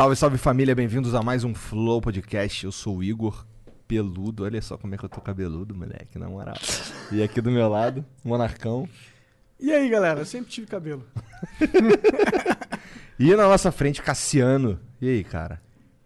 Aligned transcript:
Salve, 0.00 0.16
salve 0.16 0.38
família, 0.38 0.74
bem-vindos 0.74 1.14
a 1.14 1.22
mais 1.22 1.44
um 1.44 1.54
Flow 1.54 2.00
Podcast. 2.00 2.64
Eu 2.64 2.72
sou 2.72 2.96
o 2.96 3.04
Igor 3.04 3.44
Peludo. 3.86 4.44
Olha 4.44 4.62
só 4.62 4.78
como 4.78 4.94
é 4.94 4.96
que 4.96 5.04
eu 5.04 5.10
tô 5.10 5.20
cabeludo, 5.20 5.74
moleque, 5.74 6.18
na 6.18 6.26
moral. 6.26 6.54
E 7.12 7.22
aqui 7.22 7.38
do 7.38 7.50
meu 7.50 7.68
lado, 7.68 8.02
Monarcão. 8.24 8.88
E 9.60 9.70
aí, 9.70 9.90
galera? 9.90 10.20
Eu 10.20 10.24
sempre 10.24 10.50
tive 10.50 10.66
cabelo. 10.66 11.04
E 13.20 13.36
na 13.36 13.46
nossa 13.46 13.70
frente, 13.70 14.00
Cassiano. 14.00 14.80
E 15.02 15.06
aí, 15.06 15.22
cara? 15.22 15.60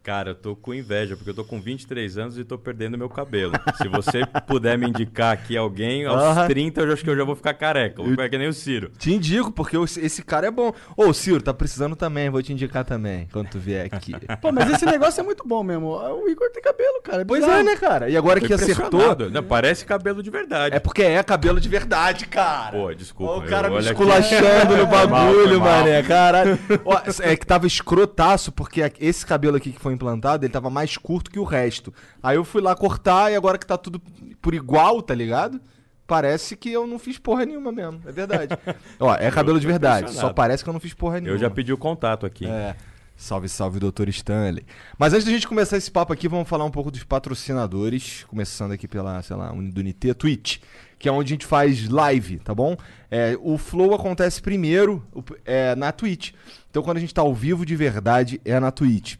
Cara, 0.04 0.32
eu 0.32 0.34
tô 0.34 0.54
com 0.54 0.74
inveja, 0.74 1.16
porque 1.16 1.30
eu 1.30 1.34
tô 1.34 1.42
com 1.46 1.58
23 1.58 2.18
anos 2.18 2.38
e 2.38 2.44
tô 2.44 2.58
perdendo 2.58 2.98
meu 2.98 3.08
cabelo. 3.08 3.54
Se 3.80 3.88
você 3.88 4.20
puder 4.46 4.76
me 4.76 4.86
indicar 4.86 5.32
aqui 5.32 5.56
alguém, 5.56 6.04
aos 6.04 6.22
Aham. 6.22 6.46
30 6.46 6.82
eu 6.82 6.92
acho 6.92 7.02
que 7.02 7.08
eu 7.08 7.16
já 7.16 7.24
vou 7.24 7.34
ficar 7.34 7.54
careca. 7.54 8.02
Vou 8.02 8.10
ficar 8.10 8.28
que 8.28 8.36
nem 8.36 8.46
o 8.46 8.52
Ciro. 8.52 8.90
Te 8.98 9.14
indico, 9.14 9.50
porque 9.50 9.78
esse 9.78 10.22
cara 10.22 10.48
é 10.48 10.50
bom. 10.50 10.74
Ô, 10.94 11.10
Ciro, 11.14 11.40
tá 11.40 11.54
precisando 11.54 11.96
também, 11.96 12.28
vou 12.28 12.42
te 12.42 12.52
indicar 12.52 12.84
também, 12.84 13.26
quando 13.32 13.48
tu 13.48 13.58
vier 13.58 13.86
aqui. 13.86 14.12
Pô, 14.42 14.52
mas 14.52 14.68
esse 14.74 14.84
negócio 14.84 15.22
é 15.22 15.24
muito 15.24 15.48
bom 15.48 15.62
mesmo. 15.62 15.86
O 15.86 16.28
Igor 16.28 16.50
tem 16.50 16.62
cabelo, 16.62 17.00
cara. 17.02 17.22
É 17.22 17.24
pois 17.24 17.42
é, 17.42 17.62
né, 17.62 17.74
cara? 17.74 18.10
E 18.10 18.14
agora 18.14 18.42
Tô 18.42 18.46
que 18.46 18.52
acertou. 18.52 19.30
Não, 19.30 19.42
parece 19.42 19.86
cabelo 19.86 20.22
de 20.22 20.28
verdade. 20.28 20.76
é 20.76 20.80
porque 20.80 21.02
é 21.02 21.22
cabelo 21.22 21.58
de 21.58 21.68
verdade, 21.70 22.26
cara. 22.26 22.72
Pô, 22.72 22.92
desculpa. 22.92 23.32
Ó, 23.32 23.38
o 23.38 23.42
cara 23.46 23.70
me 23.70 23.76
olha 23.76 23.90
aqui. 23.90 24.02
esculachando 24.02 24.76
no 24.76 24.86
Foi 24.86 24.96
mal, 24.98 25.08
bagulho, 25.08 25.48
foi 25.48 25.58
mal. 25.58 25.78
mané, 25.78 26.02
caralho. 26.02 26.58
Ó, 26.84 27.00
é 27.22 27.34
que 27.34 27.46
tava 27.46 27.66
escrotaço, 27.66 28.52
porque 28.52 28.92
esse 29.00 29.24
cabelo 29.24 29.56
aqui 29.56 29.72
que 29.72 29.80
foi 29.80 29.93
implantado, 29.94 30.44
ele 30.44 30.52
tava 30.52 30.68
mais 30.68 30.96
curto 30.96 31.30
que 31.30 31.38
o 31.38 31.44
resto. 31.44 31.92
Aí 32.22 32.36
eu 32.36 32.44
fui 32.44 32.60
lá 32.60 32.74
cortar 32.74 33.32
e 33.32 33.36
agora 33.36 33.56
que 33.56 33.66
tá 33.66 33.78
tudo 33.78 34.00
por 34.42 34.54
igual, 34.54 35.00
tá 35.00 35.14
ligado? 35.14 35.60
Parece 36.06 36.54
que 36.54 36.70
eu 36.70 36.86
não 36.86 36.98
fiz 36.98 37.18
porra 37.18 37.46
nenhuma 37.46 37.72
mesmo, 37.72 38.02
é 38.04 38.12
verdade. 38.12 38.58
Ó, 39.00 39.14
é 39.14 39.30
cabelo 39.30 39.58
de 39.58 39.66
verdade, 39.66 40.12
só 40.12 40.32
parece 40.32 40.62
que 40.62 40.68
eu 40.68 40.72
não 40.72 40.80
fiz 40.80 40.92
porra 40.92 41.20
nenhuma. 41.20 41.36
Eu 41.36 41.40
já 41.40 41.48
pedi 41.48 41.72
o 41.72 41.78
contato 41.78 42.26
aqui. 42.26 42.46
É. 42.46 42.76
Salve, 43.16 43.48
salve, 43.48 43.78
doutor 43.78 44.08
Stanley. 44.08 44.66
Mas 44.98 45.12
antes 45.12 45.24
da 45.24 45.30
gente 45.30 45.46
começar 45.46 45.76
esse 45.76 45.90
papo 45.90 46.12
aqui, 46.12 46.28
vamos 46.28 46.48
falar 46.48 46.64
um 46.64 46.70
pouco 46.70 46.90
dos 46.90 47.04
patrocinadores. 47.04 48.24
Começando 48.24 48.72
aqui 48.72 48.88
pela, 48.88 49.22
sei 49.22 49.36
lá, 49.36 49.50
do 49.50 49.82
NT, 49.82 50.14
Twitch, 50.14 50.58
que 50.98 51.08
é 51.08 51.12
onde 51.12 51.32
a 51.32 51.34
gente 51.34 51.46
faz 51.46 51.88
live, 51.88 52.38
tá 52.40 52.54
bom? 52.54 52.76
É, 53.10 53.38
o 53.40 53.56
Flow 53.56 53.94
acontece 53.94 54.42
primeiro 54.42 55.06
é, 55.44 55.76
na 55.76 55.92
Twitch. 55.92 56.32
Então 56.68 56.82
quando 56.82 56.96
a 56.96 57.00
gente 57.00 57.14
tá 57.14 57.22
ao 57.22 57.32
vivo 57.32 57.64
de 57.64 57.76
verdade, 57.76 58.40
é 58.44 58.58
na 58.58 58.72
Twitch. 58.72 59.16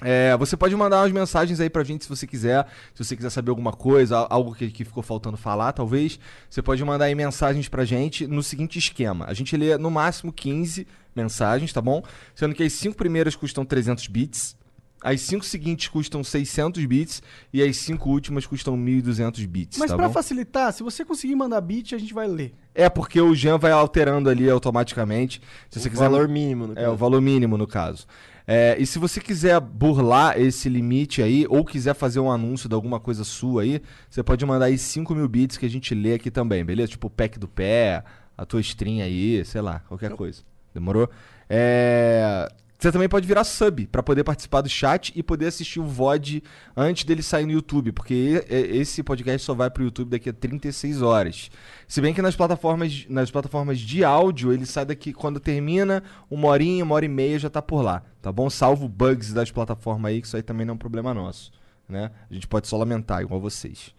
É, 0.00 0.36
você 0.36 0.56
pode 0.56 0.76
mandar 0.76 1.00
umas 1.00 1.10
mensagens 1.10 1.58
aí 1.58 1.68
pra 1.68 1.82
gente 1.82 2.04
se 2.04 2.08
você 2.08 2.26
quiser. 2.26 2.66
Se 2.94 3.04
você 3.04 3.16
quiser 3.16 3.30
saber 3.30 3.50
alguma 3.50 3.72
coisa, 3.72 4.18
al- 4.18 4.26
algo 4.30 4.54
que, 4.54 4.70
que 4.70 4.84
ficou 4.84 5.02
faltando 5.02 5.36
falar, 5.36 5.72
talvez. 5.72 6.20
Você 6.48 6.62
pode 6.62 6.84
mandar 6.84 7.06
aí 7.06 7.14
mensagens 7.14 7.68
pra 7.68 7.84
gente 7.84 8.26
no 8.26 8.42
seguinte 8.42 8.78
esquema. 8.78 9.24
A 9.26 9.34
gente 9.34 9.56
lê 9.56 9.76
no 9.76 9.90
máximo 9.90 10.32
15 10.32 10.86
mensagens, 11.16 11.72
tá 11.72 11.80
bom? 11.80 12.02
Sendo 12.34 12.54
que 12.54 12.62
as 12.62 12.72
5 12.74 12.96
primeiras 12.96 13.34
custam 13.34 13.64
300 13.64 14.06
bits. 14.06 14.56
As 15.02 15.20
5 15.22 15.44
seguintes 15.44 15.88
custam 15.88 16.22
600 16.22 16.84
bits. 16.84 17.20
E 17.52 17.60
as 17.60 17.76
5 17.78 18.08
últimas 18.08 18.46
custam 18.46 18.76
1.200 18.76 19.44
bits, 19.48 19.78
Mas 19.78 19.90
tá 19.90 19.96
pra 19.96 20.06
bom? 20.06 20.12
facilitar, 20.14 20.72
se 20.72 20.82
você 20.84 21.04
conseguir 21.04 21.34
mandar 21.34 21.60
beat, 21.60 21.92
a 21.94 21.98
gente 21.98 22.14
vai 22.14 22.28
ler. 22.28 22.54
É 22.72 22.88
porque 22.88 23.20
o 23.20 23.34
Jean 23.34 23.58
vai 23.58 23.72
alterando 23.72 24.30
ali 24.30 24.48
automaticamente. 24.48 25.40
Se 25.68 25.80
você 25.80 25.88
o 25.88 25.90
quiser 25.90 26.04
valor 26.08 26.28
mínimo, 26.28 26.68
no 26.68 26.72
é, 26.74 26.76
caso. 26.82 26.92
o 26.92 26.96
valor 26.96 27.20
mínimo, 27.20 27.56
no 27.58 27.66
caso. 27.66 28.06
É, 28.50 28.74
e 28.78 28.86
se 28.86 28.98
você 28.98 29.20
quiser 29.20 29.60
burlar 29.60 30.40
esse 30.40 30.70
limite 30.70 31.20
aí, 31.20 31.44
ou 31.50 31.62
quiser 31.62 31.92
fazer 31.92 32.18
um 32.18 32.30
anúncio 32.30 32.66
de 32.66 32.74
alguma 32.74 32.98
coisa 32.98 33.22
sua 33.22 33.60
aí, 33.60 33.82
você 34.08 34.22
pode 34.22 34.46
mandar 34.46 34.64
aí 34.64 34.78
5 34.78 35.14
mil 35.14 35.28
bits 35.28 35.58
que 35.58 35.66
a 35.66 35.68
gente 35.68 35.94
lê 35.94 36.14
aqui 36.14 36.30
também, 36.30 36.64
beleza? 36.64 36.92
Tipo 36.92 37.08
o 37.08 37.10
pack 37.10 37.38
do 37.38 37.46
pé, 37.46 38.02
a 38.38 38.46
tua 38.46 38.62
string 38.62 39.02
aí, 39.02 39.44
sei 39.44 39.60
lá, 39.60 39.80
qualquer 39.80 40.12
coisa. 40.12 40.40
Demorou? 40.72 41.10
É... 41.46 42.50
Você 42.78 42.92
também 42.92 43.08
pode 43.08 43.26
virar 43.26 43.42
sub 43.42 43.88
pra 43.88 44.04
poder 44.04 44.22
participar 44.22 44.60
do 44.60 44.68
chat 44.68 45.12
e 45.16 45.20
poder 45.20 45.46
assistir 45.46 45.80
o 45.80 45.84
VOD 45.84 46.44
antes 46.76 47.02
dele 47.02 47.24
sair 47.24 47.44
no 47.44 47.50
YouTube, 47.50 47.90
porque 47.90 48.44
esse 48.48 49.02
podcast 49.02 49.44
só 49.44 49.52
vai 49.52 49.68
pro 49.68 49.82
YouTube 49.82 50.10
daqui 50.10 50.30
a 50.30 50.32
36 50.32 51.02
horas. 51.02 51.50
Se 51.88 52.00
bem 52.00 52.14
que 52.14 52.22
nas 52.22 52.36
plataformas, 52.36 53.04
nas 53.08 53.32
plataformas 53.32 53.80
de 53.80 54.04
áudio, 54.04 54.52
ele 54.52 54.64
sai 54.64 54.84
daqui 54.84 55.12
quando 55.12 55.40
termina, 55.40 56.04
uma 56.30 56.46
horinha, 56.46 56.84
uma 56.84 56.94
hora 56.94 57.04
e 57.04 57.08
meia 57.08 57.36
já 57.36 57.50
tá 57.50 57.60
por 57.60 57.82
lá, 57.82 58.04
tá 58.22 58.30
bom? 58.30 58.48
Salvo 58.48 58.88
bugs 58.88 59.32
das 59.32 59.50
plataformas 59.50 60.10
aí, 60.12 60.20
que 60.20 60.28
isso 60.28 60.36
aí 60.36 60.42
também 60.42 60.64
não 60.64 60.72
é 60.72 60.76
um 60.76 60.78
problema 60.78 61.12
nosso, 61.12 61.50
né? 61.88 62.12
A 62.30 62.32
gente 62.32 62.46
pode 62.46 62.68
só 62.68 62.76
lamentar, 62.76 63.22
igual 63.22 63.40
vocês. 63.40 63.92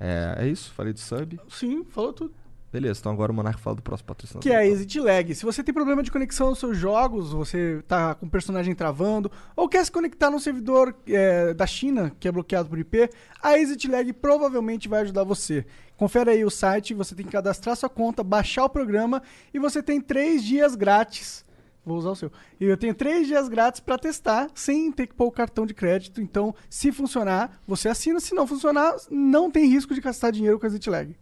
É, 0.00 0.36
é 0.38 0.48
isso, 0.48 0.72
falei 0.72 0.94
do 0.94 1.00
sub. 1.00 1.38
Sim, 1.50 1.84
falou 1.84 2.14
tudo. 2.14 2.45
Beleza, 2.76 3.00
então 3.00 3.10
agora 3.10 3.32
o 3.32 3.34
Monarca 3.34 3.58
fala 3.58 3.76
do 3.76 3.80
próximo 3.80 4.08
patrocinador. 4.08 4.42
Que 4.42 4.50
é 4.50 4.56
a 4.56 4.66
então. 4.66 4.76
Exit 4.76 5.00
Lag. 5.00 5.34
Se 5.34 5.46
você 5.46 5.64
tem 5.64 5.72
problema 5.72 6.02
de 6.02 6.10
conexão 6.10 6.50
nos 6.50 6.58
seus 6.58 6.76
jogos, 6.76 7.32
você 7.32 7.82
tá 7.88 8.14
com 8.14 8.26
o 8.26 8.30
personagem 8.30 8.74
travando, 8.74 9.32
ou 9.56 9.66
quer 9.66 9.82
se 9.82 9.90
conectar 9.90 10.30
num 10.30 10.38
servidor 10.38 10.94
é, 11.08 11.54
da 11.54 11.66
China, 11.66 12.12
que 12.20 12.28
é 12.28 12.32
bloqueado 12.32 12.68
por 12.68 12.78
IP, 12.78 13.08
a 13.42 13.58
Exit 13.58 13.88
Lag 13.88 14.12
provavelmente 14.12 14.90
vai 14.90 15.00
ajudar 15.00 15.24
você. 15.24 15.64
Confere 15.96 16.32
aí 16.32 16.44
o 16.44 16.50
site, 16.50 16.92
você 16.92 17.14
tem 17.14 17.24
que 17.24 17.32
cadastrar 17.32 17.74
sua 17.76 17.88
conta, 17.88 18.22
baixar 18.22 18.66
o 18.66 18.68
programa 18.68 19.22
e 19.54 19.58
você 19.58 19.82
tem 19.82 19.98
três 19.98 20.44
dias 20.44 20.74
grátis. 20.74 21.46
Vou 21.82 21.96
usar 21.96 22.10
o 22.10 22.16
seu. 22.16 22.30
E 22.60 22.66
eu 22.66 22.76
tenho 22.76 22.94
três 22.94 23.26
dias 23.26 23.48
grátis 23.48 23.80
pra 23.80 23.96
testar, 23.96 24.50
sem 24.54 24.92
ter 24.92 25.06
que 25.06 25.14
pôr 25.14 25.28
o 25.28 25.32
cartão 25.32 25.64
de 25.64 25.72
crédito. 25.72 26.20
Então, 26.20 26.54
se 26.68 26.92
funcionar, 26.92 27.58
você 27.66 27.88
assina. 27.88 28.20
Se 28.20 28.34
não 28.34 28.46
funcionar, 28.46 28.94
não 29.10 29.50
tem 29.50 29.66
risco 29.66 29.94
de 29.94 30.02
gastar 30.02 30.30
dinheiro 30.30 30.60
com 30.60 30.66
a 30.66 30.68
Exit 30.68 30.90
Lag. 30.90 31.16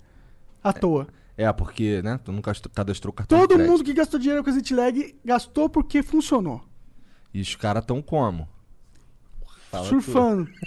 À 0.65 0.72
toa. 0.72 1.06
É, 1.37 1.53
porque, 1.53 2.00
né, 2.03 2.21
tu 2.22 2.31
nunca 2.31 2.53
cadastrou 2.72 3.11
o 3.11 3.15
cartão 3.15 3.39
Todo 3.39 3.59
mundo 3.59 3.83
que 3.83 3.93
gastou 3.93 4.21
dinheiro 4.21 4.45
com 4.45 4.50
a 4.50 4.53
Zitlag 4.53 5.17
gastou 5.25 5.69
porque 5.69 6.03
funcionou. 6.03 6.62
E 7.33 7.41
os 7.41 7.56
caras 7.56 7.84
tão 7.84 8.00
como? 8.00 8.49
Fala 9.71 9.87
Surfando. 9.87 10.49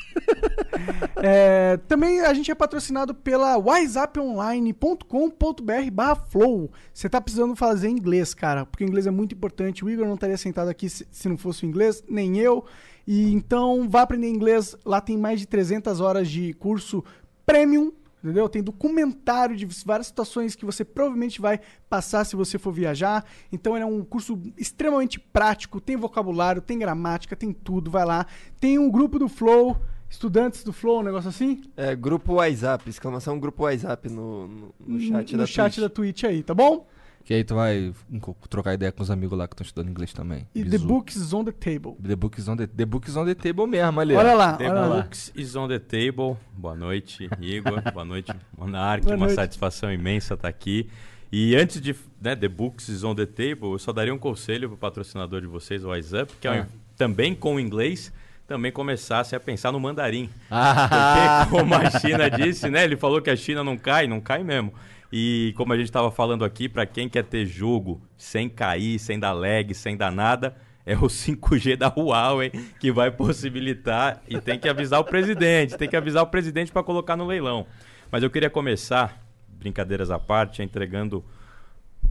É, 1.15 1.77
também 1.87 2.21
a 2.21 2.31
gente 2.33 2.51
é 2.51 2.55
patrocinado 2.55 3.15
pela 3.15 3.57
wiseuponline.com.br 3.57 5.91
barra 5.91 6.15
flow. 6.15 6.71
Você 6.93 7.09
tá 7.09 7.19
precisando 7.19 7.55
fazer 7.55 7.89
inglês, 7.89 8.35
cara, 8.35 8.65
porque 8.65 8.83
o 8.83 8.87
inglês 8.87 9.07
é 9.07 9.11
muito 9.11 9.33
importante. 9.33 9.83
O 9.83 9.89
Igor 9.89 10.05
não 10.05 10.13
estaria 10.13 10.37
sentado 10.37 10.69
aqui 10.69 10.87
se, 10.87 11.07
se 11.09 11.27
não 11.27 11.37
fosse 11.37 11.65
o 11.65 11.67
inglês, 11.67 12.03
nem 12.07 12.37
eu. 12.37 12.63
E 13.07 13.33
então 13.33 13.89
vá 13.89 14.03
aprender 14.03 14.29
inglês. 14.29 14.75
Lá 14.85 15.01
tem 15.01 15.17
mais 15.17 15.39
de 15.39 15.47
300 15.47 15.99
horas 15.99 16.29
de 16.29 16.53
curso 16.53 17.03
premium. 17.45 17.91
Entendeu? 18.29 18.49
Tem 18.49 18.61
documentário 18.61 19.55
de 19.55 19.65
várias 19.85 20.07
situações 20.07 20.55
que 20.55 20.65
você 20.65 20.83
provavelmente 20.83 21.39
vai 21.39 21.59
passar 21.89 22.25
se 22.25 22.35
você 22.35 22.57
for 22.57 22.71
viajar. 22.71 23.25
Então 23.51 23.75
ele 23.75 23.83
é 23.83 23.85
um 23.87 24.03
curso 24.03 24.39
extremamente 24.57 25.19
prático, 25.19 25.79
tem 25.79 25.95
vocabulário, 25.95 26.61
tem 26.61 26.77
gramática, 26.77 27.35
tem 27.35 27.53
tudo, 27.53 27.89
vai 27.89 28.05
lá. 28.05 28.25
Tem 28.59 28.77
um 28.77 28.89
grupo 28.89 29.17
do 29.17 29.29
Flow, 29.29 29.77
estudantes 30.09 30.63
do 30.63 30.73
Flow, 30.73 30.99
um 30.99 31.03
negócio 31.03 31.29
assim, 31.29 31.61
É, 31.75 31.95
grupo 31.95 32.33
WhatsApp, 32.33 32.89
exclamação 32.89 33.39
grupo 33.39 33.63
WhatsApp 33.63 34.09
no, 34.09 34.47
no, 34.47 34.73
no 34.79 34.99
chat 34.99 35.31
no 35.31 35.37
da 35.39 35.45
chat 35.45 35.73
Twitch. 35.75 35.81
da 35.81 35.89
Twitch 35.89 36.23
aí, 36.23 36.43
tá 36.43 36.53
bom? 36.53 36.85
Que 37.27 37.33
aí 37.33 37.43
tu 37.43 37.55
vai 37.55 37.93
um, 38.09 38.19
trocar 38.49 38.73
ideia 38.73 38.89
com 38.89 39.03
os 39.03 39.11
amigos 39.11 39.37
lá 39.37 39.49
que 39.49 39.53
estão 39.53 39.65
estudando 39.65 39.89
inglês 39.91 40.13
também. 40.13 40.47
E 40.55 40.63
Bizu. 40.63 40.79
The 40.79 40.85
Books 40.85 41.33
on 41.33 41.43
the 41.43 41.51
Table. 41.51 41.95
The 42.01 42.15
Books 42.15 42.47
on 42.47 42.55
the, 42.55 42.67
the 42.67 42.85
Books 42.85 43.17
on 43.17 43.25
the 43.25 43.35
Table 43.35 43.67
mesmo, 43.67 43.99
ali. 43.99 44.15
Olha 44.15 44.33
lá, 44.33 44.53
The 44.53 44.69
olha 44.69 44.79
lá. 44.85 45.01
Books 45.01 45.33
is 45.35 45.53
on 45.57 45.67
the 45.67 45.77
table. 45.77 46.37
Boa 46.53 46.73
noite, 46.73 47.29
Igor. 47.41 47.81
Boa 47.91 48.05
noite, 48.05 48.31
Monark. 48.57 49.03
Boa 49.03 49.17
Uma 49.17 49.25
noite. 49.25 49.35
satisfação 49.35 49.91
imensa 49.91 50.35
estar 50.35 50.47
aqui. 50.47 50.89
E 51.29 51.53
antes 51.57 51.81
de 51.81 51.93
né, 52.21 52.33
The 52.33 52.47
Books 52.47 52.87
is 52.87 53.03
on 53.03 53.13
the 53.13 53.25
table, 53.25 53.73
eu 53.73 53.79
só 53.79 53.91
daria 53.91 54.13
um 54.13 54.17
conselho 54.17 54.69
para 54.69 54.75
o 54.75 54.77
patrocinador 54.77 55.41
de 55.41 55.47
vocês, 55.47 55.83
o 55.83 55.89
WhatsApp, 55.89 56.31
que 56.39 56.47
Ah. 56.47 56.59
ao- 56.61 56.65
também 56.95 57.35
com 57.35 57.59
inglês, 57.59 58.09
também 58.47 58.71
começasse 58.71 59.35
a 59.35 59.39
pensar 59.41 59.73
no 59.73 59.81
mandarim. 59.81 60.29
Ah, 60.49 61.45
Porque, 61.51 61.61
como 61.61 61.75
a 61.75 61.89
China 61.99 62.29
disse, 62.29 62.69
né? 62.69 62.85
Ele 62.85 62.95
falou 62.95 63.21
que 63.21 63.29
a 63.29 63.35
China 63.35 63.65
não 63.65 63.77
cai, 63.77 64.07
não 64.07 64.21
cai 64.21 64.41
mesmo. 64.45 64.73
E 65.11 65.53
como 65.55 65.73
a 65.73 65.77
gente 65.77 65.85
estava 65.85 66.11
falando 66.11 66.43
aqui, 66.43 66.67
para 66.67 66.85
quem 66.85 67.07
quer 67.07 67.23
ter 67.23 67.45
jogo 67.45 68.01
sem 68.17 68.49
cair, 68.49 68.99
sem 68.99 69.19
dar 69.19 69.31
lag, 69.31 69.73
sem 69.73 69.95
dar 69.95 70.11
nada, 70.11 70.55
é 70.85 70.95
o 70.95 71.01
5G 71.07 71.75
da 71.75 71.87
Huawei 71.87 72.51
que 72.79 72.91
vai 72.91 73.11
possibilitar 73.11 74.21
e 74.27 74.39
tem 74.39 74.59
que 74.59 74.67
avisar 74.67 74.99
o 74.99 75.03
presidente, 75.03 75.77
tem 75.77 75.89
que 75.89 75.95
avisar 75.95 76.23
o 76.23 76.27
presidente 76.27 76.71
para 76.71 76.83
colocar 76.83 77.15
no 77.15 77.25
leilão. 77.25 77.67
Mas 78.11 78.23
eu 78.23 78.29
queria 78.29 78.49
começar, 78.49 79.21
brincadeiras 79.47 80.09
à 80.11 80.17
parte, 80.19 80.61
entregando 80.61 81.23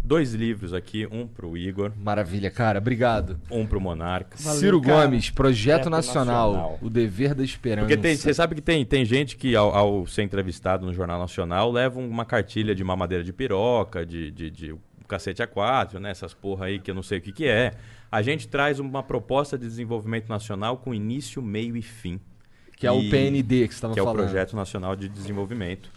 dois 0.06 0.32
livros 0.32 0.72
aqui, 0.72 1.06
um 1.10 1.26
pro 1.26 1.56
Igor, 1.56 1.92
Maravilha, 1.96 2.50
cara. 2.50 2.78
Obrigado. 2.78 3.38
um 3.50 3.66
pro 3.66 3.80
Monarca. 3.80 4.36
Valeu, 4.40 4.60
Ciro 4.60 4.80
cara. 4.80 5.04
Gomes, 5.06 5.30
Projeto 5.30 5.56
Projeto 5.56 5.90
Nacional, 5.90 6.52
Nacional. 6.52 6.78
O 6.80 6.88
Dever 6.88 7.34
da 7.34 7.44
Esperança. 7.44 7.86
Porque 7.88 8.00
tem- 8.00 8.16
você 8.16 8.32
sabe 8.32 8.54
que 8.54 8.60
tem, 8.60 8.84
tem 8.84 9.04
gente 9.04 9.36
que, 9.36 9.54
ao, 9.56 9.74
ao 9.74 10.06
ser 10.06 10.22
entrevistado 10.22 10.86
no 10.86 10.94
Jornal 10.94 11.18
Nacional, 11.18 11.70
leva 11.70 11.98
uma 11.98 12.24
cartilha 12.24 12.74
de 12.74 12.84
mamadeira 12.84 13.24
de 13.24 13.32
piroca, 13.32 14.06
de, 14.06 14.30
de, 14.30 14.50
de 14.50 14.74
cacete 15.08 15.42
A4, 15.42 15.98
né? 15.98 16.10
Essas 16.10 16.32
porra 16.34 16.66
aí 16.66 16.78
que 16.78 16.90
eu 16.90 16.94
não 16.94 17.02
sei 17.02 17.18
o 17.18 17.20
que, 17.20 17.32
que 17.32 17.46
é. 17.46 17.72
A 18.10 18.22
gente 18.22 18.46
traz 18.48 18.78
uma 18.78 19.02
proposta 19.02 19.58
de 19.58 19.66
desenvolvimento 19.66 20.28
nacional 20.28 20.76
com 20.76 20.94
início, 20.94 21.42
meio 21.42 21.76
e 21.76 21.82
fim. 21.82 22.20
Que 22.76 22.86
é 22.86 22.90
o 22.92 23.00
PND 23.08 23.66
que 23.66 23.72
você 23.74 23.78
estava 23.78 23.94
que 23.94 23.98
é 24.00 24.02
o 24.02 24.06
falando. 24.06 24.22
Projeto 24.24 24.54
Nacional 24.54 24.94
de 24.94 25.08
Desenvolvimento. 25.08 25.90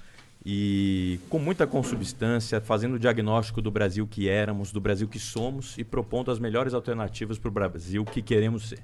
E 0.45 1.19
com 1.29 1.37
muita 1.37 1.67
consubstância, 1.67 2.61
fazendo 2.61 2.95
o 2.95 2.99
diagnóstico 2.99 3.61
do 3.61 3.69
Brasil 3.69 4.07
que 4.07 4.29
éramos, 4.29 4.71
do 4.71 4.79
Brasil 4.79 5.07
que 5.07 5.19
somos 5.19 5.77
e 5.77 5.83
propondo 5.83 6.31
as 6.31 6.39
melhores 6.39 6.73
alternativas 6.73 7.37
para 7.37 7.49
o 7.49 7.51
Brasil 7.51 8.05
que 8.05 8.21
queremos 8.21 8.69
ser. 8.69 8.79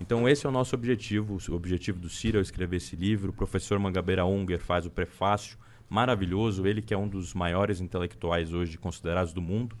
Então 0.00 0.26
esse 0.26 0.46
é 0.46 0.48
o 0.48 0.52
nosso 0.52 0.74
objetivo, 0.74 1.36
o 1.50 1.54
objetivo 1.54 1.98
do 1.98 2.08
Ciro 2.08 2.38
é 2.38 2.40
escrever 2.40 2.78
esse 2.78 2.96
livro. 2.96 3.30
O 3.30 3.34
professor 3.34 3.78
Mangabeira 3.78 4.24
Unger 4.24 4.58
faz 4.58 4.86
o 4.86 4.90
prefácio, 4.90 5.58
maravilhoso, 5.90 6.66
ele 6.66 6.80
que 6.80 6.94
é 6.94 6.96
um 6.96 7.06
dos 7.06 7.34
maiores 7.34 7.80
intelectuais 7.80 8.54
hoje 8.54 8.78
considerados 8.78 9.34
do 9.34 9.42
mundo. 9.42 9.76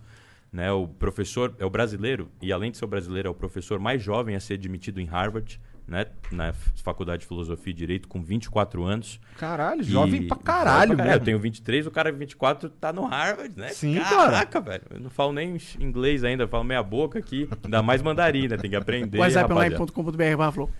Né? 0.52 0.70
O 0.70 0.86
professor 0.86 1.54
é 1.58 1.64
o 1.64 1.70
brasileiro, 1.70 2.28
e 2.42 2.52
além 2.52 2.70
de 2.70 2.76
ser 2.76 2.84
o 2.84 2.88
brasileiro, 2.88 3.28
é 3.28 3.30
o 3.30 3.34
professor 3.34 3.78
mais 3.78 4.02
jovem 4.02 4.36
a 4.36 4.40
ser 4.40 4.54
admitido 4.54 5.00
em 5.00 5.06
Harvard, 5.06 5.58
né? 5.90 6.06
na 6.30 6.52
Faculdade 6.84 7.22
de 7.22 7.26
Filosofia 7.26 7.72
e 7.72 7.74
Direito, 7.74 8.06
com 8.08 8.22
24 8.22 8.84
anos. 8.84 9.20
Caralho, 9.36 9.80
E- 9.80 9.84
jovem 9.84 10.28
pra 10.28 10.36
caralho, 10.36 10.94
pra 10.94 11.04
velho. 11.04 11.16
Eu 11.16 11.20
tenho 11.24 11.38
23, 11.40 11.86
o 11.86 11.90
cara 11.90 12.12
24 12.12 12.70
tá 12.70 12.92
no 12.92 13.04
Harvard, 13.04 13.52
né? 13.56 13.68
Sim, 13.70 13.98
Caraca, 13.98 14.60
velho. 14.60 14.84
Eu 14.90 15.00
não 15.00 15.10
falo 15.10 15.32
nem 15.32 15.56
inglês 15.80 16.22
ainda, 16.22 16.46
falo 16.46 16.62
meia 16.62 16.82
boca 16.82 17.18
aqui. 17.18 17.48
Ainda 17.64 17.82
mais 17.82 18.00
mandarim, 18.00 18.46
né? 18.46 18.56
Tem 18.56 18.70
que 18.70 18.76
aprender. 18.76 19.18
barra 20.36 20.52
Flow. 20.52 20.70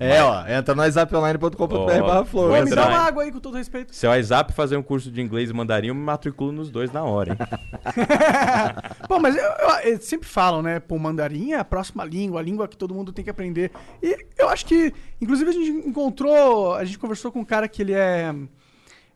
É, 0.00 0.22
ó. 0.22 0.46
Entra 0.48 0.74
no 0.74 0.80
WhatsApponline.com.br 0.80 1.76
barra 2.06 2.24
flow. 2.24 2.48
vou 2.48 2.54
me 2.56 2.60
entrar, 2.62 2.84
dá 2.84 2.88
uma 2.88 2.96
hein? 3.02 3.06
água 3.06 3.22
aí, 3.22 3.30
com 3.30 3.38
todo 3.38 3.56
respeito. 3.56 3.94
Se 3.94 4.06
o 4.06 4.10
WhatsApp 4.10 4.52
fazer 4.54 4.76
um 4.78 4.82
curso 4.82 5.10
de 5.10 5.20
inglês 5.20 5.50
e 5.50 5.52
mandarim, 5.52 5.88
eu 5.88 5.94
me 5.94 6.00
matriculo 6.00 6.50
nos 6.52 6.70
dois 6.70 6.90
na 6.90 7.04
hora, 7.04 7.32
hein? 7.32 7.38
Pô, 9.06 9.18
mas 9.18 9.36
eu, 9.36 9.42
eu- 9.42 9.78
eles 9.84 10.04
sempre 10.04 10.26
falam, 10.28 10.62
né? 10.62 10.80
Pô, 10.80 10.98
mandarim 10.98 11.52
é 11.52 11.58
a 11.58 11.64
próxima 11.64 12.04
língua, 12.04 12.40
a 12.40 12.42
língua 12.42 12.66
que 12.66 12.76
todo 12.76 12.94
mundo 12.94 13.12
tem 13.12 13.24
que 13.24 13.30
aprender. 13.30 13.70
E 14.02 14.16
eu 14.38 14.48
acho 14.48 14.64
que, 14.66 14.92
inclusive, 15.20 15.50
a 15.50 15.52
gente 15.52 15.70
encontrou, 15.88 16.74
a 16.74 16.84
gente 16.84 16.98
conversou 16.98 17.30
com 17.30 17.40
um 17.40 17.44
cara 17.44 17.68
que 17.68 17.82
ele 17.82 17.92
é, 17.92 18.34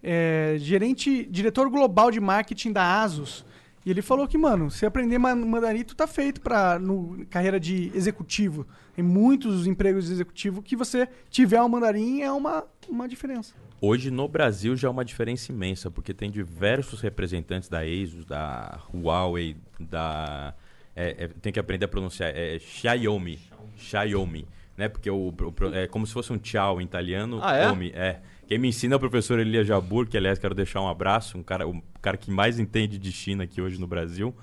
é 0.02 0.56
gerente, 0.58 1.24
diretor 1.30 1.68
global 1.70 2.10
de 2.10 2.20
marketing 2.20 2.72
da 2.72 3.02
Asus. 3.02 3.44
E 3.86 3.90
ele 3.90 4.00
falou 4.02 4.26
que, 4.26 4.38
mano, 4.38 4.70
se 4.70 4.86
aprender 4.86 5.18
ma- 5.18 5.34
mandarim, 5.36 5.82
tu 5.84 5.94
tá 5.94 6.06
feito 6.06 6.40
pra 6.40 6.78
no, 6.78 7.24
carreira 7.28 7.60
de 7.60 7.92
executivo. 7.94 8.66
Tem 8.94 9.04
muitos 9.04 9.66
empregos 9.66 10.06
de 10.06 10.12
executivo 10.12 10.62
que 10.62 10.76
você 10.76 11.08
tiver 11.28 11.60
um 11.60 11.68
mandarim 11.68 12.22
é 12.22 12.30
uma, 12.30 12.64
uma 12.88 13.08
diferença. 13.08 13.54
Hoje 13.80 14.10
no 14.10 14.28
Brasil 14.28 14.76
já 14.76 14.88
é 14.88 14.90
uma 14.90 15.04
diferença 15.04 15.50
imensa, 15.50 15.90
porque 15.90 16.14
tem 16.14 16.30
diversos 16.30 17.00
representantes 17.00 17.68
da 17.68 17.80
ASUS, 17.80 18.24
da 18.24 18.80
Huawei, 18.94 19.56
da. 19.78 20.54
é, 20.94 21.24
é, 21.24 21.28
tem 21.28 21.52
que 21.52 21.58
aprender 21.58 21.86
a 21.86 21.88
pronunciar. 21.88 22.32
É 22.34 22.58
Xiaomi. 22.58 23.38
Xiaomi. 23.76 24.46
Né? 24.76 24.88
Porque 24.88 25.10
o, 25.10 25.28
o 25.28 25.74
é 25.74 25.86
como 25.86 26.06
se 26.06 26.12
fosse 26.12 26.32
um 26.32 26.38
tchau 26.38 26.80
em 26.80 26.84
italiano. 26.84 27.40
Ah, 27.42 27.56
é? 27.56 27.70
Omi, 27.70 27.92
é. 27.94 28.20
Quem 28.46 28.58
me 28.58 28.68
ensina 28.68 28.94
é 28.94 28.96
o 28.96 29.00
professor 29.00 29.38
Elia 29.38 29.64
Jabur, 29.64 30.06
que 30.06 30.16
aliás 30.16 30.38
quero 30.38 30.54
deixar 30.54 30.80
um 30.80 30.88
abraço, 30.88 31.38
um 31.38 31.42
cara, 31.42 31.66
o 31.66 31.82
cara 32.00 32.16
que 32.16 32.30
mais 32.30 32.58
entende 32.58 32.98
de 32.98 33.10
China 33.10 33.44
aqui 33.44 33.60
hoje 33.60 33.80
no 33.80 33.86
Brasil. 33.86 34.34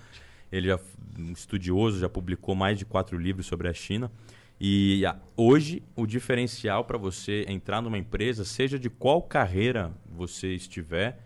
Ele 0.52 0.68
já 0.68 0.80
um 1.18 1.32
estudioso, 1.32 2.00
já 2.00 2.10
publicou 2.10 2.56
mais 2.56 2.78
de 2.78 2.86
quatro 2.86 3.18
livros 3.18 3.46
sobre 3.46 3.68
a 3.68 3.74
China. 3.74 4.12
E 4.64 5.02
hoje 5.36 5.82
o 5.96 6.06
diferencial 6.06 6.86
para 6.86 6.96
você 6.96 7.44
entrar 7.48 7.82
numa 7.82 7.98
empresa, 7.98 8.46
seja 8.46 8.78
de 8.78 8.92
qual 8.92 9.20
carreira 9.20 9.92
você 10.06 10.54
estiver, 10.54 11.20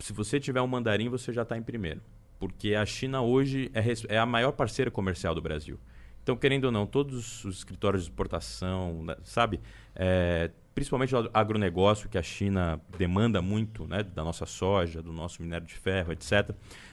se 0.00 0.12
você 0.12 0.40
tiver 0.40 0.60
um 0.60 0.66
mandarim, 0.66 1.08
você 1.08 1.32
já 1.32 1.42
está 1.42 1.56
em 1.56 1.62
primeiro. 1.62 2.02
Porque 2.40 2.74
a 2.74 2.84
China 2.84 3.22
hoje 3.22 3.70
é, 3.72 3.84
é 4.16 4.18
a 4.18 4.26
maior 4.26 4.50
parceira 4.50 4.90
comercial 4.90 5.32
do 5.32 5.40
Brasil. 5.40 5.78
Então, 6.24 6.36
querendo 6.36 6.64
ou 6.64 6.72
não, 6.72 6.86
todos 6.86 7.44
os 7.44 7.58
escritórios 7.58 8.02
de 8.02 8.10
exportação, 8.10 9.04
né, 9.04 9.16
sabe? 9.22 9.60
É, 9.94 10.50
principalmente 10.74 11.14
o 11.14 11.30
agronegócio, 11.32 12.08
que 12.08 12.18
a 12.18 12.22
China 12.22 12.80
demanda 12.98 13.40
muito, 13.40 13.86
né? 13.86 14.02
Da 14.02 14.24
nossa 14.24 14.44
soja, 14.44 15.00
do 15.00 15.12
nosso 15.12 15.40
minério 15.40 15.66
de 15.66 15.74
ferro, 15.74 16.12
etc. 16.12 16.50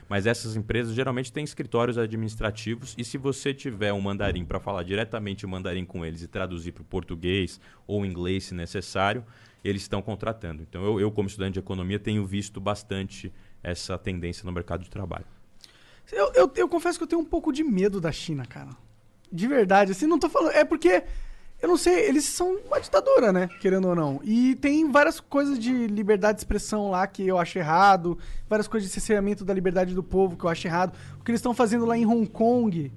Mas 0.08 0.26
essas 0.26 0.56
empresas 0.56 0.94
geralmente 0.94 1.32
têm 1.32 1.44
escritórios 1.44 1.98
administrativos 1.98 2.94
e 2.96 3.04
se 3.04 3.18
você 3.18 3.52
tiver 3.52 3.92
um 3.92 4.00
mandarim 4.00 4.44
para 4.44 4.58
falar 4.58 4.82
diretamente 4.82 5.44
o 5.44 5.48
mandarim 5.48 5.84
com 5.84 6.04
eles 6.04 6.22
e 6.22 6.28
traduzir 6.28 6.72
para 6.72 6.82
o 6.82 6.84
português 6.84 7.60
ou 7.86 8.06
inglês, 8.06 8.44
se 8.44 8.54
necessário, 8.54 9.24
eles 9.62 9.82
estão 9.82 10.00
contratando. 10.00 10.62
Então, 10.62 10.82
eu, 10.82 11.00
eu, 11.00 11.12
como 11.12 11.28
estudante 11.28 11.54
de 11.54 11.58
economia, 11.58 11.98
tenho 11.98 12.24
visto 12.24 12.60
bastante 12.60 13.32
essa 13.62 13.98
tendência 13.98 14.44
no 14.46 14.52
mercado 14.52 14.82
de 14.82 14.90
trabalho. 14.90 15.26
Eu, 16.10 16.32
eu, 16.32 16.50
eu 16.56 16.68
confesso 16.68 16.98
que 16.98 17.04
eu 17.04 17.08
tenho 17.08 17.20
um 17.20 17.24
pouco 17.24 17.52
de 17.52 17.62
medo 17.62 18.00
da 18.00 18.10
China, 18.10 18.46
cara. 18.46 18.70
De 19.30 19.46
verdade, 19.46 19.92
assim, 19.92 20.06
não 20.06 20.18
tô 20.18 20.28
falando. 20.30 20.52
É 20.52 20.64
porque, 20.64 21.02
eu 21.60 21.68
não 21.68 21.76
sei, 21.76 22.06
eles 22.08 22.24
são 22.24 22.56
uma 22.66 22.80
ditadura, 22.80 23.32
né? 23.32 23.48
Querendo 23.60 23.88
ou 23.88 23.94
não. 23.94 24.20
E 24.22 24.54
tem 24.56 24.90
várias 24.90 25.18
coisas 25.18 25.58
de 25.58 25.88
liberdade 25.88 26.36
de 26.36 26.40
expressão 26.42 26.90
lá 26.90 27.04
que 27.06 27.26
eu 27.26 27.36
acho 27.36 27.58
errado, 27.58 28.16
várias 28.48 28.68
coisas 28.68 28.88
de 28.88 28.92
cerceamento 28.92 29.44
da 29.44 29.52
liberdade 29.52 29.92
do 29.92 30.02
povo 30.02 30.36
que 30.36 30.44
eu 30.44 30.50
acho 30.50 30.66
errado. 30.68 30.96
O 31.18 31.24
que 31.24 31.32
eles 31.32 31.40
estão 31.40 31.52
fazendo 31.52 31.84
lá 31.84 31.98
em 31.98 32.06
Hong 32.06 32.26
Kong, 32.28 32.92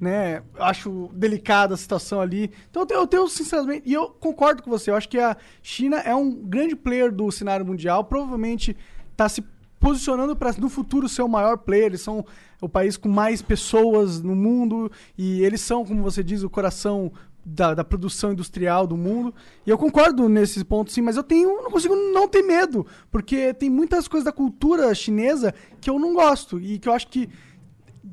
né? 0.00 0.42
Eu 0.54 0.62
acho 0.62 1.10
delicada 1.12 1.74
a 1.74 1.76
situação 1.76 2.20
ali. 2.20 2.52
Então 2.70 2.82
eu 2.82 2.86
tenho, 2.86 3.00
eu 3.00 3.06
tenho, 3.06 3.28
sinceramente, 3.28 3.82
e 3.84 3.92
eu 3.92 4.08
concordo 4.08 4.62
com 4.62 4.70
você, 4.70 4.92
eu 4.92 4.96
acho 4.96 5.08
que 5.08 5.18
a 5.18 5.36
China 5.60 5.96
é 5.96 6.14
um 6.14 6.30
grande 6.30 6.76
player 6.76 7.10
do 7.10 7.32
cenário 7.32 7.66
mundial, 7.66 8.04
provavelmente 8.04 8.76
tá 9.16 9.28
se 9.28 9.42
posicionando 9.80 10.34
para 10.34 10.52
no 10.52 10.68
futuro 10.68 11.08
ser 11.08 11.22
o 11.22 11.28
maior 11.28 11.58
player. 11.58 11.86
Eles 11.86 12.00
são 12.00 12.24
o 12.60 12.68
país 12.68 12.96
com 12.96 13.08
mais 13.08 13.42
pessoas 13.42 14.22
no 14.22 14.34
mundo 14.34 14.90
e 15.18 15.42
eles 15.44 15.60
são, 15.60 15.84
como 15.84 16.02
você 16.02 16.22
diz, 16.22 16.42
o 16.42 16.48
coração 16.48 17.12
da, 17.44 17.74
da 17.74 17.84
produção 17.84 18.32
industrial 18.32 18.86
do 18.86 18.96
mundo. 18.96 19.34
E 19.66 19.70
eu 19.70 19.76
concordo 19.76 20.28
nesse 20.28 20.64
ponto, 20.64 20.90
sim, 20.90 21.02
mas 21.02 21.16
eu 21.16 21.22
tenho, 21.22 21.62
não 21.62 21.70
consigo 21.70 21.94
não 21.94 22.28
ter 22.28 22.42
medo, 22.42 22.86
porque 23.10 23.52
tem 23.54 23.68
muitas 23.68 24.08
coisas 24.08 24.24
da 24.24 24.32
cultura 24.32 24.94
chinesa 24.94 25.54
que 25.80 25.90
eu 25.90 25.98
não 25.98 26.14
gosto 26.14 26.60
e 26.60 26.78
que 26.78 26.88
eu 26.88 26.92
acho 26.92 27.08
que 27.08 27.28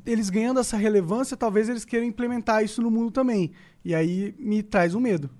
eles 0.06 0.30
ganhando 0.30 0.60
essa 0.60 0.76
relevância, 0.76 1.36
talvez 1.36 1.68
eles 1.68 1.84
queiram 1.84 2.06
implementar 2.06 2.64
isso 2.64 2.82
no 2.82 2.90
mundo 2.90 3.10
também. 3.10 3.52
E 3.84 3.94
aí 3.94 4.34
me 4.38 4.62
traz 4.62 4.94
um 4.94 5.00
medo. 5.00 5.30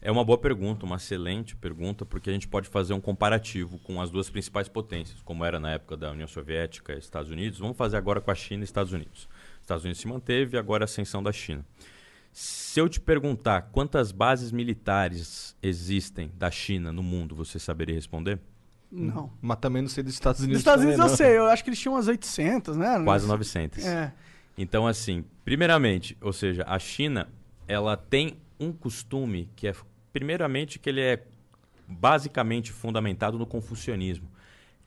É 0.00 0.10
uma 0.10 0.22
boa 0.22 0.36
pergunta, 0.36 0.84
uma 0.84 0.96
excelente 0.96 1.56
pergunta, 1.56 2.04
porque 2.04 2.28
a 2.28 2.32
gente 2.32 2.46
pode 2.46 2.68
fazer 2.68 2.92
um 2.92 3.00
comparativo 3.00 3.78
com 3.78 4.02
as 4.02 4.10
duas 4.10 4.28
principais 4.28 4.68
potências, 4.68 5.22
como 5.22 5.42
era 5.46 5.58
na 5.58 5.72
época 5.72 5.96
da 5.96 6.10
União 6.10 6.28
Soviética 6.28 6.92
e 6.92 6.98
Estados 6.98 7.30
Unidos. 7.30 7.58
Vamos 7.58 7.76
fazer 7.76 7.96
agora 7.96 8.20
com 8.20 8.30
a 8.30 8.34
China 8.34 8.62
e 8.62 8.64
Estados 8.64 8.92
Unidos. 8.92 9.26
Estados 9.62 9.82
Unidos 9.82 10.02
se 10.02 10.06
manteve, 10.06 10.58
agora 10.58 10.84
a 10.84 10.86
ascensão 10.86 11.22
da 11.22 11.32
China. 11.32 11.64
Se 12.36 12.80
eu 12.80 12.88
te 12.88 13.00
perguntar 13.00 13.62
quantas 13.70 14.10
bases 14.10 14.50
militares 14.50 15.56
existem 15.62 16.32
da 16.36 16.50
China 16.50 16.92
no 16.92 17.00
mundo, 17.00 17.32
você 17.32 17.60
saberia 17.60 17.94
responder? 17.94 18.40
Não. 18.90 19.32
Mas 19.40 19.58
também 19.58 19.82
não 19.82 19.88
sei 19.88 20.02
dos 20.02 20.14
Estados 20.14 20.40
Unidos. 20.40 20.54
Nos 20.54 20.60
Estados 20.62 20.82
também, 20.82 20.96
Unidos 20.98 21.20
eu 21.20 21.26
não. 21.26 21.30
sei, 21.30 21.38
eu 21.38 21.46
acho 21.46 21.62
que 21.62 21.70
eles 21.70 21.78
tinham 21.78 21.94
umas 21.94 22.08
800, 22.08 22.76
né? 22.76 23.00
Quase 23.04 23.28
900. 23.28 23.86
É. 23.86 24.12
Então, 24.58 24.84
assim, 24.84 25.24
primeiramente, 25.44 26.18
ou 26.20 26.32
seja, 26.32 26.64
a 26.66 26.76
China, 26.76 27.28
ela 27.68 27.96
tem 27.96 28.36
um 28.58 28.72
costume 28.72 29.48
que 29.54 29.68
é, 29.68 29.74
primeiramente, 30.12 30.80
que 30.80 30.88
ele 30.88 31.02
é 31.02 31.24
basicamente 31.86 32.72
fundamentado 32.72 33.38
no 33.38 33.46
confucionismo. 33.46 34.28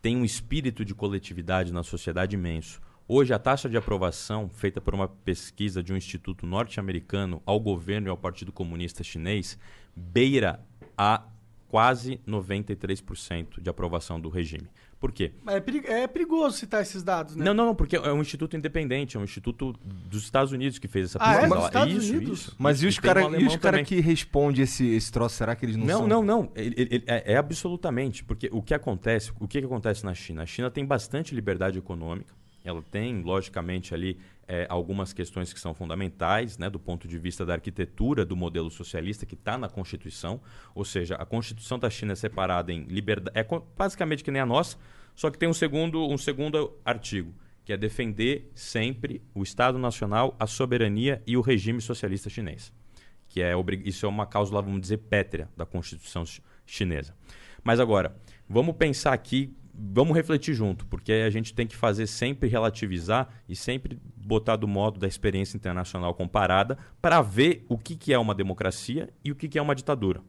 Tem 0.01 0.17
um 0.17 0.25
espírito 0.25 0.83
de 0.83 0.93
coletividade 0.93 1.71
na 1.71 1.81
sociedade 1.81 2.35
imenso. 2.35 2.81
Hoje, 3.09 3.33
a 3.33 3.39
taxa 3.39 3.69
de 3.69 3.77
aprovação, 3.77 4.49
feita 4.49 4.81
por 4.81 4.93
uma 4.93 5.07
pesquisa 5.07 5.81
de 5.81 5.93
um 5.93 5.97
instituto 5.97 6.45
norte-americano 6.45 7.41
ao 7.45 7.57
governo 7.59 8.07
e 8.07 8.09
ao 8.09 8.17
Partido 8.17 8.51
Comunista 8.51 9.01
Chinês, 9.01 9.57
beira 9.95 10.59
a 10.97 11.23
quase 11.69 12.19
93% 12.27 13.61
de 13.61 13.69
aprovação 13.69 14.19
do 14.19 14.27
regime. 14.29 14.67
Por 14.99 15.11
quê? 15.11 15.31
Mas 15.43 15.55
É, 15.85 16.01
é 16.03 16.07
perigoso 16.07 16.57
citar 16.57 16.81
esses 16.81 17.03
dados, 17.03 17.35
né? 17.35 17.45
Não, 17.45 17.53
não, 17.53 17.65
não, 17.67 17.75
porque 17.75 17.95
é 17.95 18.11
um 18.11 18.19
instituto 18.19 18.57
independente, 18.57 19.15
é 19.15 19.19
um 19.19 19.23
instituto 19.23 19.73
dos 19.85 20.23
Estados 20.23 20.51
Unidos 20.51 20.79
que 20.79 20.87
fez 20.87 21.05
essa 21.05 21.19
Ah, 21.21 21.33
é? 21.33 21.39
pesquisa 21.41 21.53
Dos 21.55 21.61
lá. 21.61 21.67
Estados 21.67 21.93
isso, 22.03 22.13
Unidos? 22.13 22.39
isso. 22.41 22.55
Mas 22.57 22.81
e 22.81 22.87
os 22.87 22.97
um 22.97 23.01
caras 23.01 23.23
alemão 23.25 23.57
cara 23.59 23.83
que 23.85 23.99
respondem 24.01 24.63
esse, 24.63 24.85
esse 24.87 25.11
troço? 25.11 25.35
Será 25.35 25.55
que 25.55 25.65
eles 25.65 25.75
não, 25.77 25.85
Não, 25.85 25.97
são? 25.99 26.07
não, 26.07 26.23
não. 26.23 26.51
Ele- 26.55 27.03
é, 27.05 27.33
é 27.33 27.37
absolutamente. 27.37 28.23
Porque 28.23 28.49
o 28.51 28.61
que 28.61 28.73
acontece, 28.73 29.31
o 29.39 29.47
que, 29.47 29.59
que 29.59 29.65
acontece 29.65 30.03
na 30.03 30.13
China? 30.15 30.41
A 30.41 30.45
China 30.45 30.69
tem 30.71 30.83
bastante 30.85 31.33
liberdade 31.35 31.77
econômica. 31.77 32.33
Ela 32.67 32.81
tem, 32.81 33.21
logicamente, 33.21 33.93
ali 33.93 34.19
é, 34.45 34.67
algumas 34.69 35.13
questões 35.13 35.53
que 35.53 35.59
são 35.59 35.73
fundamentais, 35.73 36.57
né, 36.57 36.69
do 36.69 36.77
ponto 36.77 37.07
de 37.07 37.17
vista 37.17 37.45
da 37.45 37.53
arquitetura 37.53 38.25
do 38.25 38.35
modelo 38.35 38.69
socialista 38.69 39.25
que 39.25 39.35
está 39.35 39.57
na 39.57 39.69
Constituição. 39.69 40.41
Ou 40.75 40.83
seja, 40.83 41.15
a 41.15 41.25
Constituição 41.25 41.79
da 41.79 41.89
China 41.89 42.11
é 42.11 42.15
separada 42.15 42.73
em 42.73 42.83
liberdade. 42.83 43.39
É 43.39 43.47
basicamente 43.77 44.21
que 44.21 44.31
nem 44.31 44.41
a 44.41 44.45
nossa, 44.45 44.77
só 45.15 45.31
que 45.31 45.37
tem 45.37 45.47
um 45.47 45.53
segundo, 45.53 46.05
um 46.09 46.17
segundo 46.17 46.77
artigo, 46.83 47.33
que 47.63 47.71
é 47.71 47.77
defender 47.77 48.51
sempre 48.53 49.21
o 49.33 49.43
Estado 49.43 49.77
Nacional, 49.77 50.35
a 50.37 50.45
soberania 50.45 51.23
e 51.25 51.37
o 51.37 51.41
regime 51.41 51.79
socialista 51.81 52.29
chinês. 52.29 52.73
Que 53.29 53.41
é 53.41 53.53
isso 53.85 54.05
é 54.05 54.09
uma 54.09 54.25
cláusula, 54.25 54.61
vamos 54.61 54.81
dizer, 54.81 54.97
pétrea 54.97 55.49
da 55.55 55.65
Constituição 55.65 56.25
chi- 56.25 56.41
chinesa. 56.65 57.15
Mas 57.63 57.79
agora, 57.79 58.15
vamos 58.47 58.75
pensar 58.75 59.13
aqui, 59.13 59.53
vamos 59.77 60.15
refletir 60.15 60.55
junto, 60.55 60.85
porque 60.87 61.11
a 61.11 61.29
gente 61.29 61.53
tem 61.53 61.67
que 61.67 61.75
fazer 61.75 62.07
sempre 62.07 62.49
relativizar 62.49 63.29
e 63.47 63.55
sempre 63.55 63.99
botar 64.15 64.55
do 64.55 64.67
modo 64.67 64.99
da 64.99 65.07
experiência 65.07 65.55
internacional 65.55 66.13
comparada 66.15 66.77
para 67.01 67.21
ver 67.21 67.63
o 67.69 67.77
que, 67.77 67.95
que 67.95 68.11
é 68.11 68.17
uma 68.17 68.33
democracia 68.33 69.09
e 69.23 69.31
o 69.31 69.35
que, 69.35 69.47
que 69.47 69.59
é 69.59 69.61
uma 69.61 69.75
ditadura. 69.75 70.21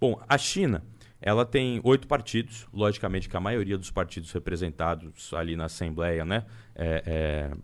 Bom, 0.00 0.20
a 0.28 0.36
China, 0.36 0.82
ela 1.20 1.46
tem 1.46 1.80
oito 1.84 2.08
partidos, 2.08 2.66
logicamente 2.72 3.28
que 3.28 3.36
a 3.36 3.40
maioria 3.40 3.78
dos 3.78 3.90
partidos 3.90 4.32
representados 4.32 5.32
ali 5.32 5.54
na 5.54 5.66
Assembleia, 5.66 6.24
né, 6.24 6.44
é- 6.74 7.02
é, 7.06 7.56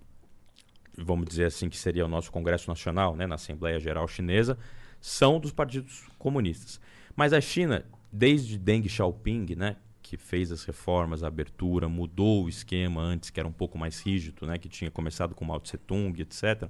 vamos 0.96 1.26
dizer 1.26 1.46
assim 1.46 1.68
que 1.68 1.76
seria 1.76 2.04
o 2.04 2.08
nosso 2.08 2.30
Congresso 2.30 2.70
Nacional, 2.70 3.16
né, 3.16 3.26
na 3.26 3.34
Assembleia 3.34 3.80
Geral 3.80 4.06
Chinesa, 4.06 4.56
são 5.00 5.40
dos 5.40 5.52
partidos 5.52 6.06
comunistas. 6.16 6.80
Mas 7.16 7.32
a 7.32 7.40
China, 7.40 7.84
desde 8.12 8.56
Deng 8.56 8.88
Xiaoping, 8.88 9.56
né, 9.56 9.76
que 10.08 10.16
fez 10.16 10.50
as 10.50 10.64
reformas, 10.64 11.22
a 11.22 11.26
abertura, 11.26 11.86
mudou 11.86 12.44
o 12.44 12.48
esquema 12.48 13.02
antes 13.02 13.28
que 13.28 13.38
era 13.38 13.46
um 13.46 13.52
pouco 13.52 13.76
mais 13.76 14.00
rígido, 14.00 14.46
né, 14.46 14.56
que 14.56 14.66
tinha 14.66 14.90
começado 14.90 15.34
com 15.34 15.44
Mao 15.44 15.60
Tse 15.60 15.76
Tung, 15.76 16.18
etc. 16.22 16.66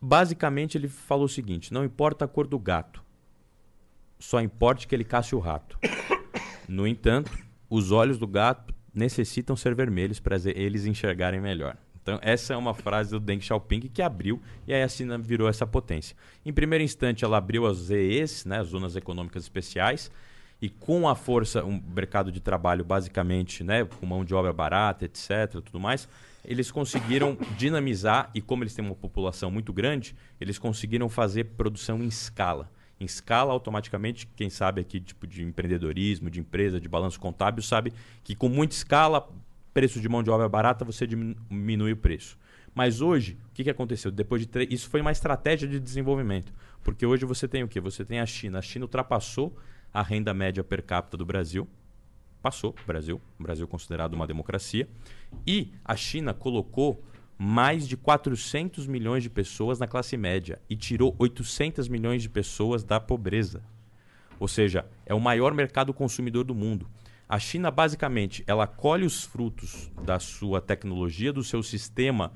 Basicamente 0.00 0.76
ele 0.76 0.88
falou 0.88 1.26
o 1.26 1.28
seguinte: 1.28 1.72
não 1.72 1.84
importa 1.84 2.24
a 2.24 2.28
cor 2.28 2.48
do 2.48 2.58
gato, 2.58 3.00
só 4.18 4.40
importa 4.40 4.84
que 4.88 4.92
ele 4.92 5.04
casse 5.04 5.36
o 5.36 5.38
rato. 5.38 5.78
No 6.68 6.84
entanto, 6.84 7.30
os 7.70 7.92
olhos 7.92 8.18
do 8.18 8.26
gato 8.26 8.74
necessitam 8.92 9.54
ser 9.54 9.74
vermelhos 9.74 10.18
para 10.18 10.36
eles 10.46 10.84
enxergarem 10.84 11.40
melhor. 11.40 11.76
Então, 12.02 12.18
essa 12.22 12.54
é 12.54 12.56
uma 12.56 12.74
frase 12.74 13.10
do 13.10 13.20
Deng 13.20 13.40
Xiaoping 13.40 13.82
que 13.82 14.02
abriu 14.02 14.40
e 14.66 14.74
aí 14.74 14.82
a 14.82 14.88
China 14.88 15.16
virou 15.16 15.48
essa 15.48 15.64
potência. 15.64 16.16
Em 16.44 16.52
primeiro 16.52 16.82
instante, 16.82 17.24
ela 17.24 17.36
abriu 17.36 17.66
as 17.66 17.76
ZEs, 17.78 18.44
né, 18.44 18.58
as 18.58 18.68
Zonas 18.68 18.96
Econômicas 18.96 19.44
Especiais, 19.44 20.10
e 20.62 20.68
com 20.68 21.08
a 21.08 21.16
força, 21.16 21.64
um 21.64 21.82
mercado 21.92 22.30
de 22.30 22.38
trabalho 22.38 22.84
basicamente, 22.84 23.64
né, 23.64 23.84
com 23.84 24.06
mão 24.06 24.24
de 24.24 24.32
obra 24.32 24.52
barata, 24.52 25.04
etc, 25.04 25.60
tudo 25.60 25.80
mais, 25.80 26.08
eles 26.44 26.70
conseguiram 26.70 27.36
dinamizar 27.58 28.30
e 28.32 28.40
como 28.40 28.62
eles 28.62 28.72
têm 28.72 28.84
uma 28.84 28.94
população 28.94 29.50
muito 29.50 29.72
grande, 29.72 30.14
eles 30.40 30.60
conseguiram 30.60 31.08
fazer 31.08 31.44
produção 31.56 32.00
em 32.00 32.06
escala. 32.06 32.70
Em 33.00 33.04
escala, 33.04 33.52
automaticamente, 33.52 34.28
quem 34.36 34.48
sabe 34.48 34.80
aqui 34.80 35.00
tipo 35.00 35.26
de 35.26 35.42
empreendedorismo, 35.42 36.30
de 36.30 36.38
empresa, 36.38 36.80
de 36.80 36.88
balanço 36.88 37.18
contábil, 37.18 37.60
sabe 37.60 37.92
que 38.22 38.36
com 38.36 38.48
muita 38.48 38.76
escala, 38.76 39.28
preço 39.74 40.00
de 40.00 40.08
mão 40.08 40.22
de 40.22 40.30
obra 40.30 40.48
barata, 40.48 40.84
você 40.84 41.08
diminu- 41.08 41.34
diminui 41.50 41.92
o 41.92 41.96
preço. 41.96 42.38
Mas 42.72 43.00
hoje, 43.00 43.36
o 43.50 43.54
que, 43.54 43.64
que 43.64 43.70
aconteceu? 43.70 44.12
Depois 44.12 44.46
de 44.46 44.48
isso 44.70 44.88
foi 44.88 45.00
uma 45.00 45.10
estratégia 45.10 45.66
de 45.66 45.80
desenvolvimento, 45.80 46.54
porque 46.84 47.04
hoje 47.04 47.26
você 47.26 47.48
tem 47.48 47.64
o 47.64 47.68
quê? 47.68 47.80
Você 47.80 48.04
tem 48.04 48.20
a 48.20 48.26
China. 48.26 48.60
A 48.60 48.62
China 48.62 48.84
ultrapassou 48.84 49.56
a 49.92 50.02
renda 50.02 50.32
média 50.32 50.64
per 50.64 50.82
capita 50.82 51.16
do 51.16 51.24
Brasil, 51.24 51.68
passou 52.40 52.74
o 52.82 52.86
Brasil, 52.86 53.20
o 53.38 53.42
Brasil 53.42 53.68
considerado 53.68 54.14
uma 54.14 54.26
democracia, 54.26 54.88
e 55.46 55.72
a 55.84 55.94
China 55.94 56.34
colocou 56.34 57.04
mais 57.38 57.88
de 57.88 57.96
400 57.96 58.86
milhões 58.86 59.22
de 59.22 59.30
pessoas 59.30 59.78
na 59.78 59.86
classe 59.86 60.16
média 60.16 60.60
e 60.68 60.76
tirou 60.76 61.14
800 61.18 61.88
milhões 61.88 62.22
de 62.22 62.28
pessoas 62.28 62.84
da 62.84 63.00
pobreza. 63.00 63.62
Ou 64.38 64.48
seja, 64.48 64.86
é 65.06 65.14
o 65.14 65.20
maior 65.20 65.54
mercado 65.54 65.92
consumidor 65.92 66.44
do 66.44 66.54
mundo. 66.54 66.88
A 67.28 67.38
China, 67.38 67.70
basicamente, 67.70 68.44
ela 68.46 68.66
colhe 68.66 69.04
os 69.04 69.24
frutos 69.24 69.90
da 70.04 70.18
sua 70.18 70.60
tecnologia, 70.60 71.32
do 71.32 71.42
seu 71.42 71.62
sistema 71.62 72.32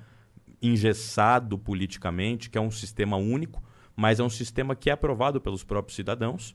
engessado 0.63 1.59
politicamente, 1.59 2.49
que 2.49 2.57
é 2.57 2.61
um 2.61 2.71
sistema 2.71 3.17
único, 3.17 3.63
mas 3.95 4.19
é 4.21 4.23
um 4.23 4.31
sistema 4.31 4.75
que 4.75 4.89
é 4.89 4.93
aprovado 4.93 5.41
pelos 5.41 5.63
próprios 5.63 5.97
cidadãos 5.97 6.55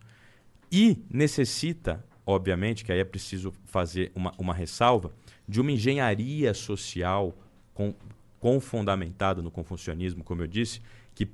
e 0.71 1.03
necessita, 1.09 2.03
obviamente, 2.25 2.85
que 2.85 2.91
aí 2.91 2.99
é 2.99 3.03
preciso 3.03 3.53
fazer 3.65 4.11
uma, 4.15 4.31
uma 4.37 4.53
ressalva, 4.53 5.11
de 5.47 5.59
uma 5.59 5.71
engenharia 5.71 6.53
social 6.53 7.35
com, 7.73 7.93
com 8.39 8.59
fundamentada 8.59 9.41
no 9.41 9.51
confucionismo, 9.51 10.23
como 10.23 10.41
eu 10.41 10.47
disse, 10.47 10.81
que 11.13 11.27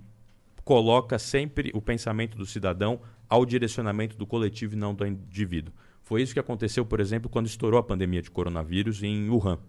coloca 0.64 1.20
sempre 1.20 1.72
o 1.74 1.82
pensamento 1.82 2.38
do 2.38 2.46
cidadão 2.46 3.00
ao 3.30 3.46
direcionamento 3.46 4.18
do 4.18 4.26
coletivo 4.26 4.74
e 4.74 4.78
não 4.78 4.96
do 4.96 5.06
indivíduo. 5.06 5.74
Foi 6.02 6.22
isso 6.22 6.34
que 6.34 6.40
aconteceu, 6.40 6.86
por 6.86 7.00
exemplo, 7.00 7.30
quando 7.30 7.48
estourou 7.48 7.80
a 7.80 7.84
pandemia 7.84 8.22
de 8.22 8.32
coronavírus 8.32 9.04
em 9.04 9.30
Wuhan. 9.30 9.60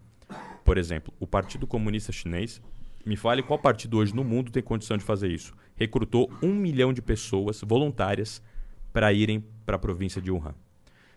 Por 0.65 0.79
exemplo, 0.79 1.13
o 1.19 1.27
Partido 1.27 1.67
Comunista 1.67 2.13
Chinês, 2.13 2.63
me 3.05 3.17
fale 3.17 3.43
qual 3.43 3.59
partido 3.59 3.99
hoje 3.99 4.15
no 4.15 4.23
mundo 4.23 4.51
tem 4.51 4.63
condição 4.63 4.97
de 4.97 5.05
fazer 5.05 5.29
isso. 5.29 5.55
Recrutou 5.77 6.31
um 6.43 6.55
milhão 6.55 6.93
de 6.93 7.01
pessoas 7.01 7.61
voluntárias 7.67 8.43
para 8.93 9.13
irem 9.13 9.45
para 9.69 9.77
a 9.77 9.79
província 9.79 10.23
de 10.23 10.31
Wuhan, 10.31 10.55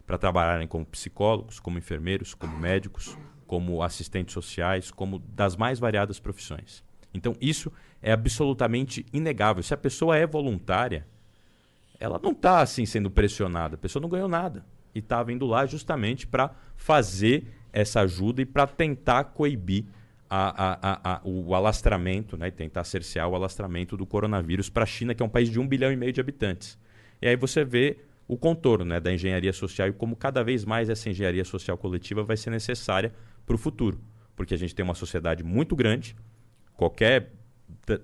para 0.06 0.18
trabalharem 0.18 0.68
como 0.68 0.86
psicólogos, 0.86 1.58
como 1.58 1.78
enfermeiros, 1.78 2.34
como 2.34 2.58
médicos, 2.58 3.18
como 3.48 3.82
assistentes 3.82 4.34
sociais, 4.34 4.92
como 4.92 5.20
das 5.20 5.56
mais 5.56 5.80
variadas 5.80 6.20
profissões. 6.20 6.84
Então, 7.14 7.34
isso 7.40 7.72
é 8.02 8.12
absolutamente 8.12 9.06
inegável. 9.14 9.64
Se 9.64 9.74
a 9.74 9.78
pessoa 9.78 10.18
é 10.18 10.28
voluntária, 10.28 11.08
ela 11.98 12.20
não 12.22 12.34
está 12.34 12.60
assim 12.60 12.86
sendo 12.86 13.10
pressionada. 13.10 13.76
A 13.76 13.78
pessoa 13.78 14.02
não 14.02 14.10
ganhou 14.10 14.28
nada 14.28 14.66
e 14.94 15.00
está 15.00 15.24
vindo 15.24 15.46
lá 15.46 15.66
justamente 15.66 16.28
para 16.28 16.54
fazer 16.76 17.48
essa 17.72 18.02
ajuda 18.02 18.42
e 18.42 18.46
para 18.46 18.68
tentar 18.68 19.24
coibir 19.24 19.86
a, 20.30 20.74
a, 20.74 21.14
a, 21.16 21.22
o 21.24 21.56
alastramento, 21.56 22.36
né, 22.36 22.52
tentar 22.52 22.84
cercear 22.84 23.30
o 23.30 23.36
alastramento 23.36 23.96
do 23.96 24.06
coronavírus 24.06 24.70
para 24.70 24.84
a 24.84 24.86
China, 24.86 25.16
que 25.16 25.24
é 25.24 25.26
um 25.26 25.30
país 25.30 25.50
de 25.50 25.58
um 25.58 25.66
bilhão 25.66 25.90
e 25.90 25.96
meio 25.96 26.12
de 26.12 26.20
habitantes. 26.20 26.78
E 27.22 27.30
aí 27.30 27.38
você 27.38 27.64
vê 27.64 28.11
o 28.32 28.38
contorno 28.38 28.86
né, 28.86 28.98
da 28.98 29.14
engenharia 29.14 29.52
social 29.52 29.90
e 29.90 29.92
como 29.92 30.16
cada 30.16 30.42
vez 30.42 30.64
mais 30.64 30.90
essa 30.90 31.10
engenharia 31.10 31.44
social 31.44 31.78
coletiva 31.78 32.24
vai 32.24 32.38
ser 32.38 32.50
necessária 32.50 33.14
para 33.46 33.56
o 33.56 33.58
futuro. 33.58 34.00
Porque 34.38 34.54
a 34.54 34.58
gente 34.58 34.74
tem 34.74 34.86
uma 34.86 34.96
sociedade 34.96 35.44
muito 35.44 35.76
grande, 35.76 36.16
qualquer 36.74 37.34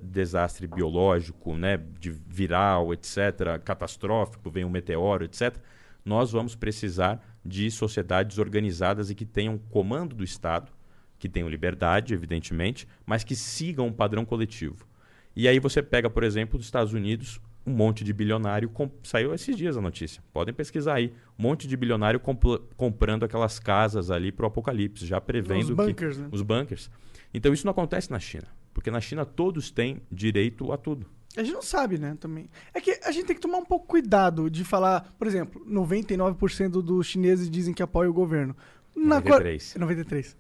desastre 0.01 0.67
biológico, 0.67 1.55
né, 1.55 1.77
de 1.77 2.12
viral, 2.12 2.93
etc., 2.93 3.57
catastrófico, 3.63 4.51
vem 4.51 4.65
um 4.65 4.69
meteoro, 4.69 5.24
etc., 5.24 5.55
nós 6.03 6.34
vamos 6.34 6.55
precisar 6.55 7.25
de 7.46 7.72
sociedades 7.72 8.38
organizadas 8.38 9.10
e 9.10 9.15
que 9.15 9.25
tenham 9.25 9.57
comando 9.57 10.13
do 10.13 10.25
Estado, 10.25 10.74
que 11.17 11.29
tenham 11.29 11.48
liberdade, 11.48 12.13
evidentemente, 12.13 12.86
mas 13.05 13.24
que 13.24 13.34
sigam 13.34 13.88
um 13.88 13.93
padrão 13.93 14.25
coletivo. 14.25 14.86
E 15.34 15.48
aí 15.48 15.57
você 15.57 15.81
pega, 15.81 16.10
por 16.10 16.25
exemplo, 16.25 16.57
dos 16.57 16.67
Estados 16.67 16.91
Unidos, 16.91 17.39
um 17.67 17.71
monte 17.71 18.03
de 18.03 18.13
bilionário, 18.13 18.71
saiu 19.03 19.33
esses 19.33 19.55
dias 19.55 19.75
a 19.75 19.81
notícia, 19.81 20.24
podem 20.31 20.53
pesquisar 20.53 20.95
aí, 20.95 21.13
um 21.38 21.43
monte 21.43 21.67
de 21.67 21.75
bilionário 21.75 22.17
comp 22.17 22.43
comprando 22.77 23.25
aquelas 23.25 23.59
casas 23.59 24.09
ali 24.09 24.31
para 24.31 24.45
o 24.45 24.47
apocalipse, 24.47 25.05
já 25.05 25.19
prevendo 25.19 25.63
os 25.63 25.69
bunkers, 25.71 26.15
que, 26.15 26.21
né? 26.21 26.29
os 26.31 26.41
bunkers. 26.41 26.89
Então 27.33 27.53
isso 27.53 27.65
não 27.65 27.71
acontece 27.71 28.09
na 28.09 28.19
China, 28.19 28.47
porque 28.74 28.89
na 28.89 29.01
China 29.01 29.25
todos 29.25 29.69
têm 29.69 30.01
direito 30.09 30.71
a 30.71 30.77
tudo. 30.77 31.05
A 31.36 31.43
gente 31.43 31.53
não 31.53 31.62
sabe, 31.62 32.00
né, 32.00 32.17
também. 32.19 32.50
É 32.74 32.79
que 32.79 33.00
a 33.03 33.12
gente 33.12 33.25
tem 33.25 33.36
que 33.36 33.41
tomar 33.41 33.57
um 33.57 33.65
pouco 33.65 33.86
cuidado 33.86 34.50
de 34.50 34.63
falar, 34.63 35.13
por 35.19 35.27
exemplo, 35.27 35.63
99% 35.69 36.81
dos 36.81 37.05
chineses 37.05 37.50
dizem 37.50 37.74
que 37.74 37.83
apoiam 37.83 38.09
o 38.09 38.13
governo. 38.13 38.55
Na 38.95 39.15
93. 39.15 39.74
Core... 39.74 39.81
93. 39.81 40.38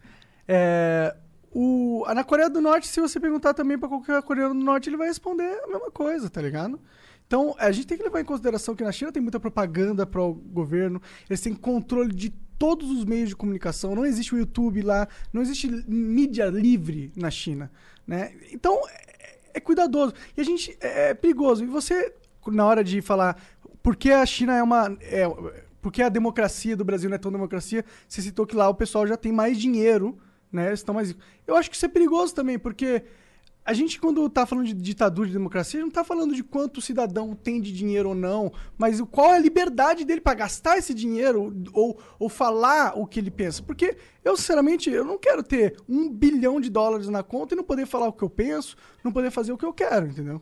É, 0.47 1.15
o... 1.51 2.03
Na 2.15 2.23
Coreia 2.23 2.49
do 2.49 2.61
Norte, 2.61 2.87
se 2.87 2.99
você 2.99 3.19
perguntar 3.19 3.53
também 3.53 3.77
pra 3.77 3.87
qualquer 3.87 4.23
coreano 4.23 4.55
do 4.55 4.63
Norte, 4.63 4.89
ele 4.89 4.97
vai 4.97 5.07
responder 5.07 5.43
a 5.63 5.67
mesma 5.67 5.91
coisa, 5.91 6.29
tá 6.29 6.41
ligado? 6.41 6.79
Então, 7.27 7.53
a 7.59 7.71
gente 7.71 7.85
tem 7.85 7.97
que 7.97 8.03
levar 8.03 8.21
em 8.21 8.25
consideração 8.25 8.73
que 8.73 8.83
na 8.83 8.91
China 8.91 9.11
tem 9.11 9.21
muita 9.21 9.39
propaganda 9.39 10.05
para 10.05 10.23
o 10.23 10.33
governo, 10.33 11.01
eles 11.29 11.41
têm 11.41 11.53
controle 11.53 12.13
de 12.13 12.29
todos 12.57 12.89
os 12.89 13.05
meios 13.05 13.29
de 13.29 13.35
comunicação, 13.35 13.93
não 13.93 14.05
existe 14.05 14.33
o 14.33 14.37
YouTube 14.37 14.81
lá, 14.81 15.07
não 15.31 15.41
existe 15.41 15.67
mídia 15.87 16.45
livre 16.45 17.11
na 17.15 17.29
China, 17.29 17.69
né? 18.07 18.33
Então, 18.51 18.81
é, 18.89 19.39
é 19.55 19.59
cuidadoso. 19.59 20.13
E 20.35 20.41
a 20.41 20.43
gente 20.43 20.75
é, 20.81 21.09
é 21.09 21.13
perigoso. 21.13 21.63
E 21.63 21.67
você, 21.67 22.13
na 22.47 22.65
hora 22.65 22.83
de 22.83 23.01
falar 23.01 23.37
por 23.83 23.95
que 23.95 24.11
a 24.11 24.25
China 24.25 24.55
é 24.55 24.63
uma. 24.63 24.97
É, 25.01 25.25
porque 25.81 26.01
a 26.01 26.09
democracia 26.09 26.75
do 26.75 26.83
Brasil 26.83 27.09
não 27.09 27.15
é 27.15 27.19
tão 27.19 27.31
democracia, 27.31 27.85
você 28.07 28.21
citou 28.21 28.45
que 28.45 28.55
lá 28.55 28.67
o 28.67 28.73
pessoal 28.73 29.05
já 29.05 29.15
tem 29.15 29.31
mais 29.31 29.57
dinheiro, 29.57 30.17
né? 30.51 30.73
Estão 30.73 30.95
mais. 30.95 31.15
Eu 31.45 31.55
acho 31.55 31.69
que 31.69 31.75
isso 31.75 31.85
é 31.85 31.89
perigoso 31.89 32.33
também, 32.33 32.57
porque 32.57 33.03
a 33.67 33.73
gente, 33.73 33.99
quando 33.99 34.29
tá 34.29 34.45
falando 34.45 34.65
de 34.65 34.73
ditadura 34.73 35.27
de 35.27 35.33
democracia, 35.33 35.81
não 35.81 35.91
tá 35.91 36.01
falando 36.01 36.33
de 36.33 36.41
quanto 36.41 36.77
o 36.77 36.81
cidadão 36.81 37.35
tem 37.35 37.59
de 37.59 37.73
dinheiro 37.73 38.07
ou 38.07 38.15
não, 38.15 38.49
mas 38.77 39.01
qual 39.11 39.33
é 39.33 39.35
a 39.35 39.39
liberdade 39.39 40.05
dele 40.05 40.21
para 40.21 40.35
gastar 40.35 40.77
esse 40.77 40.93
dinheiro 40.93 41.53
ou, 41.73 41.99
ou 42.17 42.29
falar 42.29 42.97
o 42.97 43.05
que 43.05 43.19
ele 43.19 43.29
pensa. 43.29 43.61
Porque 43.61 43.97
eu, 44.23 44.37
sinceramente, 44.37 44.89
eu 44.89 45.03
não 45.03 45.19
quero 45.19 45.43
ter 45.43 45.75
um 45.87 46.09
bilhão 46.09 46.61
de 46.61 46.69
dólares 46.69 47.09
na 47.09 47.23
conta 47.23 47.55
e 47.55 47.57
não 47.57 47.63
poder 47.63 47.85
falar 47.85 48.07
o 48.07 48.13
que 48.13 48.23
eu 48.23 48.29
penso, 48.29 48.77
não 49.03 49.11
poder 49.11 49.31
fazer 49.31 49.51
o 49.51 49.57
que 49.57 49.65
eu 49.65 49.73
quero, 49.73 50.07
entendeu? 50.07 50.41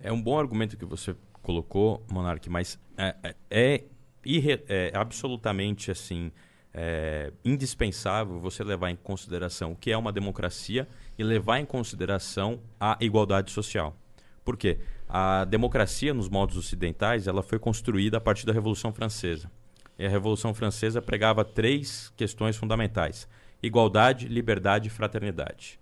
É 0.00 0.10
um 0.10 0.20
bom 0.20 0.36
argumento 0.36 0.76
que 0.76 0.84
você 0.84 1.14
colocou, 1.42 2.04
Monark, 2.10 2.50
mas 2.50 2.76
é, 2.98 3.14
é, 3.48 3.84
é, 4.26 4.64
é 4.68 4.92
absolutamente 4.96 5.92
assim 5.92 6.32
é 6.76 7.32
indispensável 7.44 8.40
você 8.40 8.64
levar 8.64 8.90
em 8.90 8.96
consideração 8.96 9.70
o 9.70 9.76
que 9.76 9.92
é 9.92 9.96
uma 9.96 10.12
democracia 10.12 10.88
e 11.18 11.24
levar 11.24 11.58
em 11.58 11.64
consideração 11.64 12.60
a 12.78 12.96
igualdade 13.00 13.50
social. 13.50 13.96
Por 14.44 14.56
quê? 14.56 14.78
A 15.08 15.44
democracia 15.44 16.12
nos 16.12 16.28
modos 16.28 16.56
ocidentais 16.56 17.26
ela 17.26 17.42
foi 17.42 17.58
construída 17.58 18.18
a 18.18 18.20
partir 18.20 18.46
da 18.46 18.52
Revolução 18.52 18.92
Francesa. 18.92 19.50
E 19.98 20.04
a 20.04 20.08
Revolução 20.08 20.52
Francesa 20.52 21.00
pregava 21.00 21.44
três 21.44 22.12
questões 22.16 22.56
fundamentais: 22.56 23.28
igualdade, 23.62 24.28
liberdade 24.28 24.88
e 24.88 24.90
fraternidade. 24.90 25.78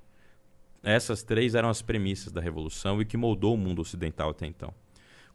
Essas 0.83 1.23
três 1.23 1.55
eram 1.55 1.69
as 1.69 1.81
premissas 1.81 2.33
da 2.33 2.41
Revolução 2.41 3.01
e 3.01 3.05
que 3.05 3.17
moldou 3.17 3.55
o 3.55 3.59
mundo 3.59 3.81
ocidental 3.81 4.31
até 4.31 4.47
então. 4.47 4.75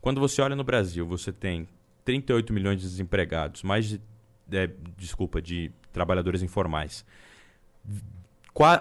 Quando 0.02 0.20
você 0.20 0.42
olha 0.42 0.56
no 0.56 0.64
Brasil, 0.64 1.08
você 1.08 1.32
tem 1.32 1.68
38 2.06 2.54
milhões 2.54 2.80
de 2.80 2.88
desempregados, 2.88 3.64
mais 3.64 3.88
de 3.88 4.02
é, 4.52 4.70
desculpa, 4.98 5.42
de 5.42 5.72
trabalhadores 5.92 6.42
informais. 6.42 7.06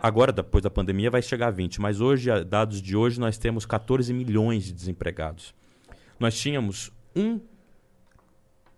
Agora, 0.02 0.32
depois 0.32 0.62
da 0.62 0.70
pandemia, 0.70 1.10
vai 1.10 1.20
chegar 1.20 1.48
a 1.48 1.50
20, 1.50 1.80
mas 1.80 2.00
hoje, 2.00 2.30
dados 2.44 2.80
de 2.80 2.96
hoje, 2.96 3.20
nós 3.20 3.36
temos 3.36 3.66
14 3.66 4.12
milhões 4.12 4.64
de 4.64 4.72
desempregados. 4.72 5.54
Nós 6.18 6.38
tínhamos 6.38 6.90
um 7.14 7.40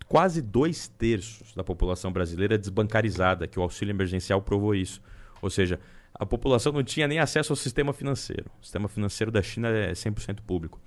quase 0.09 0.41
dois 0.41 0.89
terços 0.89 1.55
da 1.55 1.63
população 1.63 2.11
brasileira 2.11 2.59
desbancarizada, 2.59 3.47
que 3.47 3.59
o 3.59 3.63
auxílio 3.63 3.93
emergencial 3.93 4.41
provou 4.41 4.75
isso. 4.75 5.01
Ou 5.41 5.51
seja, 5.51 5.79
a 6.15 6.27
população 6.27 6.73
não 6.73 6.83
tinha 6.83 7.07
nem 7.07 7.19
acesso 7.19 7.53
ao 7.53 7.57
sistema 7.57 7.93
financeiro. 7.93 8.51
O 8.61 8.65
sistema 8.65 8.89
financeiro 8.89 9.31
da 9.31 9.43
China 9.43 9.69
é 9.69 9.93
100% 9.93 10.41
público. 10.47 10.81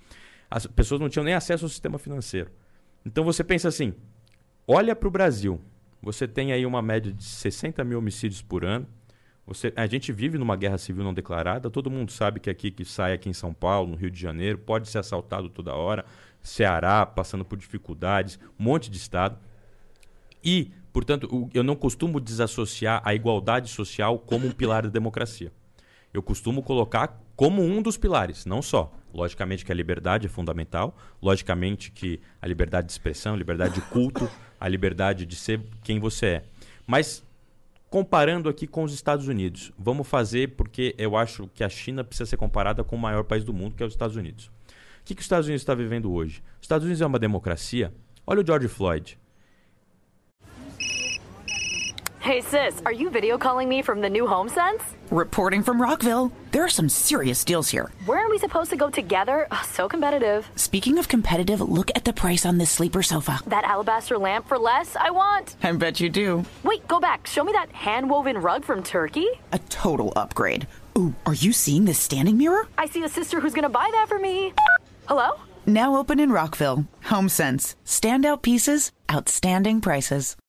As 0.50 0.66
pessoas 0.66 1.00
não 1.00 1.08
tinham 1.08 1.24
nem 1.24 1.34
acesso 1.34 1.64
ao 1.64 1.68
sistema 1.68 1.98
financeiro. 1.98 2.50
Então 3.06 3.24
você 3.24 3.42
pensa 3.42 3.68
assim: 3.68 3.94
olha 4.66 4.94
para 4.94 5.08
o 5.08 5.10
Brasil, 5.10 5.60
você 6.02 6.28
tem 6.28 6.52
aí 6.52 6.66
uma 6.66 6.82
média 6.82 7.12
de 7.12 7.24
60 7.24 7.82
mil 7.84 7.98
homicídios 7.98 8.42
por 8.42 8.64
ano. 8.64 8.86
Você, 9.52 9.70
a 9.76 9.86
gente 9.86 10.10
vive 10.12 10.38
numa 10.38 10.56
guerra 10.56 10.78
civil 10.78 11.04
não 11.04 11.12
declarada. 11.12 11.70
Todo 11.70 11.90
mundo 11.90 12.10
sabe 12.10 12.40
que 12.40 12.48
aqui 12.48 12.70
que 12.70 12.86
sai 12.86 13.12
aqui 13.12 13.28
em 13.28 13.34
São 13.34 13.52
Paulo, 13.52 13.90
no 13.90 13.96
Rio 13.96 14.10
de 14.10 14.18
Janeiro, 14.18 14.56
pode 14.56 14.88
ser 14.88 14.98
assaltado 14.98 15.50
toda 15.50 15.74
hora. 15.74 16.06
Ceará 16.42 17.04
passando 17.04 17.44
por 17.44 17.58
dificuldades, 17.58 18.38
um 18.58 18.64
monte 18.64 18.90
de 18.90 18.96
estado. 18.96 19.38
E, 20.42 20.72
portanto, 20.90 21.50
eu 21.52 21.62
não 21.62 21.76
costumo 21.76 22.18
desassociar 22.18 23.02
a 23.04 23.14
igualdade 23.14 23.68
social 23.68 24.18
como 24.18 24.46
um 24.46 24.52
pilar 24.52 24.84
da 24.84 24.88
democracia. 24.88 25.52
Eu 26.14 26.22
costumo 26.22 26.62
colocar 26.62 27.20
como 27.36 27.62
um 27.62 27.82
dos 27.82 27.98
pilares, 27.98 28.46
não 28.46 28.62
só. 28.62 28.90
Logicamente 29.12 29.66
que 29.66 29.72
a 29.72 29.74
liberdade 29.74 30.26
é 30.26 30.30
fundamental, 30.30 30.96
logicamente 31.20 31.90
que 31.90 32.20
a 32.40 32.46
liberdade 32.46 32.86
de 32.86 32.92
expressão, 32.92 33.36
liberdade 33.36 33.74
de 33.74 33.82
culto, 33.82 34.30
a 34.58 34.66
liberdade 34.66 35.26
de 35.26 35.36
ser 35.36 35.60
quem 35.84 36.00
você 36.00 36.26
é. 36.26 36.44
Mas 36.86 37.22
comparando 37.92 38.48
aqui 38.48 38.66
com 38.66 38.84
os 38.84 38.94
Estados 38.94 39.28
Unidos, 39.28 39.70
vamos 39.78 40.08
fazer 40.08 40.56
porque 40.56 40.94
eu 40.96 41.14
acho 41.14 41.46
que 41.48 41.62
a 41.62 41.68
China 41.68 42.02
precisa 42.02 42.24
ser 42.24 42.38
comparada 42.38 42.82
com 42.82 42.96
o 42.96 42.98
maior 42.98 43.22
país 43.22 43.44
do 43.44 43.52
mundo, 43.52 43.76
que 43.76 43.82
é 43.82 43.86
os 43.86 43.92
Estados 43.92 44.16
Unidos. 44.16 44.46
O 44.46 45.04
que, 45.04 45.14
que 45.14 45.20
os 45.20 45.26
Estados 45.26 45.46
Unidos 45.46 45.60
está 45.60 45.74
vivendo 45.74 46.10
hoje? 46.10 46.42
Os 46.58 46.64
Estados 46.64 46.86
Unidos 46.86 47.02
é 47.02 47.06
uma 47.06 47.18
democracia. 47.18 47.92
Olha 48.26 48.40
o 48.40 48.46
George 48.46 48.66
Floyd. 48.66 49.18
Hey 52.22 52.40
sis, 52.40 52.80
are 52.86 52.92
you 52.92 53.10
video 53.10 53.36
calling 53.36 53.68
me 53.68 53.82
from 53.82 54.00
the 54.00 54.08
new 54.08 54.28
home 54.28 54.48
sense? 54.48 54.80
Reporting 55.10 55.64
from 55.64 55.82
Rockville. 55.82 56.30
There 56.52 56.62
are 56.64 56.68
some 56.68 56.88
serious 56.88 57.42
deals 57.42 57.68
here. 57.68 57.90
Weren't 58.06 58.30
we 58.30 58.38
supposed 58.38 58.70
to 58.70 58.76
go 58.76 58.90
together? 58.90 59.48
Ugh, 59.50 59.64
so 59.64 59.88
competitive. 59.88 60.48
Speaking 60.54 61.00
of 61.00 61.08
competitive, 61.08 61.60
look 61.60 61.90
at 61.96 62.04
the 62.04 62.12
price 62.12 62.46
on 62.46 62.58
this 62.58 62.70
sleeper 62.70 63.02
sofa. 63.02 63.40
That 63.48 63.64
alabaster 63.64 64.18
lamp 64.18 64.46
for 64.46 64.56
less, 64.56 64.94
I 64.94 65.10
want. 65.10 65.56
I 65.64 65.72
bet 65.72 65.98
you 65.98 66.08
do. 66.08 66.44
Wait, 66.62 66.86
go 66.86 67.00
back. 67.00 67.26
Show 67.26 67.42
me 67.42 67.50
that 67.54 67.72
hand 67.72 68.08
woven 68.08 68.38
rug 68.38 68.64
from 68.64 68.84
Turkey. 68.84 69.26
A 69.50 69.58
total 69.68 70.12
upgrade. 70.14 70.68
Ooh, 70.96 71.16
are 71.26 71.34
you 71.34 71.52
seeing 71.52 71.86
this 71.86 71.98
standing 71.98 72.38
mirror? 72.38 72.68
I 72.78 72.86
see 72.86 73.02
a 73.02 73.08
sister 73.08 73.40
who's 73.40 73.52
gonna 73.52 73.68
buy 73.68 73.90
that 73.94 74.08
for 74.08 74.20
me. 74.20 74.52
Hello? 75.08 75.40
Now 75.66 75.96
open 75.96 76.20
in 76.20 76.30
Rockville. 76.30 76.86
HomeSense. 77.06 77.74
Standout 77.84 78.42
pieces, 78.42 78.92
outstanding 79.10 79.80
prices. 79.80 80.36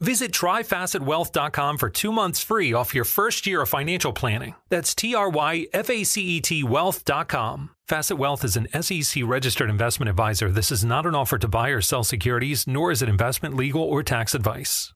Visit 0.00 0.30
tryfacetwealth.com 0.30 1.78
for 1.78 1.90
two 1.90 2.12
months 2.12 2.40
free 2.40 2.72
off 2.72 2.94
your 2.94 3.04
first 3.04 3.46
year 3.48 3.62
of 3.62 3.68
financial 3.68 4.12
planning. 4.12 4.54
That's 4.68 4.94
T 4.94 5.14
R 5.14 5.28
Y 5.28 5.66
F 5.72 5.90
A 5.90 6.04
C 6.04 6.20
E 6.36 6.40
T 6.40 6.62
wealth.com. 6.62 7.70
Facet 7.88 8.18
Wealth 8.18 8.44
is 8.44 8.56
an 8.56 8.68
SEC 8.80 9.24
registered 9.26 9.70
investment 9.70 10.10
advisor. 10.10 10.50
This 10.50 10.70
is 10.70 10.84
not 10.84 11.06
an 11.06 11.14
offer 11.14 11.38
to 11.38 11.48
buy 11.48 11.70
or 11.70 11.80
sell 11.80 12.04
securities, 12.04 12.66
nor 12.66 12.92
is 12.92 13.02
it 13.02 13.08
investment, 13.08 13.56
legal, 13.56 13.82
or 13.82 14.02
tax 14.04 14.34
advice. 14.34 14.92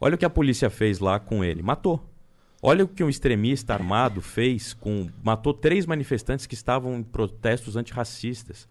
Olha 0.00 0.16
o 0.16 0.18
que 0.18 0.26
a 0.26 0.30
polícia 0.30 0.68
fez 0.68 0.98
lá 0.98 1.18
com 1.18 1.42
ele. 1.42 1.62
Matou. 1.62 2.04
Olha 2.60 2.84
o 2.84 2.88
que 2.88 3.02
um 3.02 3.08
extremista 3.08 3.72
armado 3.72 4.20
fez 4.20 4.74
com. 4.74 5.08
Matou 5.24 5.54
três 5.54 5.86
manifestantes 5.86 6.44
que 6.44 6.54
estavam 6.54 6.96
em 6.96 7.02
protestos 7.02 7.74
antirracistas. 7.74 8.68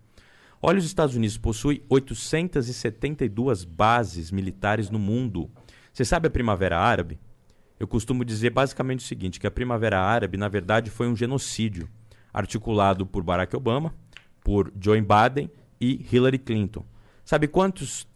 Olha, 0.62 0.78
os 0.78 0.86
Estados 0.86 1.16
Unidos 1.16 1.40
possuem 1.40 1.82
872 1.90 3.64
bases 3.64 4.30
militares 4.30 4.92
no 4.92 5.00
mundo. 5.00 5.50
Você 5.94 6.06
sabe 6.06 6.28
a 6.28 6.32
Primavera 6.32 6.80
Árabe? 6.80 7.20
Eu 7.80 7.88
costumo 7.88 8.24
dizer 8.24 8.52
basicamente 8.52 9.00
o 9.00 9.08
seguinte: 9.08 9.40
que 9.40 9.48
a 9.48 9.52
Primavera 9.52 10.00
Árabe, 10.00 10.38
na 10.38 10.48
verdade, 10.48 10.90
foi 10.90 11.08
um 11.08 11.16
genocídio 11.16 11.90
articulado 12.34 13.06
por 13.06 13.24
Barack 13.24 13.56
Obama, 13.56 13.94
por 14.44 14.72
Joe 14.80 15.02
Biden 15.02 15.52
e 15.80 16.06
Hillary 16.12 16.40
Clinton. 16.40 16.86
Sabe 17.26 17.48
quantos, 17.48 18.08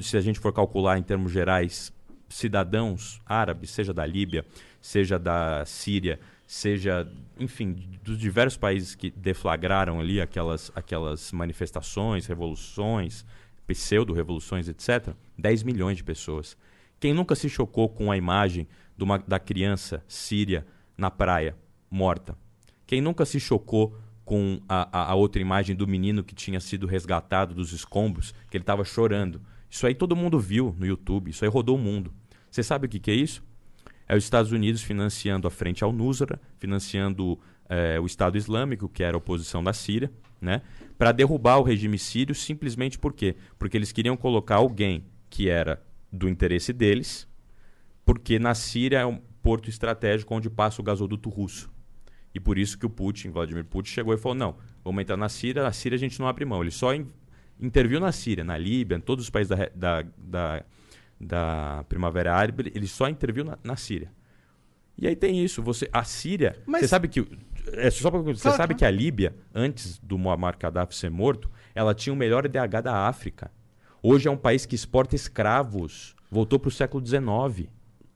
se 0.00 0.16
a 0.16 0.20
gente 0.20 0.38
for 0.38 0.52
calcular 0.52 0.98
em 0.98 1.02
termos 1.02 1.32
gerais, 1.32 1.92
cidadãos 2.28 3.20
árabes, 3.26 3.70
seja 3.70 3.92
da 3.92 4.06
Líbia, 4.06 4.44
seja 4.80 5.18
da 5.18 5.64
Síria, 5.64 6.20
seja, 6.46 7.10
enfim, 7.38 7.76
dos 8.02 8.18
diversos 8.18 8.56
países 8.56 8.94
que 8.94 9.10
deflagraram 9.10 10.00
ali 10.00 10.20
aquelas, 10.20 10.70
aquelas 10.74 11.32
manifestações, 11.32 12.26
revoluções, 12.26 13.24
pseudo-revoluções, 13.66 14.68
etc., 14.68 15.14
10 15.38 15.62
milhões 15.62 15.96
de 15.96 16.04
pessoas. 16.04 16.56
Quem 17.04 17.12
nunca 17.12 17.34
se 17.34 17.50
chocou 17.50 17.86
com 17.86 18.10
a 18.10 18.16
imagem 18.16 18.66
uma, 18.98 19.18
da 19.18 19.38
criança 19.38 20.02
síria 20.08 20.66
na 20.96 21.10
praia, 21.10 21.54
morta? 21.90 22.34
Quem 22.86 23.02
nunca 23.02 23.26
se 23.26 23.38
chocou 23.38 23.94
com 24.24 24.58
a, 24.66 25.10
a, 25.10 25.14
outra 25.14 25.42
imagem 25.42 25.76
do 25.76 25.86
menino 25.86 26.24
que 26.24 26.34
tinha 26.34 26.58
sido 26.60 26.86
resgatado 26.86 27.52
dos 27.52 27.74
escombros, 27.74 28.32
que 28.50 28.56
ele 28.56 28.62
estava 28.62 28.86
chorando? 28.86 29.42
Isso 29.68 29.86
aí 29.86 29.94
todo 29.94 30.16
mundo 30.16 30.40
viu 30.40 30.74
no 30.78 30.86
YouTube, 30.86 31.30
isso 31.30 31.44
aí 31.44 31.50
rodou 31.50 31.76
o 31.76 31.78
mundo. 31.78 32.10
Você 32.50 32.62
sabe 32.62 32.86
o 32.86 32.88
que, 32.88 32.98
que 32.98 33.10
é 33.10 33.14
isso? 33.14 33.44
É 34.08 34.16
os 34.16 34.24
Estados 34.24 34.50
Unidos 34.50 34.80
financiando 34.80 35.46
a 35.46 35.50
frente 35.50 35.84
ao 35.84 35.92
Nusra, 35.92 36.40
financiando 36.58 37.38
é, 37.68 38.00
o 38.00 38.06
Estado 38.06 38.38
Islâmico, 38.38 38.88
que 38.88 39.02
era 39.02 39.14
a 39.14 39.18
oposição 39.18 39.62
da 39.62 39.74
Síria, 39.74 40.10
né? 40.40 40.62
para 40.96 41.12
derrubar 41.12 41.58
o 41.58 41.64
regime 41.64 41.98
sírio 41.98 42.34
simplesmente 42.34 42.98
por 42.98 43.12
quê? 43.12 43.36
Porque 43.58 43.76
eles 43.76 43.92
queriam 43.92 44.16
colocar 44.16 44.54
alguém 44.54 45.04
que 45.28 45.50
era 45.50 45.82
do 46.14 46.28
interesse 46.28 46.72
deles, 46.72 47.28
porque 48.04 48.38
na 48.38 48.54
Síria 48.54 49.00
é 49.00 49.06
um 49.06 49.16
porto 49.42 49.68
estratégico 49.68 50.34
onde 50.34 50.48
passa 50.48 50.80
o 50.80 50.84
gasoduto 50.84 51.28
russo. 51.28 51.72
E 52.34 52.40
por 52.40 52.58
isso 52.58 52.78
que 52.78 52.86
o 52.86 52.90
Putin, 52.90 53.30
Vladimir 53.30 53.64
Putin, 53.64 53.90
chegou 53.90 54.14
e 54.14 54.18
falou: 54.18 54.36
não, 54.36 54.56
vamos 54.82 55.02
entrar 55.02 55.16
na 55.16 55.28
Síria, 55.28 55.62
na 55.62 55.72
Síria 55.72 55.96
a 55.96 55.98
gente 55.98 56.18
não 56.18 56.26
abre 56.26 56.44
mão. 56.44 56.60
Ele 56.62 56.70
só 56.70 56.94
in, 56.94 57.06
interviu 57.60 58.00
na 58.00 58.12
Síria, 58.12 58.42
na 58.42 58.56
Líbia, 58.56 58.96
em 58.96 59.00
todos 59.00 59.24
os 59.24 59.30
países 59.30 59.50
da, 59.50 59.68
da, 59.74 60.04
da, 60.16 60.64
da 61.20 61.84
Primavera 61.88 62.34
Árabe, 62.34 62.72
ele 62.74 62.86
só 62.86 63.08
interviu 63.08 63.44
na, 63.44 63.58
na, 63.62 63.76
Síria. 63.76 64.10
E 64.98 65.06
aí 65.06 65.14
tem 65.14 65.44
isso, 65.44 65.62
você, 65.62 65.88
a 65.92 66.04
Síria, 66.04 66.56
Mas... 66.66 66.82
você 66.82 66.88
sabe 66.88 67.08
que 67.08 67.26
é 67.72 67.90
só 67.90 68.10
pra, 68.10 68.20
você 68.20 68.42
claro, 68.42 68.56
sabe 68.56 68.74
que 68.74 68.84
a 68.84 68.90
Líbia, 68.90 69.34
antes 69.54 69.98
do 69.98 70.18
Muammar 70.18 70.56
Gaddafi 70.58 70.94
ser 70.94 71.10
morto, 71.10 71.50
ela 71.74 71.94
tinha 71.94 72.12
o 72.12 72.16
melhor 72.16 72.44
IDH 72.44 72.82
da 72.82 73.08
África. 73.08 73.50
Hoje 74.06 74.28
é 74.28 74.30
um 74.30 74.36
país 74.36 74.66
que 74.66 74.74
exporta 74.74 75.16
escravos. 75.16 76.14
Voltou 76.30 76.58
para 76.58 76.68
o 76.68 76.70
século 76.70 77.02
XIX. 77.06 77.70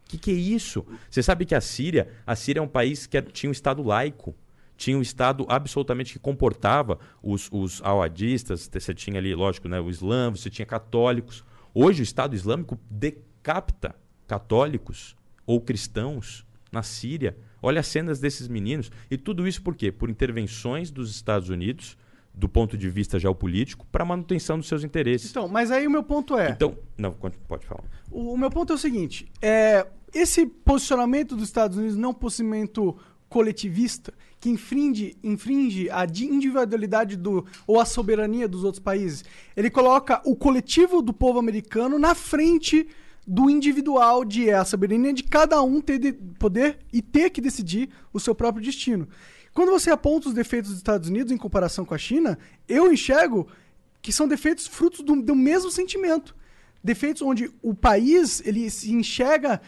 que, 0.05 0.19
que 0.19 0.31
é 0.31 0.35
isso? 0.35 0.85
Você 1.09 1.23
sabe 1.23 1.47
que 1.47 1.55
a 1.55 1.63
Síria, 1.63 2.09
a 2.27 2.37
Síria 2.37 2.61
é 2.61 2.63
um 2.63 2.69
país 2.69 3.07
que 3.07 3.17
era- 3.17 3.31
tinha 3.31 3.49
um 3.49 3.53
Estado 3.53 3.83
laico. 3.83 4.37
Tinha 4.77 4.99
um 4.99 5.01
Estado 5.01 5.47
absolutamente 5.49 6.13
que 6.13 6.19
comportava 6.19 6.99
os, 7.23 7.49
os 7.51 7.81
aladistas, 7.83 8.69
você 8.71 8.93
tinha 8.93 9.19
ali, 9.19 9.35
lógico, 9.35 9.67
né, 9.67 9.81
o 9.81 9.89
Islã, 9.89 10.31
você 10.31 10.51
tinha 10.51 10.67
católicos. 10.67 11.43
Hoje 11.75 12.03
o 12.03 12.05
Estado 12.05 12.35
Islâmico 12.37 12.79
decapita 12.91 13.95
católicos 14.27 15.17
ou 15.47 15.59
cristãos 15.59 16.45
na 16.71 16.83
Síria. 16.83 17.35
Olha 17.63 17.81
as 17.81 17.87
cenas 17.87 18.21
desses 18.21 18.47
meninos. 18.47 18.91
E 19.11 19.17
tudo 19.17 19.49
isso 19.49 19.63
por 19.63 19.75
quê? 19.75 19.91
Por 19.91 20.11
intervenções 20.11 20.91
dos 20.91 21.11
Estados 21.11 21.49
Unidos, 21.49 21.97
do 22.39 22.49
ponto 22.49 22.79
de 22.79 22.89
vista 22.89 23.19
geopolítico, 23.19 23.85
para 23.91 24.05
a 24.05 24.07
manutenção 24.07 24.59
dos 24.59 24.69
seus 24.69 24.85
interesses. 24.85 25.31
Então, 25.31 25.49
mas 25.49 25.71
aí 25.71 25.87
o 25.87 25.91
meu 25.91 26.05
ponto 26.05 26.39
é. 26.39 26.51
Então, 26.51 26.77
não, 26.97 27.13
pode 27.13 27.67
falar. 27.67 27.83
O, 28.11 28.35
o 28.35 28.39
meu 28.39 28.51
ponto 28.51 28.73
é 28.73 28.77
o 28.77 28.79
seguinte: 28.79 29.27
é, 29.43 29.87
esse 30.15 30.47
posicionamento 30.47 31.35
dos 31.35 31.45
Estados 31.49 31.77
Unidos 31.77 31.97
não 31.97 32.15
posicionamento 32.15 32.97
coletivista 33.29 34.15
que 34.41 34.49
infringe, 34.49 35.17
infringe 35.23 35.91
a 35.91 36.07
di- 36.07 36.27
individualidade 36.27 37.17
do, 37.17 37.45
ou 37.67 37.81
a 37.81 37.85
soberania 37.85 38.49
dos 38.49 38.63
outros 38.65 38.83
países. 38.83 39.25
Ele 39.57 39.69
coloca 39.69 40.23
o 40.25 40.37
coletivo 40.37 41.03
do 41.03 41.13
povo 41.13 41.39
americano 41.39 41.99
na 41.99 42.15
frente 42.15 42.87
do 43.27 43.51
individual 43.51 44.25
de 44.25 44.49
é, 44.49 44.55
a 44.55 44.65
soberania 44.65 45.13
de 45.13 45.25
cada 45.25 45.61
um 45.61 45.81
ter 45.81 45.99
de 45.99 46.13
poder 46.13 46.79
e 46.91 47.03
ter 47.03 47.29
que 47.31 47.43
decidir 47.43 47.91
o 48.13 48.19
seu 48.19 48.35
próprio 48.35 48.65
destino. 48.65 49.07
Quando 49.53 49.71
você 49.71 49.91
aponta 49.91 50.29
os 50.29 50.35
defeitos 50.35 50.71
dos 50.71 50.79
Estados 50.79 51.09
Unidos 51.09 51.33
em 51.33 51.37
comparação 51.37 51.85
com 51.85 51.95
a 51.95 51.99
China, 51.99 52.39
eu 52.69 52.93
enxergo 52.93 53.49
que 54.01 54.13
são 54.13 54.29
defeitos 54.29 54.67
frutos 54.67 55.01
do, 55.01 55.21
do 55.21 55.35
mesmo 55.35 55.71
sentimento. 55.71 56.37
Defeitos 56.83 57.23
onde 57.23 57.51
o 57.61 57.75
país 57.75 58.41
ele 58.47 58.71
se 58.71 58.93
enxerga, 58.93 59.61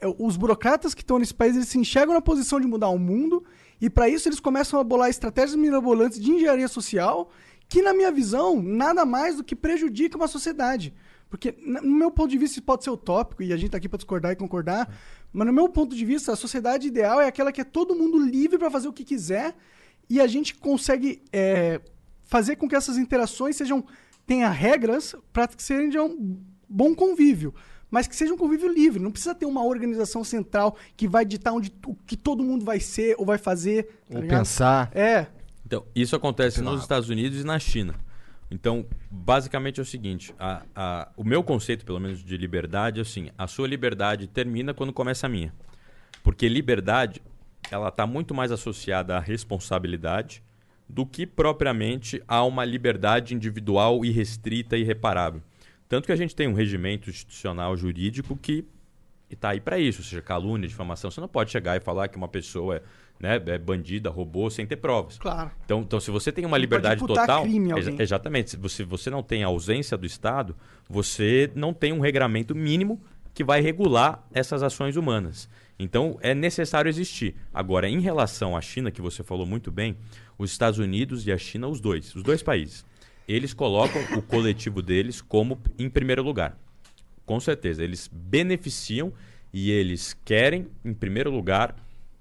é, 0.00 0.06
os 0.18 0.36
burocratas 0.36 0.94
que 0.94 1.02
estão 1.02 1.18
nesse 1.18 1.34
país 1.34 1.54
eles 1.54 1.68
se 1.68 1.78
enxergam 1.78 2.14
na 2.14 2.22
posição 2.22 2.60
de 2.60 2.66
mudar 2.66 2.88
o 2.88 2.98
mundo 2.98 3.44
e 3.80 3.90
para 3.90 4.08
isso 4.08 4.28
eles 4.28 4.40
começam 4.40 4.80
a 4.80 4.84
bolar 4.84 5.10
estratégias 5.10 5.54
mirabolantes 5.54 6.18
de 6.18 6.30
engenharia 6.30 6.68
social 6.68 7.30
que, 7.68 7.82
na 7.82 7.92
minha 7.92 8.12
visão, 8.12 8.62
nada 8.62 9.04
mais 9.04 9.36
do 9.36 9.44
que 9.44 9.56
prejudica 9.56 10.16
uma 10.16 10.28
sociedade. 10.28 10.94
Porque, 11.28 11.54
no 11.60 11.96
meu 11.96 12.10
ponto 12.10 12.30
de 12.30 12.38
vista, 12.38 12.54
isso 12.54 12.62
pode 12.62 12.84
ser 12.84 12.90
utópico, 12.90 13.42
e 13.42 13.52
a 13.52 13.56
gente 13.56 13.70
tá 13.70 13.78
aqui 13.78 13.88
para 13.88 13.96
discordar 13.96 14.32
e 14.32 14.36
concordar, 14.36 14.88
mas 15.36 15.46
no 15.46 15.52
meu 15.52 15.68
ponto 15.68 15.94
de 15.94 16.02
vista, 16.02 16.32
a 16.32 16.36
sociedade 16.36 16.86
ideal 16.86 17.20
é 17.20 17.26
aquela 17.26 17.52
que 17.52 17.60
é 17.60 17.64
todo 17.64 17.94
mundo 17.94 18.18
livre 18.18 18.56
para 18.56 18.70
fazer 18.70 18.88
o 18.88 18.92
que 18.92 19.04
quiser, 19.04 19.54
e 20.08 20.18
a 20.18 20.26
gente 20.26 20.54
consegue 20.54 21.22
é, 21.30 21.78
fazer 22.24 22.56
com 22.56 22.66
que 22.66 22.74
essas 22.74 22.96
interações 22.96 23.54
sejam 23.54 23.84
tenha 24.26 24.48
regras 24.48 25.14
para 25.34 25.46
que 25.46 25.62
sejam 25.62 26.06
um 26.06 26.40
bom 26.66 26.94
convívio, 26.94 27.54
mas 27.90 28.06
que 28.06 28.16
seja 28.16 28.32
um 28.32 28.38
convívio 28.38 28.72
livre. 28.72 28.98
Não 28.98 29.10
precisa 29.10 29.34
ter 29.34 29.44
uma 29.44 29.62
organização 29.62 30.24
central 30.24 30.74
que 30.96 31.06
vai 31.06 31.26
ditar 31.26 31.52
onde 31.52 31.70
o 31.86 31.94
que 31.94 32.16
todo 32.16 32.42
mundo 32.42 32.64
vai 32.64 32.80
ser 32.80 33.14
ou 33.18 33.26
vai 33.26 33.36
fazer. 33.36 33.84
tá 34.08 34.16
Ou 34.16 34.22
ligado? 34.22 34.38
pensar. 34.38 34.90
É. 34.94 35.26
Então, 35.66 35.84
isso 35.94 36.16
acontece 36.16 36.62
nos 36.62 36.80
Estados 36.80 37.10
Unidos 37.10 37.42
e 37.42 37.44
na 37.44 37.58
China. 37.58 37.94
Então, 38.50 38.86
basicamente 39.10 39.80
é 39.80 39.82
o 39.82 39.86
seguinte: 39.86 40.34
a- 40.38 40.62
a- 40.74 41.08
o 41.16 41.24
meu 41.24 41.42
conceito, 41.42 41.84
pelo 41.84 41.98
menos, 42.00 42.22
de 42.22 42.36
liberdade 42.36 42.98
é 43.00 43.02
assim: 43.02 43.30
a 43.36 43.46
sua 43.46 43.66
liberdade 43.66 44.26
termina 44.26 44.72
quando 44.72 44.92
começa 44.92 45.26
a 45.26 45.30
minha. 45.30 45.52
Porque 46.22 46.48
liberdade, 46.48 47.20
ela 47.70 47.88
está 47.88 48.06
muito 48.06 48.34
mais 48.34 48.52
associada 48.52 49.16
à 49.16 49.20
responsabilidade 49.20 50.42
do 50.88 51.04
que 51.04 51.26
propriamente 51.26 52.22
a 52.28 52.44
uma 52.44 52.64
liberdade 52.64 53.34
individual 53.34 54.04
irrestrita 54.04 54.76
e 54.76 54.82
irreparável. 54.82 55.42
Tanto 55.88 56.06
que 56.06 56.12
a 56.12 56.16
gente 56.16 56.34
tem 56.34 56.46
um 56.48 56.52
regimento 56.54 57.10
institucional 57.10 57.76
jurídico 57.76 58.36
que 58.36 58.64
está 59.28 59.50
aí 59.50 59.60
para 59.60 59.78
isso, 59.78 60.00
ou 60.00 60.04
seja, 60.04 60.22
calúnia, 60.22 60.68
difamação. 60.68 61.10
Você 61.10 61.20
não 61.20 61.28
pode 61.28 61.50
chegar 61.50 61.76
e 61.76 61.80
falar 61.80 62.06
que 62.08 62.16
uma 62.16 62.28
pessoa 62.28 62.76
é, 62.76 62.82
né, 63.18 63.40
é 63.46 63.58
bandida, 63.58 64.10
roubou, 64.10 64.50
sem 64.50 64.66
ter 64.66 64.76
provas. 64.76 65.18
Claro. 65.18 65.50
Então, 65.64 65.80
então, 65.80 66.00
se 66.00 66.10
você 66.10 66.30
tem 66.30 66.44
uma 66.44 66.58
liberdade 66.58 67.04
total. 67.04 67.42
crime 67.42 67.72
alguém. 67.72 68.00
exatamente. 68.00 68.50
Se 68.50 68.56
você, 68.56 68.84
você 68.84 69.10
não 69.10 69.22
tem 69.22 69.42
a 69.42 69.46
ausência 69.46 69.96
do 69.96 70.06
Estado, 70.06 70.54
você 70.88 71.50
não 71.54 71.72
tem 71.72 71.92
um 71.92 72.00
regramento 72.00 72.54
mínimo 72.54 73.00
que 73.34 73.44
vai 73.44 73.60
regular 73.60 74.26
essas 74.32 74.62
ações 74.62 74.96
humanas. 74.96 75.48
Então, 75.78 76.18
é 76.22 76.34
necessário 76.34 76.88
existir. 76.88 77.34
Agora, 77.52 77.88
em 77.88 78.00
relação 78.00 78.56
à 78.56 78.60
China, 78.60 78.90
que 78.90 79.02
você 79.02 79.22
falou 79.22 79.44
muito 79.44 79.70
bem, 79.70 79.96
os 80.38 80.50
Estados 80.50 80.78
Unidos 80.78 81.26
e 81.26 81.32
a 81.32 81.36
China, 81.36 81.68
os 81.68 81.80
dois, 81.80 82.14
os 82.14 82.22
dois 82.22 82.42
países, 82.42 82.84
eles 83.28 83.52
colocam 83.52 84.00
o 84.16 84.22
coletivo 84.22 84.80
deles 84.80 85.20
como 85.20 85.60
em 85.78 85.90
primeiro 85.90 86.22
lugar. 86.22 86.56
Com 87.26 87.40
certeza, 87.40 87.82
eles 87.82 88.08
beneficiam 88.10 89.12
e 89.52 89.70
eles 89.70 90.16
querem, 90.24 90.68
em 90.84 90.94
primeiro 90.94 91.30
lugar, 91.30 91.74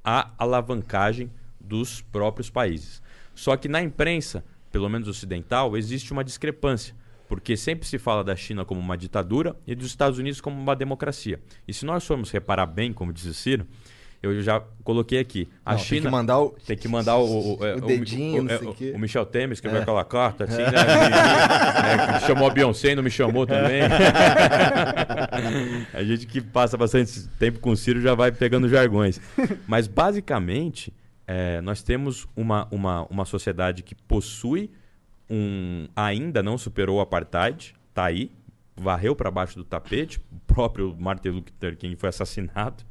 a 0.05 0.31
alavancagem 0.37 1.31
dos 1.59 1.99
próprios 1.99 2.49
países. 2.49 3.01
Só 3.33 3.57
que 3.57 3.67
na 3.67 3.81
imprensa, 3.81 4.45
pelo 4.71 4.87
menos 4.87 5.07
ocidental, 5.07 5.75
existe 5.75 6.13
uma 6.13 6.23
discrepância, 6.23 6.95
porque 7.27 7.57
sempre 7.57 7.87
se 7.87 7.97
fala 7.97 8.23
da 8.23 8.35
China 8.35 8.63
como 8.63 8.79
uma 8.79 8.95
ditadura 8.95 9.55
e 9.65 9.73
dos 9.73 9.87
Estados 9.87 10.19
Unidos 10.19 10.39
como 10.39 10.61
uma 10.61 10.75
democracia. 10.75 11.41
E 11.67 11.73
se 11.73 11.85
nós 11.85 12.05
formos 12.05 12.29
reparar 12.29 12.67
bem, 12.67 12.93
como 12.93 13.11
diz 13.11 13.25
o 13.25 13.33
Ciro, 13.33 13.65
eu 14.33 14.41
já 14.41 14.61
coloquei 14.83 15.19
aqui. 15.19 15.47
A 15.65 15.71
Não, 15.71 15.77
tem 15.77 15.85
China 15.87 16.01
que 16.01 16.09
mandar 16.11 16.39
o- 16.39 16.49
tem 16.65 16.77
que 16.77 16.87
mandar 16.87 17.17
o, 17.17 17.25
o, 17.25 17.53
o- 17.59 17.77
o 17.77 17.81
dedinho, 17.81 18.43
não 18.43 18.53
é, 18.53 18.57
sei 18.57 18.67
o 18.67 18.73
quê. 18.73 18.93
o 18.95 18.99
Michel 18.99 19.25
Temer 19.25 19.51
escreveu 19.53 19.79
É. 19.79 19.83
aquela 19.83 20.05
carta 20.05 20.43
assim, 20.45 20.61
né? 20.61 20.71
que 22.19 22.27
chamou 22.27 22.47
a 22.47 22.51
Beyoncé 22.53 22.91
e 22.91 22.95
não 22.95 23.03
me 23.03 23.09
chamou 23.11 23.45
também. 23.47 23.81
a 25.93 26.03
gente 26.03 26.25
que 26.25 26.41
passa 26.41 26.77
bastante 26.77 27.27
tempo 27.39 27.59
com 27.59 27.71
o 27.71 27.77
Ciro 27.77 28.01
já 28.01 28.13
vai 28.13 28.31
pegando 28.31 28.67
jargões. 28.69 29.19
Mas 29.67 29.87
basicamente, 29.87 30.93
é, 31.27 31.61
nós 31.61 31.81
temos 31.83 32.27
uma, 32.35 32.67
uma, 32.71 33.05
uma 33.09 33.25
sociedade 33.25 33.83
que 33.83 33.95
possui 33.95 34.69
um. 35.29 35.87
ainda 35.95 36.43
não 36.43 36.57
superou 36.57 36.97
o 36.97 37.01
apartheid, 37.01 37.73
tá 37.93 38.05
aí, 38.05 38.31
varreu 38.75 39.15
para 39.15 39.31
baixo 39.31 39.55
do 39.57 39.63
tapete, 39.63 40.19
o 40.31 40.39
próprio 40.45 40.95
Martin 40.99 41.29
Luther 41.29 41.75
King 41.77 41.95
foi 41.95 42.09
assassinado. 42.09 42.83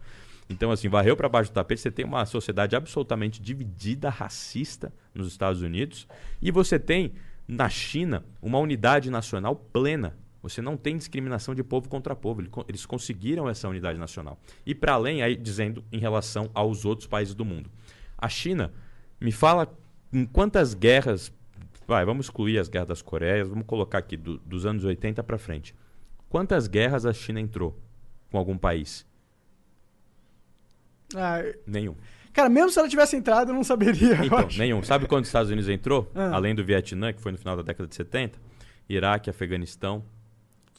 Então, 0.48 0.70
assim, 0.70 0.88
varreu 0.88 1.16
para 1.16 1.28
baixo 1.28 1.50
do 1.50 1.54
tapete, 1.54 1.80
você 1.80 1.90
tem 1.90 2.04
uma 2.04 2.24
sociedade 2.26 2.76
absolutamente 2.76 3.40
dividida, 3.40 4.10
racista 4.10 4.92
nos 5.14 5.26
Estados 5.26 5.62
Unidos, 5.62 6.06
e 6.40 6.50
você 6.50 6.78
tem, 6.78 7.12
na 7.48 7.68
China, 7.68 8.24
uma 8.42 8.58
unidade 8.58 9.10
nacional 9.10 9.56
plena. 9.56 10.16
Você 10.42 10.60
não 10.60 10.76
tem 10.76 10.98
discriminação 10.98 11.54
de 11.54 11.64
povo 11.64 11.88
contra 11.88 12.14
povo. 12.14 12.42
Eles 12.68 12.84
conseguiram 12.84 13.48
essa 13.48 13.66
unidade 13.66 13.98
nacional. 13.98 14.38
E 14.66 14.74
para 14.74 14.92
além, 14.92 15.22
aí 15.22 15.34
dizendo 15.34 15.82
em 15.90 15.98
relação 15.98 16.50
aos 16.52 16.84
outros 16.84 17.06
países 17.08 17.34
do 17.34 17.46
mundo. 17.46 17.70
A 18.18 18.28
China, 18.28 18.70
me 19.18 19.32
fala 19.32 19.74
em 20.12 20.26
quantas 20.26 20.74
guerras. 20.74 21.32
Vai, 21.86 22.04
vamos 22.04 22.26
excluir 22.26 22.58
as 22.58 22.68
guerras 22.68 22.88
das 22.88 23.00
Coreias, 23.02 23.48
vamos 23.48 23.64
colocar 23.66 23.96
aqui 23.98 24.18
do- 24.18 24.36
dos 24.38 24.66
anos 24.66 24.84
80 24.84 25.22
para 25.22 25.38
frente. 25.38 25.74
Quantas 26.28 26.66
guerras 26.66 27.06
a 27.06 27.12
China 27.14 27.40
entrou 27.40 27.78
com 28.30 28.36
algum 28.36 28.58
país? 28.58 29.06
Ah, 31.14 31.42
Nenhum. 31.66 31.94
cara, 32.32 32.48
mesmo 32.48 32.70
se 32.70 32.78
ela 32.78 32.88
tivesse 32.88 33.16
entrado, 33.16 33.50
eu 33.50 33.54
não 33.54 33.64
saberia. 33.64 34.14
eu 34.16 34.24
Então, 34.24 34.38
acho. 34.38 34.58
nenhum. 34.58 34.82
Sabe 34.82 35.06
quando 35.06 35.22
os 35.24 35.28
Estados 35.28 35.50
Unidos 35.50 35.68
entrou? 35.68 36.10
Ah. 36.14 36.30
Além 36.34 36.54
do 36.54 36.64
Vietnã, 36.64 37.12
que 37.12 37.20
foi 37.20 37.32
no 37.32 37.38
final 37.38 37.56
da 37.56 37.62
década 37.62 37.86
de 37.88 37.94
70, 37.94 38.38
Iraque, 38.88 39.30
Afeganistão, 39.30 40.04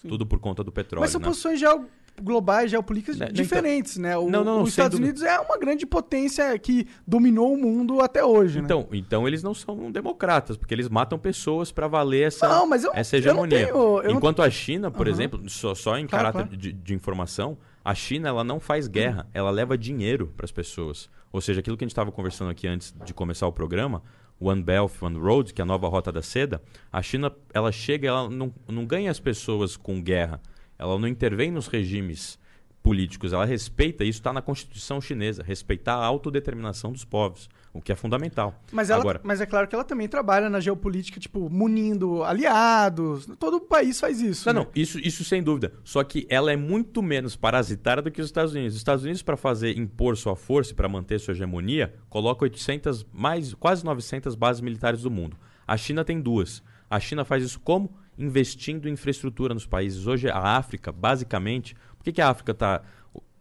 tudo 0.07 0.25
por 0.25 0.39
conta 0.39 0.63
do 0.63 0.71
petróleo. 0.71 1.01
Mas 1.01 1.11
são 1.11 1.19
né? 1.21 1.27
posições 1.27 1.59
geo- 1.59 1.85
globais, 2.21 2.71
geopolíticas 2.71 3.17
Né, 3.17 3.25
então- 3.25 3.35
diferentes, 3.35 3.97
né? 3.97 4.15
O, 4.17 4.29
Não, 4.29 4.41
não, 4.43 4.61
os 4.61 4.69
Estados 4.69 4.97
dúvida. 4.99 5.19
Unidos 5.19 5.23
é 5.23 5.37
uma 5.39 5.57
grande 5.57 5.85
potência 5.85 6.57
que 6.59 6.87
dominou 7.05 7.53
o 7.53 7.57
mundo 7.57 7.99
até 8.01 8.23
hoje, 8.23 8.59
né? 8.59 8.65
Então, 8.65 8.87
então 8.93 9.27
eles 9.27 9.41
não 9.43 9.53
são 9.53 9.91
democratas, 9.91 10.55
porque 10.55 10.73
eles 10.73 10.87
matam 10.87 11.17
pessoas 11.19 11.71
para 11.73 11.87
valer 11.87 12.27
essa, 12.27 12.47
Não, 12.47 12.67
mas 12.67 12.83
eu- 12.85 12.91
essa 12.93 13.17
eu 13.17 13.21
não 13.21 13.27
hegemonia. 13.45 13.65
tenho- 13.65 13.75
eu 14.01 14.09
não- 14.11 14.17
Enquanto 14.17 14.41
a 14.41 14.49
China, 14.49 14.89
por 14.91 15.07
Aham. 15.07 15.15
exemplo, 15.15 15.49
só, 15.49 15.73
só 15.75 15.97
em 15.97 16.07
Claro, 16.07 16.25
caráter 16.25 16.47
claro. 16.47 16.57
De, 16.57 16.71
de 16.71 16.93
informação, 16.93 17.57
a 17.85 17.93
China 17.93 18.29
ela 18.29 18.43
não 18.43 18.59
faz 18.59 18.87
guerra, 18.87 19.29
ela 19.31 19.51
leva 19.51 19.77
dinheiro 19.77 20.33
para 20.35 20.43
as 20.43 20.51
pessoas. 20.51 21.07
Ou 21.31 21.39
seja, 21.39 21.59
aquilo 21.59 21.77
que 21.77 21.83
a 21.83 21.85
gente 21.85 21.91
estava 21.91 22.11
conversando 22.11 22.49
aqui 22.49 22.67
antes 22.67 22.91
de 23.05 23.13
começar 23.13 23.45
o 23.45 23.53
programa, 23.53 24.01
One 24.39 24.63
Belt, 24.63 24.91
One 24.99 25.19
Road, 25.19 25.53
que 25.53 25.61
é 25.61 25.63
a 25.63 25.67
nova 25.67 25.87
rota 25.87 26.11
da 26.11 26.23
seda, 26.23 26.63
a 26.91 27.03
China 27.03 27.31
ela 27.53 27.71
chega, 27.71 28.07
ela 28.07 28.27
não, 28.27 28.51
não 28.67 28.87
ganha 28.87 29.11
as 29.11 29.19
pessoas 29.19 29.77
com 29.77 30.01
guerra, 30.01 30.41
ela 30.79 30.97
não 30.97 31.07
intervém 31.07 31.51
nos 31.51 31.67
regimes 31.67 32.39
políticos, 32.85 33.33
ela 33.33 33.45
respeita, 33.45 34.03
isso 34.03 34.19
está 34.19 34.31
na 34.31 34.43
Constituição 34.43 35.01
chinesa, 35.01 35.41
respeitar 35.41 35.95
a 35.95 36.05
autodeterminação 36.05 36.91
dos 36.91 37.03
povos, 37.03 37.49
o 37.73 37.81
que 37.81 37.91
é 37.91 37.95
fundamental. 37.95 38.61
Mas, 38.71 38.91
ela, 38.91 39.01
Agora, 39.01 39.21
mas 39.23 39.41
é 39.41 39.45
claro 39.47 39.67
que 39.67 39.73
ela 39.73 39.83
também 39.83 40.07
trabalha 40.07 40.51
na 40.51 40.59
geopolítica, 40.59 41.19
tipo, 41.19 41.49
munindo 41.49 42.23
aliados. 42.23 43.25
Todo 43.39 43.59
país 43.59 43.99
faz 43.99 44.21
isso. 44.21 44.47
Não, 44.47 44.53
né? 44.53 44.59
não, 44.59 44.71
isso, 44.79 44.99
isso 44.99 45.23
sem 45.23 45.41
dúvida. 45.41 45.73
Só 45.83 46.03
que 46.03 46.27
ela 46.29 46.51
é 46.51 46.55
muito 46.55 47.01
menos 47.01 47.35
parasitária 47.35 48.03
do 48.03 48.11
que 48.11 48.21
os 48.21 48.27
Estados 48.27 48.53
Unidos. 48.53 48.75
Os 48.75 48.81
Estados 48.81 49.03
Unidos, 49.03 49.23
para 49.23 49.35
fazer 49.35 49.75
impor 49.75 50.15
sua 50.15 50.35
força 50.35 50.71
e 50.71 50.75
para 50.75 50.87
manter 50.87 51.19
sua 51.19 51.31
hegemonia, 51.31 51.91
coloca 52.07 52.43
800, 52.43 53.03
mais, 53.11 53.55
quase 53.55 53.83
900 53.83 54.35
bases 54.35 54.61
militares 54.61 55.01
do 55.01 55.09
mundo. 55.09 55.35
A 55.65 55.75
China 55.75 56.05
tem 56.05 56.21
duas. 56.21 56.61
A 56.87 56.99
China 56.99 57.25
faz 57.25 57.43
isso 57.43 57.59
como? 57.59 57.97
Investindo 58.17 58.87
em 58.87 58.93
infraestrutura 58.93 59.53
nos 59.53 59.65
países. 59.65 60.07
Hoje, 60.07 60.29
a 60.29 60.57
África, 60.57 60.91
basicamente. 60.91 61.75
Por 61.97 62.03
que, 62.03 62.13
que 62.13 62.21
a 62.21 62.29
África 62.29 62.51
está 62.51 62.81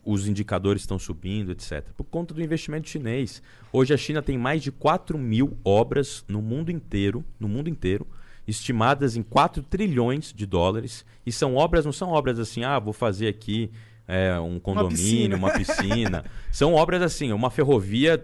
os 0.04 0.28
indicadores 0.28 0.82
estão 0.82 0.98
subindo, 0.98 1.52
etc. 1.52 1.82
Por 1.96 2.04
conta 2.04 2.34
do 2.34 2.42
investimento 2.42 2.88
chinês. 2.88 3.42
Hoje 3.72 3.94
a 3.94 3.96
China 3.96 4.20
tem 4.20 4.37
mais 4.37 4.62
de 4.62 4.70
4 4.70 5.16
mil 5.16 5.56
obras 5.64 6.24
no 6.28 6.42
mundo 6.42 6.70
inteiro, 6.70 7.24
no 7.40 7.48
mundo 7.48 7.70
inteiro, 7.70 8.06
estimadas 8.46 9.16
em 9.16 9.22
4 9.22 9.62
trilhões 9.62 10.32
de 10.32 10.44
dólares. 10.44 11.04
E 11.24 11.32
são 11.32 11.56
obras, 11.56 11.84
não 11.84 11.92
são 11.92 12.10
obras 12.10 12.38
assim, 12.38 12.64
ah, 12.64 12.78
vou 12.78 12.92
fazer 12.92 13.28
aqui 13.28 13.70
é, 14.06 14.38
um 14.38 14.60
condomínio, 14.60 15.38
uma 15.38 15.52
piscina. 15.52 15.87
piscina. 15.87 16.24
são 16.52 16.74
obras 16.74 17.00
assim, 17.00 17.32
uma 17.32 17.50
ferrovia 17.50 18.22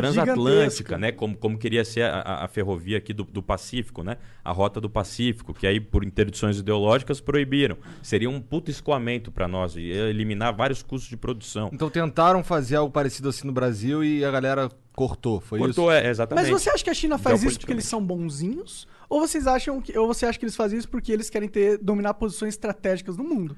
transatlântica, 0.00 0.98
né? 0.98 1.12
Como, 1.12 1.36
como 1.36 1.58
queria 1.58 1.84
ser 1.84 2.02
a, 2.02 2.44
a- 2.44 2.48
ferrovia 2.48 2.98
aqui 2.98 3.12
do, 3.12 3.24
do 3.24 3.42
Pacífico, 3.42 4.02
né? 4.02 4.16
A 4.44 4.52
rota 4.52 4.80
do 4.80 4.88
Pacífico, 4.90 5.52
que 5.54 5.66
aí 5.66 5.80
por 5.80 6.04
interdições 6.04 6.58
ideológicas 6.58 7.20
proibiram. 7.20 7.76
Seria 8.02 8.28
um 8.30 8.40
puto 8.40 8.70
escoamento 8.70 9.30
para 9.30 9.46
nós, 9.48 9.76
ia 9.76 10.08
eliminar 10.08 10.54
vários 10.54 10.82
custos 10.82 11.08
de 11.08 11.16
produção. 11.16 11.70
Então 11.72 11.90
tentaram 11.90 12.42
fazer 12.42 12.76
algo 12.76 12.92
parecido 12.92 13.28
assim 13.28 13.46
no 13.46 13.52
Brasil 13.52 14.02
e 14.02 14.24
a 14.24 14.30
galera 14.30 14.70
cortou, 14.94 15.40
foi 15.40 15.60
Cortou, 15.60 15.92
isso? 15.92 16.04
é, 16.04 16.10
exatamente. 16.10 16.50
Mas 16.50 16.62
você 16.62 16.70
acha 16.70 16.82
que 16.82 16.90
a 16.90 16.94
China 16.94 17.18
faz 17.18 17.42
isso 17.42 17.58
porque 17.58 17.72
eles 17.72 17.84
são 17.84 18.04
bonzinhos? 18.04 18.86
Ou 19.08 19.20
vocês 19.20 19.46
acham 19.46 19.80
que, 19.80 19.96
ou 19.96 20.06
você 20.06 20.26
acha 20.26 20.38
que 20.38 20.44
eles 20.44 20.56
fazem 20.56 20.78
isso 20.78 20.88
porque 20.88 21.12
eles 21.12 21.30
querem 21.30 21.48
ter 21.48 21.78
dominar 21.78 22.14
posições 22.14 22.54
estratégicas 22.54 23.16
no 23.16 23.24
mundo? 23.24 23.56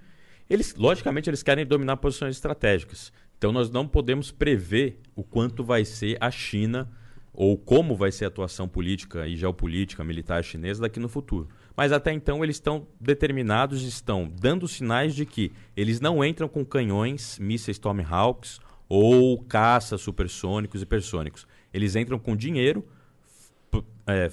Eles, 0.49 0.75
logicamente, 0.75 1.31
eles 1.31 1.43
querem 1.43 1.65
dominar 1.65 1.97
posições 1.97 2.35
estratégicas. 2.37 3.13
Então, 3.41 3.53
nós 3.53 3.71
não 3.71 3.89
podemos 3.89 4.31
prever 4.31 5.01
o 5.17 5.25
quanto 5.25 5.65
vai 5.65 5.83
ser 5.83 6.19
a 6.21 6.31
China 6.31 6.87
ou 7.33 7.57
como 7.57 7.97
vai 7.97 8.13
ser 8.13 8.27
a 8.27 8.29
atuação 8.29 8.69
política 8.69 9.27
e 9.27 9.35
geopolítica 9.35 10.05
militar 10.05 10.45
chinesa 10.45 10.83
daqui 10.83 11.01
no 11.01 11.09
futuro. 11.09 11.49
Mas 11.75 11.91
até 11.91 12.13
então 12.13 12.45
eles 12.45 12.57
estão 12.57 12.87
determinados, 13.01 13.83
estão 13.83 14.31
dando 14.31 14.69
sinais 14.69 15.15
de 15.15 15.25
que 15.25 15.53
eles 15.75 16.03
não 16.03 16.23
entram 16.23 16.51
com 16.51 16.63
canhões, 16.67 17.39
mísseis 17.39 17.79
Tomahawks 17.79 18.61
ou 18.87 19.43
caças 19.45 20.03
supersônicos 20.03 20.83
e 20.83 20.85
hipersônicos. 20.85 21.47
Eles 21.73 21.97
entram 21.97 22.19
com 22.19 22.37
dinheiro, 22.37 22.87
é, 24.07 24.31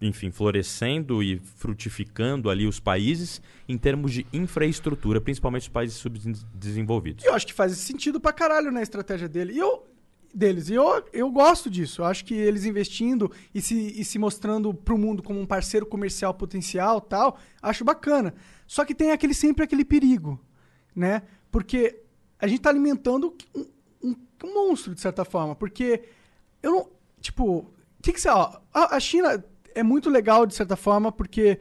enfim, 0.00 0.30
florescendo 0.30 1.22
e 1.22 1.38
frutificando 1.38 2.50
ali 2.50 2.66
os 2.66 2.78
países 2.78 3.40
em 3.68 3.78
termos 3.78 4.12
de 4.12 4.26
infraestrutura, 4.32 5.20
principalmente 5.20 5.62
os 5.62 5.68
países 5.68 5.96
subdesenvolvidos. 5.96 7.24
Eu 7.24 7.34
acho 7.34 7.46
que 7.46 7.52
faz 7.52 7.72
sentido 7.78 8.20
pra 8.20 8.32
caralho 8.32 8.70
na 8.70 8.82
estratégia 8.82 9.28
dele. 9.28 9.54
E 9.54 9.58
eu, 9.58 9.86
deles. 10.34 10.68
E 10.68 10.74
eu, 10.74 11.02
eu 11.12 11.30
gosto 11.30 11.70
disso. 11.70 12.02
Eu 12.02 12.06
acho 12.06 12.24
que 12.24 12.34
eles 12.34 12.64
investindo 12.66 13.30
e 13.54 13.60
se, 13.62 13.74
e 14.00 14.04
se 14.04 14.18
mostrando 14.18 14.74
pro 14.74 14.98
mundo 14.98 15.22
como 15.22 15.40
um 15.40 15.46
parceiro 15.46 15.86
comercial 15.86 16.34
potencial 16.34 17.00
tal, 17.00 17.38
acho 17.62 17.84
bacana. 17.84 18.34
Só 18.66 18.84
que 18.84 18.94
tem 18.94 19.12
aquele 19.12 19.32
sempre 19.34 19.64
aquele 19.64 19.84
perigo, 19.84 20.38
né? 20.94 21.22
Porque 21.50 22.02
a 22.38 22.46
gente 22.46 22.60
tá 22.60 22.68
alimentando 22.68 23.34
um, 23.54 23.64
um- 24.02 24.16
um 24.44 24.54
monstro, 24.54 24.94
de 24.94 25.00
certa 25.00 25.24
forma. 25.24 25.54
Porque 25.54 26.02
eu 26.62 26.70
não. 26.70 26.90
Tipo, 27.20 27.72
que 28.02 28.12
que 28.12 28.20
você. 28.20 28.28
Ó, 28.28 28.58
a, 28.74 28.96
a 28.96 29.00
China 29.00 29.42
é 29.76 29.82
muito 29.82 30.10
legal, 30.10 30.46
de 30.46 30.54
certa 30.54 30.74
forma, 30.74 31.12
porque 31.12 31.58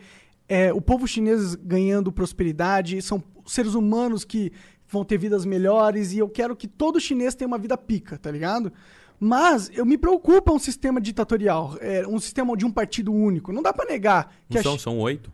é, 0.47 0.73
o 0.73 0.81
povo 0.81 1.07
chinês 1.07 1.53
ganhando 1.55 2.11
prosperidade, 2.11 3.01
são 3.01 3.21
seres 3.45 3.75
humanos 3.75 4.23
que 4.23 4.51
vão 4.87 5.03
ter 5.03 5.17
vidas 5.17 5.45
melhores 5.45 6.13
e 6.13 6.19
eu 6.19 6.29
quero 6.29 6.55
que 6.55 6.67
todo 6.67 6.99
chinês 6.99 7.35
tenha 7.35 7.47
uma 7.47 7.57
vida 7.57 7.77
pica, 7.77 8.17
tá 8.17 8.31
ligado? 8.31 8.71
Mas 9.19 9.69
eu 9.73 9.85
me 9.85 9.97
preocupa 9.97 10.51
um 10.51 10.59
sistema 10.59 11.01
ditatorial, 11.01 11.77
é, 11.79 12.07
um 12.07 12.19
sistema 12.19 12.55
de 12.55 12.65
um 12.65 12.71
partido 12.71 13.13
único. 13.13 13.51
Não 13.51 13.61
dá 13.61 13.73
pra 13.73 13.85
negar 13.85 14.33
que 14.49 14.55
Não 14.55 14.61
a 14.61 14.63
são, 14.63 14.79
são 14.79 14.99
oito. 14.99 15.31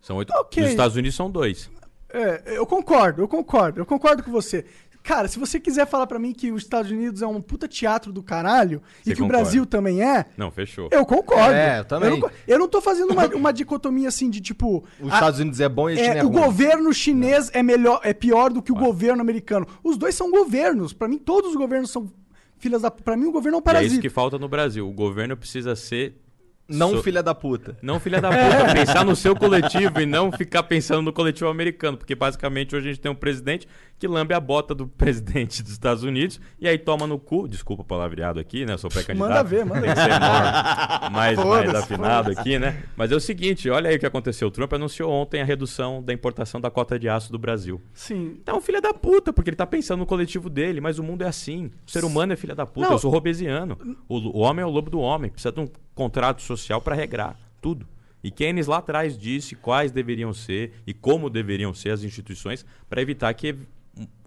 São 0.00 0.16
oito. 0.16 0.32
Ok. 0.34 0.62
Nos 0.62 0.70
Estados 0.72 0.96
Unidos 0.96 1.16
são 1.16 1.30
dois. 1.30 1.70
É, 2.12 2.58
eu 2.58 2.66
concordo, 2.66 3.22
eu 3.22 3.28
concordo, 3.28 3.80
eu 3.80 3.86
concordo 3.86 4.22
com 4.22 4.30
você. 4.30 4.64
Cara, 5.04 5.28
se 5.28 5.38
você 5.38 5.60
quiser 5.60 5.86
falar 5.86 6.06
pra 6.06 6.18
mim 6.18 6.32
que 6.32 6.50
os 6.50 6.62
Estados 6.62 6.90
Unidos 6.90 7.20
é 7.20 7.26
um 7.26 7.38
puta 7.40 7.68
teatro 7.68 8.10
do 8.10 8.22
caralho 8.22 8.82
e 9.02 9.10
Você 9.10 9.14
que 9.14 9.20
o 9.20 9.24
concorda. 9.26 9.42
Brasil 9.42 9.66
também 9.66 10.02
é, 10.02 10.24
Não, 10.34 10.50
fechou. 10.50 10.88
eu 10.90 11.04
concordo. 11.04 11.52
É, 11.52 11.80
eu 11.80 11.84
também. 11.84 12.08
não, 12.10 12.20
co- 12.20 12.30
eu 12.48 12.58
não 12.58 12.66
tô 12.66 12.80
fazendo 12.80 13.10
uma, 13.12 13.26
uma 13.26 13.52
dicotomia 13.52 14.08
assim 14.08 14.30
de 14.30 14.40
tipo. 14.40 14.82
Os 14.98 15.12
a- 15.12 15.14
Estados 15.16 15.40
Unidos 15.40 15.60
é 15.60 15.68
bom 15.68 15.90
e 15.90 15.92
a 15.92 15.96
China 15.96 16.14
é, 16.14 16.18
é, 16.20 16.24
o 16.24 16.28
ruim. 16.28 16.40
governo 16.42 16.92
chinês 16.94 17.50
é 17.52 17.62
melhor, 17.62 18.00
é 18.02 18.14
pior 18.14 18.50
do 18.50 18.62
que 18.62 18.72
o 18.72 18.74
governo 18.74 19.20
americano. 19.20 19.66
Os 19.84 19.98
dois 19.98 20.14
são 20.14 20.30
governos. 20.30 20.94
Pra 20.94 21.06
mim, 21.06 21.18
todos 21.18 21.50
os 21.50 21.56
governos 21.56 21.90
são 21.90 22.10
filhas 22.58 22.80
da. 22.80 22.90
Pra 22.90 23.14
mim, 23.14 23.26
o 23.26 23.32
governo 23.32 23.58
é 23.58 23.58
um 23.58 23.60
E 23.60 23.62
é 23.62 23.64
parasita. 23.64 23.92
isso 23.92 24.00
que 24.00 24.08
falta 24.08 24.38
no 24.38 24.48
Brasil. 24.48 24.88
O 24.88 24.92
governo 24.92 25.36
precisa 25.36 25.76
ser. 25.76 26.18
Não 26.66 26.92
so- 26.92 27.02
filha 27.02 27.22
da 27.22 27.34
puta. 27.34 27.76
Não, 27.82 28.00
filha 28.00 28.22
da 28.22 28.30
puta, 28.30 28.72
pensar 28.72 29.04
no 29.04 29.14
seu 29.14 29.36
coletivo 29.36 30.00
e 30.00 30.06
não 30.06 30.32
ficar 30.32 30.62
pensando 30.62 31.02
no 31.02 31.12
coletivo 31.12 31.50
americano. 31.50 31.98
Porque 31.98 32.14
basicamente 32.14 32.74
hoje 32.74 32.88
a 32.88 32.92
gente 32.92 33.02
tem 33.02 33.12
um 33.12 33.14
presidente 33.14 33.68
que 33.98 34.08
lambe 34.08 34.34
a 34.34 34.40
bota 34.40 34.74
do 34.74 34.86
presidente 34.98 35.62
dos 35.62 35.72
Estados 35.72 36.02
Unidos 36.02 36.40
e 36.60 36.68
aí 36.68 36.76
toma 36.78 37.06
no 37.06 37.18
cu. 37.18 37.48
Desculpa 37.48 37.82
o 37.82 37.84
palavreado 37.84 38.38
aqui, 38.40 38.64
né? 38.66 38.74
Eu 38.74 38.78
sou 38.78 38.90
pré-candidato. 38.90 39.28
Manda 39.28 39.42
ver, 39.44 39.64
manda 39.64 39.80
Tem 39.82 39.94
que 39.94 40.00
ver. 40.00 40.20
mais, 41.10 41.38
mais 41.44 41.74
afinado 41.74 42.30
aqui, 42.30 42.58
né? 42.58 42.82
Mas 42.96 43.12
é 43.12 43.16
o 43.16 43.20
seguinte: 43.20 43.68
olha 43.70 43.90
aí 43.90 43.96
o 43.96 43.98
que 43.98 44.06
aconteceu. 44.06 44.48
O 44.48 44.50
Trump 44.50 44.72
anunciou 44.72 45.10
ontem 45.10 45.40
a 45.40 45.44
redução 45.44 46.02
da 46.02 46.12
importação 46.12 46.60
da 46.60 46.70
cota 46.70 46.98
de 46.98 47.08
aço 47.08 47.30
do 47.32 47.38
Brasil. 47.38 47.80
Sim. 47.92 48.36
Então, 48.42 48.60
filha 48.60 48.80
da 48.80 48.92
puta, 48.92 49.32
porque 49.32 49.50
ele 49.50 49.56
tá 49.56 49.66
pensando 49.66 50.00
no 50.00 50.06
coletivo 50.06 50.50
dele, 50.50 50.80
mas 50.80 50.98
o 50.98 51.02
mundo 51.02 51.22
é 51.22 51.28
assim. 51.28 51.70
O 51.86 51.90
ser 51.90 52.04
humano 52.04 52.32
é 52.32 52.36
filha 52.36 52.54
da 52.54 52.66
puta. 52.66 52.86
Não. 52.86 52.94
Eu 52.94 52.98
sou 52.98 53.10
robesiano. 53.10 53.78
O, 54.08 54.18
o 54.18 54.38
homem 54.38 54.62
é 54.62 54.66
o 54.66 54.70
lobo 54.70 54.90
do 54.90 55.00
homem. 55.00 55.30
Precisa 55.30 55.52
de 55.52 55.60
um 55.60 55.68
contrato 55.94 56.42
social 56.42 56.80
para 56.80 56.94
regrar 56.94 57.36
tudo. 57.60 57.86
E 58.22 58.30
Keynes 58.30 58.66
lá 58.66 58.78
atrás 58.78 59.18
disse 59.18 59.54
quais 59.54 59.92
deveriam 59.92 60.32
ser 60.32 60.72
e 60.86 60.94
como 60.94 61.28
deveriam 61.28 61.74
ser 61.74 61.90
as 61.90 62.02
instituições 62.02 62.64
para 62.88 63.02
evitar 63.02 63.32
que 63.34 63.52
um- 63.52 63.56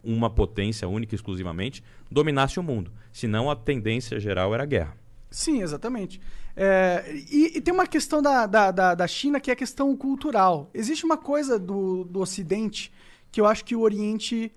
uma 0.04 0.30
potência 0.30 0.88
única 0.88 1.14
e 1.14 1.18
exclusivamente 1.18 1.84
dominasse 2.10 2.60
o 2.60 2.64
mundo. 2.64 2.92
Senão 3.12 3.50
a 3.50 3.56
tendência 3.56 4.20
geral 4.20 4.54
era 4.54 4.64
a 4.64 4.66
guerra. 4.66 4.98
Sim, 5.30 5.62
exatamente. 5.62 6.22
É, 6.56 7.04
e, 7.30 7.58
e 7.58 7.62
tem 7.62 7.74
uma 7.74 7.86
questão 7.86 8.22
da, 8.22 8.46
da, 8.46 8.72
da, 8.72 8.96
da 8.96 9.08
China 9.08 9.40
que 9.40 9.50
é 9.50 9.54
a 9.54 9.58
questão 9.58 9.96
cultural. 9.96 10.70
Existe 10.74 11.06
uma 11.06 11.18
coisa 11.18 11.60
do, 11.60 12.04
do 12.06 12.20
Ocidente 12.20 12.92
que 13.32 13.42
eu 13.42 13.46
acho 13.46 13.64
que 13.66 13.76
o 13.76 13.82
Oriente. 13.82 14.52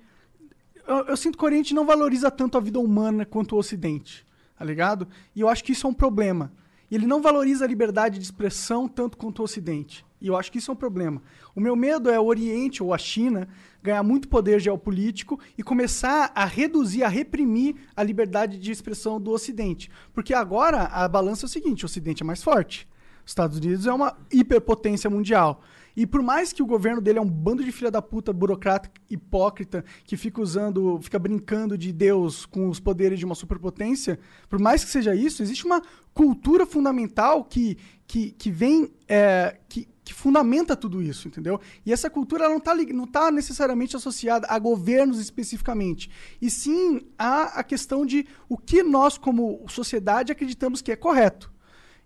Eu, 0.87 1.07
eu 1.07 1.16
sinto 1.16 1.37
que 1.37 1.44
o 1.44 1.46
Oriente 1.46 1.74
não 1.74 1.85
valoriza 1.85 2.31
tanto 2.31 2.57
a 2.57 2.61
vida 2.61 2.79
humana 2.79 3.26
quanto 3.26 3.55
o 3.55 3.59
Ocidente, 3.59 4.24
tá 4.57 4.64
ligado? 4.64 5.07
E 5.35 5.40
eu 5.40 5.48
acho 5.48 5.62
que 5.62 5.72
isso 5.72 5.87
é 5.87 5.90
um 5.90 5.94
problema. 5.94 6.53
E 6.90 6.94
ele 6.94 7.07
não 7.07 7.22
valoriza 7.22 7.64
a 7.64 7.68
liberdade 7.68 8.18
de 8.18 8.24
expressão 8.24 8.88
tanto 8.88 9.16
quanto 9.16 9.40
o 9.40 9.44
Ocidente. 9.44 10.05
E 10.20 10.26
eu 10.26 10.37
acho 10.37 10.53
que 10.53 10.59
isso 10.59 10.70
é 10.70 10.74
um 10.74 10.76
problema. 10.76 11.22
O 11.55 11.61
meu 11.61 11.74
medo 11.74 12.11
é 12.11 12.20
o 12.20 12.26
Oriente 12.26 12.83
ou 12.83 12.92
a 12.92 12.98
China 12.98 13.48
ganhar 13.83 14.03
muito 14.03 14.29
poder 14.29 14.61
geopolítico 14.61 15.40
e 15.57 15.62
começar 15.62 16.31
a 16.35 16.44
reduzir, 16.44 17.03
a 17.03 17.09
reprimir 17.09 17.76
a 17.96 18.03
liberdade 18.03 18.59
de 18.59 18.70
expressão 18.70 19.20
do 19.20 19.31
Ocidente. 19.31 19.90
Porque 20.12 20.35
agora 20.35 20.83
a 20.83 21.09
balança 21.09 21.46
é 21.46 21.48
o 21.48 21.50
seguinte: 21.50 21.85
o 21.85 21.87
Ocidente 21.87 22.22
é 22.22 22.26
mais 22.26 22.42
forte. 22.42 22.87
Os 23.24 23.31
Estados 23.31 23.57
Unidos 23.59 23.87
é 23.87 23.92
uma 23.92 24.16
hiperpotência 24.31 25.09
mundial. 25.09 25.62
E 25.96 26.07
por 26.07 26.22
mais 26.22 26.53
que 26.53 26.62
o 26.62 26.66
governo 26.66 27.00
dele 27.00 27.18
é 27.18 27.22
um 27.22 27.29
bando 27.29 27.64
de 27.64 27.72
filha 27.72 27.90
da 27.90 28.00
puta, 28.03 28.33
burocrata, 28.33 28.90
hipócrita, 29.09 29.85
que 30.05 30.16
fica 30.16 30.40
usando, 30.40 30.98
fica 31.03 31.18
brincando 31.18 31.76
de 31.76 31.92
Deus 31.92 32.46
com 32.46 32.68
os 32.68 32.81
poderes 32.81 33.18
de 33.18 33.24
uma 33.24 33.35
superpotência, 33.35 34.18
por 34.48 34.59
mais 34.59 34.85
que 34.85 34.90
seja 34.90 35.14
isso, 35.14 35.42
existe 35.42 35.64
uma 35.64 35.83
cultura 36.12 36.66
fundamental 36.66 37.44
que, 37.44 37.76
que, 38.07 38.33
que 38.33 38.50
vem, 38.50 38.92
é, 39.09 39.57
que, 39.68 39.88
que 40.05 40.12
fundamenta 40.12 40.74
tudo 40.74 41.03
isso, 41.03 41.29
entendeu? 41.29 41.61
E 41.85 41.92
essa 41.92 42.11
cultura 42.11 42.48
não 42.48 42.59
está 42.59 42.74
não 42.74 43.07
tá 43.07 43.31
necessariamente 43.31 43.96
associada 43.96 44.46
a 44.48 44.59
governos 44.59 45.20
especificamente, 45.20 46.11
e 46.40 46.50
sim 46.50 47.00
a, 47.18 47.61
a 47.61 47.64
questão 47.64 48.05
de 48.05 48.26
o 48.48 48.57
que 48.57 48.83
nós, 48.83 49.16
como 49.16 49.64
sociedade, 49.68 50.33
acreditamos 50.33 50.83
que 50.83 50.92
é 50.92 50.96
correto. 50.96 51.53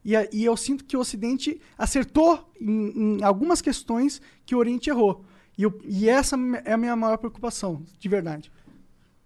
E, 0.04 0.12
e 0.32 0.44
eu 0.44 0.56
sinto 0.56 0.84
que 0.84 0.96
o 0.96 1.00
Ocidente 1.00 1.60
acertou 1.78 2.52
em, 2.60 3.18
em 3.18 3.22
algumas 3.24 3.62
questões 3.62 4.20
que 4.44 4.54
o 4.54 4.58
Oriente 4.58 4.90
errou. 4.90 5.24
E, 5.56 5.62
eu- 5.62 5.80
e 5.84 6.08
essa 6.08 6.36
é 6.64 6.72
a 6.72 6.76
minha 6.76 6.94
maior 6.96 7.16
preocupação, 7.16 7.82
de 7.98 8.08
verdade. 8.08 8.50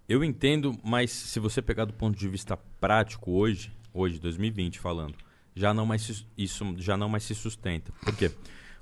Eu 0.07 0.23
entendo, 0.23 0.75
mas 0.83 1.11
se 1.11 1.39
você 1.39 1.61
pegar 1.61 1.85
do 1.85 1.93
ponto 1.93 2.17
de 2.17 2.27
vista 2.27 2.57
prático 2.79 3.31
hoje, 3.31 3.71
hoje 3.93 4.19
2020 4.19 4.79
falando, 4.79 5.15
já 5.55 5.73
não 5.73 5.85
mais 5.85 6.01
se- 6.03 6.25
isso 6.37 6.65
já 6.77 6.95
não 6.95 7.09
mais 7.09 7.23
se 7.23 7.35
sustenta. 7.35 7.91
Por 8.03 8.15
quê? 8.15 8.31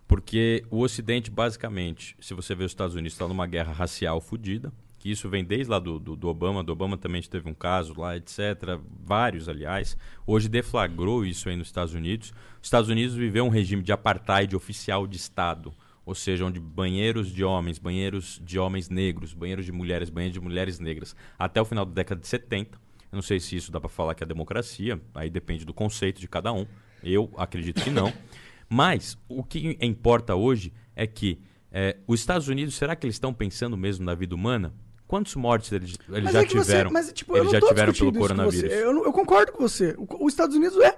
Porque 0.07 0.63
o 0.71 0.79
Ocidente 0.81 1.29
basicamente, 1.31 2.15
se 2.21 2.33
você 2.33 2.55
vê 2.55 2.63
os 2.63 2.71
Estados 2.71 2.95
Unidos 2.95 3.13
está 3.13 3.27
numa 3.27 3.45
guerra 3.47 3.73
racial 3.73 4.21
fodida, 4.21 4.71
que 4.97 5.11
isso 5.11 5.29
vem 5.29 5.43
desde 5.43 5.69
lá 5.71 5.79
do, 5.79 5.99
do, 5.99 6.15
do 6.15 6.27
Obama, 6.27 6.63
do 6.63 6.71
Obama 6.71 6.97
também 6.97 7.21
teve 7.21 7.49
um 7.49 7.53
caso 7.53 7.99
lá, 7.99 8.17
etc. 8.17 8.79
Vários, 9.03 9.47
aliás. 9.47 9.97
Hoje 10.25 10.49
deflagrou 10.49 11.25
isso 11.25 11.49
aí 11.49 11.55
nos 11.55 11.67
Estados 11.67 11.93
Unidos. 11.93 12.33
Os 12.61 12.67
Estados 12.67 12.89
Unidos 12.89 13.15
viveu 13.15 13.45
um 13.45 13.49
regime 13.49 13.83
de 13.83 13.91
apartheid 13.91 14.55
oficial 14.55 15.05
de 15.05 15.17
Estado 15.17 15.73
ou 16.07 16.15
seja, 16.15 16.45
onde 16.45 16.57
banheiros 16.57 17.29
de 17.29 17.43
homens, 17.43 17.77
banheiros 17.77 18.41
de 18.41 18.57
homens 18.57 18.87
negros, 18.87 19.33
banheiros 19.33 19.65
de 19.65 19.73
mulheres, 19.73 20.09
banheiros 20.09 20.33
de 20.33 20.39
mulheres 20.39 20.79
negras, 20.79 21.13
até 21.37 21.61
o 21.61 21.65
final 21.65 21.85
da 21.85 21.91
década 21.91 22.21
de 22.21 22.27
70. 22.29 22.77
Eu 23.11 23.15
não 23.17 23.21
sei 23.21 23.41
se 23.41 23.57
isso 23.57 23.73
dá 23.73 23.79
para 23.81 23.89
falar 23.89 24.15
que 24.15 24.23
é 24.23 24.25
democracia, 24.25 25.01
aí 25.13 25.29
depende 25.29 25.65
do 25.65 25.73
conceito 25.73 26.21
de 26.21 26.27
cada 26.29 26.53
um. 26.53 26.65
Eu 27.03 27.29
acredito 27.35 27.83
que 27.83 27.89
não. 27.89 28.13
Mas 28.69 29.17
o 29.27 29.43
que 29.43 29.77
importa 29.81 30.33
hoje 30.33 30.71
é 30.95 31.05
que 31.05 31.41
eh, 31.73 31.97
os 32.07 32.21
Estados 32.21 32.47
Unidos, 32.47 32.75
será 32.75 32.95
que 32.95 33.05
eles 33.05 33.15
estão 33.15 33.33
pensando 33.33 33.75
mesmo 33.75 34.05
na 34.05 34.15
vida 34.15 34.33
humana? 34.33 34.73
Quantos 35.07 35.35
mortes 35.35 35.71
eles, 35.71 35.97
eles 36.09 36.23
Mas 36.25 36.33
já 36.33 36.41
é 36.41 36.45
que 36.45 36.53
você- 36.53 36.65
tiveram? 36.71 36.91
mas, 36.91 37.11
tipo, 37.13 37.37
eles 37.37 37.49
já 37.51 37.61
tiveram 37.61 37.93
pelo 37.93 38.11
com 38.11 38.19
coronavírus. 38.19 38.71
Eu, 38.71 39.05
eu 39.05 39.13
concordo 39.13 39.51
com 39.53 39.59
você. 39.59 39.95
O- 39.97 40.25
Os 40.25 40.33
Estados 40.33 40.55
Unidos 40.55 40.77
é 40.79 40.97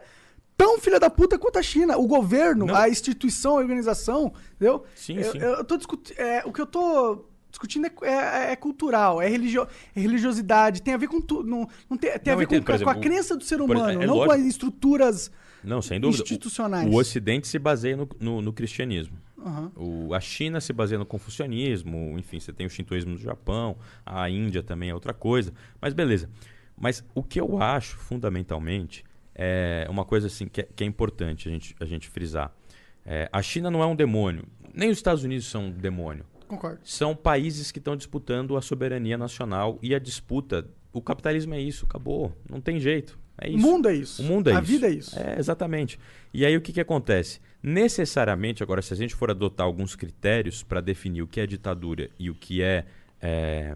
tão 0.58 0.80
filha 0.80 1.00
da 1.00 1.10
puta 1.10 1.38
quanto 1.38 1.60
a 1.60 1.62
China. 1.63 1.95
O 1.98 2.08
governo, 2.08 2.65
Não. 2.65 2.76
a 2.76 2.89
instituição, 2.89 3.52
a 3.58 3.62
organização, 3.62 4.34
entendeu? 4.56 4.84
Sim, 4.95 5.17
eu, 5.17 5.32
sim. 5.32 5.38
Eu 5.38 5.63
tô 5.63 5.78
discutindo. 5.78 6.17
o 6.45 6.52
que 6.52 6.60
eu 6.62 6.65
tô 6.65 7.26
discutindo 7.52 7.86
é, 7.86 7.91
é- 8.04 8.52
é 8.52 8.56
cultural, 8.56 9.22
é, 9.22 9.28
religio- 9.28 9.67
é 9.95 10.00
religiosidade, 10.00 10.82
tem 10.82 10.93
a 10.93 10.98
ver 10.98 11.08
com 11.08 11.22
tudo. 11.22 11.48
Não, 11.50 11.67
não 11.89 11.95
tem, 11.98 12.12
tem 12.19 12.34
a 12.34 12.36
Não, 12.36 12.38
ver 12.39 12.43
eu 12.43 12.45
entendo, 12.45 12.60
com, 12.62 12.65
por 12.65 12.84
com 12.84 12.89
a 12.89 12.93
exemplo, 12.93 13.02
crença 13.02 13.36
do 13.38 13.43
ser 13.43 13.62
humano, 13.62 14.02
é 14.02 14.06
não 14.08 14.13
com 14.15 14.19
lógico. 14.26 14.32
as 14.34 14.41
estruturas. 14.45 15.32
Não, 15.63 15.82
sem 15.82 16.00
dúvida. 16.00 16.24
O- 16.24 16.26
Institucionais. 16.26 16.91
O, 16.91 16.98
Ocidente 16.98 17.48
se 17.48 17.60
baseia 17.60 17.95
no, 17.98 18.08
no- 18.19 18.41
no 18.41 18.54
cristianismo. 18.54 19.17
Aham. 19.45 19.71
O- 19.75 20.13
a 20.13 20.19
China 20.19 20.60
se 20.60 20.73
baseia 20.73 20.99
no 20.99 21.06
confucionismo, 21.06 22.15
enfim, 22.17 22.39
você 22.39 22.52
tem 22.54 22.65
o 22.65 22.69
shintoísmo 22.69 23.12
no 23.12 23.17
Japão, 23.17 23.78
a 24.06 24.30
Índia 24.30 24.62
também 24.63 24.89
é 24.89 24.93
outra 24.93 25.13
coisa. 25.13 25.54
Mas 25.82 25.93
beleza. 25.93 26.30
Mas 26.78 27.04
o 27.13 27.21
que 27.23 27.39
eu 27.39 27.62
acho, 27.62 27.97
fundamentalmente, 27.97 29.04
é 29.36 29.86
uma 29.89 30.06
coisa 30.06 30.28
assim 30.28 30.47
que 30.47 30.62
é, 30.62 30.67
que 30.75 30.84
é 30.84 30.88
importante 30.88 31.47
a 31.47 31.52
gente, 31.52 31.75
a 31.80 31.86
gente 31.86 32.08
frisar. 32.10 32.54
É, 33.06 33.30
a 33.32 33.41
China 33.41 33.71
não 33.71 33.82
é 33.82 33.86
um 33.86 33.95
demônio, 33.95 34.45
nem 34.73 34.89
os 34.89 34.97
Estados 34.97 35.23
Unidos 35.23 35.45
são 35.47 35.65
um 35.67 35.71
demônio. 35.71 36.25
Concordo. 36.47 36.80
São 36.84 37.15
países 37.15 37.71
que 37.71 37.80
estão 37.80 37.95
disputando 37.95 38.58
a 38.58 38.62
soberania 38.62 39.17
nacional 39.17 39.78
e 39.82 39.93
a 39.93 39.99
disputa. 39.99 40.67
O 40.91 41.02
capitalismo 41.02 41.54
é 41.54 41.62
isso, 41.62 41.86
acabou. 41.86 42.36
Não 42.49 42.60
tem 42.60 42.80
jeito. 42.80 43.19
É 43.38 43.47
O 43.47 43.52
isso. 43.52 43.60
mundo 43.67 43.88
é 43.88 43.93
isso. 43.95 44.21
O 44.21 44.25
mundo 44.25 44.49
é 44.49 44.56
a 44.56 44.60
isso. 44.62 44.65
vida 44.71 44.88
é 44.88 44.91
isso. 44.91 45.17
É, 45.19 45.38
exatamente. 45.39 45.99
E 46.34 46.43
aí 46.45 46.58
o 46.58 46.62
que, 46.62 46.73
que 46.73 46.82
acontece? 46.82 47.39
Necessariamente, 47.62 48.63
agora, 48.63 48.82
se 48.82 48.93
a 48.93 48.95
gente 48.98 49.13
for 49.13 49.30
adotar 49.30 49.65
alguns 49.65 49.95
critérios 49.95 50.63
para 50.63 50.80
definir 50.80 51.22
o 51.22 51.28
que 51.28 51.41
é 51.41 51.45
ditadura 51.45 52.10
e 52.17 52.30
o 52.30 52.36
que 52.36 52.62
é, 52.62 52.86
é, 53.22 53.76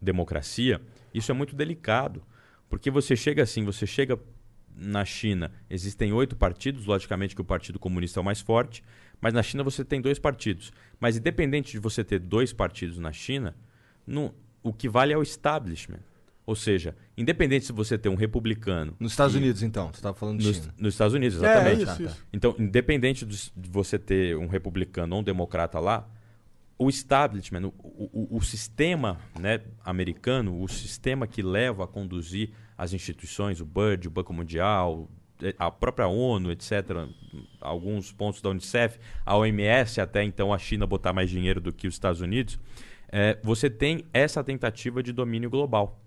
democracia, 0.00 0.80
isso 1.14 1.30
é 1.30 1.34
muito 1.34 1.54
delicado. 1.54 2.22
Porque 2.68 2.90
você 2.90 3.14
chega 3.14 3.42
assim, 3.42 3.64
você 3.64 3.86
chega 3.86 4.18
na 4.74 5.04
China, 5.04 5.52
existem 5.68 6.12
oito 6.12 6.34
partidos, 6.34 6.86
logicamente 6.86 7.34
que 7.34 7.40
o 7.40 7.44
Partido 7.44 7.78
Comunista 7.78 8.18
é 8.18 8.22
o 8.22 8.24
mais 8.24 8.40
forte, 8.40 8.82
mas 9.20 9.34
na 9.34 9.42
China 9.42 9.62
você 9.62 9.84
tem 9.84 10.00
dois 10.00 10.18
partidos. 10.18 10.72
Mas 10.98 11.16
independente 11.16 11.72
de 11.72 11.78
você 11.78 12.02
ter 12.02 12.18
dois 12.18 12.52
partidos 12.52 12.98
na 12.98 13.12
China, 13.12 13.54
não- 14.06 14.34
o 14.62 14.72
que 14.72 14.88
vale 14.88 15.12
é 15.12 15.16
o 15.18 15.22
establishment. 15.22 16.00
Ou 16.44 16.56
seja, 16.56 16.96
independente 17.16 17.64
se 17.66 17.72
você 17.72 17.96
ter 17.96 18.08
um 18.08 18.14
republicano. 18.16 18.96
Nos 18.98 19.12
Estados 19.12 19.34
e- 19.34 19.38
Unidos, 19.38 19.62
então. 19.62 19.86
Você 19.88 19.96
estava 19.96 20.14
falando 20.16 20.40
de 20.40 20.46
nos, 20.78 20.92
Estados 20.94 21.14
Unidos, 21.14 21.40
É, 21.42 21.46
exatamente. 21.46 21.82
isso, 21.84 22.02
isso. 22.02 22.26
Então, 22.32 22.54
independente 22.58 23.24
de 23.24 23.50
você 23.70 23.98
ter 23.98 24.36
um 24.36 24.48
republicano 24.48 25.14
ou 25.14 25.20
um 25.20 25.24
democrata 25.24 25.78
lá, 25.78 26.08
o 26.76 26.88
establishment, 26.90 27.66
o, 27.66 27.72
o- 28.12 28.36
o 28.36 28.42
sistema 28.42 29.20
né, 29.38 29.60
americano, 29.84 30.60
o 30.60 30.66
sistema 30.68 31.28
que 31.28 31.42
leva 31.42 31.84
a 31.84 31.86
conduzir 31.86 32.50
as 32.76 32.92
instituições, 32.92 33.60
o 33.60 33.64
BIRD, 33.64 34.08
o 34.08 34.10
Banco 34.10 34.32
Mundial, 34.32 35.08
eh, 35.40 35.54
a 35.56 35.70
própria 35.70 36.08
ONU, 36.08 36.50
etc., 36.50 37.06
alguns 37.60 38.10
pontos 38.10 38.42
da 38.42 38.50
Unicef, 38.50 38.98
a 39.24 39.36
OMS, 39.36 40.00
até 40.00 40.24
então 40.24 40.52
a 40.52 40.58
China 40.58 40.86
botar 40.88 41.12
mais 41.12 41.30
dinheiro 41.30 41.60
do 41.60 41.72
que 41.72 41.86
os 41.86 41.94
Estados 41.94 42.20
Unidos, 42.20 42.58
eh, 43.12 43.38
você 43.44 43.70
tem 43.70 44.04
essa 44.12 44.42
tentativa 44.42 45.02
de 45.04 45.12
domínio 45.12 45.48
global 45.48 46.00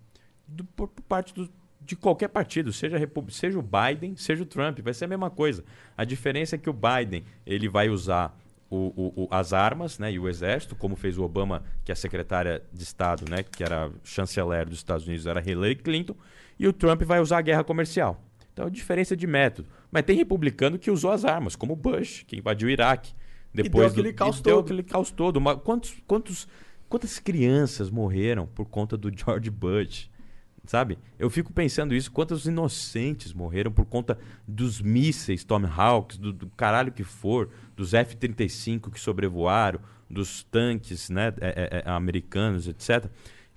do- 0.48 0.64
por, 0.64 0.88
por 0.88 1.02
parte 1.04 1.34
do- 1.34 1.50
de 1.82 1.96
qualquer 1.96 2.30
partido, 2.30 2.74
seja, 2.74 2.98
seja 3.30 3.60
o 3.60 3.62
Biden, 3.62 4.16
seja 4.16 4.42
o 4.42 4.46
Trump, 4.46 4.80
vai 4.80 4.94
ser 4.94 5.06
a 5.06 5.08
mesma 5.08 5.30
coisa. 5.30 5.64
A 5.96 6.04
diferença 6.04 6.56
é 6.56 6.58
que 6.60 6.70
o 6.70 6.74
Biden 6.74 7.24
ele 7.46 7.70
vai 7.70 7.90
usar 7.90 8.36
o- 8.70 8.88
o- 8.96 9.24
o- 9.24 9.28
as 9.30 9.54
armas 9.54 10.00
né, 10.00 10.12
e 10.12 10.18
o 10.18 10.28
exército, 10.28 10.76
como 10.76 10.96
fez 10.96 11.18
o 11.18 11.24
Obama, 11.24 11.64
que 11.84 11.92
a 11.92 11.96
secretária 11.96 12.64
de 12.74 12.82
Estado, 12.84 13.30
né, 13.30 13.44
que 13.44 13.64
era 13.64 13.92
chanceler 14.04 14.68
dos 14.68 14.80
Estados 14.80 15.06
Unidos, 15.06 15.28
era 15.28 15.40
Hillary 15.48 15.76
Clinton, 15.76 16.16
e 16.58 16.68
o 16.68 16.74
Trump 16.74 17.04
vai 17.04 17.20
usar 17.20 17.38
a 17.38 17.42
guerra 17.42 17.64
comercial. 17.64 18.20
Então, 18.52 18.66
a 18.66 18.70
diferença 18.70 19.16
de 19.16 19.28
método. 19.28 19.68
Mas 19.92 20.04
tem 20.04 20.16
republicano 20.16 20.80
que 20.80 20.90
usou 20.90 21.12
as 21.12 21.24
armas, 21.26 21.56
como 21.56 21.74
o 21.74 21.76
Bush, 21.76 22.24
que 22.26 22.38
invadiu 22.38 22.68
o 22.68 22.72
Iraque. 22.72 23.14
Depois 23.54 23.94
deu 23.94 24.02
aquele 24.02 24.12
do, 24.14 24.18
caos 24.18 24.40
e 24.40 24.44
deu 24.44 24.56
todo. 24.56 24.66
aquele 24.66 24.84
caos 24.84 25.12
todo. 25.12 25.38
Uma- 25.38 25.58
quantos, 25.58 25.94
quantos, 26.08 26.48
quantas 26.90 27.20
crianças 27.20 27.90
morreram 27.90 28.48
por 28.48 28.66
conta 28.66 28.98
do 28.98 29.12
George 29.16 29.50
Bush? 29.52 30.10
Sabe? 30.68 30.98
Eu 31.18 31.30
fico 31.30 31.54
pensando 31.54 31.94
isso, 31.94 32.12
quantos 32.12 32.46
inocentes 32.46 33.34
morreram 33.34 33.72
por 33.72 33.86
conta 33.86 34.18
dos 34.48 34.82
mísseis 34.82 35.44
Tomahawks, 35.44 36.18
do, 36.18 36.34
do 36.34 36.48
caralho 36.50 36.92
que 36.92 37.04
for, 37.04 37.50
dos 37.76 37.94
F-35 37.94 38.92
que 38.92 39.00
sobrevoaram, 39.00 39.80
dos 40.10 40.44
tanques 40.44 41.10
né, 41.10 41.34
é, 41.40 41.48
é, 41.48 41.84
é, 41.86 41.90
americanos, 41.90 42.68
etc., 42.68 43.10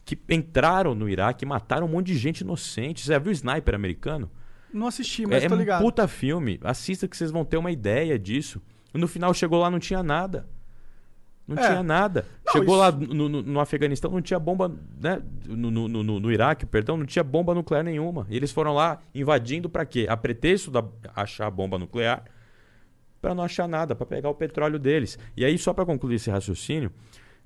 que 0.05 0.19
entraram 0.31 0.95
no 0.95 1.09
Iraque 1.09 1.45
e 1.45 1.49
mataram 1.49 1.87
um 1.87 1.91
monte 1.91 2.07
de 2.07 2.17
gente 2.17 2.41
inocente. 2.41 3.03
Você 3.03 3.13
já 3.13 3.19
viu 3.19 3.31
o 3.31 3.33
sniper 3.33 3.75
americano? 3.75 4.31
Não 4.73 4.87
assisti, 4.87 5.27
mas 5.27 5.45
é 5.45 5.49
tô 5.49 5.55
um 5.55 5.59
ligado. 5.59 5.83
puta 5.83 6.09
filme. 6.09 6.59
Assista 6.63 7.07
que 7.07 7.15
vocês 7.17 7.31
vão 7.31 7.45
ter 7.45 7.59
uma 7.59 7.71
ideia 7.71 8.19
disso. 8.19 8.63
No 8.95 9.07
final 9.07 9.35
chegou 9.35 9.61
lá, 9.61 9.71
não 9.71 9.79
tinha 9.79 10.03
nada. 10.03 10.49
Não 11.49 11.57
É. 11.57 11.67
tinha 11.67 11.83
nada. 11.83 12.27
Não, 12.45 12.53
chegou 12.53 12.75
isso- 12.75 12.77
lá 12.77 12.93
no, 12.93 13.29
no- 13.29 13.43
no 13.43 13.59
Afeganistão, 13.61 14.11
não 14.11 14.21
tinha 14.21 14.39
bomba, 14.39 14.71
né? 15.01 15.23
No, 15.47 15.71
no, 15.71 16.31
Iraque, 16.31 16.67
perdão, 16.67 16.97
não 16.99 17.07
tinha 17.07 17.25
bomba 17.25 17.55
nuclear 17.55 17.83
nenhuma. 17.83 18.27
E 18.29 18.37
eles 18.37 18.53
foram 18.53 18.75
lá 18.75 19.01
invadindo 19.15 19.69
pra 19.71 19.87
quê? 19.87 20.07
A 20.11 20.17
pretexto 20.17 20.71
da 20.71 20.85
achar 21.17 21.51
bomba 21.51 21.79
nuclear, 21.79 22.23
pra 23.21 23.35
não 23.35 23.43
achar 23.43 23.67
nada, 23.67 23.95
pra 23.95 24.05
pegar 24.05 24.29
o 24.29 24.35
petróleo 24.35 24.79
deles. 24.79 25.19
E 25.35 25.43
aí, 25.45 25.57
só 25.57 25.73
pra 25.73 25.87
concluir 25.87 26.17
esse 26.17 26.31
raciocínio, 26.31 26.93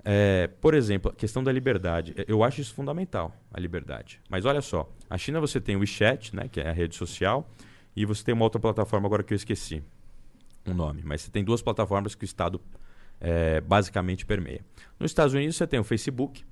é, 0.05 0.49
por 0.61 0.75
exemplo, 0.75 1.13
a 1.13 1.15
questão 1.15 1.45
da 1.45 1.53
liberdade. 1.53 2.13
Eu 2.27 2.43
acho 2.43 2.61
isso 2.61 2.75
fundamental, 2.75 3.33
a 3.55 3.61
liberdade. 3.61 4.21
Mas 4.29 4.45
olha 4.45 4.61
só, 4.61 4.91
a 5.09 5.17
China 5.17 5.41
você 5.41 5.61
tem 5.61 5.77
o 5.77 5.79
WeChat, 5.79 6.35
né, 6.35 6.49
que 6.51 6.61
é 6.61 6.69
a 6.69 6.73
rede 6.73 6.97
social, 6.97 7.49
e 7.95 8.05
você 8.05 8.25
tem 8.25 8.35
uma 8.35 8.43
outra 8.45 8.61
plataforma 8.61 9.07
agora 9.07 9.23
que 9.23 9.33
eu 9.33 9.37
esqueci 9.37 9.81
o 10.69 10.75
nome, 10.75 11.03
mas 11.05 11.21
você 11.23 11.31
tem 11.31 11.45
duas 11.45 11.63
plataformas 11.63 12.17
que 12.17 12.25
o 12.25 12.27
Estado 12.27 12.61
é, 13.25 13.61
basicamente 13.61 14.27
permeia. 14.27 14.65
Nos 14.99 15.13
Estados 15.13 15.33
Unidos 15.33 15.55
você 15.57 15.65
tem 15.67 15.79
o 15.79 15.85
Facebook, 15.85 16.45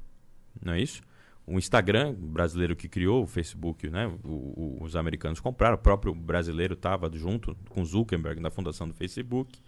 não 0.64 0.72
é 0.74 0.80
isso? 0.80 1.02
O 1.44 1.58
Instagram, 1.58 2.10
o 2.10 2.12
brasileiro 2.28 2.76
que 2.76 2.88
criou 2.88 3.24
o 3.24 3.26
Facebook, 3.26 3.90
né? 3.90 4.06
o- 4.22 4.28
o- 4.28 4.78
os 4.84 4.94
americanos 4.94 5.40
compraram, 5.40 5.74
o 5.74 5.78
próprio 5.78 6.14
brasileiro 6.14 6.74
estava 6.74 7.10
junto 7.12 7.56
com 7.68 7.84
Zuckerberg 7.84 8.40
na 8.40 8.50
fundação 8.50 8.86
do 8.86 8.94
Facebook. 8.94 9.58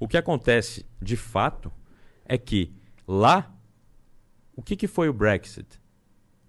O 0.00 0.08
que 0.08 0.16
acontece 0.16 0.84
de 1.00 1.16
fato 1.16 1.70
é 2.24 2.36
que 2.36 2.74
lá, 3.06 3.54
o 4.56 4.60
que, 4.62 4.74
que 4.74 4.88
foi 4.88 5.08
o 5.08 5.12
Brexit? 5.12 5.80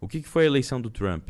O 0.02 0.08
que, 0.08 0.22
que 0.22 0.28
foi 0.28 0.44
a 0.44 0.48
eleição 0.48 0.82
do 0.82 0.90
Trump? 0.90 1.30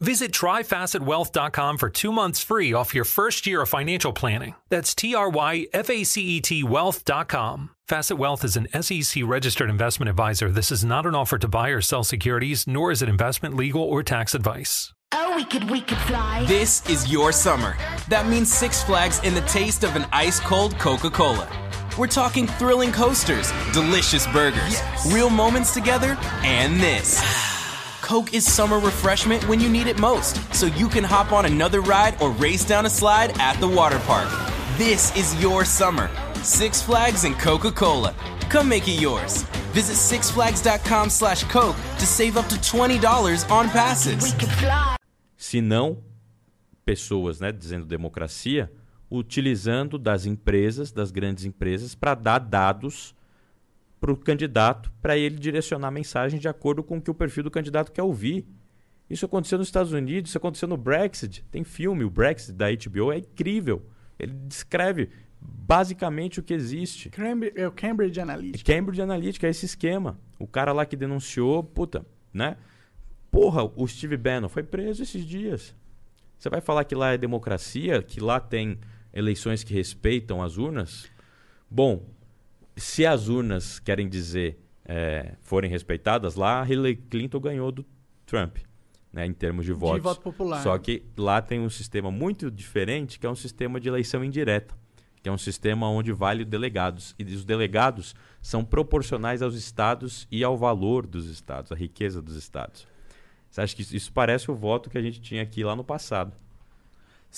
Visit 0.00 0.32
tryfacetwealth.com 0.32 1.78
for 1.78 1.88
two 1.88 2.12
months 2.12 2.42
free 2.42 2.74
off 2.74 2.94
your 2.94 3.04
first 3.04 3.46
year 3.46 3.62
of 3.62 3.70
financial 3.70 4.12
planning. 4.12 4.54
That's 4.68 4.94
T 4.94 5.14
R 5.14 5.30
Y 5.30 5.66
F 5.72 5.88
A 5.88 6.04
C 6.04 6.22
E 6.36 6.40
T 6.40 6.62
wealth.com. 6.62 7.70
Facet 7.88 8.18
Wealth 8.18 8.44
is 8.44 8.56
an 8.56 8.68
SEC 8.82 9.22
registered 9.24 9.70
investment 9.70 10.10
advisor. 10.10 10.50
This 10.50 10.70
is 10.72 10.84
not 10.84 11.06
an 11.06 11.14
offer 11.14 11.38
to 11.38 11.48
buy 11.48 11.68
or 11.68 11.80
sell 11.80 12.02
securities, 12.04 12.66
nor 12.66 12.90
is 12.90 13.00
it 13.00 13.08
investment, 13.08 13.54
legal, 13.54 13.82
or 13.82 14.02
tax 14.02 14.34
advice. 14.34 14.92
Oh, 15.12 15.36
we 15.36 15.44
could, 15.44 15.70
we 15.70 15.80
could 15.80 15.98
fly. 15.98 16.44
This 16.46 16.86
is 16.90 17.10
your 17.10 17.30
summer. 17.30 17.76
That 18.08 18.26
means 18.26 18.52
Six 18.52 18.82
Flags 18.82 19.20
and 19.22 19.36
the 19.36 19.42
taste 19.42 19.84
of 19.84 19.94
an 19.94 20.04
ice 20.12 20.40
cold 20.40 20.76
Coca 20.80 21.10
Cola. 21.10 21.48
We're 21.96 22.08
talking 22.08 22.48
thrilling 22.48 22.90
coasters, 22.90 23.52
delicious 23.72 24.26
burgers, 24.26 24.82
real 25.06 25.30
moments 25.30 25.72
together, 25.72 26.18
and 26.42 26.80
this. 26.80 27.22
Coke 28.06 28.34
is 28.34 28.46
summer 28.46 28.78
refreshment 28.78 29.42
when 29.48 29.58
you 29.58 29.68
need 29.68 29.88
it 29.88 29.98
most, 29.98 30.36
so 30.54 30.66
you 30.66 30.88
can 30.88 31.02
hop 31.02 31.32
on 31.32 31.44
another 31.44 31.80
ride 31.80 32.14
or 32.22 32.30
race 32.30 32.64
down 32.64 32.86
a 32.86 32.88
slide 32.88 33.36
at 33.40 33.58
the 33.58 33.66
water 33.66 33.98
park. 34.06 34.28
This 34.78 35.10
is 35.16 35.34
your 35.42 35.64
summer. 35.64 36.08
Six 36.44 36.80
Flags 36.80 37.24
and 37.24 37.36
Coca 37.36 37.72
Cola. 37.72 38.14
Come 38.48 38.68
make 38.68 38.86
it 38.86 39.00
yours. 39.00 39.42
Visit 39.74 39.96
sixflags.com 39.96 41.10
slash 41.10 41.42
Coke 41.50 41.74
to 41.98 42.06
save 42.06 42.36
up 42.36 42.46
to 42.46 42.54
$20 42.54 43.50
on 43.50 43.68
passes. 43.70 44.36
Se 45.36 45.60
não, 45.60 45.98
pessoas, 46.84 47.40
né, 47.40 47.50
dizendo 47.50 47.86
democracia, 47.86 48.70
utilizando 49.10 49.98
das 49.98 50.26
empresas, 50.26 50.92
das 50.92 51.10
grandes 51.10 51.44
empresas, 51.44 51.96
para 51.96 52.14
dar 52.14 52.38
dados 52.38 53.15
para 54.00 54.12
o 54.12 54.16
candidato, 54.16 54.92
para 55.00 55.16
ele 55.16 55.36
direcionar 55.36 55.88
a 55.88 55.90
mensagem 55.90 56.38
de 56.38 56.48
acordo 56.48 56.82
com 56.82 56.98
o 56.98 57.00
que 57.00 57.10
o 57.10 57.14
perfil 57.14 57.44
do 57.44 57.50
candidato 57.50 57.92
quer 57.92 58.02
ouvir. 58.02 58.46
Isso 59.08 59.24
aconteceu 59.24 59.58
nos 59.58 59.68
Estados 59.68 59.92
Unidos, 59.92 60.30
isso 60.30 60.38
aconteceu 60.38 60.68
no 60.68 60.76
Brexit. 60.76 61.44
Tem 61.50 61.64
filme, 61.64 62.04
o 62.04 62.10
Brexit 62.10 62.52
da 62.52 62.66
HBO 62.70 63.12
é 63.12 63.18
incrível. 63.18 63.86
Ele 64.18 64.32
descreve 64.46 65.10
basicamente 65.40 66.40
o 66.40 66.42
que 66.42 66.52
existe. 66.52 67.10
Cambridge, 67.10 67.58
é 67.58 67.68
o 67.68 67.72
Cambridge 67.72 68.20
Analytica. 68.20 68.72
Cambridge 68.72 69.02
Analytica 69.02 69.46
é 69.46 69.50
esse 69.50 69.66
esquema. 69.66 70.18
O 70.38 70.46
cara 70.46 70.72
lá 70.72 70.84
que 70.84 70.96
denunciou, 70.96 71.62
puta, 71.62 72.04
né? 72.32 72.56
Porra, 73.30 73.64
o 73.76 73.86
Steve 73.86 74.16
Bannon 74.16 74.48
foi 74.48 74.62
preso 74.62 75.02
esses 75.02 75.24
dias. 75.24 75.74
Você 76.38 76.50
vai 76.50 76.60
falar 76.60 76.84
que 76.84 76.94
lá 76.94 77.12
é 77.12 77.18
democracia, 77.18 78.02
que 78.02 78.20
lá 78.20 78.40
tem 78.40 78.78
eleições 79.12 79.64
que 79.64 79.72
respeitam 79.72 80.42
as 80.42 80.56
urnas? 80.56 81.10
Bom, 81.70 82.04
se 82.76 83.06
as 83.06 83.28
urnas 83.28 83.78
querem 83.78 84.08
dizer 84.08 84.58
é, 84.84 85.34
forem 85.40 85.70
respeitadas, 85.70 86.36
lá 86.36 86.64
Hillary 86.68 86.96
Clinton 86.96 87.40
ganhou 87.40 87.72
do 87.72 87.84
Trump, 88.24 88.58
né, 89.12 89.26
em 89.26 89.32
termos 89.32 89.64
de 89.64 89.72
votos. 89.72 90.02
voto 90.02 90.20
popular. 90.20 90.62
Só 90.62 90.76
que 90.78 91.02
lá 91.16 91.40
tem 91.40 91.60
um 91.60 91.70
sistema 91.70 92.10
muito 92.10 92.50
diferente, 92.50 93.18
que 93.18 93.26
é 93.26 93.30
um 93.30 93.34
sistema 93.34 93.80
de 93.80 93.88
eleição 93.88 94.22
indireta, 94.22 94.74
que 95.22 95.28
é 95.28 95.32
um 95.32 95.38
sistema 95.38 95.88
onde 95.88 96.12
vale 96.12 96.44
delegados. 96.44 97.14
E 97.18 97.24
os 97.24 97.44
delegados 97.44 98.14
são 98.40 98.64
proporcionais 98.64 99.42
aos 99.42 99.54
estados 99.54 100.28
e 100.30 100.44
ao 100.44 100.56
valor 100.56 101.06
dos 101.06 101.26
estados, 101.26 101.72
à 101.72 101.74
riqueza 101.74 102.22
dos 102.22 102.36
estados. 102.36 102.86
Você 103.50 103.60
acha 103.60 103.74
que 103.74 103.82
isso, 103.82 103.96
isso 103.96 104.12
parece 104.12 104.50
o 104.50 104.54
voto 104.54 104.90
que 104.90 104.98
a 104.98 105.02
gente 105.02 105.20
tinha 105.20 105.42
aqui 105.42 105.64
lá 105.64 105.74
no 105.74 105.82
passado? 105.82 106.36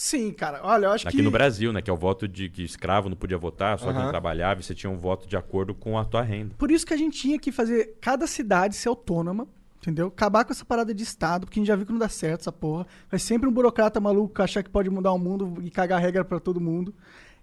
Sim, 0.01 0.31
cara. 0.31 0.61
Olha, 0.63 0.87
eu 0.87 0.93
acho 0.93 1.09
Aqui 1.09 1.17
que. 1.17 1.23
no 1.25 1.31
Brasil, 1.33 1.73
né? 1.73 1.83
Que 1.83 1.91
é 1.91 1.93
o 1.93 1.97
voto 1.97 2.29
de 2.29 2.49
que 2.49 2.63
escravo 2.63 3.09
não 3.09 3.17
podia 3.17 3.37
votar, 3.37 3.77
só 3.81 3.93
quem 3.93 4.01
Aham. 4.01 4.11
trabalhava 4.11 4.61
e 4.61 4.63
você 4.63 4.73
tinha 4.73 4.89
um 4.89 4.97
voto 4.97 5.27
de 5.27 5.37
acordo 5.37 5.75
com 5.75 5.99
a 5.99 6.05
tua 6.05 6.23
renda. 6.23 6.55
Por 6.57 6.71
isso 6.71 6.87
que 6.87 6.95
a 6.95 6.97
gente 6.97 7.19
tinha 7.19 7.37
que 7.37 7.51
fazer 7.51 7.97
cada 8.01 8.25
cidade 8.29 8.77
ser 8.77 8.89
autônoma, 8.89 9.49
entendeu? 9.79 10.07
Acabar 10.07 10.45
com 10.45 10.53
essa 10.53 10.65
parada 10.65 10.95
de 10.95 11.03
Estado, 11.03 11.47
porque 11.47 11.59
a 11.59 11.61
gente 11.61 11.67
já 11.67 11.75
viu 11.75 11.85
que 11.85 11.91
não 11.91 11.99
dá 11.99 12.09
certo 12.09 12.43
essa 12.43 12.53
porra. 12.53 12.87
Vai 13.11 13.19
sempre 13.19 13.49
um 13.49 13.53
burocrata 13.53 13.99
maluco 13.99 14.41
achar 14.41 14.63
que 14.63 14.71
pode 14.71 14.89
mudar 14.89 15.11
o 15.11 15.19
mundo 15.19 15.61
e 15.63 15.69
cagar 15.69 16.01
regra 16.01 16.25
pra 16.25 16.39
todo 16.39 16.61
mundo. 16.61 16.95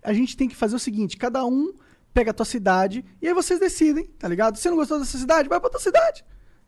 A 0.01 0.13
gente 0.13 0.37
tem 0.37 0.47
que 0.47 0.55
fazer 0.55 0.77
o 0.77 0.79
seguinte: 0.79 1.17
cada 1.17 1.43
um 1.43 1.73
pega 2.13 2.31
a 2.31 2.33
tua 2.33 2.45
cidade 2.45 3.03
e 3.21 3.27
aí 3.27 3.33
vocês 3.33 3.59
decidem, 3.59 4.05
tá 4.17 4.29
ligado? 4.29 4.55
Se 4.57 4.69
não 4.69 4.77
gostou 4.77 4.97
dessa 4.97 5.17
cidade, 5.17 5.49
vai 5.49 5.59
pra 5.59 5.69
tua 5.69 5.81
cidade. 5.81 6.23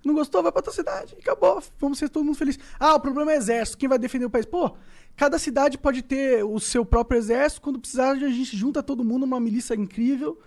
Não 0.05 0.13
gostou, 0.13 0.43
vai 0.43 0.51
pra 0.51 0.61
tua 0.61 0.73
cidade. 0.73 1.15
E 1.17 1.21
acabou. 1.21 1.61
Vamos 1.79 1.97
ser 1.97 2.07
todo 2.07 2.23
mundo 2.23 2.37
feliz. 2.37 2.57
Ah, 2.79 2.95
o 2.95 2.99
problema 2.99 3.31
é 3.31 3.35
exército. 3.35 3.77
Quem 3.77 3.89
vai 3.89 3.97
defender 3.97 4.25
o 4.25 4.29
país? 4.29 4.45
Pô, 4.45 4.75
cada 5.17 5.37
cidade 5.37 5.77
pode 5.77 6.01
ter 6.01 6.45
o 6.45 6.59
seu 6.59 6.85
próprio 6.85 7.17
exército. 7.17 7.61
Quando 7.61 7.79
precisar, 7.79 8.11
a 8.11 8.15
gente 8.15 8.55
junta 8.55 8.81
todo 8.81 9.03
mundo 9.03 9.21
numa 9.21 9.39
milícia 9.39 9.73
incrível 9.73 10.39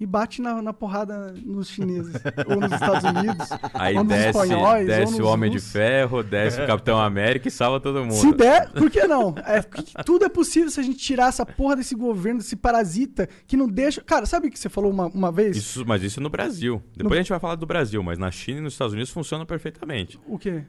e 0.00 0.06
bate 0.06 0.40
na, 0.40 0.62
na 0.62 0.72
porrada 0.72 1.34
nos 1.44 1.68
chineses. 1.68 2.14
ou 2.46 2.60
nos 2.60 2.70
Estados 2.70 3.02
Unidos. 3.02 3.48
Aí 3.74 3.96
ou 3.96 4.04
nos 4.04 4.12
desce, 4.12 4.28
espanhóis. 4.28 4.86
desce 4.86 5.20
ou 5.20 5.28
o 5.28 5.32
Homem 5.32 5.50
de. 5.50 5.58
Ferro, 5.58 6.22
desce 6.22 6.60
o 6.62 6.66
Capitão 6.66 7.00
América 7.00 7.48
e 7.48 7.50
salva 7.50 7.80
todo 7.80 8.00
mundo. 8.02 8.14
Se 8.14 8.32
der, 8.32 8.70
por 8.70 8.90
que 8.90 9.04
não? 9.06 9.34
É, 9.38 9.60
tudo 10.04 10.24
é 10.24 10.28
possível 10.28 10.70
se 10.70 10.78
a 10.78 10.82
gente 10.84 10.98
tirar 10.98 11.28
essa 11.28 11.44
porra 11.44 11.74
desse 11.74 11.94
governo, 11.96 12.38
desse 12.38 12.54
parasita 12.54 13.28
que 13.46 13.56
não 13.56 13.66
deixa. 13.66 14.00
Cara, 14.02 14.24
sabe 14.24 14.46
o 14.46 14.50
que 14.50 14.58
você 14.58 14.68
falou 14.68 14.90
uma, 14.92 15.06
uma 15.06 15.32
vez? 15.32 15.56
Isso, 15.56 15.84
mas 15.84 16.02
isso 16.02 16.20
no 16.20 16.28
Brasil. 16.30 16.80
Depois 16.94 17.10
No- 17.10 17.14
a 17.14 17.22
gente 17.22 17.30
vai 17.30 17.40
falar 17.40 17.56
do 17.56 17.66
Brasil, 17.66 18.00
mas 18.02 18.18
na 18.18 18.30
China 18.30 18.58
e 18.58 18.62
nos 18.62 18.74
Estados 18.74 18.92
Unidos 18.92 19.10
funciona 19.10 19.44
perfeitamente. 19.44 20.20
O 20.26 20.38
quê? 20.38 20.62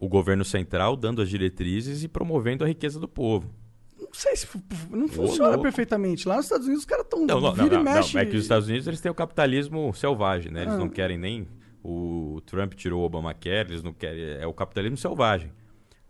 O 0.00 0.08
governo 0.08 0.44
central 0.44 0.96
dando 0.96 1.22
as 1.22 1.28
diretrizes 1.28 2.02
e 2.02 2.08
promovendo 2.08 2.64
a 2.64 2.66
riqueza 2.66 2.98
do 2.98 3.06
povo. 3.06 3.54
Não 4.00 4.08
sei 4.12 4.34
se 4.34 4.48
não 4.90 5.06
funciona 5.06 5.56
perfeitamente. 5.58 6.26
Lá 6.26 6.36
nos 6.36 6.46
Estados 6.46 6.66
Unidos 6.66 6.82
os 6.82 6.86
caras 6.88 7.04
estão 7.04 7.20
Não, 7.20 7.40
não, 7.40 7.40
não, 7.40 7.52
vira 7.64 7.76
não, 7.76 7.82
e 7.82 7.84
não. 7.84 7.92
mexe. 7.94 8.18
É 8.18 8.24
que 8.24 8.34
os 8.34 8.42
Estados 8.42 8.66
Unidos 8.66 8.86
eles 8.88 9.00
têm 9.00 9.12
o 9.12 9.14
capitalismo 9.14 9.92
selvagem, 9.94 10.50
né? 10.50 10.62
Eles 10.62 10.74
Ah. 10.74 10.78
não 10.78 10.88
querem 10.88 11.16
nem 11.18 11.46
o 11.84 12.40
Trump 12.44 12.74
tirou 12.74 13.02
o 13.02 13.04
Obamacare, 13.04 13.70
eles 13.70 13.82
não 13.82 13.92
querem, 13.92 14.22
é 14.40 14.46
o 14.46 14.52
capitalismo 14.52 14.96
selvagem. 14.96 15.52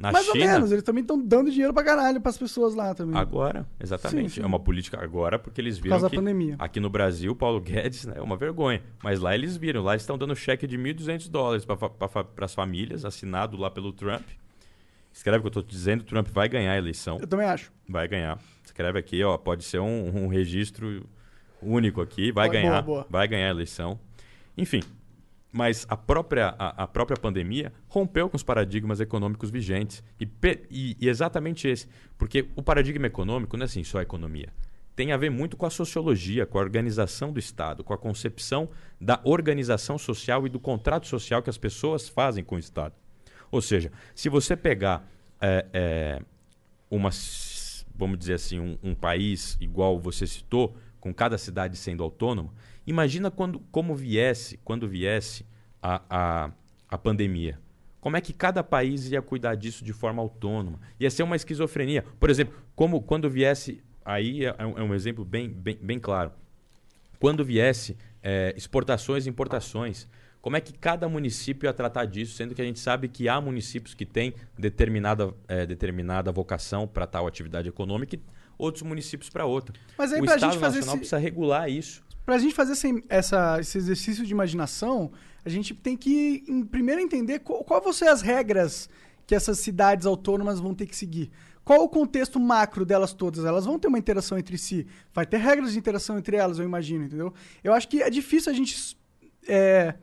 Na 0.01 0.11
Mais 0.11 0.25
China, 0.25 0.45
ou 0.47 0.51
menos, 0.53 0.73
eles 0.73 0.83
também 0.83 1.03
estão 1.03 1.21
dando 1.23 1.51
dinheiro 1.51 1.75
pra 1.75 1.85
caralho 1.85 2.21
pras 2.23 2.39
pessoas 2.39 2.75
lá 2.75 2.95
também. 2.95 3.15
Agora, 3.21 3.67
exatamente. 3.79 4.31
Sim, 4.31 4.37
sim. 4.37 4.43
É 4.43 4.47
uma 4.47 4.59
política 4.59 4.99
agora 5.03 5.39
porque 5.39 5.61
eles 5.61 5.77
viram 5.77 5.91
causa 5.91 6.07
da 6.07 6.11
que 6.11 6.17
pandemia. 6.17 6.57
aqui 6.59 6.81
no 6.81 6.89
Brasil, 6.89 7.37
Paulo 7.37 7.61
Guedes 7.61 8.07
né, 8.07 8.15
é 8.17 8.23
uma 8.23 8.37
vergonha. 8.37 8.83
Mas 9.05 9.21
lá 9.21 9.35
eles 9.35 9.59
viram, 9.59 9.83
lá 9.83 9.93
eles 9.93 10.03
estão 10.03 10.17
dando 10.17 10.35
cheque 10.35 10.67
de 10.67 10.79
1.200 10.79 11.29
dólares 11.31 11.67
para 11.67 12.45
as 12.47 12.55
famílias, 12.55 13.05
assinado 13.05 13.59
lá 13.59 13.71
pelo 13.71 13.93
Trump. 13.93 14.27
Escreve 15.13 15.39
o 15.39 15.41
que 15.43 15.47
eu 15.49 15.61
estou 15.61 15.63
dizendo, 15.63 16.03
Trump 16.03 16.29
vai 16.29 16.49
ganhar 16.49 16.73
a 16.73 16.79
eleição. 16.79 17.19
Eu 17.21 17.27
também 17.27 17.47
acho. 17.47 17.71
Vai 17.87 18.09
ganhar. 18.09 18.39
Escreve 18.65 18.99
aqui, 18.99 19.23
ó, 19.23 19.37
pode 19.37 19.65
ser 19.65 19.81
um, 19.81 20.25
um 20.25 20.29
registro 20.29 21.05
único 21.61 22.01
aqui, 22.01 22.33
vai 22.33 22.49
Boa, 22.49 22.61
ganhar, 22.63 22.83
boa. 22.83 23.07
vai 23.11 23.29
ganhar 23.29 23.49
a 23.49 23.51
eleição. 23.51 23.99
Enfim, 24.57 24.83
mas 25.53 25.85
a 25.89 25.97
própria, 25.97 26.55
a, 26.59 26.85
a 26.85 26.87
própria 26.87 27.17
pandemia 27.17 27.73
rompeu 27.89 28.29
com 28.29 28.37
os 28.37 28.43
paradigmas 28.43 29.01
econômicos 29.01 29.51
vigentes. 29.51 30.03
E, 30.21 30.29
e- 30.71 30.97
e 31.01 31.09
exatamente 31.09 31.67
esse. 31.69 31.89
Porque 32.17 32.49
o 32.55 32.63
paradigma 32.63 33.07
econômico 33.07 33.57
não 33.57 33.65
é 33.65 33.67
assim 33.67 33.83
só 33.83 33.99
a 33.99 34.03
economia. 34.03 34.49
Tem 34.95 35.13
a 35.13 35.17
ver 35.17 35.31
muito 35.31 35.57
com 35.57 35.67
a 35.67 35.71
sociologia, 35.71 36.47
com 36.47 36.59
a 36.59 36.61
organização 36.61 37.33
do 37.33 37.39
Estado, 37.39 37.83
com 37.83 37.93
a 37.93 37.99
concepção 37.99 38.69
da 39.01 39.21
organização 39.25 39.99
social 39.99 40.47
e 40.47 40.51
do 40.51 40.61
contrato 40.61 41.07
social 41.07 41.43
que 41.43 41.51
as 41.51 41.59
pessoas 41.59 42.09
fazem 42.09 42.45
com 42.45 42.57
o 42.57 42.59
Estado. 42.59 42.95
Ou 43.51 43.61
seja, 43.63 43.91
se 44.15 44.29
você 44.29 44.57
pegar 44.57 45.09
é, 45.41 45.67
é, 45.73 46.23
uma, 46.91 47.11
vamos 47.95 48.19
dizer 48.19 48.35
assim, 48.35 48.61
um, 48.61 48.79
um 48.83 48.95
país 48.95 49.57
igual 49.61 49.99
você 49.99 50.27
citou, 50.27 50.77
com 51.01 51.15
cada 51.15 51.39
cidade 51.39 51.77
sendo 51.79 52.03
autônoma, 52.05 52.53
imagina 52.87 53.31
quando, 53.31 53.61
como 53.71 53.95
viesse, 53.95 54.59
quando 54.65 54.89
viesse 54.89 55.45
a, 55.83 56.03
a, 56.11 56.51
a 56.89 56.99
pandemia. 56.99 57.59
Como 58.01 58.17
é 58.17 58.21
que 58.21 58.33
cada 58.33 58.65
país 58.65 59.11
ia 59.11 59.21
cuidar 59.21 59.55
disso 59.55 59.85
de 59.85 59.93
forma 59.93 60.23
autônoma? 60.23 60.81
Ia 60.99 61.11
ser 61.11 61.23
uma 61.23 61.37
esquizofrenia. 61.37 62.03
Por 62.19 62.31
exemplo, 62.31 62.55
como 62.75 63.03
quando 63.03 63.29
viesse, 63.29 63.83
aí 64.05 64.45
é 64.45 64.65
um, 64.65 64.79
é 64.79 64.83
um 64.83 64.95
exemplo 64.95 65.25
bem, 65.25 65.49
bem, 65.49 65.77
bem 65.81 65.99
claro. 65.99 66.33
Quando 67.19 67.45
viesse 67.45 67.99
eh, 68.23 68.55
exportações 68.57 69.27
e 69.27 69.29
importações, 69.29 70.09
como 70.41 70.57
é 70.57 70.61
que 70.63 70.73
cada 70.73 71.07
município 71.07 71.67
ia 71.67 71.73
tratar 71.75 72.07
disso, 72.07 72.35
sendo 72.35 72.55
que 72.55 72.63
a 72.63 72.65
gente 72.65 72.79
sabe 72.79 73.07
que 73.09 73.29
há 73.29 73.39
municípios 73.39 73.93
que 73.95 74.07
têm 74.07 74.33
determinada, 74.59 75.35
eh, 75.47 75.67
determinada 75.67 76.33
vocação 76.33 76.89
para 76.89 77.07
tal 77.07 77.27
atividade 77.27 77.69
econômica 77.69 78.17
e 78.17 78.21
outros 78.57 78.83
municípios 78.83 79.29
para 79.29 79.45
outra. 79.45 79.75
Mas 79.99 80.11
aí 80.15 80.21
o 80.23 80.25
Estado 80.25 80.41
gente 80.53 80.59
fazer 80.59 80.77
Nacional 80.79 80.95
esse- 80.95 80.99
precisa 81.01 81.19
regular 81.19 81.69
isso. 81.69 82.03
Pra 82.25 82.39
gente 82.39 82.55
fazer 82.55 82.73
esse, 82.73 83.05
essa- 83.09 83.59
esse 83.61 83.77
exercício 83.79 84.25
de 84.25 84.33
imaginação, 84.33 85.11
a 85.45 85.49
gente 85.49 85.75
tem 85.75 85.97
que 85.97 86.45
em- 86.49 86.65
primeiro 86.65 87.01
entender 87.01 87.41
qual, 87.41 87.65
qual 87.65 87.81
vão 87.81 87.93
ser 87.93 88.09
as 88.09 88.23
regras 88.23 88.89
que 89.27 89.35
essas 89.35 89.59
cidades 89.59 90.07
autônomas 90.07 90.61
vão 90.61 90.75
ter 90.75 90.87
que 90.87 90.97
seguir. 90.97 91.31
Qual 91.65 91.83
o 91.85 91.89
contexto 91.89 92.41
macro 92.41 92.85
delas 92.85 93.13
todas? 93.13 93.45
Elas 93.45 93.65
vão 93.65 93.79
ter 93.79 93.89
uma 93.89 93.99
interação 93.99 94.37
entre 94.39 94.59
si. 94.59 94.87
Vai 95.13 95.25
ter 95.27 95.37
regras 95.39 95.73
de 95.73 95.79
interação 95.79 96.19
entre 96.19 96.37
elas, 96.37 96.59
eu 96.59 96.65
imagino, 96.65 97.05
entendeu? 97.05 97.33
Eu 97.63 97.73
acho 97.73 97.87
que 97.89 98.03
é 98.03 98.11
difícil 98.11 98.51
a 98.51 98.55
gente 98.55 98.97
é, 99.47 99.95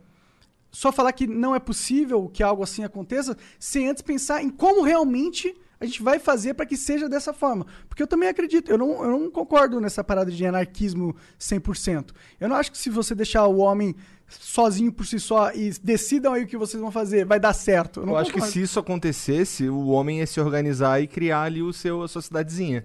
só 0.70 0.90
falar 0.92 1.12
que 1.12 1.26
não 1.26 1.54
é 1.54 1.58
possível 1.58 2.28
que 2.28 2.42
algo 2.42 2.62
assim 2.62 2.84
aconteça 2.84 3.36
sem 3.58 3.88
antes 3.88 4.02
pensar 4.02 4.42
em 4.42 4.50
como 4.50 4.82
realmente 4.82 5.54
a 5.80 5.86
gente 5.86 6.02
vai 6.02 6.18
fazer 6.18 6.54
para 6.54 6.66
que 6.66 6.76
seja 6.76 7.08
dessa 7.08 7.32
forma. 7.32 7.66
Porque 7.88 8.02
eu 8.02 8.06
também 8.06 8.28
acredito, 8.28 8.70
eu 8.70 8.78
não, 8.78 9.04
eu 9.04 9.10
não 9.10 9.30
concordo 9.30 9.80
nessa 9.80 10.02
parada 10.02 10.30
de 10.30 10.44
anarquismo 10.44 11.14
100%. 11.38 12.10
Eu 12.40 12.48
não 12.48 12.56
acho 12.56 12.72
que 12.72 12.78
se 12.78 12.90
você 12.90 13.14
deixar 13.14 13.46
o 13.46 13.58
homem 13.58 13.94
sozinho 14.28 14.92
por 14.92 15.06
si 15.06 15.18
só 15.18 15.52
e 15.52 15.70
decidam 15.82 16.34
aí 16.34 16.44
o 16.44 16.46
que 16.46 16.56
vocês 16.56 16.80
vão 16.80 16.90
fazer, 16.90 17.24
vai 17.24 17.40
dar 17.40 17.52
certo. 17.52 18.00
Eu, 18.00 18.08
Eu 18.08 18.16
acho 18.16 18.32
que 18.32 18.40
se 18.40 18.60
isso 18.60 18.78
acontecesse, 18.78 19.68
o 19.68 19.88
homem 19.88 20.18
ia 20.18 20.26
se 20.26 20.40
organizar 20.40 21.00
e 21.00 21.06
criar 21.06 21.42
ali 21.42 21.62
o 21.62 21.72
seu, 21.72 22.02
a 22.02 22.08
sua 22.08 22.22
cidadezinha. 22.22 22.84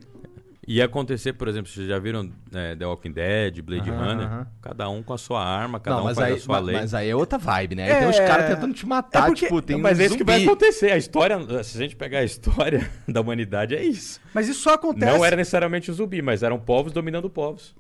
Ia 0.65 0.85
acontecer, 0.85 1.33
por 1.33 1.49
exemplo, 1.49 1.69
vocês 1.69 1.85
já 1.87 1.99
viram 1.99 2.31
eh, 2.53 2.73
The 2.77 2.85
Walking 2.85 3.11
Dead, 3.11 3.61
Blade 3.61 3.89
Aham, 3.89 3.99
Runner? 4.11 4.25
aham. 4.27 4.47
Cada 4.61 4.89
um 4.89 5.03
com 5.03 5.13
a 5.13 5.17
sua 5.17 5.43
arma, 5.43 5.77
cada 5.77 5.97
Não, 5.97 6.03
um 6.03 6.15
faz 6.15 6.17
aí, 6.19 6.33
a 6.33 6.39
sua 6.39 6.59
lei. 6.59 6.75
mas 6.77 6.93
aí 6.93 7.09
é 7.09 7.15
outra 7.15 7.37
vibe, 7.37 7.75
né? 7.75 7.83
Aí 7.83 7.91
É, 7.91 7.99
tem 7.99 8.09
os 8.09 8.17
caras 8.19 8.47
tentando 8.55 8.73
te 8.73 8.85
matar, 8.85 9.23
é 9.23 9.25
porque- 9.27 9.45
tipo, 9.45 9.61
tem 9.61 9.77
mas 9.77 9.99
um 9.99 10.01
é 10.01 10.05
isso 10.05 10.15
que 10.17 10.23
vai 10.23 10.41
acontecer. 10.41 10.91
A 10.91 10.97
história, 10.97 11.37
se 11.65 11.77
a 11.77 11.81
gente 11.81 11.97
pegar 11.97 12.19
a 12.19 12.23
história 12.23 12.89
da 13.05 13.19
humanidade, 13.19 13.75
é 13.75 13.83
isso. 13.83 14.21
Mas 14.33 14.47
isso 14.47 14.61
só 14.61 14.75
acontece. 14.75 15.05
Não 15.11 15.25
era 15.25 15.35
necessariamente 15.35 15.91
o 15.91 15.93
zumbi, 15.93 16.21
mas 16.21 16.43
eram 16.43 16.57
povos 16.57 16.93
dominando 16.93 17.29
povos. 17.29 17.75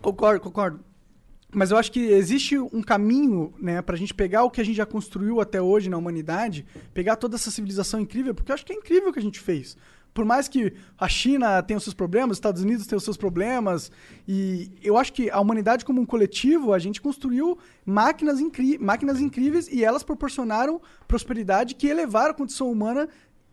Concordo, 0.00 0.40
concordo. 0.40 0.80
Mas 1.52 1.72
eu 1.72 1.76
acho 1.76 1.90
que 1.92 2.00
existe 2.00 2.56
um 2.58 2.80
caminho, 2.80 3.52
né, 3.60 3.82
pra 3.82 3.96
gente 3.96 4.14
pegar 4.14 4.44
o 4.44 4.50
que 4.50 4.60
a 4.60 4.64
gente 4.64 4.76
já 4.76 4.86
construiu 4.86 5.40
até 5.40 5.60
hoje 5.60 5.90
na 5.90 5.98
humanidade, 5.98 6.64
pegar 6.94 7.16
toda 7.16 7.34
essa 7.34 7.50
civilização 7.50 8.00
incrível, 8.00 8.34
porque 8.34 8.52
eu 8.52 8.54
acho 8.54 8.64
que 8.64 8.72
é 8.72 8.76
incrível 8.76 9.10
o 9.10 9.12
que 9.12 9.18
a 9.18 9.22
gente 9.22 9.40
fez. 9.40 9.76
Por 10.12 10.24
mais 10.24 10.48
que 10.48 10.72
a 10.98 11.08
China 11.08 11.62
tenha 11.62 11.78
os 11.78 11.84
seus 11.84 11.94
problemas, 11.94 12.32
os 12.32 12.36
Estados 12.38 12.62
Unidos 12.62 12.86
tenham 12.86 12.98
os 12.98 13.04
seus 13.04 13.16
problemas, 13.16 13.90
e 14.26 14.70
eu 14.82 14.96
acho 14.96 15.12
que 15.12 15.30
a 15.30 15.40
humanidade 15.40 15.84
como 15.84 16.00
um 16.00 16.06
coletivo, 16.06 16.72
a 16.72 16.78
gente 16.78 17.00
construiu 17.00 17.58
máquinas, 17.86 18.40
incri 18.40 18.78
máquinas 18.78 19.20
incríveis 19.20 19.68
e 19.68 19.84
elas 19.84 20.02
proporcionaram 20.02 20.80
prosperidade 21.06 21.74
que 21.74 21.86
elevaram 21.86 22.32
a 22.32 22.34
condição 22.34 22.70
humana 22.70 23.08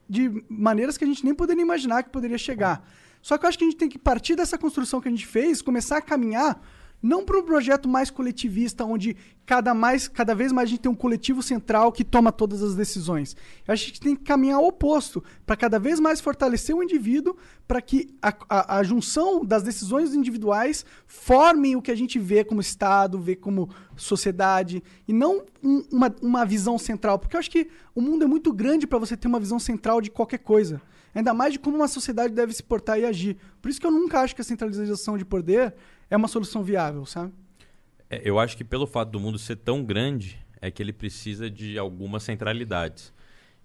de 0.10 0.44
maneiras 0.50 0.98
que 0.98 1.04
a 1.04 1.08
gente 1.08 1.24
nem 1.24 1.34
poderia 1.34 1.62
imaginar 1.62 2.04
que 2.04 2.10
poderia 2.10 2.38
chegar. 2.38 2.88
Só 3.22 3.38
que 3.38 3.46
eu 3.46 3.50
acho 3.50 3.58
que 3.58 3.64
a 3.66 3.68
gente 3.68 3.78
tem 3.78 3.90
que 3.90 4.00
partir 4.00 4.36
dessa 4.36 4.58
construção 4.58 5.02
que 5.02 5.08
a 5.08 5.12
gente 5.12 5.28
fez, 5.28 5.62
começar 5.62 5.98
a 5.98 6.02
caminhar 6.02 6.62
não 7.02 7.24
para 7.24 7.38
um 7.38 7.44
projeto 7.44 7.88
mais 7.88 8.10
coletivista, 8.10 8.84
onde 8.84 9.16
cada, 9.46 9.74
mais, 9.74 10.08
cada 10.08 10.34
vez 10.34 10.52
mais 10.52 10.68
a 10.68 10.72
gente 10.72 10.82
tem 10.82 10.92
um 10.92 10.96
coletivo 10.96 11.42
central 11.44 11.92
que 11.92 12.04
toma 12.04 12.32
todas 12.32 12.62
as 12.62 12.76
decisões. 12.76 13.36
Eu 13.68 13.74
acho 13.74 13.84
que 13.84 13.92
a 13.92 13.94
gente 13.94 14.02
tem 14.02 14.16
que 14.16 14.24
caminhar 14.24 14.58
ao 14.58 14.66
oposto, 14.66 15.24
para 15.46 15.56
cada 15.56 15.80
vez 15.80 16.00
mais 16.00 16.20
fortalecer 16.20 16.76
o 16.76 16.84
indivíduo, 16.84 17.38
para 17.68 17.82
que 17.82 18.10
a, 18.22 18.34
a, 18.50 18.80
a, 18.80 18.84
junção 18.84 19.46
das 19.46 19.64
decisões 19.64 20.14
individuais 20.14 20.86
formem 21.06 21.76
o 21.76 21.82
que 21.82 21.92
a 21.92 21.96
gente 21.96 22.18
vê 22.18 22.44
como 22.44 22.62
Estado, 22.62 23.20
vê 23.20 23.36
como 23.36 23.70
sociedade, 23.96 24.84
e 25.08 25.14
não 25.14 25.44
um, 25.64 25.84
uma, 25.92 26.16
uma 26.22 26.46
visão 26.46 26.78
central. 26.78 27.20
Porque 27.20 27.36
eu 27.36 27.40
acho 27.40 27.52
que 27.52 27.70
o 27.94 28.02
mundo 28.02 28.24
é 28.24 28.28
muito 28.28 28.52
grande 28.52 28.88
para 28.88 28.98
você 28.98 29.16
ter 29.16 29.28
uma 29.28 29.40
visão 29.40 29.60
central 29.60 30.02
de 30.02 30.10
qualquer 30.10 30.40
coisa. 30.40 30.82
Ainda 31.14 31.34
mais 31.34 31.54
de 31.54 31.60
como 31.60 31.78
uma 31.78 31.88
sociedade 31.88 32.34
deve 32.34 32.54
se 32.54 32.62
portar 32.62 33.00
e 33.00 33.06
agir. 33.06 33.38
Por 33.62 33.70
isso 33.70 33.80
que 33.80 33.88
eu 33.88 33.92
nunca 33.92 34.20
acho 34.20 34.36
que 34.36 34.42
a 34.42 34.44
centralização 34.44 35.18
de 35.18 35.26
poder 35.26 35.74
é 36.10 36.18
uma 36.18 36.28
solução 36.28 36.64
viável, 36.64 37.06
sabe? 37.06 37.34
É, 38.10 38.22
eu 38.24 38.40
acho 38.40 38.56
que 38.56 38.64
pelo 38.64 38.88
fato 38.88 39.10
do 39.12 39.20
mundo 39.20 39.38
ser 39.38 39.58
tão 39.58 39.84
grande, 39.84 40.40
é 40.62 40.72
que 40.72 40.82
ele 40.82 40.94
precisa 40.94 41.50
de 41.50 41.78
algumas 41.78 42.24
centralidades. 42.24 43.14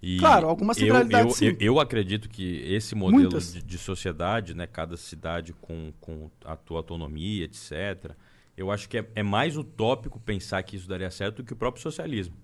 E 0.01 0.19
claro, 0.19 0.49
algumas 0.49 0.77
centralidades 0.77 1.41
eu, 1.41 1.49
eu, 1.49 1.55
eu, 1.55 1.61
eu, 1.61 1.81
acredito 1.81 2.29
que 2.29 2.57
esse 2.67 2.95
modelo 2.95 3.39
de, 3.39 3.63
de, 3.63 3.79
sociedade, 3.79 4.53
né, 4.53 4.67
cada 4.67 4.97
cidade 4.97 5.53
com, 5.53 5.93
com 6.01 6.29
a 6.45 6.57
tua 6.57 6.79
autonomia, 6.79 7.45
etc., 7.45 8.11
eu 8.57 8.71
acho 8.71 8.89
que 8.89 8.99
é, 8.99 9.09
é, 9.15 9.23
mais 9.23 9.57
utópico 9.57 10.21
pensar 10.21 10.63
que 10.65 10.77
isso 10.77 10.89
daria 10.89 11.11
certo 11.11 11.37
do 11.37 11.45
que 11.45 11.53
o 11.53 11.57
próprio 11.57 11.83
socialismo. 11.83 12.37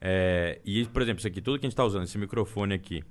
É, 0.00 0.60
e, 0.64 0.84
por 0.86 1.00
exemplo, 1.00 1.20
isso 1.20 1.28
aqui, 1.28 1.40
tudo 1.40 1.58
que 1.58 1.64
a 1.64 1.68
gente 1.68 1.74
está 1.74 1.84
usando, 1.84 2.04
esse 2.04 2.18
microfone 2.18 2.74
aqui, 2.74 3.04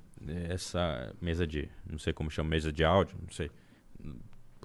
essa 0.48 1.14
mesa 1.20 1.46
de, 1.46 1.68
não 1.88 1.98
sei 1.98 2.12
como 2.12 2.30
chama, 2.30 2.50
mesa 2.50 2.70
de 2.70 2.84
áudio, 2.84 3.16
não 3.20 3.32
sei. 3.32 3.50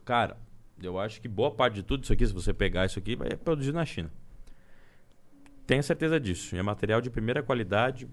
Cara, 0.03 0.37
eu 0.81 0.99
acho 0.99 1.21
que 1.21 1.27
boa 1.27 1.51
parte 1.51 1.75
de 1.75 1.83
tudo 1.83 2.03
isso 2.03 2.13
aqui, 2.13 2.25
se 2.25 2.33
você 2.33 2.53
pegar 2.53 2.85
isso 2.85 2.99
aqui, 2.99 3.15
vai 3.15 3.29
produzir 3.35 3.71
na 3.71 3.85
China. 3.85 4.11
Tenha 5.65 5.81
certeza 5.81 6.19
disso. 6.19 6.55
É 6.55 6.61
material 6.61 7.01
de 7.01 7.09
primeira 7.09 7.41
qualidade. 7.41 8.07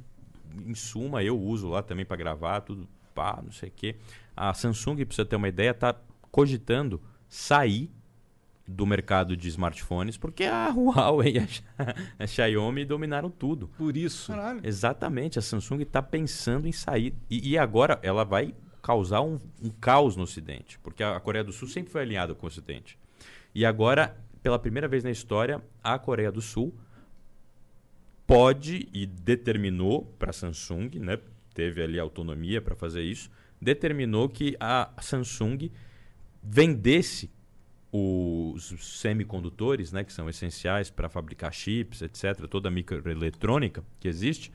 Em 0.67 0.75
suma, 0.75 1.23
eu 1.23 1.39
uso 1.39 1.69
lá 1.69 1.83
também 1.83 2.05
para 2.05 2.17
gravar, 2.17 2.61
tudo 2.61 2.89
pá, 3.15 3.41
não 3.43 3.53
sei 3.53 3.69
o 3.69 3.73
quê. 3.73 3.97
A 4.37 4.53
Samsung, 4.55 5.05
para 5.05 5.15
você 5.15 5.25
ter 5.25 5.37
uma 5.37 5.49
ideia, 5.49 5.71
está 5.71 5.95
cogitando 6.31 7.01
sair 7.29 7.91
do 8.67 8.87
mercado 8.87 9.37
de 9.37 9.49
smartphones 9.49 10.17
porque 10.17 10.45
a 10.45 10.69
Huawei 10.75 11.37
e 11.37 11.39
a, 11.39 11.45
a 12.19 12.27
Xiaomi 12.27 12.85
dominaram 12.85 13.31
tudo. 13.31 13.69
Por 13.77 13.97
isso. 13.97 14.33
Caralho. 14.33 14.61
Exatamente. 14.63 15.39
A 15.39 15.43
Samsung 15.43 15.83
está 15.83 16.01
pensando 16.01 16.67
em 16.67 16.73
sair. 16.73 17.15
E, 17.29 17.51
e 17.51 17.59
agora 17.59 17.99
ela 18.03 18.25
vai 18.25 18.55
causar 18.83 19.23
um, 19.23 19.39
um 19.63 19.71
caos 19.71 20.17
no 20.17 20.25
Ocidente, 20.25 20.79
porque 20.81 21.03
a, 21.03 21.19
Coreia 21.21 21.45
do 21.45 21.53
Sul 21.53 21.69
sempre 21.69 21.93
foi 21.93 22.03
alinhada 22.03 22.35
com 22.35 22.45
o 22.45 22.49
Ocidente. 22.49 22.99
E 23.55 23.65
agora, 23.65 24.17
pela 24.43 24.59
primeira 24.59 24.89
vez 24.89 25.05
na 25.05 25.11
história, 25.11 25.63
a 25.83 25.99
Coreia 25.99 26.33
do 26.33 26.43
Sul 26.43 26.75
pode 28.27 28.89
e 28.93 29.07
determinou 29.07 30.05
para 30.19 30.31
a 30.31 30.33
Samsung, 30.33 30.99
né, 30.99 31.19
teve 31.55 31.83
ali 31.83 31.99
autonomia 31.99 32.61
para 32.61 32.75
fazer 32.75 33.03
isso, 33.03 33.31
determinou 33.61 34.29
que 34.29 34.57
a 34.59 34.91
Samsung 35.01 35.71
vendesse 36.43 37.31
os 37.93 38.75
semicondutores, 39.01 39.93
né, 39.93 40.03
que 40.03 40.13
são 40.13 40.29
essenciais 40.29 40.91
para 40.91 41.11
fabricar 41.11 41.53
chips, 41.53 42.01
etc., 42.01 42.49
toda 42.49 42.69
a 42.69 42.73
microeletrônica 42.73 43.85
que 44.01 44.09
existe, 44.09 44.51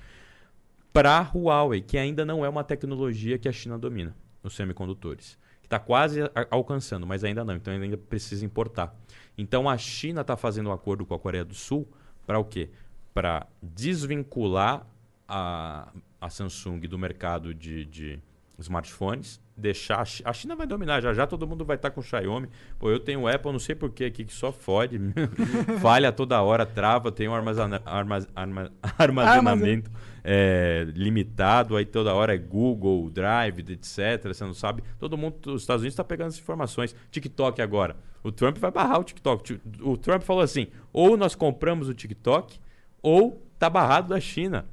para 0.98 1.20
a 1.20 1.22
Huawei, 1.22 1.80
que 1.80 1.96
ainda 1.96 2.26
não 2.26 2.44
é 2.44 2.50
uma 2.50 2.64
tecnologia 2.64 3.38
que 3.38 3.48
a 3.48 3.52
China 3.52 3.78
domina, 3.78 4.16
os 4.42 4.56
semicondutores. 4.56 5.38
Que 5.62 5.68
está 5.68 5.78
quase 5.78 6.22
alcançando, 6.50 7.06
mas 7.06 7.24
ainda 7.24 7.46
não, 7.46 7.56
então 7.56 7.72
ainda 7.72 7.96
precisa 7.96 8.44
importar. 8.44 8.96
Então 9.38 9.70
a 9.70 9.78
China 9.78 10.22
está 10.22 10.36
fazendo 10.36 10.72
um 10.72 10.74
acordo 10.74 11.06
com 11.06 11.14
a 11.14 11.20
Coreia 11.20 11.46
do 11.46 11.54
Sul 11.54 11.88
para 12.26 12.40
o 12.40 12.44
quê? 12.44 12.72
Para 13.14 13.46
desvincular 13.62 14.88
a, 15.28 15.94
a 16.20 16.30
Samsung 16.32 16.80
do 16.80 16.98
mercado 16.98 17.54
de, 17.54 17.86
de 17.86 18.20
smartphones 18.58 19.40
deixar. 19.56 20.04
A 20.26 20.34
China 20.34 20.56
vai 20.56 20.66
dominar, 20.66 21.00
já 21.00 21.14
já 21.14 21.28
todo 21.28 21.46
mundo 21.46 21.64
vai 21.64 21.76
estar 21.76 21.92
tá 21.92 21.96
com 21.96 22.02
Xiaomi. 22.02 22.48
Pô, 22.80 22.90
eu 22.90 23.00
tenho 23.00 23.28
Apple, 23.28 23.52
não 23.52 23.60
sei 23.60 23.76
porquê 23.76 24.06
aqui, 24.06 24.26
que 24.26 24.34
só 24.34 24.52
fode. 24.52 25.00
Falha 25.80 26.12
toda 26.12 26.42
hora, 26.42 26.66
trava, 26.66 27.12
tem 27.12 27.28
um 27.28 27.36
armazena, 27.36 27.82
armaz, 27.86 28.28
arma, 28.36 28.72
armazenamento 28.98 29.92
é, 30.30 30.86
limitado, 30.94 31.78
aí 31.78 31.86
toda 31.86 32.14
hora 32.14 32.36
é 32.36 32.38
Google, 32.38 33.10
Drive, 33.10 33.60
etc. 33.60 34.28
Você 34.28 34.44
não 34.44 34.54
sabe. 34.54 34.84
Todo 35.00 35.18
mundo, 35.18 35.54
os 35.54 35.62
Estados 35.62 35.84
Unidos 35.84 35.94
está 35.94 36.04
pegando 36.04 36.28
essas 36.28 36.42
informações. 36.42 36.94
TikTok 37.10 37.62
agora. 37.62 37.96
O 38.22 38.30
Trump 38.30 38.58
vai 38.58 38.70
barrar 38.70 39.00
o 39.00 39.06
TikTok. 39.06 39.62
O 39.80 39.96
Trump 39.96 40.24
falou 40.24 40.42
assim: 40.42 40.68
ou 40.92 41.16
nós 41.16 41.34
compramos 41.34 41.88
o 41.88 41.94
TikTok, 41.94 42.60
ou 43.02 43.42
tá 43.58 43.70
barrado 43.70 44.10
da 44.10 44.20
China. 44.20 44.66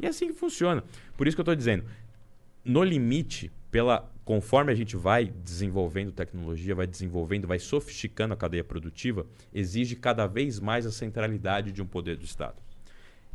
E 0.00 0.06
é 0.06 0.08
assim 0.08 0.28
que 0.28 0.32
funciona. 0.32 0.82
Por 1.14 1.26
isso 1.26 1.36
que 1.36 1.40
eu 1.40 1.44
estou 1.44 1.54
dizendo, 1.54 1.84
no 2.64 2.82
limite, 2.82 3.52
pela 3.70 4.10
conforme 4.24 4.72
a 4.72 4.74
gente 4.74 4.96
vai 4.96 5.26
desenvolvendo 5.26 6.10
tecnologia, 6.10 6.74
vai 6.74 6.86
desenvolvendo, 6.86 7.46
vai 7.46 7.58
sofisticando 7.58 8.32
a 8.32 8.36
cadeia 8.36 8.64
produtiva, 8.64 9.26
exige 9.52 9.94
cada 9.94 10.26
vez 10.26 10.58
mais 10.58 10.86
a 10.86 10.92
centralidade 10.92 11.70
de 11.70 11.82
um 11.82 11.86
poder 11.86 12.16
do 12.16 12.24
Estado. 12.24 12.56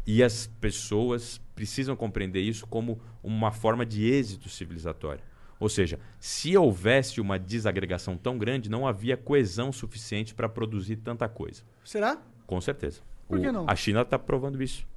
E 0.08 0.24
as 0.24 0.48
pessoas 0.60 1.40
precisam 1.58 1.96
compreender 1.96 2.42
isso 2.42 2.68
como 2.68 3.02
uma 3.24 3.52
forma 3.52 3.84
de 3.84 4.08
êxito 4.08 4.48
civilizatório. 4.48 5.24
Ou 5.60 5.68
seja, 5.68 6.00
se 6.20 6.56
houvesse 6.56 7.20
uma 7.20 7.40
desagregação 7.40 8.16
tão 8.16 8.38
grande, 8.38 8.70
não 8.70 8.86
havia 8.86 9.18
coesão 9.18 9.72
suficiente 9.72 10.36
para 10.36 10.48
produzir 10.48 10.98
tanta 10.98 11.28
coisa. 11.28 11.64
Será? 11.84 12.22
Com 12.46 12.62
certeza. 12.62 13.02
Por 13.28 13.40
que 13.40 13.48
o, 13.48 13.52
não? 13.52 13.66
A 13.68 13.76
China 13.76 14.04
está 14.04 14.20
provando 14.20 14.62
isso. 14.62 14.88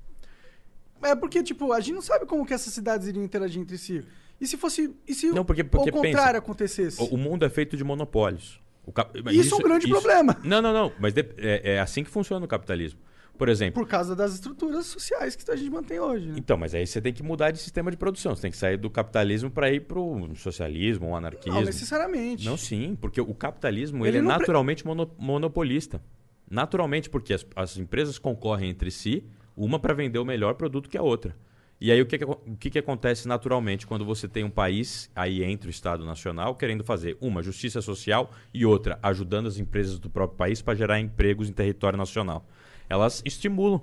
É 1.03 1.17
porque, 1.17 1.43
tipo, 1.43 1.73
a 1.73 1.81
gente 1.81 1.95
não 1.95 2.03
sabe 2.03 2.27
como 2.27 2.45
que 2.45 2.53
essas 2.53 2.75
cidades 2.75 3.09
iriam 3.09 3.25
interagir 3.25 3.63
entre 3.63 3.79
si. 3.79 4.05
E 4.39 4.47
se 4.47 4.59
fosse. 4.59 4.95
E 5.09 5.15
se 5.15 5.31
não, 5.31 5.47
porque, 5.47 5.65
porque 5.65 5.89
o 5.89 5.93
contrário 5.95 6.13
pensa, 6.15 6.39
acontecesse? 6.39 7.01
O, 7.01 7.15
o 7.15 7.17
mundo 7.17 7.43
é 7.47 7.49
feito 7.49 7.75
de 7.75 7.83
monopólios. 7.83 8.61
Cap... 8.93 9.19
Isso, 9.19 9.31
isso, 9.31 9.55
é 9.55 9.57
um 9.57 9.63
grande 9.63 9.87
isso... 9.87 9.95
problema. 9.95 10.37
Não, 10.45 10.61
não, 10.61 10.75
não. 10.75 10.93
Mas 11.01 11.15
de... 11.15 11.23
é, 11.39 11.77
é, 11.77 11.81
assim 11.81 12.05
que 12.05 12.11
funciona 12.11 12.45
o 12.45 12.49
capitalismo. 12.49 13.01
Por 13.41 13.49
exemplo. 13.49 13.83
Por 13.83 13.89
causa 13.89 14.15
das 14.15 14.35
estruturas 14.35 14.85
sociais 14.85 15.35
que 15.35 15.51
a 15.51 15.57
gente 15.57 15.71
mantém 15.71 15.99
hoje. 15.99 16.27
Né? 16.27 16.35
Então, 16.37 16.59
mas 16.59 16.75
aí 16.75 16.87
você 16.87 17.01
tem 17.01 17.11
que 17.11 17.23
mudar 17.23 17.51
de 17.51 17.59
sistema 17.59 17.91
de 17.91 17.97
produção. 17.97 18.37
Você 18.37 18.43
tem 18.43 18.51
que 18.51 18.57
sair 18.59 18.77
do 18.77 18.91
capitalismo 18.91 19.51
para 19.51 19.73
ir 19.73 19.81
para 19.81 19.99
o 19.99 20.37
socialismo, 20.37 21.09
o 21.09 21.17
anarquismo. 21.17 21.55
Não 21.55 21.65
necessariamente. 21.65 22.45
Não, 22.45 22.59
sim. 22.59 22.99
Porque 23.01 23.19
o 23.19 23.33
capitalismo 23.33 24.05
ele, 24.05 24.19
ele 24.19 24.27
é 24.27 24.29
naturalmente 24.29 24.85
pre... 24.85 24.93
monopolista. 25.17 26.03
Naturalmente, 26.51 27.09
porque 27.09 27.33
as, 27.33 27.47
as 27.57 27.79
empresas 27.79 28.19
concorrem 28.19 28.69
entre 28.69 28.91
si, 28.91 29.25
uma 29.57 29.79
para 29.79 29.95
vender 29.95 30.19
o 30.19 30.25
melhor 30.25 30.53
produto 30.53 30.91
que 30.91 30.99
a 30.99 31.03
outra. 31.03 31.35
E 31.81 31.91
aí 31.91 32.03
o 32.03 32.05
que, 32.05 32.19
que, 32.19 32.25
o 32.27 32.37
que, 32.59 32.69
que 32.69 32.79
acontece 32.79 33.27
naturalmente 33.27 33.87
quando 33.87 34.05
você 34.05 34.29
tem 34.29 34.45
um 34.45 34.51
país 34.51 35.11
aí 35.17 35.43
entre 35.43 35.67
o 35.67 35.71
Estado 35.71 36.05
Nacional 36.05 36.55
querendo 36.55 36.85
fazer 36.85 37.17
uma 37.23 37.43
justiça 37.43 37.81
social 37.81 38.33
e 38.53 38.67
outra 38.67 38.99
ajudando 39.03 39.47
as 39.47 39.57
empresas 39.57 39.99
do 39.99 40.11
próprio 40.11 40.37
país 40.37 40.61
para 40.61 40.75
gerar 40.75 41.01
empregos 41.01 41.49
em 41.49 41.55
território 41.55 41.97
nacional? 41.97 42.47
Elas 42.91 43.23
estimulam 43.25 43.81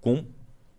com 0.00 0.24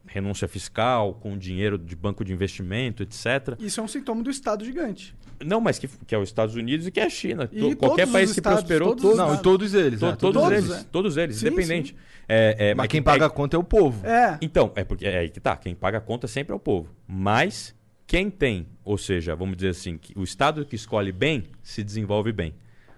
renúncia 0.07 0.47
fiscal, 0.47 1.13
com 1.13 1.37
dinheiro 1.37 1.77
de 1.77 1.95
banco 1.95 2.25
de 2.25 2.33
investimento, 2.33 3.03
etc. 3.03 3.55
Isso 3.59 3.79
é 3.79 3.83
um 3.83 3.87
sintoma 3.87 4.23
do 4.23 4.29
Estado 4.29 4.65
gigante. 4.65 5.15
Não, 5.45 5.61
mas 5.61 5.77
que, 5.77 5.87
que 5.87 6.15
é 6.15 6.17
os 6.17 6.29
Estados 6.29 6.55
Unidos 6.55 6.87
e 6.87 6.91
que 6.91 6.99
é 6.99 7.03
a 7.03 7.09
China. 7.09 7.47
E 7.51 7.75
Qualquer 7.75 8.07
país 8.07 8.31
que 8.31 8.39
estados, 8.39 8.61
prosperou, 8.61 8.89
todos 8.89 9.03
todos, 9.03 9.17
não, 9.17 9.35
e 9.35 9.37
todos 9.37 9.73
eles. 9.73 9.99
To, 9.99 10.05
é, 10.07 10.15
todos, 10.15 10.41
todos, 10.41 10.57
eles, 10.57 10.71
é. 10.71 10.83
todos 10.91 11.17
eles, 11.17 11.35
Sim, 11.35 11.47
independente. 11.47 11.89
sim. 11.89 11.95
É, 12.27 12.73
mas 12.73 12.87
quem 12.87 13.01
paga 13.01 13.27
a 13.27 13.29
conta 13.29 13.55
é 13.55 13.59
o 13.59 13.63
povo. 13.63 14.05
É. 14.05 14.37
Então, 14.41 14.71
é 14.75 14.83
porque 14.83 15.05
é 15.05 15.19
aí 15.19 15.29
que 15.29 15.39
tá. 15.39 15.55
Quem 15.55 15.75
paga 15.75 15.99
a 15.99 16.01
conta 16.01 16.27
sempre 16.27 16.53
é 16.53 16.55
o 16.55 16.59
povo. 16.59 16.89
Mas 17.07 17.75
quem 18.07 18.29
tem, 18.29 18.67
ou 18.83 18.97
seja, 18.97 19.35
vamos 19.35 19.57
dizer 19.57 19.69
assim, 19.69 19.97
que 19.97 20.17
o 20.17 20.23
Estado 20.23 20.65
que 20.65 20.75
escolhe 20.75 21.11
bem 21.11 21.43
se 21.61 21.83
desenvolve 21.83 22.31
bem. 22.31 22.55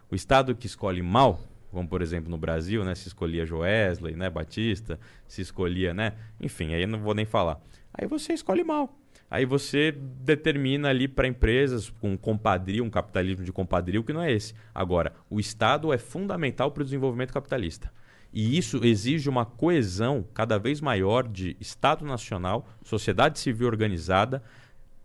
O 0.09 0.15
Estado 0.15 0.55
que 0.55 0.65
escolhe 0.65 1.01
mal, 1.01 1.41
vamos 1.71 1.89
por 1.89 2.01
exemplo 2.01 2.29
no 2.29 2.37
Brasil, 2.37 2.83
né, 2.83 2.95
se 2.95 3.07
escolhia 3.07 3.45
Joesley, 3.45 4.15
né, 4.15 4.29
Batista, 4.29 4.99
se 5.27 5.41
escolhia, 5.41 5.93
né, 5.93 6.13
enfim, 6.39 6.73
aí 6.73 6.85
não 6.85 6.99
vou 6.99 7.13
nem 7.13 7.25
falar. 7.25 7.61
Aí 7.93 8.07
você 8.07 8.33
escolhe 8.33 8.63
mal. 8.63 8.95
Aí 9.31 9.45
você 9.45 9.91
determina 9.91 10.89
ali 10.89 11.07
para 11.07 11.27
empresas 11.27 11.89
com 11.89 12.17
compadrio, 12.17 12.83
um 12.83 12.89
capitalismo 12.89 13.43
de 13.43 13.51
compadrio 13.51 14.03
que 14.03 14.11
não 14.11 14.23
é 14.23 14.31
esse. 14.31 14.55
Agora, 14.73 15.13
o 15.29 15.39
Estado 15.39 15.93
é 15.93 15.99
fundamental 15.99 16.71
para 16.71 16.81
o 16.81 16.83
desenvolvimento 16.83 17.31
capitalista. 17.31 17.91
E 18.33 18.57
isso 18.57 18.83
exige 18.83 19.29
uma 19.29 19.45
coesão 19.45 20.25
cada 20.33 20.57
vez 20.57 20.81
maior 20.81 21.27
de 21.27 21.55
Estado 21.59 22.05
nacional, 22.05 22.67
sociedade 22.83 23.39
civil 23.39 23.67
organizada, 23.67 24.41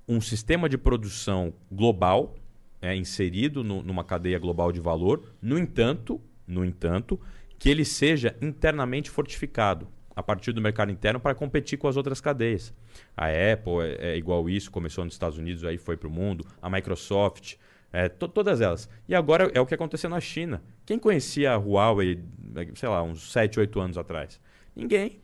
um 0.09 0.21
sistema 0.21 0.69
de 0.69 0.79
produção 0.79 1.53
global 1.71 2.35
é 2.81 2.95
inserido 2.95 3.65
no- 3.65 3.83
numa 3.83 4.05
cadeia 4.05 4.39
global 4.39 4.71
de 4.71 4.81
valor. 4.81 5.33
No 5.41 5.59
entanto, 5.59 6.21
no 6.47 6.65
entanto, 6.65 7.21
que 7.59 7.69
ele 7.71 7.85
seja 7.85 8.37
internamente 8.43 9.11
fortificado 9.11 9.89
a 10.17 10.23
partir 10.23 10.53
do 10.53 10.61
mercado 10.61 10.93
interno 10.93 11.19
para 11.19 11.35
competir 11.35 11.77
com 11.79 11.89
as 11.89 11.97
outras 11.97 12.21
cadeias. 12.21 12.73
A 13.17 13.27
Apple 13.27 13.81
é, 13.83 14.13
é 14.13 14.17
igual 14.17 14.49
isso, 14.49 14.71
começou 14.71 15.05
nos 15.05 15.15
Estados 15.15 15.39
Unidos, 15.39 15.65
aí 15.65 15.77
foi 15.79 15.97
para 15.97 16.09
o 16.09 16.11
mundo. 16.11 16.47
A 16.63 16.71
Microsoft, 16.71 17.55
é, 17.93 18.09
to- 18.09 18.29
todas 18.29 18.61
elas. 18.61 18.89
E 19.09 19.15
agora 19.15 19.51
é 19.55 19.61
o 19.61 19.67
que 19.67 19.75
aconteceu 19.75 20.09
na 20.09 20.21
China. 20.21 20.63
Quem 20.87 20.99
conhecia 20.99 21.53
a 21.53 21.57
Huawei, 21.57 22.23
sei 22.77 22.89
lá, 22.89 23.03
uns 23.03 23.33
7, 23.33 23.59
8 23.59 23.81
anos 23.81 23.99
atrás? 23.99 24.41
Ninguém. 24.77 25.21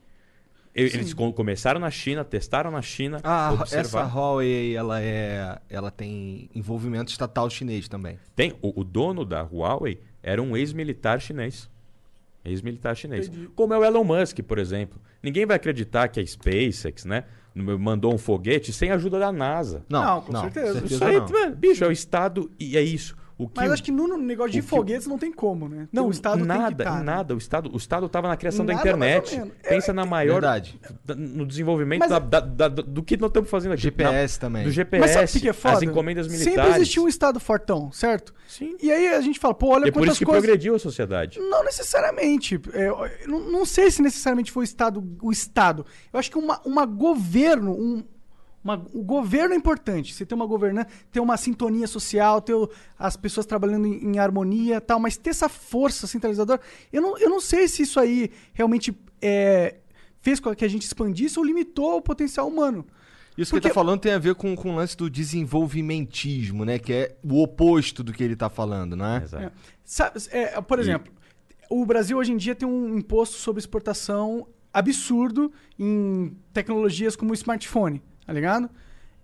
Eles 0.72 1.12
com- 1.12 1.32
começaram 1.32 1.80
na 1.80 1.90
China, 1.90 2.24
testaram 2.24 2.70
na 2.70 2.80
China, 2.80 3.20
Ah, 3.24 3.52
essa. 3.72 4.02
Huawei, 4.04 4.76
ela 4.76 5.00
é, 5.02 5.60
ela 5.68 5.90
tem 5.90 6.48
envolvimento 6.54 7.10
estatal 7.10 7.50
chinês 7.50 7.88
também. 7.88 8.18
Tem, 8.36 8.54
o, 8.62 8.80
o 8.80 8.84
dono 8.84 9.24
da 9.24 9.42
Huawei 9.42 10.00
era 10.22 10.42
um 10.42 10.56
ex-militar 10.56 11.20
chinês. 11.20 11.68
Ex-militar 12.44 12.94
chinês. 12.96 13.30
Como 13.54 13.74
é 13.74 13.78
o 13.78 13.84
Elon 13.84 14.04
Musk, 14.04 14.40
por 14.42 14.58
exemplo. 14.58 15.00
Ninguém 15.22 15.44
vai 15.44 15.56
acreditar 15.56 16.08
que 16.08 16.18
a 16.20 16.26
SpaceX, 16.26 17.04
né, 17.04 17.24
mandou 17.54 18.14
um 18.14 18.18
foguete 18.18 18.72
sem 18.72 18.90
a 18.90 18.94
ajuda 18.94 19.18
da 19.18 19.30
NASA. 19.32 19.84
Não, 19.88 20.02
Não, 20.02 20.20
com 20.22 20.32
não, 20.32 20.40
certeza. 20.42 20.72
certeza 20.72 20.94
Isso 20.94 21.04
aí, 21.04 21.18
não. 21.18 21.28
mano, 21.28 21.56
bicho, 21.56 21.84
é 21.84 21.88
o 21.88 21.92
Estado 21.92 22.50
e 22.58 22.76
é 22.78 22.82
isso. 22.82 23.16
O 23.42 23.48
que 23.48 23.58
Mas 23.60 23.70
acho 23.72 23.82
que 23.82 23.90
no 23.90 24.18
negócio 24.18 24.52
de 24.52 24.60
que 24.60 24.66
foguetes 24.66 25.06
não 25.06 25.16
tem 25.18 25.32
como, 25.32 25.68
né? 25.68 25.88
Não, 25.90 26.08
o 26.08 26.10
Estado 26.10 26.44
nada, 26.44 26.66
tem 26.68 26.76
que 26.76 26.84
tá, 26.84 26.96
né? 26.98 27.02
nada. 27.02 27.34
O 27.34 27.38
Estado 27.38 27.70
o 27.72 27.76
Estado 27.76 28.04
estava 28.06 28.28
na 28.28 28.36
criação 28.36 28.66
da 28.66 28.74
Nada, 28.74 28.88
ou 28.90 28.96
internet. 28.96 29.42
Pensa 29.66 29.92
na 29.94 30.04
maior... 30.04 30.34
Verdade. 30.34 30.78
da- 31.04 31.14
No 31.14 31.46
desenvolvimento 31.46 32.00
Mas- 32.00 32.10
da- 32.10 32.18
da- 32.18 32.40
da- 32.40 32.68
do 32.68 33.02
que 33.02 33.16
nós 33.16 33.28
estamos 33.30 33.48
fazendo 33.48 33.72
aqui. 33.72 33.82
GPS 33.82 34.36
Na- 34.36 34.40
também. 34.40 34.62
Do 34.62 34.66
Mas 34.66 34.74
GPS, 34.74 35.14
sabe 35.14 35.26
o 35.38 35.40
que 35.40 35.48
é 35.48 35.52
foda? 35.52 35.74
as 35.76 35.82
encomendas 35.82 36.28
militares. 36.28 36.54
Sempre 36.60 36.76
existiu 36.76 37.04
um 37.04 37.08
Estado 37.08 37.40
fortão, 37.40 37.90
certo? 37.92 38.34
Sim. 38.46 38.76
E 38.82 38.90
aí 38.92 39.08
a 39.08 39.20
gente 39.22 39.38
fala, 39.40 39.54
pô, 39.54 39.68
olha 39.74 39.86
E 39.86 39.88
é 39.88 39.92
por 39.92 40.00
quantas 40.00 40.12
isso 40.14 40.18
que 40.18 40.24
coisas... 40.26 40.42
progrediu 40.44 40.74
a 40.74 40.78
sociedade. 40.78 41.38
Não 41.38 41.64
necessariamente. 41.64 42.60
É, 42.74 42.88
não, 43.26 43.40
não 43.50 43.64
sei 43.64 43.90
se 43.90 44.02
necessariamente 44.02 44.52
foi 44.52 44.62
o 44.62 44.64
Estado. 44.64 45.02
O 45.22 45.30
Estado. 45.32 45.86
Eu 46.12 46.18
acho 46.20 46.30
que 46.30 46.38
uma, 46.38 46.60
uma 46.64 46.84
governo. 46.84 47.72
Um, 47.72 48.04
uma- 48.62 48.84
o 48.92 49.02
governo 49.02 49.54
é 49.54 49.56
importante. 49.56 50.12
Você 50.14 50.24
ter 50.26 50.34
uma 50.34 50.46
governança, 50.46 50.88
ter 51.10 51.20
uma 51.20 51.36
sintonia 51.36 51.86
social, 51.86 52.40
ter 52.40 52.54
o- 52.54 52.68
as 52.98 53.16
pessoas 53.16 53.46
trabalhando 53.46 53.86
em, 53.86 54.04
em 54.14 54.18
harmonia 54.18 54.76
e 54.76 54.80
tal, 54.80 54.98
mas 55.00 55.16
ter 55.16 55.30
essa 55.30 55.48
força 55.48 56.06
centralizadora. 56.06 56.60
Eu 56.92 57.00
não, 57.02 57.18
eu 57.18 57.30
não 57.30 57.40
sei 57.40 57.66
se 57.68 57.82
isso 57.82 57.98
aí 57.98 58.30
realmente 58.52 58.94
é, 59.22 59.76
fez 60.20 60.40
com 60.40 60.54
que 60.54 60.64
a 60.64 60.68
gente 60.68 60.82
expandisse 60.82 61.38
ou 61.38 61.44
limitou 61.44 61.96
o 61.96 62.02
potencial 62.02 62.46
humano. 62.48 62.86
Isso 63.38 63.52
que 63.52 63.56
ele 63.56 63.60
Porque- 63.62 63.68
tá 63.68 63.74
falando 63.74 64.00
tem 64.00 64.12
a 64.12 64.18
ver 64.18 64.34
com, 64.34 64.54
com 64.54 64.72
o 64.72 64.76
lance 64.76 64.94
do 64.96 65.08
desenvolvimentismo, 65.08 66.64
né? 66.64 66.78
Que 66.78 66.92
é 66.92 67.16
o 67.24 67.42
oposto 67.42 68.02
do 68.02 68.12
que 68.12 68.22
ele 68.22 68.36
tá 68.36 68.48
falando, 68.50 68.96
não 68.96 69.06
é? 69.06 69.22
Exato. 69.22 69.52
Sabe, 69.84 70.20
é, 70.30 70.60
por 70.60 70.78
exemplo, 70.78 71.12
o 71.70 71.84
Brasil 71.86 72.18
hoje 72.18 72.32
em 72.32 72.36
dia 72.36 72.54
tem 72.54 72.68
um 72.68 72.98
imposto 72.98 73.36
sobre 73.36 73.60
exportação 73.60 74.46
absurdo 74.72 75.52
em 75.78 76.36
tecnologias 76.52 77.16
como 77.16 77.30
o 77.30 77.34
smartphone, 77.34 78.02
tá 78.30 78.34
ligado? 78.34 78.70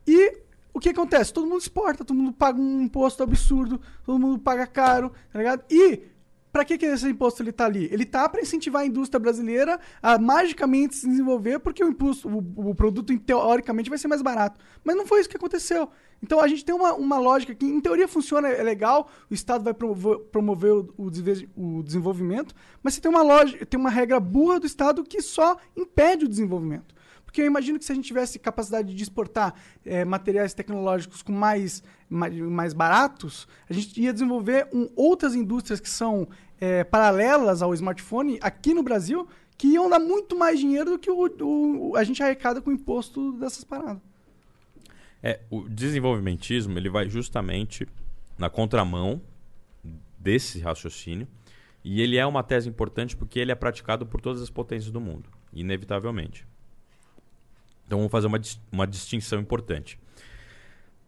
E 0.04 0.38
o 0.74 0.80
que 0.80 0.88
acontece? 0.88 1.32
Todo 1.32 1.46
mundo 1.46 1.60
exporta, 1.60 2.04
todo 2.04 2.16
mundo 2.16 2.32
paga 2.32 2.60
um 2.60 2.82
imposto 2.82 3.22
absurdo, 3.22 3.80
todo 4.04 4.18
mundo 4.18 4.36
paga 4.36 4.66
caro, 4.66 5.12
tá 5.32 5.38
ligado? 5.38 5.62
E 5.70 6.02
pra 6.50 6.64
que, 6.64 6.76
que 6.76 6.86
esse 6.86 7.08
imposto 7.08 7.40
ele 7.40 7.52
tá 7.52 7.66
ali? 7.66 7.88
Ele 7.92 8.04
tá 8.04 8.28
para 8.28 8.40
incentivar 8.40 8.82
a 8.82 8.86
indústria 8.86 9.20
brasileira 9.20 9.78
a 10.02 10.18
magicamente 10.18 10.96
se 10.96 11.08
desenvolver, 11.08 11.60
porque 11.60 11.84
o 11.84 11.88
imposto, 11.88 12.28
o, 12.28 12.70
o 12.70 12.74
produto 12.74 13.16
teoricamente 13.16 13.88
vai 13.88 13.96
ser 13.96 14.08
mais 14.08 14.22
barato. 14.22 14.58
Mas 14.82 14.96
não 14.96 15.06
foi 15.06 15.20
isso 15.20 15.28
que 15.28 15.36
aconteceu. 15.36 15.88
Então 16.20 16.40
a 16.40 16.48
gente 16.48 16.64
tem 16.64 16.74
uma, 16.74 16.92
uma 16.94 17.18
lógica 17.20 17.54
que 17.54 17.64
em 17.64 17.80
teoria 17.80 18.08
funciona, 18.08 18.48
é 18.48 18.62
legal, 18.64 19.08
o 19.30 19.34
Estado 19.34 19.62
vai 19.62 19.72
promover, 19.72 20.18
promover 20.32 20.72
o, 20.72 20.94
o 20.98 21.10
o 21.56 21.82
desenvolvimento, 21.84 22.52
mas 22.82 22.94
você 22.94 23.00
tem 23.00 23.10
uma 23.10 23.22
lógica, 23.22 23.64
tem 23.64 23.78
uma 23.78 23.90
regra 23.90 24.18
burra 24.18 24.58
do 24.58 24.66
Estado 24.66 25.04
que 25.04 25.22
só 25.22 25.56
impede 25.76 26.24
o 26.24 26.28
desenvolvimento. 26.28 26.95
Porque 27.36 27.42
eu 27.42 27.46
imagino 27.48 27.78
que 27.78 27.84
se 27.84 27.92
a 27.92 27.94
gente 27.94 28.06
tivesse 28.06 28.38
capacidade 28.38 28.94
de 28.94 29.02
exportar 29.02 29.54
eh, 29.84 30.06
materiais 30.06 30.54
tecnológicos 30.54 31.20
com 31.20 31.32
mais, 31.32 31.82
mais, 32.08 32.72
baratos, 32.72 33.46
a 33.68 33.74
gente 33.74 34.00
ia 34.00 34.10
desenvolver 34.10 34.66
um- 34.72 34.88
outras 34.96 35.34
indústrias 35.34 35.78
que 35.78 35.88
são 35.90 36.26
eh, 36.58 36.82
paralelas 36.84 37.60
ao 37.60 37.74
smartphone 37.74 38.38
aqui 38.40 38.72
no 38.72 38.82
Brasil, 38.82 39.28
que 39.58 39.66
iam 39.66 39.90
dar 39.90 39.98
muito 39.98 40.34
mais 40.38 40.58
dinheiro 40.58 40.92
do 40.92 40.98
que 40.98 41.10
o, 41.10 41.28
o- 41.90 41.94
a 41.94 42.02
gente 42.04 42.22
arrecada 42.22 42.62
com 42.62 42.70
o 42.70 42.72
imposto 42.72 43.32
dessas 43.32 43.64
paradas. 43.64 44.00
É, 45.22 45.40
o 45.50 45.68
desenvolvimentismo 45.68 46.78
ele 46.78 46.88
vai 46.88 47.06
justamente 47.06 47.86
na 48.38 48.48
contramão 48.48 49.20
desse 50.18 50.58
raciocínio 50.60 51.28
e 51.84 52.00
ele 52.00 52.16
é 52.16 52.24
uma 52.24 52.42
tese 52.42 52.66
importante 52.66 53.14
porque 53.14 53.38
ele 53.38 53.52
é 53.52 53.54
praticado 53.54 54.06
por 54.06 54.22
todas 54.22 54.40
as 54.40 54.48
potências 54.48 54.90
do 54.90 55.02
mundo, 55.02 55.28
inevitavelmente. 55.52 56.46
Então 57.86 57.98
vamos 57.98 58.10
fazer 58.10 58.26
uma, 58.26 58.40
uma 58.72 58.86
distinção 58.86 59.40
importante. 59.40 59.98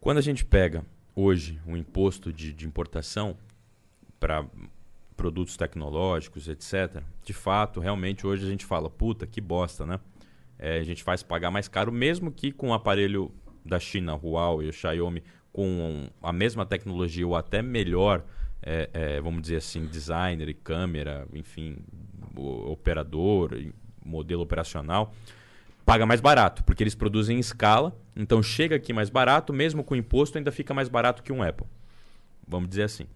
Quando 0.00 0.18
a 0.18 0.22
gente 0.22 0.44
pega 0.44 0.84
hoje 1.14 1.60
um 1.66 1.76
imposto 1.76 2.32
de, 2.32 2.52
de 2.52 2.66
importação 2.66 3.36
para 4.20 4.46
produtos 5.16 5.56
tecnológicos, 5.56 6.48
etc., 6.48 7.02
de 7.24 7.32
fato, 7.32 7.80
realmente 7.80 8.24
hoje 8.24 8.46
a 8.46 8.48
gente 8.48 8.64
fala, 8.64 8.88
puta, 8.88 9.26
que 9.26 9.40
bosta, 9.40 9.84
né? 9.84 9.98
É, 10.56 10.78
a 10.78 10.84
gente 10.84 11.02
faz 11.02 11.22
pagar 11.22 11.50
mais 11.50 11.66
caro, 11.66 11.90
mesmo 11.90 12.30
que 12.30 12.52
com 12.52 12.68
o 12.68 12.72
aparelho 12.72 13.32
da 13.64 13.80
China, 13.80 14.14
Huawei, 14.14 14.72
Xiaomi, 14.72 15.22
com 15.52 16.08
a 16.22 16.32
mesma 16.32 16.64
tecnologia 16.64 17.26
ou 17.26 17.34
até 17.34 17.60
melhor, 17.60 18.24
é, 18.62 18.88
é, 18.92 19.20
vamos 19.20 19.42
dizer 19.42 19.56
assim, 19.56 19.86
designer 19.86 20.48
e 20.48 20.54
câmera, 20.54 21.26
enfim, 21.32 21.78
operador, 22.36 23.50
modelo 24.04 24.42
operacional, 24.42 25.12
paga 25.88 26.04
mais 26.04 26.20
barato, 26.20 26.62
porque 26.64 26.82
eles 26.82 26.94
produzem 26.94 27.38
em 27.38 27.40
escala, 27.40 27.98
então 28.14 28.42
chega 28.42 28.76
aqui 28.76 28.92
mais 28.92 29.08
barato, 29.08 29.54
mesmo 29.54 29.82
com 29.82 29.96
imposto 29.96 30.36
ainda 30.36 30.52
fica 30.52 30.74
mais 30.74 30.86
barato 30.86 31.22
que 31.22 31.32
um 31.32 31.42
Apple. 31.42 31.66
Vamos 32.46 32.68
dizer 32.68 32.82
assim. 32.82 33.06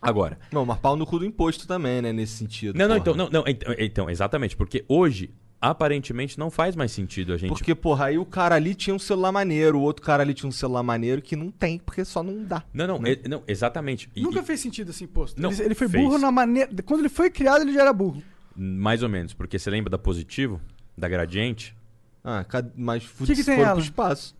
Agora, 0.00 0.36
Não, 0.50 0.66
mas 0.66 0.80
pau 0.80 0.96
no 0.96 1.06
cu 1.06 1.20
do 1.20 1.24
imposto 1.24 1.64
também, 1.64 2.02
né? 2.02 2.12
Nesse 2.12 2.32
sentido. 2.38 2.76
não, 2.76 2.88
não, 2.88 2.96
então, 2.96 3.14
não, 3.14 3.30
não, 3.30 3.44
então, 3.46 3.72
então, 3.78 4.10
exatamente, 4.10 4.56
porque 4.56 4.84
hoje 4.88 5.30
aparentemente 5.60 6.40
não 6.40 6.50
faz 6.50 6.74
mais 6.74 6.90
sentido 6.90 7.32
a 7.32 7.36
gente 7.36 7.50
Porque, 7.50 7.72
porra, 7.72 8.06
aí 8.06 8.18
o 8.18 8.26
cara 8.26 8.56
ali 8.56 8.74
tinha 8.74 8.92
um 8.92 8.98
celular 8.98 9.30
maneiro, 9.30 9.78
o 9.78 9.82
outro 9.82 10.04
cara 10.04 10.24
ali 10.24 10.34
tinha 10.34 10.48
um 10.48 10.52
celular 10.52 10.82
maneiro 10.82 11.22
que 11.22 11.36
não 11.36 11.52
tem, 11.52 11.78
porque 11.78 12.04
só 12.04 12.20
não 12.20 12.42
dá. 12.42 12.64
Não, 12.74 12.84
não, 12.88 12.96
é- 13.06 13.28
não, 13.28 13.44
exatamente. 13.46 14.10
E- 14.16 14.22
Nunca 14.22 14.40
e- 14.40 14.42
fez 14.42 14.58
sentido 14.58 14.90
esse 14.90 15.04
imposto. 15.04 15.40
Não, 15.40 15.52
ele, 15.52 15.62
ele 15.66 15.74
foi 15.76 15.88
fez. 15.88 16.02
burro 16.02 16.18
na 16.18 16.32
maneira. 16.32 16.68
Quando 16.84 16.98
ele 16.98 17.08
foi 17.08 17.30
criado, 17.30 17.62
ele 17.62 17.72
já 17.72 17.82
era 17.82 17.92
burro. 17.92 18.20
mais 18.56 19.04
ou 19.04 19.08
menos, 19.08 19.32
porque 19.34 19.56
você 19.56 19.70
lembra 19.70 19.88
da 19.88 19.98
positivo, 19.98 20.60
da 20.98 21.08
gradiente, 21.08 21.76
Ah, 22.24 22.44
mas 22.76 23.04
Que 23.04 23.34
que 23.34 23.42
se 23.42 23.44
tem 23.44 23.56
for 23.56 23.62
ela? 23.66 23.74
pro 23.74 23.82
espaço. 23.82 24.34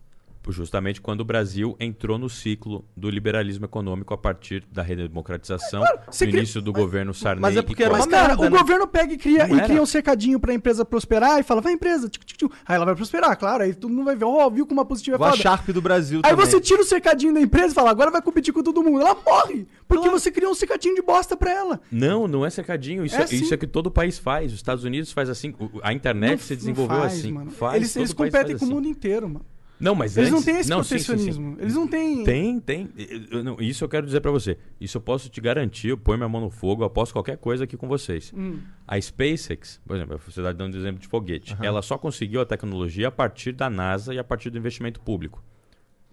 Justamente 0.51 0.99
quando 0.99 1.21
o 1.21 1.25
Brasil 1.25 1.75
entrou 1.79 2.17
no 2.17 2.29
ciclo 2.29 2.83
do 2.97 3.09
liberalismo 3.09 3.65
econômico 3.65 4.13
a 4.13 4.17
partir 4.17 4.63
da 4.71 4.81
redemocratização, 4.81 5.81
no 5.81 6.17
cria- 6.17 6.29
início 6.29 6.61
do 6.61 6.73
governo 6.73 7.13
Sarney. 7.13 7.41
mas 7.41 7.55
é 7.55 7.61
porque 7.61 7.83
era. 7.83 7.93
Mas, 7.93 8.05
uma 8.05 8.11
cara, 8.11 8.27
merda, 8.29 8.41
o 8.47 8.49
né? 8.49 8.57
governo 8.57 8.87
pega 8.87 9.13
e 9.13 9.17
cria, 9.17 9.47
Não 9.47 9.55
e 9.55 9.59
era. 9.59 9.67
cria 9.67 9.81
um 9.81 9.85
cercadinho 9.85 10.39
pra 10.39 10.53
empresa 10.53 10.83
prosperar 10.83 11.39
e 11.39 11.43
fala, 11.43 11.61
vai 11.61 11.73
empresa, 11.73 12.09
tchic, 12.09 12.25
tchic, 12.25 12.37
tchic. 12.39 12.53
aí 12.65 12.75
ela 12.75 12.85
vai 12.85 12.95
prosperar, 12.95 13.37
claro, 13.37 13.63
aí 13.63 13.73
todo 13.73 13.91
mundo 13.91 14.05
vai 14.05 14.15
ver, 14.15 14.25
ó, 14.25 14.49
viu 14.49 14.65
como 14.65 14.79
uma 14.79 14.85
positiva 14.85 15.15
é 15.15 15.17
Igual 15.17 15.29
a 15.29 15.31
foda. 15.33 15.43
Sharp 15.43 15.69
do 15.69 15.81
Brasil 15.81 16.21
Aí 16.23 16.31
também. 16.31 16.45
você 16.45 16.59
tira 16.59 16.81
o 16.81 16.85
cercadinho 16.85 17.33
da 17.33 17.41
empresa 17.41 17.71
e 17.71 17.75
fala, 17.75 17.91
agora 17.91 18.11
vai 18.11 18.21
competir 18.21 18.53
com 18.53 18.61
todo 18.63 18.83
mundo. 18.83 19.01
Ela 19.01 19.15
morre, 19.25 19.67
porque 19.87 20.09
você 20.09 20.31
criou 20.31 20.51
um 20.51 20.55
cercadinho 20.55 20.95
de 20.95 21.01
bosta 21.01 21.35
pra 21.37 21.51
ela. 21.51 21.79
Não, 21.91 22.27
não 22.27 22.45
é 22.45 22.49
cercadinho. 22.49 23.05
Isso 23.05 23.15
É 23.15 23.21
é, 23.21 23.23
isso 23.25 23.45
sim. 23.47 23.53
é 23.53 23.57
que 23.57 23.67
todo 23.67 23.89
país 23.91 24.17
faz. 24.19 24.51
Os 24.51 24.57
Estados 24.57 24.83
Unidos 24.83 25.11
faz 25.11 25.29
assim. 25.29 25.53
o- 25.59 25.79
A 25.81 25.93
internet 25.93 26.31
Não- 26.31 26.37
se 26.39 26.55
desenvolveu 26.55 26.97
faz, 26.99 27.13
assim. 27.13 27.31
Mano. 27.31 27.51
Faz, 27.51 27.75
eles 27.75 27.95
eles 27.95 28.13
competem 28.13 28.51
faz 28.57 28.59
com 28.59 28.65
o 28.65 28.67
assim. 28.67 28.75
mundo 28.75 28.87
inteiro, 28.87 29.27
mano. 29.29 29.45
Não, 29.83 29.93
mas 29.95 30.15
Eles 30.17 30.29
não 30.31 30.37
antes- 30.37 30.45
têm 30.45 30.59
esse 30.59 30.69
não, 30.69 30.83
sim, 30.83 30.97
sim, 30.97 30.99
sim. 30.99 31.05
protecionismo. 31.07 31.57
Eles 31.59 31.73
não 31.75 31.87
têm... 31.87 32.23
Tem, 32.23 32.59
tem. 32.59 32.89
Eu- 33.29 33.43
não- 33.43 33.57
isso 33.59 33.83
eu 33.83 33.89
quero 33.89 34.05
dizer 34.05 34.21
pra 34.21 34.31
você. 34.31 34.57
Isso 34.79 34.97
eu 34.97 35.01
posso 35.01 35.29
te 35.29 35.41
garantir. 35.41 35.89
Eu 35.89 35.97
ponho 35.97 36.17
minha 36.17 36.29
mão 36.29 36.39
no 36.41 36.49
fogo, 36.49 36.83
eu 36.83 36.87
aposto 36.87 37.11
qualquer 37.13 37.37
coisa 37.37 37.65
aqui 37.65 37.75
com 37.75 37.87
vocês. 37.87 38.31
Hum. 38.35 38.59
A 38.87 38.99
SpaceX, 38.99 39.81
por 39.85 39.95
exemplo, 39.97 40.17
você 40.17 40.39
está 40.39 40.51
dando 40.53 40.77
exemplo 40.77 40.99
de 41.01 41.07
foguete. 41.07 41.55
Ela 41.61 41.81
só 41.81 41.97
conseguiu 41.97 42.39
a 42.41 42.45
tecnologia 42.45 43.09
a 43.09 43.11
partir 43.11 43.51
da 43.51 43.69
NASA 43.69 44.13
e 44.13 44.19
a 44.19 44.23
partir 44.23 44.49
do 44.49 44.57
investimento 44.57 45.01
público. 45.01 45.43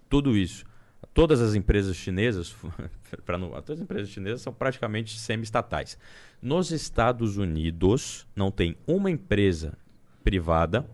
Tudo 0.09 0.35
isso. 0.35 0.65
Todas 1.13 1.41
as 1.41 1.55
empresas 1.55 1.95
chinesas, 1.95 2.55
pra 3.25 3.37
não, 3.37 3.49
todas 3.51 3.79
as 3.79 3.81
empresas 3.81 4.09
chinesas 4.09 4.41
são 4.41 4.53
praticamente 4.53 5.17
semi-estatais. 5.19 5.97
Nos 6.41 6.71
Estados 6.71 7.37
Unidos, 7.37 8.27
não 8.35 8.51
tem 8.51 8.77
uma 8.85 9.09
empresa 9.09 9.77
privada 10.23 10.87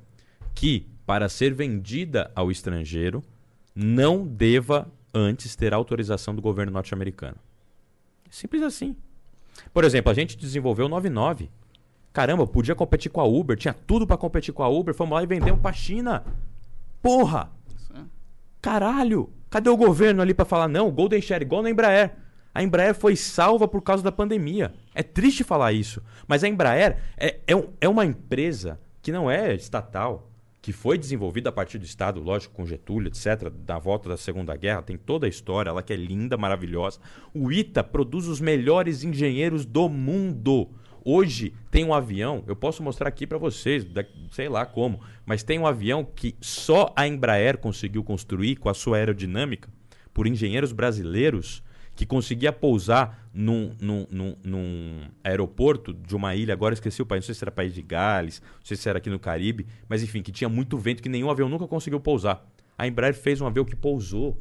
que, 0.55 0.87
para 1.07 1.29
ser 1.29 1.53
vendida 1.53 2.29
ao 2.35 2.51
estrangeiro, 2.51 3.23
não 3.73 4.27
deva 4.27 4.91
antes 5.13 5.55
ter 5.55 5.73
autorização 5.73 6.35
do 6.35 6.41
governo 6.41 6.73
norte-americano. 6.73 7.37
Simples 8.29 8.61
assim. 8.61 8.93
Por 9.73 9.85
exemplo, 9.85 10.11
a 10.11 10.13
gente 10.13 10.37
desenvolveu 10.37 10.87
o 10.87 10.89
99. 10.89 11.49
Caramba, 12.11 12.45
podia 12.45 12.75
competir 12.75 13.09
com 13.09 13.21
a 13.21 13.23
Uber, 13.23 13.55
tinha 13.55 13.73
tudo 13.73 14.05
para 14.05 14.17
competir 14.17 14.53
com 14.53 14.63
a 14.63 14.67
Uber, 14.67 14.93
fomos 14.93 15.15
lá 15.15 15.23
e 15.23 15.25
vendemos 15.25 15.61
pra 15.61 15.71
China. 15.71 16.25
Porra! 17.01 17.51
Caralho! 18.61 19.29
Cadê 19.49 19.69
o 19.69 19.77
governo 19.77 20.21
ali 20.21 20.33
para 20.33 20.43
falar, 20.43 20.67
não, 20.67 20.91
Golden 20.91 21.21
Share, 21.21 21.41
igual 21.41 21.63
na 21.63 21.69
Embraer. 21.69 22.17
A 22.53 22.61
Embraer 22.61 22.93
foi 22.93 23.15
salva 23.15 23.65
por 23.65 23.81
causa 23.81 24.03
da 24.03 24.11
pandemia. 24.11 24.73
É 24.93 25.03
triste 25.03 25.45
falar 25.45 25.71
isso. 25.71 26.03
Mas 26.27 26.43
a 26.43 26.49
Embraer 26.49 26.97
é, 27.15 27.39
é, 27.47 27.67
é 27.79 27.87
uma 27.87 28.05
empresa 28.05 28.77
que 29.01 29.11
não 29.11 29.31
é 29.31 29.55
estatal, 29.55 30.27
que 30.67 30.73
foi 30.73 30.97
desenvolvida 30.97 31.47
a 31.47 31.51
partir 31.53 31.77
do 31.77 31.85
Estado, 31.85 32.19
lógico, 32.19 32.53
com 32.53 32.65
Getúlio, 32.65 33.07
etc., 33.07 33.49
da 33.49 33.79
volta 33.79 34.09
da 34.09 34.17
Segunda 34.17 34.53
Guerra, 34.53 34.81
tem 34.81 34.97
toda 34.97 35.25
a 35.25 35.29
história, 35.29 35.69
ela 35.69 35.81
que 35.81 35.93
é 35.93 35.95
linda, 35.95 36.35
maravilhosa. 36.35 36.99
O 37.33 37.49
ITA 37.49 37.81
produz 37.85 38.27
os 38.27 38.41
melhores 38.41 39.01
engenheiros 39.01 39.65
do 39.65 39.87
mundo. 39.87 40.69
Hoje 41.05 41.53
tem 41.71 41.85
um 41.85 41.93
avião, 41.93 42.43
eu 42.47 42.53
posso 42.53 42.83
mostrar 42.83 43.07
aqui 43.07 43.25
para 43.25 43.37
vocês, 43.37 43.87
sei 44.29 44.49
lá 44.49 44.65
como, 44.65 44.99
mas 45.25 45.41
tem 45.41 45.57
um 45.57 45.65
avião 45.65 46.03
que 46.03 46.35
só 46.41 46.91
a 46.97 47.07
Embraer 47.07 47.59
conseguiu 47.59 48.03
construir 48.03 48.57
com 48.57 48.67
a 48.67 48.73
sua 48.73 48.97
aerodinâmica, 48.97 49.69
por 50.13 50.27
engenheiros 50.27 50.73
brasileiros, 50.73 51.63
que 51.97 52.05
conseguia 52.05 52.53
pousar 52.53 53.27
num, 53.33 53.75
num, 53.81 54.05
num- 54.11 54.35
num 54.43 55.01
aeroporto 55.23 55.93
de 55.93 56.15
uma 56.15 56.35
ilha, 56.35 56.53
agora 56.53 56.75
esqueci 56.75 57.01
o 57.01 57.05
país, 57.05 57.23
não 57.23 57.25
sei 57.25 57.35
se 57.35 57.43
era 57.43 57.51
país 57.51 57.73
de 57.73 57.81
Gales, 57.81 58.39
não 58.59 58.63
sei 58.63 58.77
se 58.77 58.87
era 58.87 58.99
aqui 58.99 59.09
no 59.09 59.17
Caribe, 59.19 59.65
mas 59.89 60.03
enfim, 60.03 60.21
que 60.21 60.31
tinha 60.31 60.47
muito 60.47 60.77
vento 60.77 61.01
que 61.01 61.09
nenhum 61.09 61.29
avião 61.29 61.49
nunca 61.49 61.67
conseguiu 61.67 61.99
pousar. 61.99 62.47
A 62.77 62.87
Embraer 62.87 63.15
fez 63.15 63.41
um 63.41 63.47
avião 63.47 63.65
que 63.65 63.75
pousou. 63.75 64.39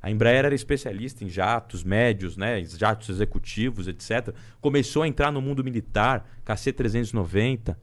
A 0.00 0.10
Embraer 0.12 0.44
era 0.44 0.54
especialista 0.54 1.24
em 1.24 1.28
jatos 1.28 1.82
médios, 1.82 2.36
né, 2.36 2.62
jatos 2.64 3.08
executivos, 3.08 3.88
etc. 3.88 4.32
Começou 4.60 5.02
a 5.02 5.08
entrar 5.08 5.32
no 5.32 5.42
mundo 5.42 5.64
militar, 5.64 6.24
KC-390. 6.46 7.76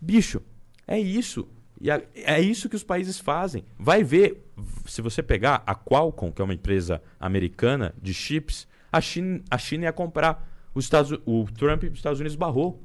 Bicho, 0.00 0.40
é 0.86 0.98
isso. 0.98 1.48
E 1.80 1.90
a- 1.90 2.02
é 2.14 2.40
isso 2.40 2.68
que 2.68 2.76
os 2.76 2.84
países 2.84 3.18
fazem. 3.18 3.64
Vai 3.78 4.04
ver, 4.04 4.44
se 4.86 5.00
você 5.00 5.22
pegar 5.22 5.62
a 5.66 5.74
Qualcomm, 5.74 6.30
que 6.30 6.42
é 6.42 6.44
uma 6.44 6.52
empresa 6.54 7.00
americana 7.18 7.94
de 8.00 8.12
chips, 8.12 8.68
a 8.92 9.00
China, 9.00 9.40
a 9.50 9.56
China 9.58 9.84
ia 9.84 9.92
comprar. 9.92 10.48
Os 10.74 10.84
Estados, 10.84 11.18
o 11.26 11.44
Trump 11.56 11.84
dos 11.84 11.98
Estados 11.98 12.20
Unidos 12.20 12.36
barrou. 12.36 12.82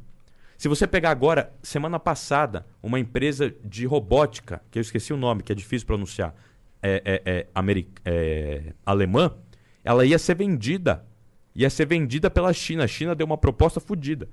Se 0.57 0.67
você 0.69 0.87
pegar 0.87 1.11
agora, 1.11 1.51
semana 1.61 1.99
passada, 1.99 2.65
uma 2.81 2.97
empresa 2.99 3.53
de 3.63 3.85
robótica, 3.85 4.61
que 4.71 4.79
eu 4.79 4.81
esqueci 4.81 5.11
o 5.11 5.17
nome, 5.17 5.43
que 5.43 5.51
é 5.51 5.55
difícil 5.55 5.85
pronunciar, 5.85 6.33
é, 6.81 7.01
é, 7.05 7.21
é, 7.25 7.47
ameri- 7.53 7.89
é, 8.05 8.73
alemã, 8.85 9.35
ela 9.83 10.05
ia 10.05 10.17
ser 10.17 10.35
vendida. 10.35 11.05
Ia 11.53 11.69
ser 11.69 11.85
vendida 11.85 12.29
pela 12.29 12.51
China. 12.53 12.85
A 12.85 12.87
China 12.87 13.13
deu 13.13 13.25
uma 13.25 13.37
proposta 13.37 13.79
fodida. 13.79 14.27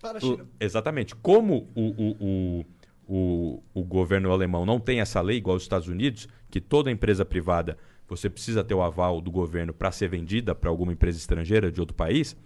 Para 0.00 0.18
a 0.18 0.18
O- 0.18 0.20
China. 0.36 0.46
exatamente. 0.60 1.14
Como 1.16 1.68
o, 1.74 1.82
o, 1.82 2.16
o, 2.60 2.64
o, 3.08 3.62
o 3.72 3.82
governo 3.82 4.30
alemão 4.30 4.66
não 4.66 4.78
tem 4.78 5.00
essa 5.00 5.20
lei 5.22 5.38
igual 5.38 5.54
aos 5.54 5.62
Estados 5.62 5.88
Unidos, 5.88 6.28
que 6.50 6.60
toda 6.60 6.90
empresa 6.90 7.24
privada 7.24 7.78
você 8.06 8.28
precisa 8.28 8.62
ter 8.62 8.74
o 8.74 8.82
aval 8.82 9.20
do 9.20 9.30
governo 9.30 9.72
para 9.72 9.90
ser 9.90 10.08
vendida 10.08 10.54
para 10.54 10.68
alguma 10.68 10.92
empresa 10.92 11.18
estrangeira 11.18 11.72
de 11.72 11.80
outro 11.80 11.96
país, 11.96 12.36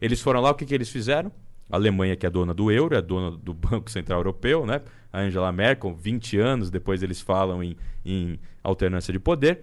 eles 0.00 0.20
foram 0.20 0.40
lá, 0.40 0.50
o 0.50 0.54
que, 0.54 0.66
que 0.66 0.74
eles 0.74 0.90
fizeram? 0.90 1.32
A 1.70 1.76
Alemanha, 1.76 2.16
que 2.16 2.26
é 2.26 2.30
dona 2.30 2.52
do 2.52 2.70
euro, 2.70 2.94
é 2.94 3.02
dona 3.02 3.30
do 3.30 3.52
Banco 3.54 3.90
Central 3.90 4.20
Europeu, 4.20 4.66
né? 4.66 4.82
A 5.12 5.20
Angela 5.20 5.52
Merkel, 5.52 5.94
20 5.94 6.38
anos 6.38 6.70
depois 6.70 7.02
eles 7.02 7.20
falam 7.20 7.62
em, 7.62 7.76
em 8.04 8.38
alternância 8.62 9.12
de 9.12 9.18
poder, 9.18 9.62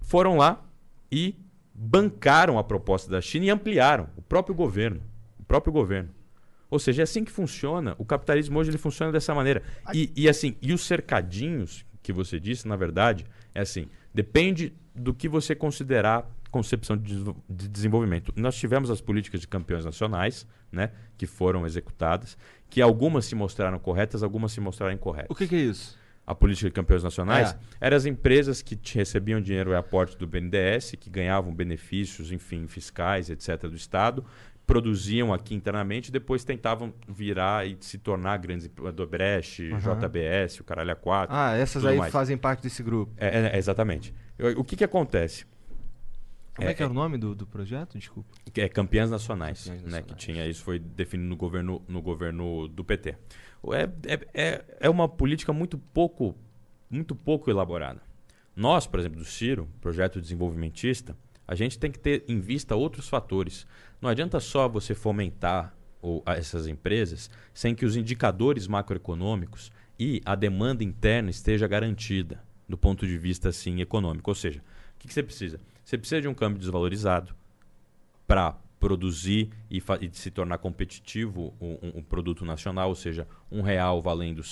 foram 0.00 0.36
lá 0.36 0.62
e 1.10 1.36
bancaram 1.74 2.58
a 2.58 2.64
proposta 2.64 3.10
da 3.10 3.20
China 3.20 3.46
e 3.46 3.50
ampliaram 3.50 4.08
o 4.16 4.22
próprio 4.22 4.54
governo. 4.54 5.00
O 5.38 5.44
próprio 5.44 5.72
governo. 5.72 6.10
Ou 6.72 6.78
seja, 6.78 7.02
é 7.02 7.04
assim 7.04 7.22
que 7.22 7.30
funciona. 7.30 7.94
O 7.98 8.04
capitalismo 8.04 8.58
hoje 8.58 8.70
ele 8.70 8.78
funciona 8.78 9.12
dessa 9.12 9.34
maneira. 9.34 9.62
E, 9.92 10.10
e 10.16 10.26
assim, 10.28 10.56
e 10.62 10.72
os 10.72 10.80
cercadinhos 10.86 11.84
que 12.02 12.12
você 12.12 12.40
disse, 12.40 12.66
na 12.66 12.76
verdade, 12.76 13.26
é 13.54 13.60
assim, 13.60 13.86
depende 14.14 14.72
do 14.94 15.12
que 15.12 15.28
você 15.28 15.54
considerar 15.54 16.26
concepção 16.50 16.96
de 16.96 17.04
desenvol- 17.12 17.36
de 17.48 17.68
desenvolvimento. 17.68 18.32
Nós 18.36 18.56
tivemos 18.56 18.90
as 18.90 19.00
políticas 19.00 19.40
de 19.42 19.48
campeões 19.48 19.84
nacionais, 19.84 20.46
né, 20.70 20.90
que 21.18 21.26
foram 21.26 21.66
executadas, 21.66 22.36
que 22.70 22.80
algumas 22.80 23.26
se 23.26 23.34
mostraram 23.34 23.78
corretas, 23.78 24.22
algumas 24.22 24.52
se 24.52 24.60
mostraram 24.60 24.94
incorretas. 24.94 25.30
O 25.30 25.34
que, 25.34 25.46
que 25.46 25.54
é 25.54 25.58
isso? 25.60 26.00
A 26.26 26.34
política 26.34 26.68
de 26.68 26.74
campeões 26.74 27.02
nacionais 27.02 27.50
É. 27.50 27.58
eram 27.80 27.96
as 27.96 28.06
empresas 28.06 28.62
que 28.62 28.78
recebiam 28.94 29.40
dinheiro 29.40 29.72
e 29.72 29.74
aporte 29.74 30.16
do 30.16 30.26
BNDES, 30.26 30.92
que 31.00 31.10
ganhavam 31.10 31.52
benefícios, 31.52 32.30
enfim, 32.30 32.66
fiscais, 32.68 33.28
etc., 33.28 33.62
do 33.68 33.74
Estado, 33.74 34.24
produziam 34.66 35.32
aqui 35.32 35.54
internamente 35.54 36.08
e 36.08 36.12
depois 36.12 36.44
tentavam 36.44 36.94
virar 37.08 37.66
e 37.66 37.76
se 37.80 37.98
tornar 37.98 38.36
grandes 38.38 38.66
emp- 38.66 38.92
do 38.92 39.06
Brecht, 39.06 39.70
Aham. 39.72 39.98
JBS, 39.98 40.60
o 40.60 40.64
Caralho 40.64 40.94
A4. 40.96 41.26
Ah, 41.28 41.54
essas 41.56 41.84
aí 41.84 41.98
mais. 41.98 42.12
fazem 42.12 42.36
parte 42.36 42.62
desse 42.62 42.82
grupo. 42.82 43.12
É, 43.16 43.54
é, 43.54 43.58
exatamente. 43.58 44.14
O 44.56 44.64
que, 44.64 44.76
que 44.76 44.84
acontece? 44.84 45.44
Como 46.54 46.68
é, 46.68 46.74
que 46.74 46.82
era 46.82 46.90
o 46.90 46.94
nome 46.94 47.16
do, 47.16 47.34
do 47.34 47.46
projeto? 47.46 47.98
Desculpa. 47.98 48.28
é 48.56 48.68
campeãs 48.68 49.10
nacionais, 49.10 49.64
Campeãs 49.64 49.82
né, 49.82 50.02
que 50.02 50.12
nacionais. 50.12 50.22
tinha 50.24 50.46
isso 50.46 50.62
foi 50.62 50.78
definido 50.78 51.28
no 51.30 51.36
governo 51.36 51.82
no 51.88 52.02
governo 52.02 52.68
do 52.68 52.84
PT. 52.84 53.16
É, 53.72 54.12
é, 54.12 54.20
é, 54.34 54.64
é 54.80 54.90
uma 54.90 55.08
política 55.08 55.52
muito 55.52 55.78
pouco 55.78 56.36
muito 56.90 57.14
pouco 57.14 57.50
elaborada. 57.50 58.02
Nós, 58.54 58.86
por 58.86 59.00
exemplo, 59.00 59.18
do 59.18 59.24
Ciro, 59.24 59.66
projeto 59.80 60.20
desenvolvimentista, 60.20 61.16
a 61.48 61.54
gente 61.54 61.78
tem 61.78 61.90
que 61.90 61.98
ter 61.98 62.22
em 62.28 62.38
vista 62.38 62.76
outros 62.76 63.08
fatores. 63.08 63.66
Não 64.02 64.10
adianta 64.10 64.40
só 64.40 64.68
você 64.68 64.94
fomentar 64.94 65.74
o- 66.02 66.20
a- 66.26 66.34
essas 66.34 66.66
empresas 66.66 67.30
sem 67.54 67.74
que 67.74 67.86
os 67.86 67.96
indicadores 67.96 68.66
macroeconômicos 68.66 69.70
e 69.98 70.20
a 70.24 70.34
demanda 70.34 70.82
interna 70.82 71.30
esteja 71.30 71.66
garantida 71.68 72.42
do 72.68 72.76
ponto 72.76 73.06
de 73.06 73.16
vista 73.16 73.48
assim 73.50 73.80
econômico. 73.80 74.28
Ou 74.30 74.34
seja, 74.34 74.58
o 74.58 74.98
que, 74.98 75.06
que 75.08 75.14
você 75.14 75.22
precisa? 75.22 75.60
Você 75.84 75.96
precisa 75.96 76.20
de 76.20 76.26
um 76.28 76.34
câmbio 76.34 76.58
desvalorizado, 76.58 77.34
para 78.26 78.56
produzir 78.80 79.50
e, 79.70 79.78
e 80.00 80.10
se 80.12 80.30
tornar 80.30 80.58
competitivo 80.58 81.52
um, 81.60 81.72
um- 81.82 81.92
um 81.98 82.02
produto 82.02 82.44
nacional, 82.44 82.88
ou 82.88 82.94
seja, 82.94 83.28
um 83.50 83.60
real 83.62 84.00
valendo 84.02 84.42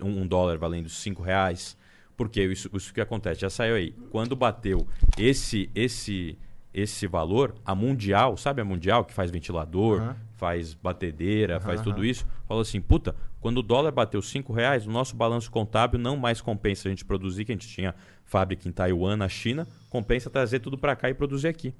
um, 0.00 0.22
um 0.22 0.26
dólar 0.26 0.56
valendo 0.58 0.88
cinco 0.88 1.22
reais. 1.22 1.76
Porque 2.16 2.42
isso, 2.44 2.70
isso 2.74 2.92
que 2.94 3.00
acontece, 3.00 3.40
já 3.40 3.50
saiu 3.50 3.74
aí. 3.74 3.92
Quando 4.10 4.36
bateu 4.36 4.86
esse 5.18 5.68
esse 5.74 6.38
esse 6.74 7.06
valor, 7.06 7.54
a 7.64 7.74
mundial, 7.74 8.36
sabe 8.36 8.60
a 8.62 8.64
mundial 8.64 9.04
que 9.04 9.12
faz 9.12 9.30
ventilador, 9.30 10.00
Aham. 10.00 10.16
faz 10.32 10.74
batedeira, 10.74 11.60
faz 11.60 11.80
Aham, 11.80 11.90
tudo 11.90 12.04
isso, 12.04 12.26
falou 12.48 12.62
assim, 12.62 12.80
puta, 12.80 13.14
quando 13.40 13.58
o 13.58 13.62
dólar 13.62 13.90
bateu 13.92 14.22
cinco 14.22 14.52
reais, 14.52 14.86
o 14.86 14.90
nosso 14.90 15.14
balanço 15.16 15.50
contábil 15.50 15.98
não 16.00 16.16
mais 16.16 16.40
compensa 16.40 16.88
a 16.88 16.90
gente 16.90 17.04
produzir, 17.04 17.44
que 17.44 17.52
a 17.52 17.54
gente 17.54 17.68
tinha 17.68 17.94
fábrica 18.24 18.68
em 18.68 18.72
Taiwan, 18.72 19.16
na 19.16 19.28
China, 19.28 19.66
compensa 19.90 20.30
trazer 20.30 20.60
tudo 20.60 20.78
para 20.78 20.96
cá 20.96 21.10
e 21.10 21.14
produzir 21.14 21.48
aqui. 21.48 21.74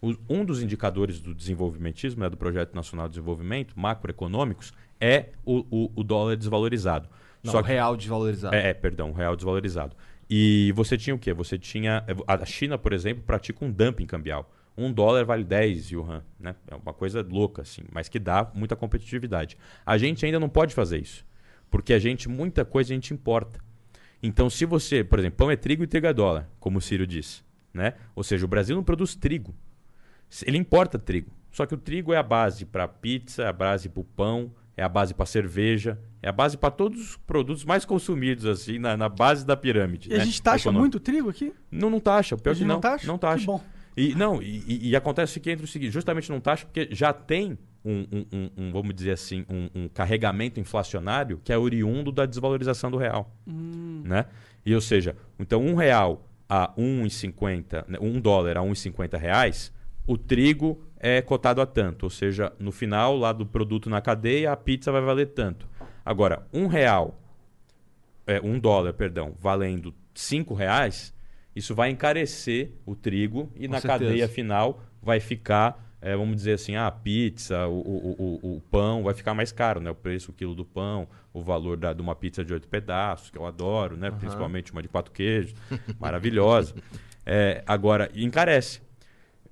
O- 0.00 0.14
um 0.28 0.44
dos 0.44 0.62
indicadores 0.62 1.20
do 1.20 1.34
desenvolvimentismo, 1.34 2.20
né, 2.22 2.30
do 2.30 2.36
Projeto 2.36 2.72
Nacional 2.74 3.08
de 3.08 3.14
Desenvolvimento, 3.14 3.74
macroeconômicos, 3.76 4.72
é 5.00 5.30
o, 5.44 5.64
o- 5.70 5.92
o 5.96 6.04
dólar 6.04 6.36
desvalorizado. 6.36 7.08
Não, 7.42 7.52
Só 7.52 7.60
o 7.60 7.62
que- 7.64 7.68
real 7.70 7.96
desvalorizado. 7.96 8.54
é, 8.54 8.70
é, 8.70 8.74
perdão, 8.74 9.10
o 9.10 9.14
real 9.14 9.34
desvalorizado. 9.34 9.96
E 10.28 10.72
você 10.72 10.96
tinha 10.98 11.14
o 11.14 11.18
quê? 11.18 11.32
Você 11.32 11.58
tinha. 11.58 12.04
A 12.26 12.44
China, 12.44 12.76
por 12.76 12.92
exemplo, 12.92 13.22
pratica 13.22 13.64
um 13.64 13.70
dumping 13.70 14.06
cambial. 14.06 14.52
Um 14.76 14.92
dólar 14.92 15.24
vale 15.24 15.42
10 15.42 15.90
yuan, 15.90 16.22
né? 16.38 16.54
É 16.68 16.74
uma 16.76 16.92
coisa 16.92 17.26
louca, 17.28 17.62
assim, 17.62 17.82
mas 17.90 18.08
que 18.08 18.18
dá 18.18 18.48
muita 18.54 18.76
competitividade. 18.76 19.56
A 19.84 19.98
gente 19.98 20.24
ainda 20.24 20.38
não 20.38 20.48
pode 20.48 20.74
fazer 20.74 21.00
isso. 21.00 21.26
Porque 21.70 21.92
a 21.92 21.98
gente, 21.98 22.28
muita 22.28 22.64
coisa 22.64 22.92
a 22.92 22.94
gente 22.94 23.12
importa. 23.12 23.60
Então, 24.22 24.48
se 24.48 24.64
você, 24.64 25.02
por 25.02 25.18
exemplo, 25.18 25.36
pão 25.36 25.50
é 25.50 25.56
trigo 25.56 25.82
e 25.82 25.86
trigo 25.86 26.06
é 26.06 26.12
dólar, 26.12 26.48
como 26.60 26.78
o 26.78 26.80
Ciro 26.80 27.06
disse. 27.06 27.42
Né? 27.72 27.94
Ou 28.14 28.22
seja, 28.22 28.44
o 28.44 28.48
Brasil 28.48 28.76
não 28.76 28.84
produz 28.84 29.14
trigo. 29.14 29.54
Ele 30.46 30.58
importa 30.58 30.98
trigo. 30.98 31.32
Só 31.50 31.66
que 31.66 31.74
o 31.74 31.78
trigo 31.78 32.12
é 32.12 32.16
a 32.16 32.22
base 32.22 32.64
para 32.64 32.86
pizza, 32.86 33.48
a 33.48 33.52
base 33.52 33.88
para 33.88 34.00
o 34.00 34.04
pão, 34.04 34.52
é 34.78 34.82
a 34.84 34.88
base 34.88 35.12
para 35.12 35.26
cerveja, 35.26 35.98
é 36.22 36.28
a 36.28 36.32
base 36.32 36.56
para 36.56 36.70
todos 36.70 37.00
os 37.00 37.16
produtos 37.16 37.64
mais 37.64 37.84
consumidos, 37.84 38.46
assim, 38.46 38.78
na, 38.78 38.96
na 38.96 39.08
base 39.08 39.44
da 39.44 39.56
pirâmide. 39.56 40.08
E 40.08 40.14
a 40.14 40.18
né, 40.18 40.24
gente 40.24 40.40
taxa 40.40 40.62
econômica. 40.68 40.80
muito 40.80 41.00
trigo 41.00 41.28
aqui? 41.28 41.52
Não, 41.68 41.90
não 41.90 41.98
taxa. 41.98 42.36
Pior 42.36 42.52
A 42.52 42.54
que 42.54 42.60
não. 42.64 42.76
não 42.76 42.80
taxa? 42.80 43.06
Não 43.08 43.18
taxa. 43.18 43.40
Que 43.40 43.46
bom. 43.46 43.60
E, 43.96 44.14
não, 44.14 44.40
e, 44.40 44.90
e- 44.90 44.94
acontece 44.96 45.40
que 45.40 45.50
entre 45.50 45.64
o 45.64 45.68
seguinte, 45.68 45.90
justamente 45.90 46.30
não 46.30 46.38
taxa 46.40 46.64
porque 46.64 46.88
já 46.92 47.12
tem 47.12 47.58
um, 47.84 48.06
um- 48.32 48.50
um- 48.56 48.72
vamos 48.72 48.94
dizer 48.94 49.10
assim, 49.10 49.44
um, 49.50 49.88
carregamento 49.88 50.60
inflacionário 50.60 51.40
que 51.42 51.52
é 51.52 51.58
oriundo 51.58 52.12
da 52.12 52.24
desvalorização 52.24 52.88
do 52.92 52.96
real. 52.96 53.34
Né? 53.44 54.26
E 54.64 54.72
ou 54.72 54.80
seja, 54.80 55.16
então 55.40 55.60
um 55.60 55.74
real 55.74 56.24
a 56.48 56.72
1,50, 56.78 57.84
né, 57.88 57.98
um 58.00 58.20
dólar 58.20 58.58
a 58.58 58.60
1,50 58.62 59.18
reais, 59.18 59.72
o 60.06 60.16
trigo 60.16 60.80
é 60.98 61.22
cotado 61.22 61.60
a 61.60 61.66
tanto. 61.66 62.04
Ou 62.04 62.10
seja, 62.10 62.52
no 62.58 62.72
final 62.72 63.16
lá 63.16 63.32
do 63.32 63.46
produto 63.46 63.88
na 63.88 64.00
cadeia, 64.00 64.52
a 64.52 64.56
pizza 64.56 64.92
vai 64.92 65.00
valer 65.00 65.28
tanto. 65.28 65.68
Agora, 66.04 66.46
um 66.52 66.66
real 66.66 67.18
é, 68.28 68.40
um 68.44 68.58
dólar, 68.58 68.92
perdão, 68.92 69.34
valendo 69.40 69.94
cinco 70.14 70.52
reais, 70.52 71.14
isso 71.56 71.74
vai 71.74 71.88
encarecer 71.88 72.72
o 72.84 72.94
trigo 72.94 73.50
e 73.56 73.66
Com 73.66 73.72
na 73.72 73.80
certeza. 73.80 74.04
cadeia 74.04 74.28
final 74.28 74.82
vai 75.02 75.18
ficar, 75.18 75.96
é, 76.00 76.14
vamos 76.14 76.36
dizer 76.36 76.52
assim, 76.52 76.76
a 76.76 76.90
pizza, 76.90 77.66
o, 77.66 77.80
o, 77.80 78.38
o, 78.42 78.56
o 78.56 78.60
pão 78.70 79.02
vai 79.02 79.14
ficar 79.14 79.32
mais 79.32 79.50
caro, 79.50 79.80
né? 79.80 79.90
O 79.90 79.94
preço, 79.94 80.30
o 80.30 80.34
quilo 80.34 80.54
do 80.54 80.64
pão, 80.64 81.08
o 81.32 81.40
valor 81.40 81.78
da, 81.78 81.94
de 81.94 82.02
uma 82.02 82.14
pizza 82.14 82.44
de 82.44 82.52
oito 82.52 82.68
pedaços, 82.68 83.30
que 83.30 83.38
eu 83.38 83.46
adoro, 83.46 83.96
né? 83.96 84.10
Principalmente 84.10 84.72
uma 84.72 84.82
de 84.82 84.88
quatro 84.88 85.10
queijos, 85.10 85.54
maravilhosa. 85.98 86.74
É, 87.30 87.62
agora, 87.66 88.10
encarece. 88.14 88.80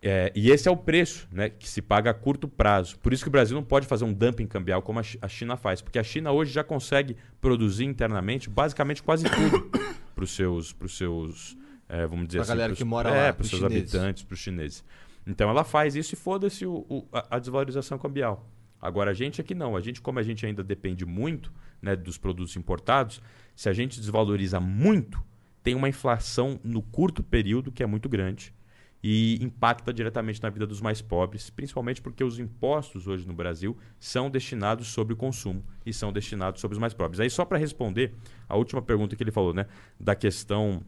É, 0.02 0.30
e 0.36 0.50
esse 0.50 0.68
é 0.68 0.70
o 0.70 0.76
preço 0.76 1.26
né, 1.32 1.48
que 1.48 1.68
se 1.68 1.80
paga 1.82 2.10
a 2.10 2.14
curto 2.14 2.46
prazo. 2.46 2.98
Por 2.98 3.12
isso 3.12 3.24
que 3.24 3.28
o 3.28 3.32
Brasil 3.32 3.54
não 3.56 3.64
pode 3.64 3.86
fazer 3.86 4.04
um 4.04 4.12
dumping 4.12 4.46
cambial 4.46 4.82
como 4.82 4.98
a 4.98 5.02
Chi- 5.02 5.18
a 5.22 5.26
China 5.28 5.56
faz. 5.56 5.80
Porque 5.80 5.98
a 5.98 6.04
China 6.04 6.30
hoje 6.32 6.52
já 6.52 6.62
consegue 6.62 7.16
produzir 7.40 7.84
internamente 7.84 8.48
basicamente 8.50 9.02
quase 9.02 9.24
tudo 9.28 9.70
para 10.14 10.22
os 10.24 10.30
seus, 10.30 10.72
pros 10.72 10.96
seus 10.96 11.56
é, 11.88 12.06
vamos 12.06 12.26
dizer 12.26 12.38
Pra 12.38 12.42
assim, 12.42 12.48
galera 12.52 12.68
pros- 12.70 12.78
que 12.78 12.84
mora 12.84 13.08
é, 13.10 13.26
lá, 13.28 13.32
para 13.32 13.42
os 13.42 13.48
seus 13.48 13.62
chineses. 13.62 13.94
habitantes, 13.94 14.22
para 14.22 14.34
os 14.34 14.40
chineses. 14.40 14.84
Então 15.26 15.48
ela 15.50 15.64
faz 15.64 15.96
isso 15.96 16.14
e 16.14 16.16
foda-se 16.16 16.64
a, 17.12 17.36
a 17.36 17.38
desvalorização 17.38 17.98
cambial. 17.98 18.46
Agora 18.80 19.10
a 19.10 19.14
gente 19.14 19.40
aqui 19.40 19.54
não. 19.54 19.74
A 19.74 19.80
gente, 19.80 20.00
como 20.00 20.18
a 20.18 20.22
gente 20.22 20.44
ainda 20.46 20.62
depende 20.62 21.04
muito 21.06 21.50
né, 21.82 21.96
dos 21.96 22.18
produtos 22.18 22.54
importados, 22.56 23.20
se 23.56 23.68
a 23.68 23.72
gente 23.72 23.98
desvaloriza 23.98 24.60
muito, 24.60 25.20
tem 25.62 25.74
uma 25.74 25.88
inflação 25.88 26.60
no 26.62 26.82
curto 26.82 27.22
período 27.22 27.72
que 27.72 27.82
é 27.82 27.86
muito 27.86 28.08
grande 28.08 28.54
e 29.02 29.38
impacta 29.42 29.92
diretamente 29.92 30.42
na 30.42 30.50
vida 30.50 30.66
dos 30.66 30.80
mais 30.80 31.00
pobres, 31.00 31.50
principalmente 31.50 32.02
porque 32.02 32.24
os 32.24 32.38
impostos 32.38 33.06
hoje 33.06 33.26
no 33.26 33.32
Brasil 33.34 33.76
são 34.00 34.28
destinados 34.30 34.88
sobre 34.88 35.14
o 35.14 35.16
consumo 35.16 35.62
e 35.84 35.92
são 35.92 36.12
destinados 36.12 36.60
sobre 36.60 36.74
os 36.74 36.78
mais 36.80 36.92
pobres. 36.94 37.20
Aí 37.20 37.30
só 37.30 37.44
para 37.44 37.58
responder 37.58 38.14
a 38.48 38.56
última 38.56 38.82
pergunta 38.82 39.14
que 39.14 39.22
ele 39.22 39.30
falou, 39.30 39.52
né, 39.54 39.66
da 40.00 40.14
questão, 40.14 40.82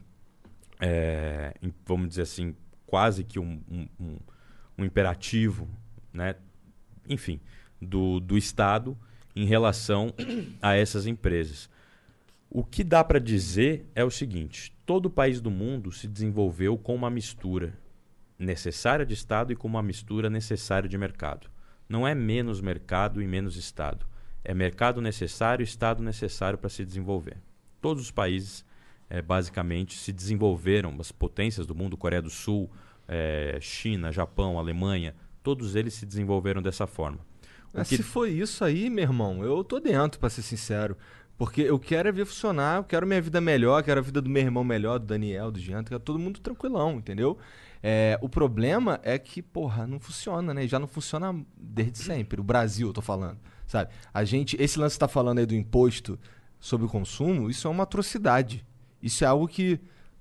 é, 0.81 1.55
vamos 1.87 2.09
dizer 2.09 2.23
assim, 2.23 2.55
quase 2.87 3.23
que 3.25 3.39
um, 3.39 3.61
um- 3.71 3.89
um- 4.01 4.19
um 4.79 4.85
imperativo, 4.85 5.69
né, 6.13 6.35
enfim, 7.09 7.41
do, 7.81 8.19
do 8.21 8.37
Estado 8.37 8.97
em 9.37 9.45
relação 9.45 10.13
a 10.61 10.75
essas 10.75 11.07
empresas. 11.07 11.69
O 12.51 12.65
que 12.65 12.83
dá 12.83 13.05
para 13.05 13.19
dizer 13.19 13.87
é 13.95 14.03
o 14.03 14.11
seguinte: 14.11 14.73
todo 14.87 15.11
país 15.11 15.41
do 15.41 15.51
mundo 15.51 15.93
se 15.93 16.09
desenvolveu 16.09 16.79
com 16.79 16.95
uma 16.95 17.11
mistura 17.11 17.79
necessária 18.39 19.05
de 19.05 19.15
Estado 19.15 19.53
e 19.53 19.57
com 19.57 19.67
uma 19.67 19.83
mistura 19.83 20.31
necessária 20.31 20.89
de 20.89 20.97
mercado. 20.97 21.49
Não 21.89 22.07
é 22.07 22.15
menos 22.15 22.61
mercado 22.61 23.21
e 23.23 23.27
menos 23.27 23.57
Estado. 23.57 24.07
É 24.45 24.55
mercado 24.55 25.01
necessário 25.01 25.63
e 25.63 25.65
Estado 25.65 26.03
necessário 26.03 26.59
para 26.59 26.69
se 26.69 26.85
desenvolver. 26.85 27.37
Todos 27.81 28.03
os 28.05 28.11
países, 28.11 28.65
eh, 29.11 29.21
basicamente, 29.23 29.99
se 29.99 30.13
desenvolveram, 30.13 30.95
as 31.01 31.11
potências 31.11 31.67
do 31.67 31.75
mundo, 31.75 31.97
Coreia 31.97 32.23
do 32.23 32.31
Sul, 32.31 32.71
eh, 33.09 33.59
China, 33.61 34.13
Japão, 34.13 34.59
Alemanha, 34.59 35.15
todos 35.43 35.75
eles 35.75 35.95
se 35.95 36.07
desenvolveram 36.07 36.63
dessa 36.63 36.87
forma. 36.87 37.19
Que- 37.85 37.97
Se 37.97 38.03
foi 38.03 38.31
isso 38.31 38.65
aí, 38.65 38.89
meu 38.89 39.05
irmão, 39.05 39.43
eu 39.45 39.63
tô 39.65 39.79
dentro, 39.81 40.19
pra 40.19 40.31
ser 40.31 40.43
sincero. 40.43 40.97
Porque 41.37 41.61
eu 41.63 41.79
quero 41.79 42.09
é 42.09 42.13
ver 42.13 42.25
funcionar, 42.27 42.79
eu 42.79 42.85
quero 42.85 43.07
minha 43.07 43.21
vida 43.23 43.41
melhor, 43.41 43.83
quero 43.85 44.01
a 44.01 44.03
vida 44.03 44.21
do 44.21 44.29
meu 44.29 44.43
irmão 44.43 44.65
melhor, 44.65 44.99
do 44.99 45.07
Daniel, 45.07 45.53
do 45.53 45.61
Jean, 45.61 45.85
quero 45.85 46.01
todo 46.01 46.19
mundo 46.19 46.41
tranquilão, 46.41 46.95
entendeu? 46.97 47.39
É, 47.83 48.19
o 48.21 48.29
problema 48.29 48.99
é 49.03 49.19
que, 49.19 49.41
porra, 49.43 49.87
não 49.87 50.01
funciona, 50.01 50.53
né? 50.53 50.67
Já 50.67 50.79
não 50.79 50.89
funciona 50.89 51.35
desde 51.57 51.99
sempre. 51.99 52.41
O 52.41 52.45
Brasil, 52.45 52.89
eu 52.89 52.93
tô 52.93 53.01
falando, 53.01 53.39
sabe? 53.67 53.91
A 54.13 54.25
gente, 54.25 54.57
esse 54.61 54.79
lance 54.79 54.97
que 54.97 55.01
tá 55.01 55.09
falando 55.09 55.39
aí 55.39 55.47
do 55.47 55.55
imposto 55.55 56.19
sobre 56.59 56.87
o 56.87 56.89
consumo, 56.89 57.49
isso 57.49 57.69
é 57.69 57.71
uma 57.71 57.85
atrocidade. 57.85 58.67
Isso 59.01 59.23
é 59.23 59.29
algo 59.29 59.47
que, 59.47 59.79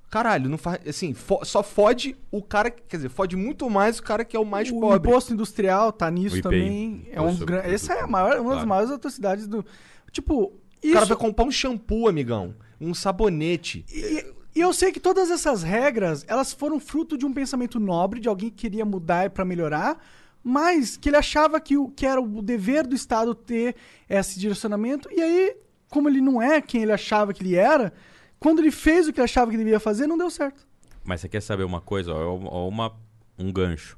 caralho, 0.08 0.48
não 0.50 0.58
faz, 0.58 0.80
assim, 0.88 1.16
fo- 1.16 1.44
só 1.44 1.64
fode 1.64 2.16
o 2.30 2.44
cara, 2.44 2.70
quer 2.70 2.98
dizer, 2.98 3.10
fode 3.10 3.36
muito 3.36 3.68
mais 3.72 3.98
o 3.98 4.04
cara 4.04 4.24
que 4.24 4.38
é 4.38 4.40
o 4.40 4.46
mais 4.46 4.70
o 4.70 4.80
pobre. 4.80 5.10
imposto 5.10 5.34
industrial 5.34 5.92
tá 5.92 6.12
nisso 6.12 6.38
O 6.38 6.42
também. 6.44 7.08
É 7.12 7.20
um 7.20 7.36
gran... 7.36 7.58
Essa 7.62 7.94
é 7.94 8.02
a 8.02 8.08
maior, 8.08 8.34
uma 8.40 8.50
das 8.50 8.54
claro. 8.54 8.68
maiores 8.68 8.92
atrocidades 8.92 9.48
do. 9.48 9.66
Tipo, 10.12 10.44
O 10.44 10.52
cara 10.94 11.00
isso. 11.00 11.06
vai 11.08 11.18
comprar 11.18 11.44
um 11.44 11.52
shampoo, 11.52 12.08
amigão, 12.08 12.54
um 12.80 12.94
sabonete. 12.94 13.84
E, 13.92 14.26
e 14.58 14.60
eu 14.60 14.74
sei 14.74 14.92
que 14.92 15.00
todas 15.00 15.30
essas 15.30 15.62
regras, 15.62 16.26
elas 16.28 16.52
foram 16.52 16.80
fruto 16.80 17.16
de 17.16 17.28
um 17.28 17.32
pensamento 17.32 17.80
nobre, 17.80 18.20
de 18.20 18.28
alguém 18.28 18.50
que 18.50 18.56
queria 18.56 18.84
mudar 18.84 19.30
para 19.30 19.46
melhorar, 19.46 20.04
mas 20.44 20.98
que 20.98 21.10
ele 21.10 21.16
achava 21.16 21.62
que, 21.62 21.78
o, 21.78 21.90
que 21.90 22.08
era 22.08 22.20
o 22.20 22.42
dever 22.42 22.88
do 22.88 22.96
Estado 22.96 23.36
ter 23.36 23.76
esse 24.10 24.40
direcionamento, 24.40 25.10
e 25.12 25.22
aí, 25.22 25.56
como 25.92 26.10
ele 26.10 26.20
não 26.20 26.42
é 26.42 26.60
quem 26.60 26.82
ele 26.82 26.92
achava 26.92 27.36
que 27.36 27.44
ele 27.44 27.54
era, 27.54 27.94
quando 28.40 28.58
ele 28.58 28.72
fez 28.72 29.08
o 29.08 29.14
que 29.14 29.20
ele 29.20 29.26
achava 29.26 29.52
que 29.52 29.58
devia 29.58 29.80
fazer, 29.80 30.08
não 30.08 30.18
deu 30.18 30.32
certo. 30.32 30.66
Mas 31.04 31.22
você 31.22 31.30
quer 31.30 31.42
saber 31.42 31.64
uma 31.64 31.80
coisa? 31.80 32.12
Ó, 32.12 32.40
ó, 32.46 32.68
uma, 32.68 32.96
um 33.38 33.52
gancho. 33.52 33.96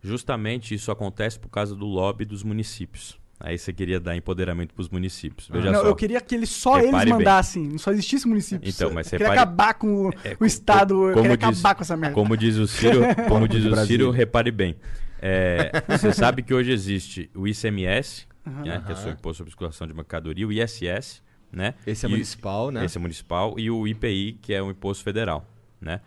Justamente 0.00 0.76
isso 0.76 0.92
acontece 0.92 1.40
por 1.40 1.48
causa 1.48 1.74
do 1.74 1.86
lobby 1.86 2.24
dos 2.24 2.44
municípios. 2.44 3.18
Aí 3.40 3.56
você 3.56 3.72
queria 3.72 4.00
dar 4.00 4.16
empoderamento 4.16 4.74
para 4.74 4.82
os 4.82 4.88
municípios. 4.88 5.48
Veja 5.48 5.70
não, 5.70 5.82
só. 5.82 5.86
eu 5.86 5.94
queria 5.94 6.20
que 6.20 6.34
eles 6.34 6.48
só 6.50 6.74
Repare 6.74 6.88
eles 6.88 7.04
bem. 7.04 7.12
mandassem, 7.14 7.68
não 7.68 7.78
só 7.78 7.92
existisse 7.92 8.26
municípios. 8.26 8.74
Então, 8.74 8.92
mas 8.92 9.12
eu 9.12 9.18
queria 9.18 9.32
acabar 9.32 9.74
com 9.74 10.06
o, 10.08 10.10
É, 10.24 10.36
o 10.40 10.44
Estado, 10.44 10.94
eu 11.10 11.14
como 11.14 11.22
queria 11.30 11.36
diz- 11.36 11.58
acabar 11.60 11.74
com 11.76 11.82
essa 11.82 11.96
merda. 11.96 12.14
Como 12.14 12.36
diz 12.36 12.56
o 12.56 12.66
Ciro, 12.66 13.00
como 13.28 13.46
diz 13.46 13.64
o. 13.64 13.76
Ciro, 13.86 14.10
repare 14.10 14.50
bem. 14.50 14.74
É, 15.22 15.70
você 15.88 16.12
sabe 16.12 16.42
que 16.42 16.52
hoje 16.54 16.72
existe 16.72 17.30
o 17.34 17.46
ICMS, 17.46 18.26
né, 18.44 18.82
que 18.84 18.92
é 18.92 18.94
o 18.94 19.08
Imposto 19.10 19.38
sobre 19.38 19.50
Circulação 19.50 19.86
de 19.86 19.94
Mercadoria, 19.94 20.46
o 20.46 20.52
ISS, 20.52 21.22
né? 21.52 21.74
Esse 21.86 22.06
é 22.06 22.08
E- 22.08 22.12
municipal, 22.12 22.70
né? 22.72 22.84
Esse 22.84 22.98
é 22.98 23.00
municipal 23.00 23.54
e 23.58 23.70
o 23.70 23.86
IPI, 23.86 24.38
que 24.40 24.52
é 24.54 24.60
o 24.62 24.70
Imposto 24.70 25.04
Federal, 25.04 25.48
né? 25.80 26.00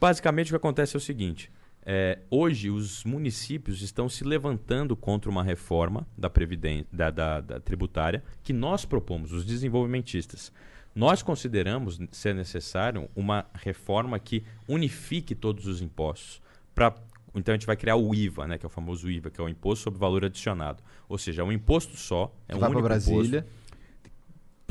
Basicamente 0.00 0.48
o 0.48 0.50
que 0.50 0.56
acontece 0.56 0.96
é 0.96 0.98
o 0.98 1.00
seguinte: 1.00 1.48
é, 1.84 2.18
hoje 2.30 2.70
os 2.70 3.04
municípios 3.04 3.82
estão 3.82 4.08
se 4.08 4.22
levantando 4.24 4.94
contra 4.96 5.30
uma 5.30 5.42
reforma 5.42 6.06
da 6.16 6.30
previdência, 6.30 6.86
da, 6.92 7.10
da- 7.10 7.40
da 7.40 7.60
tributária 7.60 8.22
que 8.42 8.52
nós 8.52 8.84
propomos, 8.84 9.32
os 9.32 9.44
desenvolvimentistas. 9.44 10.52
Nós 10.94 11.22
consideramos 11.22 11.98
ser 12.10 12.34
necessário 12.34 13.08
uma 13.16 13.46
reforma 13.54 14.18
que 14.18 14.44
unifique 14.68 15.34
todos 15.34 15.66
os 15.66 15.80
impostos. 15.80 16.40
Pra, 16.74 16.94
então 17.34 17.52
a 17.54 17.56
gente 17.56 17.66
vai 17.66 17.76
criar 17.76 17.96
o 17.96 18.14
IVA, 18.14 18.46
né, 18.46 18.58
que 18.58 18.66
é 18.66 18.68
o 18.68 18.70
famoso 18.70 19.10
IVA, 19.10 19.30
que 19.30 19.40
é 19.40 19.44
o 19.44 19.48
Imposto 19.48 19.84
sobre 19.84 19.98
Valor 19.98 20.24
Adicionado. 20.24 20.82
Ou 21.08 21.16
seja, 21.16 21.40
é 21.42 21.44
um 21.44 21.50
imposto 21.52 21.96
só, 21.96 22.32
é 22.46 22.54
um 22.54 22.58
vai 22.60 22.68
único 22.70 22.86
imposto 22.86 23.06
Brasília. 23.14 23.46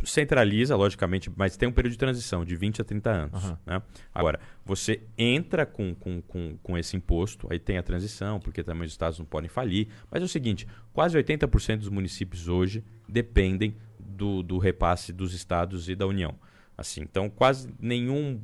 Centraliza, 0.03 0.75
logicamente, 0.75 1.31
mas 1.35 1.57
tem 1.57 1.67
um 1.67 1.71
período 1.71 1.93
de 1.93 1.97
transição 1.97 2.43
de 2.43 2.55
20 2.55 2.81
a 2.81 2.83
30 2.83 3.09
anos. 3.09 3.43
né? 3.65 3.81
Agora, 4.13 4.39
você 4.65 5.01
entra 5.17 5.65
com, 5.65 5.93
com, 5.95 6.21
com, 6.21 6.57
com 6.61 6.77
esse 6.77 6.95
imposto, 6.95 7.47
aí 7.51 7.59
tem 7.59 7.77
a 7.77 7.83
transição, 7.83 8.39
porque 8.39 8.63
também 8.63 8.85
os 8.85 8.91
estados 8.91 9.19
não 9.19 9.25
podem 9.25 9.49
falir. 9.49 9.87
Mas 10.09 10.21
é 10.21 10.25
o 10.25 10.29
seguinte: 10.29 10.67
quase 10.93 11.17
80% 11.17 11.77
dos 11.77 11.89
municípios 11.89 12.47
hoje 12.47 12.83
dependem 13.07 13.75
do, 13.99 14.43
do 14.43 14.57
repasse 14.57 15.11
dos 15.11 15.33
estados 15.33 15.89
e 15.89 15.95
da 15.95 16.05
União. 16.05 16.35
Assim, 16.77 17.01
então, 17.01 17.29
quase 17.29 17.69
nenhum. 17.79 18.41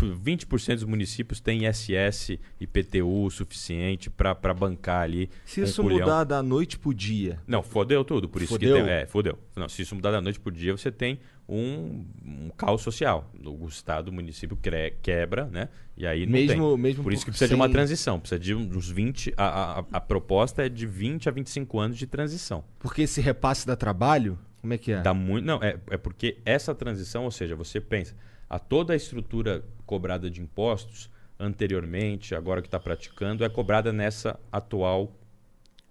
20% 0.00 0.74
dos 0.74 0.84
municípios 0.84 1.40
têm 1.40 1.66
ISS 1.66 2.38
e 2.60 2.66
PTU 2.66 3.30
suficiente 3.30 4.10
para 4.10 4.34
bancar 4.54 5.02
ali. 5.02 5.30
Se 5.44 5.60
um 5.60 5.64
isso 5.64 5.82
culhão. 5.82 6.00
mudar 6.00 6.24
da 6.24 6.42
noite 6.42 6.78
pro 6.78 6.92
dia, 6.92 7.38
Não, 7.46 7.62
fodeu 7.62 8.04
tudo. 8.04 8.28
Por 8.28 8.42
isso 8.42 8.52
Fodeu? 8.52 8.76
que 8.76 8.82
tem. 8.82 8.90
É, 8.92 9.06
fodeu. 9.06 9.38
Não, 9.54 9.68
se 9.68 9.82
isso 9.82 9.94
mudar 9.94 10.10
da 10.10 10.20
noite 10.20 10.38
pro 10.40 10.52
dia, 10.52 10.76
você 10.76 10.90
tem 10.90 11.18
um, 11.48 12.04
um 12.24 12.50
caos 12.56 12.82
social. 12.82 13.32
O 13.44 13.66
Estado, 13.68 14.08
o 14.08 14.12
município 14.12 14.58
quebra, 15.02 15.46
né? 15.46 15.68
E 15.96 16.06
aí 16.06 16.26
não 16.26 16.32
Mesmo- 16.32 16.70
tem. 16.74 16.78
mesmo 16.82 17.02
por 17.04 17.12
isso 17.12 17.24
que 17.24 17.30
precisa 17.30 17.48
de 17.48 17.54
uma 17.54 17.66
sem- 17.66 17.72
transição. 17.72 18.20
Precisa 18.20 18.38
de 18.38 18.54
uns 18.54 18.90
20. 18.90 19.32
A, 19.36 19.44
a, 19.44 19.80
a- 19.80 19.84
a 19.92 20.00
proposta 20.00 20.66
é 20.66 20.68
de 20.68 20.86
20 20.86 21.28
a 21.28 21.32
25 21.32 21.78
anos 21.78 21.96
de 21.96 22.06
transição. 22.06 22.64
porque 22.78 23.02
esse 23.02 23.20
repasse 23.20 23.66
dá 23.66 23.76
trabalho, 23.76 24.38
como 24.60 24.74
é 24.74 24.78
que 24.78 24.92
é? 24.92 25.00
Dá 25.00 25.14
muito. 25.14 25.44
Não, 25.44 25.62
é, 25.62 25.78
é 25.90 25.96
porque 25.96 26.38
essa 26.44 26.74
transição, 26.74 27.24
ou 27.24 27.30
seja, 27.30 27.54
você 27.54 27.80
pensa, 27.80 28.14
a 28.50 28.58
toda 28.58 28.92
a 28.92 28.96
estrutura 28.96 29.64
cobrada 29.86 30.30
de 30.30 30.40
impostos 30.40 31.10
anteriormente, 31.38 32.34
agora 32.34 32.60
que 32.60 32.68
está 32.68 32.80
praticando, 32.80 33.44
é 33.44 33.48
cobrada 33.48 33.92
nessa 33.92 34.38
atual, 34.50 35.12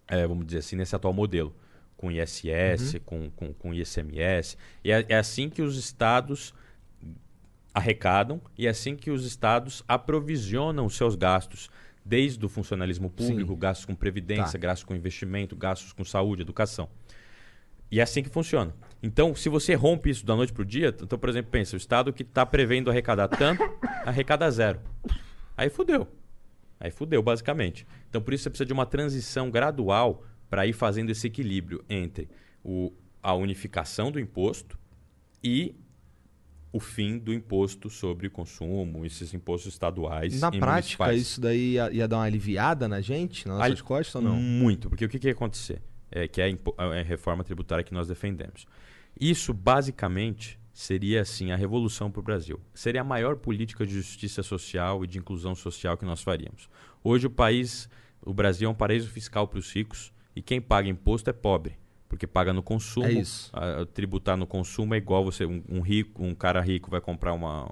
é, 0.08 0.26
vamos 0.28 0.46
dizer 0.46 0.60
assim, 0.60 0.76
nesse 0.76 0.96
atual 0.96 1.14
modelo. 1.14 1.56
Com 1.98 2.12
ISS, 2.12 3.00
com, 3.06 3.32
com, 3.32 3.54
com 3.54 3.74
ICMS. 3.74 4.58
E 4.84 4.92
é, 4.92 5.06
é 5.08 5.16
assim 5.16 5.50
que 5.50 5.62
os 5.62 5.78
estados 5.78 6.54
arrecadam 7.74 8.42
e 8.58 8.68
é 8.68 8.70
assim 8.70 8.96
que 8.96 9.10
os 9.10 9.26
estados 9.26 9.84
aprovisionam 9.88 10.86
os 10.86 10.96
seus 10.96 11.16
gastos, 11.16 11.70
desde 12.04 12.46
o 12.46 12.50
funcionalismo 12.50 13.10
público, 13.10 13.54
Sim. 13.54 13.60
gastos 13.60 13.86
com 13.86 13.96
previdência, 13.96 14.60
Tá. 14.60 14.68
gastos 14.68 14.84
com 14.84 14.96
investimento, 14.96 15.56
gastos 15.56 15.92
com 15.92 16.04
saúde, 16.06 16.42
educação. 16.44 16.88
E 17.96 18.00
é 18.02 18.04
assim 18.04 18.22
que 18.22 18.28
funciona. 18.28 18.76
Então, 19.02 19.34
se 19.34 19.48
você 19.48 19.74
rompe 19.74 20.10
isso 20.10 20.26
da 20.26 20.36
noite 20.36 20.52
para 20.52 20.64
o 20.64 20.66
dia, 20.66 20.94
então, 21.02 21.18
por 21.18 21.30
exemplo, 21.30 21.50
pensa, 21.50 21.78
o 21.78 21.80
Estado 21.80 22.12
que 22.12 22.24
está 22.24 22.46
prevendo 22.46 22.90
arrecadar 22.90 23.30
tanto, 23.30 23.64
arrecada 24.06 24.52
zero. 24.52 24.82
Aí 25.56 25.70
fudeu. 25.70 26.06
Aí 26.78 26.92
fudeu, 26.92 27.24
basicamente. 27.24 27.88
Então, 28.10 28.22
por 28.22 28.34
isso 28.34 28.44
você 28.44 28.50
precisa 28.50 28.66
de 28.66 28.74
uma 28.74 28.86
transição 28.86 29.50
gradual 29.50 30.26
para 30.50 30.68
ir 30.68 30.74
fazendo 30.74 31.10
esse 31.10 31.26
equilíbrio 31.26 31.86
entre 31.90 32.28
o, 32.62 32.92
a 33.24 33.34
unificação 33.34 34.12
do 34.12 34.20
imposto 34.20 34.78
e 35.42 35.74
o 36.74 36.80
fim 36.82 37.18
do 37.18 37.34
imposto 37.34 37.90
sobre 37.90 38.30
consumo, 38.30 39.06
esses 39.06 39.34
impostos 39.34 39.72
estaduais. 39.72 40.42
Na 40.42 40.50
e 40.50 40.60
prática, 40.60 41.06
municipais. 41.06 41.22
isso 41.22 41.40
daí 41.40 41.76
ia, 41.76 41.90
ia 41.94 42.10
dar 42.10 42.18
uma 42.18 42.26
aliviada 42.26 42.90
na 42.90 43.00
gente, 43.00 43.48
nas 43.48 43.58
nossas 43.58 43.82
costas 43.82 44.16
ou 44.16 44.22
não? 44.22 44.36
Muito, 44.36 44.90
porque 44.90 45.06
o 45.06 45.08
que, 45.08 45.18
que 45.18 45.28
ia 45.28 45.32
acontecer? 45.32 45.82
É, 46.18 46.28
que 46.30 46.40
é 46.40 46.46
a, 46.46 46.50
impo- 46.50 46.74
a 46.78 47.02
reforma 47.02 47.44
tributária 47.44 47.84
que 47.84 47.94
nós 47.94 48.08
defendemos. 48.08 48.66
Isso, 49.20 49.54
basicamente, 49.54 50.58
seria 50.74 51.22
assim 51.22 51.52
a 51.52 51.56
revolução 51.58 52.10
para 52.10 52.20
o 52.22 52.24
Brasil. 52.24 52.60
Seria 52.74 53.02
a 53.02 53.04
maior 53.04 53.36
política 53.36 53.86
de 53.86 53.94
justiça 53.94 54.42
social 54.42 55.04
e 55.04 55.08
de 55.08 55.18
inclusão 55.20 55.54
social 55.54 55.98
que 55.98 56.06
nós 56.06 56.22
faríamos. 56.24 56.70
Hoje 57.04 57.28
o 57.28 57.30
país, 57.30 57.90
o 58.26 58.34
Brasil 58.34 58.68
é 58.68 58.72
um 58.72 58.76
paraíso 58.76 59.10
fiscal 59.10 59.46
para 59.48 59.60
os 59.60 59.70
ricos 59.72 60.14
e 60.36 60.42
quem 60.42 60.62
paga 60.62 60.88
imposto 60.90 61.30
é 61.30 61.34
pobre, 61.34 61.78
porque 62.08 62.26
paga 62.26 62.54
no 62.54 62.64
consumo. 62.64 63.06
É 63.08 63.12
isso. 63.14 63.50
A- 63.54 63.82
a 63.82 63.86
tributar 63.86 64.38
no 64.38 64.48
consumo 64.48 64.94
é 64.94 64.98
igual 64.98 65.24
você 65.24 65.46
um, 65.46 65.62
um 65.68 65.82
rico, 65.82 66.24
um 66.24 66.34
cara 66.34 66.62
rico 66.62 66.90
vai 66.90 67.02
comprar 67.02 67.34
uma, 67.34 67.66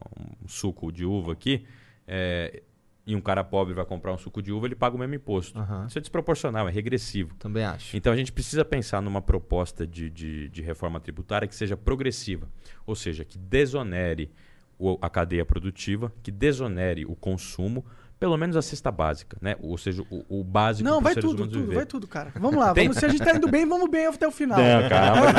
um 0.43 0.47
suco 0.47 0.91
de 0.91 1.05
uva 1.05 1.31
aqui. 1.31 1.65
é, 2.05 2.61
e 3.05 3.15
um 3.15 3.21
cara 3.21 3.43
pobre 3.43 3.73
vai 3.73 3.85
comprar 3.85 4.13
um 4.13 4.17
suco 4.17 4.41
de 4.41 4.51
uva, 4.51 4.65
ele 4.67 4.75
paga 4.75 4.95
o 4.95 4.99
mesmo 4.99 5.13
imposto. 5.15 5.57
Aham. 5.59 5.85
Isso 5.87 5.97
é 5.97 6.01
desproporcional, 6.01 6.67
é 6.69 6.71
regressivo. 6.71 7.35
Também 7.35 7.65
acho. 7.65 7.95
Então 7.97 8.13
a 8.13 8.15
gente 8.15 8.31
precisa 8.31 8.63
pensar 8.63 9.01
numa 9.01 9.21
proposta 9.21 9.85
de, 9.85 10.09
de, 10.09 10.47
de 10.49 10.61
reforma 10.61 10.99
tributária 10.99 11.47
que 11.47 11.55
seja 11.55 11.75
progressiva, 11.75 12.47
ou 12.85 12.95
seja, 12.95 13.25
que 13.25 13.37
desonere 13.37 14.31
o- 14.79 14.97
a 15.01 15.09
cadeia 15.09 15.45
produtiva, 15.45 16.11
que 16.23 16.31
desonere 16.31 17.05
o 17.05 17.15
consumo, 17.15 17.85
pelo 18.19 18.37
menos 18.37 18.55
a 18.55 18.61
cesta 18.61 18.89
básica, 18.89 19.35
né? 19.41 19.57
Ou 19.59 19.77
seja, 19.77 20.01
o, 20.09 20.39
o 20.39 20.43
básico 20.45 20.87
Não, 20.89 21.01
vai 21.01 21.13
tudo, 21.13 21.43
tudo, 21.45 21.59
viver. 21.59 21.75
vai 21.75 21.85
tudo, 21.85 22.07
cara. 22.07 22.31
Vamos 22.35 22.55
lá, 22.57 22.73
Tem- 22.73 22.85
vamos, 22.87 22.97
se 22.97 23.05
a 23.05 23.09
gente 23.09 23.21
tá 23.21 23.35
indo 23.35 23.49
bem, 23.49 23.65
vamos 23.67 23.89
bem 23.89 24.05
até 24.07 24.25
o 24.25 24.31
final. 24.31 24.57
Não, 24.57 24.87
calma. 24.87 25.33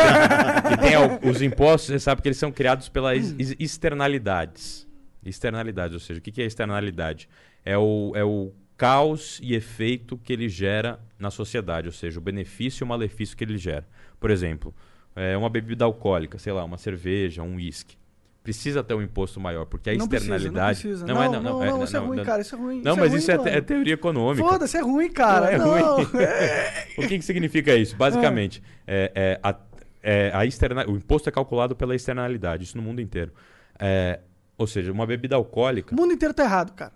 Tem 0.82 0.94
al- 0.94 1.18
os 1.30 1.40
impostos, 1.40 1.86
você 1.92 1.98
sabe 1.98 2.20
que 2.20 2.28
eles 2.28 2.36
são 2.36 2.52
criados 2.52 2.90
pelas 2.90 3.16
ex- 3.38 3.56
externalidades. 3.58 4.86
Externalidades, 5.24 5.94
ou 5.94 6.00
seja, 6.00 6.20
o 6.20 6.22
que 6.22 6.42
é 6.42 6.44
externalidade? 6.44 7.28
É 7.64 7.76
o, 7.78 8.12
é 8.14 8.24
o 8.24 8.52
caos 8.76 9.40
e 9.42 9.54
efeito 9.54 10.16
que 10.18 10.32
ele 10.32 10.48
gera 10.48 11.00
na 11.18 11.30
sociedade, 11.30 11.86
ou 11.88 11.92
seja, 11.92 12.18
o 12.18 12.22
benefício 12.22 12.82
e 12.82 12.84
o 12.84 12.88
malefício 12.88 13.36
que 13.36 13.44
ele 13.44 13.56
gera. 13.56 13.86
Por 14.20 14.30
exemplo, 14.30 14.74
é 15.16 15.36
uma 15.36 15.48
bebida 15.48 15.84
alcoólica, 15.84 16.38
sei 16.38 16.52
lá, 16.52 16.64
uma 16.64 16.76
cerveja, 16.76 17.42
um 17.42 17.56
uísque. 17.56 17.96
Precisa 18.42 18.84
ter 18.84 18.92
um 18.92 19.00
imposto 19.00 19.40
maior, 19.40 19.64
porque 19.64 19.88
a 19.88 19.94
Não 19.94 20.06
precisa, 20.06 20.30
não 20.32 20.36
externalidade. 20.36 20.80
precisa. 20.82 21.04
é, 21.06 21.08
Não, 21.08 21.32
não, 21.42 21.60
não, 21.60 21.84
isso 21.84 21.96
é 21.96 22.00
ruim, 22.00 22.22
cara, 22.22 22.42
isso 22.42 22.54
é 22.54 22.58
ruim, 22.58 22.82
Não, 22.82 22.92
isso 22.92 23.00
é 23.00 23.02
mas 23.02 23.10
ruim, 23.12 23.18
isso 23.18 23.30
é, 23.30 23.34
te- 23.38 23.44
mano. 23.44 23.56
é 23.56 23.60
teoria 23.62 23.94
econômica. 23.94 24.46
Foda-se, 24.46 24.76
é 24.76 24.80
ruim, 24.82 25.10
cara. 25.10 25.56
Não, 25.56 25.76
é 25.76 25.80
Não. 25.80 25.94
ruim. 25.96 26.04
o 26.98 27.08
que, 27.08 27.18
que 27.18 27.22
significa 27.24 27.74
isso? 27.74 27.96
Basicamente, 27.96 28.62
é, 28.86 29.10
é, 29.14 29.40
a, 29.42 29.56
é, 30.02 30.30
a 30.34 30.44
externa, 30.44 30.84
o 30.86 30.94
imposto 30.96 31.26
é 31.30 31.32
calculado 31.32 31.74
pela 31.74 31.94
externalidade, 31.94 32.64
isso 32.64 32.76
no 32.76 32.82
mundo 32.82 33.00
inteiro. 33.00 33.32
É, 33.78 34.20
ou 34.58 34.66
seja, 34.66 34.92
uma 34.92 35.06
bebida 35.06 35.36
alcoólica. 35.36 35.94
O 35.94 35.98
mundo 35.98 36.12
inteiro 36.12 36.34
tá 36.34 36.44
errado, 36.44 36.72
cara. 36.74 36.92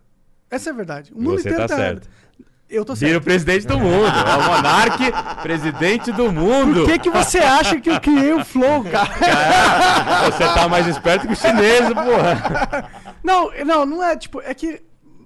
Essa 0.51 0.71
é 0.71 0.73
a 0.73 0.77
verdade. 0.77 1.13
O 1.13 1.21
mundo 1.21 1.41
Você 1.41 1.49
inteiro 1.49 1.69
tá 1.69 1.69
tá, 1.69 1.77
certo. 1.77 2.09
Eu 2.71 2.85
tô 2.85 2.95
Vira 2.95 3.13
certo. 3.13 3.23
o 3.23 3.25
presidente 3.25 3.67
do 3.67 3.79
mundo. 3.79 4.07
É 4.07 4.37
o 4.37 4.43
monarque, 4.57 5.05
presidente 5.43 6.13
do 6.13 6.31
mundo. 6.31 6.81
Por 6.83 6.93
que, 6.93 6.99
que 6.99 7.11
você 7.11 7.39
acha 7.39 7.81
que 7.81 7.89
eu 7.89 7.99
criei 8.01 8.33
o 8.35 8.45
Flow, 8.45 8.85
cara? 8.85 10.31
Você 10.31 10.45
tá 10.45 10.69
mais 10.69 10.87
esperto 10.87 11.27
que 11.27 11.33
o 11.33 11.37
chinês, 11.37 11.87
porra. 11.95 12.91
Não, 13.23 13.51
não, 13.65 13.87
não 13.87 14.05
é 14.05 14.17
tipo, 14.17 14.41
é 14.43 14.53
que, 14.53 14.83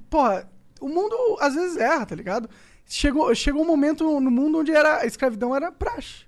porra, 0.08 0.48
o 0.80 0.88
mundo 0.88 1.16
às 1.40 1.54
vezes 1.54 1.76
erra, 1.76 2.06
tá 2.06 2.14
ligado? 2.14 2.48
Chegou, 2.86 3.34
chegou 3.34 3.62
um 3.62 3.66
momento 3.66 4.04
no 4.20 4.30
mundo 4.30 4.58
onde 4.58 4.72
era, 4.72 4.98
a 4.98 5.06
escravidão 5.06 5.54
era 5.54 5.72
praxe. 5.72 6.26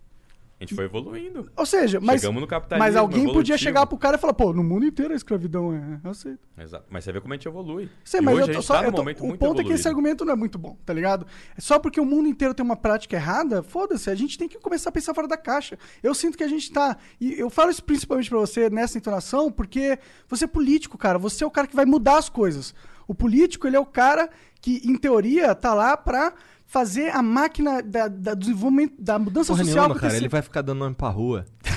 A 0.65 0.67
gente 0.67 0.75
foi 0.75 0.85
evoluindo. 0.87 1.51
Ou 1.57 1.67
seja, 1.67 2.01
mas, 2.01 2.21
Chegamos 2.21 2.41
no 2.41 2.47
capitalismo 2.47 2.85
mas 2.87 2.97
alguém 2.97 3.21
podia 3.25 3.31
evolutivo. 3.33 3.59
chegar 3.59 3.87
pro 3.87 3.99
cara 3.99 4.17
e 4.17 4.19
falar, 4.21 4.35
pô, 4.35 4.53
no 4.53 4.65
mundo 4.65 4.85
inteiro 4.87 5.13
a 5.13 5.17
escravidão 5.17 5.73
é, 5.75 6.01
eu 6.03 6.11
aceito. 6.11 6.41
Exato. 6.59 6.85
Mas 6.91 7.05
você 7.05 7.13
vê 7.13 7.21
como 7.21 7.33
a 7.33 7.37
gente 7.37 7.47
evolui. 7.49 7.91
Sei, 8.05 8.21
mas 8.21 8.35
hoje 8.35 8.51
eu 8.51 8.55
tô 8.57 8.63
só. 8.63 8.75
tá 8.81 8.85
eu 8.85 8.93
tô- 8.93 9.03
o 9.03 9.39
ponto 9.39 9.61
é 9.61 9.65
que 9.65 9.73
esse 9.73 9.83
evoluído. 9.83 9.89
argumento 9.89 10.25
não 10.25 10.33
é 10.33 10.37
muito 10.37 10.59
bom, 10.59 10.77
tá 10.85 10.93
ligado? 10.93 11.27
É 11.57 11.61
só 11.61 11.79
porque 11.79 12.01
o 12.01 12.05
mundo 12.05 12.29
inteiro 12.29 12.55
tem 12.55 12.65
uma 12.65 12.77
prática 12.77 13.17
errada, 13.17 13.63
foda-se, 13.63 14.11
a 14.11 14.15
gente 14.15 14.39
tem 14.39 14.49
que 14.49 14.59
começar 14.59 14.89
a 14.91 14.93
pensar 14.93 15.15
fora 15.15 15.29
da 15.29 15.37
caixa. 15.37 15.79
Eu 16.03 16.15
sinto 16.15 16.37
que 16.39 16.45
a 16.45 16.49
gente 16.49 16.71
tá. 16.73 16.97
E 17.21 17.39
eu 17.39 17.51
falo 17.51 17.71
isso 17.71 17.85
principalmente 17.85 18.29
pra 18.31 18.39
você 18.39 18.71
nessa 18.71 18.97
entonação, 18.99 19.51
porque 19.53 19.99
você 20.29 20.45
é 20.45 20.49
político, 20.49 20.97
cara. 20.99 21.19
Você 21.19 21.45
é 21.45 21.47
o 21.47 21.51
cara 21.51 21.67
que 21.67 21.77
vai 21.77 21.85
mudar 21.85 22.19
as 22.19 22.29
coisas. 22.29 22.75
O 23.07 23.15
político, 23.15 23.67
ele 23.67 23.77
é 23.77 23.81
o 23.81 23.85
cara 23.85 24.31
que, 24.63 24.81
em 24.83 24.97
teoria, 24.97 25.55
tá 25.55 25.75
lá 25.75 25.95
pra 25.95 26.33
fazer 26.67 27.11
a 27.11 27.23
máquina 27.23 27.83
da, 27.83 28.09
da 28.09 28.35
desenvolvimento, 28.35 28.95
da 28.99 29.19
mudança 29.19 29.53
Porra 29.53 29.65
social 29.65 29.85
nenhuma, 29.89 30.01
cara. 30.01 30.17
Ele 30.17 30.29
vai 30.29 30.43
ficar 30.43 30.63
dando 30.63 30.79
nome 30.79 30.95
pra 30.95 31.09
rua. 31.09 31.45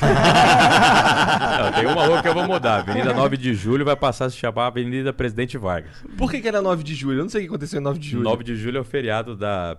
Não, 1.60 1.72
tem 1.74 1.86
uma 1.86 2.06
rua 2.06 2.22
que 2.22 2.28
eu 2.28 2.34
vou 2.34 2.48
mudar. 2.48 2.80
Avenida 2.80 3.14
9 3.14 3.38
de 3.38 3.54
Julho 3.54 3.86
vai 3.86 3.96
passar 3.96 4.26
a 4.26 4.30
se 4.30 4.38
chamar 4.38 4.68
Avenida 4.68 5.12
Presidente 5.14 5.58
Vargas. 5.58 6.04
Por 6.18 6.32
que, 6.32 6.42
que 6.42 6.48
era 6.48 6.62
9 6.62 6.84
de 6.84 6.96
julho? 6.96 7.20
Eu 7.20 7.24
não 7.24 7.30
sei 7.30 7.42
o 7.42 7.44
que 7.44 7.48
aconteceu 7.50 7.80
em 7.80 7.84
9 7.84 8.00
de 8.00 8.10
julho. 8.10 8.24
9 8.24 8.44
de 8.44 8.56
julho 8.56 8.78
é 8.78 8.82
o 8.82 8.84
feriado 8.86 9.36
da 9.36 9.78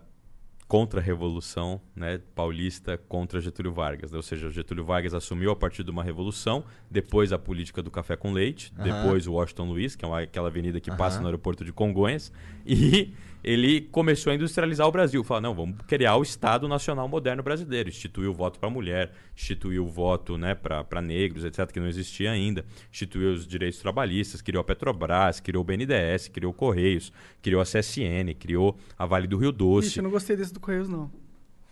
contra-revolução 0.66 1.80
né, 1.96 2.20
paulista 2.34 2.98
contra 3.08 3.40
Getúlio 3.40 3.72
Vargas. 3.72 4.12
né? 4.12 4.16
Ou 4.18 4.22
seja, 4.22 4.48
o 4.48 4.50
Getúlio 4.50 4.84
Vargas 4.84 5.14
assumiu 5.14 5.50
a 5.50 5.56
partir 5.56 5.82
de 5.82 5.90
uma 5.90 6.04
revolução, 6.04 6.62
depois 6.90 7.32
a 7.32 7.38
política 7.38 7.82
do 7.82 7.90
café 7.90 8.16
com 8.16 8.32
leite, 8.32 8.70
depois 8.76 9.26
o 9.26 9.32
Washington 9.32 9.64
Luiz, 9.64 9.96
que 9.96 10.04
é 10.04 10.08
uma- 10.08 10.20
aquela 10.20 10.48
avenida 10.48 10.78
que 10.78 10.90
passa 10.94 11.20
no 11.20 11.26
aeroporto 11.26 11.64
de 11.64 11.72
Congonhas, 11.72 12.30
e 12.66 13.14
ele 13.42 13.80
começou 13.80 14.32
a 14.32 14.34
industrializar 14.34 14.86
o 14.86 14.92
Brasil. 14.92 15.22
Falou, 15.24 15.40
não, 15.42 15.54
vamos 15.54 15.78
criar 15.86 16.16
o 16.16 16.22
Estado 16.22 16.66
Nacional 16.68 17.08
Moderno 17.08 17.42
Brasileiro. 17.42 17.88
Instituiu 17.88 18.30
o 18.30 18.34
voto 18.34 18.58
para 18.58 18.68
mulher, 18.68 19.12
instituiu 19.36 19.84
o 19.84 19.88
voto 19.88 20.36
né, 20.36 20.54
para 20.54 21.00
negros, 21.00 21.44
etc., 21.44 21.70
que 21.70 21.80
não 21.80 21.88
existia 21.88 22.30
ainda. 22.30 22.64
Instituiu 22.92 23.32
os 23.32 23.46
direitos 23.46 23.78
trabalhistas, 23.78 24.42
criou 24.42 24.60
a 24.60 24.64
Petrobras, 24.64 25.40
criou 25.40 25.62
o 25.62 25.64
BNDES, 25.64 26.28
criou 26.28 26.52
o 26.52 26.54
Correios, 26.54 27.12
criou 27.42 27.60
a 27.60 27.64
CSN, 27.64 28.34
criou 28.38 28.76
a 28.98 29.06
Vale 29.06 29.26
do 29.26 29.36
Rio 29.38 29.52
Doce. 29.52 29.88
Ixi, 29.88 29.98
eu 29.98 30.04
não 30.04 30.10
gostei 30.10 30.36
desse 30.36 30.52
do 30.52 30.60
Correios, 30.60 30.88
não. 30.88 31.10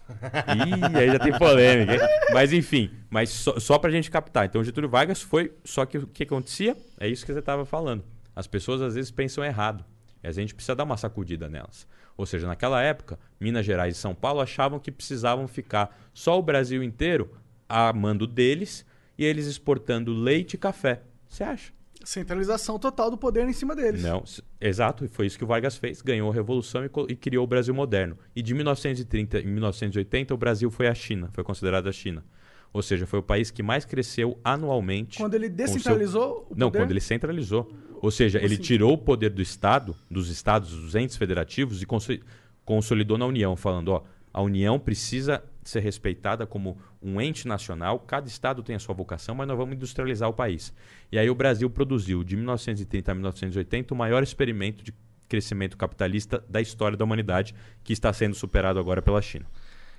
Ih, 0.08 0.96
aí 0.96 1.08
já 1.08 1.18
tem 1.18 1.36
polêmica. 1.36 1.94
hein? 1.94 2.00
Mas 2.32 2.52
enfim, 2.52 2.90
mas 3.10 3.30
só, 3.30 3.58
só 3.58 3.78
pra 3.78 3.90
gente 3.90 4.10
captar. 4.10 4.46
Então, 4.46 4.62
Getúlio 4.62 4.88
Vargas 4.88 5.20
foi. 5.20 5.52
Só 5.64 5.84
que 5.84 5.98
o 5.98 6.06
que 6.06 6.22
acontecia? 6.22 6.76
É 6.98 7.08
isso 7.08 7.26
que 7.26 7.32
você 7.32 7.40
estava 7.40 7.64
falando. 7.64 8.04
As 8.34 8.46
pessoas 8.46 8.80
às 8.80 8.94
vezes 8.94 9.10
pensam 9.10 9.44
errado. 9.44 9.84
E 10.26 10.28
a 10.28 10.32
gente 10.32 10.54
precisa 10.54 10.74
dar 10.74 10.84
uma 10.84 10.96
sacudida 10.96 11.48
nelas. 11.48 11.86
Ou 12.16 12.26
seja, 12.26 12.46
naquela 12.46 12.82
época, 12.82 13.18
Minas 13.40 13.64
Gerais 13.64 13.96
e 13.96 14.00
São 14.00 14.14
Paulo 14.14 14.40
achavam 14.40 14.80
que 14.80 14.90
precisavam 14.90 15.46
ficar 15.46 15.96
só 16.12 16.38
o 16.38 16.42
Brasil 16.42 16.82
inteiro 16.82 17.30
a 17.68 17.92
mando 17.92 18.26
deles 18.26 18.84
e 19.16 19.24
eles 19.24 19.46
exportando 19.46 20.12
leite 20.12 20.54
e 20.54 20.58
café. 20.58 21.02
Você 21.28 21.44
acha? 21.44 21.72
Centralização 22.04 22.78
total 22.78 23.10
do 23.10 23.16
poder 23.16 23.48
em 23.48 23.52
cima 23.52 23.74
deles. 23.74 24.02
Não, 24.02 24.22
exato, 24.60 25.04
e 25.04 25.08
foi 25.08 25.26
isso 25.26 25.38
que 25.38 25.44
o 25.44 25.46
Vargas 25.46 25.76
fez. 25.76 26.02
Ganhou 26.02 26.30
a 26.30 26.34
Revolução 26.34 26.84
e, 26.84 26.90
e 27.08 27.16
criou 27.16 27.44
o 27.44 27.46
Brasil 27.46 27.74
moderno. 27.74 28.18
E 28.34 28.42
de 28.42 28.54
1930 28.54 29.40
e 29.40 29.46
1980, 29.46 30.34
o 30.34 30.36
Brasil 30.36 30.70
foi 30.70 30.88
a 30.88 30.94
China, 30.94 31.30
foi 31.32 31.44
considerado 31.44 31.88
a 31.88 31.92
China. 31.92 32.24
Ou 32.72 32.82
seja, 32.82 33.06
foi 33.06 33.18
o 33.18 33.22
país 33.22 33.50
que 33.50 33.62
mais 33.62 33.84
cresceu 33.84 34.38
anualmente. 34.44 35.18
Quando 35.18 35.34
ele 35.34 35.46
seu- 35.46 35.54
descentralizou 35.56 36.46
o 36.50 36.54
Não, 36.56 36.70
quando 36.70 36.90
ele 36.90 37.00
centralizou. 37.00 37.70
Ou 38.02 38.10
seja, 38.10 38.38
Como 38.38 38.46
ele 38.46 38.54
assim? 38.54 38.62
tirou 38.62 38.92
o 38.92 38.98
poder 38.98 39.30
do 39.30 39.40
Estado, 39.40 39.96
dos 40.10 40.28
Estados, 40.28 40.70
dos 40.70 40.94
entes 40.94 41.16
federativos 41.16 41.80
e 41.82 41.86
conso- 41.86 42.18
consolidou 42.64 43.16
na 43.16 43.24
União, 43.26 43.56
falando, 43.56 43.88
ó, 43.88 44.02
a 44.32 44.42
União 44.42 44.78
precisa 44.78 45.42
ser 45.64 45.80
respeitada 45.80 46.46
como 46.46 46.76
um 47.02 47.20
ente 47.20 47.48
nacional, 47.48 47.98
cada 48.00 48.28
estado 48.28 48.62
tem 48.62 48.76
a 48.76 48.78
sua 48.78 48.94
vocação, 48.94 49.34
mas 49.34 49.48
nós 49.48 49.56
vamos 49.56 49.74
industrializar 49.74 50.28
o 50.28 50.32
país. 50.32 50.72
E 51.10 51.18
aí 51.18 51.28
o 51.30 51.34
Brasil 51.34 51.68
produziu, 51.70 52.22
de 52.22 52.36
1930 52.36 53.10
a 53.10 53.14
1980, 53.14 53.94
o 53.94 53.96
maior 53.96 54.22
experimento 54.22 54.84
de 54.84 54.92
crescimento 55.28 55.76
capitalista 55.76 56.44
da 56.48 56.60
história 56.60 56.96
da 56.96 57.04
humanidade, 57.04 57.54
que 57.82 57.92
está 57.92 58.12
sendo 58.12 58.34
superado 58.36 58.78
agora 58.78 59.00
pela 59.02 59.20
China. 59.22 59.46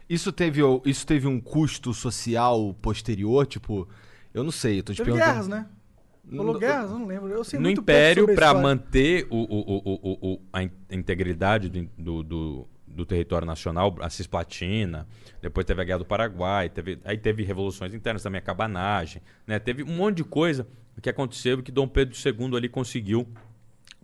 Isso 0.10 0.32
teve, 0.32 0.62
isso 0.86 1.06
teve 1.06 1.28
um 1.28 1.40
custo 1.40 1.94
social 1.94 2.74
posterior? 2.82 3.46
Tipo, 3.46 3.88
eu 4.34 4.44
não 4.44 4.52
sei. 4.52 4.80
Eu 4.80 4.84
tô 4.84 4.94
te 4.94 4.98
Teve 4.98 5.12
perguntando. 5.12 5.32
guerras, 5.34 5.48
né? 5.48 5.66
Rolou 6.32 6.54
No- 6.54 6.60
guerras? 6.60 6.92
Eu 6.92 7.00
não 7.00 7.06
lembro. 7.08 7.30
Eu 7.30 7.44
sei 7.44 7.60
no 7.60 7.64
muito 7.66 7.82
Império, 7.82 8.34
para 8.36 8.54
manter 8.54 9.28
o, 9.30 9.36
o- 9.38 9.78
o- 9.78 10.00
o- 10.04 10.34
o- 10.34 10.42
a 10.52 10.64
in- 10.64 10.72
integridade 10.92 11.70
do, 11.70 11.90
do, 11.98 12.24
do- 12.24 12.68
do 12.88 13.06
território 13.06 13.46
nacional, 13.46 13.96
a 14.02 14.10
Cisplatina, 14.10 15.08
depois 15.42 15.66
teve 15.66 15.82
a 15.82 15.84
Guerra 15.86 16.00
do 16.00 16.06
Paraguai, 16.06 16.68
teve, 16.70 17.00
aí 17.06 17.18
teve 17.18 17.44
revoluções 17.44 17.94
internas 17.94 18.24
também, 18.24 18.40
a 18.40 18.42
cabanagem, 18.42 19.22
né? 19.46 19.60
teve 19.60 19.84
um 19.84 19.96
monte 19.96 20.18
de 20.18 20.24
coisa 20.24 20.68
que 21.02 21.10
aconteceu 21.10 21.60
e 21.60 21.62
que 21.62 21.72
Dom 21.72 21.88
Pedro 21.88 22.16
II 22.18 22.58
ali 22.58 22.68
conseguiu 22.68 23.28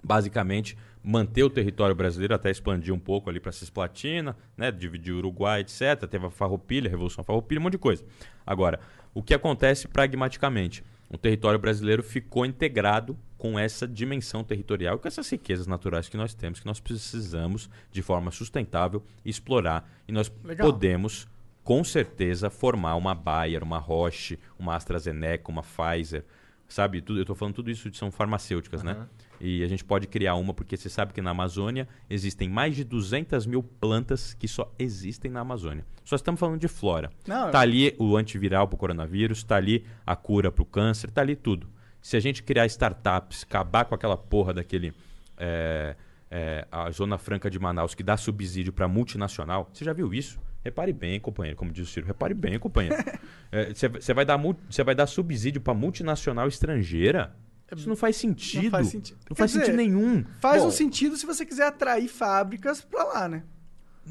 basicamente 0.03 0.77
manter 1.03 1.43
o 1.43 1.49
território 1.49 1.95
brasileiro, 1.95 2.33
até 2.33 2.49
expandir 2.49 2.93
um 2.93 2.99
pouco 2.99 3.29
ali 3.29 3.39
para 3.39 3.51
Cisplatina, 3.51 4.37
né, 4.55 4.71
dividir 4.71 5.13
o 5.13 5.17
Uruguai, 5.17 5.61
etc. 5.61 6.07
Teve 6.09 6.25
a 6.25 6.29
Farroupilha, 6.29 6.87
a 6.87 6.91
Revolução 6.91 7.23
Farroupilha, 7.23 7.59
um 7.59 7.63
monte 7.63 7.73
de 7.73 7.79
coisa. 7.79 8.03
Agora, 8.45 8.79
o 9.13 9.21
que 9.21 9.33
acontece 9.33 9.87
pragmaticamente? 9.87 10.83
O 11.09 11.17
território 11.17 11.59
brasileiro 11.59 12.01
ficou 12.01 12.45
integrado 12.45 13.17
com 13.37 13.59
essa 13.59 13.87
dimensão 13.87 14.43
territorial, 14.43 14.97
com 14.97 15.07
essas 15.07 15.29
riquezas 15.29 15.67
naturais 15.67 16.07
que 16.07 16.15
nós 16.15 16.33
temos, 16.33 16.59
que 16.59 16.65
nós 16.65 16.79
precisamos 16.79 17.69
de 17.91 18.01
forma 18.01 18.31
sustentável 18.31 19.03
explorar 19.23 19.87
e 20.07 20.11
nós 20.11 20.31
Legal. 20.43 20.71
podemos 20.71 21.27
com 21.63 21.83
certeza 21.83 22.49
formar 22.49 22.95
uma 22.95 23.13
Bayer, 23.13 23.63
uma 23.63 23.77
Roche, 23.77 24.39
uma 24.57 24.75
AstraZeneca, 24.75 25.51
uma 25.51 25.61
Pfizer, 25.61 26.25
sabe? 26.73 27.01
Tudo, 27.01 27.19
eu 27.19 27.25
tô 27.25 27.35
falando 27.35 27.55
tudo 27.55 27.69
isso 27.69 27.89
de 27.89 27.97
são 27.97 28.11
farmacêuticas, 28.11 28.83
né? 28.83 29.07
E 29.39 29.63
a 29.63 29.67
gente 29.67 29.83
pode 29.83 30.07
criar 30.07 30.35
uma, 30.35 30.53
porque 30.53 30.75
você 30.75 30.89
sabe 30.89 31.13
que 31.13 31.21
na 31.21 31.31
Amazônia 31.31 31.87
existem 32.09 32.49
mais 32.49 32.75
de 32.75 32.83
200 32.83 33.45
mil 33.45 33.61
plantas 33.61 34.33
que 34.33 34.47
só 34.47 34.73
existem 34.79 35.29
na 35.29 35.41
Amazônia. 35.41 35.85
Só 36.03 36.15
estamos 36.15 36.39
falando 36.39 36.59
de 36.59 36.67
flora. 36.67 37.11
Não, 37.27 37.51
tá 37.51 37.59
ali 37.59 37.95
o 37.99 38.15
antiviral 38.17 38.67
pro 38.67 38.77
coronavírus, 38.77 39.43
tá 39.43 39.57
ali 39.57 39.85
a 40.05 40.15
cura 40.15 40.51
pro 40.51 40.65
câncer, 40.65 41.11
tá 41.11 41.21
ali 41.21 41.35
tudo. 41.35 41.67
Se 42.01 42.17
a 42.17 42.19
gente 42.19 42.43
criar 42.43 42.65
startups, 42.65 43.43
acabar 43.43 43.85
com 43.85 43.95
aquela 43.95 44.17
porra 44.17 44.53
daquele. 44.53 44.93
é, 45.37 45.95
é, 46.35 46.67
a 46.71 46.89
Zona 46.89 47.19
Franca 47.19 47.47
de 47.47 47.59
Manaus, 47.59 47.93
que 47.93 48.01
dá 48.01 48.17
subsídio 48.17 48.73
para 48.73 48.87
multinacional. 48.87 49.69
Você 49.71 49.85
já 49.85 49.93
viu 49.93 50.11
isso? 50.11 50.39
Repare 50.63 50.93
bem, 50.93 51.19
companheiro, 51.19 51.57
como 51.57 51.71
diz 51.71 51.87
o 51.87 51.91
Ciro. 51.91 52.05
Repare 52.07 52.33
bem, 52.33 52.57
companheiro. 52.59 52.95
É, 53.55 53.71
Você 53.71 53.87
você 53.87 54.13
vai, 54.15 54.25
dar 54.25 54.35
vai 54.83 54.95
dar 54.95 55.05
subsídio 55.05 55.61
para 55.61 55.75
multinacional 55.75 56.47
estrangeira? 56.47 57.35
Isso 57.75 57.87
não 57.87 57.95
faz 57.95 58.15
sentido. 58.15 58.63
Não 58.63 58.71
faz 58.71 58.87
sentido. 58.87 59.17
Não 59.29 59.35
faz 59.35 59.51
dizer, 59.51 59.65
sentido 59.65 59.77
nenhum. 59.77 60.25
Faz 60.39 60.61
Bom, 60.63 60.69
um 60.69 60.71
sentido 60.71 61.15
se 61.17 61.23
você 61.25 61.45
quiser 61.45 61.67
atrair 61.67 62.07
fábricas 62.07 62.81
pra 62.81 63.03
lá, 63.03 63.29
né? 63.29 63.43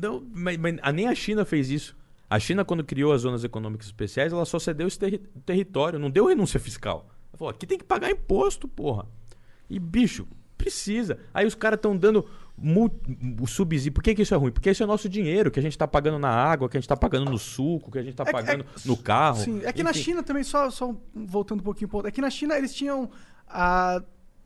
Não, 0.01 0.25
mas, 0.33 0.57
mas 0.59 0.77
nem 0.95 1.09
a 1.09 1.15
China 1.15 1.45
fez 1.45 1.71
isso. 1.71 1.97
A 2.31 2.39
China, 2.39 2.65
quando 2.65 2.85
criou 2.85 3.13
as 3.13 3.23
zonas 3.23 3.43
econômicas 3.43 3.87
especiais, 3.87 4.33
ela 4.33 4.45
só 4.45 4.61
cedeu 4.61 4.87
esse 4.87 4.99
terri- 4.99 5.21
território, 5.45 5.99
não 5.99 6.09
deu 6.11 6.27
renúncia 6.27 6.61
fiscal. 6.61 7.11
Ela 7.33 7.39
falou, 7.39 7.51
aqui 7.51 7.67
tem 7.67 7.79
que 7.79 7.85
pagar 7.85 8.11
imposto, 8.11 8.69
porra. 8.69 9.07
E, 9.69 9.79
bicho, 9.81 10.27
precisa. 10.57 11.19
Aí 11.35 11.47
os 11.47 11.55
caras 11.57 11.79
estão 11.79 11.97
dando 11.97 12.25
o 13.41 13.47
subsídio. 13.47 13.93
Por 13.93 14.03
que, 14.03 14.15
que 14.15 14.23
isso 14.23 14.35
é 14.35 14.37
ruim? 14.37 14.53
Porque 14.53 14.71
isso 14.71 14.83
é 14.83 14.87
nosso 14.87 15.09
dinheiro, 15.09 15.51
que 15.51 15.59
a 15.59 15.63
gente 15.63 15.77
tá 15.77 15.87
pagando 15.89 16.19
na 16.19 16.29
água, 16.31 16.69
que 16.69 16.77
a 16.77 16.81
gente 16.81 16.89
tá 16.89 16.97
pagando 16.97 17.31
no 17.31 17.39
suco, 17.39 17.91
que 17.91 17.99
a 17.99 18.03
gente 18.03 18.15
tá 18.15 18.25
É 18.27 18.33
pagando 18.33 18.63
é- 18.65 18.67
no 18.85 18.97
carro. 18.97 19.39
Sim, 19.39 19.61
é 19.65 19.73
que 19.73 19.83
na 19.83 19.91
Enfim. 19.91 20.01
China 20.01 20.23
também, 20.23 20.45
só, 20.45 20.71
só 20.71 20.95
voltando 21.15 21.61
um 21.61 21.65
pouquinho 21.65 21.91
é 22.05 22.11
que 22.11 22.21
na 22.21 22.31
China 22.31 22.57
eles 22.57 22.73
tinham 22.75 23.11
a 23.49 24.03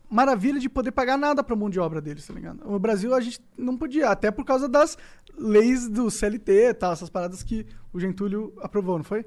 maravilha 0.08 0.60
de 0.60 0.68
poder 0.68 0.92
pagar 0.92 1.18
nada 1.18 1.42
pra 1.42 1.56
mão 1.56 1.68
de 1.68 1.80
obra 1.80 2.00
deles, 2.00 2.26
tá 2.26 2.32
ligado? 2.32 2.64
No 2.64 2.78
Brasil 2.78 3.12
a 3.14 3.20
gente 3.20 3.40
não 3.58 3.76
podia, 3.76 4.08
até 4.08 4.30
por 4.30 4.44
causa 4.44 4.68
das 4.68 4.96
leis 5.36 5.88
do 5.88 6.10
CLT 6.10 6.52
e 6.70 6.74
tal, 6.74 6.92
essas 6.92 7.10
paradas 7.10 7.42
que 7.42 7.66
o 7.92 7.98
Gentúlio 7.98 8.54
aprovou, 8.62 8.96
não 8.96 9.04
foi? 9.04 9.26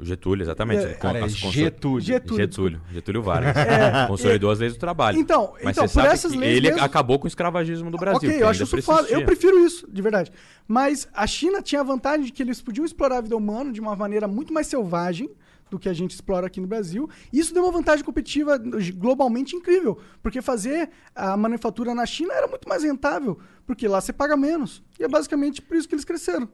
Getúlio, 0.00 0.42
exatamente. 0.42 0.84
É, 0.84 0.94
Cara, 0.94 1.20
é 1.20 1.28
Getúlio. 1.28 2.00
Getúlio. 2.00 2.36
Getúlio. 2.36 2.80
Getúlio 2.92 3.22
Vargas. 3.22 3.54
É, 3.64 4.06
Consolidou 4.06 4.50
as 4.50 4.58
leis 4.58 4.72
do 4.74 4.78
trabalho. 4.78 5.18
Então, 5.18 5.52
Mas 5.62 5.76
então, 5.76 5.86
você 5.88 6.00
por 6.00 6.08
essas 6.08 6.32
leis 6.34 6.56
ele 6.56 6.70
mesmo- 6.70 6.84
acabou 6.84 7.18
com 7.18 7.24
o 7.26 7.28
escravagismo 7.28 7.90
do 7.90 7.96
Brasil. 7.96 8.28
ok, 8.28 8.42
eu 8.42 8.48
acho 8.48 8.62
isso 8.64 8.82
foda. 8.82 9.08
Eu 9.08 9.24
prefiro 9.24 9.58
isso, 9.64 9.86
de 9.90 10.02
verdade. 10.02 10.32
Mas 10.66 11.08
a 11.14 11.26
China 11.26 11.62
tinha 11.62 11.80
a 11.80 11.84
vantagem 11.84 12.26
de 12.26 12.32
que 12.32 12.42
eles 12.42 12.60
podiam 12.60 12.84
explorar 12.84 13.18
a 13.18 13.20
vida 13.20 13.36
humana 13.36 13.72
de 13.72 13.80
uma 13.80 13.94
maneira 13.94 14.26
muito 14.26 14.52
mais 14.52 14.66
selvagem 14.66 15.30
do 15.70 15.78
que 15.78 15.88
a 15.88 15.92
gente 15.92 16.10
explora 16.12 16.46
aqui 16.46 16.60
no 16.60 16.66
Brasil. 16.66 17.08
E 17.32 17.38
isso 17.38 17.54
deu 17.54 17.62
uma 17.64 17.72
vantagem 17.72 18.04
competitiva 18.04 18.58
globalmente 18.96 19.56
incrível. 19.56 19.98
Porque 20.22 20.42
fazer 20.42 20.90
a 21.14 21.36
manufatura 21.36 21.94
na 21.94 22.04
China 22.06 22.32
era 22.34 22.46
muito 22.46 22.68
mais 22.68 22.82
rentável. 22.82 23.38
Porque 23.66 23.88
lá 23.88 24.00
você 24.00 24.12
paga 24.12 24.36
menos. 24.36 24.82
E 24.98 25.04
é 25.04 25.08
basicamente 25.08 25.62
por 25.62 25.76
isso 25.76 25.88
que 25.88 25.94
eles 25.94 26.04
cresceram. 26.04 26.48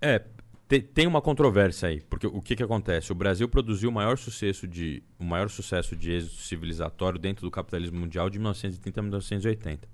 É, 0.00 0.22
te- 0.68 0.80
tem 0.80 1.06
uma 1.06 1.20
controvérsia 1.22 1.88
aí, 1.88 2.00
porque 2.02 2.26
o 2.26 2.40
que, 2.42 2.56
que 2.56 2.62
acontece? 2.62 3.12
O 3.12 3.14
Brasil 3.14 3.48
produziu 3.48 3.88
o 3.90 3.92
maior 3.92 4.16
sucesso 4.18 4.66
de 4.66 5.02
o 5.18 5.24
maior 5.24 5.48
sucesso 5.48 5.94
de 5.96 6.12
êxito 6.12 6.42
civilizatório 6.42 7.18
dentro 7.18 7.44
do 7.44 7.50
capitalismo 7.50 7.98
mundial 7.98 8.28
de 8.30 8.38
1930 8.38 9.00
a 9.00 9.02
1980. 9.02 9.88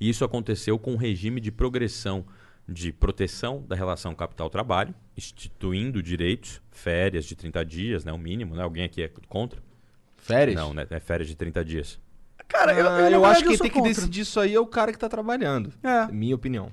E 0.00 0.08
isso 0.08 0.24
aconteceu 0.24 0.78
com 0.78 0.92
um 0.92 0.96
regime 0.96 1.40
de 1.40 1.50
progressão 1.52 2.24
de 2.66 2.90
proteção 2.92 3.62
da 3.68 3.76
relação 3.76 4.14
capital-trabalho, 4.14 4.94
instituindo 5.16 6.02
direitos, 6.02 6.62
férias 6.70 7.26
de 7.26 7.36
30 7.36 7.62
dias, 7.64 8.04
né, 8.06 8.12
o 8.12 8.16
mínimo, 8.18 8.56
né? 8.56 8.62
Alguém 8.62 8.84
aqui 8.84 9.02
é 9.02 9.10
contra? 9.28 9.62
Férias? 10.16 10.56
Não, 10.56 10.72
né? 10.72 10.86
É 10.88 10.98
férias 10.98 11.28
de 11.28 11.34
30 11.36 11.62
dias. 11.62 12.00
Cara, 12.48 12.72
eu, 12.72 12.88
Ah, 12.88 13.00
eu, 13.00 13.10
na 13.10 13.16
eu 13.18 13.24
acho 13.26 13.42
que 13.42 13.48
quem 13.48 13.56
sou 13.58 13.64
tem 13.64 13.70
que 13.70 13.78
contra. 13.78 13.92
decidir 13.92 14.22
isso 14.22 14.40
aí 14.40 14.54
é 14.54 14.58
o 14.60 14.66
cara 14.66 14.92
que 14.92 14.98
tá 14.98 15.08
trabalhando. 15.10 15.72
É. 15.82 16.10
Minha 16.10 16.34
opinião. 16.34 16.72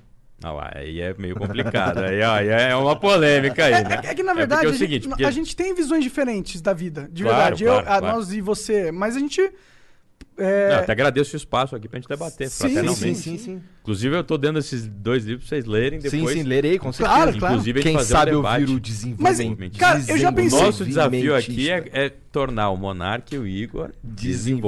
Lá, 0.50 0.72
aí 0.74 1.00
é 1.00 1.14
meio 1.18 1.36
complicado. 1.36 1.98
aí, 1.98 2.20
ó, 2.22 2.32
aí 2.32 2.48
é 2.48 2.74
uma 2.76 2.96
polêmica 2.96 3.64
aí, 3.64 3.84
né? 3.84 4.00
É, 4.04 4.08
é 4.10 4.14
que, 4.14 4.22
na 4.22 4.34
verdade, 4.34 4.62
porque 4.62 4.66
é 4.66 4.70
a, 4.70 4.72
o 4.74 4.78
seguinte, 4.78 5.02
gente, 5.04 5.08
porque- 5.10 5.24
a 5.24 5.30
gente 5.30 5.54
tem 5.56 5.74
visões 5.74 6.02
diferentes 6.02 6.60
da 6.60 6.72
vida, 6.72 7.08
de 7.12 7.22
Claro, 7.22 7.38
verdade. 7.56 7.64
claro, 7.64 7.86
eu, 7.86 7.92
a- 7.92 7.98
claro. 7.98 8.16
Nós 8.16 8.32
e 8.32 8.40
você. 8.40 8.90
Mas 8.90 9.16
a 9.16 9.20
gente. 9.20 9.40
é, 10.38 10.68
Não, 10.70 10.78
até 10.78 10.92
agradeço 10.92 11.34
o 11.34 11.36
espaço 11.36 11.76
aqui 11.76 11.88
pra 11.88 11.98
gente 11.98 12.08
debater 12.08 12.48
Sim, 12.48 12.58
fraternalmente. 12.58 13.14
sim, 13.14 13.36
sim, 13.36 13.38
sim. 13.38 13.62
Inclusive, 13.82 14.16
eu 14.16 14.22
tô 14.22 14.38
dando 14.38 14.60
esses 14.60 14.86
dois 14.86 15.24
livros 15.24 15.48
pra 15.48 15.56
vocês 15.56 15.66
lerem 15.66 15.98
depois. 15.98 16.22
Sim, 16.22 16.28
sim, 16.28 16.42
lerei, 16.44 16.78
com 16.78 16.92
certeza. 16.92 17.16
Claro, 17.16 17.38
claro. 17.38 17.54
Inclusive, 17.54 17.82
Quem 17.82 17.94
fazer 17.94 18.12
sabe 18.12 18.30
um 18.30 18.36
ouvir 18.36 18.48
debate. 18.66 18.70
o 18.70 18.74
Mas, 19.18 19.38
desenvolvimento. 19.38 19.78
cara, 19.78 20.02
eu 20.06 20.16
já 20.18 20.30
O 20.30 20.32
pensei- 20.32 20.60
nosso 20.62 20.84
desafio 20.84 21.34
aqui 21.34 21.68
é, 21.68 21.88
é 21.92 22.08
tornar 22.30 22.70
o 22.70 22.76
Monark 22.76 23.34
e 23.34 23.38
o 23.38 23.46
Igor 23.46 23.90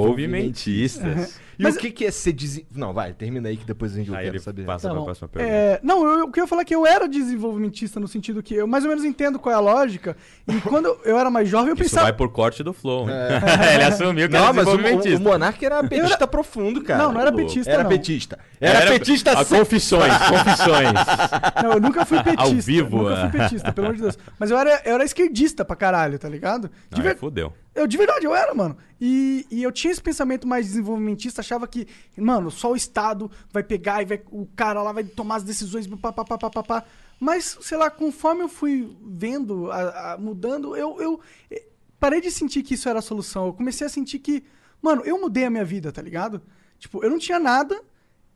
desenvolvimentistas. 0.05 1.39
E 1.57 1.63
Mas- 1.63 1.75
o 1.77 1.79
que, 1.79 1.89
que 1.89 2.03
é 2.05 2.11
ser 2.11 2.33
desen... 2.33 2.65
Não, 2.75 2.91
vai, 2.93 3.13
termina 3.13 3.47
aí 3.47 3.55
que 3.55 3.65
depois 3.65 3.93
a 3.93 3.95
gente 3.95 4.13
Aí 4.13 4.27
ele 4.27 4.39
saber. 4.39 4.65
passa 4.65 4.89
Tá 4.89 4.93
pra 4.93 4.99
bom. 4.99 5.05
próxima 5.05 5.29
pergunta. 5.29 5.55
É, 5.55 5.79
não, 5.81 6.05
eu, 6.05 6.25
o 6.25 6.31
que 6.31 6.41
eu 6.41 6.43
ia 6.43 6.47
falar 6.49 6.63
é 6.63 6.65
que 6.65 6.75
eu 6.75 6.85
era 6.85 7.07
desenvolvimentista 7.07 7.97
no 7.97 8.09
sentido 8.09 8.43
que 8.43 8.53
eu 8.53 8.67
mais 8.67 8.83
ou 8.83 8.89
menos 8.89 9.05
entendo 9.05 9.39
qual 9.39 9.53
é 9.53 9.55
a 9.55 9.61
lógica. 9.61 10.17
E 10.45 10.59
quando 10.59 10.97
eu 11.05 11.17
era 11.17 11.29
mais 11.31 11.47
jovem, 11.47 11.69
eu 11.69 11.75
Isso 11.75 11.83
pensava. 11.83 12.03
vai 12.07 12.13
por 12.13 12.29
corte 12.29 12.61
do 12.61 12.73
Flow. 12.73 13.07
hein? 13.09 13.15
ele 13.73 13.83
assumiu 13.85 14.27
que 14.27 14.33
Não, 14.33 14.43
era 14.43 14.51
mas 14.53 14.67
o, 14.67 14.71
o, 14.71 14.75
desenvolvimentista. 14.77 15.17
o 15.17 15.23
Monark 15.23 15.65
era 15.65 15.81
petista 15.85 16.27
profundo, 16.27 16.83
cara. 16.83 17.03
Não, 17.03 17.13
não 17.13 17.21
era 17.21 17.31
petista, 17.31 17.71
Era 17.71 17.83
não. 17.83 17.89
petista. 17.89 18.37
Era, 18.59 18.79
petista 18.91 19.04
a 19.13 19.43
sim. 19.45 19.55
confissões, 19.57 20.13
confissões. 20.17 20.89
Não, 21.63 21.73
eu 21.73 21.79
nunca 21.79 22.05
fui 22.05 22.21
petista. 22.23 22.43
Ao 22.43 22.53
vivo, 22.55 22.97
Nunca 23.03 23.13
é. 23.13 23.29
fui 23.29 23.39
petista, 23.39 23.71
pelo 23.73 23.87
amor 23.87 23.95
de 23.95 24.01
Deus. 24.03 24.17
Mas 24.39 24.51
eu 24.51 24.57
era, 24.57 24.81
eu 24.85 24.95
era 24.95 25.03
esquerdista 25.03 25.63
pra 25.63 25.75
caralho, 25.75 26.17
tá 26.19 26.27
ligado? 26.29 26.69
De 26.89 26.97
Não, 26.97 27.03
ver- 27.03 27.11
é, 27.11 27.15
fudeu. 27.15 27.53
Eu, 27.73 27.85
de 27.87 27.97
verdade, 27.97 28.25
eu 28.25 28.33
era, 28.35 28.53
mano. 28.53 28.77
E, 28.99 29.45
e 29.51 29.61
eu 29.63 29.71
tinha 29.71 29.91
esse 29.91 30.01
pensamento 30.01 30.47
mais 30.47 30.67
desenvolvimentista, 30.67 31.41
achava 31.41 31.67
que, 31.67 31.87
mano, 32.17 32.49
só 32.49 32.71
o 32.71 32.75
Estado 32.75 33.29
vai 33.51 33.63
pegar 33.63 34.01
e 34.01 34.05
vai, 34.05 34.21
o 34.31 34.45
cara 34.55 34.81
lá 34.81 34.91
vai 34.91 35.03
tomar 35.03 35.35
as 35.37 35.43
decisões, 35.43 35.85
pá, 35.87 36.11
pá, 36.13 36.23
pá, 36.23 36.37
pá, 36.37 36.49
pá, 36.49 36.63
pá. 36.63 36.83
Mas, 37.19 37.57
sei 37.61 37.77
lá, 37.77 37.89
conforme 37.89 38.43
eu 38.43 38.49
fui 38.49 38.95
vendo, 39.05 39.71
a- 39.71 40.13
a- 40.13 40.17
mudando, 40.17 40.75
eu, 40.75 41.01
eu 41.01 41.19
eh, 41.51 41.63
parei 41.99 42.21
de 42.21 42.29
sentir 42.31 42.61
que 42.63 42.73
isso 42.75 42.87
era 42.89 42.99
a 42.99 43.01
solução. 43.01 43.47
Eu 43.47 43.53
comecei 43.53 43.85
a 43.87 43.89
sentir 43.89 44.19
que, 44.19 44.43
mano, 44.81 45.01
eu 45.05 45.19
mudei 45.19 45.45
a 45.45 45.49
minha 45.49 45.65
vida, 45.65 45.91
tá 45.91 46.01
ligado? 46.01 46.41
Tipo, 46.79 47.03
eu 47.03 47.09
não 47.09 47.17
tinha 47.17 47.39
nada, 47.39 47.81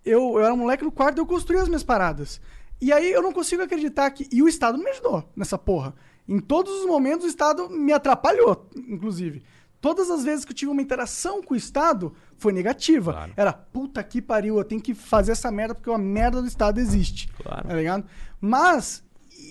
eu, 0.10 0.38
eu 0.38 0.44
era 0.44 0.54
um 0.54 0.58
moleque 0.58 0.84
no 0.84 0.92
quarto, 0.92 1.18
eu 1.18 1.26
construía 1.26 1.62
as 1.62 1.68
minhas 1.68 1.84
paradas. 1.84 2.42
E 2.82 2.94
aí 2.94 3.12
eu 3.12 3.22
não 3.22 3.34
consigo 3.34 3.62
acreditar 3.62 4.10
que. 4.12 4.28
E 4.32 4.42
o 4.42 4.48
Estado 4.48 4.78
não 4.78 4.84
me 4.84 4.92
ajudou 4.92 5.30
nessa 5.36 5.58
porra. 5.58 5.94
Em 6.28 6.40
todos 6.40 6.72
os 6.82 6.86
momentos 6.86 7.26
o 7.26 7.30
Estado 7.30 7.70
me 7.70 7.92
atrapalhou, 7.92 8.70
inclusive. 8.76 9.44
Todas 9.82 10.10
as 10.12 10.24
vezes 10.24 10.44
que 10.44 10.52
eu 10.52 10.56
tive 10.56 10.72
uma 10.72 10.82
interação 10.82 11.42
com 11.42 11.54
o 11.54 11.58
Estado 11.58 12.14
foi 12.38 12.52
negativa. 12.52 13.14
Claro. 13.14 13.34
Era 13.36 13.54
puta 13.54 14.04
que 14.04 14.22
pariu, 14.22 14.58
eu 14.58 14.64
tenho 14.64 14.82
que 14.82 14.94
fazer 14.94 15.32
essa 15.32 15.50
merda 15.52 15.74
porque 15.74 15.90
a 15.90 15.98
merda 15.98 16.42
do 16.42 16.48
Estado 16.48 16.80
existe. 16.80 17.30
Claro. 17.42 17.68
Tá 17.68 17.74
ligado? 17.74 18.06
Mas. 18.40 19.04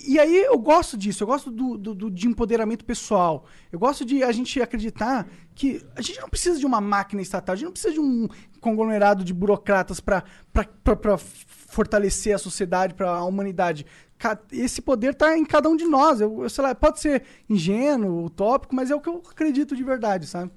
E 0.06 0.18
aí 0.18 0.36
eu 0.44 0.58
gosto 0.58 0.96
disso, 0.96 1.22
eu 1.22 1.26
gosto 1.26 1.50
do, 1.50 1.76
do- 1.78 1.94
do- 1.94 2.10
de 2.10 2.26
empoderamento 2.28 2.84
pessoal. 2.84 3.46
Eu 3.72 3.78
gosto 3.78 4.04
de 4.04 4.22
a 4.22 4.30
gente 4.32 4.60
acreditar 4.60 5.26
que 5.54 5.82
a 5.96 6.02
gente 6.02 6.20
não 6.20 6.28
precisa 6.28 6.58
de 6.58 6.66
uma 6.66 6.80
máquina 6.80 7.22
estatal, 7.22 7.54
a 7.54 7.56
gente 7.56 7.64
não 7.66 7.72
precisa 7.72 7.94
de 7.94 8.00
um 8.00 8.28
conglomerado 8.60 9.24
de 9.24 9.32
burocratas 9.34 9.98
para 10.00 10.22
fortalecer 11.66 12.34
a 12.34 12.38
sociedade, 12.38 12.94
para 12.94 13.10
a 13.10 13.24
humanidade. 13.24 13.84
Esse 14.52 14.82
poder 14.82 15.14
tá 15.14 15.36
em 15.38 15.44
cada 15.44 15.68
um 15.68 15.76
de 15.76 15.84
nós. 15.84 16.20
Eu, 16.20 16.42
eu 16.42 16.50
sei 16.50 16.64
lá, 16.64 16.74
pode 16.74 17.00
ser 17.00 17.22
ingênuo, 17.48 18.24
utópico, 18.24 18.74
mas 18.74 18.90
é 18.90 18.94
o 18.94 19.00
que 19.00 19.08
eu 19.08 19.22
acredito 19.30 19.76
de 19.76 19.82
verdade, 19.84 20.26
sabe? 20.26 20.50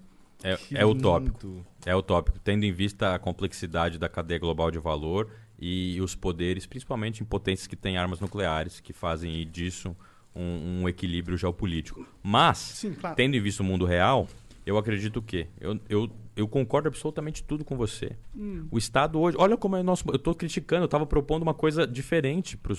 É, 0.44 0.58
é 0.74 0.86
utópico. 0.86 1.64
É 1.86 1.96
utópico, 1.96 2.40
tendo 2.44 2.64
em 2.64 2.72
vista 2.72 3.14
a 3.14 3.20
complexidade 3.20 3.98
da 4.00 4.10
cadeia 4.10 4.40
global 4.40 4.72
de 4.72 4.80
valor 4.80 5.30
e 5.62 6.02
os 6.02 6.16
poderes, 6.16 6.66
principalmente 6.66 7.22
em 7.22 7.26
potências 7.26 7.68
que 7.68 7.76
têm 7.76 7.96
armas 7.96 8.20
nucleares, 8.20 8.80
que 8.80 8.92
fazem 8.92 9.48
disso 9.48 9.96
um, 10.36 10.82
um 10.82 10.90
equilíbrio 10.90 11.38
geopolítico. 11.38 12.04
Mas, 12.24 12.58
Sim, 12.58 12.94
claro. 12.94 13.16
tendo 13.16 13.36
em 13.36 13.40
vista 13.40 13.62
o 13.62 13.66
mundo 13.66 13.86
real, 13.86 14.28
eu 14.66 14.76
acredito 14.78 15.18
o 15.18 15.22
quê? 15.22 15.48
Eu, 15.60 15.80
eu, 15.88 16.10
eu 16.36 16.48
concordo 16.48 16.88
absolutamente 16.88 17.44
tudo 17.44 17.64
com 17.64 17.78
você. 17.78 18.18
Hum. 18.36 18.68
O 18.72 18.78
Estado 18.78 19.20
hoje, 19.20 19.38
olha 19.40 19.56
como 19.56 19.76
é 19.76 19.84
nosso. 19.84 20.04
Eu 20.10 20.16
estou 20.16 20.34
criticando, 20.34 20.84
eu 20.84 20.86
estava 20.86 21.06
propondo 21.06 21.44
uma 21.44 21.54
coisa 21.54 21.86
diferente 21.86 22.58
para 22.58 22.74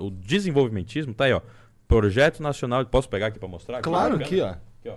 o 0.00 0.10
desenvolvimentismo. 0.10 1.12
Tá 1.14 1.24
aí, 1.24 1.32
ó. 1.32 1.40
Projeto 1.88 2.42
Nacional. 2.42 2.86
Posso 2.86 3.08
pegar 3.08 3.26
aqui 3.26 3.40
para 3.40 3.48
mostrar? 3.48 3.82
Claro, 3.82 4.16
aqui, 4.16 4.40
ó. 4.40 4.50
Aqui, 4.50 4.88
ó. 4.88 4.96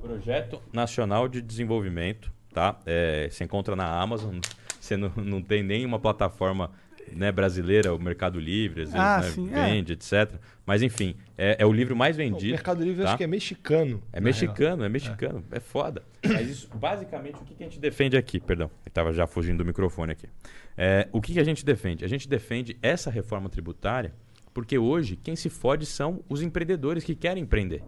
Projeto 0.00 0.62
Nacional 0.72 1.28
de 1.28 1.40
Desenvolvimento, 1.40 2.30
tá? 2.52 2.78
É, 2.84 3.28
você 3.30 3.44
encontra 3.44 3.74
na 3.74 3.86
Amazon, 3.86 4.38
você 4.84 4.96
não, 4.96 5.12
não 5.16 5.42
tem 5.42 5.62
nenhuma 5.62 5.98
plataforma 5.98 6.70
né, 7.12 7.30
brasileira, 7.30 7.94
o 7.94 7.98
Mercado 7.98 8.40
Livre, 8.40 8.82
às 8.82 8.92
vezes, 8.92 9.00
Ah, 9.06 9.20
né, 9.20 9.30
sim, 9.30 9.50
é. 9.52 9.66
vende, 9.66 9.92
etc. 9.92 10.34
Mas 10.64 10.82
enfim, 10.82 11.14
é, 11.36 11.56
é 11.58 11.66
o 11.66 11.72
livro 11.72 11.94
mais 11.94 12.16
O 12.16 12.18
vendido. 12.18 12.52
Mercado 12.52 12.82
Livre 12.82 13.02
tá? 13.02 13.10
acho 13.10 13.18
que 13.18 13.24
é 13.24 13.26
mexicano. 13.26 14.02
É 14.12 14.20
mexicano, 14.20 14.84
é 14.84 14.88
mexicano, 14.88 15.44
é, 15.50 15.60
foda. 15.60 16.02
Mas 16.24 16.48
isso, 16.48 16.68
basicamente, 16.74 17.36
o 17.36 17.44
que, 17.44 17.54
que 17.54 17.62
a 17.62 17.66
gente 17.66 17.78
defende 17.78 18.16
aqui? 18.16 18.40
Perdão, 18.40 18.70
eu 18.84 18.88
estava 18.88 19.12
já 19.12 19.26
fugindo 19.26 19.58
do 19.58 19.64
microfone 19.64 20.12
aqui. 20.12 20.28
É, 20.76 21.08
o 21.12 21.20
que, 21.20 21.32
que 21.34 21.40
a 21.40 21.44
gente 21.44 21.64
defende? 21.64 22.04
A 22.04 22.08
gente 22.08 22.28
defende 22.28 22.76
essa 22.82 23.10
reforma 23.10 23.48
tributária 23.48 24.12
porque 24.52 24.78
hoje 24.78 25.16
quem 25.16 25.34
se 25.34 25.50
fode 25.50 25.84
são 25.84 26.22
os 26.28 26.40
empreendedores 26.40 27.02
que 27.04 27.14
querem 27.14 27.42
empreender. 27.42 27.82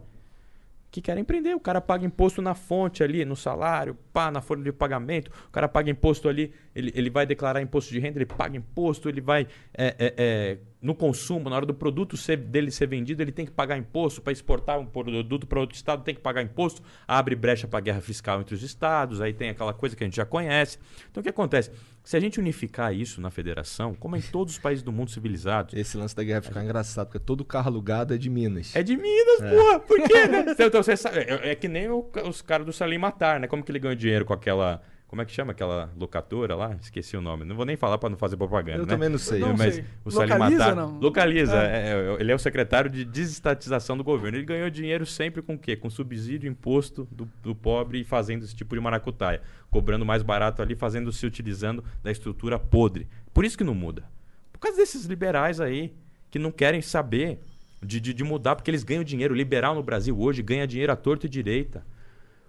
Que 0.90 1.00
querem 1.00 1.24
prender. 1.24 1.54
O 1.54 1.60
cara 1.60 1.80
paga 1.80 2.04
imposto 2.04 2.40
na 2.40 2.54
fonte 2.54 3.02
ali, 3.02 3.24
no 3.24 3.36
salário, 3.36 3.96
pá, 4.12 4.30
na 4.30 4.40
folha 4.40 4.62
de 4.62 4.72
pagamento. 4.72 5.30
O 5.48 5.50
cara 5.50 5.68
paga 5.68 5.90
imposto 5.90 6.28
ali, 6.28 6.52
ele, 6.74 6.92
ele 6.94 7.10
vai 7.10 7.26
declarar 7.26 7.60
imposto 7.60 7.92
de 7.92 8.00
renda, 8.00 8.18
ele 8.18 8.26
paga 8.26 8.56
imposto, 8.56 9.08
ele 9.08 9.20
vai 9.20 9.46
é, 9.76 9.86
é, 9.98 10.14
é, 10.16 10.58
no 10.80 10.94
consumo, 10.94 11.48
na 11.50 11.56
hora 11.56 11.66
do 11.66 11.72
produto 11.74 12.16
ser- 12.16 12.36
dele 12.36 12.70
ser 12.70 12.86
vendido, 12.86 13.22
ele 13.22 13.32
tem 13.32 13.44
que 13.46 13.50
pagar 13.50 13.76
imposto. 13.78 14.20
Para 14.20 14.32
exportar 14.32 14.78
um 14.78 14.86
produto 14.86 15.46
para 15.46 15.58
outro 15.58 15.74
estado, 15.74 16.04
tem 16.04 16.14
que 16.14 16.20
pagar 16.20 16.42
imposto. 16.42 16.82
Abre 17.08 17.34
brecha 17.34 17.66
para 17.66 17.80
guerra 17.80 18.00
fiscal 18.00 18.40
entre 18.40 18.54
os 18.54 18.62
estados, 18.62 19.20
aí 19.20 19.32
tem 19.32 19.48
aquela 19.48 19.72
coisa 19.72 19.96
que 19.96 20.04
a 20.04 20.06
gente 20.06 20.16
já 20.16 20.24
conhece. 20.26 20.78
Então 21.10 21.20
o 21.20 21.24
que 21.24 21.30
acontece? 21.30 21.70
Se 22.04 22.16
a 22.16 22.20
gente 22.20 22.38
unificar 22.38 22.94
isso 22.94 23.20
na 23.20 23.30
federação, 23.30 23.94
como 23.94 24.16
em 24.16 24.20
todos 24.20 24.52
os 24.54 24.58
países 24.60 24.82
do 24.84 24.92
mundo 24.92 25.10
civilizados, 25.10 25.74
Esse 25.74 25.96
lance 25.96 26.14
da 26.14 26.22
guerra 26.22 26.42
fica 26.42 26.62
engraçado, 26.62 27.06
porque 27.08 27.18
todo 27.18 27.44
carro 27.44 27.68
alugado 27.68 28.14
é 28.14 28.18
de 28.18 28.30
Minas. 28.30 28.76
é 28.76 28.82
de 28.82 28.96
Minas, 28.96 29.38
porra. 29.40 29.80
Por 29.80 30.00
quê, 30.02 30.26
né? 30.28 30.44
Então, 30.52 30.66
então, 30.68 30.82
você 30.82 30.96
sabe, 30.96 31.18
é, 31.20 31.50
é 31.50 31.54
que 31.56 31.66
nem 31.66 31.88
o- 31.88 32.08
os 32.28 32.42
caras 32.42 32.64
do 32.66 32.72
Salim 32.72 32.98
Matar, 32.98 33.40
né? 33.40 33.46
Como 33.48 33.62
que 33.64 33.72
ele 33.72 33.78
ganhou 33.80 33.96
dinheiro 33.96 34.24
com 34.24 34.32
aquela. 34.32 34.80
Como 35.08 35.22
é 35.22 35.24
que 35.24 35.30
chama 35.30 35.52
aquela 35.52 35.92
locadora 35.96 36.56
lá? 36.56 36.76
Esqueci 36.80 37.16
o 37.16 37.20
nome. 37.20 37.44
Não 37.44 37.54
vou 37.54 37.64
nem 37.64 37.76
falar 37.76 37.96
pra 37.96 38.10
não 38.10 38.16
fazer 38.16 38.36
propaganda. 38.36 38.78
Eu 38.78 38.86
né? 38.86 38.88
também 38.88 39.08
não 39.08 39.18
sei. 39.18 39.38
Não 39.38 39.56
Mas 39.56 39.76
sei. 39.76 39.84
o 40.04 40.10
Salim 40.10 40.32
Localiza, 40.32 40.58
Matar. 40.58 40.74
não? 40.76 40.98
Localiza. 40.98 41.60
Ah. 41.60 41.64
é, 41.64 41.92
é, 41.92 42.16
ele 42.18 42.32
é 42.32 42.34
o 42.34 42.38
secretário 42.38 42.90
de 42.90 43.04
desestatização 43.04 43.96
do 43.96 44.02
governo. 44.02 44.36
Ele 44.36 44.44
ganhou 44.44 44.68
dinheiro 44.68 45.06
sempre 45.06 45.42
com 45.42 45.54
o 45.54 45.58
quê? 45.58 45.76
Com 45.76 45.88
subsídio, 45.88 46.50
imposto 46.50 47.06
do, 47.10 47.30
do 47.40 47.54
pobre 47.54 48.00
e 48.00 48.04
fazendo 48.04 48.44
esse 48.44 48.56
tipo 48.56 48.74
de 48.74 48.80
maracutaia. 48.80 49.40
Cobrando 49.70 50.04
mais 50.04 50.24
barato 50.24 50.60
ali, 50.60 50.74
fazendo 50.74 51.12
se 51.12 51.24
utilizando 51.24 51.84
da 52.02 52.10
estrutura 52.10 52.58
podre. 52.58 53.06
Por 53.32 53.44
isso 53.44 53.56
que 53.56 53.64
não 53.64 53.74
muda. 53.74 54.04
Por 54.52 54.58
causa 54.58 54.76
desses 54.76 55.04
liberais 55.04 55.60
aí, 55.60 55.94
que 56.30 56.38
não 56.38 56.50
querem 56.50 56.82
saber 56.82 57.38
de, 57.80 58.00
de, 58.00 58.12
de 58.12 58.24
mudar, 58.24 58.56
porque 58.56 58.70
eles 58.70 58.82
ganham 58.82 59.04
dinheiro. 59.04 59.34
O 59.34 59.36
liberal 59.36 59.72
no 59.72 59.84
Brasil 59.84 60.18
hoje 60.18 60.42
ganha 60.42 60.66
dinheiro 60.66 60.92
à 60.92 60.96
torta 60.96 61.26
e 61.26 61.28
direita. 61.28 61.86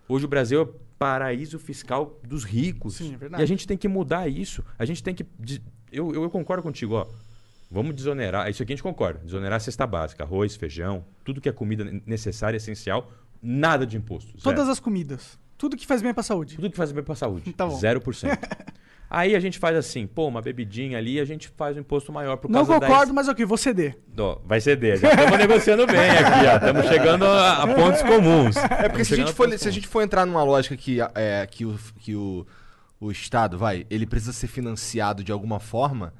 Hoje 0.09 0.25
o 0.25 0.27
Brasil 0.27 0.61
é 0.61 0.86
paraíso 0.97 1.59
fiscal 1.59 2.19
dos 2.27 2.43
ricos. 2.43 2.95
Sim, 2.95 3.13
é 3.13 3.17
verdade. 3.17 3.41
e 3.41 3.43
a 3.43 3.47
gente 3.47 3.67
tem 3.67 3.77
que 3.77 3.87
mudar 3.87 4.27
isso. 4.27 4.63
A 4.77 4.85
gente 4.85 5.03
tem 5.03 5.13
que. 5.13 5.25
Eu, 5.91 6.13
eu, 6.13 6.23
eu 6.23 6.29
concordo 6.29 6.63
contigo, 6.63 6.95
ó. 6.95 7.07
Vamos 7.69 7.95
desonerar. 7.95 8.49
Isso 8.49 8.63
aqui 8.63 8.73
a 8.73 8.75
gente 8.75 8.83
concorda. 8.83 9.19
Desonerar 9.19 9.57
a 9.57 9.59
cesta 9.59 9.85
básica, 9.85 10.23
arroz, 10.23 10.55
feijão, 10.55 11.03
tudo 11.23 11.41
que 11.41 11.49
é 11.49 11.51
comida 11.51 11.83
necessária, 12.05 12.57
essencial, 12.57 13.11
nada 13.41 13.85
de 13.85 13.97
imposto. 13.97 14.31
zero. 14.31 14.43
Todas 14.43 14.69
as 14.69 14.79
comidas. 14.79 15.37
Tudo 15.57 15.75
que 15.75 15.85
faz 15.85 16.01
bem 16.01 16.13
pra 16.13 16.23
saúde. 16.23 16.55
Tudo 16.55 16.69
que 16.69 16.77
faz 16.77 16.91
bem 16.91 17.03
pra 17.03 17.15
saúde. 17.15 17.51
Tá 17.57 17.65
bom. 17.65 17.77
0%. 17.79 18.37
Aí 19.09 19.35
a 19.35 19.39
gente 19.39 19.57
faz 19.57 19.75
assim, 19.77 20.05
pô, 20.05 20.27
uma 20.27 20.41
bebidinha 20.41 20.97
ali, 20.97 21.19
a 21.19 21.23
gente 21.25 21.47
faz 21.55 21.77
um 21.77 21.79
imposto 21.79 22.11
maior 22.11 22.35
por 22.37 22.51
Não 22.51 22.65
causa 22.65 22.73
concordo, 22.81 23.05
das... 23.05 23.15
mas 23.15 23.27
ok, 23.29 23.45
vou 23.45 23.57
ceder. 23.57 23.97
Vai 24.45 24.59
ceder. 24.59 24.97
Já 24.97 25.11
estamos 25.11 25.37
negociando 25.37 25.87
bem 25.87 26.09
aqui, 26.09 26.45
ó. 26.45 26.55
Estamos 26.57 26.85
chegando 26.87 27.25
a, 27.25 27.63
a 27.63 27.67
pontos 27.73 28.01
comuns. 28.01 28.57
É 28.57 28.89
porque 28.89 29.05
se 29.05 29.13
a, 29.13 29.17
gente 29.17 29.31
for, 29.33 29.57
se 29.57 29.67
a 29.67 29.71
gente 29.71 29.87
for 29.87 30.01
entrar 30.01 30.25
numa 30.25 30.43
lógica 30.43 30.75
que, 30.75 30.97
é, 31.15 31.47
que, 31.49 31.65
o, 31.65 31.79
que 31.99 32.15
o, 32.15 32.45
o 32.99 33.09
Estado, 33.09 33.57
vai, 33.57 33.85
ele 33.89 34.05
precisa 34.05 34.33
ser 34.33 34.47
financiado 34.47 35.23
de 35.23 35.31
alguma 35.31 35.59
forma, 35.59 36.13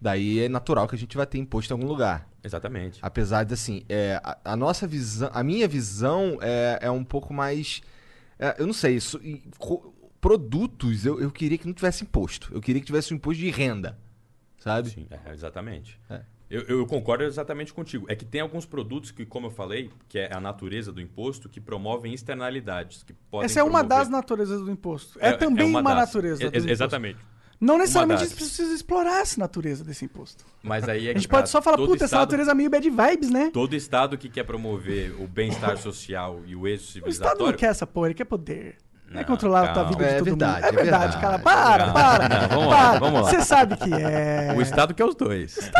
daí 0.00 0.40
é 0.40 0.48
natural 0.48 0.88
que 0.88 0.94
a 0.94 0.98
gente 0.98 1.16
vai 1.18 1.26
ter 1.26 1.36
imposto 1.38 1.72
em 1.72 1.74
algum 1.74 1.86
lugar. 1.86 2.26
Exatamente. 2.42 2.98
Apesar 3.02 3.44
de, 3.44 3.52
assim, 3.52 3.82
é, 3.86 4.18
a, 4.24 4.38
a 4.52 4.56
nossa 4.56 4.86
visão, 4.86 5.28
a 5.34 5.42
minha 5.44 5.68
visão 5.68 6.38
é, 6.40 6.78
é 6.80 6.90
um 6.90 7.04
pouco 7.04 7.34
mais. 7.34 7.82
é, 8.38 8.56
eu 8.58 8.66
não 8.66 8.72
sei, 8.72 8.94
isso, 8.96 9.20
e 9.22 9.42
co- 9.58 9.92
produtos 10.20 11.04
eu, 11.06 11.20
eu 11.20 11.30
queria 11.30 11.56
que 11.58 11.66
não 11.66 11.74
tivesse 11.74 12.04
imposto. 12.04 12.50
Eu 12.52 12.60
queria 12.60 12.80
que 12.80 12.86
tivesse 12.86 13.12
um 13.12 13.16
imposto 13.16 13.40
de 13.40 13.50
renda. 13.50 13.98
Sabe? 14.58 14.90
Sim, 14.90 15.06
é, 15.10 15.32
exatamente. 15.32 15.98
É. 16.10 16.20
Eu, 16.50 16.62
eu 16.62 16.86
concordo 16.86 17.22
exatamente 17.24 17.72
contigo. 17.72 18.06
É 18.08 18.14
que 18.16 18.24
tem 18.24 18.40
alguns 18.40 18.66
produtos 18.66 19.10
que, 19.12 19.24
como 19.24 19.46
eu 19.46 19.50
falei, 19.50 19.88
que 20.08 20.18
é 20.18 20.34
a 20.34 20.40
natureza 20.40 20.92
do 20.92 21.00
imposto, 21.00 21.48
que 21.48 21.60
promovem 21.60 22.12
externalidades. 22.12 23.02
Que 23.04 23.12
podem 23.12 23.46
Essa 23.46 23.60
é 23.60 23.62
uma 23.62 23.78
promover- 23.78 23.98
das 23.98 24.08
naturezas 24.08 24.60
do 24.60 24.70
imposto. 24.70 25.16
É, 25.20 25.32
também 25.32 25.64
uma, 25.64 25.80
das. 25.82 25.94
natureza 25.96 26.42
É- 26.42 26.50
do 26.50 26.54
é- 26.54 26.58
imposto. 26.58 26.72
Exatamente. 26.72 27.18
Não 27.60 27.76
necessariamente 27.78 28.22
a 28.22 28.26
gente 28.26 28.36
precisa 28.36 28.72
explorar 28.74 29.20
essa 29.20 29.38
natureza 29.38 29.84
desse 29.84 30.04
imposto. 30.06 30.44
Mas 30.62 30.88
aí 30.88 31.06
é 31.06 31.10
A 31.10 31.12
gente 31.12 31.22
que 31.22 31.28
tá. 31.28 31.36
pode 31.38 31.50
só 31.50 31.60
falar, 31.62 31.76
puta, 31.76 31.94
essa 31.96 32.04
estado- 32.06 32.20
natureza 32.20 32.50
é 32.50 32.54
meio 32.54 32.70
bad 32.70 32.88
vibes, 32.90 33.30
né? 33.30 33.50
Todo 33.52 33.76
Estado 33.76 34.16
que 34.18 34.28
quer 34.30 34.44
promover 34.44 35.14
o 35.22 35.26
bem-estar 35.28 35.76
social 35.76 36.40
e 36.46 36.56
o 36.56 36.66
êxito 36.66 36.88
O 36.88 36.92
civilizatório... 36.92 37.34
Estado 37.36 37.50
não 37.52 37.56
quer 37.58 37.66
essa 37.66 37.86
porra, 37.86 38.08
ele 38.08 38.14
quer 38.14 38.24
poder. 38.24 38.76
Não 39.10 39.20
é 39.20 39.24
controlar 39.24 39.62
a 39.62 39.72
tua 39.72 39.74
calma. 39.84 39.90
vida 39.90 40.04
de 40.04 40.10
É 40.14 40.18
todo 40.18 40.24
verdade, 40.24 40.54
mundo. 40.54 40.64
É 40.64 40.68
é 40.68 40.72
verdade, 40.72 41.12
verdade. 41.12 41.20
cara. 41.20 41.38
Para, 41.40 41.86
Não, 41.86 41.92
para. 41.92 42.28
não, 42.28 42.48
vamos 42.48 42.66
lá, 42.68 42.76
para. 42.90 42.98
vamos 43.00 43.22
lá. 43.22 43.30
Você 43.30 43.40
sabe 43.42 43.76
que 43.76 43.92
é. 43.92 44.54
O 44.56 44.62
Estado 44.62 44.94
quer 44.94 45.04
os 45.04 45.14
dois. 45.16 45.58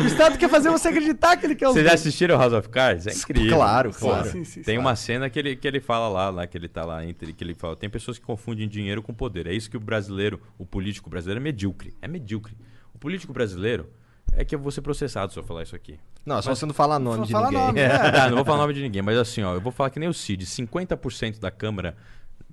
O 0.00 0.06
Estado 0.06 0.38
quer 0.38 0.48
fazer 0.48 0.70
você 0.70 0.88
acreditar 0.88 1.36
que 1.36 1.46
ele 1.46 1.54
quer 1.54 1.66
os 1.68 1.72
Vocês 1.74 1.84
já 1.84 1.90
dois. 1.90 2.00
assistiram 2.00 2.38
House 2.38 2.52
of 2.52 2.68
Cards? 2.68 3.06
É 3.06 3.12
incrível. 3.12 3.56
Claro, 3.56 3.90
claro. 3.92 4.28
Sim, 4.30 4.44
sim, 4.44 4.62
Tem 4.62 4.78
uma 4.78 4.94
cena 4.94 5.28
que 5.30 5.38
ele, 5.38 5.56
que 5.56 5.66
ele 5.66 5.80
fala 5.80 6.08
lá, 6.08 6.30
lá, 6.30 6.46
que 6.46 6.56
ele 6.56 6.68
tá 6.68 6.84
lá, 6.84 7.04
entre, 7.04 7.32
que 7.32 7.42
ele 7.42 7.54
fala, 7.54 7.74
tem 7.74 7.88
pessoas 7.88 8.18
que 8.18 8.24
confundem 8.24 8.68
dinheiro 8.68 9.02
com 9.02 9.12
poder. 9.14 9.46
É 9.46 9.52
isso 9.52 9.70
que 9.70 9.76
o 9.76 9.80
brasileiro, 9.80 10.40
o 10.58 10.64
político 10.66 11.08
brasileiro 11.10 11.40
é 11.40 11.42
medíocre. 11.42 11.94
É 12.02 12.06
medíocre. 12.08 12.56
O 12.94 12.98
político 12.98 13.32
brasileiro 13.32 13.88
é 14.32 14.44
que 14.44 14.54
eu 14.54 14.58
vou 14.58 14.70
ser 14.70 14.82
processado 14.82 15.32
se 15.32 15.38
eu 15.38 15.42
falar 15.42 15.62
isso 15.62 15.74
aqui. 15.76 15.98
Não, 16.24 16.40
só 16.42 16.54
você 16.54 16.64
não 16.66 16.74
falar 16.74 16.98
nome 16.98 17.26
de 17.26 17.32
fala 17.32 17.46
ninguém. 17.50 17.66
nome, 17.66 17.80
né? 17.80 17.88
Ah, 17.94 18.28
não 18.28 18.36
vou 18.36 18.44
falar 18.44 18.58
nome 18.58 18.74
de 18.74 18.82
ninguém, 18.82 19.02
mas 19.02 19.16
assim, 19.18 19.42
ó, 19.42 19.54
eu 19.54 19.60
vou 19.60 19.72
falar 19.72 19.90
que 19.90 19.98
nem 19.98 20.08
o 20.08 20.14
Cid, 20.14 20.44
50% 20.44 21.38
da 21.40 21.50
Câmara 21.50 21.96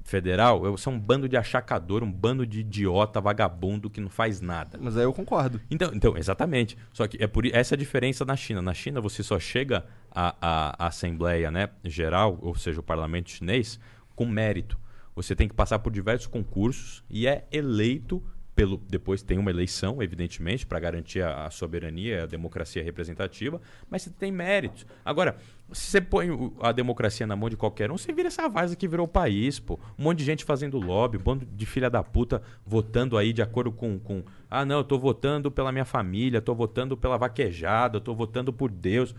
Federal 0.03 0.63
eu, 0.65 0.77
são 0.77 0.93
um 0.93 0.99
bando 0.99 1.27
de 1.27 1.35
achacador, 1.35 2.03
um 2.03 2.11
bando 2.11 2.45
de 2.45 2.59
idiota, 2.59 3.19
vagabundo 3.19 3.89
que 3.89 3.99
não 3.99 4.09
faz 4.09 4.39
nada. 4.39 4.77
Mas 4.79 4.95
aí 4.95 5.03
eu 5.03 5.11
concordo. 5.13 5.59
Então, 5.69 5.91
então, 5.93 6.15
exatamente. 6.15 6.77
Só 6.93 7.07
que 7.07 7.21
é 7.21 7.25
por 7.27 7.43
essa 7.47 7.73
é 7.73 7.75
a 7.75 7.79
diferença 7.79 8.23
na 8.23 8.35
China. 8.35 8.61
Na 8.61 8.73
China 8.73 9.01
você 9.01 9.23
só 9.23 9.39
chega 9.39 9.83
à, 10.11 10.35
à- 10.39 10.85
à 10.85 10.87
Assembleia 10.87 11.49
né, 11.49 11.69
Geral, 11.83 12.37
ou 12.41 12.55
seja, 12.55 12.79
o 12.79 12.83
parlamento 12.83 13.31
chinês, 13.31 13.79
com 14.15 14.25
mérito. 14.27 14.77
Você 15.15 15.35
tem 15.35 15.47
que 15.47 15.55
passar 15.55 15.79
por 15.79 15.91
diversos 15.91 16.27
concursos 16.27 17.03
e 17.09 17.25
é 17.25 17.47
eleito 17.51 18.21
pelo. 18.55 18.77
Depois 18.89 19.21
tem 19.21 19.37
uma 19.37 19.51
eleição, 19.51 20.01
evidentemente, 20.01 20.65
para 20.65 20.79
garantir 20.79 21.21
a, 21.21 21.45
a 21.45 21.51
soberania, 21.51 22.23
a 22.23 22.25
democracia 22.25 22.83
representativa, 22.83 23.61
mas 23.89 24.03
você 24.03 24.09
tem 24.09 24.31
méritos. 24.31 24.85
Agora, 25.03 25.35
se 25.71 25.91
você 25.91 26.01
põe 26.01 26.29
a 26.61 26.71
democracia 26.71 27.27
na 27.27 27.35
mão 27.35 27.49
de 27.49 27.57
qualquer 27.57 27.91
um, 27.91 27.97
você 27.97 28.13
vira 28.13 28.27
essa 28.27 28.47
vaza 28.47 28.75
que 28.75 28.87
virou 28.87 29.05
o 29.05 29.09
país, 29.09 29.59
pô. 29.59 29.77
Um 29.99 30.03
monte 30.03 30.19
de 30.19 30.25
gente 30.25 30.45
fazendo 30.45 30.79
lobby, 30.79 31.17
um 31.17 31.21
bando 31.21 31.45
de 31.45 31.65
filha 31.65 31.89
da 31.89 32.01
puta 32.01 32.41
votando 32.65 33.17
aí 33.17 33.33
de 33.33 33.41
acordo 33.41 33.71
com. 33.71 33.99
com 33.99 34.23
ah, 34.49 34.63
não, 34.63 34.77
eu 34.77 34.83
tô 34.83 34.97
votando 34.97 35.51
pela 35.51 35.71
minha 35.71 35.85
família, 35.85 36.41
tô 36.41 36.55
votando 36.55 36.95
pela 36.95 37.17
vaquejada, 37.17 37.99
tô 37.99 38.15
votando 38.15 38.53
por 38.53 38.71
Deus. 38.71 39.13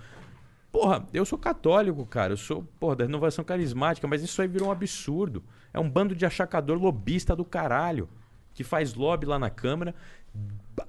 Porra, 0.73 1.07
eu 1.13 1.25
sou 1.25 1.39
católico, 1.39 2.05
cara. 2.07 2.33
Eu 2.33 2.37
sou, 2.37 2.63
porra, 2.79 2.97
da 2.97 3.05
renovação 3.05 3.45
carismática, 3.45 4.07
mas 4.07 4.23
isso 4.23 4.41
aí 4.41 4.49
virou 4.49 4.69
um 4.69 4.73
absurdo. 4.73 5.43
É 5.73 5.81
um 5.81 5.89
bando 5.89 6.15
de 6.15 6.25
achacador 6.25 6.79
lobista 6.79 7.37
do 7.37 7.45
caralho 7.45 8.09
que 8.57 8.65
faz 8.65 8.95
lobby 8.95 9.27
lá 9.27 9.39
na 9.39 9.51
Câmara, 9.51 9.95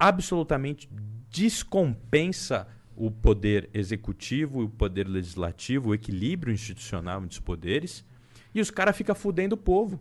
absolutamente 0.00 0.88
descompensa 1.30 2.66
o 2.96 3.12
poder 3.12 3.70
executivo 3.72 4.64
o 4.64 4.68
poder 4.68 5.06
legislativo, 5.06 5.90
o 5.90 5.94
equilíbrio 5.94 6.52
institucional 6.52 7.22
entre 7.22 7.34
os 7.34 7.38
poderes, 7.38 8.04
e 8.52 8.60
os 8.60 8.70
caras 8.70 8.96
ficam 8.96 9.14
fudendo 9.14 9.54
o 9.54 9.58
povo. 9.58 10.00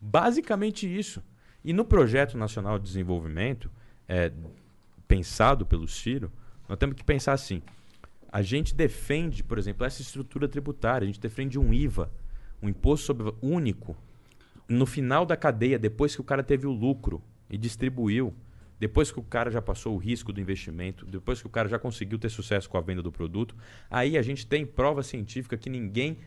Basicamente 0.00 0.86
isso. 0.86 1.22
E 1.62 1.72
no 1.72 1.84
Projeto 1.84 2.38
Nacional 2.38 2.78
de 2.78 2.84
Desenvolvimento, 2.86 3.70
é, 4.08 4.32
pensado 5.06 5.66
pelo 5.66 5.86
Ciro, 5.86 6.32
nós 6.66 6.78
temos 6.78 6.94
que 6.94 7.04
pensar 7.04 7.32
assim. 7.32 7.60
A 8.32 8.40
gente 8.40 8.74
defende, 8.74 9.42
por 9.42 9.58
exemplo, 9.58 9.84
essa 9.84 10.00
estrutura 10.00 10.48
tributária, 10.48 11.04
a 11.04 11.06
gente 11.06 11.20
defende 11.20 11.58
um 11.58 11.74
IVA, 11.74 12.10
um 12.62 12.68
imposto 12.68 13.04
sobre 13.04 13.34
único, 13.42 13.96
no 14.70 14.86
final 14.86 15.26
da 15.26 15.36
cadeia, 15.36 15.78
depois 15.78 16.14
que 16.14 16.20
o 16.20 16.24
cara 16.24 16.42
teve 16.44 16.66
o 16.66 16.70
lucro 16.70 17.20
e 17.50 17.58
distribuiu, 17.58 18.32
depois 18.78 19.10
que 19.10 19.18
o 19.18 19.22
cara 19.22 19.50
já 19.50 19.60
passou 19.60 19.94
o 19.94 19.98
risco 19.98 20.32
do 20.32 20.40
investimento, 20.40 21.04
depois 21.04 21.40
que 21.40 21.46
o 21.46 21.50
cara 21.50 21.68
já 21.68 21.78
conseguiu 21.78 22.18
ter 22.18 22.30
sucesso 22.30 22.70
com 22.70 22.78
a 22.78 22.80
venda 22.80 23.02
do 23.02 23.10
produto, 23.10 23.56
aí 23.90 24.16
a 24.16 24.22
gente 24.22 24.46
tem 24.46 24.64
prova 24.64 25.02
científica 25.02 25.58
que 25.58 25.68
ninguém 25.68 26.18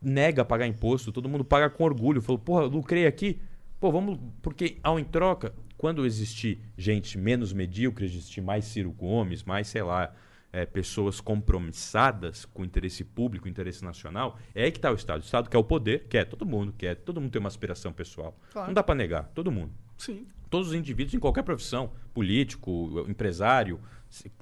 nega 0.00 0.44
pagar 0.44 0.66
imposto, 0.66 1.10
todo 1.10 1.28
mundo 1.28 1.42
paga 1.42 1.70
com 1.70 1.84
orgulho. 1.84 2.20
Falou, 2.20 2.38
porra, 2.38 2.64
lucrei 2.64 3.06
aqui. 3.06 3.40
Pô, 3.80 3.90
vamos. 3.90 4.18
Porque 4.42 4.78
ao 4.82 4.98
em 4.98 5.04
troca, 5.04 5.54
quando 5.76 6.04
existir 6.04 6.60
gente 6.76 7.16
menos 7.16 7.52
medíocre, 7.52 8.04
existir 8.04 8.40
mais 8.40 8.66
Ciro 8.66 8.92
Gomes, 8.92 9.42
mais, 9.42 9.68
sei 9.68 9.82
lá, 9.82 10.14
é, 10.52 10.64
pessoas 10.64 11.20
compromissadas 11.20 12.44
com 12.46 12.62
o 12.62 12.64
interesse 12.64 13.04
público, 13.04 13.48
interesse 13.48 13.84
nacional, 13.84 14.38
é 14.54 14.64
aí 14.64 14.70
que 14.72 14.78
está 14.78 14.90
o 14.90 14.94
Estado. 14.94 15.20
O 15.20 15.24
Estado 15.24 15.48
quer 15.50 15.58
o 15.58 15.64
poder, 15.64 16.06
quer 16.08 16.24
todo 16.24 16.46
mundo, 16.46 16.74
quer. 16.76 16.96
Todo 16.96 17.20
mundo 17.20 17.30
tem 17.30 17.40
uma 17.40 17.48
aspiração 17.48 17.92
pessoal. 17.92 18.36
Claro. 18.52 18.68
Não 18.68 18.74
dá 18.74 18.82
para 18.82 18.94
negar, 18.94 19.30
todo 19.34 19.50
mundo. 19.50 19.72
Sim. 19.96 20.26
Todos 20.50 20.68
os 20.68 20.74
indivíduos 20.74 21.14
em 21.14 21.18
qualquer 21.18 21.42
profissão, 21.42 21.92
político, 22.14 23.04
empresário, 23.08 23.78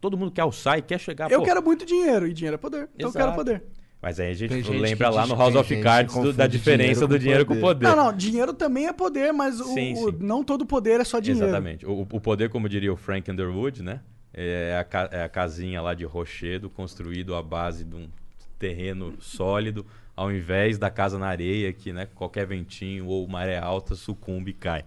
todo 0.00 0.16
mundo 0.16 0.30
quer 0.30 0.42
alçar 0.42 0.78
e 0.78 0.82
quer 0.82 1.00
chegar. 1.00 1.30
Eu 1.30 1.40
pô, 1.40 1.44
quero 1.44 1.62
muito 1.62 1.84
dinheiro, 1.84 2.26
e 2.28 2.32
dinheiro 2.32 2.54
é 2.54 2.58
poder. 2.58 2.88
Então 2.94 3.08
eu 3.08 3.12
quero 3.12 3.24
Exato. 3.24 3.36
poder. 3.36 3.62
Mas 4.00 4.20
aí 4.20 4.30
a 4.30 4.34
gente, 4.34 4.54
gente 4.54 4.70
lembra 4.70 5.08
lá 5.08 5.22
diz- 5.22 5.30
no 5.30 5.36
House 5.36 5.54
of 5.56 5.82
Cards 5.82 6.14
do- 6.14 6.32
da 6.32 6.46
diferença 6.46 7.00
dinheiro 7.00 7.08
do 7.08 7.18
dinheiro 7.18 7.46
com 7.46 7.54
o 7.54 7.60
poder. 7.60 7.84
Não, 7.88 7.96
não, 7.96 8.12
dinheiro 8.12 8.52
também 8.52 8.86
é 8.86 8.92
poder, 8.92 9.32
mas 9.32 9.58
o, 9.58 9.64
Sim, 9.64 9.94
o- 9.96 10.12
não 10.12 10.44
todo 10.44 10.64
poder 10.64 11.00
é 11.00 11.04
só 11.04 11.18
dinheiro. 11.18 11.48
Exatamente. 11.48 11.84
O, 11.84 12.02
o 12.02 12.20
poder, 12.20 12.48
como 12.50 12.68
diria 12.68 12.92
o 12.92 12.96
Frank 12.96 13.28
Underwood, 13.28 13.82
né? 13.82 14.00
É 14.36 14.84
a, 14.92 15.16
é 15.16 15.22
a 15.24 15.28
casinha 15.28 15.80
lá 15.80 15.94
de 15.94 16.04
rochedo 16.04 16.68
construído 16.68 17.34
à 17.34 17.42
base 17.42 17.84
de 17.84 17.96
um 17.96 18.06
terreno 18.58 19.14
sólido, 19.18 19.86
ao 20.14 20.30
invés 20.30 20.76
da 20.78 20.90
casa 20.90 21.18
na 21.18 21.26
areia, 21.26 21.72
que 21.72 21.92
né, 21.92 22.06
qualquer 22.14 22.46
ventinho 22.46 23.06
ou 23.06 23.26
maré 23.26 23.58
alta 23.58 23.94
sucumbe 23.94 24.50
e 24.50 24.54
cai. 24.54 24.84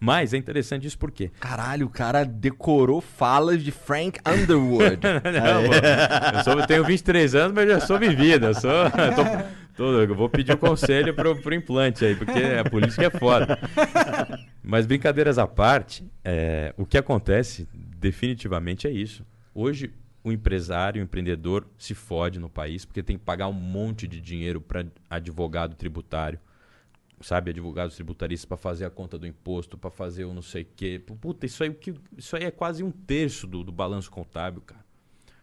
Mas 0.00 0.32
é 0.32 0.36
interessante 0.36 0.86
isso 0.86 0.96
por 0.96 1.10
quê? 1.10 1.30
Caralho, 1.40 1.86
o 1.86 1.90
cara 1.90 2.24
decorou 2.24 3.00
falas 3.00 3.62
de 3.64 3.72
Frank 3.72 4.20
Underwood. 4.26 5.00
Não, 5.04 6.38
eu, 6.38 6.44
sou- 6.44 6.58
eu 6.60 6.66
tenho 6.66 6.84
23 6.84 7.34
anos, 7.34 7.52
mas 7.52 7.68
já 7.68 7.80
sou 7.80 7.98
vivida. 7.98 8.46
Eu, 8.46 8.54
sou, 8.54 8.70
eu, 8.70 8.90
tô- 9.16 9.44
tô- 9.76 10.00
eu 10.02 10.14
vou 10.14 10.28
pedir 10.30 10.52
o 10.52 10.56
conselho 10.58 11.12
pro, 11.14 11.34
pro 11.42 11.52
implante 11.52 12.04
aí, 12.04 12.14
porque 12.14 12.38
a 12.38 12.64
política 12.70 13.06
é 13.06 13.10
foda. 13.10 13.58
Mas 14.62 14.86
brincadeiras 14.86 15.36
à 15.36 15.46
parte, 15.48 16.04
é, 16.24 16.72
o 16.76 16.86
que 16.86 16.96
acontece 16.96 17.66
definitivamente 17.98 18.86
é 18.86 18.90
isso. 18.90 19.26
Hoje, 19.54 19.92
o 20.22 20.32
empresário, 20.32 21.00
o 21.00 21.04
empreendedor 21.04 21.66
se 21.78 21.94
fode 21.94 22.38
no 22.38 22.48
país 22.48 22.84
porque 22.84 23.02
tem 23.02 23.18
que 23.18 23.24
pagar 23.24 23.48
um 23.48 23.52
monte 23.52 24.06
de 24.06 24.20
dinheiro 24.20 24.60
para 24.60 24.86
advogado 25.10 25.74
tributário 25.74 26.38
sabe, 27.20 27.50
advogados 27.50 27.94
tributaristas 27.94 28.44
para 28.44 28.56
fazer 28.56 28.84
a 28.84 28.90
conta 28.90 29.18
do 29.18 29.26
imposto, 29.26 29.76
para 29.76 29.90
fazer 29.90 30.24
o 30.24 30.32
não 30.32 30.42
sei 30.42 30.62
o 30.62 30.66
quê. 30.76 31.02
Puta, 31.20 31.46
isso 31.46 31.62
aí, 31.64 31.76
isso 32.16 32.36
aí 32.36 32.44
é 32.44 32.50
quase 32.50 32.82
um 32.82 32.90
terço 32.90 33.46
do, 33.46 33.64
do 33.64 33.72
balanço 33.72 34.10
contábil, 34.10 34.62
cara. 34.62 34.86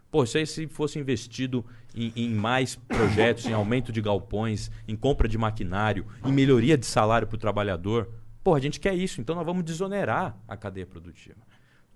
Pô, 0.09 0.23
isso 0.23 0.37
aí 0.37 0.47
se 0.47 0.67
fosse 0.67 0.97
investido 0.97 1.65
em, 1.93 2.13
em 2.15 2.33
mais 2.33 2.75
projetos, 2.75 3.45
em 3.45 3.53
aumento 3.53 3.91
de 3.91 4.01
galpões, 4.01 4.71
em 4.87 4.95
compra 4.95 5.27
de 5.27 5.37
maquinário, 5.37 6.05
em 6.23 6.31
melhoria 6.31 6.77
de 6.77 6.85
salário 6.85 7.27
para 7.27 7.35
o 7.35 7.39
trabalhador. 7.39 8.09
Pô, 8.41 8.55
a 8.55 8.59
gente 8.59 8.79
quer 8.79 8.93
isso, 8.93 9.19
então 9.19 9.35
nós 9.35 9.45
vamos 9.45 9.63
desonerar 9.63 10.37
a 10.47 10.55
cadeia 10.55 10.85
produtiva. 10.85 11.37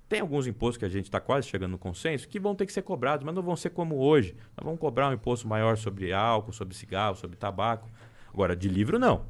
Tem 0.09 0.21
alguns 0.21 0.47
impostos 0.47 0.77
que 0.77 0.85
a 0.85 0.89
gente 0.89 1.05
está 1.05 1.19
quase 1.19 1.47
chegando 1.47 1.71
no 1.71 1.77
consenso 1.77 2.27
que 2.27 2.39
vão 2.39 2.55
ter 2.55 2.65
que 2.65 2.73
ser 2.73 2.81
cobrados, 2.81 3.23
mas 3.23 3.35
não 3.35 3.43
vão 3.43 3.55
ser 3.55 3.69
como 3.69 3.95
hoje. 3.97 4.35
Nós 4.57 4.65
vamos 4.65 4.79
cobrar 4.79 5.07
um 5.07 5.13
imposto 5.13 5.47
maior 5.47 5.77
sobre 5.77 6.11
álcool, 6.11 6.51
sobre 6.51 6.75
cigarro, 6.75 7.15
sobre 7.15 7.37
tabaco. 7.37 7.87
Agora, 8.33 8.55
de 8.55 8.67
livro, 8.67 8.97
não. 8.97 9.21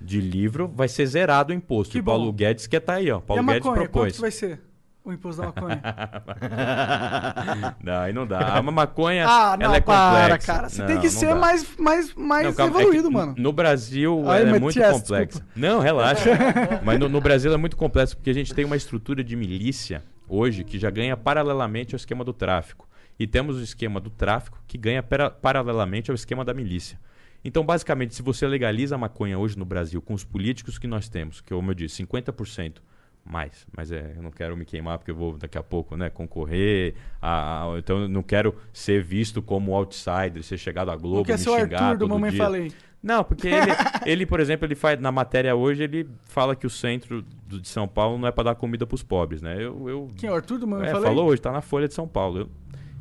De 0.00 0.20
livro 0.20 0.68
vai 0.72 0.86
ser 0.86 1.06
zerado 1.06 1.52
o 1.52 1.56
imposto. 1.56 1.92
Que 1.92 1.98
e 1.98 2.00
o 2.00 2.04
Paulo 2.04 2.26
bom. 2.26 2.32
Guedes 2.32 2.68
que 2.68 2.78
tá 2.78 2.94
aí, 2.94 3.10
ó. 3.10 3.18
e 3.18 3.22
Paulo 3.22 3.42
a 3.42 3.44
Guedes 3.44 3.64
maconha, 3.64 3.80
quanto 3.80 3.90
propôs. 3.90 4.14
que 4.14 4.20
vai 4.20 4.30
ser 4.30 4.60
o 5.04 5.12
imposto 5.12 5.42
da 5.42 5.48
maconha? 5.48 5.82
não, 7.82 8.00
aí 8.00 8.12
não 8.12 8.26
dá. 8.26 8.38
A 8.56 8.62
maconha, 8.62 9.26
ah, 9.28 9.56
não, 9.56 9.66
ela 9.66 9.76
é 9.76 9.80
para, 9.80 10.20
complexa. 10.22 10.46
cara. 10.52 10.68
Você 10.68 10.80
Não, 10.80 10.86
tem 10.88 11.00
que 11.00 11.10
ser 11.10 11.28
dá. 11.28 11.34
mais, 11.34 11.76
mais, 11.76 12.14
mais 12.14 12.46
Não, 12.46 12.54
calma, 12.54 12.78
é 12.78 12.82
evoluído, 12.82 13.08
que 13.08 13.14
mano. 13.14 13.34
No 13.36 13.52
Brasil 13.52 14.24
Ai, 14.28 14.40
ela 14.42 14.56
é 14.56 14.60
muito 14.60 14.78
Matias, 14.78 15.00
complexa. 15.02 15.26
desculpa. 15.26 15.52
Não, 15.54 15.80
relaxa. 15.80 16.30
Mas 16.82 16.98
no, 16.98 17.08
no 17.08 17.20
Brasil 17.20 17.52
é 17.52 17.56
muito 17.56 17.76
complexa 17.76 18.14
porque 18.16 18.30
a 18.30 18.34
gente 18.34 18.54
tem 18.54 18.64
uma 18.64 18.76
estrutura 18.76 19.22
de 19.22 19.36
milícia 19.36 20.02
hoje 20.28 20.64
que 20.64 20.78
já 20.78 20.90
ganha 20.90 21.16
paralelamente 21.16 21.94
ao 21.94 21.96
esquema 21.96 22.24
do 22.24 22.32
tráfico. 22.32 22.88
E 23.18 23.26
temos 23.26 23.56
o 23.58 23.62
esquema 23.62 24.00
do 24.00 24.10
tráfico 24.10 24.58
que 24.66 24.76
ganha 24.76 25.02
para- 25.02 25.30
paralelamente 25.30 26.10
ao 26.10 26.14
esquema 26.14 26.44
da 26.44 26.52
milícia. 26.54 26.98
Então, 27.44 27.62
basicamente, 27.64 28.14
se 28.14 28.22
você 28.22 28.46
legaliza 28.46 28.94
a 28.94 28.98
maconha 28.98 29.38
hoje 29.38 29.56
no 29.58 29.66
Brasil 29.66 30.00
com 30.00 30.14
os 30.14 30.24
políticos 30.24 30.78
que 30.78 30.86
nós 30.86 31.08
temos, 31.10 31.42
que 31.42 31.52
como 31.54 31.70
eu 31.70 31.74
disse, 31.74 32.02
50% 32.02 32.76
mais, 33.24 33.66
mas 33.76 33.90
é, 33.90 34.12
eu 34.16 34.22
não 34.22 34.30
quero 34.30 34.56
me 34.56 34.64
queimar 34.64 34.98
porque 34.98 35.10
eu 35.10 35.14
vou 35.16 35.36
daqui 35.38 35.56
a 35.56 35.62
pouco, 35.62 35.96
né, 35.96 36.10
concorrer, 36.10 36.94
a, 37.22 37.64
a- 37.72 37.78
então 37.78 38.02
eu 38.02 38.08
não 38.08 38.22
quero 38.22 38.54
ser 38.72 39.02
visto 39.02 39.40
como 39.40 39.74
outsider, 39.74 40.42
ser 40.42 40.58
chegado 40.58 40.90
à 40.90 40.96
Globo, 40.96 41.16
Não 41.18 41.24
quer 41.24 41.38
me 41.38 41.44
xingar 41.44 41.82
Arthur 41.82 41.98
do 41.98 42.08
Mamãe 42.08 42.30
dia. 42.30 42.42
Falei. 42.42 42.72
Não, 43.02 43.22
porque 43.24 43.48
ele, 43.48 43.70
ele, 44.06 44.26
por 44.26 44.40
exemplo, 44.40 44.66
ele 44.66 44.74
faz 44.74 44.98
na 45.00 45.12
matéria 45.12 45.54
hoje, 45.54 45.82
ele 45.82 46.08
fala 46.24 46.54
que 46.56 46.66
o 46.66 46.70
centro 46.70 47.22
do- 47.46 47.60
de 47.60 47.68
São 47.68 47.86
Paulo 47.88 48.18
não 48.18 48.28
é 48.28 48.32
para 48.32 48.44
dar 48.44 48.54
comida 48.54 48.86
para 48.86 48.94
os 48.94 49.02
pobres, 49.02 49.40
né? 49.42 49.56
Eu, 49.56 49.88
eu 49.88 50.10
Quem 50.16 50.28
é 50.28 50.32
o 50.32 50.36
Arthur 50.36 50.58
do 50.58 50.66
Mamãe 50.66 50.88
é, 50.88 50.92
Falei? 50.92 51.08
falou 51.08 51.26
hoje, 51.28 51.40
tá 51.40 51.50
na 51.52 51.60
Folha 51.60 51.86
de 51.88 51.94
São 51.94 52.06
Paulo. 52.08 52.40
Eu, 52.40 52.48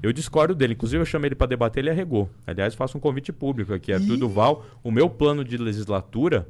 eu 0.02 0.12
discordo 0.14 0.54
dele. 0.54 0.74
Inclusive, 0.74 1.02
eu 1.02 1.06
chamei 1.06 1.30
ele 1.30 1.36
para 1.36 1.48
debater, 1.48 1.82
ele 1.82 1.90
arregou. 1.90 2.30
Aliás, 2.46 2.76
faço 2.76 2.98
um 2.98 3.02
convite 3.02 3.32
público 3.32 3.74
aqui. 3.74 3.94
Arthur 3.94 4.18
Duval, 4.18 4.66
o 4.84 4.92
meu 4.92 5.10
plano 5.10 5.44
de 5.46 5.56
legislatura, 5.58 6.46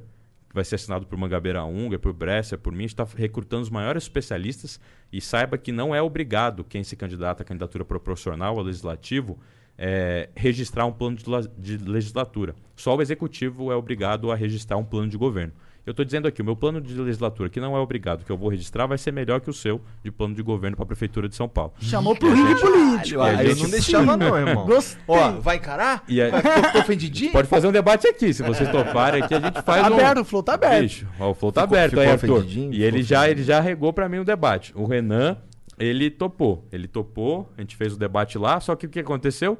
que 0.53 0.55
vai 0.55 0.63
ser 0.63 0.75
assinado 0.75 1.07
por 1.07 1.17
Mangabeira 1.17 1.65
Unga, 1.65 1.97
por 1.97 2.13
Brescia, 2.13 2.59
por 2.59 2.71
mim, 2.71 2.85
está 2.85 3.03
recrutando 3.03 3.63
os 3.63 3.71
maiores 3.71 4.03
especialistas 4.03 4.79
e 5.11 5.19
saiba 5.19 5.57
que 5.57 5.71
não 5.71 5.95
é 5.95 6.01
obrigado 6.01 6.63
quem 6.63 6.83
se 6.83 6.95
candidata 6.95 7.41
à 7.41 7.45
candidatura 7.45 7.83
proporcional 7.83 8.55
ao 8.59 8.63
legislativo 8.63 9.39
é, 9.75 10.29
registrar 10.35 10.85
um 10.85 10.91
plano 10.91 11.17
de, 11.17 11.77
de 11.77 11.83
legislatura. 11.83 12.53
Só 12.75 12.95
o 12.95 13.01
executivo 13.01 13.71
é 13.71 13.75
obrigado 13.75 14.31
a 14.31 14.35
registrar 14.35 14.77
um 14.77 14.85
plano 14.85 15.09
de 15.09 15.17
governo. 15.17 15.53
Eu 15.85 15.91
estou 15.91 16.05
dizendo 16.05 16.27
aqui, 16.29 16.41
o 16.41 16.45
meu 16.45 16.55
plano 16.55 16.79
de 16.79 16.93
legislatura, 16.93 17.49
que 17.49 17.59
não 17.59 17.75
é 17.75 17.79
obrigado, 17.79 18.23
que 18.23 18.31
eu 18.31 18.37
vou 18.37 18.47
registrar, 18.49 18.87
vai 18.87 18.97
ser 18.97 19.11
melhor 19.11 19.41
que 19.41 19.49
o 19.49 19.53
seu 19.53 19.81
de 20.01 20.09
plano 20.09 20.33
de 20.33 20.41
governo 20.41 20.77
para 20.77 20.83
a 20.83 20.87
Prefeitura 20.87 21.27
de 21.27 21.35
São 21.35 21.49
Paulo. 21.49 21.73
Chamou 21.81 22.15
pro 22.15 22.33
ringue 22.33 22.57
político. 22.61 23.19
E 23.19 23.21
a 23.21 23.25
Aí 23.39 23.45
eu 23.47 23.51
gente- 23.55 23.63
não 23.63 23.69
deixava 23.69 24.15
não, 24.15 24.37
irmão. 24.37 24.65
Gostei. 24.65 25.01
Ó, 25.07 25.31
vai 25.41 25.57
encarar? 25.57 26.03
E 26.07 26.21
aí- 26.21 26.31
Ficou 26.31 26.51
ficou 26.63 26.81
ofendidinho? 26.81 27.31
Pode 27.33 27.47
fazer 27.49 27.67
um 27.67 27.71
debate 27.73 28.07
aqui, 28.07 28.33
se 28.33 28.41
vocês 28.43 28.69
toparem 28.69 29.21
aqui, 29.23 29.33
a 29.35 29.39
gente 29.41 29.61
faz 29.61 29.83
um... 29.83 29.93
Aberto, 29.93 30.21
o 30.21 30.25
flow 30.25 30.41
tá 30.41 30.53
aberto. 30.53 30.81
Bicho, 30.83 31.07
ó, 31.19 31.31
o 31.31 31.33
flow 31.33 31.51
tá 31.51 31.63
Ficou- 31.63 31.77
aberto 31.77 31.89
ficou 31.91 32.03
aí, 32.03 32.09
Arthur. 32.11 32.45
E 32.73 32.81
ele 32.81 33.03
já, 33.03 33.29
ele 33.29 33.43
já 33.43 33.59
regou 33.59 33.91
pra 33.91 34.07
mim 34.07 34.19
o 34.19 34.23
debate. 34.23 34.71
O 34.75 34.85
Renan, 34.85 35.35
ele 35.77 36.09
topou. 36.09 36.65
Ele 36.71 36.87
topou, 36.87 37.51
a 37.57 37.61
gente 37.61 37.75
fez 37.75 37.93
o 37.93 37.97
debate 37.99 38.37
lá, 38.37 38.57
só 38.61 38.73
que 38.75 38.85
o 38.85 38.89
que 38.89 39.01
aconteceu? 39.01 39.57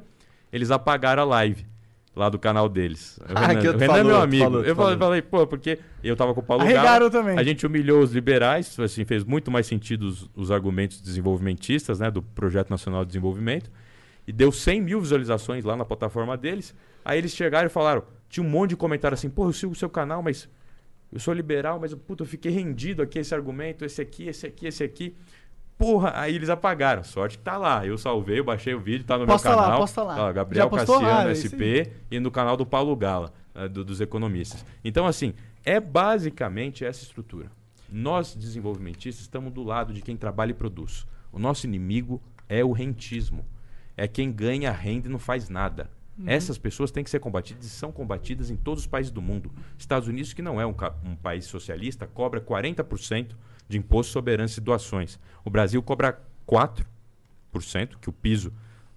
Eles 0.53 0.71
apagaram 0.71 1.23
a 1.23 1.25
live 1.25 1.65
lá 2.15 2.29
do 2.29 2.37
canal 2.37 2.69
deles. 2.69 3.17
O 3.19 3.23
Ah, 3.35 3.47
Renan, 3.47 3.61
que 3.61 3.67
o 3.67 3.71
Renan 3.71 3.83
é 3.83 3.87
falou, 3.87 4.03
meu 4.05 4.21
amigo. 4.21 4.43
falou, 4.43 4.59
eu 4.63 4.75
falei, 4.75 4.97
falou. 4.97 4.97
falei, 4.99 5.21
pô, 5.21 5.47
porque 5.47 5.79
eu 6.03 6.15
tava 6.15 6.33
com 6.33 6.39
o 6.41 6.43
Paulo 6.43 6.63
Arregaram 6.63 7.09
Galo, 7.09 7.09
também. 7.09 7.37
A 7.37 7.43
gente 7.43 7.65
humilhou 7.65 8.01
os 8.01 8.11
liberais, 8.13 8.79
assim, 8.79 9.03
fez 9.05 9.23
muito 9.23 9.49
mais 9.49 9.65
sentido 9.67 10.03
os, 10.03 10.29
os 10.35 10.51
argumentos 10.51 11.01
desenvolvimentistas, 11.01 11.99
né, 11.99 12.11
do 12.11 12.21
Projeto 12.21 12.69
Nacional 12.69 13.03
de 13.03 13.07
Desenvolvimento. 13.09 13.71
E 14.27 14.31
deu 14.31 14.51
100 14.51 14.81
mil 14.81 15.01
visualizações 15.01 15.65
lá 15.65 15.75
na 15.75 15.83
plataforma 15.83 16.37
deles. 16.37 16.73
Aí 17.03 17.17
eles 17.17 17.33
chegaram 17.35 17.65
e 17.67 17.69
falaram, 17.69 18.03
tinha 18.29 18.45
um 18.45 18.49
monte 18.49 18.71
de 18.71 18.75
comentário 18.77 19.13
assim, 19.15 19.29
pô, 19.29 19.45
eu 19.47 19.53
sigo 19.53 19.73
o 19.73 19.75
seu 19.75 19.89
canal, 19.89 20.21
mas 20.23 20.47
eu 21.11 21.19
sou 21.19 21.33
liberal, 21.33 21.79
mas 21.79 21.93
puta, 21.93 22.23
eu 22.23 22.27
fiquei 22.27 22.51
rendido 22.51 23.01
aqui 23.01 23.19
esse 23.19 23.35
argumento, 23.35 23.83
esse 23.83 24.01
aqui, 24.01 24.27
esse 24.27 24.47
aqui, 24.47 24.65
esse 24.67 24.83
aqui. 24.83 25.15
Porra, 25.77 26.13
aí 26.15 26.35
eles 26.35 26.49
apagaram. 26.49 27.03
Sorte 27.03 27.37
que 27.37 27.43
tá 27.43 27.57
lá. 27.57 27.85
Eu 27.85 27.97
salvei, 27.97 28.39
eu 28.39 28.43
baixei 28.43 28.73
o 28.73 28.79
vídeo, 28.79 29.05
tá 29.05 29.17
no 29.17 29.25
Posta 29.25 29.49
meu 29.49 29.57
lá, 29.57 29.63
canal. 29.65 29.79
posta 29.79 30.03
lá. 30.03 30.29
Ó, 30.29 30.33
Gabriel? 30.33 30.69
Cassiano, 30.69 31.07
Ah, 31.07 31.27
é 31.29 31.31
SP, 31.35 31.91
e 32.11 32.19
no 32.19 32.31
canal 32.31 32.55
do 32.55 32.65
Paulo 32.65 32.95
Gala, 32.95 33.33
eh, 33.55 33.67
do- 33.67 33.83
dos 33.83 33.99
economistas. 33.99 34.65
Então, 34.83 35.05
assim, 35.05 35.33
é 35.65 35.79
basicamente 35.79 36.85
essa 36.85 37.03
estrutura. 37.03 37.51
Nós, 37.91 38.35
desenvolvimentistas, 38.35 39.21
estamos 39.23 39.51
do 39.51 39.63
lado 39.63 39.93
de 39.93 40.01
quem 40.01 40.15
trabalha 40.15 40.51
e 40.51 40.53
produz. 40.53 41.05
O 41.31 41.39
nosso 41.39 41.65
inimigo 41.65 42.21
é 42.47 42.63
o 42.63 42.71
rentismo. 42.71 43.45
É 43.97 44.07
quem 44.07 44.31
ganha 44.31 44.71
renda 44.71 45.07
e 45.07 45.11
não 45.11 45.19
faz 45.19 45.49
nada. 45.49 45.89
Essas 46.27 46.57
pessoas 46.59 46.91
têm 46.91 47.03
que 47.03 47.09
ser 47.09 47.19
combatidas 47.19 47.65
e 47.65 47.69
são 47.69 47.91
combatidas 47.91 48.49
em 48.51 48.55
todos 48.55 48.81
os 48.83 48.87
países 48.87 49.11
do 49.11 49.21
mundo. 49.21 49.51
Estados 49.77 50.07
Unidos, 50.07 50.31
que 50.31 50.41
não 50.43 50.61
é 50.61 50.65
um, 50.65 50.73
um 51.03 51.15
país 51.15 51.45
socialista, 51.45 52.05
cobra 52.07 52.39
40% 52.39 53.35
de 53.73 53.77
imposto 53.77 54.13
sobre 54.13 54.33
herança 54.33 54.59
e 54.59 54.63
doações. 54.63 55.19
O 55.43 55.49
Brasil 55.49 55.81
cobra 55.81 56.19
4%, 56.47 56.85
que 57.99 58.09
o 58.09 58.13
piso 58.13 58.53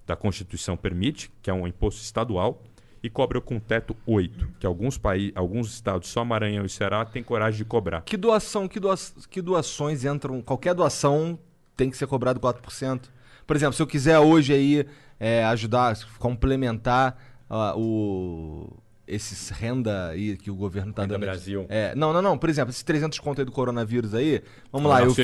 da 0.06 0.14
Constituição 0.14 0.76
permite, 0.76 1.30
que 1.42 1.50
é 1.50 1.52
um 1.52 1.66
imposto 1.66 2.02
estadual, 2.02 2.62
e 3.02 3.10
cobra 3.10 3.40
com 3.40 3.58
teto 3.58 3.96
8%, 4.06 4.48
que 4.60 4.66
alguns, 4.66 4.98
países, 4.98 5.32
alguns 5.34 5.72
estados, 5.72 6.08
só 6.08 6.24
Maranhão 6.24 6.64
e 6.64 6.68
Ceará, 6.68 7.04
têm 7.04 7.22
coragem 7.22 7.58
de 7.58 7.64
cobrar. 7.64 8.02
Que 8.02 8.16
doação, 8.16 8.68
que, 8.68 8.78
doa, 8.78 8.94
que 9.30 9.40
doações 9.40 10.04
entram? 10.04 10.42
Qualquer 10.42 10.74
doação 10.74 11.38
tem 11.76 11.90
que 11.90 11.96
ser 11.96 12.06
cobrado 12.06 12.38
4%. 12.40 13.02
Por 13.46 13.56
exemplo, 13.56 13.74
se 13.74 13.82
eu 13.82 13.86
quiser 13.86 14.18
hoje 14.18 14.52
aí 14.52 14.86
é, 15.20 15.44
ajudar, 15.44 15.96
complementar 16.18 17.16
ah, 17.48 17.74
o 17.76 18.76
esses 19.06 19.50
renda 19.50 20.08
aí 20.08 20.36
que 20.36 20.50
o 20.50 20.54
governo 20.56 20.92
tá 20.92 21.02
Renda 21.02 21.14
dando. 21.14 21.24
Brasil. 21.24 21.66
É, 21.68 21.94
não, 21.94 22.12
não, 22.12 22.20
não. 22.22 22.36
Por 22.38 22.48
exemplo, 22.50 22.70
esses 22.70 22.82
300 22.82 23.18
conto 23.18 23.40
aí 23.40 23.44
do 23.44 23.52
coronavírus 23.52 24.14
aí, 24.14 24.42
vamos 24.72 24.86
O 24.86 24.90
lá. 24.92 25.00
Eu, 25.02 25.14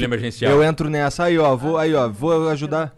eu 0.51 0.63
entro 0.63 0.89
nessa 0.89 1.25
aí, 1.25 1.39
ó. 1.39 1.57
Vou, 1.57 1.77
aí, 1.79 1.95
ó. 1.95 2.09
Vou 2.09 2.49
ajudar. 2.49 2.95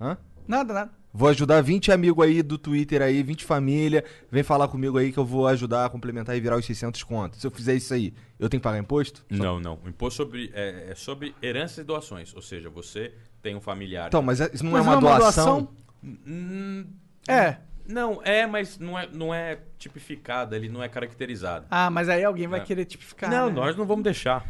Hã? 0.00 0.16
Nada, 0.46 0.74
nada. 0.74 0.90
Vou 1.12 1.28
ajudar 1.28 1.60
20 1.60 1.90
amigos 1.90 2.24
aí 2.24 2.40
do 2.40 2.56
Twitter 2.56 3.02
aí, 3.02 3.20
20 3.22 3.44
família. 3.44 4.04
Vem 4.30 4.44
falar 4.44 4.68
comigo 4.68 4.96
aí 4.96 5.10
que 5.12 5.18
eu 5.18 5.24
vou 5.24 5.48
ajudar 5.48 5.86
a 5.86 5.88
complementar 5.90 6.36
e 6.36 6.40
virar 6.40 6.56
os 6.56 6.64
600 6.64 7.02
contos. 7.02 7.40
Se 7.40 7.46
eu 7.46 7.50
fizer 7.50 7.74
isso 7.74 7.92
aí, 7.92 8.14
eu 8.38 8.48
tenho 8.48 8.60
que 8.60 8.64
pagar 8.64 8.78
imposto? 8.78 9.24
Só- 9.28 9.42
Não, 9.42 9.58
não. 9.58 9.78
O 9.84 9.88
imposto 9.88 10.18
sobre, 10.22 10.52
é, 10.54 10.90
é 10.90 10.94
sobre 10.94 11.34
heranças 11.42 11.78
e 11.78 11.82
doações. 11.82 12.32
Ou 12.34 12.40
seja, 12.40 12.70
você 12.70 13.12
tem 13.42 13.56
um 13.56 13.60
familiar. 13.60 14.06
Então, 14.06 14.22
mas 14.22 14.40
é- 14.40 14.50
isso 14.54 14.64
não 14.64 14.70
Mas 14.70 14.86
é 14.86 14.88
uma 14.88 15.00
doação? 15.00 15.68
Hum, 16.04 16.84
É. 17.28 17.56
não, 17.90 18.20
é, 18.24 18.46
mas 18.46 18.78
não 18.78 18.98
é, 18.98 19.08
não 19.12 19.34
é 19.34 19.58
tipificada, 19.78 20.56
ele 20.56 20.68
não 20.68 20.82
é 20.82 20.88
caracterizado. 20.88 21.66
Ah, 21.70 21.90
mas 21.90 22.08
aí 22.08 22.22
alguém 22.24 22.46
vai 22.46 22.60
É. 22.60 22.62
querer 22.62 22.84
tipificar. 22.84 23.30
não, 23.30 23.46
né? 23.48 23.52
nós 23.52 23.76
não 23.76 23.86
vamos 23.86 24.04
deixar. 24.04 24.44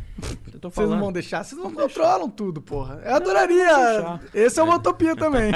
Eu 0.52 0.60
tô 0.60 0.68
Vocês 0.68 0.74
falando. 0.74 0.90
não 0.92 1.00
vão 1.00 1.12
deixar, 1.12 1.42
vocês 1.44 1.60
não 1.60 1.72
controlam 1.72 2.28
tudo, 2.28 2.60
porra. 2.60 3.00
Eu 3.04 3.14
adoraria. 3.14 4.20
Esse 4.34 4.60
é 4.60 4.62
uma 4.62 4.76
utopia 4.76 5.16
também. 5.16 5.50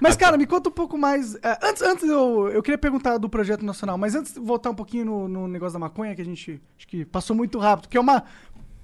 mas, 0.00 0.16
cara, 0.16 0.36
me 0.36 0.46
conta 0.46 0.68
um 0.68 0.72
pouco 0.72 0.98
mais. 0.98 1.34
é, 1.36 1.58
antes, 1.62 1.82
antes 1.82 2.08
eu, 2.08 2.48
eu 2.48 2.62
queria 2.62 2.78
perguntar 2.78 3.18
do 3.18 3.28
projeto 3.28 3.64
nacional, 3.64 3.96
mas 3.96 4.14
antes 4.14 4.34
de 4.34 4.40
voltar 4.40 4.70
um 4.70 4.74
pouquinho 4.74 5.04
no, 5.04 5.28
no 5.28 5.48
negócio 5.48 5.74
da 5.74 5.78
maconha, 5.78 6.14
que 6.14 6.22
a 6.22 6.24
gente 6.24 6.60
acho 6.76 6.86
que 6.86 7.04
passou 7.04 7.34
muito 7.36 7.58
rápido, 7.58 7.88
que 7.88 7.96
é 7.96 8.00
uma, 8.00 8.24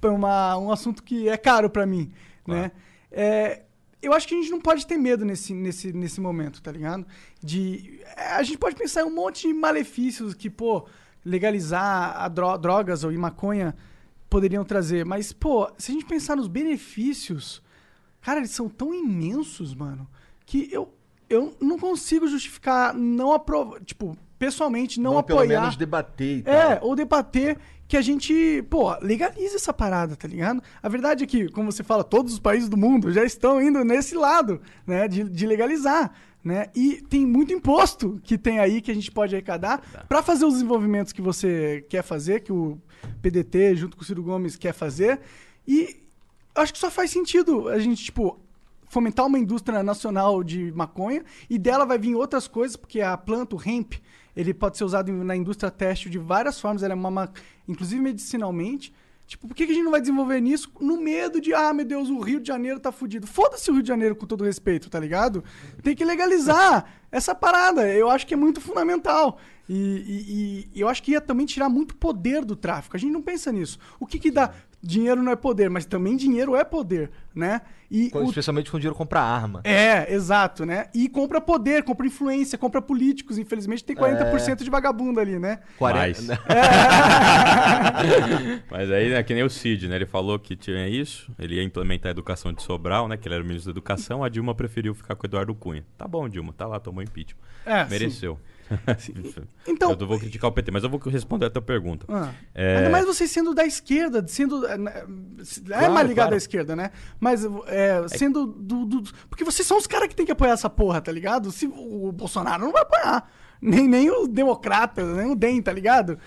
uma, 0.02 0.56
um 0.58 0.72
assunto 0.72 1.02
que 1.02 1.28
é 1.28 1.36
caro 1.36 1.68
pra 1.68 1.86
mim, 1.86 2.12
né? 2.46 2.70
É, 3.10 3.62
eu 4.00 4.12
acho 4.12 4.26
que 4.28 4.34
a 4.34 4.38
gente 4.38 4.50
não 4.50 4.60
pode 4.60 4.86
ter 4.86 4.96
medo 4.96 5.24
nesse, 5.24 5.52
nesse, 5.54 5.92
nesse 5.92 6.20
momento, 6.20 6.62
tá 6.62 6.70
ligado? 6.72 7.06
De. 7.42 8.00
é, 8.16 8.32
A 8.32 8.42
gente 8.42 8.58
pode 8.58 8.76
pensar 8.76 9.02
em 9.02 9.04
um 9.04 9.14
monte 9.14 9.48
de 9.48 9.54
malefícios 9.54 10.34
que, 10.34 10.48
pô, 10.50 10.86
legalizar 11.24 12.16
a 12.20 12.28
dro- 12.28 12.56
drogas 12.58 13.04
ou 13.04 13.12
maconha 13.12 13.74
poderiam 14.30 14.64
trazer. 14.64 15.04
Mas, 15.04 15.32
pô, 15.32 15.70
se 15.78 15.90
a 15.90 15.94
gente 15.94 16.06
pensar 16.06 16.36
nos 16.36 16.48
benefícios, 16.48 17.62
cara, 18.20 18.40
eles 18.40 18.50
são 18.50 18.68
tão 18.68 18.94
imensos, 18.94 19.74
mano, 19.74 20.08
que 20.46 20.68
eu, 20.72 20.92
eu 21.28 21.56
não 21.60 21.78
consigo 21.78 22.26
justificar 22.26 22.94
não 22.94 23.32
aprovar. 23.32 23.80
Tipo, 23.84 24.16
pessoalmente, 24.38 25.00
não, 25.00 25.14
Não, 25.14 25.22
pelo 25.22 25.40
apoiar. 25.40 25.60
menos 25.60 25.76
debater 25.76 26.38
e 26.38 26.42
tal. 26.42 26.54
É, 26.54 26.78
ou 26.82 26.94
debater 26.94 27.58
que 27.88 27.96
a 27.96 28.02
gente, 28.02 28.62
pô, 28.68 28.94
legalize 29.00 29.56
essa 29.56 29.72
parada, 29.72 30.14
tá 30.14 30.28
ligado? 30.28 30.62
A 30.82 30.88
verdade 30.90 31.24
é 31.24 31.26
que, 31.26 31.48
como 31.48 31.72
você 31.72 31.82
fala, 31.82 32.04
todos 32.04 32.34
os 32.34 32.38
países 32.38 32.68
do 32.68 32.76
mundo 32.76 33.10
já 33.10 33.24
estão 33.24 33.62
indo 33.62 33.82
nesse 33.82 34.14
lado, 34.14 34.60
né, 34.86 35.08
de, 35.08 35.24
de 35.24 35.46
legalizar, 35.46 36.12
né? 36.44 36.66
E 36.74 37.00
tem 37.08 37.26
muito 37.26 37.52
imposto 37.52 38.20
que 38.22 38.36
tem 38.36 38.58
aí 38.58 38.82
que 38.82 38.90
a 38.90 38.94
gente 38.94 39.10
pode 39.10 39.34
arrecadar 39.34 39.82
pra 40.06 40.22
fazer 40.22 40.44
os 40.44 40.52
desenvolvimentos 40.52 41.14
que 41.14 41.22
você 41.22 41.84
quer 41.88 42.02
fazer, 42.02 42.40
que 42.40 42.52
o 42.52 42.78
PDT 43.22 43.74
junto 43.74 43.96
com 43.96 44.02
o 44.02 44.06
Ciro 44.06 44.22
Gomes 44.22 44.54
quer 44.54 44.74
fazer. 44.74 45.18
E 45.66 46.02
acho 46.54 46.72
que 46.72 46.78
só 46.78 46.90
faz 46.90 47.10
sentido 47.10 47.68
a 47.68 47.78
gente, 47.78 48.04
tipo, 48.04 48.38
fomentar 48.88 49.26
uma 49.26 49.38
indústria 49.38 49.82
nacional 49.82 50.44
de 50.44 50.72
maconha 50.72 51.24
e 51.48 51.58
dela 51.58 51.86
vai 51.86 51.98
vir 51.98 52.14
outras 52.14 52.46
coisas, 52.46 52.76
porque 52.76 53.00
a 53.00 53.16
planta, 53.16 53.56
o 53.56 53.62
hemp, 53.64 53.94
ele 54.40 54.54
pode 54.54 54.76
ser 54.78 54.84
usado 54.84 55.12
na 55.12 55.34
indústria 55.34 55.70
têxtil 55.70 56.10
de 56.10 56.18
várias 56.18 56.60
formas, 56.60 56.82
é 56.84 56.94
uma, 56.94 57.10
ma- 57.10 57.28
inclusive 57.66 58.00
medicinalmente. 58.00 58.94
Tipo, 59.26 59.46
por 59.48 59.54
que, 59.54 59.66
que 59.66 59.72
a 59.72 59.74
gente 59.74 59.84
não 59.84 59.90
vai 59.90 60.00
desenvolver 60.00 60.40
nisso 60.40 60.70
no 60.80 60.98
medo 60.98 61.38
de, 61.38 61.52
ah, 61.52 61.70
meu 61.74 61.84
Deus, 61.84 62.08
o 62.08 62.18
Rio 62.20 62.40
de 62.40 62.48
Janeiro 62.48 62.80
tá 62.80 62.90
fudido? 62.90 63.26
Foda-se 63.26 63.70
o 63.70 63.74
Rio 63.74 63.82
de 63.82 63.88
Janeiro, 63.88 64.16
com 64.16 64.24
todo 64.26 64.42
respeito, 64.44 64.88
tá 64.88 64.98
ligado? 64.98 65.44
Tem 65.82 65.94
que 65.94 66.02
legalizar 66.04 66.86
essa 67.12 67.34
parada. 67.34 67.86
Eu 67.92 68.08
acho 68.08 68.26
que 68.26 68.32
é 68.32 68.36
muito 68.38 68.58
fundamental. 68.58 69.38
E, 69.68 69.74
e- 69.74 70.68
e 70.74 70.80
eu 70.80 70.88
acho 70.88 71.02
que 71.02 71.10
ia 71.12 71.20
também 71.20 71.44
tirar 71.44 71.68
muito 71.68 71.94
poder 71.94 72.42
do 72.42 72.56
tráfico. 72.56 72.96
A 72.96 72.98
gente 72.98 73.12
não 73.12 73.20
pensa 73.20 73.52
nisso. 73.52 73.78
O 74.00 74.06
que 74.06 74.18
que 74.18 74.30
dá? 74.30 74.50
Dinheiro 74.80 75.20
não 75.22 75.32
é 75.32 75.36
poder, 75.36 75.68
mas 75.68 75.84
também 75.84 76.16
dinheiro 76.16 76.54
é 76.54 76.62
poder, 76.62 77.10
né? 77.34 77.62
E 77.90 78.10
Com- 78.10 78.20
o- 78.20 78.28
Especialmente 78.28 78.70
quando 78.70 78.76
o 78.76 78.80
dinheiro 78.80 78.94
compra 78.94 79.20
arma. 79.20 79.60
é, 79.64 80.12
exato, 80.14 80.64
né? 80.64 80.86
E 80.94 81.08
compra 81.08 81.40
poder, 81.40 81.82
compra 81.82 82.06
influência, 82.06 82.56
compra 82.56 82.80
políticos. 82.80 83.38
Infelizmente 83.38 83.82
tem 83.82 83.96
40% 83.96 84.62
de 84.62 84.70
vagabundo 84.70 85.18
ali, 85.18 85.36
né? 85.38 85.58
40. 85.78 86.22
Mais. 86.22 86.28
Mas 88.70 88.90
aí, 88.90 89.10
né, 89.10 89.22
que 89.22 89.34
nem 89.34 89.42
o 89.42 89.50
Cid, 89.50 89.88
né? 89.88 89.96
Ele 89.96 90.06
falou 90.06 90.38
que 90.38 90.56
tinha 90.56 90.88
isso, 90.88 91.30
ele 91.38 91.56
ia 91.56 91.62
implementar 91.62 92.10
a 92.10 92.12
educação 92.12 92.52
de 92.52 92.62
Sobral, 92.62 93.08
né? 93.08 93.16
Que 93.16 93.28
ele 93.28 93.34
era 93.34 93.42
o 93.42 93.46
ministro 93.46 93.72
da 93.72 93.78
Educação, 93.78 94.22
a 94.22 94.28
Dilma 94.28 94.54
preferiu 94.54 94.94
ficar 94.94 95.14
com 95.14 95.24
o 95.24 95.26
Eduardo 95.26 95.54
Cunha. 95.54 95.84
Tá 95.96 96.06
bom, 96.06 96.28
Dilma, 96.28 96.52
tá 96.52 96.66
lá, 96.66 96.78
tomou 96.78 97.02
impeachment. 97.02 97.38
É, 97.66 97.84
Mereceu. 97.86 98.38
Então- 99.66 99.90
eu 99.90 99.96
não 99.96 100.06
vou 100.06 100.18
criticar 100.18 100.50
o 100.50 100.52
PT, 100.52 100.70
mas 100.70 100.82
eu 100.84 100.90
vou 100.90 100.98
responder 101.00 101.46
a 101.46 101.50
tua 101.50 101.62
pergunta. 101.62 102.06
Ah. 102.08 102.32
É, 102.54 102.78
Ainda 102.78 102.90
mais 102.90 103.04
você 103.06 103.26
sendo 103.26 103.54
da 103.54 103.64
esquerda, 103.64 104.24
sendo. 104.26 104.66
É, 104.66 104.76
né, 104.78 105.04
é 105.70 105.88
mais 105.88 106.08
ligado 106.08 106.26
claro. 106.26 106.34
à 106.34 106.36
esquerda, 106.36 106.76
né? 106.76 106.90
Mas 107.20 107.44
é, 107.66 108.06
sendo 108.08 108.46
do, 108.46 108.84
do- 108.84 109.02
Porque 109.28 109.44
vocês 109.44 109.66
são 109.66 109.76
os 109.78 109.86
caras 109.86 110.08
que 110.08 110.16
tem 110.16 110.26
que 110.26 110.32
apoiar 110.32 110.52
essa 110.52 110.68
porra, 110.70 111.00
tá 111.00 111.12
ligado? 111.12 111.50
Se 111.50 111.66
o 111.66 112.10
Bolsonaro 112.12 112.64
não 112.64 112.72
vai 112.72 112.82
apoiar. 112.82 113.30
Nem, 113.60 113.88
nem 113.88 114.10
os 114.10 114.28
democratas, 114.28 115.06
nem 115.16 115.32
o 115.32 115.34
DEM, 115.34 115.60
tá 115.60 115.72
ligado? 115.72 116.18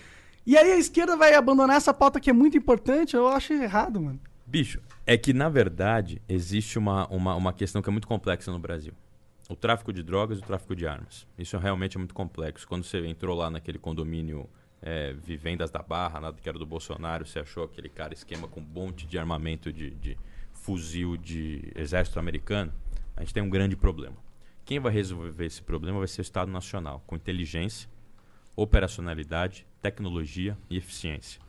E 0.45 0.57
aí 0.57 0.73
a 0.73 0.77
esquerda 0.77 1.15
vai 1.15 1.33
abandonar 1.33 1.77
essa 1.77 1.93
pauta 1.93 2.19
que 2.19 2.29
é 2.29 2.33
muito 2.33 2.57
importante, 2.57 3.15
eu 3.15 3.27
acho 3.27 3.53
errado, 3.53 4.01
mano. 4.01 4.19
Bicho, 4.45 4.81
é 5.05 5.15
que 5.17 5.31
na 5.31 5.47
verdade 5.47 6.21
existe 6.27 6.77
uma, 6.77 7.07
uma, 7.07 7.35
uma 7.35 7.53
questão 7.53 7.81
que 7.81 7.87
é 7.89 7.91
muito 7.91 8.07
complexa 8.07 8.51
no 8.51 8.59
Brasil. 8.59 8.91
O 9.51 9.55
tráfico 9.57 9.91
de 9.91 10.01
drogas 10.01 10.39
e 10.39 10.41
o 10.41 10.45
tráfico 10.45 10.73
de 10.73 10.87
armas. 10.87 11.27
Isso 11.37 11.57
realmente 11.57 11.97
é 11.97 11.99
muito 11.99 12.13
complexo. 12.13 12.65
Quando 12.65 12.85
você 12.85 13.05
entrou 13.05 13.37
lá 13.37 13.49
naquele 13.49 13.77
condomínio 13.77 14.49
é, 14.81 15.11
Vivendas 15.11 15.69
da 15.69 15.81
Barra, 15.81 16.21
nada 16.21 16.37
que 16.41 16.47
era 16.47 16.57
do 16.57 16.65
Bolsonaro, 16.65 17.25
você 17.25 17.39
achou 17.39 17.65
aquele 17.65 17.89
cara 17.89 18.13
esquema 18.13 18.47
com 18.47 18.61
um 18.61 18.63
monte 18.63 19.05
de 19.05 19.19
armamento 19.19 19.69
de, 19.69 19.89
de 19.89 20.17
fuzil 20.53 21.17
de 21.17 21.69
exército 21.75 22.17
americano, 22.17 22.71
a 23.13 23.19
gente 23.19 23.33
tem 23.33 23.43
um 23.43 23.49
grande 23.49 23.75
problema. 23.75 24.15
Quem 24.63 24.79
vai 24.79 24.93
resolver 24.93 25.45
esse 25.45 25.61
problema 25.61 25.99
vai 25.99 26.07
ser 26.07 26.21
o 26.21 26.23
Estado 26.23 26.49
Nacional, 26.49 27.03
com 27.05 27.17
inteligência, 27.17 27.89
operacionalidade, 28.55 29.67
tecnologia 29.81 30.57
e 30.69 30.77
eficiência. 30.77 31.41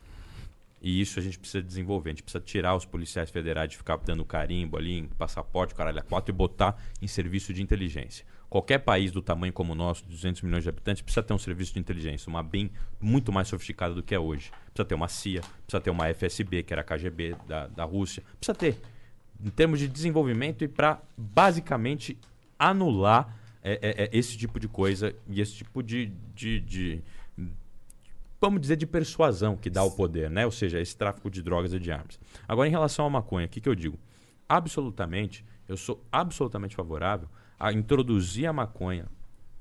E 0.83 0.99
isso 0.99 1.17
a 1.17 1.21
gente 1.23 1.39
precisa 1.39 1.63
desenvolver. 1.63 2.09
A 2.09 2.13
gente 2.13 2.23
precisa 2.23 2.43
tirar 2.43 2.75
os 2.75 2.83
policiais 2.85 3.29
federais 3.31 3.69
de 3.69 3.77
ficar 3.77 3.95
dando 3.97 4.25
carimbo 4.25 4.77
ali 4.77 4.91
em 4.99 5.07
passaporte, 5.07 5.73
caralho, 5.73 5.97
a 5.99 6.03
quatro 6.03 6.33
e 6.33 6.35
botar 6.35 6.77
em 7.01 7.07
serviço 7.07 7.53
de 7.53 7.63
inteligência. 7.63 8.25
Qualquer 8.49 8.79
país 8.79 9.09
do 9.11 9.21
tamanho 9.21 9.53
como 9.53 9.71
o 9.71 9.75
nosso, 9.75 10.03
de 10.03 10.09
200 10.11 10.41
milhões 10.43 10.61
de 10.61 10.69
habitantes, 10.69 11.01
precisa 11.01 11.23
ter 11.23 11.33
um 11.33 11.37
serviço 11.39 11.73
de 11.73 11.79
inteligência, 11.79 12.29
uma 12.29 12.43
bem 12.43 12.69
muito 12.99 13.31
mais 13.31 13.47
sofisticada 13.47 13.95
do 13.95 14.03
que 14.03 14.13
é 14.13 14.19
hoje. 14.19 14.51
Precisa 14.73 14.85
ter 14.85 14.93
uma 14.93 15.07
CIA, 15.07 15.41
precisa 15.65 15.81
ter 15.81 15.89
uma 15.89 16.07
FSB, 16.13 16.61
que 16.63 16.73
era 16.73 16.81
a 16.81 16.83
KGB 16.83 17.35
da, 17.47 17.67
da 17.67 17.83
Rússia. 17.85 18.21
Precisa 18.39 18.53
ter, 18.53 18.77
em 19.43 19.49
termos 19.49 19.79
de 19.79 19.87
desenvolvimento 19.87 20.63
e 20.63 20.67
para 20.67 21.01
basicamente 21.17 22.17
anular 22.59 23.37
é, 23.63 23.79
é, 23.81 24.03
é, 24.03 24.09
esse 24.11 24.37
tipo 24.37 24.59
de 24.59 24.67
coisa 24.67 25.15
e 25.29 25.39
esse 25.39 25.53
tipo 25.53 25.81
de- 25.81 26.11
de- 26.35 26.59
de 26.59 27.01
vamos 28.49 28.61
dizer, 28.61 28.75
de 28.75 28.85
persuasão 28.85 29.55
que 29.55 29.69
dá 29.69 29.83
o 29.83 29.91
poder, 29.91 30.29
né? 30.29 30.45
Ou 30.45 30.51
seja, 30.51 30.79
esse 30.79 30.95
tráfico 30.95 31.29
de 31.29 31.41
drogas 31.41 31.73
e 31.73 31.79
de 31.79 31.91
armas. 31.91 32.19
Agora, 32.47 32.67
em 32.67 32.71
relação 32.71 33.05
à 33.05 33.09
maconha, 33.09 33.45
o 33.45 33.49
que, 33.49 33.61
que 33.61 33.69
eu 33.69 33.75
digo? 33.75 33.97
Absolutamente, 34.47 35.45
eu 35.67 35.77
sou 35.77 36.05
absolutamente 36.11 36.75
favorável 36.75 37.29
a 37.59 37.71
introduzir 37.71 38.45
a 38.45 38.53
maconha 38.53 39.05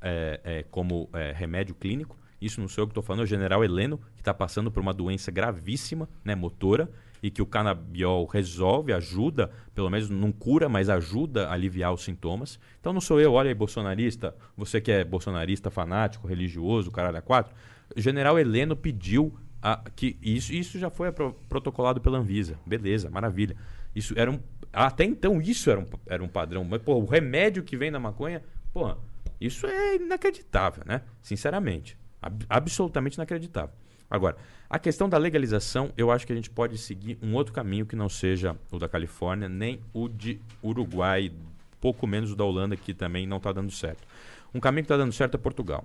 é, 0.00 0.40
é, 0.42 0.62
como 0.64 1.08
é, 1.12 1.32
remédio 1.32 1.74
clínico. 1.74 2.16
Isso 2.40 2.60
não 2.60 2.66
sou 2.66 2.82
eu 2.82 2.88
que 2.88 2.90
estou 2.90 3.04
falando, 3.04 3.20
é 3.20 3.22
o 3.24 3.26
general 3.26 3.62
Heleno, 3.64 3.98
que 4.16 4.20
está 4.20 4.34
passando 4.34 4.70
por 4.70 4.80
uma 4.80 4.92
doença 4.92 5.30
gravíssima, 5.30 6.08
né, 6.24 6.34
motora, 6.34 6.90
e 7.22 7.30
que 7.30 7.40
o 7.40 7.46
canabiol 7.46 8.26
resolve, 8.26 8.92
ajuda, 8.92 9.48
pelo 9.72 9.88
menos 9.88 10.10
não 10.10 10.32
cura, 10.32 10.68
mas 10.68 10.88
ajuda 10.88 11.46
a 11.46 11.52
aliviar 11.52 11.92
os 11.92 12.02
sintomas. 12.02 12.58
Então 12.80 12.92
não 12.92 13.00
sou 13.00 13.20
eu, 13.20 13.34
olha 13.34 13.48
aí, 13.48 13.54
bolsonarista, 13.54 14.34
você 14.56 14.80
que 14.80 14.90
é 14.90 15.04
bolsonarista 15.04 15.70
fanático, 15.70 16.26
religioso, 16.26 16.90
caralho 16.90 17.18
a 17.18 17.22
quatro. 17.22 17.54
General 17.96 18.38
Heleno 18.38 18.76
pediu 18.76 19.32
a- 19.62 19.82
que 19.94 20.16
isso, 20.22 20.52
isso 20.52 20.78
já 20.78 20.90
foi 20.90 21.10
protocolado 21.48 22.00
pela 22.00 22.18
Anvisa. 22.18 22.58
Beleza, 22.66 23.08
maravilha. 23.10 23.56
Isso 23.94 24.14
era 24.16 24.30
um, 24.30 24.40
até 24.72 25.04
então 25.04 25.40
isso 25.40 25.70
era 25.70 25.78
um, 25.80 25.86
era 26.06 26.22
um 26.22 26.28
padrão. 26.28 26.64
Mas, 26.64 26.82
pô, 26.82 26.94
o 26.94 27.04
remédio 27.04 27.62
que 27.62 27.76
vem 27.76 27.90
na 27.90 28.00
maconha, 28.00 28.42
porra, 28.72 28.96
isso 29.40 29.66
é 29.66 29.96
inacreditável, 29.96 30.82
né? 30.86 31.02
Sinceramente. 31.22 31.96
Ab- 32.20 32.44
absolutamente 32.48 33.16
inacreditável. 33.16 33.74
Agora, 34.10 34.36
a 34.68 34.78
questão 34.78 35.08
da 35.08 35.16
legalização, 35.18 35.90
eu 35.96 36.10
acho 36.10 36.26
que 36.26 36.32
a 36.32 36.36
gente 36.36 36.50
pode 36.50 36.76
seguir 36.78 37.18
um 37.22 37.34
outro 37.34 37.52
caminho 37.52 37.86
que 37.86 37.96
não 37.96 38.08
seja 38.08 38.56
o 38.70 38.78
da 38.78 38.88
Califórnia, 38.88 39.48
nem 39.48 39.80
o 39.92 40.08
de 40.08 40.38
Uruguai, 40.62 41.32
pouco 41.80 42.06
menos 42.06 42.30
o 42.32 42.36
da 42.36 42.44
Holanda, 42.44 42.76
que 42.76 42.92
também 42.94 43.26
não 43.26 43.38
está 43.38 43.52
dando 43.52 43.70
certo. 43.70 44.06
Um 44.54 44.60
caminho 44.60 44.82
que 44.84 44.86
está 44.92 44.96
dando 44.98 45.12
certo 45.12 45.34
é 45.34 45.38
Portugal. 45.38 45.84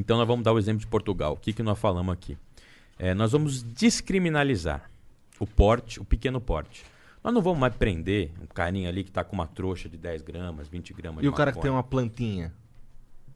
Então 0.00 0.16
nós 0.16 0.26
vamos 0.26 0.42
dar 0.42 0.52
o 0.52 0.58
exemplo 0.58 0.80
de 0.80 0.86
Portugal. 0.86 1.34
O 1.34 1.36
que, 1.36 1.52
que 1.52 1.62
nós 1.62 1.78
falamos 1.78 2.10
aqui? 2.10 2.38
É, 2.98 3.12
nós 3.12 3.32
vamos 3.32 3.62
descriminalizar 3.62 4.90
o 5.38 5.46
porte, 5.46 6.00
o 6.00 6.04
pequeno 6.06 6.40
porte. 6.40 6.84
Nós 7.22 7.34
não 7.34 7.42
vamos 7.42 7.58
mais 7.58 7.74
prender 7.74 8.30
um 8.42 8.46
carinha 8.46 8.88
ali 8.88 9.04
que 9.04 9.10
está 9.10 9.22
com 9.22 9.34
uma 9.34 9.46
trouxa 9.46 9.90
de 9.90 9.98
10 9.98 10.22
gramas, 10.22 10.68
20 10.68 10.94
gramas 10.94 11.22
E 11.22 11.28
o 11.28 11.32
cara 11.34 11.52
que 11.52 11.60
tem 11.60 11.70
uma 11.70 11.82
plantinha? 11.82 12.50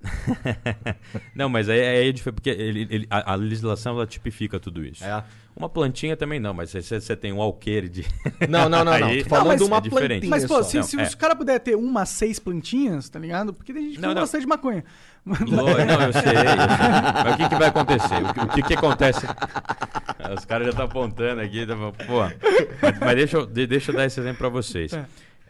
Não, 1.35 1.48
mas 1.48 1.68
aí, 1.68 1.81
aí 1.81 2.09
é 2.09 2.12
diferente, 2.12 2.35
porque 2.36 2.51
ele- 2.51 2.86
ele- 2.90 3.06
a, 3.10 3.32
a 3.32 3.35
legislação 3.35 3.94
ela 3.97 4.06
tipifica 4.06 4.59
tudo 4.60 4.85
isso. 4.85 5.05
É. 5.05 5.24
Uma 5.56 5.68
plantinha 5.68 6.16
também 6.16 6.40
não, 6.40 6.52
mas 6.52 6.70
se 6.70 6.82
você 6.82 7.01
você 7.01 7.14
tem 7.16 7.32
um 7.32 7.40
alqueire 7.40 7.89
de. 7.89 8.05
Não, 8.48 8.68
não, 8.68 8.85
não, 8.85 8.98
não. 8.98 9.06
Aí- 9.09 9.22
Tô 9.22 9.28
falando 9.31 9.47
mas- 9.48 9.59
de 9.60 9.64
uma 9.64 9.76
é 9.76 9.81
diferente. 9.81 10.26
plantinha 10.26 10.31
Mas, 10.31 10.44
pô, 10.47 10.62
se, 10.64 10.76
Não, 10.78 10.82
se 10.82 10.98
é. 10.98 11.02
os 11.05 11.14
caras 11.14 11.36
puderem 11.39 11.60
ter 11.60 11.76
uma, 11.76 12.05
seis 12.05 12.39
plantinhas, 12.40 13.09
tá 13.09 13.20
ligado? 13.20 13.55
Porque 13.55 13.72
tem 13.72 13.82
gente 13.85 13.94
que 13.97 14.01
Não, 14.01 14.09
fuma 14.09 14.14
não. 14.16 14.22
bastante 14.22 14.40
de 14.43 14.47
maconha. 14.48 14.85
Não, 15.24 15.32
eu 15.68 16.12
sei, 16.12 16.22
eu 16.22 16.35
sei. 16.35 17.22
Mas 17.24 17.35
o 17.35 17.36
que, 17.36 17.48
que 17.48 17.55
vai 17.55 17.68
acontecer? 17.68 18.22
O 18.22 18.35
que, 18.35 18.40
o 18.40 18.48
que, 18.48 18.62
que 18.62 18.74
acontece? 18.74 19.26
Os 20.36 20.44
caras 20.44 20.64
já 20.66 20.70
estão 20.70 20.85
apontando 20.86 21.40
aqui. 21.40 21.64
Tá, 21.66 21.74
pô, 21.76 22.20
mas, 22.82 22.98
mas 22.98 23.14
deixa, 23.16 23.36
eu, 23.39 23.47
de- 23.47 23.66
deixa 23.66 23.93
eu 23.93 23.97
dar 23.97 24.05
esse 24.06 24.18
exemplo 24.20 24.39
para 24.39 24.48
vocês. 24.48 24.93
É. 24.93 25.06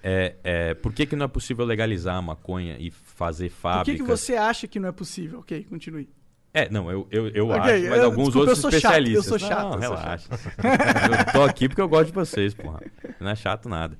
É, 0.06 0.34
é, 0.44 0.74
por 0.74 0.92
que, 0.92 1.06
que 1.06 1.16
não 1.16 1.24
é 1.24 1.28
possível 1.28 1.64
legalizar 1.64 2.16
a 2.16 2.20
maconha 2.20 2.76
e 2.78 2.90
fazer 2.90 3.48
Por 3.48 3.56
fábricas? 3.56 3.94
que, 3.94 4.02
que 4.02 4.06
você 4.06 4.36
acha 4.36 4.68
que 4.68 4.78
não 4.78 4.90
é 4.90 4.92
possível? 4.92 5.38
Ok, 5.38 5.64
continue. 5.64 6.06
É, 6.52 6.68
não, 6.68 6.90
eu, 6.90 7.08
eu, 7.10 7.28
eu 7.28 7.48
Ok, 7.48 7.58
acho, 7.58 7.88
mas 7.88 7.98
eu- 7.98 8.04
alguns 8.04 8.24
desculpa, 8.26 8.38
outros 8.50 8.58
eu 8.58 8.62
sou 8.62 8.70
chato, 8.70 8.74
especialistas. 8.82 9.26
eu 9.26 9.38
sou 9.38 9.48
chato, 9.48 9.62
Não, 9.62 9.70
sou 9.72 9.80
relaxa. 9.80 10.28
eu 11.26 11.32
tô 11.32 11.42
aqui 11.42 11.68
porque 11.68 11.80
eu 11.80 11.88
gosto 11.88 12.06
de 12.08 12.12
vocês, 12.12 12.52
porra. 12.54 12.80
Não 13.18 13.30
é 13.30 13.34
chato 13.34 13.66
nada. 13.68 13.98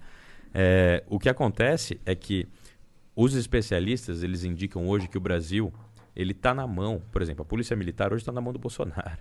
É, 0.53 1.03
o 1.09 1.19
que 1.19 1.29
acontece 1.31 1.99
é 2.05 2.15
que 2.15 2.47
os 3.17 3.35
especialistas, 3.35 4.23
eles 4.23 4.45
indicam 4.45 4.87
hoje 4.87 5.09
que 5.09 5.17
o 5.17 5.21
Brasil, 5.21 5.73
ele 6.15 6.35
tá 6.35 6.53
na 6.55 6.67
mão, 6.67 7.03
por 7.11 7.23
exemplo, 7.23 7.43
a 7.43 7.45
polícia 7.47 7.75
militar 7.75 8.13
hoje 8.13 8.21
está 8.23 8.31
na 8.31 8.41
mão 8.43 8.53
do 8.53 8.59
Bolsonaro. 8.59 9.19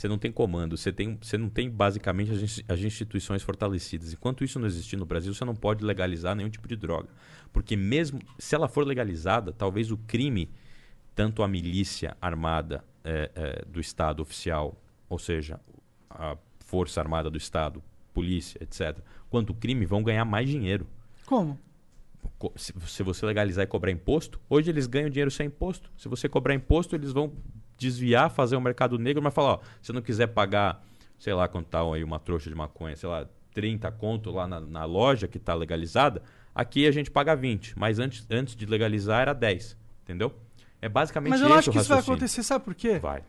Você 0.00 0.08
não 0.08 0.16
tem 0.16 0.32
comando, 0.32 0.78
você, 0.78 0.90
tem, 0.90 1.18
você 1.20 1.36
não 1.36 1.50
tem 1.50 1.68
basicamente 1.68 2.30
as, 2.32 2.40
ins- 2.40 2.62
as 2.66 2.80
instituições 2.80 3.42
fortalecidas. 3.42 4.14
Enquanto 4.14 4.42
isso 4.42 4.58
não 4.58 4.66
existir 4.66 4.96
no 4.96 5.04
Brasil, 5.04 5.34
você 5.34 5.44
não 5.44 5.54
pode 5.54 5.84
legalizar 5.84 6.34
nenhum 6.34 6.48
tipo 6.48 6.66
de 6.66 6.74
droga. 6.74 7.10
Porque 7.52 7.76
mesmo 7.76 8.18
se 8.38 8.54
ela 8.54 8.66
for 8.66 8.86
legalizada, 8.86 9.52
talvez 9.52 9.90
o 9.90 9.98
crime, 9.98 10.48
tanto 11.14 11.42
a 11.42 11.48
milícia 11.48 12.16
armada 12.18 12.82
eh, 13.04 13.30
eh, 13.34 13.64
do 13.68 13.78
Estado 13.78 14.20
oficial, 14.22 14.74
ou 15.06 15.18
seja, 15.18 15.60
a 16.08 16.34
Força 16.60 16.98
Armada 16.98 17.28
do 17.28 17.36
Estado, 17.36 17.82
polícia, 18.14 18.58
etc., 18.62 19.04
quanto 19.28 19.50
o 19.50 19.54
crime 19.54 19.84
vão 19.84 20.02
ganhar 20.02 20.24
mais 20.24 20.48
dinheiro. 20.48 20.86
Como? 21.26 21.58
Co- 22.38 22.54
Se, 22.56 22.72
se 22.86 23.02
você 23.02 23.26
legalizar 23.26 23.64
e 23.64 23.66
cobrar 23.66 23.90
imposto, 23.90 24.40
hoje 24.48 24.70
eles 24.70 24.86
ganham 24.86 25.10
dinheiro 25.10 25.30
sem 25.30 25.48
imposto. 25.48 25.90
Se 25.98 26.08
você 26.08 26.26
cobrar 26.26 26.54
imposto, 26.54 26.96
eles 26.96 27.12
vão 27.12 27.34
desviar, 27.80 28.30
fazer 28.30 28.56
um 28.56 28.60
mercado 28.60 28.98
negro, 28.98 29.22
mas 29.22 29.32
falar, 29.32 29.54
ó, 29.54 29.60
se 29.80 29.90
não 29.92 30.02
quiser 30.02 30.26
pagar, 30.28 30.84
sei 31.18 31.32
lá 31.32 31.48
quanto 31.48 31.66
tá 31.66 31.80
aí 31.80 32.04
uma 32.04 32.20
trouxa 32.20 32.50
de 32.50 32.54
maconha, 32.54 32.94
sei 32.94 33.08
lá, 33.08 33.26
30 33.54 33.90
conto 33.92 34.30
lá 34.30 34.46
na, 34.46 34.60
na 34.60 34.84
loja 34.84 35.26
que 35.26 35.38
está 35.38 35.54
legalizada, 35.54 36.22
aqui 36.54 36.86
a 36.86 36.90
gente 36.90 37.10
paga 37.10 37.34
20, 37.34 37.78
mas 37.78 37.98
antes, 37.98 38.26
antes 38.30 38.54
de 38.54 38.66
legalizar 38.66 39.22
era 39.22 39.32
10, 39.32 39.76
entendeu? 40.04 40.32
É 40.82 40.88
basicamente 40.88 41.30
Mas 41.30 41.40
eu 41.40 41.52
acho 41.52 41.70
que 41.70 41.78
isso 41.78 41.88
vai 41.88 41.98
acontecer, 41.98 42.42
sabe 42.42 42.64
por 42.64 42.74
quê? 42.74 42.98
Vai, 42.98 43.22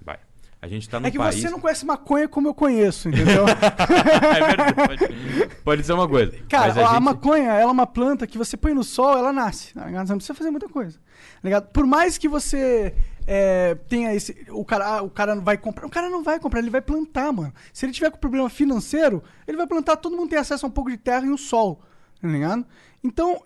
vai. 0.00 0.18
A 0.62 0.68
gente 0.68 0.88
tá 0.88 0.98
num 0.98 1.06
É 1.06 1.10
que 1.10 1.18
país... 1.18 1.40
você 1.40 1.50
não 1.50 1.60
conhece 1.60 1.84
maconha 1.84 2.28
como 2.28 2.48
eu 2.48 2.54
conheço, 2.54 3.08
entendeu? 3.08 3.44
é 3.46 4.46
verdade, 4.46 5.54
pode, 5.62 5.84
ser 5.84 5.92
uma 5.92 6.08
coisa. 6.08 6.32
Cara, 6.48 6.72
a 6.72 6.88
a, 6.90 6.92
gente- 6.94 7.02
maconha, 7.02 7.50
ela 7.52 7.70
é 7.70 7.72
uma 7.72 7.86
planta 7.86 8.26
que 8.26 8.38
você 8.38 8.56
põe 8.56 8.72
no 8.72 8.82
sol, 8.82 9.18
ela 9.18 9.32
nasce. 9.32 9.74
Tá 9.74 9.88
não 9.90 10.16
precisa 10.16 10.34
fazer 10.34 10.50
muita 10.50 10.68
coisa. 10.68 10.98
Tá 10.98 11.40
ligado? 11.44 11.68
Por 11.70 11.86
mais 11.86 12.16
que 12.18 12.28
você 12.28 12.94
é, 13.26 13.74
tenha 13.88 14.14
esse. 14.14 14.46
O 14.50 14.64
cara, 14.64 14.86
ah, 14.98 15.02
o 15.02 15.10
cara 15.10 15.34
vai 15.36 15.58
comprar. 15.58 15.86
O 15.86 15.90
cara 15.90 16.08
não 16.08 16.22
vai 16.22 16.38
comprar, 16.38 16.60
ele 16.60 16.70
vai 16.70 16.80
plantar, 16.80 17.32
mano. 17.32 17.52
Se 17.72 17.84
ele 17.84 17.92
tiver 17.92 18.10
com 18.10 18.18
problema 18.18 18.48
financeiro, 18.48 19.22
ele 19.46 19.56
vai 19.56 19.66
plantar, 19.66 19.96
todo 19.96 20.16
mundo 20.16 20.30
tem 20.30 20.38
acesso 20.38 20.64
a 20.64 20.68
um 20.68 20.72
pouco 20.72 20.90
de 20.90 20.96
terra 20.96 21.26
e 21.26 21.30
um 21.30 21.36
sol. 21.36 21.80
Tá 22.20 22.28
ligado? 22.28 22.64
Então, 23.02 23.42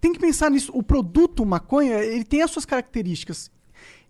tem 0.00 0.12
que 0.12 0.18
pensar 0.18 0.50
nisso. 0.50 0.70
O 0.74 0.82
produto 0.82 1.44
maconha, 1.44 1.96
ele 1.98 2.24
tem 2.24 2.42
as 2.42 2.50
suas 2.50 2.64
características 2.64 3.50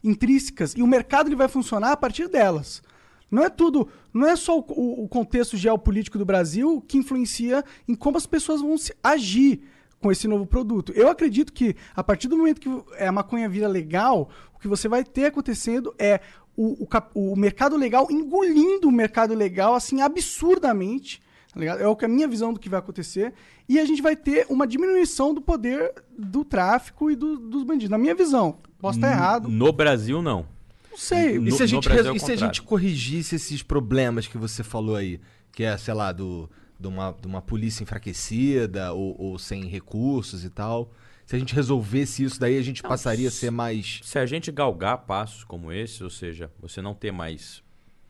intrínsecas 0.02 0.74
e 0.76 0.82
o 0.82 0.86
mercado 0.86 1.28
ele 1.28 1.36
vai 1.36 1.48
funcionar 1.48 1.92
a 1.92 1.96
partir 1.96 2.28
delas. 2.28 2.82
Não 3.30 3.42
é 3.42 3.48
tudo, 3.48 3.88
não 4.12 4.26
é 4.28 4.36
só 4.36 4.58
o, 4.58 5.04
o- 5.04 5.08
contexto 5.08 5.56
geopolítico 5.56 6.18
do 6.18 6.24
Brasil 6.24 6.84
que 6.86 6.98
influencia 6.98 7.64
em 7.88 7.94
como 7.94 8.16
as 8.18 8.26
pessoas 8.26 8.60
vão 8.60 8.76
agir 9.02 9.62
com 10.04 10.12
esse 10.12 10.28
novo 10.28 10.44
produto. 10.44 10.92
Eu 10.94 11.08
acredito 11.08 11.50
que 11.50 11.74
a 11.96 12.04
partir 12.04 12.28
do 12.28 12.36
momento 12.36 12.60
que 12.60 12.68
a 13.02 13.10
maconha 13.10 13.48
vira 13.48 13.66
legal, 13.66 14.28
o 14.54 14.58
que 14.58 14.68
você 14.68 14.86
vai 14.86 15.02
ter 15.02 15.24
acontecendo 15.24 15.94
é 15.98 16.20
o, 16.54 16.84
o 17.14 17.32
o 17.32 17.34
mercado 17.34 17.74
legal 17.74 18.06
engolindo 18.10 18.86
o 18.86 18.92
mercado 18.92 19.32
legal 19.34 19.74
assim 19.74 20.02
absurdamente. 20.02 21.22
tá? 21.54 21.64
É 21.64 21.88
o 21.88 21.96
que 21.96 22.04
a 22.04 22.08
minha 22.08 22.28
visão 22.28 22.52
do 22.52 22.60
que 22.60 22.68
vai 22.68 22.78
acontecer. 22.80 23.32
E 23.66 23.78
a 23.80 23.84
gente 23.86 24.02
vai 24.02 24.14
ter 24.14 24.44
uma 24.50 24.66
diminuição 24.66 25.32
do 25.32 25.40
poder 25.40 25.94
do 26.18 26.44
tráfico 26.44 27.10
e 27.10 27.16
do- 27.16 27.38
dos 27.38 27.62
bandidos. 27.64 27.88
Na 27.90 27.96
minha 27.96 28.14
visão. 28.14 28.58
Posso 28.78 28.98
estar 28.98 29.10
errado. 29.10 29.48
No 29.48 29.72
Brasil, 29.72 30.20
não. 30.20 30.46
Não 30.90 30.98
sei. 30.98 31.38
No- 31.38 31.48
E 31.48 31.52
se 31.52 31.62
a 31.62 31.66
gente, 31.66 31.88
é 31.90 32.14
e 32.14 32.20
se 32.20 32.30
a 32.30 32.36
gente 32.36 32.60
corrigisse 32.60 33.36
esses 33.36 33.62
problemas 33.62 34.26
que 34.26 34.36
você 34.36 34.62
falou 34.62 34.96
aí? 34.96 35.18
Que 35.50 35.64
é, 35.64 35.78
sei 35.78 35.94
lá, 35.94 36.12
do, 36.12 36.50
de, 36.84 36.88
uma, 36.88 37.16
de 37.18 37.26
uma 37.26 37.40
polícia 37.40 37.82
enfraquecida 37.82 38.92
ou, 38.92 39.16
ou 39.18 39.38
sem 39.38 39.66
recursos 39.66 40.44
e 40.44 40.50
tal. 40.50 40.92
Se 41.24 41.34
a 41.34 41.38
gente 41.38 41.54
resolvesse 41.54 42.22
isso 42.22 42.38
daí, 42.38 42.58
a 42.58 42.62
gente 42.62 42.82
passaria 42.82 43.28
a 43.28 43.30
ser 43.30 43.50
mais. 43.50 44.00
Se 44.04 44.18
a 44.18 44.26
gente 44.26 44.52
galgar 44.52 44.98
passos 44.98 45.42
como 45.42 45.72
esse, 45.72 46.04
ou 46.04 46.10
seja, 46.10 46.50
você 46.60 46.82
não 46.82 46.94
ter 46.94 47.10
mais 47.10 47.62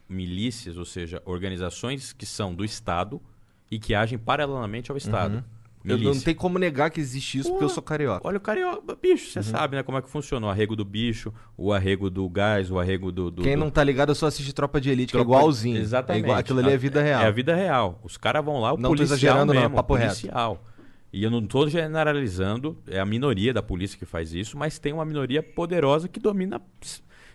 milícias, 0.09 0.77
ou 0.77 0.85
seja, 0.85 1.23
organizações 1.25 2.13
que 2.13 2.27
são 2.27 2.53
do 2.53 2.65
Estado 2.65 3.23
e 3.71 3.79
que 3.79 3.95
agem 3.95 4.19
paralelamente 4.19 4.91
ao 4.91 4.97
Estado. 4.97 5.37
Uhum. 5.37 5.45
Eu 5.85 5.99
não 5.99 6.19
tem 6.19 6.35
como 6.35 6.59
negar 6.59 6.91
que 6.91 6.99
existe 6.99 7.39
isso, 7.39 7.51
porque 7.51 7.65
eu 7.65 7.69
sou 7.69 7.83
carioca. 7.83 8.27
Olha 8.27 8.39
o 8.39 8.41
carioca, 8.41 8.97
bicho, 8.97 9.27
Uhum. 9.39 9.43
você 9.43 9.51
sabe, 9.51 9.77
né, 9.77 9.83
como 9.83 9.99
é 9.99 10.03
que 10.03 10.09
funciona 10.09 10.47
o 10.47 10.49
arrego 10.51 10.75
do 10.75 10.85
bicho, 10.85 11.31
o 11.59 11.73
arrego 11.75 12.09
do 12.09 12.27
gás, 12.29 12.71
o 12.71 12.79
arrego 12.79 13.13
do... 13.13 13.31
do 13.31 13.43
Quem 13.43 13.55
do- 13.55 13.61
não 13.61 13.71
tá 13.71 13.85
ligado, 13.85 14.09
eu 14.09 14.15
só 14.15 14.27
assiste 14.27 14.53
Tropa 14.55 14.81
de 14.81 14.89
Elite, 14.89 15.13
que 15.13 15.17
é 15.19 15.21
Tropa- 15.21 15.37
igualzinho. 15.39 15.77
Exatamente. 15.77 16.23
É 16.23 16.27
igual- 16.27 16.39
aquilo 16.39 16.59
ali 16.61 16.71
é 16.73 16.77
vida 16.79 17.03
real. 17.03 17.23
É 17.23 17.27
a 17.27 17.31
vida 17.31 17.55
real. 17.55 18.01
Os 18.03 18.17
caras 18.17 18.43
vão 18.43 18.61
lá, 18.61 18.73
o 18.73 18.77
Não 18.77 18.83
tô 18.85 18.89
policial 18.97 19.07
exagerando, 19.19 19.53
não, 19.53 19.61
é 19.61 19.65
mesmo, 19.65 19.77
papo 19.77 19.93
o 19.93 19.97
reto. 19.97 20.09
policial. 20.09 20.65
E 21.13 21.23
eu 21.23 21.31
não 21.31 21.47
tô 21.47 21.69
generalizando, 21.69 22.79
é 22.89 22.99
a 22.99 23.05
minoria 23.05 23.53
da 23.53 23.63
polícia 23.63 23.99
que 23.99 24.07
faz 24.07 24.33
isso, 24.33 24.57
mas 24.57 24.79
tem 24.79 24.93
uma 24.93 25.05
minoria 25.05 25.43
poderosa 25.43 26.09
que 26.09 26.19
domina, 26.19 26.61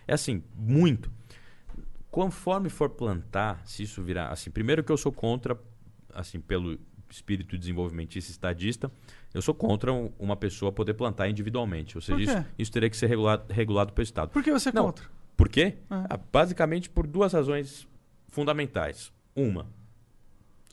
é 0.08 0.12
assim, 0.12 0.42
muito. 0.56 1.10
Conforme 2.10 2.68
for 2.68 2.90
plantar, 2.90 3.62
se 3.64 3.84
isso 3.84 4.02
virar, 4.02 4.28
assim, 4.30 4.50
primeiro 4.50 4.82
que 4.82 4.90
eu 4.90 4.96
sou 4.96 5.12
contra, 5.12 5.56
assim, 6.12 6.40
pelo 6.40 6.76
espírito 7.10 7.56
desenvolvimentista 7.58 8.30
estadista, 8.30 8.90
eu 9.34 9.42
sou 9.42 9.54
contra 9.54 9.92
um- 9.92 10.10
uma 10.18 10.36
pessoa 10.36 10.70
poder 10.72 10.94
plantar 10.94 11.28
individualmente. 11.28 11.96
Ou 11.96 12.00
seja, 12.02 12.20
isso, 12.40 12.46
isso 12.58 12.72
teria 12.72 12.88
que 12.90 12.96
ser 12.96 13.06
regulado, 13.06 13.52
regulado 13.52 13.92
pelo 13.92 14.02
Estado. 14.04 14.30
Por 14.30 14.42
que 14.42 14.50
você 14.52 14.68
é 14.68 14.72
Não, 14.72 14.84
contra? 14.86 15.04
por 15.36 15.48
quê? 15.48 15.76
Ah. 15.88 16.06
Ah, 16.10 16.16
Basicamente 16.32 16.88
por 16.90 17.06
duas 17.06 17.32
razões 17.32 17.86
fundamentais. 18.28 19.12
Uma, 19.34 19.66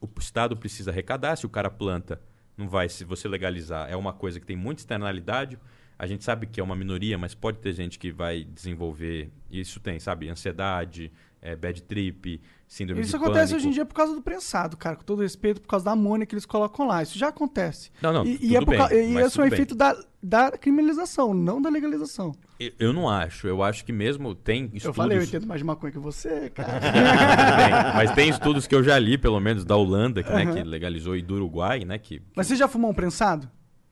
o 0.01 0.07
Estado 0.19 0.55
precisa 0.55 0.91
arrecadar, 0.91 1.35
se 1.35 1.45
o 1.45 1.49
cara 1.49 1.69
planta, 1.69 2.21
não 2.55 2.67
vai, 2.67 2.89
se 2.89 3.03
você 3.03 3.27
legalizar, 3.27 3.89
é 3.89 3.95
uma 3.95 4.13
coisa 4.13 4.39
que 4.39 4.45
tem 4.45 4.55
muita 4.55 4.81
externalidade. 4.81 5.57
A 5.99 6.05
gente 6.05 6.23
sabe 6.23 6.45
que 6.45 6.59
é 6.59 6.63
uma 6.63 6.75
minoria, 6.75 7.17
mas 7.17 7.33
pode 7.33 7.57
ter 7.57 7.73
gente 7.73 7.97
que 7.97 8.11
vai 8.11 8.43
desenvolver, 8.43 9.31
e 9.49 9.59
isso 9.59 9.79
tem, 9.79 9.99
sabe, 9.99 10.29
ansiedade, 10.29 11.11
eh, 11.41 11.55
bad 11.55 11.81
trip, 11.83 12.39
síndrome 12.67 13.01
Isso 13.01 13.15
acontece 13.15 13.37
pânico. 13.53 13.55
hoje 13.57 13.67
em 13.67 13.71
dia 13.71 13.85
por 13.85 13.93
causa 13.95 14.13
do 14.13 14.21
prensado, 14.21 14.75
cara. 14.77 14.95
Com 14.97 15.03
todo 15.03 15.21
respeito, 15.21 15.61
por 15.61 15.67
causa 15.67 15.85
da 15.85 15.91
amônia 15.91 16.25
que 16.25 16.35
eles 16.35 16.45
colocam 16.45 16.85
lá. 16.87 17.01
Isso 17.01 17.17
já 17.17 17.29
acontece. 17.29 17.89
Não, 18.01 18.11
não, 18.11 18.25
E, 18.25 18.37
e 18.41 18.55
é 18.55 18.63
bem, 18.63 18.77
causa- 18.77 18.93
e 18.93 19.17
esse 19.17 19.39
é 19.39 19.43
um 19.43 19.45
bem. 19.45 19.53
efeito 19.53 19.73
da, 19.75 19.95
da 20.21 20.51
criminalização, 20.51 21.33
não 21.33 21.61
da 21.61 21.69
legalização. 21.69 22.33
Eu- 22.59 22.71
Eu 22.79 22.93
não 22.93 23.07
acho, 23.07 23.47
eu 23.47 23.63
acho 23.63 23.85
que 23.85 23.93
mesmo 23.93 24.33
tem 24.35 24.65
estudos... 24.65 24.85
Eu 24.85 24.93
falei, 24.93 25.17
eu 25.17 25.23
entendo 25.23 25.47
mais 25.47 25.59
de 25.61 25.65
maconha 25.65 25.91
que 25.93 25.99
você, 25.99 26.49
cara. 26.49 26.79
Tem, 26.81 27.93
mas 27.95 28.11
tem 28.13 28.29
estudos 28.29 28.67
que 28.67 28.75
eu 28.75 28.83
já 28.83 28.97
li, 28.99 29.17
pelo 29.17 29.39
menos, 29.39 29.63
da 29.63 29.75
Holanda, 29.75 30.21
que, 30.23 30.29
né, 30.31 30.43
Aham. 30.43 30.53
que 30.55 30.63
legalizou, 30.63 31.15
e 31.15 31.21
do 31.21 31.35
Uruguai, 31.35 31.85
né, 31.85 31.97
que... 31.97 32.21
Mas 32.35 32.47
você 32.47 32.55
já 32.55 32.67
fumou 32.67 32.91
um 32.91 32.93
prensado? 32.93 33.49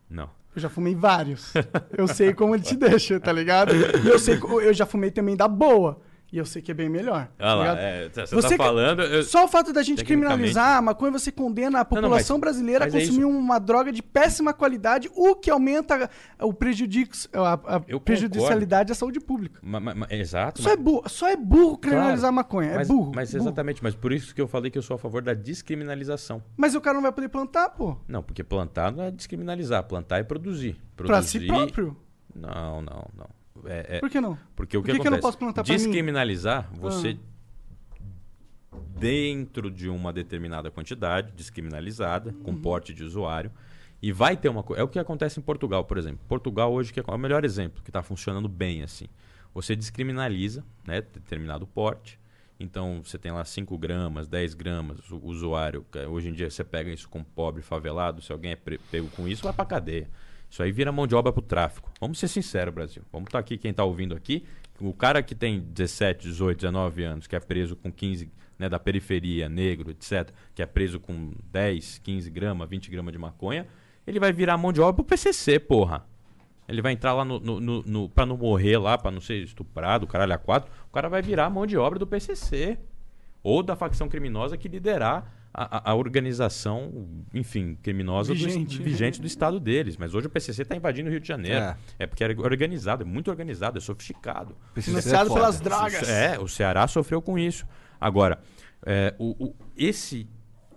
Não. 0.10 0.30
Eu 0.56 0.61
já 0.61 0.69
fumei 0.69 0.95
vários. 0.95 1.53
Eu 1.97 2.07
sei 2.07 2.34
como 2.34 2.56
ele 2.56 2.64
te 2.64 2.76
deixa, 2.77 3.19
tá 3.19 3.31
ligado? 3.31 3.73
E 3.76 4.07
eu 4.07 4.18
sei, 4.18 4.39
eu 4.41 4.73
já 4.73 4.85
fumei 4.85 5.11
também 5.11 5.35
da 5.35 5.47
boa. 5.49 5.99
E 6.31 6.38
eu 6.38 6.45
sei 6.45 6.61
que 6.61 6.69
é 6.72 6.73
bem 6.73 6.89
melhor. 6.89 7.30
Olha 7.39 7.47
tá 7.47 7.53
lá, 7.56 7.80
é, 7.80 8.10
você 8.10 8.41
tá 8.41 8.57
falando, 8.57 9.02
eu- 9.03 9.23
Só 9.23 9.45
o 9.45 9.47
fato 9.47 9.72
da 9.72 9.81
gente 9.84 10.03
criminalizar 10.03 10.77
a 10.77 10.81
maconha, 10.81 11.11
você 11.11 11.31
condena 11.31 11.77
a 11.80 11.81
não, 11.81 11.85
população 11.85 12.35
mas- 12.38 12.41
brasileira 12.41 12.84
a 12.84 12.88
mas 12.88 12.95
é 12.95 12.99
consumir 12.99 13.19
isso. 13.19 13.30
uma 13.30 13.60
droga 13.60 13.91
de 13.91 14.02
péssima 14.03 14.53
qualidade, 14.53 15.10
o 15.15 15.35
que 15.35 15.49
aumenta 15.49 16.10
o 16.41 16.52
prejudico, 16.53 17.15
a, 17.34 17.53
a 17.53 17.80
prejudicialidade 17.99 18.91
à 18.91 18.95
saúde 18.95 19.19
pública. 19.19 19.60
Ma- 19.64 19.80
ma- 19.80 19.95
ma- 19.95 20.07
exato. 20.10 20.61
Só 20.61 20.72
é 20.72 20.76
burro, 20.76 21.03
só 21.07 21.27
é 21.30 21.38
burro 21.38 21.77
Claro, 21.77 21.80
criminalizar 21.80 22.30
a 22.30 22.31
maconha. 22.34 22.72
É 22.72 22.76
mas, 22.76 22.88
burro. 22.88 23.11
Mas 23.15 23.31
burro. 23.31 23.43
exatamente, 23.43 23.81
mas 23.84 23.95
por 23.95 24.11
isso 24.11 24.34
que 24.35 24.41
eu 24.41 24.47
falei 24.47 24.69
que 24.72 24.77
eu 24.77 24.81
sou 24.81 24.95
a 24.95 24.99
favor 24.99 25.22
da 25.22 25.34
descriminalização. 25.34 26.43
Mas 26.57 26.76
o 26.76 26.81
cara 26.81 26.95
não 26.95 27.02
vai 27.03 27.11
poder 27.11 27.30
plantar, 27.30 27.69
pô. 27.69 27.95
Não, 28.07 28.22
porque 28.23 28.43
plantar 28.43 28.91
não 28.91 29.03
é 29.06 29.11
descriminalizar, 29.11 29.84
plantar 29.84 30.19
é 30.19 30.23
produzir. 30.23 30.76
Pra 30.95 31.22
si 31.22 31.39
Produzir- 31.39 31.47
próprio. 31.47 31.97
Não, 32.35 32.81
não, 32.81 33.07
não. 33.15 33.27
É- 33.65 33.97
é- 33.97 33.99
Por 33.99 34.09
que 34.09 34.19
não? 34.21 34.37
Porque 34.55 34.77
o 34.77 34.81
Por 34.81 34.85
que, 34.87 34.93
que 34.93 34.99
que 35.01 35.07
eu 35.07 35.11
não 35.11 35.19
posso 35.19 35.37
plantar? 35.37 35.63
Descriminalizar, 35.63 36.69
você 36.73 37.17
Ah. 38.71 38.77
dentro 38.97 39.69
de 39.69 39.89
uma 39.89 40.11
determinada 40.13 40.69
quantidade, 40.71 41.31
descriminalizada, 41.33 42.33
com 42.43 42.51
Uhum. 42.51 42.61
porte 42.61 42.93
de 42.93 43.03
usuário, 43.03 43.51
e 44.01 44.11
vai 44.11 44.37
ter 44.37 44.49
uma 44.49 44.63
coisa. 44.63 44.81
É 44.81 44.83
o 44.83 44.87
que 44.87 44.99
acontece 44.99 45.39
em 45.39 45.43
Portugal, 45.43 45.83
por 45.85 45.97
exemplo. 45.97 46.19
Portugal 46.27 46.71
hoje 46.73 46.93
que 46.93 46.99
é 46.99 47.03
o 47.07 47.17
melhor 47.17 47.43
exemplo, 47.45 47.81
que 47.83 47.89
está 47.89 48.01
funcionando 48.03 48.47
bem 48.47 48.83
assim. 48.83 49.05
Você 49.53 49.75
descriminaliza, 49.75 50.63
né, 50.85 51.01
determinado 51.01 51.65
porte. 51.65 52.19
Então 52.59 53.01
você 53.03 53.17
tem 53.17 53.31
lá 53.31 53.43
5 53.43 53.77
gramas, 53.77 54.27
10 54.27 54.53
gramas, 54.53 54.99
o 55.11 55.17
usuário. 55.25 55.85
Hoje 56.09 56.29
em 56.29 56.33
dia 56.33 56.49
você 56.49 56.63
pega 56.63 56.89
isso 56.91 57.07
com 57.09 57.21
pobre, 57.23 57.61
favelado, 57.61 58.21
se 58.21 58.31
alguém 58.31 58.51
é 58.51 58.55
pego 58.55 59.09
com 59.09 59.27
isso, 59.27 59.43
vai 59.43 59.51
pra 59.53 59.65
cadeia. 59.65 60.09
Isso 60.56 60.64
aí 60.64 60.72
vira 60.72 60.90
mão 60.90 61.06
de 61.06 61.14
obra 61.14 61.34
pro 61.34 61.41
tráfico. 61.41 61.91
Vamos 61.99 62.18
ser 62.18 62.30
sinceros, 62.30 62.73
Brasil. 62.73 63.03
Vamos 63.11 63.27
estar 63.27 63.40
aqui, 63.40 63.57
quem 63.57 63.72
está 63.72 63.84
ouvindo 63.84 64.15
aqui. 64.15 64.45
O 64.80 64.94
cara 64.94 65.22
que 65.22 65.36
tem 65.36 65.60
17, 65.60 66.30
18, 66.30 66.60
19 66.60 67.03
anos, 67.03 67.27
que 67.27 67.36
é 67.36 67.41
preso 67.41 67.76
com 67.76 67.91
15, 67.91 68.32
né, 68.57 68.69
da 68.69 68.80
periferia, 68.80 69.49
negro, 69.49 69.91
etc., 69.91 70.32
que 70.53 70.61
é 70.61 70.65
preso 70.65 70.98
com 70.98 71.34
10, 71.52 71.98
15 71.98 72.30
gramas, 72.30 72.69
20 72.69 72.90
gramas 72.90 73.11
de 73.11 73.19
maconha, 73.19 73.68
ele 74.07 74.18
vai 74.18 74.32
virar 74.32 74.56
mão 74.57 74.72
de 74.72 74.80
obra 74.80 74.94
pro 74.94 75.03
PCC, 75.03 75.60
porra. 75.60 76.06
Ele 76.69 76.82
vai 76.82 76.94
entrar 76.94 77.11
lá 77.11 77.26
no, 77.26 77.38
no, 77.38 77.60
no, 77.60 77.82
no- 77.84 78.10
pra 78.10 78.26
não 78.26 78.38
morrer 78.38 78.77
lá, 78.77 78.98
pra 78.98 79.11
não 79.11 79.19
ser 79.19 79.44
estuprado, 79.44 80.07
caralho, 80.07 80.36
a 80.36 80.38
quatro. 80.38 80.72
O 80.88 80.94
cara 80.94 81.10
vai 81.10 81.22
virar 81.22 81.49
mão 81.49 81.65
de 81.68 81.76
obra 81.76 81.99
do 81.99 82.07
PCC. 82.07 82.80
Ou 83.44 83.61
da 83.61 83.76
facção 83.76 84.07
criminosa 84.07 84.56
que 84.56 84.69
liderar 84.69 85.34
a, 85.57 85.91
a- 85.91 85.95
organização, 85.95 87.07
enfim, 87.34 87.77
criminosa 87.82 88.34
do 88.34 88.38
es- 88.38 88.45
Vigente. 88.45 88.82
vigente 88.84 89.22
do 89.22 89.27
estado 89.27 89.60
deles. 89.60 89.95
Mas 89.98 90.14
hoje 90.14 90.27
o 90.27 90.30
PCC 90.30 90.64
está 90.64 90.76
invadindo 90.76 91.07
o 91.07 91.11
Rio 91.11 91.19
de 91.19 91.27
Janeiro. 91.27 91.57
É. 91.60 91.77
É. 91.99 92.06
porque 92.07 92.23
é 92.23 92.27
organizado, 92.27 93.03
é 93.03 93.06
muito 93.06 93.30
organizado, 93.32 93.77
é 93.77 93.82
sofisticado. 93.82 94.56
Financiado 94.76 95.32
é 95.32 95.34
pelas 95.34 95.60
drogas. 95.61 96.10
É, 96.10 96.38
o 96.40 96.48
Ceará 96.48 96.88
sofreu 96.88 97.22
com 97.22 97.40
isso. 97.40 97.65
Agora, 97.99 98.40
é, 98.86 99.15
o, 99.18 99.45
o- 99.48 99.56
esse. 99.77 100.27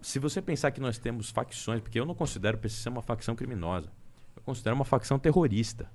Se 0.00 0.18
você 0.20 0.40
pensar 0.40 0.70
que 0.70 0.80
nós 0.80 0.96
temos 0.96 1.28
facções, 1.30 1.80
porque 1.80 1.98
eu 1.98 2.06
não 2.06 2.14
considero 2.14 2.56
o 2.56 2.60
PCC 2.60 2.88
uma 2.88 3.02
facção 3.02 3.34
criminosa, 3.34 3.88
eu 4.36 4.42
considero 4.42 4.76
uma 4.76 4.84
facção 4.84 5.18
terrorista. 5.18 5.90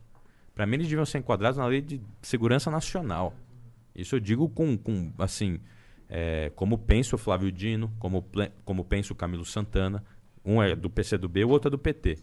Para 0.54 0.66
mim, 0.66 0.76
eles 0.76 0.88
deviam 0.88 1.06
ser 1.06 1.20
enquadrados 1.20 1.58
na 1.58 1.66
lei 1.66 1.82
de 1.82 2.02
segurança 2.22 2.70
nacional. 2.70 3.34
Isso 3.96 4.16
eu 4.16 4.20
digo 4.20 4.50
com, 4.50 4.78
com 4.78 5.12
assim, 5.18 5.60
é, 6.10 6.52
como 6.56 6.78
pensa 6.78 7.16
o 7.16 7.20
Flávio 7.20 7.52
Dino, 7.52 7.92
como, 8.00 8.26
como 8.64 8.84
pensa 8.84 9.14
o 9.14 9.16
Camilo 9.16 9.46
Santana. 9.46 10.04
Um 10.46 10.62
é 10.62 10.76
do 10.76 10.90
PCdoB, 10.90 11.46
o 11.46 11.50
outro 11.50 11.70
é 11.70 11.72
do 11.72 11.78
PT. 11.78 12.20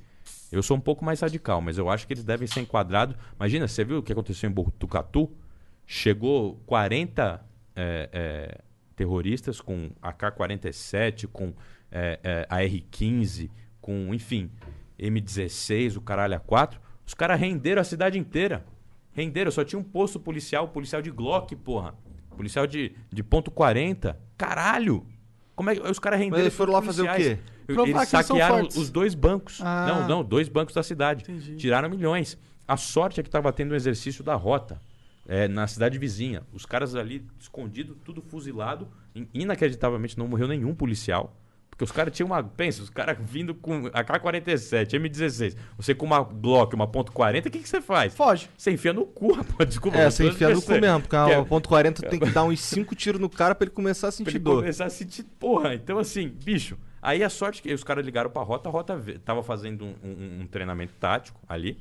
Eu 0.52 0.62
sou 0.62 0.77
um 0.77 0.81
pouco 0.81 1.05
mais 1.05 1.20
radical, 1.20 1.61
mas 1.61 1.78
eu 1.78 1.89
acho 1.89 2.07
que 2.07 2.12
eles 2.12 2.24
devem 2.24 2.47
ser 2.47 2.61
enquadrados. 2.61 3.16
Imagina, 3.36 3.66
você 3.66 3.85
viu 3.85 3.98
o 3.98 4.02
que 4.02 4.12
aconteceu 4.12 4.51
em 4.51 4.52
Botucatu? 4.52 5.31
Chegou 5.86 6.57
40 6.66 7.44
é, 7.74 8.09
é, 8.12 8.61
terroristas 8.94 9.61
com 9.61 9.90
AK-47, 10.02 11.27
com 11.28 11.55
é, 11.90 12.19
é, 12.23 12.47
AR-15, 12.48 13.51
com, 13.81 14.12
enfim, 14.15 14.51
M16, 14.98 15.97
o 15.97 16.01
caralho 16.01 16.39
A4. 16.39 16.78
Os 17.07 17.15
caras 17.15 17.40
renderam 17.40 17.81
a 17.81 17.85
cidade 17.85 18.19
inteira. 18.19 18.65
Renderam, 19.12 19.51
só 19.51 19.65
tinha 19.65 19.78
um 19.78 19.85
posto 19.85 20.20
policial, 20.20 20.69
policial 20.69 21.02
de 21.02 21.11
Glock, 21.11 21.57
porra. 21.57 21.94
Policial 22.40 22.66
de, 22.66 22.92
de 23.12 23.22
ponto 23.22 23.50
40. 23.50 24.18
Caralho! 24.38 25.06
Como 25.54 25.68
é 25.68 25.76
que 25.76 25.86
os 25.86 25.98
caras 25.98 26.18
renderam? 26.18 26.42
eles 26.44 26.54
foram 26.54 26.72
lá 26.72 26.80
fazer 26.80 27.02
o 27.02 27.14
quê? 27.14 27.38
Provar 27.66 27.98
Eles 27.98 28.08
saquearam 28.08 28.66
os 28.66 28.88
dois 28.88 29.14
bancos. 29.14 29.60
Ah. 29.62 29.86
Não, 29.86 30.08
não, 30.08 30.24
dois 30.24 30.48
bancos 30.48 30.74
da 30.74 30.82
cidade. 30.82 31.22
Entendi. 31.22 31.56
Tiraram 31.56 31.90
milhões. 31.90 32.38
A 32.66 32.78
sorte 32.78 33.20
é 33.20 33.22
que 33.22 33.28
estava 33.28 33.52
tendo 33.52 33.72
um 33.72 33.74
exercício 33.74 34.24
da 34.24 34.34
rota 34.34 34.80
é, 35.28 35.46
na 35.48 35.66
cidade 35.66 35.98
vizinha. 35.98 36.42
Os 36.50 36.64
caras 36.64 36.94
ali 36.94 37.26
escondidos, 37.38 37.94
tudo 38.02 38.22
fuzilado. 38.22 38.88
In- 39.14 39.28
Inacreditavelmente 39.34 40.16
não 40.16 40.26
morreu 40.26 40.48
nenhum 40.48 40.74
policial. 40.74 41.36
Porque 41.81 41.85
os 41.85 41.93
caras 41.93 42.15
tinham 42.15 42.27
uma. 42.27 42.43
Pensa, 42.44 42.82
os 42.82 42.90
caras 42.90 43.16
vindo 43.19 43.55
com 43.55 43.86
AK-47, 43.86 45.01
M16. 45.01 45.57
Você 45.78 45.94
com 45.94 46.05
uma 46.05 46.23
Glock, 46.23 46.74
uma 46.74 46.86
ponto 46.86 47.11
.40, 47.11 47.47
o 47.47 47.51
que, 47.51 47.59
que 47.61 47.66
você 47.69 47.81
faz? 47.81 48.15
Foge. 48.15 48.51
Você 48.55 48.70
enfia 48.73 48.93
no 48.93 49.07
cu, 49.07 49.32
rapaz. 49.32 49.66
Desculpa. 49.66 49.97
É, 49.97 50.05
não 50.05 50.11
você 50.11 50.27
enfia 50.28 50.51
no 50.51 50.61
cu 50.61 50.73
mesmo, 50.73 51.01
porque 51.01 51.16
Que 51.16 51.32
é- 51.32 51.36
a 51.36 51.43
ponto 51.44 51.69
40 51.70 52.02
tem 52.11 52.20
que 52.20 52.31
dar 52.31 52.44
uns 52.44 52.61
5 52.61 52.94
tiros 52.94 53.19
no 53.19 53.31
cara 53.31 53.55
pra 53.55 53.65
ele 53.65 53.74
começar 53.74 54.09
a 54.09 54.11
Pra 54.11 54.16
sentir 54.19 54.31
ele 54.32 54.39
dor. 54.40 54.57
começar 54.57 54.85
a 54.85 54.90
sentir, 54.90 55.23
porra. 55.39 55.74
Então, 55.74 55.98
assim, 55.98 56.28
bicho. 56.28 56.77
Aí 57.01 57.24
a 57.24 57.31
sorte 57.31 57.62
que 57.62 57.73
os 57.73 57.82
caras 57.82 58.05
ligaram 58.05 58.28
pra 58.28 58.43
rota, 58.43 58.69
a 58.69 58.73
rota 58.73 59.02
tava 59.24 59.43
fazendo 59.43 59.86
um, 59.86 59.94
um- 60.05 60.40
um 60.43 60.47
treinamento 60.47 60.93
tático 61.01 61.40
ali, 61.48 61.78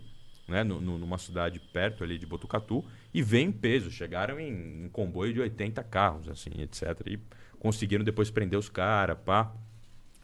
né? 0.47 0.63
no- 0.63 0.79
numa 0.79 1.17
cidade 1.17 1.59
perto 1.73 2.05
ali 2.05 2.17
de 2.17 2.25
Botucatu, 2.25 2.85
e 3.13 3.21
veio 3.21 3.49
em 3.49 3.51
peso. 3.51 3.91
Chegaram 3.91 4.39
em 4.39 4.85
um 4.85 4.89
comboio 4.89 5.33
de 5.33 5.41
80 5.41 5.83
carros, 5.83 6.29
assim, 6.29 6.51
etc. 6.61 6.83
E 7.05 7.19
conseguiram 7.59 8.05
depois 8.05 8.31
prender 8.31 8.57
os 8.57 8.69
caras, 8.69 9.17
pá. 9.25 9.51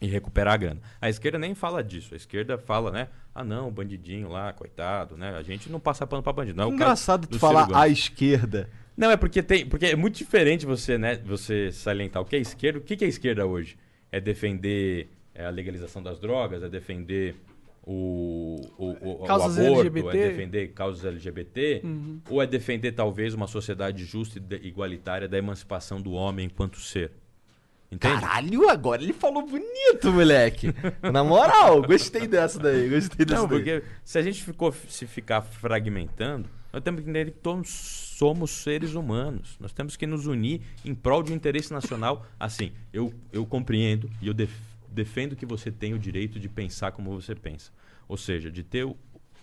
E 0.06 0.08
recuperar 0.08 0.54
a 0.54 0.58
grana. 0.58 0.82
A 1.02 1.10
esquerda 1.10 1.40
nem 1.40 1.56
fala 1.56 1.84
disso. 1.84 2.14
A 2.14 2.18
esquerda 2.18 2.58
fala, 2.58 2.92
né? 2.92 3.08
Ah, 3.34 3.44
não, 3.44 3.72
bandidinho 3.72 4.30
lá, 4.30 4.54
coitado, 4.54 5.18
né? 5.18 5.36
A 5.36 5.42
gente 5.42 5.70
não 5.72 5.80
passa 5.80 6.06
pano 6.06 6.22
pra 6.22 6.32
bandido. 6.32 6.58
Não 6.58 6.66
é 6.66 6.68
o 6.68 6.74
Engraçado 6.74 7.28
tu 7.28 7.40
falar 7.40 7.68
à 7.76 7.88
esquerda. 7.90 8.70
Não, 8.96 9.10
é 9.12 9.18
porque 9.18 9.42
tem. 9.42 9.66
Porque 9.66 9.88
é 9.88 9.96
muito 9.96 10.16
diferente 10.16 10.66
você, 10.66 10.98
né, 10.98 11.16
você 11.26 11.72
salientar 11.72 12.22
o 12.22 12.26
que 12.26 12.36
é 12.36 12.40
esquerda. 12.40 12.80
O 12.80 12.82
que 12.82 13.04
é 13.04 13.08
esquerda 13.08 13.46
hoje? 13.46 13.78
É 14.12 14.22
defender 14.22 15.10
é, 15.34 15.46
a 15.46 15.50
legalização 15.50 16.02
das 16.04 16.20
drogas, 16.20 16.62
é 16.64 16.70
defender 16.70 17.36
o, 17.84 18.56
o, 18.78 18.86
o, 18.86 19.24
o 19.24 19.26
Causas 19.26 19.58
aborto, 19.60 19.82
LGBT. 19.82 20.18
é 20.18 20.30
defender 20.30 20.68
causas 20.74 21.06
LGBT, 21.06 21.82
Uhum. 21.84 22.22
ou 22.30 22.42
é 22.42 22.48
defender 22.48 22.92
talvez 22.94 23.34
uma 23.34 23.48
sociedade 23.48 24.06
justa 24.06 24.40
e 24.40 24.68
igualitária 24.68 25.28
da 25.28 25.38
emancipação 25.38 26.02
do 26.02 26.12
homem 26.14 26.46
enquanto 26.48 26.80
ser. 26.80 27.12
Entende? 27.96 28.22
Caralho, 28.22 28.70
agora 28.70 29.02
ele 29.02 29.14
falou 29.14 29.46
bonito, 29.46 30.12
moleque. 30.12 30.74
Na 31.14 31.24
moral, 31.24 31.82
gostei 31.82 32.28
dessa 32.28 32.60
daí, 32.60 32.90
gostei 32.90 33.26
dessa 33.26 33.42
Não, 33.42 33.48
daí. 33.48 33.58
porque 33.58 33.84
se 34.04 34.18
a 34.18 34.22
gente 34.22 34.44
ficou, 34.44 34.72
se 34.90 35.06
ficar 35.08 35.42
fragmentando, 35.42 36.50
nós 36.74 36.84
temos 36.84 37.02
que 37.02 37.10
entender 37.10 37.32
que 37.32 37.40
todos 37.40 37.70
somos 37.70 38.52
seres 38.52 38.94
humanos. 38.96 39.56
Nós 39.60 39.72
temos 39.72 39.96
que 39.96 40.06
nos 40.06 40.26
unir 40.28 40.62
em 40.84 40.94
prol 40.94 41.24
de 41.24 41.32
um 41.32 41.36
interesse 41.36 41.72
nacional. 41.72 42.26
Assim, 42.40 42.72
eu, 42.92 43.14
eu 43.32 43.46
compreendo 43.46 44.10
e 44.22 44.28
eu 44.28 44.34
def- 44.34 44.60
defendo 44.90 45.36
que 45.36 45.46
você 45.46 45.72
tem 45.72 45.94
o 45.94 46.00
direito 46.00 46.40
de 46.40 46.50
pensar 46.50 46.92
como 46.92 47.12
você 47.20 47.34
pensa. 47.34 47.72
Ou 48.08 48.18
seja, 48.18 48.52
de 48.52 48.62
ter 48.64 48.84
o, 48.86 48.96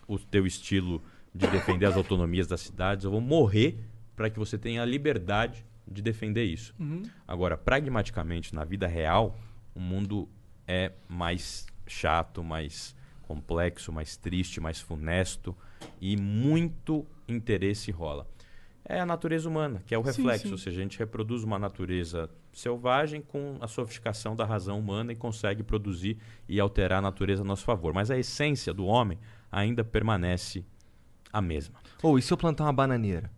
o 0.06 0.18
teu 0.18 0.46
estilo 0.46 1.02
de 1.34 1.46
defender 1.46 1.86
as 1.86 1.96
autonomias 1.96 2.46
das 2.46 2.60
cidades. 2.60 3.04
Eu 3.06 3.10
vou 3.10 3.20
morrer 3.20 3.78
para 4.14 4.28
que 4.28 4.38
você 4.38 4.58
tenha 4.58 4.82
a 4.82 4.84
liberdade 4.84 5.64
de 5.86 6.02
defender 6.02 6.44
isso. 6.44 6.74
Uhum. 6.78 7.02
Agora, 7.26 7.56
pragmaticamente, 7.56 8.54
na 8.54 8.64
vida 8.64 8.86
real, 8.86 9.38
o 9.74 9.80
mundo 9.80 10.28
é 10.66 10.92
mais 11.08 11.66
chato, 11.86 12.42
mais 12.42 12.94
complexo, 13.22 13.92
mais 13.92 14.16
triste, 14.16 14.60
mais 14.60 14.80
funesto 14.80 15.56
e 16.00 16.16
muito 16.16 17.06
interesse 17.28 17.90
rola. 17.90 18.26
É 18.84 19.00
a 19.00 19.06
natureza 19.06 19.48
humana, 19.48 19.82
que 19.86 19.94
é 19.94 19.98
o 19.98 20.02
Sim, 20.02 20.08
reflexo, 20.08 20.46
sim. 20.46 20.52
ou 20.52 20.58
seja, 20.58 20.80
a 20.80 20.82
gente 20.82 20.98
reproduz 20.98 21.44
uma 21.44 21.58
natureza 21.58 22.28
selvagem 22.52 23.22
com 23.22 23.56
a 23.60 23.68
sofisticação 23.68 24.34
da 24.36 24.44
razão 24.44 24.78
humana 24.78 25.12
e 25.12 25.16
consegue 25.16 25.62
produzir 25.62 26.18
e 26.48 26.58
alterar 26.60 26.98
a 26.98 27.02
natureza 27.02 27.42
a 27.42 27.44
nosso 27.44 27.64
favor. 27.64 27.94
Mas 27.94 28.10
a 28.10 28.18
essência 28.18 28.74
do 28.74 28.84
homem 28.84 29.18
ainda 29.50 29.84
permanece 29.84 30.64
a 31.32 31.40
mesma. 31.40 31.78
Ou 32.02 32.18
e 32.18 32.22
se 32.22 32.32
eu 32.32 32.36
plantar 32.36 32.64
uma 32.64 32.72
bananeira? 32.72 33.30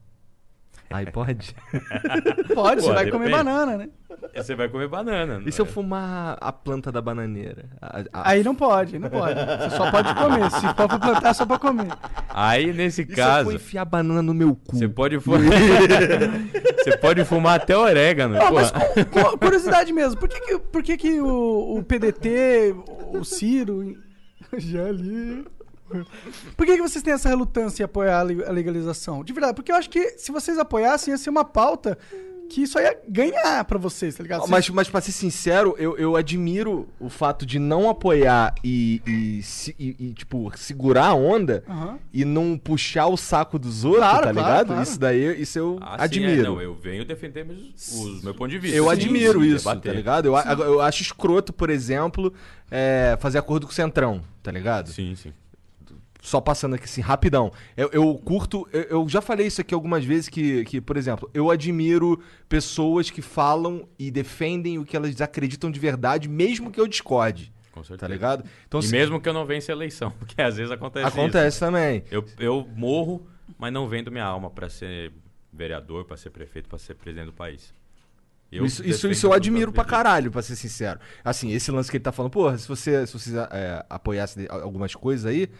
Aí 0.94 1.10
pode? 1.10 1.54
Pode, 2.54 2.82
você 2.82 2.92
vai 2.92 3.10
comer 3.10 3.30
banana, 3.30 3.76
né? 3.76 3.88
Você 4.36 4.54
vai 4.54 4.68
comer 4.68 4.86
banana. 4.86 5.42
E 5.44 5.50
se 5.50 5.60
eu 5.60 5.64
é? 5.64 5.68
fumar 5.68 6.36
a 6.40 6.52
planta 6.52 6.92
da 6.92 7.00
bananeira? 7.00 7.64
A- 7.82 8.00
a- 8.12 8.30
Aí 8.30 8.44
não 8.44 8.54
pode, 8.54 8.96
não 8.98 9.08
pode. 9.10 9.34
Você 9.34 9.70
só 9.76 9.90
pode 9.90 10.14
comer. 10.14 10.50
Se 10.52 10.60
for 10.60 10.86
pra 10.88 10.98
plantar, 10.98 11.28
é 11.30 11.32
só 11.32 11.44
pra 11.46 11.58
comer. 11.58 11.88
Aí, 12.28 12.72
nesse 12.72 13.02
E 13.02 13.06
se 13.06 13.10
eu 13.12 13.16
caso, 13.16 13.44
for 13.50 13.54
enfiar 13.54 13.84
banana 13.84 14.22
no 14.22 14.32
meu 14.34 14.54
cu? 14.54 14.76
você 14.76 14.88
pode 14.88 15.18
fumar. 15.18 15.40
você 16.78 16.96
pode 16.98 17.24
fumar 17.24 17.56
até 17.60 17.76
orégano. 17.76 18.34
Não, 18.36 18.52
mas 18.52 18.70
cu- 18.70 19.38
curiosidade 19.38 19.92
mesmo, 19.92 20.18
por 20.20 20.28
que, 20.28 20.40
que, 20.40 20.58
por 20.58 20.82
que, 20.82 20.96
que 20.96 21.20
o, 21.20 21.78
o 21.78 21.82
PDT, 21.82 22.74
o 23.12 23.24
Ciro, 23.24 23.96
já 24.56 24.84
ali. 24.86 25.44
Por 26.56 26.66
que, 26.66 26.76
que 26.76 26.82
vocês 26.82 27.02
têm 27.02 27.14
essa 27.14 27.28
relutância 27.28 27.82
em 27.82 27.86
apoiar 27.86 28.20
a 28.20 28.22
le- 28.22 28.44
a 28.44 28.50
legalização? 28.50 29.22
De 29.24 29.32
verdade, 29.32 29.54
porque 29.54 29.70
eu 29.72 29.76
acho 29.76 29.90
que 29.90 30.10
se 30.18 30.30
vocês 30.32 30.58
apoiassem, 30.58 31.12
ia 31.12 31.18
ser 31.18 31.30
uma 31.30 31.44
pauta 31.44 31.96
que 32.46 32.60
isso 32.62 32.78
ia 32.78 32.94
ganhar 33.08 33.64
pra 33.64 33.78
vocês, 33.78 34.14
tá 34.14 34.22
ligado? 34.22 34.40
Vocês- 34.40 34.50
Mas, 34.50 34.68
mas 34.68 34.88
pra 34.90 35.00
ser 35.00 35.12
sincero, 35.12 35.74
eu, 35.78 35.96
eu 35.96 36.14
admiro 36.14 36.86
o 37.00 37.08
fato 37.08 37.46
de 37.46 37.58
não 37.58 37.88
apoiar 37.88 38.54
e, 38.62 39.00
e, 39.06 39.42
se- 39.42 39.74
e- 39.78 39.96
e, 39.98 40.12
tipo, 40.12 40.52
segurar 40.54 41.06
a 41.06 41.14
onda 41.14 41.64
Aham. 41.66 41.98
e 42.12 42.22
não 42.22 42.58
puxar 42.58 43.06
o 43.06 43.16
saco 43.16 43.58
dos 43.58 43.82
outros, 43.86 44.02
Claro, 44.04 44.26
tá 44.26 44.32
claro, 44.34 44.48
ligado? 44.48 44.66
claro. 44.68 44.82
Isso 44.82 45.00
daí, 45.00 45.40
isso 45.40 45.58
eu 45.58 45.78
Ah, 45.80 45.96
sim, 45.96 46.00
é, 46.00 46.04
admiro. 46.04 46.42
não, 46.54 46.60
eu 46.60 46.74
venho 46.74 47.02
defender 47.06 47.46
meus, 47.46 47.88
os 47.90 48.22
meu 48.22 48.34
ponto 48.34 48.50
de 48.50 48.58
vista. 48.58 48.76
Eu 48.76 48.84
Sim, 48.84 48.90
admiro 48.90 49.40
sim, 49.40 49.46
isso, 49.48 49.64
debater. 49.66 49.92
tá 49.92 49.96
ligado? 49.96 50.26
Eu, 50.26 50.36
a- 50.36 50.44
eu 50.52 50.80
acho 50.82 51.00
escroto, 51.02 51.50
por 51.50 51.70
exemplo, 51.70 52.30
é, 52.70 53.16
fazer 53.20 53.38
acordo 53.38 53.64
com 53.66 53.72
o 53.72 53.74
Centrão, 53.74 54.20
tá 54.42 54.52
ligado? 54.52 54.90
Sim, 54.90 55.14
sim. 55.16 55.32
Só 56.24 56.40
passando 56.40 56.74
aqui 56.74 56.84
assim, 56.86 57.02
rapidão. 57.02 57.52
Eu, 57.76 57.90
eu 57.92 58.14
curto. 58.16 58.66
Eu, 58.72 58.82
eu 58.84 59.08
já 59.10 59.20
falei 59.20 59.46
isso 59.46 59.60
aqui 59.60 59.74
algumas 59.74 60.06
vezes 60.06 60.26
que, 60.30 60.64
que, 60.64 60.80
por 60.80 60.96
exemplo, 60.96 61.28
eu 61.34 61.50
admiro 61.50 62.18
pessoas 62.48 63.10
que 63.10 63.20
falam 63.20 63.86
e 63.98 64.10
defendem 64.10 64.78
o 64.78 64.86
que 64.86 64.96
elas 64.96 65.20
acreditam 65.20 65.70
de 65.70 65.78
verdade, 65.78 66.26
mesmo 66.26 66.70
que 66.70 66.80
eu 66.80 66.88
discorde. 66.88 67.52
Com 67.70 67.84
certeza. 67.84 67.98
Tá 67.98 68.08
ligado? 68.08 68.42
Então, 68.66 68.80
e 68.80 68.84
se- 68.84 68.90
mesmo 68.92 69.20
que 69.20 69.28
eu 69.28 69.34
não 69.34 69.44
vença 69.44 69.70
a 69.70 69.74
eleição, 69.74 70.12
porque 70.18 70.40
às 70.40 70.56
vezes 70.56 70.72
acontece 70.72 71.06
acontece 71.06 71.60
também. 71.60 71.98
isso. 71.98 72.14
Eu, 72.14 72.24
eu 72.38 72.68
morro, 72.74 73.26
mas 73.58 73.70
não 73.70 73.86
vendo 73.86 74.10
minha 74.10 74.24
alma 74.24 74.48
pra 74.48 74.70
ser 74.70 75.12
vereador, 75.52 76.06
pra 76.06 76.16
ser 76.16 76.30
prefeito, 76.30 76.70
pra 76.70 76.78
ser 76.78 76.94
presidente 76.94 77.26
do 77.26 77.32
país. 77.34 77.74
Eu 78.50 78.64
isso, 78.64 78.82
isso, 78.82 79.10
isso 79.10 79.26
eu 79.26 79.32
admiro 79.34 79.70
pra 79.72 79.84
caralho, 79.84 80.30
pra 80.30 80.40
ser 80.40 80.56
sincero. 80.56 81.00
Assim, 81.22 81.50
esse 81.52 81.70
lance 81.70 81.90
que 81.90 81.98
ele 81.98 82.04
tá 82.04 82.12
falando, 82.12 82.30
porra, 82.32 82.56
se 82.56 82.66
você, 82.66 83.06
se 83.06 83.12
você 83.12 83.36
é, 83.50 83.84
apoiasse 83.90 84.46
algumas 84.48 84.94
coisas 84.94 85.26
aí, 85.26 85.50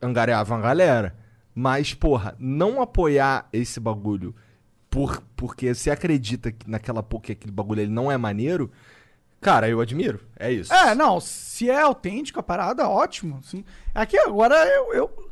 angariava 0.00 0.54
uma 0.54 0.60
galera. 0.60 1.16
Mas, 1.54 1.94
porra, 1.94 2.34
não 2.38 2.82
apoiar 2.82 3.48
esse 3.52 3.78
bagulho 3.78 4.34
por, 4.90 5.22
porque 5.36 5.74
você 5.74 5.90
acredita 5.90 6.52
que 6.52 6.68
naquela 6.68 7.02
que 7.02 7.32
aquele 7.32 7.52
bagulho 7.52 7.80
ele 7.80 7.90
não 7.90 8.10
é 8.10 8.16
maneiro, 8.16 8.70
cara, 9.40 9.68
eu 9.68 9.80
admiro. 9.80 10.20
É 10.36 10.50
isso. 10.52 10.72
É, 10.72 10.94
não, 10.94 11.20
se 11.20 11.70
é 11.70 11.80
autêntico 11.80 12.40
a 12.40 12.42
parada, 12.42 12.88
ótimo. 12.88 13.42
Sim. 13.42 13.64
Aqui 13.94 14.18
agora 14.18 14.54
eu. 14.66 14.94
eu, 14.94 15.30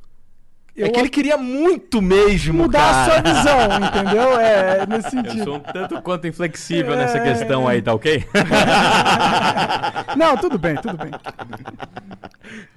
eu 0.74 0.86
é 0.86 0.90
que 0.90 0.98
ele 1.00 1.08
queria 1.08 1.36
muito 1.36 2.00
mesmo, 2.00 2.54
mudar 2.62 2.80
a 2.90 2.92
cara. 3.06 3.22
sua 3.22 3.32
visão, 3.34 3.88
entendeu? 3.88 4.40
É, 4.40 4.86
nesse 4.86 5.06
Eu 5.16 5.22
sentido. 5.24 5.44
sou 5.44 5.56
um 5.56 5.60
tanto 5.60 6.00
quanto 6.02 6.26
inflexível 6.26 6.94
É. 6.94 6.96
nessa 6.96 7.20
questão 7.20 7.68
aí, 7.68 7.82
tá 7.82 7.92
ok? 7.94 8.24
Não, 10.16 10.36
tudo 10.36 10.58
bem, 10.58 10.76
tudo 10.76 10.96
bem. 10.96 11.10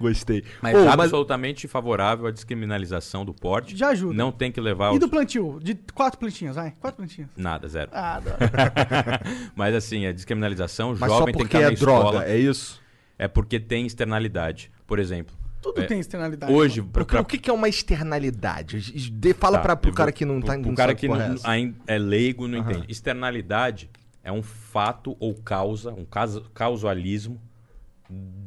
Gostei. 0.00 0.44
Mas 0.62 0.74
Ô, 0.76 0.88
absolutamente 0.88 1.66
favorável 1.68 2.26
à 2.26 2.30
descriminalização 2.30 3.24
do 3.24 3.34
porte. 3.34 3.76
Já 3.76 3.88
ajuda. 3.88 4.14
Não 4.14 4.30
tem 4.32 4.50
que 4.52 4.60
levar 4.60 4.90
E 4.92 4.94
os... 4.94 5.00
do 5.00 5.08
plantio? 5.08 5.58
De 5.62 5.74
quatro 5.94 6.18
plantinhas, 6.18 6.56
vai. 6.56 6.72
Quatro 6.80 6.98
plantinhas. 6.98 7.30
Nada, 7.36 7.68
zero. 7.68 7.90
Ah. 7.92 8.20
Mas 9.54 9.74
assim, 9.74 10.06
a 10.06 10.12
descriminalização, 10.12 10.92
o 10.92 10.96
Mas 10.98 11.10
só 11.10 11.18
jovem 11.18 11.34
tem 11.34 11.34
que 11.34 11.38
porque 11.50 11.56
estar 11.56 11.68
é 11.68 11.70
na 11.74 11.78
droga, 11.78 12.04
escola. 12.18 12.24
é 12.26 12.38
isso? 12.38 12.80
É 13.18 13.28
porque 13.28 13.58
tem 13.60 13.86
externalidade. 13.86 14.70
Por 14.86 14.98
exemplo, 14.98 15.34
Tudo 15.66 15.80
É, 15.82 15.86
tem 15.86 15.98
externalidade. 15.98 16.52
hoje... 16.52 16.80
O 16.80 16.84
pra- 16.86 17.04
que, 17.04 17.16
o 17.16 17.24
que 17.24 17.50
é 17.50 17.52
uma 17.52 17.68
externalidade? 17.68 18.80
De- 19.10 19.34
Fala 19.34 19.56
Tá, 19.58 19.62
pra, 19.62 19.76
pro 19.76 19.90
eu 19.90 19.94
cara 19.94 20.12
que 20.12 20.24
não 20.24 20.40
tá 20.40 20.54
não 20.56 20.62
pro 20.62 20.74
cara 20.74 20.94
que 20.94 21.08
não, 21.08 21.16
é 21.16 21.72
é 21.88 21.98
leigo 21.98 22.46
não 22.46 22.60
Aham. 22.60 22.70
entende. 22.70 22.86
Externalidade 22.88 23.90
é 24.22 24.30
um 24.30 24.42
fato 24.42 25.16
ou 25.18 25.34
causa, 25.34 25.92
um 25.92 26.04
caso, 26.04 26.42
causalismo 26.54 27.40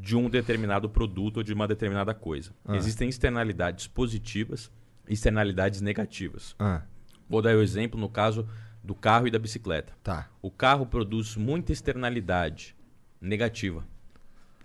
de 0.01 0.15
um 0.15 0.29
determinado 0.29 0.89
produto 0.89 1.37
ou 1.37 1.43
de 1.43 1.53
uma 1.53 1.67
determinada 1.67 2.13
coisa. 2.13 2.51
Ah. 2.65 2.77
Existem 2.77 3.09
externalidades 3.09 3.85
positivas 3.87 4.71
e 5.07 5.13
externalidades 5.13 5.81
negativas. 5.81 6.55
Ah, 6.57 6.83
Vou 7.27 7.41
dar 7.41 7.53
o 7.55 7.61
exemplo 7.61 7.99
no 7.99 8.07
caso 8.09 8.47
do 8.81 8.95
carro 8.95 9.27
e 9.27 9.31
da 9.31 9.37
bicicleta. 9.37 9.91
tá. 10.01 10.29
O 10.41 10.49
carro 10.49 10.85
produz 10.85 11.35
muita 11.35 11.73
externalidade 11.73 12.75
negativa. 13.21 13.83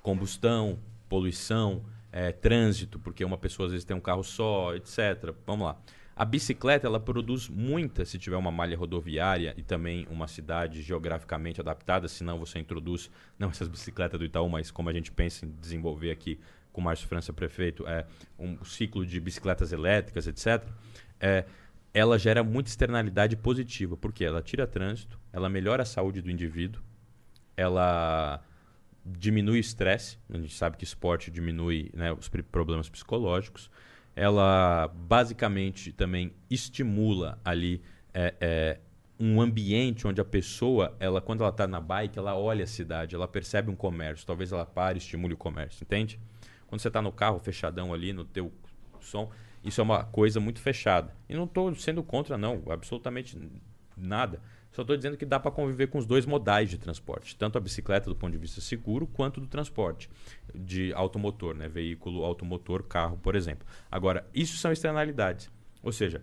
Combustão, 0.02 0.78
poluição, 1.09 1.82
eh, 2.16 2.31
trânsito, 2.31 2.97
porque 3.01 3.24
uma 3.24 3.36
pessoa 3.36 3.66
às 3.66 3.73
vezes 3.73 3.85
tem 3.85 3.97
um 3.97 4.01
carro 4.01 4.23
só, 4.23 4.73
etc. 4.77 5.35
Vamos 5.45 5.66
lá. 5.66 5.77
A 6.15 6.24
bicicleta 6.24 6.86
ela 6.86 7.01
produz 7.01 7.49
muita 7.49 8.05
se 8.05 8.20
tiver 8.20 8.36
uma 8.36 8.53
malha 8.53 8.78
rodoviária 8.78 9.53
e 9.57 9.65
também 9.65 10.07
uma 10.09 10.28
cidade 10.28 10.81
geograficamente 10.81 11.61
adaptada, 11.61 12.07
senão 12.07 12.39
você 12.39 12.61
introduz, 12.61 13.11
não 13.36 13.51
essas 13.51 13.66
bicicletas 13.66 14.16
do 14.16 14.24
Itaú, 14.24 14.49
mas 14.49 14.70
como 14.70 14.89
a 14.89 14.93
gente 14.93 15.11
pensa 15.11 15.45
em 15.45 15.51
desenvolver 15.61 16.12
aqui 16.12 16.39
com 16.73 16.81
o 16.81 16.85
Márcio 16.85 17.09
França 17.09 17.32
prefeito, 17.32 17.85
é 17.85 18.07
um 18.39 18.65
ciclo 18.65 19.05
de 19.05 19.19
bicicletas 19.19 19.73
elétricas, 19.73 20.28
etc. 20.28 20.65
É, 21.19 21.45
ela 21.93 22.16
gera 22.16 22.45
muita 22.45 22.70
externalidade 22.70 23.36
positiva, 23.36 23.97
porque 23.97 24.24
ela 24.24 24.41
tira 24.41 24.69
trânsito, 24.69 25.19
ela 25.32 25.49
melhora 25.49 25.82
a 25.82 25.86
saúde 25.86 26.23
do 26.23 26.31
indivíduo, 26.31 26.81
ela 27.57 28.41
diminui 29.05 29.59
o 29.59 29.60
estresse, 29.60 30.18
a 30.31 30.39
gente 30.39 30.55
sabe 30.55 30.76
que 30.76 30.85
esporte 30.85 31.31
diminui 31.31 31.90
né, 31.94 32.12
os 32.12 32.28
problemas 32.28 32.89
psicológicos, 32.89 33.70
ela 34.16 34.89
basicamente 34.89 35.93
também 35.93 36.32
estimula 36.48 37.39
ali 37.44 37.82
é, 38.12 38.35
é, 38.40 38.81
um 39.18 39.40
ambiente 39.40 40.06
onde 40.06 40.20
a 40.20 40.24
pessoa, 40.24 40.97
ela 40.98 41.20
quando 41.20 41.40
ela 41.40 41.51
está 41.51 41.66
na 41.66 41.81
bike, 41.81 42.18
ela 42.18 42.36
olha 42.36 42.64
a 42.64 42.66
cidade, 42.66 43.14
ela 43.14 43.28
percebe 43.28 43.70
um 43.70 43.76
comércio, 43.76 44.26
talvez 44.26 44.52
ela 44.52 44.64
pare 44.64 44.98
e 44.98 45.01
estimule 45.01 45.35
o 45.35 45.36
comércio, 45.36 45.82
entende? 45.82 46.18
Quando 46.66 46.81
você 46.81 46.89
está 46.89 47.02
no 47.02 47.12
carro 47.12 47.39
fechadão 47.39 47.93
ali, 47.93 48.12
no 48.12 48.24
teu 48.24 48.52
som, 49.01 49.31
isso 49.62 49.81
é 49.81 49.85
uma 49.85 50.05
coisa 50.05 50.40
muito 50.40 50.60
fechada. 50.60 51.14
E 51.28 51.35
não 51.35 51.44
estou 51.44 51.74
sendo 51.74 52.02
contra, 52.02 52.36
não, 52.36 52.62
absolutamente 52.68 53.39
nada. 53.97 54.40
Só 54.75 54.83
estou 54.83 54.97
dizendo 54.97 55.17
que 55.17 55.25
dá 55.25 55.39
para 55.39 55.53
conviver 55.53 55.87
com 55.87 55.99
os 55.99 56.05
dois 56.05 56.27
modais 56.27 56.69
de 56.69 56.77
transporte, 56.77 57.37
tanto 57.37 57.57
a 57.57 57.61
bicicleta 57.61 58.11
do 58.11 58.17
ponto 58.17 58.33
de 58.33 58.39
vista 58.39 58.61
seguro, 58.61 59.07
quanto 59.07 59.41
do 59.41 59.47
transporte 59.47 60.11
de 60.53 60.93
automotor, 60.95 61.55
né? 61.55 61.69
veículo 61.69 62.25
automotor, 62.25 62.83
carro, 62.83 63.17
por 63.19 63.37
exemplo. 63.37 63.65
Agora, 63.89 64.29
isso 64.35 64.57
são 64.57 64.73
externalidades. 64.73 65.49
Ou 65.81 65.93
seja, 65.93 66.23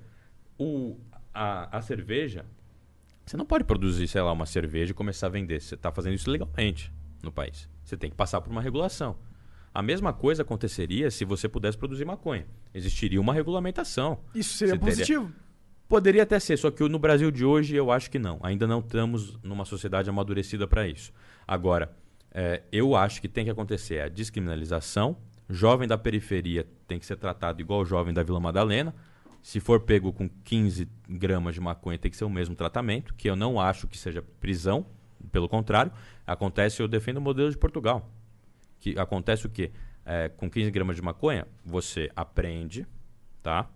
o, 0.60 0.98
a, 1.34 1.78
a 1.78 1.82
cerveja, 1.82 2.46
você 3.26 3.38
não 3.38 3.46
pode 3.46 3.64
produzir, 3.64 4.06
sei 4.10 4.22
lá, 4.22 4.34
uma 4.34 4.46
cerveja 4.46 4.92
e 4.92 4.94
começar 4.94 5.28
a 5.28 5.30
vender. 5.30 5.62
Você 5.62 5.76
está 5.76 5.90
fazendo 5.90 6.16
isso 6.16 6.30
legalmente 6.30 6.92
no 7.24 7.32
país. 7.32 7.70
Você 7.86 7.96
tem 7.96 8.10
que 8.10 8.18
passar 8.18 8.42
por 8.42 8.52
uma 8.52 8.62
regulação. 8.62 9.16
A 9.74 9.82
mesma 9.82 10.12
coisa 10.12 10.42
aconteceria 10.42 11.10
se 11.10 11.24
você 11.24 11.48
pudesse 11.48 11.78
produzir 11.78 12.04
maconha. 12.04 12.46
Existiria 12.74 13.22
uma 13.22 13.34
regulamentação. 13.34 14.20
Isso 14.36 14.56
seria 14.58 14.74
Você 14.74 14.80
teria- 14.80 14.96
positivo. 14.96 15.34
Poderia 15.92 16.24
até 16.24 16.40
ser, 16.40 16.56
só 16.56 16.72
que 16.72 16.88
no 16.88 16.98
Brasil 16.98 17.30
de 17.30 17.44
hoje 17.44 17.76
eu 17.76 17.92
acho 17.92 18.10
que 18.10 18.18
não. 18.18 18.40
Ainda 18.44 18.66
não 18.66 18.80
estamos 18.80 19.38
numa 19.44 19.66
sociedade 19.66 20.10
amadurecida 20.10 20.66
para 20.66 20.88
isso. 20.88 21.12
Agora, 21.46 21.94
é, 22.34 22.62
eu 22.72 22.96
acho 22.96 23.20
que 23.20 23.28
tem 23.28 23.44
que 23.44 23.52
acontecer 23.52 24.00
a 24.00 24.08
descriminalização. 24.08 25.18
Jovem 25.50 25.90
da 25.90 25.98
periferia 25.98 26.66
tem 26.88 26.98
que 26.98 27.06
ser 27.06 27.18
tratado 27.18 27.60
igual 27.60 27.82
o 27.82 27.86
jovem 27.86 28.14
da 28.14 28.24
Vila 28.24 28.40
Madalena. 28.40 28.96
Se 29.42 29.60
for 29.60 29.82
pego 29.82 30.14
com 30.14 30.30
15 30.46 30.88
gramas 31.10 31.56
de 31.56 31.60
maconha, 31.60 31.98
tem 31.98 32.10
que 32.10 32.16
ser 32.16 32.24
o 32.24 32.30
mesmo 32.30 32.56
tratamento, 32.56 33.14
que 33.16 33.30
eu 33.30 33.36
não 33.36 33.60
acho 33.60 33.86
que 33.86 33.98
seja 33.98 34.24
prisão. 34.40 34.86
Pelo 35.30 35.50
contrário, 35.50 35.92
acontece, 36.26 36.82
eu 36.82 36.88
defendo 36.88 37.18
o 37.18 37.22
modelo 37.22 37.52
de 37.52 37.58
Portugal. 37.58 38.10
Que 38.80 38.98
acontece 38.98 39.46
o 39.46 39.50
quê? 39.50 39.72
É, 40.06 40.30
com 40.30 40.50
15 40.50 40.72
gramas 40.72 40.96
de 40.96 41.02
maconha, 41.02 41.46
você 41.66 42.10
aprende, 42.16 42.88
tá? 43.44 43.70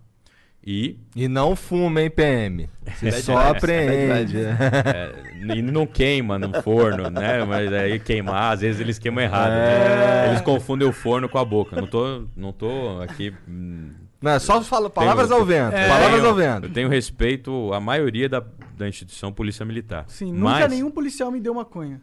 E 0.66 0.98
E 1.14 1.28
não 1.28 1.54
fuma, 1.54 2.02
hein, 2.02 2.10
PM? 2.10 2.68
Você 2.96 3.08
É 3.08 3.12
só 3.12 3.34
verdade, 3.52 3.56
aprende. 3.56 4.36
É, 4.38 5.56
e 5.56 5.62
não 5.62 5.86
queima 5.86 6.38
no 6.40 6.60
forno, 6.60 7.08
né? 7.08 7.44
Mas 7.44 7.72
aí 7.72 8.00
queimar, 8.00 8.54
às 8.54 8.60
vezes 8.62 8.80
eles 8.80 8.98
queimam 8.98 9.22
errado. 9.22 9.52
É. 9.52 10.24
né? 10.24 10.28
Eles 10.30 10.40
confundem 10.40 10.88
o 10.88 10.92
forno 10.92 11.28
com 11.28 11.38
a 11.38 11.44
boca. 11.44 11.76
Não 11.76 11.86
tô, 11.86 12.24
não 12.36 12.52
tô 12.52 13.00
aqui. 13.00 13.32
hum, 13.48 13.92
Não, 14.20 14.32
é 14.32 14.38
só 14.40 14.60
fala 14.60 14.90
palavras 14.90 15.28
tenho- 15.28 15.38
ao 15.40 15.46
vento. 15.46 15.76
eu 15.76 15.88
Palavras 15.88 16.14
tenho- 16.20 16.26
ao 16.26 16.34
vento. 16.34 16.64
Eu 16.66 16.72
tenho 16.72 16.88
respeito 16.88 17.72
à 17.72 17.78
maioria 17.78 18.28
da, 18.28 18.42
da 18.76 18.88
instituição 18.88 19.32
Polícia 19.32 19.64
Militar. 19.64 20.04
Sim, 20.08 20.32
Mas, 20.32 20.54
nunca 20.62 20.68
nenhum 20.68 20.90
policial 20.90 21.30
me 21.30 21.38
deu 21.38 21.54
maconha. 21.54 22.00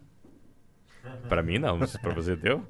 Pra 1.28 1.44
mim, 1.44 1.58
não. 1.60 1.78
Pra 1.80 2.14
você 2.14 2.34
deu. 2.36 2.64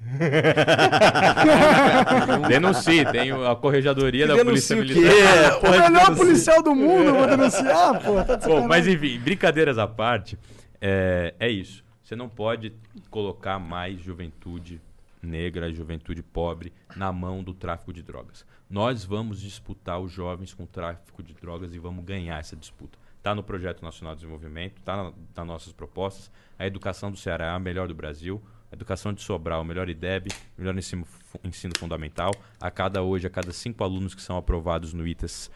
Denuncie, 2.48 3.04
tem 3.10 3.32
a 3.32 3.56
corregedoria 3.56 4.26
da 4.26 4.44
Polícia 4.44 4.76
Denuncie 4.76 4.94
o 4.94 5.00
Militar. 5.00 5.60
quê? 5.60 5.66
o 5.66 5.70
melhor 5.70 6.16
policial 6.16 6.62
do 6.62 6.74
mundo, 6.74 7.08
eu 7.08 7.14
vou 7.14 7.26
denunciar, 7.26 8.00
pô. 8.02 8.24
Tá 8.24 8.36
Bom, 8.46 8.66
mas 8.66 8.86
enfim, 8.86 9.18
brincadeiras 9.18 9.76
à 9.76 9.86
parte, 9.86 10.38
é, 10.80 11.34
é 11.38 11.50
isso. 11.50 11.84
Você 12.02 12.16
não 12.16 12.28
pode 12.28 12.72
colocar 13.10 13.58
mais 13.58 14.00
juventude 14.00 14.80
negra, 15.20 15.70
juventude 15.72 16.22
pobre 16.22 16.72
na 16.96 17.12
mão 17.12 17.42
do 17.42 17.52
tráfico 17.52 17.92
de 17.92 18.02
drogas. 18.02 18.46
Nós 18.70 19.04
vamos 19.04 19.40
disputar 19.40 20.00
os 20.00 20.12
jovens 20.12 20.54
com 20.54 20.62
o 20.62 20.66
tráfico 20.66 21.22
de 21.22 21.34
drogas 21.34 21.74
e 21.74 21.78
vamos 21.78 22.04
ganhar 22.04 22.38
essa 22.38 22.56
disputa. 22.56 22.98
Está 23.16 23.34
no 23.34 23.42
Projeto 23.42 23.82
Nacional 23.82 24.14
de 24.14 24.20
Desenvolvimento, 24.20 24.78
está 24.78 24.96
na, 24.96 25.12
nas 25.36 25.46
nossas 25.46 25.72
propostas. 25.72 26.30
A 26.58 26.66
educação 26.66 27.10
do 27.10 27.16
Ceará 27.16 27.46
é 27.46 27.50
a 27.50 27.58
melhor 27.58 27.88
do 27.88 27.94
Brasil. 27.94 28.42
A 28.70 28.74
educação 28.74 29.12
de 29.12 29.22
Sobral, 29.22 29.64
melhor 29.64 29.88
IDEB, 29.88 30.30
melhor 30.56 30.76
ensino, 30.76 31.06
ensino 31.42 31.72
fundamental. 31.78 32.32
A 32.60 32.70
cada 32.70 33.02
hoje, 33.02 33.26
a 33.26 33.30
cada 33.30 33.52
cinco 33.52 33.82
alunos 33.82 34.14
que 34.14 34.20
são 34.22 34.36
aprovados 34.36 34.92
no 34.92 35.06
ITAS, 35.06 35.50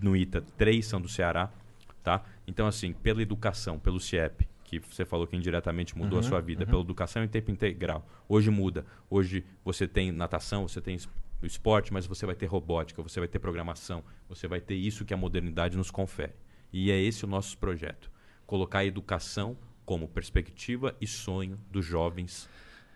no 0.00 0.16
ITA, 0.16 0.42
três 0.56 0.86
são 0.86 1.00
do 1.00 1.08
Ceará, 1.08 1.50
tá? 2.02 2.24
Então, 2.46 2.66
assim, 2.66 2.92
pela 2.92 3.20
educação, 3.22 3.78
pelo 3.78 3.98
CIEP, 3.98 4.48
que 4.64 4.78
você 4.78 5.04
falou 5.04 5.26
que 5.26 5.36
indiretamente 5.36 5.96
mudou 5.98 6.18
a 6.18 6.22
Uhum, 6.22 6.28
sua 6.28 6.40
vida, 6.40 6.64
uhum. 6.64 6.70
pela 6.70 6.82
educação 6.82 7.22
em 7.24 7.28
tempo 7.28 7.50
integral. 7.50 8.06
Hoje 8.28 8.48
muda. 8.48 8.86
Hoje 9.10 9.44
você 9.64 9.86
tem 9.86 10.10
natação, 10.12 10.66
você 10.66 10.80
tem 10.80 10.94
es- 10.94 11.08
esporte, 11.42 11.92
mas 11.92 12.06
você 12.06 12.24
vai 12.24 12.34
ter 12.34 12.46
robótica, 12.46 13.02
você 13.02 13.18
vai 13.20 13.28
ter 13.28 13.38
programação, 13.40 14.02
você 14.28 14.46
vai 14.48 14.60
ter 14.60 14.74
isso 14.76 15.04
que 15.04 15.12
a 15.12 15.16
modernidade 15.16 15.76
nos 15.76 15.90
confere. 15.90 16.32
E 16.72 16.90
é 16.90 16.98
esse 16.98 17.24
o 17.24 17.28
nosso 17.28 17.58
projeto. 17.58 18.10
Colocar 18.46 18.78
a 18.78 18.84
educação 18.84 19.56
como 19.84 20.08
perspectiva 20.08 20.96
e 21.00 21.06
sonho 21.06 21.58
dos 21.70 21.84
jovens 21.84 22.48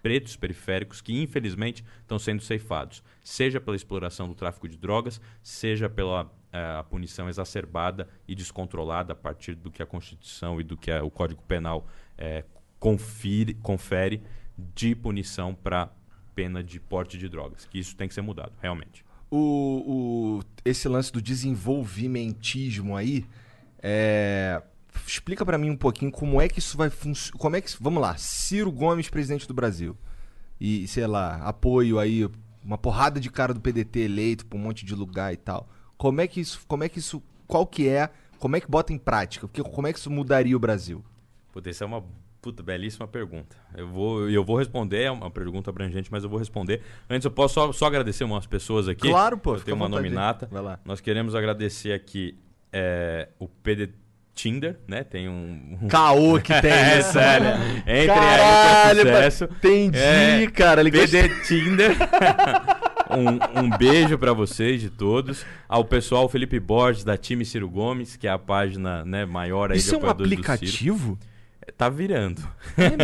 pretos 0.02 0.36
periféricos 0.36 1.00
que 1.00 1.20
infelizmente 1.20 1.84
estão 2.00 2.16
sendo 2.18 2.40
ceifados, 2.40 3.02
seja 3.24 3.60
pela 3.60 3.74
exploração 3.74 4.28
do 4.28 4.34
tráfico 4.36 4.68
de 4.68 4.76
drogas, 4.76 5.20
seja 5.42 5.88
pela 5.88 6.32
eh, 6.52 6.76
a 6.78 6.84
punição 6.84 7.28
exacerbada 7.28 8.08
e 8.28 8.34
descontrolada 8.34 9.12
a 9.14 9.16
partir 9.16 9.54
do 9.56 9.68
que 9.70 9.82
a 9.82 9.86
Constituição 9.86 10.60
e 10.60 10.64
do 10.64 10.76
que 10.76 10.92
a- 10.92 11.02
o 11.02 11.10
Código 11.10 11.42
Penal 11.42 11.88
eh, 12.16 12.44
confere, 12.78 13.54
confere 13.54 14.22
de 14.56 14.94
punição 14.94 15.54
para 15.54 15.90
pena 16.36 16.62
de 16.62 16.78
porte 16.78 17.18
de 17.18 17.28
drogas, 17.28 17.64
que 17.66 17.78
isso 17.78 17.96
tem 17.96 18.06
que 18.06 18.14
ser 18.14 18.22
mudado, 18.22 18.52
realmente. 18.62 19.04
O, 19.28 20.38
o- 20.38 20.42
esse 20.64 20.86
lance 20.88 21.12
do 21.12 21.20
desenvolvimentismo 21.20 22.96
aí, 22.96 23.26
é, 23.82 24.62
explica 25.06 25.44
pra 25.44 25.59
mim 25.59 25.70
um 25.70 25.77
pouquinho 25.77 26.10
como 26.12 26.40
é 26.40 26.48
que 26.48 26.59
isso 26.59 26.77
vai 26.77 26.90
funcionar. 26.90 27.39
Como 27.39 27.56
é 27.56 27.60
que 27.60 27.68
isso- 27.68 27.78
vamos 27.81 28.01
lá, 28.02 28.16
Ciro 28.16 28.70
Gomes 28.70 29.09
presidente 29.10 29.47
do 29.48 29.55
Brasil 29.55 29.97
e 30.60 30.86
sei 30.89 31.06
lá 31.06 31.36
apoio 31.43 31.98
aí 31.98 32.28
uma 32.64 32.78
porrada 32.78 33.20
de 33.20 33.31
cara 33.31 33.52
do 33.55 33.60
PDT 33.60 34.01
eleito 34.01 34.47
pra 34.47 34.59
um 34.59 34.60
monte 34.62 34.85
de 34.85 34.94
lugar 34.94 35.32
e 35.32 35.36
tal. 35.36 35.68
Como 35.97 36.20
é 36.20 36.27
que 36.27 36.40
isso, 36.40 36.60
como 36.66 36.82
é 36.85 36.89
que 36.89 36.98
isso, 36.98 37.23
qual 37.47 37.66
que 37.66 37.89
é, 37.89 38.10
como 38.39 38.56
é 38.56 38.60
que 38.60 38.68
bota 38.70 38.93
em 38.93 38.98
prática? 38.98 39.47
Porque 39.47 39.62
como 39.62 39.86
é 39.86 39.93
que 39.93 39.98
isso 39.98 40.10
mudaria 40.10 40.56
o 40.56 40.60
Brasil? 40.60 41.05
Puta, 41.52 41.70
essa 41.70 41.85
é 41.85 41.86
uma 41.86 42.05
puta, 42.43 42.62
belíssima 42.62 43.09
pergunta. 43.09 43.56
Eu 43.74 43.89
vou, 43.89 44.28
eu 44.28 44.44
vou 44.44 44.56
responder, 44.59 45.02
é 45.05 45.10
uma 45.10 45.31
pergunta 45.31 45.70
abrangente, 45.70 46.10
mas 46.12 46.23
eu 46.23 46.31
vou 46.31 46.39
responder. 46.39 46.82
Antes, 47.09 47.24
eu 47.24 47.31
posso 47.31 47.55
só, 47.55 47.73
só 47.73 47.86
agradecer 47.86 48.24
umas 48.24 48.47
pessoas 48.47 48.89
aqui. 48.89 49.09
Claro, 49.09 49.39
pô, 49.39 49.55
Eu 49.55 49.60
tenho 49.60 49.77
uma 49.77 49.89
nominata. 49.89 50.47
Vai 50.51 50.62
lá. 50.62 50.78
Nós 50.85 51.01
queremos 51.01 51.35
agradecer 51.35 51.93
aqui 51.93 52.39
é, 52.73 53.28
o 53.39 53.48
PDT 53.48 53.94
Tinder, 54.36 54.78
né? 54.86 55.02
Tem 55.02 55.28
um. 55.30 55.78
um... 55.82 55.88
Caô 55.88 56.38
que 56.38 56.52
tem 56.60 56.70
é 56.70 56.96
nessa- 56.96 57.12
sério. 57.12 57.48
Entrem 57.80 58.06
Caralho, 58.06 58.98
aí 59.00 59.04
que 59.04 59.10
é 59.10 59.30
sucesso. 59.30 59.44
entendi, 59.44 60.50
cara, 60.52 60.82
ele 60.82 60.90
PD 60.90 61.28
Tinder. 61.42 61.96
um, 63.10 63.62
um 63.64 63.70
beijo 63.78 64.18
pra 64.18 64.34
vocês 64.34 64.80
de 64.80 64.90
todos. 64.90 65.44
Ao 65.66 65.82
pessoal 65.84 66.28
Felipe 66.28 66.60
Borges, 66.60 67.02
da 67.02 67.16
time 67.16 67.44
Ciro 67.46 67.68
Gomes, 67.68 68.14
que 68.16 68.28
é 68.28 68.30
a 68.30 68.38
página 68.38 69.04
né, 69.06 69.24
maior 69.24 69.72
aí 69.72 69.78
Isso 69.78 69.94
é 69.94 69.98
um 69.98 70.06
aplicativo? 70.08 71.18
Tá 71.76 71.88
virando. 71.88 72.42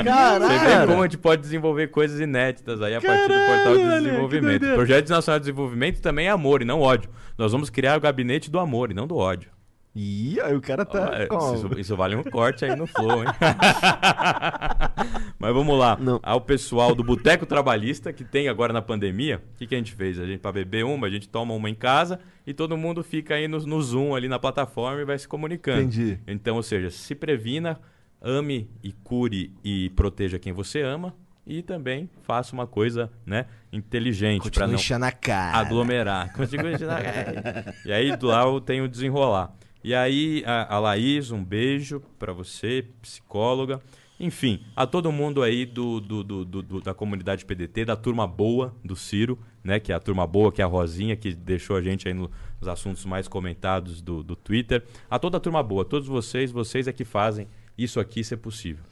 Caralho. 0.05 0.45
Você 0.47 0.59
vê 0.59 0.87
como 0.87 1.01
a 1.01 1.05
gente 1.07 1.19
pode 1.19 1.41
desenvolver 1.43 1.89
coisas 1.89 2.21
inéditas 2.21 2.81
aí 2.83 2.95
a 2.95 3.01
partir 3.01 3.29
do 3.29 3.47
portal 3.47 3.77
de 3.77 4.03
desenvolvimento. 4.05 4.51
doideira. 4.61 4.75
Projeto 4.77 5.09
Nacional 5.09 5.39
de 5.41 5.47
Desenvolvimento 5.47 6.01
também 6.01 6.27
é 6.27 6.31
amor 6.31 6.63
e 6.63 6.65
não 6.65 6.81
ódio. 6.81 7.11
Nós 7.37 7.51
vamos 7.53 7.71
criar 7.71 7.97
o 7.97 8.01
gabinete 8.01 8.51
do 8.51 8.59
amor 8.61 8.91
e 8.91 8.95
não 8.95 9.07
do 9.07 9.17
ódio. 9.17 9.51
Ih, 9.95 10.41
aí 10.41 10.57
o 10.57 10.61
cara 10.61 10.87
tá. 10.87 11.29
Isso, 11.55 11.79
isso 11.79 11.97
vale 11.97 12.17
um 12.17 12.23
corte 12.23 12.65
aí 12.65 12.75
no 12.75 12.87
flow, 12.87 13.25
hein? 13.25 13.29
Mas 15.39 15.53
vamos 15.53 15.79
lá. 15.79 15.99
Ao 16.23 16.41
pessoal 16.41 16.95
do 16.95 17.05
Boteco 17.05 17.45
Trabalhista, 17.45 18.13
que 18.13 18.25
tem 18.25 18.49
agora 18.49 18.73
na 18.73 18.81
pandemia, 18.81 19.43
o 19.55 19.59
que, 19.59 19.67
que 19.67 19.75
a 19.75 19.79
gente 19.79 19.93
fez? 19.93 20.19
A 20.19 20.25
gente, 20.25 20.41
para 20.41 20.53
beber 20.53 20.85
uma, 20.85 21.07
a 21.07 21.11
gente 21.11 21.29
toma 21.29 21.53
uma 21.53 21.69
em 21.69 21.75
casa 21.75 22.19
e 22.47 22.55
todo 22.55 22.77
mundo 22.77 23.05
fica 23.05 23.35
aí 23.35 23.47
no, 23.47 23.59
no 23.59 23.83
Zoom, 23.83 24.15
ali 24.15 24.29
na 24.29 24.39
plataforma 24.39 25.03
e 25.03 25.05
vai 25.05 25.19
se 25.19 25.29
comunicando. 25.29 25.83
Entendi. 25.83 26.19
Então, 26.27 26.57
ou 26.57 26.63
seja, 26.63 26.89
se 26.89 27.15
previna, 27.15 27.79
ame 28.21 28.71
e 28.83 28.93
cure 28.93 29.53
e 29.63 29.91
proteja 29.91 30.39
quem 30.39 30.55
você 30.55 30.81
ama 30.81 31.15
e 31.47 31.61
também 31.61 32.09
faça 32.23 32.55
uma 32.55 32.67
coisa 32.67 33.11
né, 33.27 33.47
inteligente 33.73 34.51
para 34.51 34.67
não 34.67 34.75
enchendo 34.75 35.05
a 35.05 35.13
cara. 35.13 35.59
aglomerar. 35.59 36.33
Continua 36.33 36.73
enchendo 36.73 36.93
a 36.93 37.03
cara. 37.03 37.75
E 37.85 37.93
aí 37.93 38.17
do 38.17 38.29
lá 38.29 38.45
eu 38.45 38.61
tenho 38.61 38.85
o 38.85 38.89
desenrolar. 38.89 39.53
E 39.85 39.95
aí 39.95 40.43
a, 40.47 40.77
a 40.77 40.79
Laís, 40.79 41.31
um 41.31 41.43
beijo 41.45 42.01
para 42.19 42.33
você, 42.33 42.87
psicóloga. 43.01 43.81
Enfim, 44.21 44.63
a 44.77 44.87
todo 44.87 45.11
mundo 45.11 45.43
aí 45.43 45.67
do, 45.67 45.99
do, 46.01 46.23
do- 46.23 46.45
do- 46.45 46.81
da 46.81 46.95
comunidade 46.95 47.45
PDT, 47.45 47.85
da 47.87 47.97
turma 47.97 48.25
boa 48.27 48.73
do 48.85 48.95
Ciro, 48.95 49.37
né? 49.65 49.81
Que 49.81 49.91
é 49.91 49.95
a 49.97 49.99
turma 50.01 50.25
boa, 50.27 50.53
que 50.53 50.63
é 50.63 50.65
a 50.65 50.69
Rosinha, 50.69 51.17
que 51.17 51.35
deixou 51.35 51.75
a 51.75 51.83
gente 51.83 52.07
aí 52.07 52.15
no- 52.15 52.31
nos 52.61 52.69
assuntos 52.69 53.05
mais 53.05 53.27
comentados 53.27 54.01
do, 54.01 54.23
do 54.23 54.37
Twitter. 54.37 54.85
A 55.11 55.19
toda 55.19 55.39
a 55.39 55.41
turma 55.41 55.61
boa, 55.63 55.85
todos 55.85 56.07
vocês, 56.07 56.53
vocês 56.53 56.87
é 56.87 56.93
que 56.93 57.05
fazem 57.05 57.49
isso 57.77 57.99
aqui 57.99 58.23
ser 58.23 58.37
possível. 58.37 58.85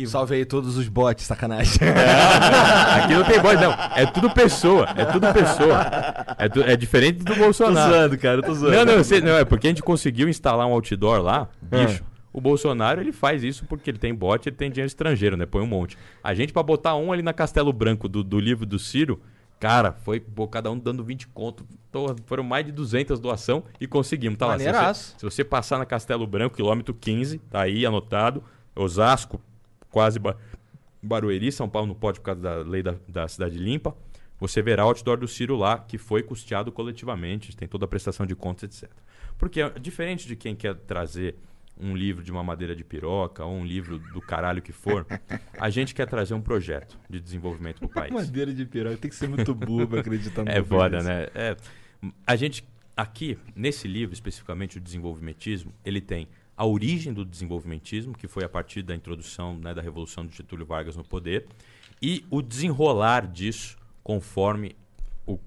E 0.00 0.06
Salve 0.06 0.36
aí 0.36 0.44
todos 0.44 0.76
os 0.76 0.86
bots, 0.88 1.24
sacanagem. 1.26 1.72
Aqui 3.02 3.14
não 3.14 3.24
tem 3.24 3.40
voz, 3.40 3.60
não. 3.60 3.72
É 3.96 4.06
tudo 4.06 4.30
pessoa. 4.30 4.86
É 4.96 5.04
tudo 5.04 5.32
pessoa. 5.32 5.80
É, 6.38 6.48
tu- 6.48 6.62
é 6.62 6.76
diferente 6.76 7.24
do 7.24 7.34
Bolsonaro. 7.34 7.90
Tô 7.92 7.98
zoando, 7.98 8.18
cara, 8.18 8.36
eu 8.38 8.42
tô 8.44 8.54
zoando. 8.54 8.76
Não, 8.76 8.96
não, 8.96 9.02
sei, 9.02 9.20
não, 9.20 9.36
é 9.36 9.44
porque 9.44 9.66
a 9.66 9.70
gente 9.70 9.82
conseguiu 9.82 10.28
instalar 10.28 10.66
um 10.68 10.72
outdoor 10.72 11.20
lá, 11.20 11.48
bicho. 11.60 12.02
Ah. 12.04 12.18
O 12.32 12.40
Bolsonaro, 12.40 13.00
ele 13.00 13.10
faz 13.10 13.42
isso 13.42 13.64
porque 13.64 13.90
ele 13.90 13.98
tem 13.98 14.14
bot, 14.14 14.48
ele 14.48 14.54
tem 14.54 14.70
dinheiro 14.70 14.86
estrangeiro, 14.86 15.36
né? 15.36 15.46
Põe 15.46 15.62
um 15.62 15.66
monte. 15.66 15.98
A 16.22 16.32
gente, 16.32 16.52
pra 16.52 16.62
botar 16.62 16.94
um 16.94 17.10
ali 17.10 17.22
na 17.22 17.32
Castelo 17.32 17.72
Branco 17.72 18.08
do, 18.08 18.22
do 18.22 18.38
livro 18.38 18.64
do 18.64 18.78
Ciro, 18.78 19.20
cara, 19.58 19.92
foi 20.04 20.20
pô, 20.20 20.46
cada 20.46 20.70
um 20.70 20.78
dando 20.78 21.02
20 21.02 21.26
conto. 21.28 21.66
Tô- 21.90 22.14
foram 22.26 22.44
mais 22.44 22.64
de 22.64 22.70
200 22.70 23.18
doação 23.18 23.64
e 23.80 23.86
conseguimos. 23.88 24.38
Tá 24.38 24.46
lá. 24.46 24.52
Se 24.58 24.64
você, 24.64 24.68
se 25.18 25.24
você 25.24 25.44
passar 25.44 25.78
na 25.78 25.84
Castelo 25.86 26.24
Branco, 26.24 26.54
quilômetro 26.54 26.94
15, 26.94 27.38
tá 27.50 27.62
aí 27.62 27.84
anotado. 27.84 28.44
Osasco, 28.76 29.40
quase 29.90 30.18
ba 30.18 30.36
Barueri, 31.00 31.52
São 31.52 31.68
Paulo 31.68 31.88
não 31.88 31.94
pode 31.94 32.18
por 32.18 32.26
causa 32.26 32.40
da 32.40 32.56
lei 32.56 32.82
da, 32.82 32.96
da 33.06 33.28
cidade 33.28 33.56
limpa. 33.56 33.96
Você 34.40 34.60
verá 34.60 34.84
o 34.84 34.88
outdoor 34.88 35.16
do 35.18 35.28
Ciro 35.28 35.56
lá, 35.56 35.78
que 35.78 35.98
foi 35.98 36.22
custeado 36.22 36.70
coletivamente, 36.70 37.56
tem 37.56 37.68
toda 37.68 37.84
a 37.84 37.88
prestação 37.88 38.26
de 38.26 38.34
contas, 38.34 38.82
etc. 38.82 38.90
Porque 39.36 39.60
é 39.60 39.70
diferente 39.70 40.26
de 40.26 40.36
quem 40.36 40.54
quer 40.54 40.74
trazer 40.74 41.36
um 41.80 41.96
livro 41.96 42.24
de 42.24 42.32
uma 42.32 42.42
madeira 42.42 42.74
de 42.74 42.84
piroca 42.84 43.44
ou 43.44 43.54
um 43.54 43.64
livro 43.64 43.98
do 43.98 44.20
caralho 44.20 44.60
que 44.60 44.72
for, 44.72 45.06
a 45.58 45.70
gente 45.70 45.94
quer 45.94 46.06
trazer 46.06 46.34
um 46.34 46.40
projeto 46.40 46.98
de 47.08 47.20
desenvolvimento 47.20 47.78
para 47.78 47.86
o 47.86 47.88
país. 47.88 48.12
Madeira 48.12 48.52
de 48.52 48.64
piroca, 48.64 48.96
tem 48.96 49.08
que 49.08 49.16
ser 49.16 49.28
muito 49.28 49.54
burro 49.54 49.86
pra 49.86 50.00
acreditar 50.00 50.44
no 50.44 50.50
É 50.50 50.62
foda, 50.62 51.02
né? 51.02 51.28
É, 51.34 51.56
a 52.26 52.36
gente, 52.36 52.64
aqui, 52.96 53.38
nesse 53.54 53.86
livro, 53.86 54.12
especificamente 54.12 54.78
o 54.78 54.80
desenvolvimentismo, 54.80 55.72
ele 55.84 56.00
tem 56.00 56.28
a 56.58 56.66
origem 56.66 57.12
do 57.12 57.24
desenvolvimentismo, 57.24 58.12
que 58.18 58.26
foi 58.26 58.42
a 58.42 58.48
partir 58.48 58.82
da 58.82 58.92
introdução 58.92 59.56
né, 59.56 59.72
da 59.72 59.80
Revolução 59.80 60.26
de 60.26 60.36
Getúlio 60.36 60.66
Vargas 60.66 60.96
no 60.96 61.04
poder, 61.04 61.46
e 62.02 62.24
o 62.28 62.42
desenrolar 62.42 63.28
disso 63.28 63.78
conforme 64.02 64.74
o- 65.24 65.38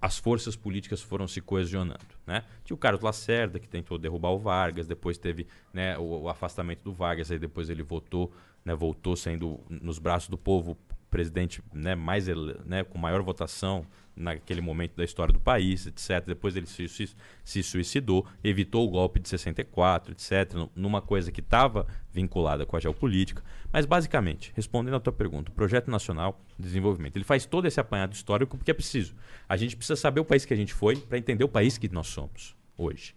as 0.00 0.18
forças 0.18 0.56
políticas 0.56 1.00
foram 1.00 1.28
se 1.28 1.40
coesionando. 1.40 2.00
Né? 2.26 2.42
Tinha 2.64 2.74
o 2.74 2.78
Carlos 2.78 3.02
Lacerda, 3.02 3.60
que 3.60 3.68
tentou 3.68 3.96
derrubar 3.98 4.30
o 4.30 4.38
Vargas, 4.38 4.88
depois 4.88 5.16
teve 5.16 5.46
né, 5.72 5.96
o, 5.96 6.22
o 6.22 6.28
afastamento 6.28 6.82
do 6.82 6.92
Vargas, 6.92 7.30
aí 7.30 7.38
depois 7.38 7.70
ele 7.70 7.84
votou, 7.84 8.32
né, 8.64 8.74
voltou 8.74 9.14
sendo, 9.14 9.60
nos 9.70 10.00
braços 10.00 10.28
do 10.28 10.36
povo, 10.36 10.76
presidente 11.12 11.62
né, 11.72 11.94
mais 11.94 12.26
né, 12.64 12.82
com 12.82 12.98
maior 12.98 13.22
votação 13.22 13.86
naquele 14.16 14.60
momento 14.60 14.94
da 14.96 15.04
história 15.04 15.32
do 15.32 15.38
país, 15.40 15.86
etc. 15.86 16.26
Depois 16.26 16.56
ele 16.56 16.66
se, 16.66 16.88
se, 16.88 17.14
se 17.44 17.62
suicidou, 17.62 18.26
evitou 18.42 18.86
o 18.86 18.90
golpe 18.90 19.20
de 19.20 19.28
64, 19.28 20.12
etc. 20.12 20.54
nu- 20.54 20.70
Numa 20.74 21.00
coisa 21.00 21.30
que 21.30 21.40
estava 21.40 21.86
vinculada 22.12 22.66
com 22.66 22.76
a 22.76 22.80
geopolítica. 22.80 23.42
Mas, 23.72 23.86
basicamente, 23.86 24.52
respondendo 24.54 24.96
à 24.96 25.00
tua 25.00 25.12
pergunta, 25.12 25.50
o 25.50 25.54
Projeto 25.54 25.90
Nacional 25.90 26.38
de 26.58 26.64
Desenvolvimento, 26.64 27.16
ele 27.16 27.24
faz 27.24 27.46
todo 27.46 27.66
esse 27.66 27.80
apanhado 27.80 28.12
histórico 28.12 28.56
porque 28.58 28.70
é 28.70 28.74
preciso. 28.74 29.14
A 29.48 29.56
gente 29.56 29.76
precisa 29.76 29.96
saber 29.96 30.20
o 30.20 30.24
país 30.24 30.44
que 30.44 30.52
a 30.52 30.56
gente 30.56 30.74
foi 30.74 30.96
para 30.96 31.16
entender 31.18 31.44
o 31.44 31.48
país 31.48 31.78
que 31.78 31.88
nós 31.88 32.08
somos 32.08 32.54
hoje. 32.76 33.14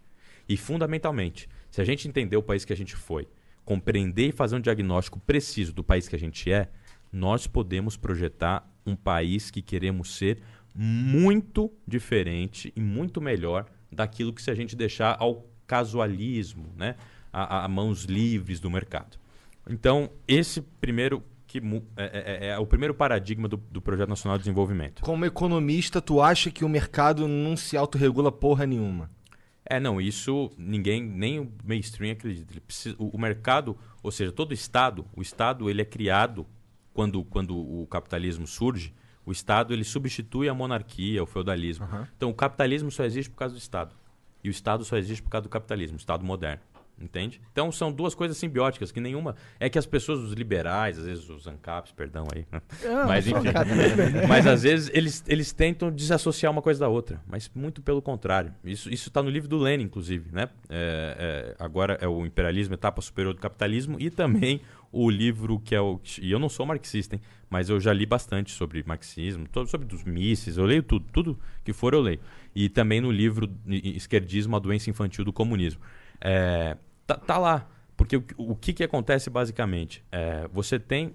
E, 0.48 0.56
fundamentalmente, 0.56 1.48
se 1.70 1.80
a 1.80 1.84
gente 1.84 2.06
entender 2.08 2.36
o 2.36 2.42
país 2.42 2.64
que 2.64 2.72
a 2.72 2.76
gente 2.76 2.94
foi, 2.96 3.28
compreender 3.66 4.28
e 4.28 4.32
fazer 4.32 4.56
um 4.56 4.60
diagnóstico 4.60 5.18
preciso 5.20 5.72
do 5.74 5.82
país 5.84 6.08
que 6.08 6.14
a 6.16 6.18
gente 6.18 6.50
é, 6.50 6.68
nós 7.16 7.46
podemos 7.46 7.96
projetar 7.96 8.70
um 8.84 8.94
país 8.94 9.50
que 9.50 9.62
queremos 9.62 10.14
ser 10.16 10.38
muito 10.74 11.72
diferente 11.88 12.70
e 12.76 12.80
muito 12.80 13.20
melhor 13.20 13.64
daquilo 13.90 14.32
que 14.34 14.42
se 14.42 14.50
a 14.50 14.54
gente 14.54 14.76
deixar 14.76 15.16
ao 15.18 15.46
casualismo, 15.66 16.66
né? 16.76 16.94
a, 17.32 17.64
a- 17.64 17.68
mãos 17.68 18.04
livres 18.04 18.60
do 18.60 18.70
mercado. 18.70 19.18
Então, 19.68 20.10
esse 20.28 20.60
primeiro 20.80 21.22
que 21.46 21.60
mu- 21.60 21.84
é, 21.96 22.38
é- 22.42 22.48
é 22.48 22.58
o 22.58 22.66
primeiro 22.66 22.94
paradigma 22.94 23.48
do, 23.48 23.56
do 23.56 23.80
Projeto 23.80 24.08
Nacional 24.08 24.36
de 24.38 24.44
Desenvolvimento. 24.44 25.02
Como 25.02 25.24
economista, 25.24 26.00
tu 26.02 26.20
acha 26.20 26.50
que 26.50 26.64
o 26.64 26.68
mercado 26.68 27.26
não 27.26 27.56
se 27.56 27.76
autorregula 27.76 28.30
porra 28.30 28.66
nenhuma? 28.66 29.10
É, 29.68 29.80
não, 29.80 30.00
isso 30.00 30.50
ninguém, 30.56 31.02
nem 31.02 31.40
o 31.40 31.50
mainstream 31.64 32.12
acredita. 32.12 32.60
Precisa- 32.60 32.94
o, 32.98 33.08
o 33.08 33.18
mercado, 33.18 33.76
ou 34.02 34.10
seja, 34.10 34.30
todo 34.32 34.50
o 34.50 34.54
Estado, 34.54 35.04
o 35.16 35.22
Estado 35.22 35.68
ele 35.70 35.82
é 35.82 35.84
criado 35.84 36.46
quando, 36.96 37.22
quando 37.24 37.54
o 37.54 37.86
capitalismo 37.86 38.46
surge, 38.46 38.94
o 39.26 39.30
Estado 39.30 39.74
ele 39.74 39.84
substitui 39.84 40.48
a 40.48 40.54
monarquia, 40.54 41.22
o 41.22 41.26
feudalismo. 41.26 41.86
Então 42.16 42.30
o 42.30 42.34
capitalismo 42.34 42.90
só 42.90 43.04
existe 43.04 43.28
por 43.28 43.36
causa 43.36 43.54
do 43.54 43.58
Estado. 43.58 43.94
E 44.42 44.48
o 44.48 44.50
Estado 44.50 44.82
só 44.82 44.96
existe 44.96 45.22
por 45.22 45.28
causa 45.28 45.42
do 45.42 45.50
capitalismo, 45.50 45.98
o 45.98 46.00
Estado 46.00 46.24
moderno. 46.24 46.62
Entende? 46.98 47.42
Então 47.52 47.70
são 47.70 47.92
duas 47.92 48.14
coisas 48.14 48.38
simbióticas, 48.38 48.90
que 48.90 49.00
nenhuma. 49.00 49.36
É 49.60 49.68
que 49.68 49.78
as 49.78 49.84
pessoas, 49.84 50.20
os 50.20 50.32
liberais, 50.32 50.98
às 50.98 51.04
vezes 51.04 51.28
os 51.28 51.46
ANCAPs, 51.46 51.92
perdão 51.92 52.24
aí. 52.34 52.46
né? 52.50 52.62
Não, 52.82 53.06
mas 53.06 53.26
enfim. 53.26 53.42
Bem. 53.42 54.24
mas 54.26 54.46
às 54.46 54.62
vezes 54.62 54.90
eles, 54.94 55.22
eles 55.26 55.52
tentam 55.52 55.90
desassociar 55.90 56.50
uma 56.50 56.62
coisa 56.62 56.80
da 56.80 56.88
outra. 56.88 57.20
Mas 57.26 57.50
muito 57.54 57.82
pelo 57.82 58.00
contrário. 58.00 58.54
Isso 58.64 58.88
está 58.90 59.22
no 59.22 59.28
livro 59.28 59.46
do 59.46 59.58
Lenin, 59.58 59.84
inclusive. 59.84 60.30
Né? 60.32 60.48
É, 60.70 61.54
é, 61.58 61.62
agora 61.62 61.98
é 62.00 62.08
o 62.08 62.24
Imperialismo, 62.24 62.72
Etapa 62.72 63.02
Superior 63.02 63.34
do 63.34 63.40
Capitalismo, 63.42 63.98
e 64.00 64.08
também 64.08 64.62
o 64.92 65.10
livro 65.10 65.58
que 65.60 65.74
é 65.74 65.80
o. 65.80 66.00
E 66.20 66.30
eu 66.30 66.38
não 66.38 66.48
sou 66.48 66.64
marxista, 66.66 67.16
hein? 67.16 67.20
mas 67.48 67.68
eu 67.68 67.78
já 67.80 67.92
li 67.92 68.06
bastante 68.06 68.52
sobre 68.52 68.82
marxismo, 68.84 69.46
sobre 69.66 69.94
os 69.94 70.04
mísseis, 70.04 70.56
eu 70.56 70.64
leio 70.64 70.82
tudo, 70.82 71.06
tudo 71.12 71.38
que 71.64 71.72
for 71.72 71.94
eu 71.94 72.00
leio. 72.00 72.20
E 72.54 72.68
também 72.68 73.00
no 73.00 73.10
livro 73.10 73.50
Esquerdismo, 73.66 74.56
a 74.56 74.58
doença 74.58 74.90
infantil 74.90 75.24
do 75.24 75.32
comunismo. 75.32 75.80
É, 76.20 76.76
tá, 77.06 77.16
tá 77.16 77.38
lá. 77.38 77.68
Porque 77.96 78.16
o, 78.16 78.24
o 78.36 78.56
que, 78.56 78.72
que 78.72 78.84
acontece 78.84 79.30
basicamente? 79.30 80.04
É, 80.10 80.48
você 80.52 80.78
tem 80.78 81.14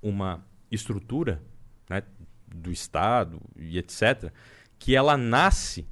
uma 0.00 0.44
estrutura 0.70 1.42
né, 1.88 2.02
do 2.54 2.70
Estado 2.70 3.40
e 3.56 3.78
etc., 3.78 4.32
que 4.78 4.96
ela 4.96 5.16
nasce 5.16 5.86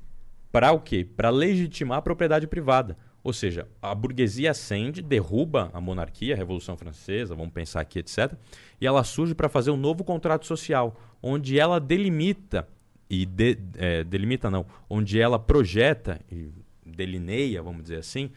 para 0.51 0.73
o 0.73 0.81
quê? 0.81 1.07
Para 1.16 1.31
legitimar 1.31 1.98
a 1.98 2.02
propriedade 2.02 2.47
privada. 2.47 2.97
Ou 3.22 3.32
seja, 3.32 3.68
a 3.82 3.94
burguesia 3.94 4.51
ascende, 4.51 5.02
derruba 5.02 5.70
a 5.74 5.80
monarquia, 5.80 6.34
a 6.34 6.36
Revolução 6.36 6.76
Francesa, 6.76 7.34
vamos 7.34 7.52
pensar 7.52 7.80
aqui, 7.80 7.98
etc. 7.98 8.32
E 8.80 8.86
ela 8.86 9.05
surge 9.05 9.34
para 9.34 9.48
fazer 9.48 9.70
um 9.70 9.76
novo 9.76 10.02
contrato 10.05 10.47
social, 10.47 10.98
onde 11.22 11.59
ela 11.59 11.78
delimita, 11.78 12.66
e 13.10 13.26
de- 13.26 13.59
é, 13.76 14.05
delimita 14.05 14.51
não, 14.51 14.64
onde 14.88 15.20
ela 15.20 15.38
projeta 15.38 16.18
e 16.32 16.51
delineia, 16.84 17.62
vamos 17.62 17.82
dizer 17.82 17.98
assim, 17.98 18.30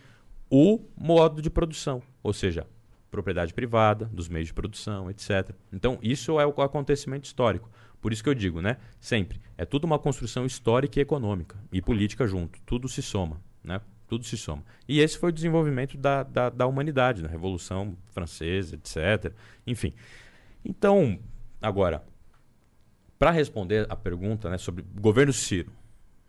o 0.50 0.82
modo 0.98 1.42
de 1.42 1.50
produção. 1.50 2.02
Ou 2.22 2.34
seja, 2.34 2.68
propriedade 3.10 3.54
privada, 3.54 4.06
dos 4.06 4.28
meios 4.28 4.48
de 4.48 4.54
produção, 4.54 5.10
etc. 5.10 5.52
Então, 5.72 5.98
isso 6.02 6.40
é 6.40 6.46
o 6.46 6.62
acontecimento 6.62 7.26
histórico. 7.26 7.70
Por 8.02 8.12
isso 8.12 8.22
que 8.22 8.30
eu 8.30 8.34
digo, 8.34 8.60
né? 8.60 8.78
Sempre. 9.00 9.40
É 9.58 9.64
tudo 9.64 9.86
uma 9.86 9.98
construção 9.98 10.46
histórica 10.46 11.00
e 11.00 11.02
econômica. 11.04 11.58
E 11.72 11.82
política 11.82 12.28
junto. 12.28 12.60
Tudo 12.66 12.90
se 12.90 13.02
soma. 13.02 13.40
Né? 13.64 13.80
Tudo 14.08 14.26
se 14.26 14.38
soma. 14.38 14.64
E 14.88 15.00
esse 15.00 15.18
foi 15.18 15.30
o 15.30 15.34
desenvolvimento 15.34 15.98
da, 15.98 16.24
da, 16.24 16.50
da 16.50 16.68
humanidade, 16.68 17.22
na 17.22 17.30
Revolução 17.30 17.98
Francesa, 18.12 18.76
etc. 18.76 19.34
Enfim. 19.66 19.94
Então, 20.64 21.20
agora, 21.62 22.04
para 23.18 23.32
responder 23.32 23.86
a 23.90 23.96
pergunta 23.96 24.50
né, 24.50 24.58
sobre 24.58 24.84
governo 25.00 25.32
Ciro. 25.32 25.72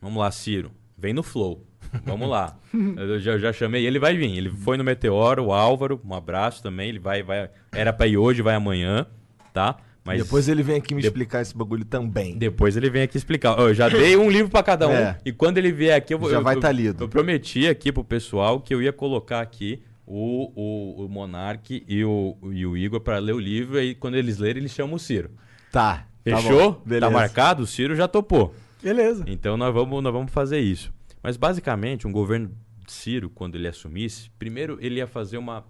Vamos 0.01 0.21
lá, 0.21 0.31
Ciro. 0.31 0.71
Vem 0.97 1.13
no 1.13 1.23
flow. 1.23 1.67
Vamos 2.05 2.29
lá. 2.29 2.57
Eu 2.97 3.19
já, 3.19 3.37
já 3.37 3.53
chamei, 3.53 3.87
ele 3.87 3.99
vai 3.99 4.17
vir. 4.17 4.37
Ele 4.37 4.51
foi 4.51 4.77
no 4.77 4.85
Meteoro, 4.85 5.47
o 5.47 5.53
Álvaro, 5.53 6.01
um 6.05 6.15
abraço 6.15 6.63
também. 6.63 6.89
Ele 6.89 6.99
vai, 6.99 7.23
vai. 7.23 7.51
Era 7.73 7.93
para 7.93 8.07
ir 8.07 8.17
hoje, 8.17 8.43
vai 8.43 8.55
amanhã, 8.55 9.07
tá? 9.53 9.77
Mas 10.05 10.23
Depois 10.23 10.49
ele 10.49 10.63
vem 10.63 10.77
aqui 10.77 10.95
me 10.95 11.01
de- 11.01 11.07
explicar 11.07 11.41
esse 11.41 11.57
bagulho 11.57 11.85
também. 11.85 12.37
depois 12.37 12.77
ele 12.77 12.91
vem 12.91 13.03
aqui 13.03 13.17
explicar. 13.17 13.59
Eu 13.59 13.73
já 13.73 13.89
dei 13.89 14.17
um 14.17 14.31
livro 14.31 14.51
para 14.51 14.63
cada 14.63 14.87
um. 14.87 14.93
É. 14.93 15.19
E 15.25 15.33
quando 15.33 15.57
ele 15.57 15.73
vier 15.73 15.97
aqui, 15.97 16.13
eu 16.13 16.19
vou. 16.19 16.31
Já 16.31 16.37
eu- 16.37 16.43
vai 16.43 16.57
eu- 16.57 16.61
tá 16.61 16.71
lido. 16.71 17.05
Eu 17.05 17.09
prometi 17.09 17.67
aqui 17.67 17.91
pro 17.91 18.05
pessoal 18.05 18.61
que 18.61 18.75
eu 18.75 18.83
ia 18.83 18.93
colocar 18.93 19.41
aqui 19.41 19.83
o, 20.07 20.53
o, 20.55 21.07
o 21.07 21.09
Monark 21.09 21.83
e 21.89 22.05
o, 22.05 22.37
e 22.53 22.67
o 22.67 22.77
Igor 22.77 23.01
para 23.01 23.19
ler 23.19 23.33
o 23.33 23.39
livro. 23.41 23.81
E 23.81 23.95
quando 23.95 24.17
eles 24.17 24.37
lerem, 24.39 24.61
eles 24.61 24.73
chamam 24.73 24.97
o 24.97 24.99
Ciro. 24.99 25.31
Tá. 25.73 26.07
tá 26.23 26.37
Fechou? 26.37 26.75
Tá, 26.75 26.81
Beleza. 26.85 27.11
marcado? 27.11 27.63
O 27.63 27.67
Ciro 27.67 27.97
já 27.97 28.07
topou. 28.07 28.55
Beleza. 28.83 29.25
Então 29.27 29.57
nós 29.57 29.73
vamos, 29.73 30.03
nós 30.03 30.13
vamos 30.13 30.31
fazer 30.31 30.61
isso. 30.61 30.93
Mas 31.23 31.39
basicamente, 31.39 32.07
um 32.07 32.13
governo 32.13 32.51
Ciro, 32.87 33.31
quando 33.31 33.55
ele 33.55 33.67
assumisse, 33.69 34.29
primeiro 34.39 34.77
ele 34.83 34.97
ia 34.97 35.07
fazer 35.07 35.39
uma. 35.39 35.65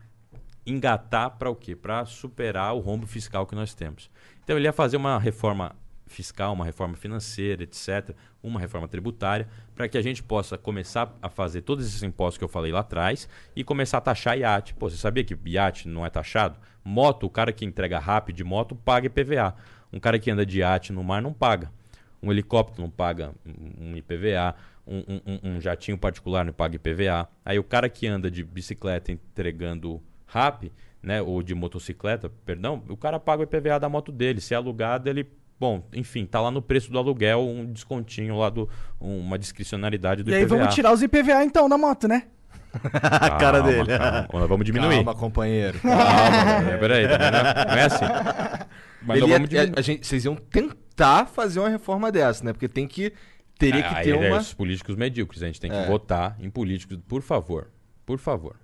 Engatar 0.67 1.31
para 1.33 1.51
o 1.51 1.55
quê? 1.57 1.75
Para 1.77 2.05
superar 2.05 2.75
o 2.75 2.81
rombo 2.81 3.07
fiscal 3.07 3.47
que 3.47 3.55
nós 3.55 3.75
temos. 3.75 4.11
Então 4.43 4.57
ele 4.57 4.67
ia 4.67 4.73
fazer 4.73 4.97
uma 4.97 5.19
reforma 5.19 5.75
fiscal, 6.07 6.53
uma 6.53 6.65
reforma 6.65 6.95
financeira, 6.97 7.63
etc., 7.65 8.15
uma 8.43 8.61
reforma 8.61 8.87
tributária, 8.87 9.49
para 9.75 9.89
que 9.89 9.97
a 9.99 10.03
gente 10.03 10.23
possa 10.23 10.57
começar 10.59 11.17
a 11.21 11.29
fazer 11.29 11.63
todos 11.63 11.87
esses 11.87 12.03
impostos 12.03 12.39
que 12.39 12.45
eu 12.45 12.49
falei 12.49 12.71
lá 12.71 12.81
atrás 12.81 13.29
e 13.57 13.65
começar 13.65 13.99
a 13.99 14.01
taxar 14.03 14.39
iate. 14.39 14.75
Pô, 14.75 14.89
você 14.89 14.97
sabia 14.97 15.25
que 15.25 15.37
iate 15.47 15.89
não 15.89 16.05
é 16.05 16.11
taxado? 16.11 16.59
Moto, 16.85 17.25
o 17.27 17.31
cara 17.31 17.53
que 17.53 17.65
entrega 17.65 17.99
rápido 17.99 18.37
de 18.37 18.45
moto 18.45 18.77
paga 18.77 19.07
IPVA. 19.07 19.55
Um 19.93 19.99
cara 19.99 20.19
que 20.19 20.31
anda 20.31 20.45
de 20.45 20.59
iate 20.59 20.93
no 20.93 21.03
mar 21.03 21.23
não 21.23 21.33
paga. 21.33 21.73
Um 22.23 22.31
helicóptero 22.31 22.83
não 22.83 22.91
paga 22.91 23.33
um 23.81 23.97
IPVA. 23.97 24.55
Um- 24.87 25.03
um- 25.09 25.57
um 25.57 25.61
jatinho 25.61 25.97
particular 25.97 26.45
não 26.45 26.53
paga 26.53 26.77
IPVA. 26.77 27.27
Aí 27.45 27.59
o 27.59 27.65
cara 27.65 27.89
que 27.89 28.07
anda 28.07 28.31
de 28.31 28.45
bicicleta 28.45 29.11
entregando 29.11 30.03
RAP, 30.35 30.65
né, 31.03 31.23
ou 31.23 31.43
de 31.43 31.55
motocicleta, 31.55 32.31
perdão, 32.45 32.83
o 32.89 32.97
cara 32.97 33.21
paga 33.21 33.43
o 33.43 33.45
IPVA 33.45 33.79
da 33.79 33.89
moto 33.89 34.11
dele. 34.11 34.41
Se 34.41 34.53
é 34.55 34.57
alugado, 34.57 35.09
ele, 35.09 35.29
bom, 35.61 35.87
enfim, 35.95 36.27
tá 36.27 36.41
lá 36.41 36.51
no 36.51 36.61
preço 36.63 36.91
do 36.91 36.99
aluguel 36.99 37.41
um 37.47 37.65
descontinho 37.73 38.37
lá 38.39 38.51
do 38.51 38.69
uma 39.01 39.39
discricionalidade 39.39 40.23
do 40.23 40.31
E 40.31 40.35
aí 40.35 40.43
IPVA. 40.43 40.59
vamos 40.59 40.75
tirar 40.75 40.93
os 40.93 41.03
IPVA 41.03 41.45
então 41.45 41.69
da 41.69 41.79
moto, 41.79 42.09
né? 42.09 42.25
A 43.03 43.31
cara 43.31 43.59
Calma, 43.61 43.63
dele. 43.63 43.99
calma. 43.99 44.47
Vamos 44.49 44.65
diminuir. 44.67 44.97
Calma, 44.97 45.15
companheiro. 45.15 45.79
Calma, 45.79 46.61
velho. 46.65 46.81
peraí, 46.81 47.07
também 47.09 47.31
não 47.31 47.39
é, 47.39 47.55
não 47.67 47.75
é 47.75 47.85
assim. 47.85 48.05
Mas 49.03 49.21
ia- 49.21 49.27
vamos 49.29 49.49
diminuir. 49.49 49.79
a 49.79 49.81
gente, 49.81 50.05
vocês 50.07 50.25
iam 50.25 50.35
tentar 50.35 51.27
fazer 51.27 51.61
uma 51.61 51.69
reforma 51.69 52.11
dessa, 52.11 52.43
né? 52.45 52.53
Porque 52.53 52.67
tem 52.69 52.89
que. 52.89 53.13
Teria 53.57 53.81
que 53.83 53.89
Ah, 53.95 54.03
ter 54.03 54.15
aí 54.19 54.25
é 54.27 54.31
uma. 54.33 54.39
os 54.41 54.53
políticos 54.53 54.97
medíocres. 54.97 55.41
A 55.43 55.47
gente 55.47 55.61
tem 55.61 55.71
que 55.71 55.77
É. 55.77 55.87
votar 55.87 56.37
em 56.41 56.51
políticos. 56.51 56.99
Por 57.07 57.23
favor. 57.23 57.71
Por 58.05 58.19
favor. 58.19 58.57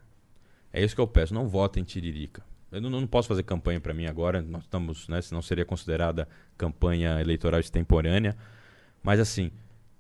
É 0.73 0.83
isso 0.83 0.95
que 0.95 1.01
eu 1.01 1.07
peço. 1.07 1.35
Não 1.35 1.49
votem 1.49 1.83
em 1.83 1.85
Tiririca. 1.85 2.43
Eu 2.71 2.81
não, 2.81 2.89
não 2.89 3.07
posso 3.07 3.29
fazer 3.29 3.43
campanha 3.43 3.81
para 3.81 3.93
mim 3.93 4.07
agora. 4.07 4.41
Nós 4.41 4.63
estamos, 4.63 5.09
né? 5.09 5.21
Senão 5.21 5.43
seria 5.43 5.65
considerada 5.65 6.29
campanha 6.57 7.21
eleitoral 7.21 7.59
extemporânea. 7.59 8.37
Mas 9.03 9.19
assim, 9.19 9.51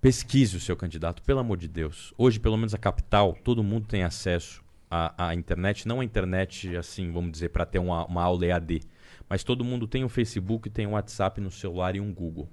pesquise 0.00 0.56
o 0.56 0.60
seu 0.60 0.76
candidato, 0.76 1.22
pelo 1.22 1.40
amor 1.40 1.56
de 1.56 1.68
Deus. 1.68 2.14
Hoje, 2.16 2.38
pelo 2.38 2.56
menos 2.56 2.74
a 2.74 2.78
capital, 2.78 3.36
todo 3.44 3.62
mundo 3.62 3.86
tem 3.86 4.04
acesso 4.04 4.62
à, 4.90 5.28
à 5.28 5.34
internet. 5.34 5.88
Não 5.88 6.00
a 6.00 6.04
internet, 6.04 6.76
assim, 6.76 7.10
vamos 7.10 7.32
dizer, 7.32 7.50
para 7.50 7.66
ter 7.66 7.78
uma, 7.78 8.04
uma 8.06 8.22
aula 8.22 8.46
EAD. 8.46 8.82
Mas 9.28 9.44
todo 9.44 9.64
mundo 9.64 9.86
tem 9.86 10.04
um 10.04 10.08
Facebook, 10.08 10.70
tem 10.70 10.86
um 10.86 10.92
WhatsApp 10.92 11.40
no 11.40 11.50
celular 11.50 11.94
e 11.96 12.00
um 12.00 12.12
Google. 12.12 12.48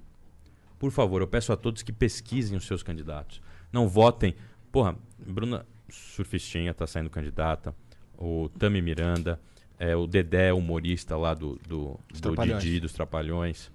Por 0.78 0.90
favor, 0.92 1.20
eu 1.20 1.26
peço 1.26 1.52
a 1.52 1.56
todos 1.56 1.82
que 1.82 1.92
pesquisem 1.92 2.56
os 2.56 2.66
seus 2.66 2.82
candidatos. 2.82 3.42
Não 3.72 3.88
votem. 3.88 4.34
Porra, 4.70 4.96
Bruna 5.18 5.66
Surfistinha 5.88 6.72
tá 6.72 6.86
saindo 6.86 7.10
candidata. 7.10 7.74
O 8.18 8.48
Tami 8.58 8.82
Miranda. 8.82 9.40
É, 9.78 9.94
o 9.94 10.06
Dedé, 10.08 10.52
humorista 10.52 11.16
lá 11.16 11.34
do, 11.34 11.58
do, 11.68 11.98
do. 12.20 12.58
Didi, 12.58 12.80
dos 12.80 12.92
Trapalhões. 12.92 13.70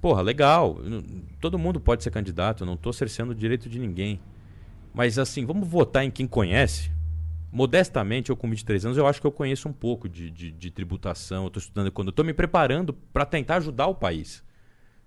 Porra, 0.00 0.20
legal. 0.20 0.78
Todo 1.40 1.58
mundo 1.58 1.80
pode 1.80 2.02
ser 2.04 2.10
candidato. 2.10 2.66
Não 2.66 2.76
tô 2.76 2.92
cerceando 2.92 3.32
o 3.32 3.34
direito 3.34 3.68
de 3.68 3.78
ninguém. 3.78 4.20
Mas 4.92 5.18
assim, 5.18 5.46
vamos 5.46 5.66
votar 5.66 6.04
em 6.04 6.10
quem 6.10 6.26
conhece. 6.26 6.90
Modestamente, 7.50 8.30
eu 8.30 8.36
com 8.36 8.48
23 8.48 8.86
anos, 8.86 8.98
eu 8.98 9.06
acho 9.06 9.20
que 9.20 9.26
eu 9.26 9.32
conheço 9.32 9.68
um 9.68 9.72
pouco 9.72 10.08
de, 10.08 10.30
de, 10.30 10.50
de 10.50 10.70
tributação. 10.70 11.44
Eu 11.44 11.50
tô 11.50 11.58
estudando 11.58 11.90
quando 11.90 12.12
tô 12.12 12.22
me 12.22 12.34
preparando 12.34 12.92
para 12.92 13.24
tentar 13.24 13.56
ajudar 13.56 13.86
o 13.86 13.94
país 13.94 14.44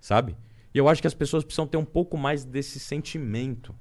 sabe? 0.06 0.38
E 0.74 0.78
eu 0.78 0.88
acho 0.88 1.02
que 1.02 1.08
as 1.08 1.14
pessoas 1.14 1.44
precisam 1.44 1.66
ter 1.66 1.78
um 1.78 1.86
pouco 1.86 2.18
mais 2.18 2.46
desse 2.46 2.80
sentimento 2.80 3.74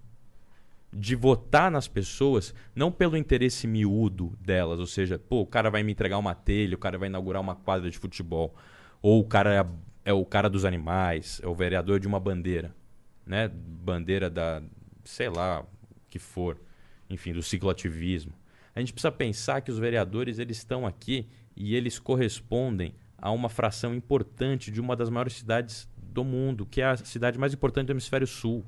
de 0.95 1.15
votar 1.15 1.71
nas 1.71 1.89
pessoas, 1.89 2.55
não 2.75 2.93
pelo 2.93 3.17
interesse 3.17 3.67
miúdo 3.67 4.37
delas, 4.41 4.79
ou 4.79 4.87
seja, 4.87 5.19
pô, 5.19 5.41
o 5.41 5.47
cara 5.47 5.71
vai 5.71 5.83
me 5.83 5.93
entregar 5.93 6.19
uma 6.19 6.35
telha, 6.35 6.75
o 6.75 6.79
cara 6.79 6.97
vai 6.97 7.09
inaugurar 7.09 7.43
uma 7.43 7.55
quadra 7.55 7.91
de 7.91 7.99
futebol, 7.99 8.55
ou 9.03 9.21
o 9.21 9.25
cara 9.25 9.55
é, 10.05 10.11
é 10.11 10.13
o 10.13 10.25
cara 10.25 10.49
dos 10.49 10.65
animais, 10.65 11.41
é 11.43 11.49
o 11.49 11.55
vereador 11.55 11.99
de 11.99 12.07
uma 12.07 12.21
bandeira, 12.21 12.75
né? 13.27 13.49
Bandeira 13.49 14.31
da, 14.31 14.63
sei 15.05 15.29
lá, 15.29 15.65
que 16.09 16.19
for, 16.19 16.61
enfim, 17.11 17.33
do 17.33 17.43
cicloativismo. 17.43 18.33
A 18.75 18.81
gente 18.81 18.93
precisa 18.93 19.13
pensar 19.13 19.61
que 19.61 19.71
os 19.71 19.79
vereadores 19.79 20.39
eles 20.39 20.59
estão 20.59 20.87
aqui 20.87 21.29
e 21.57 21.75
eles 21.75 21.99
correspondem 21.99 22.95
a 23.19 23.31
uma 23.31 23.49
fração 23.49 23.95
importante 23.95 24.71
de 24.71 24.81
uma 24.81 24.95
das 24.95 25.09
maiores 25.09 25.35
cidades 25.35 25.89
do 25.97 26.25
mundo, 26.25 26.67
que 26.67 26.81
é 26.81 26.85
a 26.85 26.97
cidade 26.97 27.39
mais 27.39 27.55
importante 27.55 27.87
do 27.87 27.93
hemisfério 27.93 28.27
sul. 28.27 28.65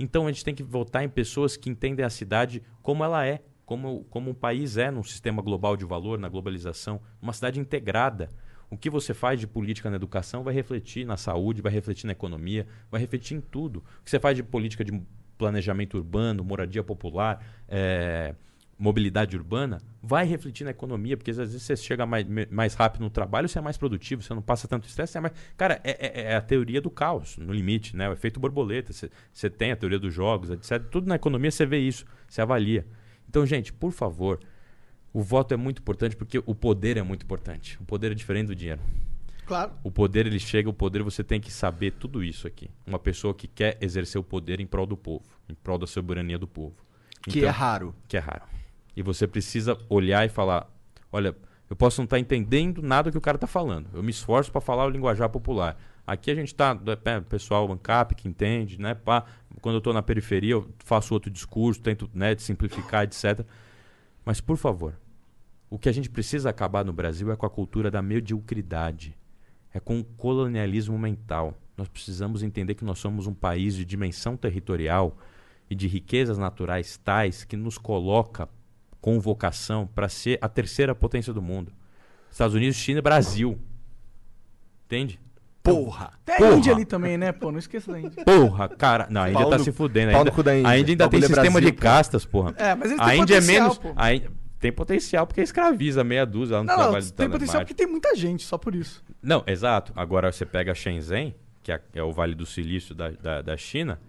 Então 0.00 0.26
a 0.26 0.32
gente 0.32 0.42
tem 0.42 0.54
que 0.54 0.62
votar 0.62 1.04
em 1.04 1.10
pessoas 1.10 1.58
que 1.58 1.68
entendem 1.68 2.04
a 2.04 2.08
cidade 2.08 2.62
como 2.82 3.04
ela 3.04 3.26
é, 3.26 3.42
como, 3.66 4.02
como 4.04 4.30
um 4.30 4.34
país 4.34 4.78
é 4.78 4.90
num 4.90 5.02
sistema 5.02 5.42
global 5.42 5.76
de 5.76 5.84
valor, 5.84 6.18
na 6.18 6.26
globalização, 6.26 7.02
uma 7.20 7.34
cidade 7.34 7.60
integrada. 7.60 8.30
O 8.70 8.78
que 8.78 8.88
você 8.88 9.12
faz 9.12 9.38
de 9.38 9.46
política 9.46 9.90
na 9.90 9.96
educação 9.96 10.42
vai 10.42 10.54
refletir 10.54 11.04
na 11.04 11.18
saúde, 11.18 11.60
vai 11.60 11.70
refletir 11.70 12.06
na 12.06 12.12
economia, 12.12 12.66
vai 12.90 12.98
refletir 12.98 13.36
em 13.36 13.42
tudo. 13.42 13.84
O 14.00 14.04
que 14.04 14.08
você 14.10 14.18
faz 14.18 14.34
de 14.34 14.42
política 14.42 14.82
de 14.82 15.02
planejamento 15.36 15.98
urbano, 15.98 16.42
moradia 16.42 16.82
popular, 16.82 17.44
eh, 17.68 18.34
mobilidade 18.80 19.36
urbana, 19.36 19.78
vai 20.02 20.24
refletir 20.24 20.64
na 20.64 20.70
economia, 20.70 21.14
porque 21.16 21.30
às 21.30 21.36
vezes 21.36 21.62
você 21.62 21.76
chega 21.76 22.06
mais, 22.06 22.26
mais 22.50 22.72
rápido 22.74 23.02
no 23.02 23.10
trabalho, 23.10 23.46
você 23.46 23.58
é 23.58 23.62
mais 23.62 23.76
produtivo, 23.76 24.22
você 24.22 24.32
não 24.32 24.40
passa 24.40 24.66
tanto 24.66 24.88
estresse, 24.88 25.12
você 25.12 25.18
é 25.18 25.20
mais... 25.20 25.34
Cara, 25.56 25.78
é, 25.84 25.90
é- 25.90 26.32
é 26.32 26.34
a 26.36 26.40
teoria 26.40 26.80
do 26.80 26.90
caos, 26.90 27.36
no 27.36 27.52
limite, 27.52 27.94
né? 27.94 28.08
O 28.08 28.12
efeito 28.14 28.40
borboleta, 28.40 28.92
você, 28.92 29.10
você 29.30 29.50
tem 29.50 29.70
a 29.70 29.76
teoria 29.76 29.98
dos 29.98 30.14
jogos, 30.14 30.48
etc. 30.50 30.82
Tudo 30.90 31.06
na 31.06 31.16
economia 31.16 31.50
você 31.50 31.66
vê 31.66 31.78
isso, 31.78 32.06
você 32.26 32.40
avalia. 32.40 32.86
Então, 33.28 33.44
gente, 33.44 33.70
por 33.70 33.92
favor, 33.92 34.40
o 35.12 35.20
voto 35.22 35.52
é 35.52 35.56
muito 35.58 35.80
importante 35.82 36.16
porque 36.16 36.38
o 36.38 36.54
poder 36.54 36.96
é 36.96 37.02
muito 37.02 37.22
importante. 37.24 37.76
O 37.82 37.84
poder 37.84 38.12
é 38.12 38.14
diferente 38.14 38.46
do 38.46 38.54
dinheiro. 38.54 38.80
Claro. 39.44 39.72
O 39.84 39.90
poder 39.90 40.26
ele 40.26 40.38
chega, 40.38 40.70
o 40.70 40.72
poder 40.72 41.02
você 41.02 41.22
tem 41.22 41.38
que 41.40 41.52
saber 41.52 41.90
tudo 41.92 42.24
isso 42.24 42.46
aqui. 42.46 42.70
Uma 42.86 42.98
pessoa 42.98 43.34
que 43.34 43.46
quer 43.46 43.76
exercer 43.80 44.18
o 44.18 44.24
poder 44.24 44.58
em 44.60 44.66
prol 44.66 44.86
do 44.86 44.96
povo, 44.96 45.24
em 45.48 45.54
prol 45.54 45.76
da 45.76 45.86
soberania 45.86 46.38
do 46.38 46.46
povo. 46.46 46.76
Que 47.24 47.44
é 47.44 47.48
raro. 47.48 47.94
Que 48.08 48.16
é 48.16 48.20
raro. 48.20 48.44
E 49.00 49.02
você 49.02 49.26
precisa 49.26 49.78
olhar 49.88 50.26
e 50.26 50.28
falar: 50.28 50.70
olha, 51.10 51.34
eu 51.70 51.74
posso 51.74 52.02
não 52.02 52.04
estar 52.04 52.18
entendendo 52.18 52.82
nada 52.82 53.10
que 53.10 53.16
o 53.16 53.20
cara 53.20 53.38
está 53.38 53.46
falando. 53.46 53.88
Eu 53.94 54.02
me 54.02 54.10
esforço 54.10 54.52
para 54.52 54.60
falar 54.60 54.84
o 54.84 54.90
linguajar 54.90 55.30
popular. 55.30 55.80
Aqui 56.06 56.30
a 56.30 56.34
gente 56.34 56.48
está, 56.48 56.76
pessoal 57.26 57.72
ANCAP 57.72 58.14
que 58.14 58.28
entende, 58.28 58.78
né? 58.78 58.94
Pá, 58.94 59.24
quando 59.62 59.76
eu 59.76 59.78
estou 59.78 59.94
na 59.94 60.02
periferia, 60.02 60.52
eu 60.52 60.68
faço 60.84 61.14
outro 61.14 61.30
discurso, 61.30 61.80
tento 61.80 62.10
né, 62.12 62.36
simplificar, 62.36 63.04
etc. 63.04 63.46
Mas, 64.22 64.38
por 64.38 64.58
favor, 64.58 64.94
o 65.70 65.78
que 65.78 65.88
a 65.88 65.92
gente 65.92 66.10
precisa 66.10 66.50
acabar 66.50 66.84
no 66.84 66.92
Brasil 66.92 67.32
é 67.32 67.36
com 67.36 67.46
a 67.46 67.50
cultura 67.50 67.90
da 67.90 68.02
mediocridade. 68.02 69.16
É 69.72 69.80
com 69.80 69.98
o 69.98 70.04
colonialismo 70.04 70.98
mental. 70.98 71.56
Nós 71.74 71.88
precisamos 71.88 72.42
entender 72.42 72.74
que 72.74 72.84
nós 72.84 72.98
somos 72.98 73.26
um 73.26 73.32
país 73.32 73.74
de 73.74 73.84
dimensão 73.86 74.36
territorial 74.36 75.16
e 75.70 75.74
de 75.74 75.86
riquezas 75.86 76.36
naturais 76.36 76.98
tais 76.98 77.44
que 77.44 77.56
nos 77.56 77.78
coloca 77.78 78.46
com 79.00 79.18
vocação 79.20 79.86
para 79.86 80.08
ser 80.08 80.38
a 80.42 80.48
terceira 80.48 80.94
potência 80.94 81.32
do 81.32 81.40
mundo. 81.42 81.72
Estados 82.30 82.54
Unidos, 82.54 82.76
China 82.76 82.98
e 82.98 83.02
Brasil. 83.02 83.58
Entende? 84.86 85.20
Porra! 85.62 86.12
Tem 86.24 86.34
a 86.36 86.38
Porra. 86.38 86.54
Índia 86.56 86.72
ali 86.74 86.84
também, 86.84 87.18
né, 87.18 87.32
pô? 87.32 87.52
Não 87.52 87.58
esqueça 87.58 87.92
da 87.92 88.00
Índia. 88.00 88.24
Porra, 88.24 88.68
cara. 88.68 89.06
Não, 89.10 89.22
a 89.22 89.28
Índia 89.30 89.42
Pau 89.42 89.50
tá 89.50 89.58
se 89.58 89.72
fudendo. 89.72 90.10
Ainda, 90.16 90.30
Índia. 90.30 90.68
A 90.68 90.78
Índia 90.78 90.92
ainda 90.92 91.08
tem 91.08 91.18
é 91.18 91.26
sistema 91.26 91.50
Brasil, 91.60 91.70
de 91.70 91.72
pô. 91.76 91.82
castas, 91.82 92.24
porra. 92.24 92.54
É, 92.56 92.74
mas 92.74 92.90
eles 92.90 93.00
a 93.00 93.06
têm 93.10 93.20
Índia 93.20 93.36
é 93.36 93.40
menos. 93.40 93.78
pô. 93.78 93.92
A 93.94 94.14
Índia 94.14 94.30
tem 94.58 94.72
potencial 94.72 95.26
porque 95.26 95.40
escraviza 95.42 96.02
meia 96.02 96.24
dúzia 96.26 96.56
lá 96.56 96.62
no 96.62 96.66
Não, 96.66 96.76
não, 96.76 96.82
trabalho 96.84 97.04
de 97.04 97.12
tem 97.12 97.30
potencial 97.30 97.60
porque 97.62 97.74
tem 97.74 97.86
muita 97.86 98.14
gente, 98.16 98.44
só 98.44 98.56
por 98.58 98.74
isso. 98.74 99.02
Não, 99.22 99.42
exato. 99.46 99.92
Agora 99.94 100.32
você 100.32 100.46
pega 100.46 100.74
Shenzhen, 100.74 101.34
que 101.62 101.72
é, 101.72 101.80
é 101.94 102.02
o 102.02 102.10
Vale 102.12 102.34
do 102.34 102.46
Silício 102.46 102.94
da, 102.94 103.10
da, 103.10 103.42
da 103.42 103.56
China, 103.56 104.00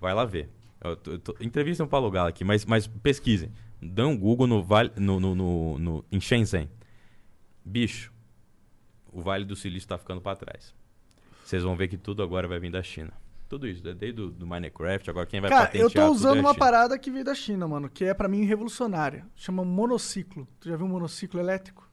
vai 0.00 0.14
lá 0.14 0.24
ver. 0.24 0.48
Eu 0.82 0.96
tô- 0.96 1.10
eu 1.12 1.18
tô- 1.18 1.36
entrevistem 1.40 1.84
o 1.84 1.88
Paulo 1.88 2.10
Gala 2.10 2.30
aqui, 2.30 2.42
mas, 2.42 2.64
mas 2.64 2.86
pesquisem. 2.86 3.50
Dão 3.82 4.12
um 4.12 4.18
Google 4.18 4.46
no, 4.46 4.62
vale, 4.62 4.90
no, 4.96 5.18
no, 5.18 5.34
no- 5.34 5.78
no- 5.78 6.04
em 6.12 6.20
Shenzhen. 6.20 6.68
Bicho, 7.64 8.12
o 9.12 9.20
Vale 9.22 9.44
do 9.44 9.56
Silício 9.56 9.86
está 9.86 9.98
ficando 9.98 10.20
para 10.20 10.36
trás. 10.36 10.74
Vocês 11.44 11.62
vão 11.62 11.76
ver 11.76 11.88
que 11.88 11.96
tudo 11.96 12.22
agora 12.22 12.46
vai 12.46 12.58
vir 12.60 12.70
da 12.70 12.82
China. 12.82 13.12
Tudo 13.48 13.66
isso, 13.66 13.84
né? 13.84 13.92
desde 13.92 14.16
do, 14.16 14.30
do 14.30 14.46
Minecraft, 14.46 15.10
agora 15.10 15.26
quem 15.26 15.40
vai 15.40 15.50
Cara, 15.50 15.66
patentear 15.66 15.84
eu 15.86 15.90
tô 15.90 16.00
tudo 16.02 16.14
usando 16.14 16.36
é 16.38 16.40
uma 16.40 16.54
parada 16.54 16.96
que 16.96 17.10
veio 17.10 17.24
da 17.24 17.34
China, 17.34 17.66
mano, 17.66 17.90
que 17.90 18.04
é 18.04 18.14
pra 18.14 18.28
mim 18.28 18.44
revolucionária. 18.44 19.26
Chama 19.34 19.64
monociclo. 19.64 20.46
Tu 20.60 20.68
já 20.68 20.76
viu 20.76 20.86
um 20.86 20.90
monociclo 20.90 21.40
elétrico? 21.40 21.89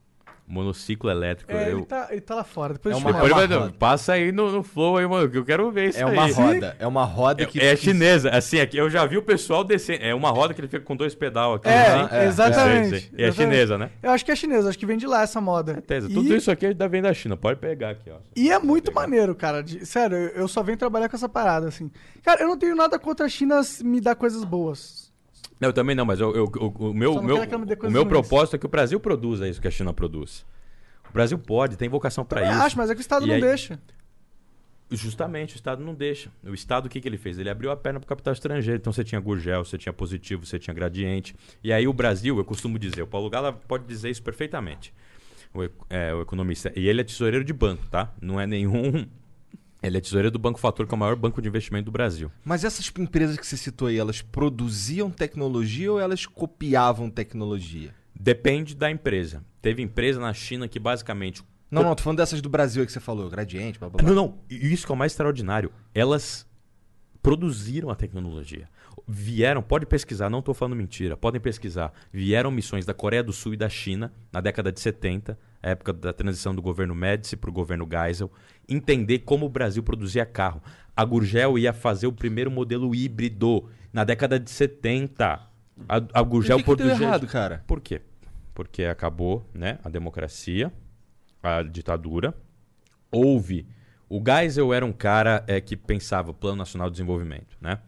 Monociclo 0.48 1.10
elétrico. 1.10 1.52
É, 1.52 1.70
eu... 1.70 1.76
ele, 1.78 1.86
tá, 1.86 2.08
ele 2.10 2.20
tá 2.22 2.34
lá 2.36 2.42
fora. 2.44 2.72
Depois 2.72 2.94
É 2.94 2.98
uma. 2.98 3.12
Depois 3.12 3.30
uma 3.32 3.46
vai- 3.46 3.58
roda. 3.58 3.74
passa 3.78 4.14
aí 4.14 4.32
no, 4.32 4.50
no 4.50 4.62
flow 4.62 4.96
aí, 4.96 5.06
mano, 5.06 5.28
que 5.30 5.36
eu 5.38 5.44
quero 5.44 5.70
ver 5.70 5.90
isso 5.90 5.98
É 6.00 6.06
uma 6.06 6.24
aí. 6.24 6.32
roda. 6.32 6.76
É 6.78 6.86
uma 6.86 7.04
roda 7.04 7.44
que. 7.46 7.60
É, 7.60 7.72
é 7.72 7.76
chinesa, 7.76 8.30
assim, 8.30 8.58
aqui 8.58 8.76
eu 8.78 8.88
já 8.88 9.04
vi 9.06 9.18
o 9.18 9.22
pessoal 9.22 9.62
descendo. 9.62 10.02
É 10.02 10.14
uma 10.14 10.30
roda 10.30 10.54
que 10.54 10.60
ele 10.60 10.68
fica 10.68 10.82
com 10.84 10.96
dois 10.96 11.14
pedal 11.14 11.54
aqui. 11.54 11.68
É, 11.68 11.86
assim. 11.86 12.14
é, 12.16 12.24
exatamente. 12.26 12.88
Sei, 12.90 12.98
sei. 13.00 13.10
E 13.18 13.22
é 13.22 13.26
exatamente. 13.28 13.52
chinesa, 13.54 13.78
né? 13.78 13.90
Eu 14.02 14.10
acho 14.10 14.24
que 14.24 14.32
é 14.32 14.36
chinesa, 14.36 14.68
acho 14.70 14.78
que 14.78 14.86
vem 14.86 14.96
de 14.96 15.06
lá 15.06 15.22
essa 15.22 15.40
moda. 15.40 15.74
Certeza. 15.74 16.08
E- 16.10 16.14
Tudo 16.14 16.34
isso 16.34 16.50
aqui 16.50 16.66
vem 16.90 17.02
da 17.02 17.12
China. 17.12 17.36
Pode 17.36 17.60
pegar 17.60 17.90
aqui, 17.90 18.10
ó. 18.10 18.16
E 18.34 18.50
é 18.50 18.58
muito 18.58 18.92
maneiro, 18.92 19.34
cara. 19.34 19.62
de- 19.62 19.84
sério, 19.86 20.16
eu 20.16 20.48
eu 20.48 20.48
só 20.48 20.62
venho 20.62 20.78
trabalhar 20.78 21.10
com 21.10 21.16
essa 21.16 21.28
parada, 21.28 21.68
assim. 21.68 21.90
Cara, 22.22 22.40
eu 22.42 22.48
não 22.48 22.56
tenho 22.56 22.74
nada 22.74 22.98
contra 22.98 23.26
a 23.26 23.28
China 23.28 23.60
me 23.84 24.00
dar 24.00 24.14
coisas 24.14 24.44
boas. 24.44 25.07
Não, 25.60 25.68
eu 25.70 25.72
também 25.72 25.94
não, 25.96 26.04
mas 26.04 26.20
eu, 26.20 26.34
eu- 26.34 26.44
o- 26.44 26.90
o 26.90 26.94
meu, 26.94 27.20
meu, 27.22 27.36
o 27.82 27.90
meu 27.90 28.06
propósito 28.06 28.56
é 28.56 28.58
que 28.58 28.66
o 28.66 28.68
Brasil 28.68 29.00
produza 29.00 29.48
isso 29.48 29.60
que 29.60 29.66
a 29.68 29.70
China 29.70 29.92
produz. 29.92 30.46
O 31.08 31.12
Brasil 31.12 31.38
pode, 31.38 31.76
tem 31.76 31.88
vocação 31.88 32.24
para 32.24 32.42
isso. 32.50 32.60
acho, 32.62 32.76
mas 32.76 32.90
é 32.90 32.94
que 32.94 33.00
o 33.00 33.02
Estado 33.02 33.24
E 33.24 33.28
não 33.28 33.34
aí- 33.36 33.40
deixa. 33.40 33.80
Justamente, 34.90 35.54
o 35.54 35.56
Estado 35.56 35.84
não 35.84 35.92
deixa. 35.94 36.30
O 36.42 36.54
Estado, 36.54 36.86
o 36.86 36.88
que, 36.88 36.98
que 36.98 37.06
ele 37.06 37.18
fez? 37.18 37.38
Ele 37.38 37.50
abriu 37.50 37.70
a 37.70 37.76
perna 37.76 38.00
para 38.00 38.06
o 38.06 38.08
capital 38.08 38.32
estrangeiro. 38.32 38.78
Então 38.80 38.90
você 38.90 39.04
tinha 39.04 39.20
Gurgel, 39.20 39.62
você 39.62 39.76
tinha 39.76 39.92
positivo, 39.92 40.46
você 40.46 40.58
tinha 40.58 40.72
gradiente. 40.72 41.34
E 41.62 41.70
aí 41.72 41.86
o 41.86 41.92
Brasil, 41.92 42.38
eu 42.38 42.44
costumo 42.44 42.78
dizer, 42.78 43.02
o 43.02 43.06
Paulo 43.06 43.28
Gala 43.28 43.52
pode 43.52 43.84
dizer 43.84 44.08
isso 44.08 44.22
perfeitamente. 44.22 44.94
O, 45.52 45.62
é, 45.90 46.14
o 46.14 46.22
economista. 46.22 46.72
E 46.74 46.88
ele 46.88 47.02
é 47.02 47.04
tesoureiro 47.04 47.44
de 47.44 47.52
banco, 47.52 47.86
tá? 47.90 48.14
Não 48.20 48.40
é 48.40 48.46
nenhum. 48.46 49.06
Ele 49.82 49.96
é 49.96 50.00
tesoureiro 50.00 50.30
do 50.30 50.38
Banco 50.38 50.58
Fator, 50.58 50.86
que 50.86 50.94
é 50.94 50.96
o 50.96 50.98
maior 50.98 51.14
banco 51.14 51.40
de 51.40 51.48
investimento 51.48 51.84
do 51.84 51.92
Brasil. 51.92 52.30
Mas 52.44 52.64
essas 52.64 52.90
empresas 52.98 53.36
que 53.36 53.46
você 53.46 53.56
citou 53.56 53.88
aí, 53.88 53.96
elas 53.96 54.20
produziam 54.20 55.10
tecnologia 55.10 55.92
ou 55.92 56.00
elas 56.00 56.26
copiavam 56.26 57.08
tecnologia? 57.08 57.94
Depende 58.18 58.74
da 58.74 58.90
empresa. 58.90 59.44
Teve 59.62 59.82
empresa 59.82 60.18
na 60.18 60.34
China 60.34 60.66
que 60.66 60.80
basicamente 60.80 61.44
Não, 61.70 61.82
não, 61.82 61.94
tô 61.94 62.02
falando 62.02 62.18
dessas 62.18 62.40
do 62.40 62.48
Brasil 62.48 62.82
aí 62.82 62.86
que 62.86 62.92
você 62.92 62.98
falou, 63.00 63.30
Gradiente, 63.30 63.78
blá 63.78 63.88
blá 63.88 64.02
blá. 64.02 64.08
Não, 64.08 64.14
não. 64.14 64.38
E 64.50 64.72
Isso 64.72 64.84
que 64.84 64.90
é 64.90 64.94
o 64.94 64.98
mais 64.98 65.12
extraordinário. 65.12 65.70
Elas 65.94 66.44
produziram 67.22 67.90
a 67.90 67.94
tecnologia. 67.94 68.68
Vieram, 69.06 69.62
pode 69.62 69.86
pesquisar, 69.86 70.28
não 70.28 70.40
estou 70.40 70.54
falando 70.54 70.74
mentira, 70.74 71.16
podem 71.16 71.40
pesquisar. 71.40 71.92
Vieram 72.12 72.50
missões 72.50 72.84
da 72.84 72.92
Coreia 72.92 73.22
do 73.22 73.32
Sul 73.32 73.54
e 73.54 73.56
da 73.56 73.68
China 73.68 74.12
na 74.32 74.40
década 74.40 74.72
de 74.72 74.80
70, 74.80 75.38
a 75.62 75.70
época 75.70 75.92
da 75.92 76.12
transição 76.12 76.54
do 76.54 76.62
governo 76.62 76.94
Médici 76.94 77.36
para 77.36 77.50
o 77.50 77.52
governo 77.52 77.86
Geisel, 77.90 78.30
entender 78.68 79.20
como 79.20 79.46
o 79.46 79.48
Brasil 79.48 79.82
produzia 79.82 80.24
carro. 80.24 80.62
A 80.96 81.04
Gurgel 81.04 81.58
ia 81.58 81.72
fazer 81.72 82.06
o 82.06 82.12
primeiro 82.12 82.50
modelo 82.50 82.94
híbrido 82.94 83.68
na 83.92 84.04
década 84.04 84.38
de 84.38 84.50
70. 84.50 85.26
A, 85.88 85.96
a 86.12 86.22
Gurgel 86.22 86.62
produzia- 86.62 86.92
errado, 87.06 87.26
cara? 87.26 87.64
Por 87.66 87.80
quê? 87.80 88.00
Porque 88.54 88.84
acabou 88.84 89.48
né, 89.54 89.78
a 89.84 89.88
democracia, 89.88 90.72
a 91.42 91.62
ditadura. 91.62 92.34
Houve. 93.10 93.66
O 94.08 94.22
Geisel 94.24 94.72
era 94.72 94.84
um 94.84 94.92
cara 94.92 95.44
é, 95.46 95.60
que 95.60 95.76
pensava 95.76 96.32
Plano 96.32 96.56
Nacional 96.56 96.88
de 96.88 96.94
Desenvolvimento. 96.94 97.56
Né? 97.60 97.78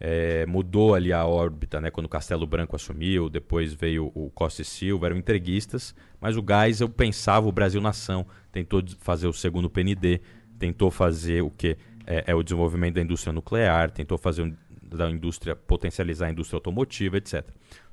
É, 0.00 0.44
mudou 0.46 0.94
ali 0.94 1.12
a 1.12 1.24
órbita 1.24 1.80
né, 1.80 1.90
quando 1.90 2.06
o 2.06 2.08
Castelo 2.08 2.46
Branco 2.46 2.74
assumiu, 2.74 3.30
depois 3.30 3.72
veio 3.72 4.10
o 4.14 4.28
Costa 4.30 4.62
e 4.62 4.64
Silva, 4.64 5.06
eram 5.06 5.16
entreguistas, 5.16 5.94
mas 6.20 6.36
o 6.36 6.44
Geisel 6.46 6.88
pensava 6.88 7.48
o 7.48 7.52
Brasil 7.52 7.80
nação, 7.80 8.26
tentou 8.50 8.82
fazer 8.98 9.28
o 9.28 9.32
segundo 9.32 9.70
PND, 9.70 10.20
tentou 10.58 10.90
fazer 10.90 11.42
o 11.42 11.50
que 11.50 11.78
é, 12.06 12.24
é 12.26 12.34
o 12.34 12.42
desenvolvimento 12.42 12.96
da 12.96 13.02
indústria 13.02 13.32
nuclear, 13.32 13.90
tentou 13.90 14.18
fazer 14.18 14.52
da 14.82 15.10
indústria 15.10 15.56
potencializar 15.56 16.26
a 16.26 16.30
indústria 16.30 16.56
automotiva, 16.56 17.16
etc. 17.16 17.44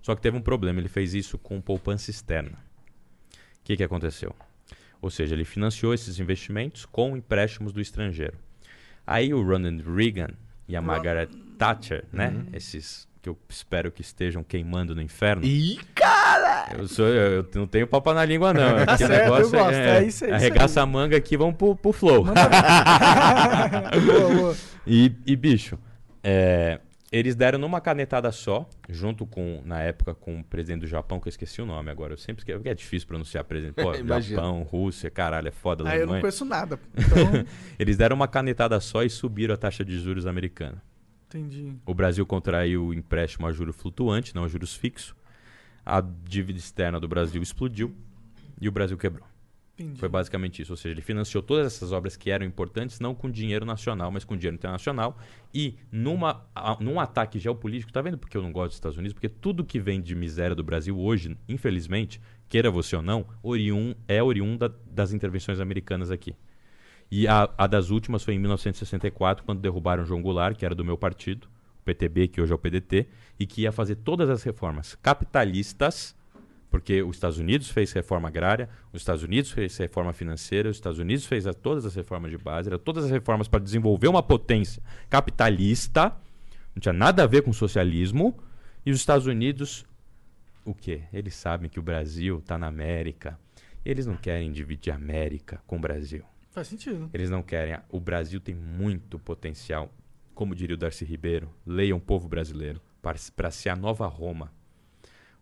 Só 0.02 0.16
que 0.16 0.22
teve 0.22 0.38
um 0.38 0.42
problema, 0.42 0.80
ele 0.80 0.90
fez 0.90 1.14
isso 1.14 1.38
com 1.38 1.60
poupança 1.62 2.12
externa. 2.12 2.58
O 3.60 3.64
que, 3.64 3.78
que 3.78 3.84
aconteceu? 3.84 4.36
Ou 5.02 5.10
seja, 5.10 5.34
ele 5.34 5.46
financiou 5.46 5.94
esses 5.94 6.20
investimentos 6.20 6.86
com 6.86 7.18
empréstimos 7.18 7.74
do 7.74 7.82
estrangeiro. 7.82 8.38
Aí 9.06 9.34
o 9.34 9.44
Ronald 9.44 9.84
Reagan 9.84 10.30
e 10.72 10.76
a 10.76 10.82
Margaret 10.82 11.28
Thatcher, 11.58 12.06
né? 12.14 12.34
Esses 12.54 13.08
que 13.22 13.30
eu 13.30 13.38
espero 13.48 13.92
que 13.92 14.02
estejam 14.02 14.44
queimando 14.44 14.96
no 14.96 15.02
inferno. 15.02 15.46
Ih, 15.46 15.78
cara! 15.94 16.70
Eu, 16.76 16.88
sou, 16.88 17.06
eu, 17.08 17.42
eu 17.44 17.48
não 17.54 17.68
tenho 17.68 17.86
papo 17.86 18.12
na 18.14 18.26
língua, 18.26 18.54
não. 18.54 18.78
Tá 18.86 18.94
Aqui 18.94 19.04
o 19.04 19.08
certo, 19.08 19.12
eu 19.12 19.24
negócio 19.24 19.52
gosto, 19.52 19.74
é, 19.74 19.98
é 19.98 20.04
isso 20.06 20.24
aí, 20.24 20.32
isso 20.32 20.36
arregaça 20.36 20.82
a 20.82 20.86
manga 20.86 21.18
aqui, 21.18 21.38
vamos 21.38 21.56
pro, 21.56 21.76
pro 21.76 21.92
flow. 21.92 22.24
Boa, 24.06 24.34
boa. 24.34 24.56
E, 24.88 25.14
e, 25.28 25.36
bicho, 25.36 25.78
é, 26.24 26.80
eles 27.12 27.36
deram 27.36 27.60
numa 27.60 27.82
canetada 27.82 28.32
só, 28.32 28.70
junto 28.88 29.26
com, 29.26 29.62
na 29.66 29.82
época, 29.82 30.16
com 30.16 30.40
o 30.40 30.44
presidente 30.44 30.82
do 30.82 30.88
Japão, 30.88 31.20
que 31.20 31.28
eu 31.28 31.30
esqueci 31.30 31.62
o 31.62 31.66
nome 31.66 31.90
agora. 31.92 32.14
Eu 32.14 32.18
sempre 32.18 32.40
esqueço, 32.42 32.60
porque 32.60 32.70
é 32.70 32.74
difícil 32.74 33.08
pronunciar 33.08 33.44
presidente. 33.44 33.76
Pô. 33.76 33.92
Japão, 34.22 34.64
Rússia, 34.64 35.10
caralho, 35.10 35.50
é 35.50 35.52
foda, 35.52 35.84
Ah, 35.88 35.98
eu 35.98 36.08
não 36.08 36.20
conheço 36.22 36.46
nada. 36.46 36.80
Então, 36.96 37.46
Eles 37.78 37.98
deram 37.98 38.16
uma 38.16 38.28
canetada 38.28 38.80
só 38.80 39.04
e 39.04 39.10
subiram 39.10 39.54
a 39.54 39.58
taxa 39.58 39.84
de 39.84 40.00
juros 40.00 40.26
americana. 40.26 40.82
entendi. 41.28 41.74
O 41.86 41.94
Brasil 41.94 42.26
contraiu 42.26 42.86
o 42.88 42.94
empréstimo 42.94 43.46
a 43.46 43.52
juro 43.52 43.74
flutuante, 43.74 44.34
não 44.34 44.46
a 44.46 44.48
juros 44.48 44.74
fixo. 44.76 45.16
A 45.86 46.00
dívida 46.00 46.60
externa 46.60 47.00
do 47.00 47.08
Brasil 47.08 47.42
explodiu 47.42 47.94
e 48.60 48.70
o 48.70 48.72
Brasil 48.72 48.98
quebrou. 48.98 49.26
Entendi. 49.82 50.00
Foi 50.00 50.10
basicamente 50.10 50.62
isso. 50.62 50.74
Ou 50.74 50.78
seja, 50.78 50.94
ele 50.94 51.02
financiou 51.02 51.42
todas 51.44 51.66
essas 51.68 51.92
obras 51.92 52.16
que 52.16 52.30
eram 52.32 52.46
importantes, 52.46 53.00
não 53.00 53.14
com 53.14 53.30
dinheiro 53.30 53.66
nacional, 53.66 54.12
mas 54.12 54.24
com 54.24 54.36
dinheiro 54.38 54.56
internacional. 54.56 55.18
E 55.54 55.76
numa, 55.92 56.46
a- 56.56 56.78
num 56.80 57.00
ataque 57.00 57.40
geopolítico, 57.40 57.92
tá 57.92 58.02
vendo 58.02 58.18
porque 58.18 58.36
eu 58.38 58.42
não 58.42 58.52
gosto 58.52 58.70
dos 58.70 58.76
Estados 58.78 58.98
Unidos? 58.98 59.14
Porque 59.14 59.30
tudo 59.30 59.64
que 59.66 59.80
vem 59.80 60.02
de 60.02 60.16
miséria 60.16 60.56
do 60.56 60.64
Brasil 60.64 60.98
hoje, 61.00 61.38
infelizmente, 61.48 62.22
queira 62.48 62.72
você 62.72 62.96
ou 62.96 63.02
não, 63.02 63.26
oriun, 63.44 63.94
é 64.08 64.22
oriunda 64.24 64.74
das 64.90 65.14
intervenções 65.14 65.60
americanas 65.60 66.12
aqui. 66.12 66.36
E 67.10 67.28
a, 67.28 67.50
a 67.58 67.68
das 67.68 67.90
últimas 67.90 68.24
foi 68.24 68.36
em 68.36 68.40
1964, 68.40 69.44
quando 69.44 69.60
derrubaram 69.60 70.06
João 70.06 70.22
Goulart, 70.22 70.56
que 70.58 70.66
era 70.66 70.74
do 70.74 70.86
meu 70.86 70.98
partido, 70.98 71.48
o 71.82 71.84
PTB, 71.84 72.28
que 72.30 72.40
hoje 72.42 72.52
é 72.52 72.56
o 72.56 72.58
PDT, 72.60 73.08
e 73.40 73.46
que 73.46 73.64
ia 73.64 73.72
fazer 73.72 73.96
todas 73.96 74.30
as 74.30 74.44
reformas 74.44 74.96
capitalistas, 75.02 76.16
porque 76.72 77.04
os 77.04 77.18
Estados 77.18 77.38
Unidos 77.38 77.70
fez 77.70 77.92
reforma 77.92 78.30
agrária, 78.30 78.68
os 78.92 79.02
Estados 79.02 79.22
Unidos 79.22 79.52
fez 79.52 79.78
reforma 79.78 80.14
financeira, 80.14 80.70
os 80.70 80.78
Estados 80.78 80.98
Unidos 80.98 81.26
fez 81.26 81.46
a- 81.46 81.54
todas 81.54 81.86
as 81.86 81.94
reformas 81.94 82.32
de 82.32 82.38
base, 82.38 82.76
todas 82.80 83.04
as 83.06 83.12
reformas 83.12 83.48
para 83.48 83.60
desenvolver 83.60 84.08
uma 84.08 84.24
potência 84.24 84.82
capitalista, 85.10 86.16
não 86.74 86.80
tinha 86.80 86.94
nada 86.94 87.24
a 87.24 87.28
ver 87.28 87.44
com 87.44 87.52
socialismo, 87.54 88.36
e 88.86 88.92
os 88.92 88.98
Estados 88.98 89.28
Unidos, 89.28 89.86
o 90.66 90.74
quê? 90.74 91.04
Eles 91.14 91.36
sabem 91.36 91.70
que 91.70 91.78
o 91.80 91.84
Brasil 91.84 92.40
está 92.40 92.58
na 92.58 92.68
América, 92.68 93.38
eles 93.84 94.06
não 94.06 94.16
querem 94.16 94.52
dividir 94.52 94.92
a 94.92 94.96
América 94.96 95.62
com 95.68 95.76
o 95.76 95.80
Brasil. 95.80 96.24
Faz 96.52 96.68
sentido. 96.68 97.10
Eles 97.14 97.30
não 97.30 97.42
querem. 97.44 97.78
O 97.90 98.00
Brasil 98.00 98.40
tem 98.40 98.54
muito 98.56 99.18
potencial. 99.20 99.90
Como 100.34 100.56
diria 100.56 100.76
o 100.76 100.78
Darcy 100.78 101.06
Ribeiro, 101.06 101.50
leiam 101.66 101.98
o 101.98 102.02
povo 102.02 102.28
brasileiro 102.28 102.82
para 103.02 103.50
ser 103.52 103.70
a 103.70 103.76
nova 103.76 104.06
Roma. 104.08 104.52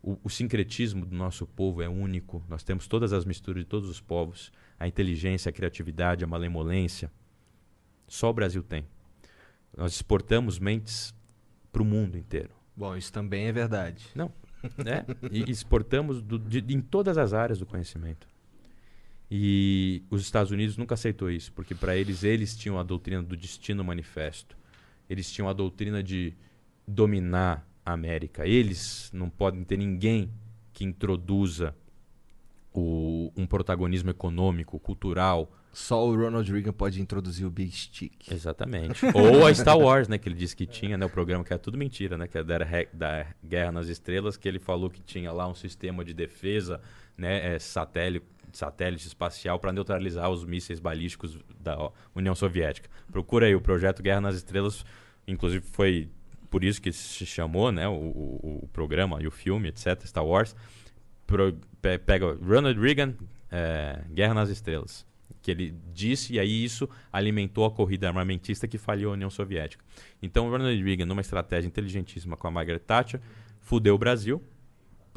O, 0.01 0.17
o 0.23 0.29
sincretismo 0.29 1.05
do 1.05 1.15
nosso 1.15 1.45
povo 1.45 1.81
é 1.81 1.89
único. 1.89 2.43
Nós 2.47 2.63
temos 2.63 2.87
todas 2.87 3.11
as 3.13 3.25
misturas 3.25 3.63
de 3.63 3.67
todos 3.69 3.89
os 3.89 3.99
povos. 3.99 4.51
A 4.79 4.87
inteligência, 4.87 5.49
a 5.49 5.53
criatividade, 5.53 6.23
a 6.23 6.27
malemolência. 6.27 7.11
Só 8.07 8.29
o 8.29 8.33
Brasil 8.33 8.63
tem. 8.63 8.85
Nós 9.75 9.93
exportamos 9.93 10.57
mentes 10.57 11.13
para 11.71 11.81
o 11.81 11.85
mundo 11.85 12.17
inteiro. 12.17 12.49
Bom, 12.75 12.95
isso 12.95 13.11
também 13.11 13.45
é 13.47 13.51
verdade. 13.51 14.07
Não. 14.15 14.31
né? 14.77 15.05
E 15.31 15.49
exportamos 15.51 16.21
do- 16.21 16.39
de- 16.39 16.73
em 16.73 16.81
todas 16.81 17.17
as 17.17 17.33
áreas 17.33 17.59
do 17.59 17.65
conhecimento. 17.65 18.27
E 19.31 20.01
os 20.09 20.21
Estados 20.21 20.51
Unidos 20.51 20.75
nunca 20.75 20.95
aceitou 20.95 21.29
isso, 21.29 21.51
porque 21.53 21.75
para 21.75 21.95
eles 21.95 22.23
eles 22.23 22.57
tinham 22.57 22.79
a 22.79 22.83
doutrina 22.83 23.21
do 23.21 23.37
destino 23.37 23.83
manifesto. 23.83 24.57
Eles 25.09 25.31
tinham 25.31 25.47
a 25.47 25.53
doutrina 25.53 26.01
de 26.01 26.33
dominar 26.87 27.67
a 27.85 27.93
América. 27.93 28.45
Eles 28.47 29.09
não 29.13 29.29
podem 29.29 29.63
ter 29.63 29.77
ninguém 29.77 30.31
que 30.73 30.83
introduza 30.83 31.75
o- 32.73 33.31
um 33.35 33.45
protagonismo 33.45 34.09
econômico, 34.09 34.79
cultural. 34.79 35.51
Só 35.71 36.07
o 36.07 36.15
Ronald 36.15 36.51
Reagan 36.51 36.73
pode 36.73 37.01
introduzir 37.01 37.45
o 37.45 37.49
Big 37.49 37.71
Stick. 37.71 38.31
Exatamente. 38.31 39.05
Ou 39.13 39.45
a 39.45 39.53
Star 39.53 39.77
Wars, 39.77 40.07
né? 40.07 40.17
Que 40.17 40.27
ele 40.29 40.35
disse 40.35 40.55
que 40.55 40.65
tinha, 40.65 40.97
né? 40.97 41.05
O 41.05 41.09
programa 41.09 41.43
que 41.43 41.53
é 41.53 41.57
tudo 41.57 41.77
mentira, 41.77 42.17
né? 42.17 42.27
Que 42.27 42.37
é 42.39 42.43
da, 42.43 42.57
da 42.91 43.27
Guerra 43.43 43.71
nas 43.71 43.87
Estrelas, 43.87 44.35
que 44.37 44.47
ele 44.47 44.59
falou 44.59 44.89
que 44.89 45.01
tinha 45.01 45.31
lá 45.31 45.47
um 45.47 45.53
sistema 45.55 46.03
de 46.03 46.13
defesa, 46.13 46.81
né? 47.17 47.55
É, 47.55 47.59
satélite, 47.59 48.25
satélite 48.51 49.05
espacial 49.07 49.59
para 49.59 49.71
neutralizar 49.71 50.29
os 50.29 50.43
mísseis 50.43 50.79
balísticos 50.79 51.37
da 51.59 51.91
União 52.15 52.33
Soviética. 52.33 52.89
Procura 53.11 53.45
aí 53.45 53.55
o 53.55 53.61
projeto 53.61 54.01
Guerra 54.01 54.21
nas 54.21 54.35
Estrelas, 54.35 54.83
inclusive 55.27 55.63
foi 55.67 56.09
por 56.49 56.63
isso 56.63 56.81
que 56.81 56.91
se 56.91 57.25
chamou 57.25 57.71
né, 57.71 57.87
o, 57.87 57.93
o, 57.93 58.59
o 58.63 58.69
programa 58.73 59.21
e 59.21 59.27
o 59.27 59.31
filme, 59.31 59.69
etc., 59.69 60.05
Star 60.05 60.25
Wars, 60.25 60.55
pro, 61.25 61.53
pe, 61.81 61.97
pega 61.99 62.37
Ronald 62.41 62.79
Reagan, 62.79 63.13
é, 63.51 64.01
Guerra 64.11 64.33
nas 64.33 64.49
Estrelas, 64.49 65.05
que 65.41 65.51
ele 65.51 65.75
disse, 65.93 66.33
e 66.33 66.39
aí 66.39 66.63
isso 66.63 66.89
alimentou 67.11 67.65
a 67.65 67.71
corrida 67.71 68.07
armamentista 68.07 68.67
que 68.67 68.77
falhou 68.77 69.11
a 69.11 69.13
União 69.13 69.29
Soviética. 69.29 69.83
Então, 70.21 70.49
Ronald 70.49 70.83
Reagan, 70.83 71.05
numa 71.05 71.21
estratégia 71.21 71.67
inteligentíssima 71.67 72.35
com 72.35 72.47
a 72.47 72.51
Margaret 72.51 72.79
Thatcher, 72.79 73.21
fudeu 73.59 73.95
o 73.95 73.97
Brasil, 73.97 74.41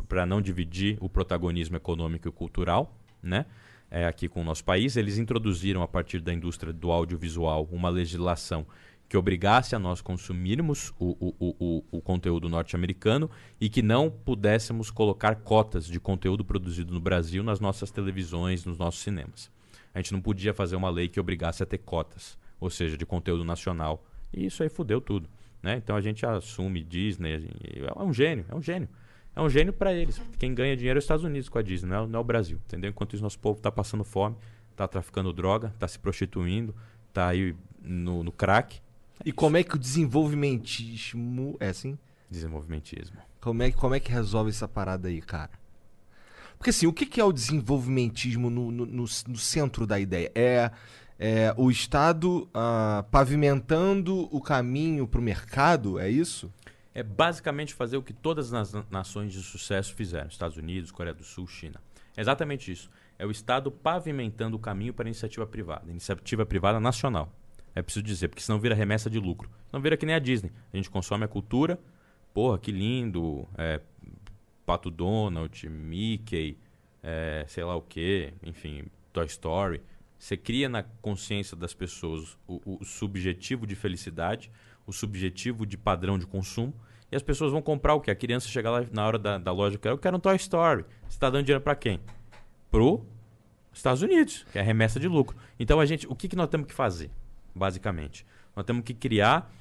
para 0.09 0.27
não 0.27 0.41
dividir 0.41 0.99
o 1.01 1.09
protagonismo 1.09 1.77
econômico 1.77 2.29
e 2.29 2.33
cultural, 2.33 2.97
né? 3.23 3.47
É, 3.91 4.07
aqui 4.07 4.27
com 4.27 4.41
o 4.41 4.45
nosso 4.45 4.65
país, 4.65 4.97
eles 4.97 5.19
introduziram 5.19 5.83
a 5.83 5.89
partir 5.89 6.19
da 6.21 6.33
indústria 6.33 6.73
do 6.73 6.91
audiovisual 6.91 7.69
uma 7.71 7.91
legislação 7.91 8.67
que 9.13 9.17
obrigasse 9.19 9.77
a 9.77 9.79
nós 9.79 10.01
consumirmos 10.01 10.91
o, 10.99 11.11
o, 11.21 11.57
o, 11.61 11.85
o 11.99 12.01
conteúdo 12.01 12.49
norte-americano 12.49 13.31
e 13.61 13.69
que 13.69 13.83
não 13.83 14.11
pudéssemos 14.11 14.91
colocar 14.91 15.35
cotas 15.35 15.85
de 15.85 16.01
conteúdo 16.01 16.43
produzido 16.43 16.95
no 16.95 16.99
Brasil 16.99 17.43
nas 17.43 17.61
nossas 17.61 17.91
televisões, 17.91 18.65
nos 18.65 18.79
nossos 18.79 19.03
cinemas. 19.03 19.51
A 19.93 19.99
gente 19.99 20.15
não 20.15 20.21
podia 20.23 20.55
fazer 20.55 20.77
uma 20.77 20.89
lei 20.89 21.09
que 21.09 21.21
obrigasse 21.21 21.63
a 21.63 21.67
ter 21.67 21.77
cotas, 21.77 22.39
ou 22.59 22.71
seja, 22.71 22.97
de 22.97 23.05
conteúdo 23.05 23.45
nacional. 23.45 24.03
E 24.33 24.47
isso 24.47 24.63
aí 24.63 24.71
fudeu 24.71 24.99
tudo. 24.99 25.29
Né? 25.63 25.77
Então 25.77 25.95
a 25.95 26.01
gente 26.01 26.25
assume 26.25 26.83
Disney, 26.83 27.51
é 27.95 28.03
um 28.03 28.15
gênio, 28.15 28.47
é 28.49 28.55
um 28.55 28.63
gênio. 28.63 28.89
É 29.37 29.43
um 29.43 29.51
gênio 29.51 29.75
para 29.75 29.93
eles. 29.93 30.23
Quem 30.39 30.55
ganha 30.55 30.75
dinheiro 30.75 30.97
é 30.97 31.01
os 31.01 31.05
Estados 31.05 31.23
Unidos 31.23 31.51
com 31.51 31.59
a 31.59 31.63
Disney, 31.63 31.91
não 31.91 32.05
é, 32.05 32.07
não 32.07 32.19
é 32.19 32.23
o 32.23 32.25
Brasil. 32.25 32.59
Entendeu? 32.65 32.89
Enquanto 32.89 33.13
isso, 33.13 33.23
nosso 33.23 33.39
povo 33.39 33.59
está 33.59 33.71
passando 33.71 34.05
fome, 34.05 34.37
está 34.71 34.89
traficando 34.89 35.35
droga, 35.35 35.69
está 35.69 35.87
se 35.87 35.99
prostituindo, 35.99 36.75
está 37.11 37.29
aí 37.29 37.55
no, 37.83 38.25
no 38.25 38.33
crack. 38.33 38.81
E 39.25 39.33
como 39.33 39.57
é 39.57 39.63
que 39.63 39.77
o 39.77 39.79
desenvolvimentismo. 39.79 41.57
É 41.61 41.69
assim? 41.69 41.99
Desenvolvimentismo. 42.31 43.17
Como 43.41 43.63
é, 43.63 43.73
como 43.73 43.95
é 43.95 44.01
que 44.01 44.11
resolve 44.11 44.51
essa 44.51 44.69
parada 44.69 45.09
aí, 45.09 45.21
cara? 45.21 45.51
Porque 46.57 46.71
assim, 46.71 46.87
o 46.87 46.93
que, 46.93 47.05
que 47.05 47.21
é 47.21 47.25
o 47.25 47.33
desenvolvimentismo 47.33 48.49
no, 48.49 48.71
no, 48.71 48.87
no, 48.87 49.03
no 49.03 49.37
centro 49.37 49.87
da 49.87 49.99
ideia? 49.99 50.31
É, 50.35 50.71
é 51.19 51.55
o 51.57 51.71
Estado 51.71 52.49
ah, 52.55 53.05
pavimentando 53.11 54.29
o 54.35 54.41
caminho 54.41 55.07
para 55.07 55.21
o 55.21 55.23
mercado? 55.23 55.99
É 55.99 56.09
isso? 56.09 56.53
É 56.95 57.03
basicamente 57.03 57.75
fazer 57.75 57.97
o 57.97 58.03
que 58.03 58.13
todas 58.13 58.53
as 58.53 58.73
nações 58.91 59.33
de 59.33 59.43
sucesso 59.43 59.95
fizeram: 59.95 60.29
Estados 60.29 60.57
Unidos, 60.57 60.91
Coreia 60.91 61.15
do 61.15 61.25
Sul, 61.25 61.47
China. 61.49 61.81
É 62.17 62.21
exatamente 62.21 62.71
isso. 62.71 62.91
É 63.19 63.27
o 63.27 63.31
Estado 63.31 63.71
pavimentando 63.71 64.57
o 64.57 64.61
caminho 64.61 64.93
para 64.93 65.07
a 65.07 65.11
iniciativa 65.11 65.47
privada, 65.47 65.91
iniciativa 65.91 66.47
privada 66.47 66.79
nacional. 66.79 67.33
É 67.75 67.83
preciso 67.83 68.05
dizer, 68.05 68.29
porque 68.29 68.43
senão 68.43 68.59
vira 68.59 68.75
remessa 68.75 69.09
de 69.09 69.19
lucro. 69.19 69.51
Não 69.73 69.81
vira 69.81 69.97
que 69.97 70.05
nem 70.05 70.15
a 70.15 70.19
Disney. 70.19 70.53
A 70.73 70.77
gente 70.77 70.91
consome 70.91 71.25
a 71.25 71.29
cultura, 71.29 71.79
porra, 72.35 72.59
que 72.59 72.71
lindo, 72.71 73.49
é, 73.57 73.81
Pato 74.67 74.91
Donald, 74.91 75.69
Mickey, 75.69 76.59
é, 77.03 77.45
sei 77.49 77.65
lá 77.65 77.75
o 77.75 77.83
que, 77.83 78.33
enfim, 78.43 78.85
Toy 79.13 79.27
Story. 79.27 79.81
Você 80.19 80.37
cria 80.37 80.69
na 80.69 80.83
consciência 80.83 81.57
das 81.57 81.75
pessoas 81.75 82.39
o, 82.47 82.79
o 82.81 82.85
subjetivo 82.85 83.67
de 83.67 83.75
felicidade, 83.75 84.51
o 84.87 84.93
subjetivo 84.93 85.67
de 85.67 85.77
padrão 85.77 86.19
de 86.19 86.27
consumo, 86.27 86.73
e 87.11 87.17
as 87.17 87.23
pessoas 87.23 87.53
vão 87.53 87.61
comprar 87.61 87.95
o 87.95 88.01
que? 88.01 88.11
A 88.11 88.15
criança 88.15 88.49
chega 88.49 88.71
lá 88.71 88.87
na 88.91 89.07
hora 89.07 89.19
da, 89.19 89.37
da 89.37 89.53
loja, 89.53 89.79
eu 89.83 89.99
quero 89.99 90.17
um 90.17 90.21
Toy 90.21 90.37
Story. 90.37 90.85
Você 91.03 91.17
está 91.17 91.29
dando 91.29 91.45
dinheiro 91.45 91.63
para 91.63 91.75
quem? 91.75 92.01
Pro 92.71 93.05
Estados 93.73 94.01
Unidos, 94.01 94.47
que 94.51 94.59
é 94.59 94.63
remessa 94.63 95.01
de 95.01 95.09
lucro. 95.09 95.37
Então 95.59 95.81
a 95.81 95.87
gente, 95.87 96.07
o 96.07 96.15
que, 96.15 96.29
que 96.29 96.37
nós 96.37 96.49
temos 96.49 96.67
que 96.67 96.73
fazer, 96.73 97.11
basicamente? 97.55 98.27
Nós 98.55 98.65
temos 98.65 98.85
que 98.85 98.95
criar 98.95 99.53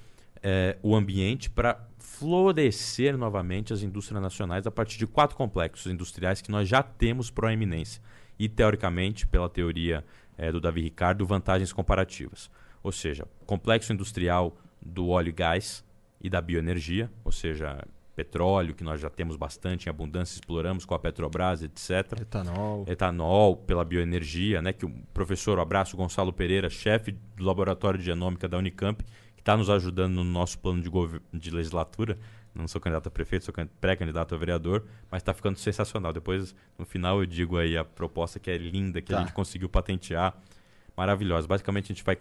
é, 0.43 0.77
o 0.81 0.95
ambiente 0.95 1.49
para 1.49 1.88
florescer 1.97 3.18
novamente 3.18 3.73
as 3.73 3.81
indústrias 3.81 4.22
nacionais 4.22 4.68
a 4.68 4.72
partir 4.72 4.97
de 4.97 5.07
quatro 5.07 5.35
complexos 5.35 5.91
industriais 5.91 6.41
que 6.41 6.51
nós 6.51 6.68
já 6.68 6.84
temos 6.84 7.30
proeminência. 7.30 8.01
E, 8.38 8.49
teoricamente, 8.49 9.27
pela 9.27 9.49
teoria 9.49 10.03
é, 10.38 10.51
do 10.51 10.59
Davi 10.59 10.81
Ricardo, 10.81 11.26
vantagens 11.26 11.72
comparativas. 11.72 12.49
Ou 12.81 12.91
seja, 12.91 13.27
complexo 13.45 13.93
industrial 13.93 14.57
do 14.81 15.09
óleo 15.09 15.30
e 15.30 15.31
gás 15.31 15.85
e 16.19 16.30
da 16.30 16.41
bioenergia, 16.41 17.11
ou 17.23 17.31
seja, 17.31 17.84
petróleo, 18.15 18.75
que 18.75 18.83
nós 18.83 18.99
já 18.99 19.09
temos 19.09 19.35
bastante 19.35 19.88
em 19.88 19.89
abundância, 19.89 20.35
exploramos 20.35 20.85
com 20.85 20.93
a 20.93 20.99
Petrobras, 20.99 21.63
etc. 21.63 22.19
Etanol. 22.21 22.85
Etanol, 22.88 23.57
pela 23.57 23.85
bioenergia, 23.85 24.61
né, 24.61 24.73
que 24.73 24.85
o 24.85 24.89
professor, 25.13 25.57
o 25.57 25.61
abraço, 25.61 25.95
Gonçalo 25.95 26.33
Pereira, 26.33 26.69
chefe 26.69 27.11
do 27.11 27.43
Laboratório 27.43 27.97
de 27.97 28.05
Genômica 28.05 28.47
da 28.47 28.57
Unicamp, 28.57 29.03
que 29.35 29.41
está 29.41 29.55
nos 29.55 29.69
ajudando 29.69 30.15
no 30.15 30.23
nosso 30.23 30.59
plano 30.59 30.81
de, 30.81 30.89
de 31.33 31.51
legislatura. 31.51 32.17
Não 32.53 32.67
sou 32.67 32.81
candidato 32.81 33.07
a 33.07 33.11
prefeito, 33.11 33.45
sou 33.45 33.53
pré-candidato 33.79 34.35
a 34.35 34.38
vereador, 34.38 34.85
mas 35.09 35.21
está 35.21 35.33
ficando 35.33 35.57
sensacional. 35.57 36.11
Depois, 36.11 36.53
no 36.77 36.85
final, 36.85 37.21
eu 37.21 37.25
digo 37.25 37.57
aí 37.57 37.77
a 37.77 37.85
proposta 37.85 38.39
que 38.39 38.51
é 38.51 38.57
linda, 38.57 39.01
que 39.01 39.11
tá. 39.11 39.19
a 39.19 39.21
gente 39.21 39.31
conseguiu 39.31 39.69
patentear. 39.69 40.35
Maravilhosa. 40.97 41.47
Basicamente, 41.47 41.85
a 41.85 41.95
gente 41.95 42.03
vai 42.03 42.17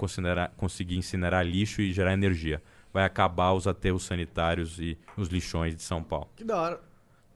conseguir 0.56 0.96
incinerar 0.96 1.44
lixo 1.44 1.82
e 1.82 1.92
gerar 1.92 2.12
energia 2.12 2.62
vai 2.92 3.04
acabar 3.04 3.52
os 3.52 3.66
aterros 3.66 4.04
sanitários 4.04 4.78
e 4.78 4.98
os 5.16 5.28
lixões 5.28 5.74
de 5.74 5.82
São 5.82 6.02
Paulo. 6.02 6.28
Que 6.36 6.44
da 6.44 6.60
hora. 6.60 6.80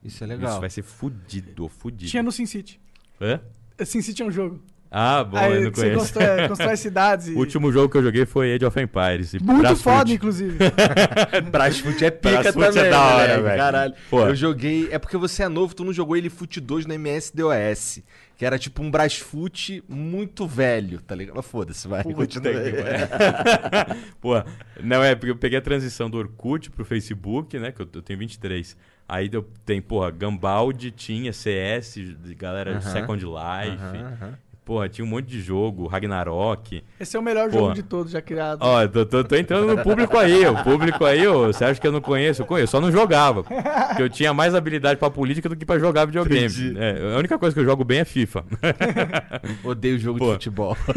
Isso 0.03 0.23
é 0.23 0.27
legal. 0.27 0.51
Isso 0.51 0.61
vai 0.61 0.71
ser 0.71 0.83
fudido, 0.83 1.69
fudido. 1.69 2.11
Tinha 2.11 2.23
no 2.23 2.31
SimCity. 2.31 2.81
Hã? 3.21 3.41
SimCity 3.85 4.23
é 4.23 4.27
um 4.27 4.31
jogo. 4.31 4.61
Ah, 4.97 5.25
bom, 5.25 5.37
Aí, 5.37 5.55
eu 5.55 5.65
não 5.65 5.73
conheço. 5.73 6.05
Você 6.05 6.13
constrói, 6.15 6.49
constrói 6.49 6.77
cidades. 6.77 7.27
E... 7.35 7.35
O 7.35 7.39
último 7.39 7.73
jogo 7.73 7.89
que 7.89 7.97
eu 7.97 8.03
joguei 8.03 8.25
foi 8.25 8.55
Age 8.55 8.65
of 8.65 8.81
Empires. 8.81 9.35
Muito 9.35 9.61
Brasfoot. 9.61 9.83
foda, 9.83 10.13
inclusive. 10.13 10.57
Brasfoot 11.51 12.05
é 12.05 12.11
pica 12.13 12.53
Brasfoot 12.53 12.67
também, 12.67 12.83
é 12.85 12.91
da 12.91 13.03
hora, 13.03 13.43
velho. 13.43 13.59
Caralho. 13.59 13.95
Pô. 14.09 14.21
Eu 14.21 14.37
joguei... 14.37 14.89
É 14.93 14.99
porque 15.01 15.17
você 15.17 15.43
é 15.43 15.49
novo, 15.49 15.75
tu 15.75 15.83
não 15.83 15.93
jogou 15.93 16.17
ele 16.17 16.31
Foot 16.31 16.61
2 16.61 16.87
no 16.87 16.95
MS-DOS. 16.95 18.03
Que 18.37 18.45
era 18.45 18.59
tipo 18.59 18.83
um 18.83 18.91
Brasfoot 18.91 19.83
muito 19.89 20.47
velho, 20.47 21.01
tá 21.01 21.15
ligado? 21.15 21.37
Mas 21.37 21.47
foda-se, 21.47 21.87
vai. 21.87 22.03
Continua 22.03 22.53
aí. 22.53 22.73
Pô, 24.21 24.35
não, 24.83 25.03
é 25.05 25.15
porque 25.15 25.31
eu 25.31 25.37
peguei 25.37 25.59
a 25.59 25.63
transição 25.63 26.11
do 26.11 26.19
Orkut 26.19 26.71
pro 26.71 26.85
Facebook, 26.85 27.59
né? 27.59 27.71
Que 27.71 27.83
eu, 27.83 27.89
eu 27.93 28.03
tenho 28.03 28.19
23. 28.19 28.77
Aí 29.09 29.31
eu, 29.33 29.43
tem, 29.65 29.81
porra, 29.81 30.11
Gambaldi, 30.11 30.91
tinha 30.91 31.33
CS, 31.33 31.97
galera 32.37 32.73
uh 32.73 32.79
-huh. 32.79 32.93
Second 32.93 33.25
Life. 33.25 33.85
Uh 33.85 34.27
uh 34.27 34.31
-huh. 34.31 34.35
Porra, 34.65 34.89
tinha 34.89 35.05
um 35.05 35.09
monte 35.09 35.27
de 35.27 35.43
jogo, 35.43 35.87
Ragnarok. 35.87 36.83
Esse 36.99 37.19
é 37.19 37.21
o 37.21 37.23
melhor 37.23 37.51
Porra. 37.51 37.61
jogo 37.61 37.75
de 37.75 37.83
todos 37.83 38.11
já 38.11 38.23
criado. 38.23 38.61
Ó, 38.63 38.89
tô, 38.89 39.05
tô, 39.05 39.23
tô, 39.23 39.37
entrando 39.37 39.77
no 39.77 39.83
público 39.83 40.17
aí. 40.17 40.47
O 40.47 40.65
público 40.65 41.05
aí, 41.05 41.27
ó, 41.27 41.49
você 41.49 41.67
acha 41.67 41.79
que 41.79 41.87
eu 41.87 41.93
não 41.93 42.01
conheço? 42.01 42.41
Eu 42.41 42.47
conheço, 42.47 42.71
só 42.71 42.81
não 42.81 42.91
jogava. 42.91 43.45
Porque 43.45 44.03
eu 44.03 44.09
tinha 44.09 44.33
mais 44.33 44.55
habilidade 44.55 44.99
pra 44.99 45.11
política 45.11 45.51
do 45.51 45.57
que 45.57 45.67
pra 45.67 45.79
jogar 45.79 46.07
videogame. 46.07 46.79
É, 46.79 47.15
a 47.15 47.19
única 47.19 47.39
coisa 47.39 47.53
que 47.53 47.61
eu 47.61 47.65
jogo 47.65 47.85
bem 47.85 47.99
é 47.99 48.07
FIFA. 48.07 48.43
Odeio 49.63 49.99
jogo 49.99 50.19
Pô. 50.19 50.29
de 50.29 50.33
futebol. 50.33 50.75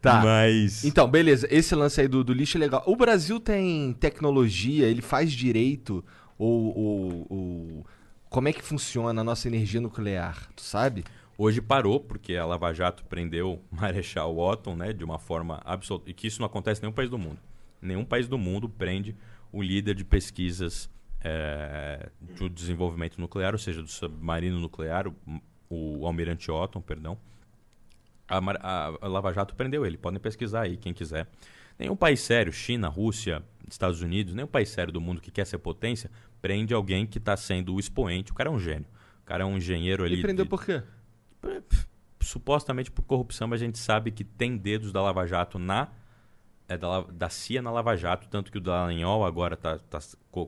tá. 0.00 0.22
Mas. 0.24 0.82
Então, 0.82 1.06
beleza. 1.06 1.46
Esse 1.50 1.74
lance 1.74 2.00
aí 2.00 2.08
do, 2.08 2.24
do 2.24 2.32
lixo 2.32 2.56
é 2.56 2.60
legal. 2.60 2.82
O 2.86 2.96
Brasil 2.96 3.38
tem 3.38 3.92
tecnologia, 4.00 4.86
ele 4.86 5.02
faz 5.02 5.30
direito 5.30 6.02
ou, 6.38 6.74
ou, 6.74 7.26
ou... 7.28 7.86
como 8.30 8.48
é 8.48 8.52
que 8.54 8.62
funciona 8.62 9.20
a 9.20 9.24
nossa 9.24 9.46
energia 9.46 9.78
nuclear, 9.78 10.48
tu 10.56 10.62
sabe? 10.62 11.04
Hoje 11.36 11.60
parou, 11.60 11.98
porque 11.98 12.36
a 12.36 12.46
Lava 12.46 12.72
Jato 12.72 13.04
prendeu 13.04 13.60
Marechal 13.70 14.36
Otton, 14.36 14.76
né, 14.76 14.92
de 14.92 15.04
uma 15.04 15.18
forma 15.18 15.60
absoluta. 15.64 16.10
E 16.10 16.14
que 16.14 16.26
isso 16.26 16.40
não 16.40 16.46
acontece 16.46 16.80
em 16.80 16.82
nenhum 16.82 16.94
país 16.94 17.10
do 17.10 17.18
mundo. 17.18 17.38
Nenhum 17.82 18.04
país 18.04 18.28
do 18.28 18.38
mundo 18.38 18.68
prende 18.68 19.16
o 19.52 19.62
líder 19.62 19.94
de 19.94 20.04
pesquisas 20.04 20.90
é, 21.22 22.08
do 22.36 22.48
desenvolvimento 22.48 23.20
nuclear, 23.20 23.52
ou 23.52 23.58
seja, 23.58 23.82
do 23.82 23.88
submarino 23.88 24.60
nuclear, 24.60 25.08
o, 25.08 25.14
o 25.68 26.06
almirante 26.06 26.50
Otton, 26.50 26.80
perdão. 26.80 27.18
A, 28.28 28.38
a, 28.38 28.86
a, 29.00 29.08
Lava 29.08 29.32
Jato 29.32 29.54
prendeu 29.54 29.84
ele. 29.84 29.96
Podem 29.96 30.20
pesquisar 30.20 30.62
aí, 30.62 30.76
quem 30.76 30.92
quiser. 30.92 31.28
Nenhum 31.78 31.96
país 31.96 32.20
sério, 32.20 32.52
China, 32.52 32.88
Rússia, 32.88 33.42
Estados 33.68 34.00
Unidos, 34.00 34.34
nenhum 34.34 34.46
país 34.46 34.68
sério 34.68 34.92
do 34.92 35.00
mundo 35.00 35.20
que 35.20 35.30
quer 35.30 35.46
ser 35.46 35.58
potência, 35.58 36.10
prende 36.40 36.72
alguém 36.72 37.06
que 37.06 37.18
está 37.18 37.36
sendo 37.36 37.74
o 37.74 37.80
expoente. 37.80 38.30
O 38.30 38.34
cara 38.34 38.48
é 38.48 38.52
um 38.52 38.58
gênio. 38.58 38.86
O 39.22 39.26
cara 39.26 39.42
é 39.42 39.46
um 39.46 39.56
engenheiro 39.56 40.04
ali. 40.04 40.14
Ele 40.14 40.22
prendeu 40.22 40.44
de... 40.44 40.48
por 40.48 40.64
quê? 40.64 40.82
Supostamente 42.20 42.90
por 42.90 43.02
corrupção, 43.02 43.46
mas 43.48 43.60
a 43.60 43.64
gente 43.64 43.78
sabe 43.78 44.10
que 44.10 44.24
tem 44.24 44.56
dedos 44.56 44.92
da 44.92 45.02
Lava 45.02 45.26
Jato 45.26 45.58
na 45.58 45.88
é, 46.68 46.78
da, 46.78 47.02
da 47.02 47.28
CIA 47.28 47.60
na 47.60 47.70
Lava 47.70 47.96
Jato, 47.96 48.26
tanto 48.28 48.50
que 48.50 48.58
o 48.58 48.60
Dallagnol 48.60 49.24
agora 49.24 49.54
está 49.54 49.78
tá 49.78 49.98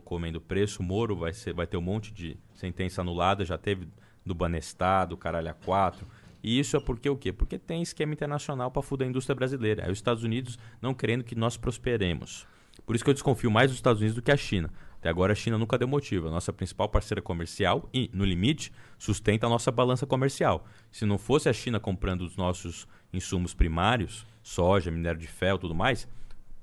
comendo 0.04 0.40
preço, 0.40 0.82
o 0.82 0.84
Moro 0.84 1.14
vai, 1.14 1.32
ser, 1.32 1.52
vai 1.52 1.66
ter 1.66 1.76
um 1.76 1.82
monte 1.82 2.12
de 2.12 2.36
sentença 2.54 3.02
anulada, 3.02 3.44
já 3.44 3.58
teve 3.58 3.88
do 4.24 4.34
Banestado, 4.34 5.10
do 5.10 5.16
Caralho 5.16 5.54
A4. 5.54 6.04
E 6.42 6.58
isso 6.58 6.76
é 6.76 6.80
porque 6.80 7.08
o 7.08 7.16
quê? 7.16 7.32
Porque 7.32 7.58
tem 7.58 7.82
esquema 7.82 8.12
internacional 8.12 8.70
para 8.70 8.82
fuder 8.82 9.06
a 9.06 9.10
indústria 9.10 9.34
brasileira. 9.34 9.82
É 9.82 9.90
os 9.90 9.98
Estados 9.98 10.22
Unidos 10.22 10.58
não 10.80 10.94
querendo 10.94 11.24
que 11.24 11.34
nós 11.34 11.56
prosperemos. 11.56 12.46
Por 12.84 12.94
isso 12.94 13.04
que 13.04 13.10
eu 13.10 13.14
desconfio 13.14 13.50
mais 13.50 13.70
dos 13.70 13.78
Estados 13.78 14.00
Unidos 14.00 14.14
do 14.14 14.22
que 14.22 14.30
a 14.30 14.36
China. 14.36 14.70
Até 14.98 15.08
agora 15.08 15.32
a 15.32 15.36
China 15.36 15.58
nunca 15.58 15.78
deu 15.78 15.86
motivo. 15.86 16.28
A 16.28 16.30
nossa 16.30 16.52
principal 16.52 16.88
parceira 16.88 17.20
comercial 17.22 17.88
e, 17.92 18.10
no 18.12 18.24
limite, 18.24 18.72
sustenta 18.98 19.46
a 19.46 19.50
nossa 19.50 19.70
balança 19.70 20.06
comercial. 20.06 20.66
Se 20.90 21.04
não 21.06 21.18
fosse 21.18 21.48
a 21.48 21.52
China 21.52 21.78
comprando 21.78 22.22
os 22.22 22.36
nossos 22.36 22.86
insumos 23.12 23.54
primários, 23.54 24.26
soja, 24.42 24.90
minério 24.90 25.20
de 25.20 25.26
ferro 25.26 25.58
tudo 25.58 25.74
mais, 25.74 26.08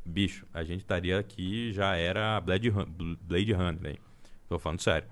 bicho, 0.06 0.46
a 0.54 0.64
gente 0.64 0.82
estaria 0.82 1.18
aqui, 1.20 1.72
já 1.72 1.96
era 1.96 2.40
Blade, 2.42 2.72
Blade 3.22 3.54
Runner? 3.54 3.98
Tô 4.50 4.60
falando 4.60 4.82
sério. 4.82 5.08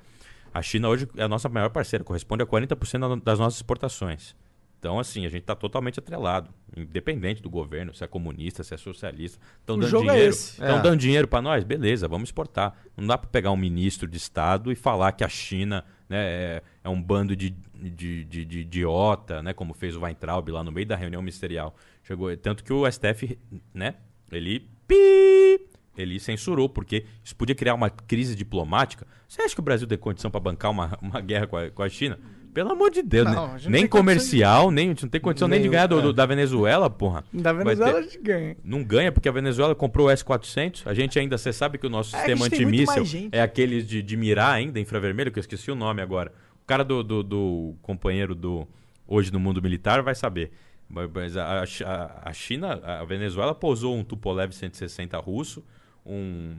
A 0.53 0.61
China 0.61 0.89
hoje 0.89 1.07
é 1.15 1.23
a 1.23 1.29
nossa 1.29 1.47
maior 1.47 1.69
parceira, 1.69 2.03
corresponde 2.03 2.43
a 2.43 2.45
40% 2.45 3.07
da- 3.07 3.15
das 3.31 3.39
nossas 3.39 3.57
exportações. 3.59 4.35
Então, 4.81 4.97
assim, 4.99 5.27
a 5.27 5.29
gente 5.29 5.41
está 5.43 5.53
totalmente 5.53 5.99
atrelado, 5.99 6.49
independente 6.75 7.39
do 7.39 7.51
governo, 7.51 7.93
se 7.93 8.03
é 8.03 8.07
comunista, 8.07 8.63
se 8.63 8.73
é 8.73 8.77
socialista. 8.77 9.39
Estão 9.59 9.77
dando 9.77 9.95
é 9.95 9.99
dinheiro. 9.99 10.29
Estão 10.31 10.79
É. 10.79 10.81
dando 10.81 10.97
dinheiro 10.97 11.27
para 11.27 11.39
nós? 11.39 11.63
Beleza, 11.63 12.07
vamos 12.07 12.29
exportar. 12.29 12.75
Não 12.97 13.05
dá 13.05 13.15
para 13.15 13.29
pegar 13.29 13.51
um 13.51 13.57
ministro 13.57 14.07
de 14.07 14.17
Estado 14.17 14.71
e 14.71 14.75
falar 14.75 15.11
que 15.11 15.23
a 15.23 15.29
China 15.29 15.85
né, 16.09 16.17
é, 16.17 16.63
é 16.83 16.89
um 16.89 16.99
bando 16.99 17.35
de, 17.35 17.51
de, 17.75 18.25
de, 18.25 18.43
de 18.43 18.59
idiota, 18.61 19.43
né, 19.43 19.53
como 19.53 19.75
fez 19.75 19.95
o 19.95 20.01
Weintraub 20.01 20.49
lá 20.49 20.63
no 20.63 20.71
meio 20.71 20.87
da 20.87 20.95
reunião 20.95 21.21
ministerial. 21.21 21.75
Chegou, 22.01 22.35
tanto 22.35 22.63
que 22.63 22.73
o 22.73 22.91
STF, 22.91 23.37
né, 23.71 23.93
ele 24.31 24.67
pi, 24.87 25.61
ele 25.95 26.19
censurou, 26.19 26.67
porque 26.67 27.05
isso 27.23 27.35
podia 27.35 27.53
criar 27.53 27.75
uma 27.75 27.91
crise 27.91 28.35
diplomática. 28.35 29.05
Você 29.27 29.43
acha 29.43 29.53
que 29.53 29.61
o 29.61 29.63
Brasil 29.63 29.87
tem 29.87 29.95
condição 29.99 30.31
para 30.31 30.39
bancar 30.39 30.71
uma, 30.71 30.97
uma 31.03 31.21
guerra 31.21 31.45
com 31.45 31.55
a, 31.55 31.69
com 31.69 31.83
a 31.83 31.87
China? 31.89 32.17
Pelo 32.53 32.71
amor 32.71 32.91
de 32.91 33.01
Deus, 33.01 33.25
Não, 33.25 33.33
né? 33.33 33.37
não 33.63 33.71
nem 33.71 33.81
tem 33.81 33.87
condição 33.87 33.99
comercial, 33.99 34.71
nem, 34.71 34.85
a 34.87 34.89
gente 34.89 35.03
não 35.03 35.09
tem 35.09 35.21
condição 35.21 35.47
nem, 35.47 35.59
de 35.59 35.63
Nem- 35.63 35.71
ganhar 35.71 35.87
do- 35.87 35.99
é. 35.99 36.01
do- 36.01 36.13
da 36.13 36.25
Venezuela, 36.25 36.89
porra. 36.89 37.23
Da 37.31 37.53
Venezuela 37.53 37.93
ter- 37.93 37.99
a 37.99 38.01
gente 38.01 38.17
ganha. 38.19 38.57
não 38.63 38.83
ganha 38.83 39.11
porque 39.11 39.29
a 39.29 39.31
Venezuela 39.31 39.73
comprou 39.73 40.07
o 40.07 40.09
S-400. 40.09 40.83
A 40.85 40.93
gente 40.93 41.17
ainda, 41.17 41.37
você 41.37 41.53
sabe 41.53 41.77
que 41.77 41.87
o 41.87 41.89
nosso 41.89 42.15
É, 42.15 42.19
sistema 42.19 42.45
antimíssil 42.45 43.29
é 43.31 43.41
aqueles 43.41 43.87
de, 43.87 44.01
de 44.03 44.17
mirar 44.17 44.53
ainda, 44.53 44.79
infravermelho, 44.79 45.31
que 45.31 45.39
eu 45.39 45.41
esqueci 45.41 45.71
o 45.71 45.75
nome 45.75 46.01
agora. 46.01 46.33
O 46.63 46.65
cara 46.67 46.83
do, 46.83 47.01
do, 47.03 47.23
do 47.23 47.75
companheiro 47.81 48.35
do 48.35 48.67
Hoje 49.07 49.31
no 49.31 49.39
Mundo 49.39 49.61
Militar 49.61 50.01
vai 50.01 50.15
saber. 50.15 50.51
Mas- 50.89 51.37
a, 51.37 51.63
a- 51.85 52.21
a 52.29 52.33
China, 52.33 52.73
a 52.83 53.03
Venezuela 53.05 53.55
pousou 53.55 53.95
um 53.95 54.03
Tupolev 54.03 54.51
160 54.53 55.17
russo, 55.19 55.63
um 56.05 56.55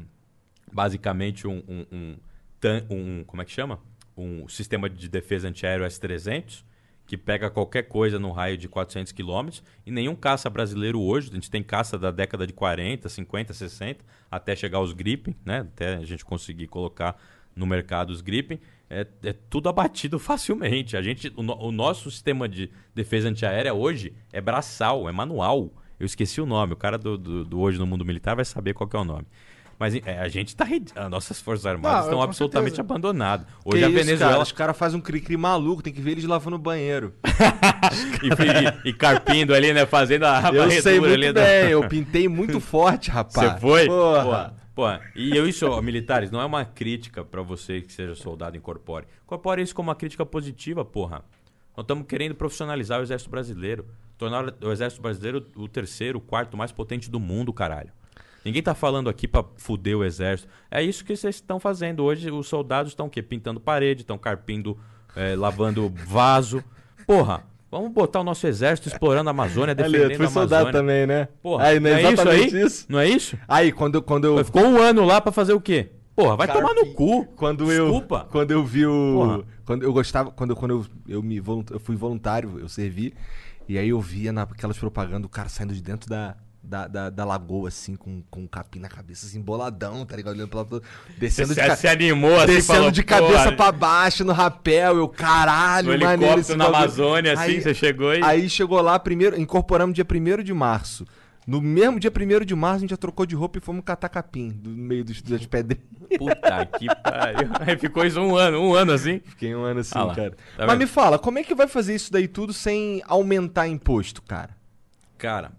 basicamente 0.73 1.47
um, 1.47 1.63
um, 1.69 1.85
um, 1.93 2.17
um- 2.91 3.25
como 3.27 3.43
é 3.43 3.45
que 3.45 3.51
chama? 3.53 3.79
Um 4.23 4.49
sistema 4.49 4.89
de 4.89 5.09
defesa 5.09 5.49
antiaéreo 5.49 5.85
S-300 5.85 6.65
que 7.07 7.17
pega 7.17 7.51
qualquer 7.51 7.83
coisa 7.83 8.19
no 8.19 8.31
raio 8.31 8.57
de 8.57 8.69
400 8.69 9.13
quilômetros 9.13 9.63
e 9.85 9.91
nenhum 9.91 10.15
caça 10.15 10.49
brasileiro 10.49 11.01
hoje, 11.01 11.31
a 11.31 11.35
gente 11.35 11.51
tem 11.51 11.63
caça 11.63 11.99
da 11.99 12.11
década 12.11 12.47
de 12.47 12.53
40, 12.53 13.09
50, 13.09 13.53
60, 13.53 14.05
até 14.31 14.55
chegar 14.55 14.79
aos 14.79 14.93
Gripen, 14.93 15.35
né? 15.45 15.61
Até 15.61 15.97
a 15.97 16.05
gente 16.05 16.25
conseguir 16.25 16.69
colocar 16.69 17.17
no 17.55 17.67
mercado 17.67 18.11
os 18.11 18.21
Gripen, 18.23 18.61
é, 18.89 19.07
é 19.25 19.33
tudo 19.33 19.69
abatido 19.69 20.17
facilmente. 20.21 20.97
A 20.97 21.03
gente, 21.03 21.31
o, 21.37 21.43
no- 21.43 21.59
o 21.61 21.73
nosso 21.73 22.11
sistema 22.11 22.49
de 22.49 22.71
defesa 22.95 23.29
antiaérea 23.29 23.75
hoje 23.75 24.15
é 24.33 24.41
braçal, 24.41 25.09
é 25.09 25.13
manual. 25.13 25.71
Eu 25.99 26.07
esqueci 26.07 26.41
o 26.41 26.47
nome, 26.47 26.73
o 26.73 26.77
cara 26.77 26.97
do, 26.97 27.19
do, 27.19 27.45
do 27.45 27.61
Hoje 27.61 27.79
no 27.79 27.87
Mundo 27.87 28.05
Militar 28.05 28.35
vai 28.37 28.45
saber 28.45 28.75
qual 28.75 28.89
é 28.93 28.97
o 28.97 29.05
nome. 29.05 29.27
Mas 29.79 29.95
é, 29.95 30.19
a 30.19 30.29
gente 30.29 30.55
tá. 30.55 30.67
As 30.95 31.11
nossas 31.11 31.41
Forças 31.41 31.67
Armadas 31.67 31.99
Não, 32.01 32.05
estão 32.07 32.23
absolutamente 32.23 32.77
certeza. 32.77 32.83
abandonadas. 32.93 33.47
Que 33.47 33.53
Hoje 33.75 33.85
a 33.85 33.89
isso, 33.89 33.97
Venezuela. 33.99 34.33
Cara, 34.33 34.43
os 34.43 34.53
caras 34.53 34.77
fazem 34.79 34.99
um 34.99 35.03
cri-cri 35.03 35.37
maluco, 35.37 35.83
tem 35.83 35.93
que 35.93 36.01
ver 36.01 36.13
eles 36.13 36.25
lavando 36.25 36.57
o 36.57 36.59
banheiro. 36.59 37.15
e, 38.85 38.89
e 38.91 38.93
carpindo 38.93 39.55
ali, 39.55 39.73
né? 39.73 39.87
Fazendo 39.87 40.25
a 40.25 40.51
Eu 40.53 40.71
sei 40.71 41.01
muito 41.01 41.15
ali 41.15 41.33
da- 41.33 41.43
bem, 41.43 41.71
eu 41.71 41.89
pintei 41.89 42.29
muito 42.29 42.59
forte, 42.61 43.11
rapaz. 43.11 43.53
Você 43.55 43.61
foi? 43.61 43.87
Porra. 43.87 44.23
Porra. 44.25 44.55
Porra. 44.75 45.01
E 45.15 45.37
eu 45.37 45.47
isso, 45.47 45.67
ó, 45.69 45.83
militares, 45.83 46.31
não 46.31 46.41
é 46.41 46.45
uma 46.47 46.65
crítica 46.65 47.23
pra 47.25 47.43
você 47.43 47.83
que 47.83 47.93
seja 47.93 48.15
soldado 48.15 48.57
incorpore. 48.57 49.07
Incorpore 49.25 49.61
isso 49.63 49.75
como 49.75 49.89
uma 49.91 49.95
crítica 49.95 50.25
positiva, 50.25 50.85
porra. 50.85 51.23
Nós 51.77 51.85
estamos 51.85 52.07
querendo 52.07 52.35
profissionalizar 52.35 53.01
o 53.01 53.03
exército 53.03 53.31
brasileiro. 53.31 53.87
Tornar 54.17 54.55
o 54.63 54.71
exército 54.73 55.03
brasileiro 55.03 55.47
o 55.57 55.69
terceiro, 55.69 56.19
o 56.19 56.21
quarto 56.21 56.57
mais 56.57 56.71
potente 56.73 57.11
do 57.11 57.19
mundo, 57.21 57.53
caralho. 57.53 57.91
Ninguém 58.45 58.63
tá 58.63 58.75
falando 58.75 59.09
aqui 59.09 59.29
pra 59.29 59.45
fuder 59.57 59.97
o 59.97 60.05
exército. 60.05 60.49
É 60.71 60.83
isso 60.83 61.05
que 61.05 61.15
vocês 61.17 61.37
estão 61.37 61.61
fazendo. 61.61 62.03
Hoje 62.03 62.31
os 62.31 62.49
soldados 62.49 62.93
estão 62.93 63.07
o 63.07 63.11
quê? 63.11 63.23
Pintando 63.23 63.61
parede, 63.61 64.03
estão 64.03 64.19
carpindo, 64.19 64.77
eh, 65.15 65.37
lavando 65.37 65.89
vaso. 66.07 66.63
Porra, 67.07 67.45
vamos 67.71 67.91
botar 67.93 68.21
o 68.21 68.25
nosso 68.25 68.47
exército 68.47 68.89
explorando 68.89 69.29
a 69.29 69.33
Amazônia, 69.33 69.75
defendendo 69.75 70.05
Ali, 70.05 70.15
tu 70.15 70.17
foi 70.17 70.27
a 70.27 70.29
Amazônia. 70.29 70.49
soldado 70.59 70.73
também, 70.79 71.07
né? 71.07 71.29
Porra, 71.43 71.65
Aí, 71.67 71.79
não 71.81 71.91
é 71.91 72.03
não 72.03 72.09
é 72.09 72.13
isso 72.13 72.29
aí? 72.29 72.63
isso? 72.65 72.87
Não 72.89 72.99
é 72.99 73.09
isso? 73.09 73.39
Aí, 73.47 73.71
quando, 73.73 73.95
eu- 73.97 74.03
quando 74.03 74.25
eu... 74.25 74.45
Ficou 74.45 74.63
um 74.65 74.79
ano 74.79 75.05
lá 75.05 75.21
pra 75.21 75.31
fazer 75.33 75.53
o 75.53 75.61
quê? 75.61 75.91
Porra, 76.15 76.37
vai 76.37 76.47
tomar 76.47 76.75
no 76.75 76.93
cu. 76.93 77.25
Quando 77.37 77.73
eu, 77.73 77.85
Desculpa. 77.87 78.27
quando 78.31 78.51
eu 78.51 78.63
vi 78.63 78.85
o. 78.85 79.15
Porra. 79.15 79.45
Quando 79.65 79.83
eu 79.83 79.93
gostava. 79.95 80.31
Quando, 80.31 80.55
quando 80.55 80.71
eu, 80.73 80.87
eu, 81.17 81.23
me 81.23 81.41
volunt, 81.41 81.71
eu 81.71 81.81
fui 81.81 81.97
voluntário, 81.97 82.59
eu 82.61 82.69
servi. 82.69 83.15
E 83.67 83.79
aí 83.79 83.89
eu 83.89 83.99
via 83.99 84.31
naquelas 84.31 84.77
propagandas 84.77 85.25
o 85.25 85.29
cara 85.31 85.49
saindo 85.49 85.73
de 85.73 85.81
dentro 85.81 86.11
da, 86.11 86.37
da, 86.63 86.87
da, 86.87 87.11
da 87.11 87.25
lagoa, 87.25 87.69
assim, 87.69 87.97
com, 87.97 88.23
com 88.31 88.41
um 88.43 88.47
capim 88.47 88.79
na 88.79 88.89
cabeça, 88.89 89.27
assim, 89.27 89.41
boladão, 89.41 90.07
tá 90.07 90.15
ligado? 90.17 90.35
Olhando 90.35 90.49
pra 90.49 90.61
lá, 90.61 90.67
descendo 91.19 91.55
Você 91.55 91.69
de 91.69 91.77
se 91.77 91.89
animou 91.89 92.37
assim, 92.37 92.47
Descendo 92.47 92.77
falou, 92.79 92.91
de 92.91 93.03
cabeça 93.03 93.45
"Porra, 93.45 93.57
pra 93.57 93.73
baixo 93.73 94.25
no 94.25 94.33
rapel, 94.33 94.97
eu, 94.99 95.09
caralho, 95.09 95.93
No 95.93 95.99
maneiro 95.99 96.23
helicóptero 96.25 96.59
na 96.59 96.65
bagulho." 96.67 96.85
Amazônia, 96.85 97.33
assim, 97.33 97.61
você 97.61 97.75
chegou 97.75 98.15
e- 98.15 98.23
Aí 98.23 98.49
chegou 98.49 98.81
lá, 98.81 98.99
primeiro, 98.99 99.41
incorporamos 99.41 99.95
dia 99.95 100.05
1 100.05 100.43
de 100.43 100.55
março. 100.55 101.05
No 101.45 101.61
mesmo 101.61 101.99
dia 101.99 102.13
1 102.13 102.45
de 102.45 102.55
março, 102.55 102.77
a 102.77 102.81
gente 102.83 102.91
já 102.91 102.97
trocou 102.97 103.27
de 103.27 103.35
roupa 103.35 103.59
e 103.59 103.61
fomos 103.61 103.83
catar 103.85 104.09
capim, 104.09 104.51
do 104.51 104.71
no 104.71 104.77
meio 104.77 105.05
dos, 105.05 105.21
das 105.23 105.45
pedrinhas. 105.45 105.85
Puta 106.17 106.67
que 106.79 106.87
pariu. 107.03 107.49
Aí 107.67 107.77
ficou 107.77 108.05
isso 108.07 108.21
um 108.21 108.37
ano, 108.37 108.61
um 108.61 108.75
ano 108.75 108.93
assim. 108.93 109.21
Fiquei 109.25 109.53
um 109.53 109.65
ano 109.65 109.81
assim, 109.81 109.93
Ah 109.99 110.15
cara. 110.15 110.31
tá 110.31 110.37
Mas 110.59 110.67
vendo? 110.69 110.79
me 110.79 110.87
fala, 110.87 111.19
como 111.19 111.41
é 111.41 111.43
que 111.43 111.53
vai 111.57 111.67
fazer 111.67 111.97
isso 111.97 112.13
daí 112.13 112.29
tudo 112.29 112.53
sem 112.53 113.03
aumentar 113.09 113.67
imposto, 113.67 114.23
cara? 114.23 114.51
Cara, 115.19 115.51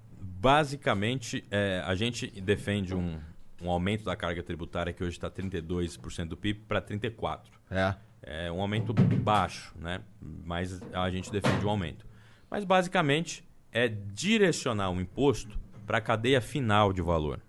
basicamente, 0.43 1.45
é, 1.49 1.81
a 1.85 1.95
gente 1.95 2.27
defende 2.41 2.93
um, 2.93 3.17
um 3.61 3.69
aumento 3.69 4.03
da 4.03 4.13
carga 4.13 4.43
tributária 4.43 4.91
que 4.91 5.01
hoje 5.01 5.15
está 5.15 5.31
32% 5.31 6.27
do 6.27 6.35
PIB 6.35 6.65
para 6.67 6.81
34%. 6.81 7.39
É. 7.71 7.95
É 8.21 8.51
um 8.51 8.61
aumento 8.61 8.93
baixo, 8.93 9.73
né? 9.79 10.01
Mas 10.21 10.81
a 10.91 11.09
gente 11.09 11.31
defende 11.31 11.65
um 11.65 11.69
aumento. 11.69 12.05
Mas 12.49 12.65
basicamente 12.65 13.47
é 13.71 13.87
direcionar 13.87 14.89
o 14.91 14.99
imposto 14.99 15.57
para 15.85 15.99
a 15.99 16.01
cadeia 16.01 16.41
final 16.41 16.91
de 16.91 17.01
valor. 17.01 17.39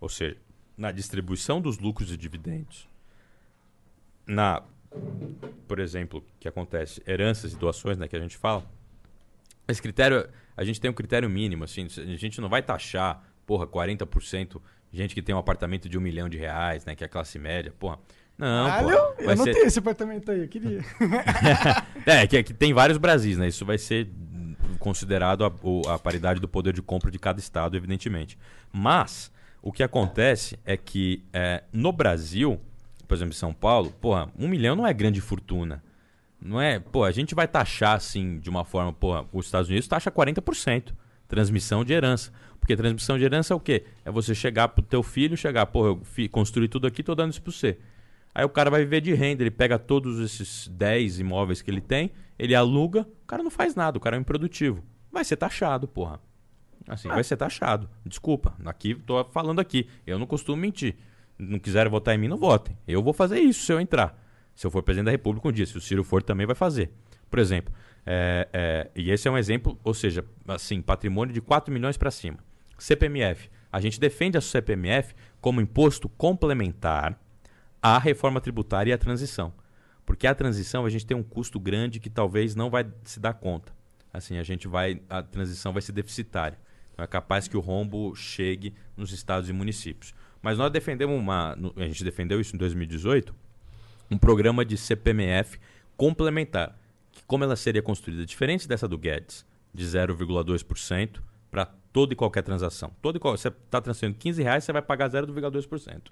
Ou 0.00 0.08
seja, 0.08 0.36
na 0.76 0.92
distribuição 0.92 1.60
dos 1.60 1.78
lucros 1.78 2.12
e 2.12 2.16
dividendos. 2.16 2.88
Na, 4.24 4.62
por 5.66 5.80
exemplo, 5.80 6.24
que 6.38 6.46
acontece, 6.46 7.02
heranças 7.04 7.52
e 7.52 7.56
doações, 7.56 7.98
né, 7.98 8.06
que 8.06 8.16
a 8.16 8.20
gente 8.20 8.36
fala. 8.36 8.64
Esse 9.66 9.82
critério, 9.82 10.28
a 10.58 10.64
gente 10.64 10.80
tem 10.80 10.90
um 10.90 10.94
critério 10.94 11.30
mínimo, 11.30 11.62
assim, 11.62 11.86
a 11.86 12.16
gente 12.16 12.40
não 12.40 12.48
vai 12.48 12.60
taxar, 12.60 13.22
porra, 13.46 13.64
40% 13.64 14.60
gente 14.92 15.14
que 15.14 15.22
tem 15.22 15.34
um 15.34 15.38
apartamento 15.38 15.88
de 15.88 15.96
um 15.96 16.00
milhão 16.00 16.28
de 16.28 16.36
reais, 16.36 16.84
né, 16.84 16.96
que 16.96 17.04
é 17.04 17.06
a 17.06 17.08
classe 17.08 17.38
média, 17.38 17.72
porra. 17.78 17.98
Não, 18.36 18.66
Caralho, 18.68 18.88
porra, 18.88 19.14
eu 19.20 19.36
não 19.36 19.44
ser- 19.44 19.54
tenho 19.54 19.66
esse 19.66 19.78
apartamento 19.78 20.30
aí, 20.30 20.40
eu 20.40 20.48
queria. 20.48 20.80
é, 22.06 22.26
que, 22.26 22.42
que 22.42 22.54
tem 22.54 22.72
vários 22.72 22.98
Brasis, 22.98 23.36
né? 23.36 23.48
Isso 23.48 23.64
vai 23.64 23.78
ser 23.78 24.08
considerado 24.78 25.44
a, 25.44 25.94
a 25.94 25.98
paridade 25.98 26.40
do 26.40 26.48
poder 26.48 26.72
de 26.72 26.82
compra 26.82 27.10
de 27.10 27.18
cada 27.18 27.38
estado, 27.38 27.76
evidentemente. 27.76 28.38
Mas 28.72 29.30
o 29.62 29.72
que 29.72 29.82
acontece 29.82 30.58
é 30.64 30.76
que 30.76 31.24
é, 31.32 31.62
no 31.72 31.92
Brasil, 31.92 32.60
por 33.06 33.14
exemplo, 33.14 33.32
em 33.32 33.36
São 33.36 33.52
Paulo, 33.52 33.92
porra, 34.00 34.30
um 34.38 34.48
milhão 34.48 34.74
não 34.76 34.86
é 34.86 34.92
grande 34.92 35.20
fortuna. 35.20 35.82
Não 36.40 36.60
é, 36.60 36.78
pô, 36.78 37.04
a 37.04 37.10
gente 37.10 37.34
vai 37.34 37.48
taxar 37.48 37.96
assim 37.96 38.38
de 38.38 38.48
uma 38.48 38.64
forma, 38.64 38.92
porra, 38.92 39.26
os 39.32 39.46
Estados 39.46 39.68
Unidos 39.68 39.88
taxa 39.88 40.10
40%, 40.10 40.94
transmissão 41.26 41.84
de 41.84 41.92
herança. 41.92 42.32
Porque 42.60 42.76
transmissão 42.76 43.18
de 43.18 43.24
herança 43.24 43.54
é 43.54 43.56
o 43.56 43.60
quê? 43.60 43.84
É 44.04 44.10
você 44.10 44.34
chegar 44.34 44.68
pro 44.68 44.82
teu 44.82 45.02
filho, 45.02 45.36
chegar, 45.36 45.66
pô, 45.66 45.86
eu 45.86 46.02
construí 46.30 46.68
tudo 46.68 46.86
aqui, 46.86 47.02
tô 47.02 47.14
dando 47.14 47.32
isso 47.32 47.42
pra 47.42 47.52
você. 47.52 47.78
Aí 48.34 48.44
o 48.44 48.48
cara 48.48 48.70
vai 48.70 48.80
viver 48.80 49.00
de 49.00 49.14
renda, 49.14 49.42
ele 49.42 49.50
pega 49.50 49.78
todos 49.78 50.20
esses 50.20 50.68
10 50.68 51.18
imóveis 51.18 51.60
que 51.60 51.70
ele 51.70 51.80
tem, 51.80 52.12
ele 52.38 52.54
aluga, 52.54 53.00
o 53.00 53.26
cara 53.26 53.42
não 53.42 53.50
faz 53.50 53.74
nada, 53.74 53.98
o 53.98 54.00
cara 54.00 54.16
é 54.16 54.20
improdutivo. 54.20 54.84
Vai 55.10 55.24
ser 55.24 55.36
taxado, 55.36 55.88
porra. 55.88 56.20
Assim, 56.86 57.08
vai 57.08 57.24
ser 57.24 57.36
taxado. 57.36 57.88
Desculpa, 58.04 58.54
aqui 58.64 58.94
tô 58.94 59.22
falando 59.24 59.60
aqui. 59.60 59.88
Eu 60.06 60.18
não 60.18 60.26
costumo 60.26 60.56
mentir. 60.56 60.96
Não 61.38 61.58
quiserem 61.58 61.90
votar 61.90 62.14
em 62.14 62.18
mim, 62.18 62.28
não 62.28 62.36
votem. 62.36 62.76
Eu 62.86 63.02
vou 63.02 63.12
fazer 63.12 63.40
isso 63.40 63.64
se 63.64 63.72
eu 63.72 63.80
entrar. 63.80 64.18
Se 64.58 64.66
eu 64.66 64.72
for 64.72 64.82
presidente 64.82 65.04
da 65.04 65.12
República 65.12 65.46
um 65.46 65.52
dia, 65.52 65.64
se 65.64 65.78
o 65.78 65.80
Ciro 65.80 66.02
for 66.02 66.20
também 66.20 66.44
vai 66.44 66.56
fazer. 66.56 66.90
Por 67.30 67.38
exemplo, 67.38 67.72
é, 68.04 68.48
é, 68.52 68.90
e 68.92 69.08
esse 69.08 69.28
é 69.28 69.30
um 69.30 69.38
exemplo, 69.38 69.78
ou 69.84 69.94
seja, 69.94 70.24
assim, 70.48 70.82
patrimônio 70.82 71.32
de 71.32 71.40
4 71.40 71.72
milhões 71.72 71.96
para 71.96 72.10
cima. 72.10 72.38
CPMF. 72.76 73.48
A 73.70 73.80
gente 73.80 74.00
defende 74.00 74.36
a 74.36 74.40
CPMF 74.40 75.14
como 75.40 75.60
imposto 75.60 76.08
complementar 76.08 77.16
à 77.80 78.00
reforma 78.00 78.40
tributária 78.40 78.90
e 78.90 78.92
à 78.92 78.98
transição. 78.98 79.54
Porque 80.04 80.26
a 80.26 80.34
transição 80.34 80.84
a 80.84 80.90
gente 80.90 81.06
tem 81.06 81.16
um 81.16 81.22
custo 81.22 81.60
grande 81.60 82.00
que 82.00 82.10
talvez 82.10 82.56
não 82.56 82.68
vai 82.68 82.84
se 83.04 83.20
dar 83.20 83.34
conta. 83.34 83.72
Assim, 84.12 84.38
a 84.38 84.42
gente 84.42 84.66
vai 84.66 85.00
a 85.08 85.22
transição 85.22 85.72
vai 85.72 85.82
ser 85.82 85.92
deficitária. 85.92 86.58
Então 86.92 87.04
é 87.04 87.06
capaz 87.06 87.46
que 87.46 87.56
o 87.56 87.60
rombo 87.60 88.12
chegue 88.16 88.74
nos 88.96 89.12
estados 89.12 89.48
e 89.48 89.52
municípios. 89.52 90.12
Mas 90.42 90.58
nós 90.58 90.72
defendemos 90.72 91.16
uma, 91.16 91.56
a 91.76 91.86
gente 91.86 92.02
defendeu 92.02 92.40
isso 92.40 92.56
em 92.56 92.58
2018, 92.58 93.32
um 94.10 94.18
programa 94.18 94.64
de 94.64 94.76
CPMF 94.76 95.58
complementar, 95.96 96.78
que 97.12 97.22
como 97.24 97.44
ela 97.44 97.56
seria 97.56 97.82
construída 97.82 98.24
diferente 98.24 98.68
dessa 98.68 98.86
do 98.86 98.96
Guedes, 98.96 99.44
de 99.72 99.84
0,2%, 99.84 101.20
para 101.50 101.66
toda 101.92 102.12
e 102.12 102.16
qualquer 102.16 102.42
transação. 102.42 102.92
Todo 103.02 103.16
e 103.16 103.18
qual, 103.18 103.36
você 103.36 103.48
está 103.48 103.80
transferindo 103.80 104.18
15 104.18 104.42
reais, 104.42 104.64
você 104.64 104.72
vai 104.72 104.82
pagar 104.82 105.10
0,2%. 105.10 106.10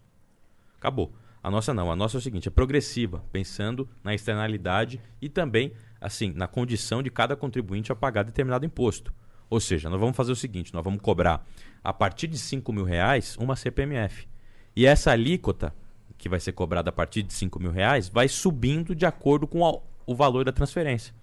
Acabou. 0.78 1.12
A 1.42 1.50
nossa 1.50 1.72
não. 1.72 1.90
A 1.90 1.96
nossa 1.96 2.16
é 2.16 2.18
o 2.18 2.22
seguinte, 2.22 2.48
é 2.48 2.50
progressiva, 2.50 3.24
pensando 3.30 3.88
na 4.02 4.14
externalidade 4.14 5.00
e 5.22 5.28
também, 5.28 5.72
assim, 6.00 6.32
na 6.32 6.48
condição 6.48 7.02
de 7.02 7.10
cada 7.10 7.36
contribuinte 7.36 7.92
a 7.92 7.94
pagar 7.94 8.24
determinado 8.24 8.66
imposto. 8.66 9.12
Ou 9.48 9.60
seja, 9.60 9.88
nós 9.88 10.00
vamos 10.00 10.16
fazer 10.16 10.32
o 10.32 10.36
seguinte, 10.36 10.74
nós 10.74 10.82
vamos 10.82 11.00
cobrar, 11.00 11.46
a 11.84 11.92
partir 11.92 12.26
de 12.26 12.36
5 12.36 12.72
mil 12.72 12.84
reais, 12.84 13.36
uma 13.38 13.54
CPMF. 13.54 14.26
E 14.74 14.86
essa 14.86 15.12
alíquota, 15.12 15.72
que 16.18 16.28
vai 16.28 16.40
ser 16.40 16.52
cobrada 16.52 16.90
a 16.90 16.92
partir 16.92 17.22
de 17.22 17.32
5 17.32 17.58
mil 17.60 17.70
reais, 17.70 18.08
vai 18.08 18.28
subindo 18.28 18.94
de 18.94 19.04
acordo 19.06 19.46
com 19.46 19.66
a- 19.66 19.78
o 20.06 20.14
valor 20.14 20.44
da 20.44 20.52
transferência. 20.52 21.14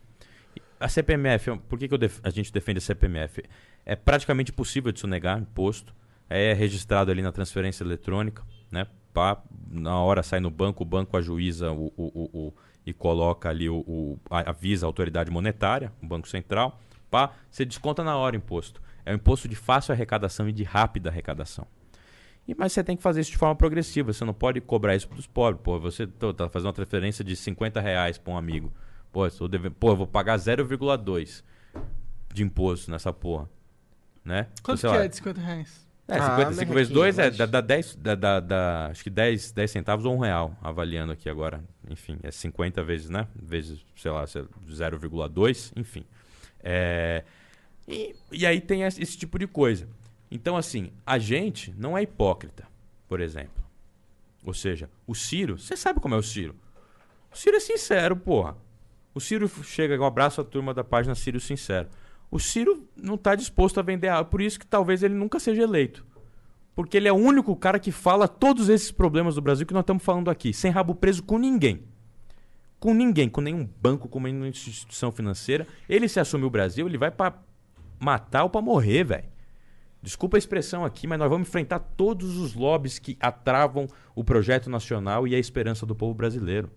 A 0.79 0.87
CPMF, 0.87 1.57
por 1.69 1.79
que, 1.79 1.87
que 1.87 1.97
def- 1.97 2.19
a 2.23 2.29
gente 2.29 2.51
defende 2.51 2.77
a 2.79 2.81
CPMF? 2.81 3.43
É 3.85 3.95
praticamente 3.95 4.51
impossível 4.51 4.91
de 4.91 4.99
sonegar 4.99 5.39
imposto. 5.39 5.93
É 6.29 6.53
registrado 6.53 7.11
ali 7.11 7.21
na 7.21 7.31
transferência 7.31 7.83
eletrônica, 7.83 8.43
né? 8.71 8.87
Pá, 9.13 9.41
na 9.69 9.99
hora 9.99 10.23
sai 10.23 10.39
no 10.39 10.49
banco, 10.49 10.83
o 10.83 10.85
banco 10.85 11.15
ajuiza 11.15 11.71
o, 11.71 11.85
o, 11.95 12.03
o- 12.05 12.47
o- 12.47 12.53
e 12.85 12.91
coloca 12.91 13.47
ali 13.49 13.69
o, 13.69 14.17
avisa 14.29 14.85
a 14.85 14.87
autoridade 14.87 15.29
monetária, 15.31 15.91
o 16.01 16.05
Banco 16.07 16.27
Central. 16.27 16.81
Pá, 17.09 17.31
você 17.49 17.63
desconta 17.63 18.03
na 18.03 18.17
hora 18.17 18.35
imposto. 18.35 18.81
É 19.05 19.11
um 19.11 19.15
imposto 19.15 19.47
de 19.47 19.55
fácil 19.55 19.93
arrecadação 19.93 20.49
e 20.49 20.51
de 20.51 20.63
rápida 20.63 21.09
arrecadação. 21.09 21.67
E, 22.47 22.53
mas 22.53 22.73
você 22.73 22.83
tem 22.83 22.97
que 22.97 23.03
fazer 23.03 23.21
isso 23.21 23.31
de 23.31 23.37
forma 23.37 23.55
progressiva. 23.55 24.11
Você 24.11 24.25
não 24.25 24.33
pode 24.33 24.59
cobrar 24.59 24.95
isso 24.95 25.07
dos 25.09 25.25
pobres. 25.27 25.61
Pô, 25.63 25.79
você 25.79 26.05
tô- 26.05 26.33
tá 26.33 26.49
fazendo 26.49 26.67
uma 26.67 26.73
transferência 26.73 27.23
de 27.23 27.35
50 27.35 27.79
reais 27.79 28.17
para 28.17 28.33
um 28.33 28.37
amigo. 28.37 28.71
Pô, 29.11 29.25
eu, 29.27 29.47
devendo- 29.47 29.75
pô, 29.75 29.91
eu 29.91 29.95
vou 29.95 30.07
pagar 30.07 30.37
0,2 30.37 31.43
de 32.33 32.43
imposto 32.43 32.91
nessa 32.91 33.13
porra. 33.13 33.49
Né? 34.25 34.47
Quanto 34.61 34.79
Sei 34.79 34.89
que 34.89 34.95
lá. 34.97 35.03
é 35.03 35.07
de 35.07 35.15
50 35.15 35.41
reais? 35.41 35.83
É, 36.07 36.17
Ah, 36.17 36.31
50, 36.37 36.53
5 36.53 36.73
vezes 36.73 36.91
merrequinho, 36.91 36.93
2 36.95 37.19
é 37.19 37.31
dá, 37.31 37.45
dá 37.45 37.61
10, 37.61 37.95
dá, 37.95 38.15
dá, 38.15 38.39
dá- 38.41 38.87
acho 38.87 39.03
que 39.03 39.09
10, 39.09 39.51
10 39.53 39.71
centavos 39.71 40.05
ou 40.05 40.13
um 40.13 40.19
real, 40.19 40.53
avaliando 40.61 41.13
aqui 41.13 41.29
agora. 41.29 41.63
Enfim, 41.89 42.17
é 42.23 42.29
50 42.31 42.83
vezes, 42.83 43.09
né? 43.09 43.25
Vezes, 43.35 43.79
sei 43.95 44.11
lá, 44.11 44.27
sei 44.27 44.41
lá, 44.41 44.47
0,2, 44.69 45.71
enfim. 45.77 46.03
É, 46.61 47.23
e, 47.87 48.13
e 48.31 48.45
aí 48.45 48.59
tem 48.59 48.83
esse 48.83 49.17
tipo 49.17 49.39
de 49.39 49.47
coisa. 49.47 49.87
Então, 50.33 50.57
assim, 50.57 50.89
a 51.05 51.19
gente 51.19 51.71
não 51.77 51.95
é 51.95 52.01
hipócrita, 52.01 52.67
por 53.07 53.21
exemplo. 53.21 53.63
Ou 54.43 54.51
seja, 54.51 54.89
o 55.05 55.13
Ciro, 55.13 55.59
você 55.59 55.77
sabe 55.77 55.99
como 55.99 56.15
é 56.15 56.17
o 56.17 56.23
Ciro. 56.23 56.55
O 57.31 57.37
Ciro 57.37 57.55
é 57.55 57.59
sincero, 57.59 58.15
porra. 58.15 58.57
O 59.13 59.21
Ciro 59.21 59.47
chega, 59.47 60.01
um 60.01 60.05
abraço 60.05 60.41
à 60.41 60.43
turma 60.43 60.73
da 60.73 60.83
página 60.83 61.13
Ciro 61.13 61.39
Sincero. 61.39 61.87
O 62.31 62.39
Ciro 62.39 62.89
não 62.97 63.13
está 63.13 63.35
disposto 63.35 63.79
a 63.79 63.83
vender 63.83 64.07
água, 64.07 64.25
por 64.25 64.41
isso 64.41 64.59
que 64.59 64.65
talvez 64.65 65.03
ele 65.03 65.13
nunca 65.13 65.39
seja 65.39 65.61
eleito. 65.61 66.03
Porque 66.73 66.97
ele 66.97 67.07
é 67.07 67.13
o 67.13 67.15
único 67.15 67.55
cara 67.55 67.77
que 67.77 67.91
fala 67.91 68.27
todos 68.27 68.69
esses 68.69 68.89
problemas 68.91 69.35
do 69.35 69.41
Brasil 69.41 69.67
que 69.67 69.73
nós 69.73 69.83
estamos 69.83 70.03
falando 70.03 70.31
aqui, 70.31 70.51
sem 70.51 70.71
rabo 70.71 70.95
preso 70.95 71.21
com 71.21 71.37
ninguém. 71.37 71.83
Com 72.79 72.95
ninguém, 72.95 73.29
com 73.29 73.39
nenhum 73.39 73.69
banco, 73.79 74.09
com 74.09 74.19
nenhuma 74.19 74.47
instituição 74.47 75.11
financeira. 75.11 75.67
Ele 75.87 76.09
se 76.09 76.19
assume 76.19 76.43
o 76.43 76.49
Brasil, 76.49 76.87
ele 76.87 76.97
vai 76.97 77.11
para 77.11 77.35
matar 77.99 78.45
ou 78.45 78.49
para 78.49 78.63
morrer, 78.63 79.03
velho. 79.03 79.32
Desculpa 80.03 80.35
a 80.35 80.37
expressão 80.37 80.83
aqui, 80.83 81.07
mas 81.07 81.17
nós 81.17 81.29
vamos 81.29 81.47
enfrentar 81.47 81.79
todos 81.79 82.37
os 82.37 82.53
lobbies 82.53 82.99
que 82.99 83.17
atravam 83.21 83.87
o 84.13 84.21
projeto 84.21 84.69
nacional 84.69 85.25
e 85.25 85.33
a 85.33 85.39
esperança 85.39 85.85
do 85.85 85.95
povo 85.95 86.13
brasileiro. 86.13 86.69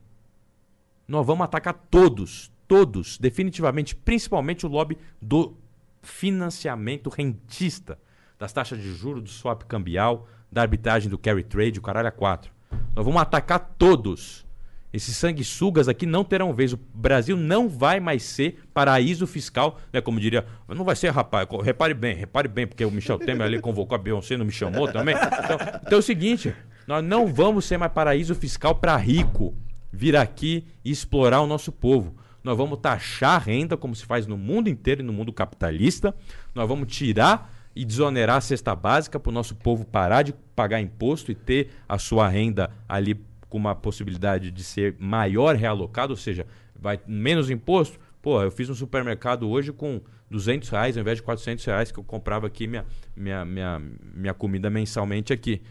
Nós 1.08 1.26
vamos 1.26 1.44
atacar 1.44 1.74
todos, 1.90 2.52
todos, 2.68 3.18
definitivamente, 3.18 3.96
principalmente 3.96 4.64
o 4.64 4.68
lobby 4.68 4.96
do 5.20 5.56
financiamento 6.02 7.10
rentista, 7.10 7.98
das 8.38 8.52
taxas 8.52 8.80
de 8.80 8.94
juros, 8.94 9.24
do 9.24 9.28
swap 9.28 9.64
cambial, 9.64 10.28
da 10.50 10.62
arbitragem 10.62 11.10
do 11.10 11.18
carry 11.18 11.42
trade, 11.42 11.80
o 11.80 11.82
caralho 11.82 12.06
a 12.06 12.12
quatro. 12.12 12.52
Nós 12.94 13.04
vamos 13.04 13.20
atacar 13.20 13.74
todos. 13.76 14.45
Esses 14.92 15.16
sanguessugas 15.16 15.88
aqui 15.88 16.06
não 16.06 16.24
terão 16.24 16.52
vez. 16.54 16.72
O 16.72 16.78
Brasil 16.94 17.36
não 17.36 17.68
vai 17.68 18.00
mais 18.00 18.22
ser 18.22 18.62
paraíso 18.72 19.26
fiscal, 19.26 19.78
né? 19.92 20.00
Como 20.00 20.18
diria, 20.18 20.46
não 20.68 20.84
vai 20.84 20.96
ser, 20.96 21.10
rapaz. 21.10 21.46
Repare 21.62 21.92
bem, 21.92 22.14
repare 22.14 22.48
bem, 22.48 22.66
porque 22.66 22.84
o 22.84 22.90
Michel 22.90 23.18
Temer 23.18 23.46
ali 23.46 23.60
convocou 23.60 23.94
a 23.94 23.98
Beyoncé, 23.98 24.36
não 24.36 24.46
me 24.46 24.52
chamou 24.52 24.90
também. 24.90 25.14
Então, 25.14 25.58
então 25.84 25.96
é 25.96 26.00
o 26.00 26.02
seguinte, 26.02 26.54
nós 26.86 27.04
não 27.04 27.26
vamos 27.26 27.64
ser 27.64 27.76
mais 27.76 27.92
paraíso 27.92 28.34
fiscal 28.34 28.74
para 28.74 28.96
rico 28.96 29.54
vir 29.92 30.16
aqui 30.16 30.64
e 30.84 30.90
explorar 30.90 31.40
o 31.40 31.46
nosso 31.46 31.72
povo. 31.72 32.14
Nós 32.44 32.56
vamos 32.56 32.78
taxar 32.78 33.34
a 33.34 33.38
renda, 33.38 33.76
como 33.76 33.94
se 33.94 34.04
faz 34.04 34.26
no 34.26 34.36
mundo 34.38 34.68
inteiro 34.68 35.02
e 35.02 35.04
no 35.04 35.12
mundo 35.12 35.32
capitalista. 35.32 36.14
Nós 36.54 36.68
vamos 36.68 36.94
tirar 36.94 37.52
e 37.74 37.84
desonerar 37.84 38.36
a 38.36 38.40
cesta 38.40 38.74
básica 38.74 39.18
para 39.18 39.30
o 39.30 39.32
nosso 39.32 39.54
povo 39.56 39.84
parar 39.84 40.22
de 40.22 40.32
pagar 40.54 40.80
imposto 40.80 41.32
e 41.32 41.34
ter 41.34 41.70
a 41.88 41.98
sua 41.98 42.28
renda 42.28 42.70
ali 42.88 43.20
com 43.56 43.58
uma 43.58 43.74
possibilidade 43.74 44.50
de 44.50 44.62
ser 44.62 44.94
maior 44.98 45.56
realocado, 45.56 46.12
ou 46.12 46.16
seja, 46.16 46.46
vai 46.78 47.00
menos 47.06 47.48
imposto. 47.48 47.98
Pô, 48.20 48.42
eu 48.42 48.50
fiz 48.50 48.68
um 48.68 48.74
supermercado 48.74 49.48
hoje 49.48 49.72
com 49.72 49.98
200 50.30 50.68
reais 50.68 50.94
ao 50.94 51.00
invés 51.00 51.16
de 51.16 51.22
400 51.22 51.64
reais 51.64 51.90
que 51.90 51.98
eu 51.98 52.04
comprava 52.04 52.46
aqui 52.46 52.66
minha, 52.66 52.84
minha, 53.16 53.44
minha, 53.46 53.82
minha 54.14 54.34
comida 54.34 54.68
mensalmente 54.68 55.32
aqui. 55.32 55.62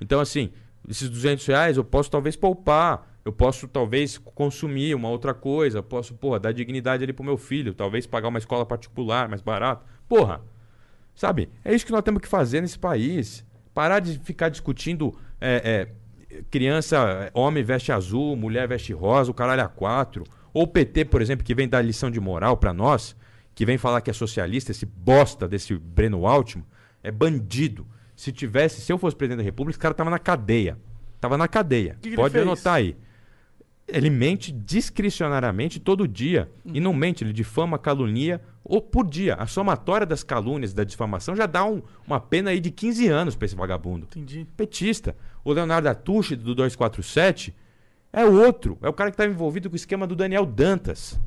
Então, 0.00 0.18
assim, 0.18 0.50
esses 0.88 1.08
200 1.08 1.46
reais 1.46 1.76
eu 1.76 1.84
posso 1.84 2.10
talvez 2.10 2.34
poupar, 2.34 3.08
eu 3.24 3.32
posso 3.32 3.68
talvez 3.68 4.18
consumir 4.18 4.96
uma 4.96 5.08
outra 5.08 5.32
coisa, 5.32 5.84
posso, 5.84 6.14
porra, 6.14 6.40
dar 6.40 6.50
dignidade 6.50 7.04
ali 7.04 7.12
pro 7.12 7.22
meu 7.22 7.36
filho, 7.36 7.72
talvez 7.72 8.08
pagar 8.08 8.26
uma 8.26 8.38
escola 8.38 8.66
particular 8.66 9.28
mais 9.28 9.40
barato. 9.40 9.86
Porra, 10.08 10.40
sabe? 11.14 11.48
É 11.64 11.72
isso 11.72 11.86
que 11.86 11.92
nós 11.92 12.02
temos 12.02 12.22
que 12.22 12.28
fazer 12.28 12.60
nesse 12.60 12.78
país. 12.78 13.46
Parar 13.72 14.00
de 14.00 14.18
ficar 14.18 14.48
discutindo 14.48 15.16
é, 15.40 15.88
é, 15.88 15.99
criança, 16.50 17.30
homem 17.34 17.62
veste 17.62 17.92
azul, 17.92 18.36
mulher 18.36 18.66
veste 18.68 18.92
rosa, 18.92 19.30
o 19.30 19.34
caralho 19.34 19.62
a 19.62 19.68
quatro. 19.68 20.24
Ou 20.52 20.64
o 20.64 20.66
PT, 20.66 21.04
por 21.06 21.22
exemplo, 21.22 21.44
que 21.44 21.54
vem 21.54 21.68
dar 21.68 21.82
lição 21.82 22.10
de 22.10 22.20
moral 22.20 22.56
pra 22.56 22.72
nós, 22.72 23.16
que 23.54 23.64
vem 23.66 23.78
falar 23.78 24.00
que 24.00 24.10
é 24.10 24.12
socialista, 24.12 24.70
esse 24.72 24.86
bosta 24.86 25.46
desse 25.46 25.76
Breno 25.76 26.26
Altman, 26.26 26.64
é 27.02 27.10
bandido. 27.10 27.86
Se 28.16 28.32
tivesse, 28.32 28.80
se 28.80 28.92
eu 28.92 28.98
fosse 28.98 29.16
presidente 29.16 29.38
da 29.38 29.44
República, 29.44 29.72
esse 29.72 29.78
cara 29.78 29.94
tava 29.94 30.10
na 30.10 30.18
cadeia. 30.18 30.78
Tava 31.20 31.36
na 31.38 31.46
cadeia. 31.48 31.96
que 32.00 32.08
ele 32.08 32.16
Pode 32.16 32.34
anotar 32.38 32.74
aí. 32.74 32.96
Ele 33.88 34.08
mente 34.10 34.52
discricionariamente 34.52 35.80
todo 35.80 36.06
dia. 36.06 36.48
E 36.64 36.80
não 36.80 36.92
mente, 36.92 37.24
ele 37.24 37.32
difama, 37.32 37.78
calunia 37.78 38.40
ou 38.64 38.80
por 38.80 39.06
dia. 39.08 39.34
A 39.34 39.46
somatória 39.46 40.06
das 40.06 40.22
calúnias, 40.22 40.72
da 40.72 40.84
difamação, 40.84 41.34
já 41.34 41.46
dá 41.46 41.64
um- 41.64 41.82
uma 42.06 42.20
pena 42.20 42.50
aí 42.50 42.60
de 42.60 42.70
15 42.70 43.08
anos 43.08 43.34
pra 43.34 43.46
esse 43.46 43.56
vagabundo. 43.56 44.06
Entendi. 44.10 44.46
Petista. 44.56 45.16
O 45.44 45.52
Leonardo 45.52 45.88
Atushi, 45.88 46.36
do 46.36 46.54
247, 46.54 47.54
é 48.12 48.24
o 48.24 48.32
outro. 48.42 48.78
É 48.82 48.88
o 48.88 48.92
cara 48.92 49.10
que 49.10 49.14
estava 49.14 49.30
envolvido 49.30 49.68
com 49.68 49.74
o 49.74 49.76
esquema 49.76 50.06
do 50.06 50.14
Daniel 50.16 50.44
Dantas. 50.44 51.18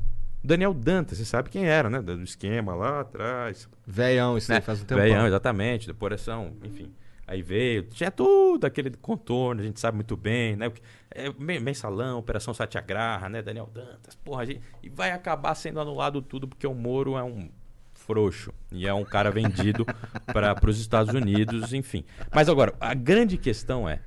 Daniel 0.42 0.74
Dantas, 0.74 1.16
você 1.18 1.24
sabe 1.24 1.48
quem 1.48 1.64
era, 1.66 1.88
né? 1.88 2.02
Do 2.02 2.22
esquema 2.22 2.74
lá 2.74 3.00
atrás. 3.00 3.68
Velhão, 3.86 4.36
isso 4.36 4.52
aí 4.52 4.58
Né? 4.58 4.60
faz 4.60 4.82
um 4.82 4.84
tempo. 4.84 5.00
Velhão, 5.00 5.26
exatamente, 5.26 5.86
depuração, 5.86 6.52
enfim. 6.62 6.92
Aí 7.26 7.40
veio, 7.40 7.84
tinha 7.84 8.10
tudo 8.10 8.66
aquele 8.66 8.90
contorno, 8.90 9.62
a 9.62 9.64
gente 9.64 9.80
sabe 9.80 9.94
muito 9.96 10.14
bem, 10.14 10.54
né? 10.56 10.70
É, 11.10 11.32
men- 11.38 11.58
mensalão, 11.60 12.18
Operação 12.18 12.52
Satyagraha, 12.52 13.30
né? 13.30 13.40
Daniel 13.40 13.70
Dantas, 13.72 14.14
porra, 14.22 14.44
gente, 14.44 14.60
e 14.82 14.90
vai 14.90 15.10
acabar 15.10 15.54
sendo 15.54 15.80
anulado 15.80 16.20
tudo 16.20 16.46
porque 16.46 16.66
o 16.66 16.74
Moro 16.74 17.16
é 17.16 17.22
um 17.22 17.48
frouxo 18.06 18.52
e 18.70 18.86
é 18.86 18.94
um 18.94 19.04
cara 19.04 19.30
vendido 19.30 19.84
para 20.26 20.58
os 20.68 20.78
Estados 20.78 21.14
Unidos, 21.14 21.72
enfim. 21.72 22.04
Mas 22.32 22.48
agora, 22.48 22.74
a 22.80 22.94
grande 22.94 23.36
questão 23.36 23.88
é: 23.88 24.00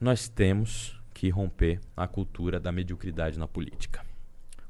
nós 0.00 0.28
temos 0.28 1.00
que 1.12 1.28
romper 1.28 1.80
a 1.96 2.06
cultura 2.06 2.58
da 2.58 2.72
mediocridade 2.72 3.38
na 3.38 3.46
política. 3.46 4.04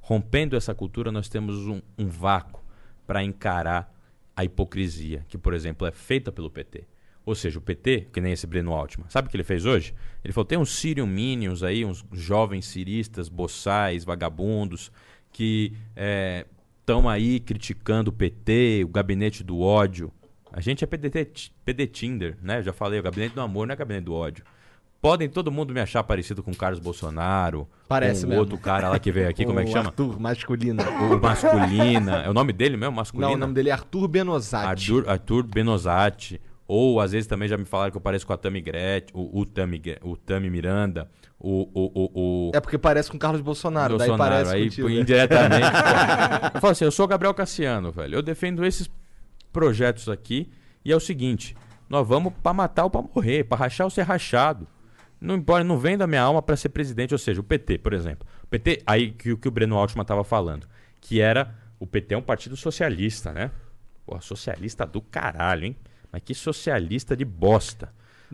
Rompendo 0.01 0.57
essa 0.57 0.75
cultura, 0.75 1.11
nós 1.11 1.29
temos 1.29 1.67
um, 1.67 1.81
um 1.99 2.09
vácuo 2.09 2.63
para 3.07 3.23
encarar 3.23 3.93
a 4.37 4.45
hipocrisia, 4.45 5.25
que, 5.29 5.39
por 5.39 5.55
exemplo, 5.55 5.87
é 5.87 5.91
feita 5.91 6.31
pelo 6.31 6.51
PT. 6.51 6.85
Ou 7.25 7.35
seja, 7.35 7.59
o 7.59 7.63
PT, 7.63 8.09
que 8.13 8.21
nem 8.21 8.33
esse 8.33 8.47
Breno 8.47 8.73
Altman, 8.73 9.09
sabe 9.09 9.27
o 9.27 9.31
que 9.31 9.37
ele 9.37 9.43
fez 9.43 9.65
hoje? 9.65 9.93
Ele 10.23 10.33
falou: 10.33 10.45
tem 10.45 10.59
uns 10.59 10.77
Syrian 10.77 11.07
Minions 11.07 11.65
aí, 11.65 11.85
uns 11.85 12.05
jovens 12.13 12.67
ciristas, 12.67 13.29
boçais, 13.29 14.05
vagabundos, 14.05 14.93
que 15.33 15.73
estão 16.87 17.09
aí 17.09 17.41
criticando 17.41 18.11
o 18.11 18.13
PT, 18.13 18.85
o 18.85 18.89
gabinete 18.89 19.43
do 19.43 19.61
ódio. 19.61 20.13
A 20.53 20.61
gente 20.61 20.85
é 20.85 20.87
PDT, 20.87 21.51
PD 21.65 21.87
Tinder, 21.89 22.39
né? 22.41 22.63
Já 22.63 22.73
falei, 22.73 23.01
o 23.01 23.03
gabinete 23.03 23.35
do 23.35 23.41
amor 23.41 23.67
não 23.67 23.73
é 23.73 23.77
gabinete 23.77 24.05
do 24.05 24.15
ódio. 24.15 24.45
Podem 25.03 25.29
todo 25.29 25.51
mundo 25.51 25.75
me 25.75 25.81
achar 25.81 26.03
parecido 26.05 26.43
com 26.45 26.53
o 26.53 26.57
Carlos 26.57 26.79
Bolsonaro, 26.79 27.69
Parece 27.89 28.21
com 28.21 28.27
o 28.27 28.31
mesmo. 28.31 28.41
outro 28.41 28.57
cara 28.59 28.89
lá 28.89 28.99
que 29.01 29.11
veio 29.13 29.29
aqui, 29.29 29.45
como 29.45 29.59
é 29.59 29.65
que 29.65 29.71
chama? 29.73 29.89
Arthur, 29.89 30.19
masculino. 30.21 30.83
O 31.13 31.21
Masculina. 31.21 32.23
É 32.23 32.31
o 32.31 32.33
nome 32.33 32.53
dele 32.53 32.77
mesmo? 32.77 32.95
Masculina? 32.95 33.29
Não, 33.29 33.35
o 33.35 33.39
nome 33.39 33.53
dele 33.53 33.69
é 33.69 33.73
Arthur 33.73 34.07
Benozati. 34.09 34.67
Arthur, 34.93 35.09
Arthur 35.11 35.43
Benozati. 35.43 36.41
Ou 36.69 37.01
às 37.01 37.13
vezes 37.13 37.27
também 37.29 37.49
já 37.49 37.57
me 37.57 37.65
falaram 37.65 37.93
que 37.93 37.97
eu 37.97 38.01
pareço 38.01 38.27
com 38.27 38.33
a 38.33 38.37
Tami 38.37 38.61
Gret, 38.61 39.07
o, 39.15 39.41
o, 39.41 39.47
Tami, 39.47 39.81
o 40.03 40.17
Tami 40.17 40.51
Miranda, 40.51 41.09
o. 41.39 41.69
o, 41.73 41.93
o, 41.95 42.11
o 42.49 42.51
É 42.55 42.61
porque 42.61 42.77
parece 42.77 43.09
com 43.11 43.17
o 43.17 43.21
Carlos 43.21 43.41
Bolsonaro, 43.41 43.97
daí 43.97 44.09
Bolsonaro, 44.09 44.35
parece 44.35 44.55
aí 44.55 44.65
contigo. 44.65 44.91
indiretamente. 44.91 45.71
pô. 45.71 46.57
eu 46.57 46.61
falo 46.61 46.73
assim, 46.73 46.85
eu 46.85 46.91
sou 46.91 47.05
o 47.05 47.09
Gabriel 47.09 47.33
Cassiano, 47.35 47.93
velho. 47.93 48.17
Eu 48.17 48.23
defendo 48.23 48.65
esses 48.65 48.91
projetos 49.53 50.09
aqui 50.09 50.51
e 50.85 50.93
é 50.93 50.97
o 50.97 51.01
seguinte: 51.01 51.57
nós 51.89 52.07
vamos 52.07 52.33
para 52.43 52.53
matar 52.53 52.85
ou 52.85 52.91
para 52.91 53.03
morrer, 53.03 53.45
para 53.45 53.59
rachar 53.59 53.87
ou 53.87 53.91
ser 53.91 54.03
rachado. 54.03 54.67
Não 55.21 55.37
importa, 55.37 55.65
não 55.65 55.79
vem 55.79 55.97
da 55.97 56.07
minha 56.07 56.21
alma 56.21 56.43
para 56.43 56.57
ser 56.57 56.69
presidente, 56.69 57.15
ou 57.15 57.19
seja, 57.19 57.41
o 57.41 57.45
PT, 57.45 57.79
por 57.79 57.93
exemplo. 57.93 58.29
O 58.43 58.47
PT, 58.49 58.83
aí 58.87 59.13
que, 59.13 59.33
o 59.33 59.39
que 59.39 59.49
o 59.49 59.51
Breno 59.51 59.77
Altman 59.77 60.03
estava 60.03 60.23
falando, 60.23 60.67
que 61.01 61.21
era 61.21 61.55
o 61.79 61.87
PT 61.87 62.15
é 62.15 62.19
um 62.19 62.23
partido 62.23 62.57
socialista, 62.57 63.33
né? 63.33 63.51
Pô, 64.05 64.21
socialista 64.21 64.87
do 64.87 65.01
caralho, 65.01 65.65
hein? 65.65 65.77
Mas 66.13 66.23
que 66.23 66.35
socialista 66.35 67.17
de 67.17 67.25
bosta. 67.25 67.93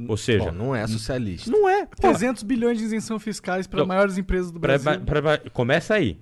Ou 0.08 0.16
seja, 0.16 0.46
Bom, 0.50 0.52
não 0.52 0.74
é 0.74 0.86
socialista. 0.86 1.50
não 1.50 1.68
é. 1.68 1.84
Pô, 1.86 1.96
300 2.00 2.42
bilhões 2.42 2.78
de 2.78 2.84
isenção 2.84 3.18
fiscais 3.18 3.66
para 3.66 3.78
as 3.80 3.84
Então, 3.84 3.86
maiores 3.86 4.16
empresas 4.18 4.50
do 4.50 4.58
Pra- 4.58 4.78
Brasil. 4.78 5.00
pra- 5.04 5.22
pra- 5.22 5.50
começa 5.50 5.94
aí. 5.94 6.18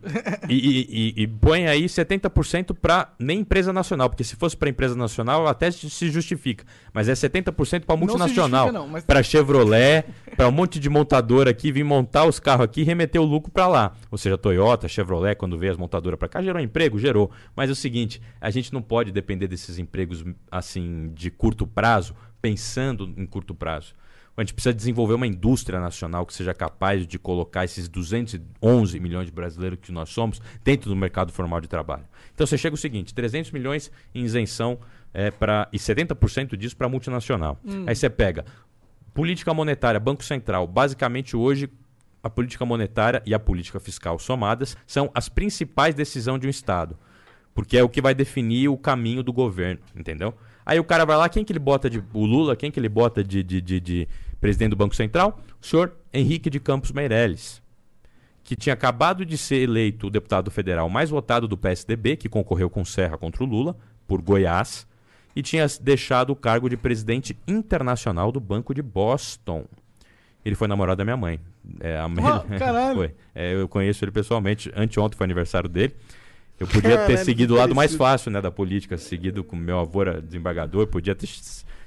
E, 0.48 0.54
e- 0.54 0.86
e- 1.18 1.22
e 1.22 1.26
põe 1.26 1.66
aí 1.68 1.88
70% 1.88 2.74
para 2.74 3.12
nem 3.18 3.40
empresa 3.40 3.72
nacional, 3.72 4.08
porque 4.10 4.24
se 4.24 4.34
fosse 4.36 4.56
para 4.56 4.68
empresa 4.68 4.94
nacional 4.96 5.46
até 5.46 5.70
se 5.70 6.10
justifica. 6.10 6.64
Mas 6.92 7.08
é 7.08 7.14
70% 7.14 7.84
para 7.86 7.96
multinacional. 7.96 8.70
mas- 8.88 9.04
Para 9.04 9.22
Chevrolet, 9.22 10.04
para 10.36 10.48
um 10.48 10.52
monte 10.52 10.78
de 10.80 10.88
montadora 10.88 11.50
aqui 11.50 11.70
vir 11.70 11.84
montar 11.84 12.24
os 12.26 12.40
carros 12.40 12.64
aqui 12.64 12.80
e 12.80 12.84
remeter 12.84 13.20
o 13.20 13.24
lucro 13.24 13.50
para 13.52 13.66
lá. 13.68 13.92
Ou 14.10 14.18
seja, 14.18 14.36
Toyota, 14.36 14.88
Chevrolet, 14.88 15.36
quando 15.36 15.56
veio 15.58 15.72
as 15.72 15.78
montadoras 15.78 16.18
para 16.18 16.28
cá, 16.28 16.42
gerou 16.42 16.60
emprego? 16.60 16.98
Gerou. 16.98 17.30
Mas 17.54 17.68
é 17.68 17.72
o 17.72 17.76
seguinte, 17.76 18.20
a 18.40 18.50
gente 18.50 18.72
não 18.72 18.82
pode 18.82 19.12
depender 19.12 19.46
desses 19.46 19.78
empregos 19.78 20.24
assim 20.50 21.10
de 21.14 21.30
curto 21.30 21.66
prazo, 21.66 22.14
pensando 22.40 23.12
em 23.16 23.26
curto 23.26 23.54
prazo. 23.54 23.94
A 24.36 24.42
gente 24.42 24.54
precisa 24.54 24.72
desenvolver 24.72 25.14
uma 25.14 25.26
indústria 25.26 25.78
nacional 25.78 26.24
que 26.24 26.32
seja 26.32 26.54
capaz 26.54 27.06
de 27.06 27.18
colocar 27.18 27.64
esses 27.64 27.88
211 27.88 28.98
milhões 28.98 29.26
de 29.26 29.32
brasileiros 29.32 29.78
que 29.82 29.92
nós 29.92 30.08
somos 30.08 30.40
dentro 30.64 30.88
do 30.88 30.96
mercado 30.96 31.30
formal 31.30 31.60
de 31.60 31.68
trabalho. 31.68 32.04
Então 32.34 32.46
você 32.46 32.56
chega 32.56 32.74
o 32.74 32.78
seguinte: 32.78 33.12
300 33.12 33.50
milhões 33.50 33.90
em 34.14 34.22
isenção 34.22 34.78
é, 35.12 35.30
pra, 35.30 35.68
e 35.72 35.78
70% 35.78 36.56
disso 36.56 36.76
para 36.76 36.88
multinacional. 36.88 37.58
Aí 37.86 37.94
você 37.94 38.08
pega 38.08 38.46
política 39.12 39.52
monetária, 39.52 40.00
Banco 40.00 40.24
Central. 40.24 40.66
Basicamente, 40.66 41.36
hoje, 41.36 41.68
a 42.22 42.30
política 42.30 42.64
monetária 42.64 43.22
e 43.26 43.34
a 43.34 43.38
política 43.38 43.78
fiscal 43.78 44.18
somadas 44.18 44.76
são 44.86 45.10
as 45.14 45.28
principais 45.28 45.94
decisões 45.94 46.40
de 46.40 46.46
um 46.46 46.50
Estado. 46.50 46.98
Porque 47.52 47.76
é 47.76 47.82
o 47.82 47.88
que 47.88 48.00
vai 48.00 48.14
definir 48.14 48.68
o 48.68 48.78
caminho 48.78 49.22
do 49.22 49.32
governo, 49.32 49.80
entendeu? 49.94 50.34
Aí 50.64 50.78
o 50.78 50.84
cara 50.84 51.04
vai 51.04 51.16
lá, 51.16 51.28
quem 51.28 51.44
que 51.44 51.52
ele 51.52 51.58
bota 51.58 51.88
de. 51.90 52.02
O 52.12 52.24
Lula, 52.26 52.54
quem 52.56 52.70
que 52.70 52.78
ele 52.78 52.88
bota 52.88 53.24
de, 53.24 53.42
de, 53.42 53.60
de- 53.60 53.80
de 53.80 54.08
presidente 54.40 54.70
do 54.70 54.76
Banco 54.76 54.94
Central? 54.94 55.40
O 55.60 55.66
senhor 55.66 55.92
Henrique 56.12 56.48
de 56.50 56.60
Campos 56.60 56.92
Meirelles. 56.92 57.60
Que 58.44 58.56
tinha 58.56 58.72
acabado 58.72 59.24
de 59.24 59.36
ser 59.38 59.56
eleito 59.62 60.06
o 60.06 60.10
deputado 60.10 60.50
federal 60.50 60.88
mais 60.88 61.10
votado 61.10 61.46
do 61.46 61.56
PSDB, 61.56 62.16
que 62.16 62.28
concorreu 62.28 62.68
com 62.70 62.84
Serra 62.84 63.16
contra 63.18 63.44
o 63.44 63.46
Lula, 63.46 63.76
por 64.08 64.20
Goiás, 64.22 64.86
e 65.36 65.42
tinha 65.42 65.66
deixado 65.80 66.30
o 66.30 66.36
cargo 66.36 66.68
de 66.68 66.76
presidente 66.76 67.36
internacional 67.46 68.32
do 68.32 68.40
Banco 68.40 68.74
de 68.74 68.82
Boston. 68.82 69.64
Ele 70.44 70.54
foi 70.56 70.66
namorado 70.66 70.98
da 70.98 71.04
minha 71.04 71.16
mãe. 71.16 71.38
É, 71.80 71.96
a 71.98 72.06
Ah, 72.06 72.44
caralho. 72.58 72.96
foi. 72.96 73.14
É, 73.34 73.54
eu 73.54 73.68
conheço 73.68 74.04
ele 74.04 74.10
pessoalmente. 74.10 74.72
Anteontem 74.74 75.16
foi 75.16 75.24
aniversário 75.24 75.68
dele. 75.68 75.94
Eu 76.60 76.66
podia 76.66 77.06
ter 77.06 77.16
seguido 77.16 77.54
o 77.54 77.56
lado 77.56 77.74
mais 77.74 77.94
fácil 77.94 78.30
né, 78.30 78.38
da 78.38 78.50
política, 78.50 78.98
seguido 78.98 79.42
com 79.42 79.56
meu 79.56 79.78
avô 79.78 80.02
era 80.02 80.20
desembargador, 80.20 80.86
podia 80.86 81.14
ter 81.14 81.26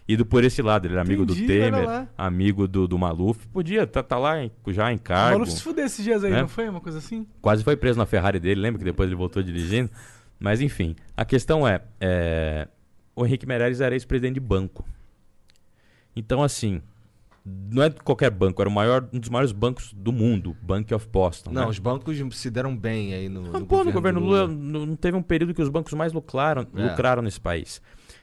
ido 0.07 0.25
por 0.25 0.43
esse 0.43 0.63
lado. 0.63 0.87
Ele 0.87 0.95
era 0.95 1.03
amigo 1.03 1.21
Entendi, 1.21 1.41
do 1.41 1.47
Temer, 1.47 2.07
amigo 2.17 2.67
do, 2.67 2.87
do 2.87 2.97
Maluf. 2.97 3.47
Podia 3.49 3.83
estar 3.83 4.01
tá, 4.01 4.17
lá 4.17 4.43
em- 4.43 4.51
já 4.69 4.91
em 4.91 4.95
O 4.95 4.99
cargo. 4.99 5.33
Maluf 5.33 5.51
se 5.51 5.61
fudeu 5.61 5.85
esses 5.85 6.03
dias 6.03 6.23
aí, 6.23 6.31
né? 6.31 6.41
não 6.41 6.47
foi? 6.47 6.67
Uma 6.67 6.81
coisa 6.81 6.97
assim? 6.97 7.27
Quase 7.39 7.63
foi 7.63 7.77
preso 7.77 7.99
na 7.99 8.07
Ferrari 8.07 8.39
dele, 8.39 8.59
lembra 8.61 8.79
que 8.79 8.85
depois 8.85 9.07
ele 9.07 9.15
voltou 9.15 9.43
dirigindo? 9.43 9.91
Mas 10.39 10.59
enfim, 10.59 10.95
a 11.15 11.23
questão 11.23 11.67
é, 11.67 11.79
é, 12.01 12.67
o 13.15 13.27
Henrique 13.27 13.45
Meirelles 13.45 13.79
era 13.79 13.93
ex-presidente 13.93 14.33
de 14.33 14.39
banco. 14.39 14.83
Então 16.15 16.41
assim, 16.41 16.81
não 17.45 17.83
é 17.83 17.89
de 17.89 17.97
qualquer 18.01 18.29
banco, 18.31 18.61
era 18.61 18.69
o 18.69 18.71
maior, 18.71 19.07
um 19.11 19.19
dos 19.19 19.29
maiores 19.29 19.51
bancos 19.51 19.93
do 19.93 20.11
mundo, 20.13 20.55
Bank 20.61 20.93
of 20.93 21.07
Boston. 21.09 21.51
Não, 21.51 21.63
né? 21.63 21.67
os 21.67 21.77
bancos 21.79 22.17
se 22.37 22.49
deram 22.49 22.75
bem 22.75 23.13
aí 23.13 23.27
no, 23.27 23.55
Ah, 23.55 23.59
no 23.59 23.65
pô, 23.65 23.83
no 23.83 23.91
governo 23.91 24.19
Lula, 24.21 24.43
Lula. 24.43 24.47
não 24.57 24.85
não 24.85 24.95
teve 24.95 25.17
um 25.17 25.21
período 25.21 25.53
que 25.53 25.61
os 25.61 25.69
bancos 25.69 25.93
mais 25.93 26.13
lucraram, 26.13 26.65
É. 26.75 26.89
lucraram 26.89 27.21
nesse 27.21 27.39
país. 27.41 27.81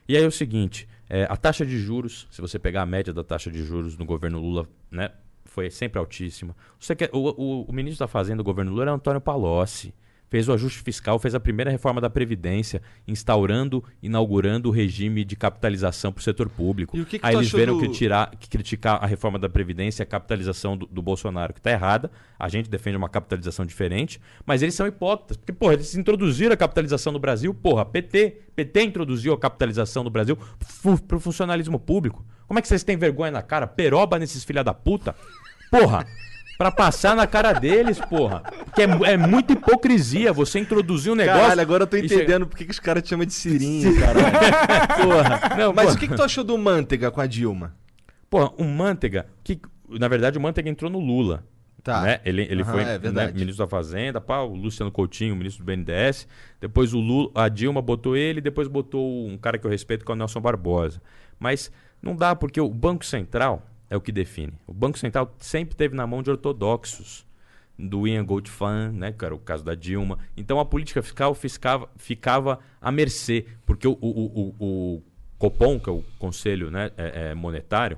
E 0.09 0.17
aí 0.17 0.23
é 0.25 0.27
o 0.27 0.31
seguinte, 0.33 0.89
é, 1.09 1.25
a 1.29 1.37
taxa 1.37 1.67
de 1.67 1.79
juros, 1.79 2.27
se 2.31 2.41
você 2.41 2.59
pegar 2.59 2.83
a 2.83 2.87
média 2.87 3.13
da 3.13 3.23
taxa 3.23 3.51
de 3.51 3.63
juros 3.63 3.97
no 3.99 4.05
governo 4.07 4.41
Lula, 4.41 4.67
né, 4.91 5.11
foi 5.45 5.71
sempre 5.71 5.99
altíssima. 5.99 6.57
Você 6.79 6.95
quer, 6.97 7.11
o, 7.13 7.19
o- 7.19 7.63
o 7.65 7.73
ministro 7.73 8.05
da 8.05 8.09
Fazenda 8.09 8.39
do 8.39 8.45
governo 8.45 8.71
Lula 8.71 8.85
era 8.85 8.93
Antônio 8.93 9.21
Palocci. 9.21 9.93
Fez 10.31 10.49
o 10.49 10.53
ajuste 10.53 10.81
fiscal, 10.83 11.19
fez 11.19 11.35
a 11.35 11.41
primeira 11.41 11.71
reforma 11.73 12.01
da 12.01 12.09
Previdência, 12.09 12.81
instaurando, 13.07 13.83
inaugurando 14.01 14.69
o 14.69 14.73
regime 14.73 15.25
de 15.25 15.35
capitalização 15.35 16.13
para 16.13 16.21
o 16.21 16.23
setor 16.23 16.49
público. 16.49 16.97
E 16.97 17.01
o 17.01 17.05
que 17.05 17.19
que 17.19 17.27
Aí 17.27 17.35
eles 17.35 17.51
viram 17.51 17.77
do- 17.77 17.81
que 17.83 17.89
tirar, 17.89 18.31
que 18.39 18.49
criticar 18.49 19.03
a 19.03 19.07
reforma 19.07 19.41
da 19.41 19.49
Previdência, 19.49 20.05
a 20.05 20.07
capitalização 20.07 20.77
do, 20.77 20.87
do 20.87 21.03
Bolsonaro, 21.03 21.53
que 21.53 21.59
está 21.59 21.73
errada. 21.73 22.11
A 22.39 22.49
gente 22.49 22.71
defende 22.71 22.97
uma 22.97 23.09
capitalização 23.09 23.67
diferente, 23.67 24.21
mas 24.47 24.63
eles 24.63 24.75
são 24.77 24.87
hipócritas. 24.87 25.37
Porque, 25.37 25.53
porra, 25.53 25.75
eles 25.75 25.97
introduziram 25.97 26.55
a 26.55 26.57
capitalização 26.57 27.13
no 27.13 27.19
Brasil, 27.19 27.53
porra, 27.53 27.85
PT, 27.85 28.43
PT 28.55 28.83
introduziu 28.85 29.33
a 29.33 29.39
capitalização 29.39 30.05
no 30.05 30.11
Brasil 30.11 30.39
para 31.09 31.17
o 31.17 31.21
funcionalismo 31.21 31.79
público. 31.81 32.25
Como 32.47 32.57
é 32.59 32.63
que 32.63 32.69
vocês 32.69 32.85
têm 32.85 32.97
vergonha 32.97 33.33
na 33.33 33.43
cara? 33.43 33.67
Peroba 33.67 34.17
nesses 34.19 34.45
filha 34.45 34.63
da 34.63 34.73
puta? 34.73 35.15
Porra! 35.73 36.07
Pra 36.61 36.71
passar 36.71 37.17
na 37.17 37.27
cara 37.27 37.55
deles, 37.55 37.99
porra. 37.99 38.43
Porque 38.67 38.83
é, 38.83 39.13
é 39.13 39.17
muita 39.17 39.55
hipocrisia 39.55 40.31
você 40.31 40.59
introduzir 40.59 41.11
um 41.11 41.15
negócio. 41.15 41.41
Caralho, 41.41 41.61
agora 41.63 41.83
eu 41.85 41.87
tô 41.87 41.97
chega- 41.97 42.15
entendendo 42.15 42.47
por 42.47 42.55
que 42.59 42.71
os 42.71 42.79
caras 42.79 43.03
te 43.03 43.09
chamam 43.09 43.25
de 43.25 43.33
Sirinho, 43.33 43.99
caralho. 43.99 44.27
Porra. 45.03 45.57
Não, 45.57 45.73
Mas 45.73 45.87
porra. 45.87 45.97
o 45.97 45.99
que, 45.99 46.09
que 46.09 46.15
tu 46.15 46.23
achou 46.23 46.45
do 46.45 46.59
Manteiga 46.59 47.11
com 47.11 47.19
a 47.19 47.27
Dilma? 47.27 47.75
Porra, 48.29 48.51
o 48.59 48.65
Manteiga, 48.65 49.27
que 49.43 49.59
na 49.89 50.07
verdade 50.07 50.37
o 50.37 50.41
Manteiga 50.43 50.69
entrou 50.69 50.91
no 50.91 50.99
Lula. 51.01 51.45
Tá. 51.83 52.03
né? 52.03 52.21
Ele, 52.27 52.43
ele 52.43 52.61
Aham, 52.63 52.73
foi 52.73 52.83
é 52.83 52.99
né, 53.11 53.33
ministro 53.33 53.65
da 53.65 53.67
Fazenda, 53.67 54.21
pá, 54.21 54.41
o 54.41 54.55
Luciano 54.55 54.93
Coutinho, 54.93 55.35
ministro 55.35 55.65
do 55.65 55.67
BNDES. 55.67 56.29
Depois 56.61 56.93
o 56.93 57.01
Lula, 57.01 57.31
a 57.37 57.49
Dilma 57.49 57.81
botou 57.81 58.15
ele, 58.15 58.39
depois 58.39 58.69
botou 58.69 59.27
um 59.27 59.39
cara 59.39 59.57
que 59.57 59.67
eu 59.67 59.71
respeito, 59.71 60.05
que 60.05 60.13
é 60.13 60.15
o 60.15 60.17
Nelson 60.19 60.43
Barbosa. 60.43 61.01
Mas 61.39 61.73
não 62.03 62.15
dá, 62.15 62.37
porque 62.37 62.61
o 62.61 62.69
Banco 62.69 63.03
Central 63.07 63.67
é 63.91 63.97
o 63.97 64.01
que 64.01 64.13
define. 64.13 64.53
O 64.67 64.73
Banco 64.73 64.97
Central 64.99 65.35
sempre 65.39 65.75
teve 65.77 65.95
na 65.95 66.07
mão 66.07 66.23
de 66.23 66.31
ortodoxos. 66.31 67.27
Do 67.83 68.07
Ian 68.07 68.27
Goldfan, 68.27 68.93
né, 68.93 69.11
que 69.11 69.25
era 69.25 69.35
o 69.35 69.39
caso 69.39 69.65
da 69.65 69.75
Dilma. 69.75 70.19
Então 70.37 70.61
a 70.61 70.67
política 70.67 71.03
fiscal 71.03 71.35
fiscava, 71.35 71.89
ficava 71.97 72.59
à 72.79 72.93
mercê, 72.93 73.47
porque 73.65 73.89
o, 73.89 73.93
o, 73.99 74.55
o, 74.59 74.97
o 74.97 75.03
Copom, 75.39 75.81
que 75.81 75.89
é 75.89 75.93
o 75.93 76.05
Conselho 76.19 76.71
né, 76.71 76.91
é- 76.99 77.31
é 77.31 77.35
monetário, 77.35 77.97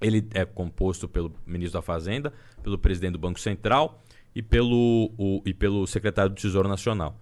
ele 0.00 0.26
é 0.32 0.42
composto 0.46 1.06
pelo 1.06 1.34
ministro 1.46 1.78
da 1.78 1.82
Fazenda, 1.82 2.32
pelo 2.62 2.78
presidente 2.78 3.12
do 3.12 3.18
Banco 3.18 3.38
Central 3.38 4.02
e 4.34 4.40
pelo, 4.42 5.12
o- 5.18 5.42
e 5.44 5.52
pelo 5.52 5.86
secretário 5.86 6.30
do 6.30 6.36
Tesouro 6.40 6.66
Nacional. 6.66 7.14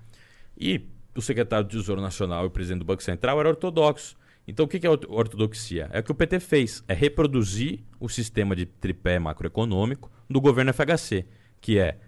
E 0.56 0.82
o 1.16 1.20
secretário 1.20 1.66
do 1.66 1.70
Tesouro 1.76 2.00
Nacional 2.00 2.44
e 2.44 2.46
o 2.46 2.50
presidente 2.50 2.78
do 2.80 2.84
Banco 2.84 3.02
Central 3.02 3.40
eram 3.40 3.50
ortodoxos. 3.50 4.16
Então 4.46 4.64
o 4.64 4.68
que 4.68 4.86
é 4.86 4.90
orto- 4.90 5.12
ortodoxia? 5.12 5.88
É 5.92 5.98
o 6.00 6.02
que 6.02 6.12
o 6.12 6.14
PT 6.14 6.38
fez, 6.40 6.84
é 6.86 6.94
reproduzir 6.94 7.80
o 7.98 8.08
sistema 8.08 8.54
de 8.54 8.64
tripé 8.66 9.18
macroeconômico 9.18 10.10
do 10.30 10.40
governo 10.40 10.72
FHC, 10.72 11.26
que 11.60 11.78
é 11.78 11.98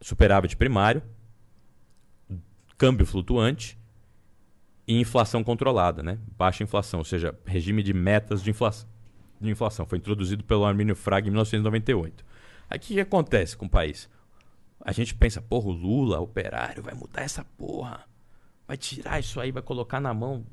superávit 0.00 0.56
primário, 0.56 1.02
câmbio 2.78 3.06
flutuante 3.06 3.78
e 4.86 5.00
inflação 5.00 5.42
controlada, 5.42 6.02
né? 6.02 6.18
Baixa 6.36 6.62
inflação, 6.62 7.00
ou 7.00 7.04
seja, 7.04 7.36
regime 7.44 7.82
de 7.82 7.92
metas 7.94 8.42
de 8.42 8.50
inflação. 8.50 8.88
De 9.40 9.50
inflação. 9.50 9.86
Foi 9.86 9.98
introduzido 9.98 10.44
pelo 10.44 10.64
Armínio 10.64 10.94
Fraga 10.94 11.26
em 11.26 11.30
1998. 11.30 12.24
Aí 12.70 12.78
o 12.78 12.80
que, 12.80 12.94
que 12.94 13.00
acontece 13.00 13.56
com 13.56 13.66
o 13.66 13.70
país? 13.70 14.08
A 14.80 14.92
gente 14.92 15.14
pensa, 15.14 15.40
porra, 15.40 15.68
o 15.68 15.72
Lula, 15.72 16.20
operário, 16.20 16.82
vai 16.82 16.94
mudar 16.94 17.22
essa 17.22 17.44
porra. 17.56 18.04
Vai 18.68 18.76
tirar 18.76 19.18
isso 19.18 19.40
aí, 19.40 19.50
vai 19.50 19.62
colocar 19.62 20.00
na 20.00 20.12
mão 20.14 20.44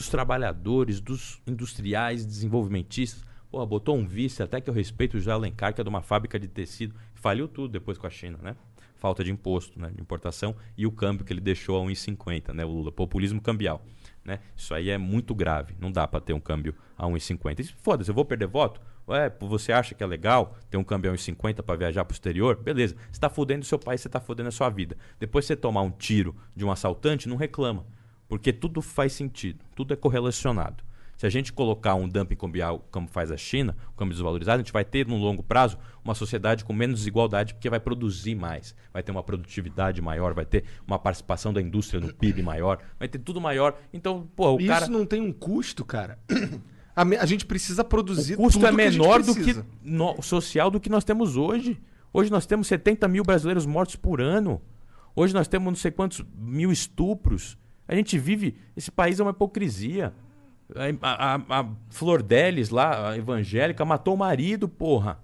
dos 0.00 0.08
trabalhadores, 0.08 0.98
dos 0.98 1.42
industriais, 1.46 2.24
desenvolvimentistas. 2.24 3.22
Porra, 3.50 3.66
botou 3.66 3.98
um 3.98 4.06
vice, 4.06 4.42
até 4.42 4.58
que 4.58 4.70
eu 4.70 4.72
respeito 4.72 5.14
o 5.14 5.18
José 5.18 5.30
Alencar, 5.30 5.74
que 5.74 5.80
é 5.80 5.84
de 5.84 5.90
uma 5.90 6.00
fábrica 6.00 6.40
de 6.40 6.48
tecido. 6.48 6.94
Faliu 7.12 7.46
tudo 7.46 7.72
depois 7.72 7.98
com 7.98 8.06
a 8.06 8.10
China, 8.10 8.38
né? 8.40 8.56
Falta 8.96 9.22
de 9.22 9.30
imposto, 9.30 9.78
né? 9.78 9.90
De 9.94 10.00
importação 10.00 10.56
e 10.74 10.86
o 10.86 10.90
câmbio 10.90 11.22
que 11.22 11.34
ele 11.34 11.40
deixou 11.40 11.78
a 11.78 11.86
1,50, 11.86 12.54
né? 12.54 12.64
O 12.64 12.68
Lula, 12.68 12.90
populismo 12.90 13.42
cambial. 13.42 13.84
Né? 14.24 14.40
Isso 14.56 14.72
aí 14.72 14.88
é 14.88 14.96
muito 14.96 15.34
grave. 15.34 15.74
Não 15.78 15.92
dá 15.92 16.08
para 16.08 16.20
ter 16.20 16.32
um 16.32 16.40
câmbio 16.40 16.74
a 16.96 17.06
1,50. 17.06 17.60
E 17.60 17.64
Foda-se, 17.64 18.10
eu 18.10 18.14
vou 18.14 18.24
perder 18.24 18.46
voto? 18.46 18.80
Ué, 19.06 19.28
pô, 19.28 19.48
você 19.48 19.70
acha 19.70 19.94
que 19.94 20.02
é 20.02 20.06
legal 20.06 20.56
ter 20.70 20.78
um 20.78 20.84
câmbio 20.84 21.10
a 21.10 21.14
1,50 21.14 21.62
para 21.62 21.76
viajar 21.76 22.06
pro 22.06 22.14
exterior? 22.14 22.56
Beleza. 22.56 22.94
Você 22.94 23.10
está 23.12 23.28
fudendo 23.28 23.62
o 23.62 23.66
seu 23.66 23.78
país, 23.78 24.00
você 24.00 24.08
está 24.08 24.20
fudendo 24.20 24.48
a 24.48 24.52
sua 24.52 24.70
vida. 24.70 24.96
Depois 25.18 25.44
você 25.44 25.54
tomar 25.54 25.82
um 25.82 25.90
tiro 25.90 26.34
de 26.56 26.64
um 26.64 26.70
assaltante, 26.70 27.28
não 27.28 27.36
reclama. 27.36 27.84
Porque 28.30 28.52
tudo 28.52 28.80
faz 28.80 29.12
sentido. 29.12 29.58
Tudo 29.74 29.92
é 29.92 29.96
correlacionado. 29.96 30.84
Se 31.16 31.26
a 31.26 31.28
gente 31.28 31.52
colocar 31.52 31.96
um 31.96 32.08
dumping 32.08 32.36
cambial 32.36 32.82
como 32.90 33.06
faz 33.06 33.30
a 33.30 33.36
China, 33.36 33.76
o 33.92 33.96
câmbio 33.96 34.14
desvalorizado, 34.14 34.54
a 34.60 34.62
gente 34.62 34.72
vai 34.72 34.86
ter 34.86 35.06
no 35.06 35.16
longo 35.18 35.42
prazo 35.42 35.76
uma 36.02 36.14
sociedade 36.14 36.64
com 36.64 36.72
menos 36.72 37.00
desigualdade 37.00 37.52
porque 37.52 37.68
vai 37.68 37.78
produzir 37.78 38.34
mais, 38.34 38.74
vai 38.90 39.02
ter 39.02 39.10
uma 39.12 39.22
produtividade 39.22 40.00
maior, 40.00 40.32
vai 40.32 40.46
ter 40.46 40.64
uma 40.86 40.98
participação 40.98 41.52
da 41.52 41.60
indústria 41.60 42.00
no 42.00 42.14
PIB 42.14 42.40
maior, 42.42 42.78
vai 42.98 43.06
ter 43.06 43.18
tudo 43.18 43.38
maior. 43.38 43.76
Então, 43.92 44.26
pô, 44.34 44.52
o 44.54 44.60
Isso 44.60 44.68
cara 44.68 44.86
não 44.86 45.04
tem 45.04 45.20
um 45.20 45.30
custo, 45.30 45.84
cara. 45.84 46.18
A, 46.96 47.02
a 47.02 47.26
gente 47.26 47.46
precisa 47.46 47.84
produzir 47.84 48.34
o 48.34 48.38
custo 48.38 48.64
é 48.66 48.70
que 48.70 48.76
menor 48.76 49.22
do 49.22 49.34
que 49.34 49.56
no- 49.82 50.20
social 50.22 50.70
do 50.70 50.80
que 50.80 50.88
nós 50.88 51.04
temos 51.04 51.36
hoje. 51.36 51.78
Hoje 52.12 52.30
nós 52.30 52.46
temos 52.46 52.66
70 52.66 53.06
mil 53.08 53.22
brasileiros 53.24 53.64
mortos 53.66 53.94
por 53.96 54.20
ano. 54.20 54.60
Hoje 55.14 55.32
nós 55.34 55.46
temos 55.48 55.66
não 55.66 55.76
sei 55.76 55.90
quantos 55.90 56.24
mil 56.34 56.72
estupros. 56.72 57.56
A 57.90 57.94
gente 57.96 58.16
vive. 58.18 58.54
Esse 58.76 58.90
país 58.90 59.18
é 59.18 59.22
uma 59.22 59.32
hipocrisia. 59.32 60.12
A, 61.02 61.34
a, 61.34 61.60
a 61.60 61.68
Flor 61.88 62.22
Delis 62.22 62.70
lá, 62.70 63.10
a 63.10 63.16
evangélica, 63.18 63.84
matou 63.84 64.14
o 64.14 64.18
marido, 64.18 64.68
porra. 64.68 65.18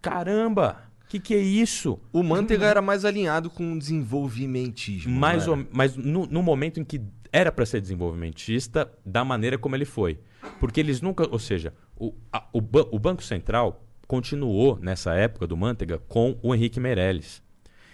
Caramba! 0.00 0.82
Que 1.08 1.18
que 1.18 1.34
é 1.34 1.38
isso? 1.38 1.98
O 2.12 2.22
Manteiga 2.22 2.66
era 2.66 2.80
mais 2.80 3.04
alinhado 3.04 3.50
com 3.50 3.72
o 3.72 3.78
desenvolvimentismo. 3.78 5.12
Mais 5.14 5.48
ou, 5.48 5.66
mas 5.72 5.96
no, 5.96 6.24
no 6.26 6.42
momento 6.42 6.78
em 6.80 6.84
que 6.84 7.00
era 7.32 7.50
para 7.50 7.66
ser 7.66 7.80
desenvolvimentista, 7.80 8.90
da 9.04 9.24
maneira 9.24 9.58
como 9.58 9.74
ele 9.74 9.84
foi. 9.84 10.18
Porque 10.60 10.78
eles 10.80 11.00
nunca. 11.02 11.28
Ou 11.30 11.38
seja, 11.38 11.74
o, 11.96 12.14
a- 12.32 12.46
o, 12.52 12.58
o 12.92 12.98
Banco 12.98 13.22
Central 13.24 13.84
continuou, 14.06 14.78
nessa 14.80 15.12
época 15.14 15.46
do 15.46 15.56
Manteiga, 15.56 15.98
com 16.08 16.38
o 16.42 16.54
Henrique 16.54 16.80
Meirelles. 16.80 17.42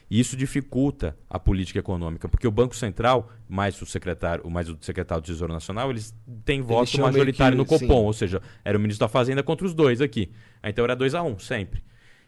E 0.08 0.20
isso 0.20 0.36
dificulta 0.36 1.16
a 1.28 1.38
política 1.38 1.80
econômica, 1.80 2.28
porque 2.28 2.46
o 2.46 2.50
Banco 2.50 2.76
Central, 2.76 3.28
mais 3.48 3.80
o 3.82 3.86
secretário, 3.86 4.48
mais 4.48 4.68
o 4.68 4.78
secretário 4.80 5.20
do 5.22 5.26
Tesouro 5.26 5.52
Nacional, 5.52 5.90
eles 5.90 6.14
têm 6.44 6.62
voto 6.62 6.92
meio 6.92 7.06
majoritário 7.06 7.56
que- 7.56 7.58
no 7.58 7.66
Copom, 7.66 8.00
sim. 8.00 8.06
ou 8.06 8.12
seja, 8.12 8.40
era 8.64 8.78
o 8.78 8.80
ministro 8.80 9.04
da 9.04 9.08
Fazenda 9.08 9.42
contra 9.42 9.66
os 9.66 9.74
dois 9.74 10.00
aqui. 10.00 10.30
Então 10.62 10.84
era 10.84 10.94
2 10.94 11.14
a 11.14 11.22
1 11.22 11.28
um, 11.28 11.38
sempre. 11.38 11.82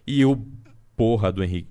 E 0.06 0.24
o 0.24 0.44
porra 0.96 1.30
do 1.30 1.42
Henrique 1.44 1.70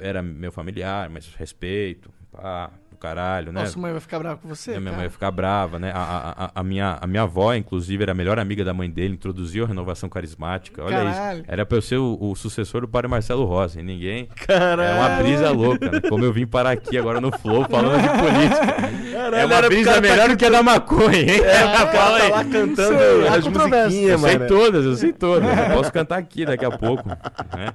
era 0.00 0.22
meu 0.22 0.50
familiar, 0.50 1.08
mas 1.08 1.32
respeito, 1.34 2.10
pá, 2.32 2.72
caralho, 3.02 3.52
né? 3.52 3.60
Nossa, 3.60 3.78
mãe 3.78 3.90
vai 3.90 4.00
ficar 4.00 4.18
brava 4.20 4.36
com 4.36 4.48
você? 4.48 4.70
minha 4.72 4.82
mãe 4.82 4.92
cara? 4.92 5.04
ia 5.04 5.10
ficar 5.10 5.30
brava, 5.32 5.78
né? 5.78 5.90
A, 5.94 6.50
a, 6.54 6.60
a- 6.60 6.62
minha, 6.62 6.98
a 7.00 7.06
minha 7.06 7.22
avó, 7.22 7.52
inclusive, 7.54 8.02
era 8.02 8.12
a 8.12 8.14
melhor 8.14 8.38
amiga 8.38 8.64
da 8.64 8.72
mãe 8.72 8.88
dele, 8.88 9.14
introduziu 9.14 9.64
a 9.64 9.66
renovação 9.68 10.08
carismática. 10.08 10.82
Olha 10.84 10.96
Caralho. 10.96 11.38
isso. 11.40 11.44
Era 11.48 11.66
pra 11.66 11.76
eu 11.78 11.82
ser 11.82 11.96
o, 11.96 12.16
o 12.20 12.34
sucessor 12.36 12.82
do 12.82 12.88
padre 12.88 13.08
Marcelo 13.08 13.44
Rossi. 13.44 13.80
E 13.80 13.82
ninguém. 13.82 14.28
Caralho. 14.46 14.82
É 14.82 14.94
uma 14.94 15.08
brisa 15.22 15.50
louca, 15.50 15.90
né? 15.90 16.00
Como 16.08 16.24
eu 16.24 16.32
vim 16.32 16.46
parar 16.46 16.70
aqui 16.70 16.96
agora 16.96 17.20
no 17.20 17.36
Flow 17.38 17.66
falando 17.68 18.00
de 18.00 18.08
política. 18.08 19.36
é 19.36 19.44
uma 19.44 19.62
brisa 19.62 19.90
cara 19.90 20.00
melhor 20.00 20.28
do 20.28 20.36
que 20.36 20.44
a 20.44 20.50
da 20.50 20.62
maconha, 20.62 21.18
hein? 21.18 21.42
Fala 21.92 22.16
aí. 22.18 22.30
Tá 22.30 22.36
lá 22.36 22.44
cantando 22.44 22.98
Sei, 22.98 23.28
há 23.28 23.34
as 23.34 23.46
musiquinhas, 23.46 24.10
Eu 24.12 24.18
sei 24.18 24.38
mano. 24.38 24.46
todas, 24.48 24.84
eu 24.84 24.94
sei 24.96 25.12
todas. 25.12 25.58
Eu 25.58 25.74
posso 25.76 25.92
cantar 25.92 26.18
aqui 26.18 26.44
daqui 26.46 26.64
a 26.64 26.70
pouco. 26.70 27.08
né? 27.08 27.16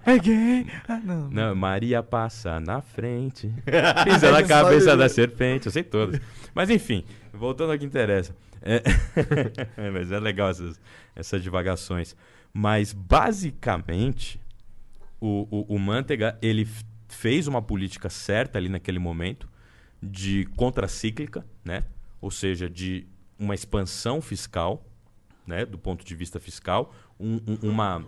É 0.05 0.17
gay. 0.17 0.65
Ah, 0.87 0.99
não. 1.03 1.27
Não, 1.29 1.55
Maria 1.55 2.01
passa 2.01 2.59
na 2.59 2.81
frente, 2.81 3.51
pisa 4.05 4.31
na 4.31 4.43
cabeça 4.43 4.95
da 4.95 5.09
serpente, 5.21 5.65
eu 5.65 5.71
sei 5.71 5.83
todas. 5.83 6.19
Mas 6.53 6.69
enfim, 6.69 7.03
voltando 7.33 7.71
ao 7.71 7.77
que 7.79 7.85
interessa. 7.85 8.35
É, 9.77 9.89
mas 9.91 10.11
é 10.11 10.19
legal 10.19 10.49
essas, 10.49 10.79
essas 11.15 11.41
divagações. 11.41 12.15
Mas 12.53 12.91
basicamente, 12.93 14.39
o, 15.19 15.47
o, 15.49 15.75
o 15.75 15.79
Manteiga 15.79 16.37
ele 16.41 16.67
fez 17.07 17.47
uma 17.47 17.61
política 17.61 18.09
certa 18.09 18.57
ali 18.57 18.67
naquele 18.69 18.99
momento 18.99 19.47
de 20.01 20.45
contracíclica, 20.55 21.45
né? 21.63 21.83
Ou 22.21 22.29
seja, 22.31 22.69
de 22.69 23.07
uma 23.39 23.55
expansão 23.55 24.21
fiscal, 24.21 24.85
né? 25.45 25.65
Do 25.65 25.77
ponto 25.77 26.03
de 26.05 26.15
vista 26.15 26.39
fiscal, 26.39 26.93
um- 27.19 27.39
um- 27.47 27.69
uma 27.69 28.05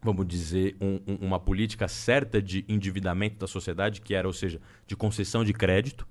vamos 0.00 0.26
dizer, 0.28 0.76
um- 0.80 1.00
um- 1.08 1.26
uma 1.26 1.40
política 1.40 1.88
certa 1.88 2.40
de 2.40 2.64
endividamento 2.68 3.36
da 3.36 3.46
sociedade, 3.48 4.00
que 4.00 4.14
era, 4.14 4.28
ou 4.28 4.32
seja, 4.32 4.60
de 4.86 4.94
concessão 4.94 5.42
de 5.44 5.52
crédito, 5.52 6.06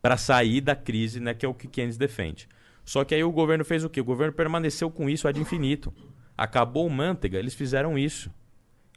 para 0.00 0.16
sair 0.16 0.60
da 0.60 0.76
crise, 0.76 1.20
né, 1.20 1.34
que 1.34 1.44
é 1.44 1.48
o 1.48 1.54
que 1.54 1.68
Keynes 1.68 1.96
defende. 1.96 2.48
Só 2.84 3.04
que 3.04 3.14
aí 3.14 3.22
o 3.22 3.32
governo 3.32 3.64
fez 3.64 3.84
o 3.84 3.90
quê? 3.90 4.00
O 4.00 4.04
governo 4.04 4.32
permaneceu 4.32 4.90
com 4.90 5.10
isso 5.10 5.28
ad 5.28 5.38
infinito. 5.40 5.92
Acabou 6.36 6.86
o 6.86 6.90
Manteiga, 6.90 7.38
eles 7.38 7.54
fizeram 7.54 7.98
isso. 7.98 8.30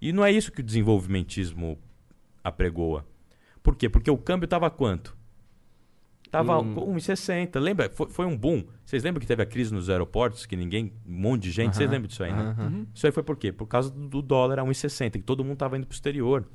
E 0.01 0.13
não 0.13 0.23
é 0.23 0.31
isso 0.31 0.51
que 0.51 0.61
o 0.61 0.63
desenvolvimentismo 0.63 1.77
apregoa. 2.43 3.05
Por 3.61 3.75
quê? 3.75 3.89
Porque 3.89 4.09
o 4.09 4.17
câmbio 4.17 4.45
estava 4.45 4.69
quanto? 4.69 5.15
Tava 6.31 6.57
Hum. 6.59 6.95
1,60. 6.95 7.59
Lembra? 7.59 7.89
Foi, 7.93 8.09
foi 8.09 8.25
um 8.25 8.37
boom. 8.37 8.63
Vocês 8.85 9.03
lembram 9.03 9.19
que 9.19 9.27
teve 9.27 9.43
a 9.43 9.45
crise 9.45 9.73
nos 9.73 9.89
aeroportos, 9.89 10.45
que 10.45 10.55
ninguém, 10.55 10.93
um 11.05 11.11
monte 11.11 11.43
de 11.43 11.51
gente, 11.51 11.75
vocês 11.75 11.89
lembram 11.89 12.07
disso 12.07 12.23
aí, 12.23 12.31
né? 12.31 12.55
Isso 12.93 13.05
aí 13.05 13.11
foi 13.11 13.21
por 13.21 13.35
quê? 13.35 13.51
Por 13.51 13.67
causa 13.67 13.91
do 13.91 14.07
do 14.07 14.21
dólar 14.21 14.59
a 14.59 14.63
1,60, 14.63 15.11
que 15.13 15.23
todo 15.23 15.43
mundo 15.43 15.53
estava 15.53 15.77
indo 15.77 15.85
para 15.85 15.93
o 15.93 15.95
exterior. 15.95 16.47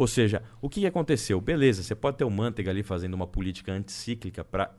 Ou 0.00 0.06
seja, 0.06 0.42
o 0.62 0.68
que 0.70 0.86
aconteceu? 0.86 1.38
Beleza, 1.42 1.82
você 1.82 1.94
pode 1.94 2.16
ter 2.16 2.24
o 2.24 2.30
Manteiga 2.30 2.70
ali 2.70 2.82
fazendo 2.82 3.12
uma 3.12 3.26
política 3.26 3.70
anticíclica 3.70 4.42
para 4.42 4.74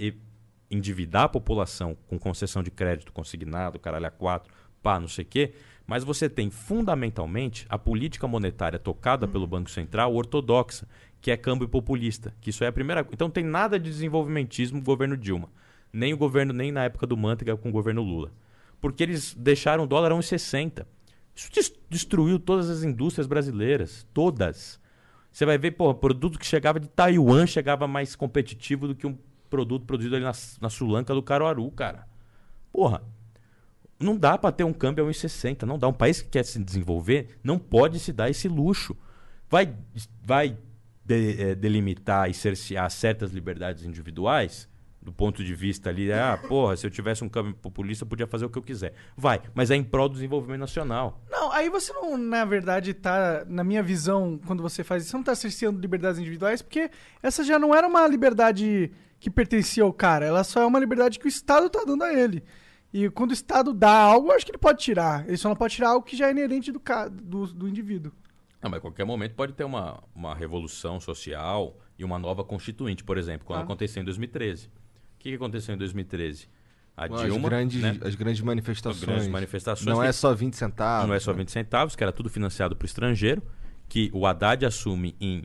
endividar 0.70 1.26
a 1.26 1.30
população 1.30 1.96
com 2.08 2.18
concessão 2.18 2.64
de 2.64 2.72
crédito 2.72 3.14
consignado, 3.14 3.78
caralho 3.78 4.08
a 4.08 4.10
quatro, 4.10 4.52
pá, 4.82 5.00
não 5.00 5.08
sei 5.08 5.24
o 5.24 5.28
quê, 5.28 5.54
mas 5.86 6.04
você 6.04 6.28
tem 6.28 6.50
fundamentalmente 6.50 7.68
a 7.70 7.78
política 7.78 8.28
monetária 8.28 8.80
tocada 8.80 9.28
pelo 9.28 9.46
Banco 9.46 9.70
Central 9.70 10.16
ortodoxa, 10.16 10.88
que 11.22 11.30
é 11.30 11.38
câmbio 11.38 11.70
populista, 11.70 12.34
que 12.42 12.50
isso 12.50 12.64
é 12.64 12.68
a 12.68 12.72
primeira 12.72 13.06
Então 13.12 13.28
não 13.28 13.32
tem 13.32 13.44
nada 13.44 13.78
de 13.80 13.92
desenvolvimentismo 13.92 14.80
no 14.80 14.84
governo 14.84 15.16
Dilma, 15.16 15.50
nem 15.94 16.16
o 16.16 16.18
governo, 16.18 16.52
nem 16.52 16.72
na 16.72 16.86
época 16.86 17.06
do 17.06 17.16
Manteiga 17.16 17.56
com 17.56 17.70
o 17.70 17.72
governo 17.72 18.02
Lula. 18.02 18.32
Porque 18.80 19.04
eles 19.04 19.36
deixaram 19.36 19.84
o 19.84 19.88
dólar 19.88 20.14
a 20.14 20.16
1,60. 20.16 20.84
Isso 21.36 21.52
des- 21.54 21.72
destruiu 21.88 22.40
todas 22.40 22.72
as 22.72 22.82
indústrias 22.82 23.28
brasileiras, 23.28 24.08
todas. 24.12 24.81
Você 25.32 25.46
vai 25.46 25.58
ver, 25.58 25.72
pô, 25.72 25.94
produto 25.94 26.38
que 26.38 26.46
chegava 26.46 26.80
de 26.80 26.88
Taiwan 26.90 27.46
chegava 27.48 27.88
mais 27.88 28.16
competitivo 28.16 28.88
do 28.88 28.96
que 28.96 29.08
um 29.08 29.18
produto 29.50 29.86
produzido 29.86 30.16
ali 30.16 30.24
na, 30.26 30.34
na 30.62 30.70
Sri 30.70 30.88
Lanka 30.88 31.14
do 31.14 31.24
Caruaru, 31.24 31.70
cara. 31.72 32.08
Porra, 32.72 33.02
não 34.00 34.18
dá 34.18 34.38
pra 34.38 34.52
ter 34.52 34.64
um 34.64 34.74
câmbio 34.74 35.06
a 35.06 35.08
1,60, 35.10 35.64
não 35.64 35.78
dá. 35.80 35.88
Um 35.88 35.94
país 35.94 36.22
que 36.22 36.30
quer 36.30 36.44
se 36.44 36.62
desenvolver 36.64 37.38
não 37.44 37.58
pode 37.60 38.00
se 38.00 38.12
dar 38.12 38.30
esse 38.30 38.48
luxo. 38.48 38.96
Vai, 39.50 39.74
vai 40.24 40.58
de- 41.06 41.42
eh, 41.42 41.56
delimitar 41.56 42.30
e 42.30 42.34
cercear 42.34 42.90
certas 42.90 43.32
liberdades 43.32 43.84
individuais, 43.86 44.68
do 45.02 45.12
ponto 45.12 45.44
de 45.44 45.56
vista 45.56 45.90
ali, 45.90 46.12
ah, 46.14 46.38
porra, 46.48 46.78
se 46.78 46.86
eu 46.86 46.92
tivesse 46.92 47.24
um 47.24 47.30
câmbio 47.30 47.56
populista, 47.56 48.04
eu 48.04 48.08
podia 48.08 48.28
fazer 48.28 48.46
o 48.46 48.50
que 48.50 48.58
eu 48.58 48.62
quiser. 48.62 48.94
Vai, 49.18 49.42
mas 49.56 49.72
é 49.72 49.76
em 49.76 49.84
prol 49.84 50.08
do 50.08 50.14
desenvolvimento 50.14 50.60
nacional. 50.60 51.20
Não, 51.30 51.52
aí 51.52 51.70
você 51.70 51.92
não, 51.92 52.18
na 52.18 52.46
verdade, 52.46 52.94
tá, 52.94 53.44
na 53.48 53.64
minha 53.64 53.82
visão, 53.82 54.40
quando 54.46 54.62
você 54.62 54.84
faz 54.84 55.02
isso, 55.04 55.12
você 55.12 55.18
não 55.18 55.24
tá 55.24 55.34
cerceando 55.34 55.80
liberdades 55.80 56.20
individuais, 56.20 56.62
porque 56.62 56.92
essa 57.24 57.44
já 57.44 57.58
não 57.58 57.74
era 57.74 57.88
uma 57.88 58.06
liberdade 58.08 58.92
que 59.20 59.30
pertencia 59.30 59.84
ao 59.84 59.92
cara, 59.94 60.26
ela 60.26 60.44
só 60.44 60.62
é 60.62 60.66
uma 60.66 60.80
liberdade 60.80 61.18
que 61.20 61.26
o 61.26 61.30
Estado 61.30 61.70
tá 61.70 61.84
dando 61.86 62.04
a 62.04 62.14
ele. 62.14 62.44
E 62.94 63.10
quando 63.10 63.32
o 63.32 63.34
Estado 63.34 63.74
dá 63.74 63.90
algo, 63.92 64.28
eu 64.30 64.36
acho 64.36 64.46
que 64.46 64.52
ele 64.52 64.58
pode 64.58 64.84
tirar. 64.84 65.26
Ele 65.28 65.38
só 65.38 65.48
não 65.50 65.56
pode 65.56 65.74
tirar 65.76 65.90
algo 65.92 66.06
que 66.06 66.16
já 66.16 66.28
é 66.28 66.32
inerente 66.32 66.72
do, 66.72 66.82
do, 67.12 67.48
do 67.48 67.68
indivíduo. 67.68 68.12
Não, 68.62 68.70
mas 68.70 68.78
a 68.80 68.82
qualquer 68.82 69.06
momento 69.06 69.34
pode 69.34 69.54
ter 69.54 69.64
uma, 69.64 70.04
uma 70.14 70.36
revolução 70.36 71.00
social 71.00 71.78
e 71.98 72.04
uma 72.04 72.20
nova 72.20 72.44
constituinte, 72.44 73.04
por 73.04 73.18
exemplo, 73.18 73.48
quando 73.48 73.62
Ah. 73.62 73.64
aconteceu 73.64 74.02
em 74.02 74.06
2013. 74.06 74.70
O 75.22 75.24
que, 75.24 75.30
que 75.30 75.36
aconteceu 75.36 75.76
em 75.76 75.78
2013? 75.78 76.48
A 76.98 77.06
As 77.06 77.22
Dilma, 77.22 77.48
grandes, 77.48 77.80
né? 77.80 77.96
as 78.04 78.16
grandes 78.16 78.42
manifestações. 78.42 79.04
As 79.04 79.08
grandes 79.08 79.28
manifestações 79.28 79.86
Não 79.86 80.02
que- 80.02 80.08
é 80.08 80.12
só 80.12 80.34
20 80.34 80.56
centavos. 80.56 81.08
não 81.08 81.14
é 81.14 81.20
só 81.20 81.32
né? 81.32 81.38
20 81.38 81.52
centavos, 81.52 81.96
que 81.96 82.02
era 82.04 82.12
tudo 82.12 82.28
financiado 82.28 82.76
para 82.76 82.84
o 82.84 82.88
estrangeiro, 82.88 83.44
que 83.88 84.10
o 84.14 84.26
Haddad 84.26 84.66
assume 84.66 85.16
em, 85.22 85.44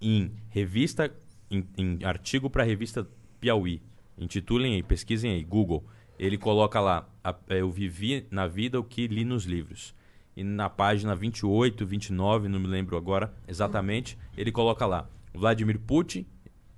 em 0.00 0.32
revista, 0.48 1.08
em, 1.48 1.64
em 1.78 2.04
artigo 2.04 2.50
para 2.50 2.64
a 2.64 2.66
revista 2.66 3.06
Piauí. 3.40 3.80
Intitulem 4.18 4.74
aí, 4.74 4.82
pesquisem 4.82 5.30
aí, 5.32 5.44
Google. 5.44 5.84
Ele 6.18 6.36
coloca 6.36 6.80
lá, 6.80 7.08
a- 7.22 7.34
eu 7.50 7.70
vivi 7.70 8.26
na 8.28 8.48
vida 8.48 8.78
o 8.80 8.84
que 8.84 9.06
li 9.06 9.24
nos 9.24 9.44
livros. 9.44 9.94
E 10.36 10.42
na 10.42 10.68
página 10.68 11.14
28, 11.14 11.86
29, 11.86 12.48
não 12.48 12.58
me 12.58 12.66
lembro 12.66 12.96
agora 12.96 13.32
exatamente, 13.46 14.18
ele 14.36 14.50
coloca 14.50 14.84
lá, 14.84 15.08
Vladimir 15.32 15.78
Putin, 15.78 16.26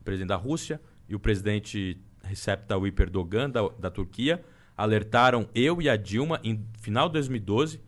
presidente 0.05 0.29
da 0.29 0.37
Rússia, 0.37 0.79
e 1.09 1.15
o 1.15 1.19
presidente 1.19 1.99
Recep 2.25 2.67
Tayyip 2.67 3.01
Erdogan, 3.03 3.51
da, 3.51 3.69
da 3.79 3.91
Turquia, 3.91 4.43
alertaram 4.77 5.49
eu 5.55 5.81
e 5.81 5.89
a 5.89 5.97
Dilma 5.97 6.41
em 6.43 6.65
final 6.81 7.09
de 7.09 7.15
2012 7.15 7.81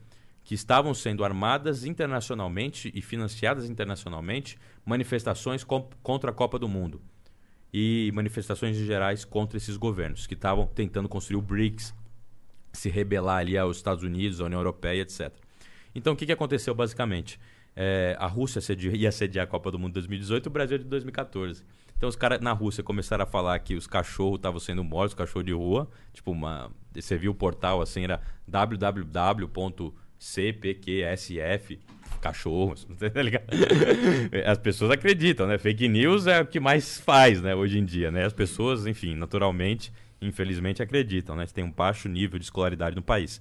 que 0.45 0.55
estavam 0.55 0.95
sendo 0.95 1.25
armadas 1.25 1.85
internacionalmente 1.85 2.93
e 2.95 3.03
financiadas 3.03 3.69
internacionalmente 3.69 4.57
manifestações 4.85 5.65
contra 5.65 6.31
a 6.31 6.33
Copa 6.33 6.57
do 6.59 6.69
Mundo 6.69 7.01
e 7.73 8.13
manifestações 8.15 8.77
gerais 8.77 9.25
contra 9.25 9.57
esses 9.57 9.77
governos 9.77 10.27
que 10.27 10.35
estavam 10.35 10.67
tentando 10.69 11.09
construir 11.09 11.37
o 11.37 11.43
BRICS, 11.43 11.93
se 12.73 12.89
rebelar 12.89 13.39
ali 13.39 13.59
aos 13.59 13.77
Estados 13.79 14.05
Unidos, 14.05 14.41
à 14.41 14.45
União 14.45 14.61
Europeia, 14.61 15.03
etc. 15.03 15.33
Então, 15.95 16.13
o 16.13 16.17
que, 16.17 16.27
que 16.27 16.33
aconteceu 16.33 16.75
basicamente? 16.75 17.41
É, 17.75 18.17
a 18.19 18.27
Rússia 18.27 18.61
sedi- 18.61 18.89
ia 18.97 19.11
sediar 19.11 19.45
a 19.45 19.47
Copa 19.47 19.71
do 19.71 19.79
Mundo 19.79 19.89
de 19.91 19.95
2018 19.95 20.47
e 20.47 20.49
o 20.49 20.53
Brasil 20.53 20.79
de 20.79 20.85
2014. 20.85 21.65
Então, 21.97 22.09
os 22.09 22.17
caras 22.17 22.41
na 22.41 22.53
Rússia 22.53 22.83
começaram 22.85 23.23
a 23.25 23.27
falar 23.27 23.59
que 23.59 23.75
os 23.75 23.87
cachorros 23.87 24.37
estavam 24.37 24.61
sendo 24.61 24.85
mortos, 24.85 25.15
cachorro 25.15 25.43
de 25.43 25.53
rua, 25.53 25.89
tipo 26.13 26.31
uma 26.31 26.71
você 26.95 27.17
viu 27.17 27.33
o 27.33 27.35
portal 27.35 27.81
assim, 27.81 28.05
era 28.05 28.21
www.cpqsf 28.47 29.87
cachorros, 32.21 32.87
tá 33.13 33.23
ligado? 33.23 33.45
As 34.47 34.59
pessoas 34.59 34.91
acreditam, 34.91 35.47
né? 35.47 35.59
Fake 35.59 35.89
news 35.89 36.27
é 36.27 36.41
o 36.41 36.47
que 36.47 36.59
mais 36.59 36.99
faz, 36.99 37.41
né, 37.41 37.55
hoje 37.55 37.79
em 37.79 37.85
dia, 37.85 38.11
né? 38.11 38.25
As 38.25 38.33
pessoas, 38.33 38.87
enfim, 38.87 39.15
naturalmente, 39.15 39.93
infelizmente 40.21 40.83
acreditam, 40.83 41.37
né? 41.37 41.47
Tem 41.47 41.65
um 41.65 41.71
baixo 41.71 42.09
nível 42.09 42.39
de 42.39 42.45
escolaridade 42.45 42.97
no 42.97 43.03
país, 43.03 43.41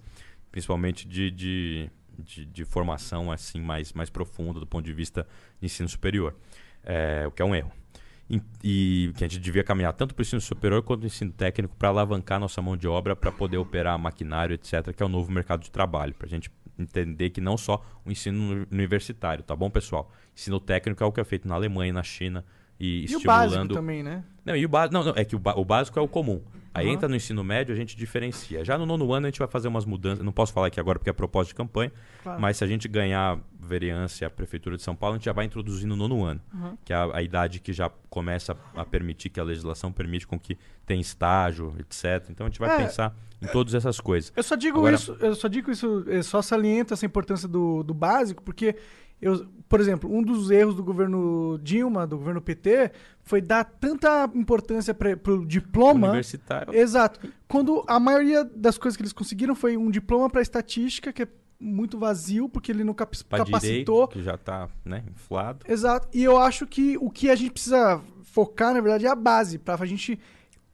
principalmente 0.52 1.08
de, 1.08 1.32
de, 1.32 1.90
de, 2.20 2.46
de 2.46 2.66
formação 2.66 3.32
assim 3.32 3.62
mais, 3.62 3.94
mais 3.94 4.10
profunda 4.10 4.60
do 4.60 4.68
ponto 4.68 4.86
de 4.86 4.94
vista 4.94 5.28
de 5.60 5.66
ensino 5.66 5.90
superior, 5.90 6.36
é, 6.84 7.26
o 7.28 7.32
que 7.32 7.42
é 7.42 7.46
um 7.46 7.56
erro. 7.56 7.72
E, 8.28 9.14
que 9.16 9.24
a 9.24 9.28
gente 9.28 9.40
devia 9.40 9.64
caminhar 9.64 9.94
tanto 9.94 10.16
para 10.16 10.22
o 10.22 10.24
ensino 10.24 10.42
superior 10.42 10.82
quanto 10.82 11.04
o 11.04 11.06
ensino 11.06 11.32
técnico 11.32 11.76
para 11.76 11.90
alavancar 11.90 12.40
nossa 12.40 12.60
mão 12.60 12.76
de 12.76 12.88
obra 12.88 13.16
para 13.16 13.32
poder 13.32 13.58
operar 13.58 14.00
maquinário, 14.00 14.56
etc., 14.56 14.92
que 14.96 15.04
é 15.04 15.06
o 15.06 15.10
novo 15.10 15.32
mercado 15.32 15.62
de 15.62 15.70
trabalho, 15.70 16.14
para 16.16 16.26
a 16.26 16.30
gente 16.30 16.52
entender 16.78 17.30
que 17.30 17.40
não 17.40 17.56
só 17.56 17.86
o 18.04 18.12
ensino 18.12 18.66
universitário, 18.72 19.44
tá 19.44 19.56
bom, 19.56 19.70
pessoal? 19.70 20.12
Ensino 20.36 20.60
técnico 20.60 21.04
é 21.04 21.08
o 21.08 21.12
que 21.12 21.22
é 21.22 21.24
feito 21.24 21.48
na 21.48 21.54
Alemanha, 21.54 21.94
na 21.94 22.04
China 22.04 22.44
e, 22.80 23.00
E 23.00 23.02
o 23.02 23.06
estimulando. 23.06 23.26
básico 23.28 23.74
também, 23.74 24.04
né? 24.04 24.24
Não, 24.44 24.56
e 24.56 24.66
o 24.66 24.70
básico, 24.70 24.94
não, 24.94 25.04
não, 25.04 25.14
é 25.16 25.24
que 25.26 25.36
o, 25.36 25.40
ba- 25.40 25.56
o 25.58 25.66
básico 25.66 25.98
é 25.98 26.02
o 26.02 26.08
comum. 26.08 26.42
Aí 26.74 26.88
Aham. 26.88 26.94
entra 26.96 27.08
no 27.08 27.16
ensino 27.16 27.42
médio, 27.42 27.74
a 27.74 27.78
gente 27.78 27.96
diferencia. 27.96 28.66
Já 28.66 28.78
no 28.78 28.86
nono 28.86 29.14
ano 29.14 29.28
a 29.28 29.30
gente 29.30 29.40
vai 29.40 29.48
fazer 29.48 29.70
umas 29.70 29.86
mudanças. 29.86 30.24
Não 30.26 30.32
posso 30.34 30.52
falar 30.52 30.68
aqui 30.68 30.78
agora 30.78 31.00
porque 31.00 31.10
é 31.10 31.14
propósito 31.14 31.52
de 31.52 31.56
campanha, 31.56 31.90
Claro. 32.22 32.42
mas 32.42 32.58
se 32.58 32.66
a 32.66 32.68
gente 32.68 32.86
ganhar 32.90 33.40
vereança 33.58 34.24
e 34.24 34.28
a 34.28 34.30
prefeitura 34.30 34.76
de 34.76 34.84
São 34.84 34.94
Paulo, 34.94 35.16
a 35.16 35.18
gente 35.18 35.26
já 35.26 35.32
vai 35.32 35.46
introduzir 35.46 35.88
no 35.88 35.96
nono 35.96 36.24
ano, 36.26 36.42
Uhum. 36.54 36.78
que 36.84 36.92
é 36.92 36.96
a, 36.98 37.16
a 37.18 37.22
idade 37.24 37.62
que 37.62 37.72
já 37.72 37.90
começa 38.10 38.58
a 38.76 38.84
permitir 38.84 39.30
que 39.30 39.40
a 39.40 39.44
legislação 39.44 39.90
permite 39.92 40.28
com 40.28 40.38
que 40.38 40.58
tenha 40.86 41.00
estágio, 41.00 41.74
etc. 41.80 42.30
Então 42.30 42.46
a 42.46 42.50
gente 42.50 42.60
vai 42.60 42.70
É. 42.76 42.84
pensar 42.84 43.16
em 43.42 43.48
todas 43.48 43.74
essas 43.74 44.02
coisas. 44.02 44.34
Eu 44.36 44.44
só 44.44 44.56
digo 44.56 44.80
Agora- 44.80 44.96
isso, 44.96 45.16
eu 45.22 45.34
só 45.34 45.48
digo 45.48 45.72
isso, 45.72 46.04
só 46.24 46.42
saliento 46.42 46.94
essa 46.94 47.06
importância 47.06 47.48
do, 47.48 47.84
do 47.84 47.94
básico, 47.94 48.44
porque 48.44 48.76
eu, 49.22 49.48
por 49.68 49.80
exemplo, 49.80 50.14
um 50.14 50.22
dos 50.22 50.52
erros 50.52 50.76
do 50.76 50.84
governo 50.84 51.60
Dilma, 51.62 52.06
do 52.06 52.18
governo 52.18 52.42
PT, 52.42 52.92
foi 53.22 53.42
dar 53.42 53.64
tanta 53.64 54.30
importância 54.34 54.94
para 54.94 55.34
o 55.34 55.46
diploma 55.46 56.10
Universitário. 56.10 56.74
Exato. 56.74 57.28
Quando 57.48 57.84
a 57.88 58.00
maioria 58.00 58.44
das 58.44 58.78
coisas 58.78 58.96
que 58.96 59.04
eles 59.04 59.14
conseguiram 59.14 59.56
foi 59.56 59.78
um 59.78 59.90
diploma 59.90 60.30
para 60.30 60.42
estatística, 60.42 61.12
que 61.12 61.24
é 61.24 61.28
muito 61.60 61.98
vazio, 61.98 62.50
porque 62.50 62.72
ele 62.72 62.84
não 62.84 62.94
cap 62.94 63.18
Para 63.24 63.46
capacitou. 63.46 64.08
direito, 64.08 64.14
que 64.14 64.24
já 64.24 64.36
está 64.36 64.68
né, 64.84 65.04
inflado. 65.10 65.66
Exato. 65.68 66.08
E 66.14 66.24
eu 66.24 66.38
acho 66.38 66.68
que 66.68 66.98
o 66.98 67.10
que 67.10 67.30
a 67.30 67.36
gente 67.36 67.52
precisa 67.52 68.02
focar, 68.24 68.74
na 68.74 68.82
verdade, 68.82 69.06
é 69.06 69.10
a 69.10 69.16
base, 69.16 69.58
para 69.58 69.82
a 69.82 69.88
gente 69.88 70.20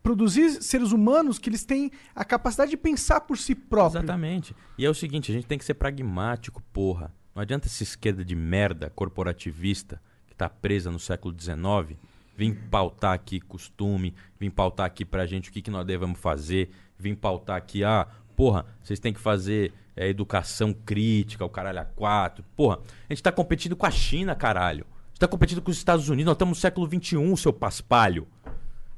produzir 0.01 0.61
seres 0.63 0.91
humanos 0.91 1.37
que 1.37 1.49
eles 1.49 1.63
têm 1.63 1.91
a 2.15 2.25
capacidade 2.25 2.71
de 2.71 2.77
pensar 2.77 3.21
por 3.21 3.37
si 3.37 3.53
próprios. 3.53 4.03
Exatamente. 4.03 4.55
E 4.77 4.85
é 4.85 4.89
o 4.89 4.93
seguinte, 4.95 5.31
a 5.31 5.35
gente 5.35 5.45
tem 5.45 5.57
que 5.57 5.65
ser 5.65 5.75
pragmático, 5.75 6.61
porra. 6.73 7.13
Não 7.33 7.41
adianta 7.41 7.67
essa 7.67 7.83
esquerda 7.83 8.23
de 8.25 8.35
merda 8.35 8.89
corporativista 8.89 10.01
que 10.27 10.35
tá 10.35 10.49
presa 10.49 10.91
no 10.91 10.99
século 10.99 11.35
XIX 11.37 11.97
vir 12.35 12.55
pautar 12.69 13.13
aqui 13.13 13.39
costume, 13.39 14.15
vir 14.39 14.49
pautar 14.49 14.85
aqui 14.85 15.05
pra 15.05 15.25
gente 15.25 15.49
o 15.49 15.53
que, 15.53 15.61
que 15.61 15.71
nós 15.71 15.85
devemos 15.85 16.19
fazer, 16.19 16.71
vir 16.97 17.15
pautar 17.15 17.57
aqui, 17.57 17.83
ah, 17.83 18.07
porra, 18.35 18.65
vocês 18.81 18.99
têm 18.99 19.13
que 19.13 19.19
fazer 19.19 19.73
é, 19.95 20.07
educação 20.07 20.73
crítica, 20.73 21.45
o 21.45 21.49
caralho 21.49 21.79
a 21.79 21.85
quatro. 21.85 22.43
Porra, 22.55 22.79
a 23.09 23.13
gente 23.13 23.21
tá 23.21 23.31
competindo 23.31 23.75
com 23.75 23.85
a 23.85 23.91
China, 23.91 24.35
caralho. 24.35 24.85
A 24.85 25.07
gente 25.09 25.19
tá 25.19 25.27
competindo 25.27 25.61
com 25.61 25.69
os 25.69 25.77
Estados 25.77 26.09
Unidos, 26.09 26.25
nós 26.25 26.35
estamos 26.35 26.57
no 26.57 26.61
século 26.61 26.87
XXI, 26.87 27.37
seu 27.37 27.53
paspalho. 27.53 28.27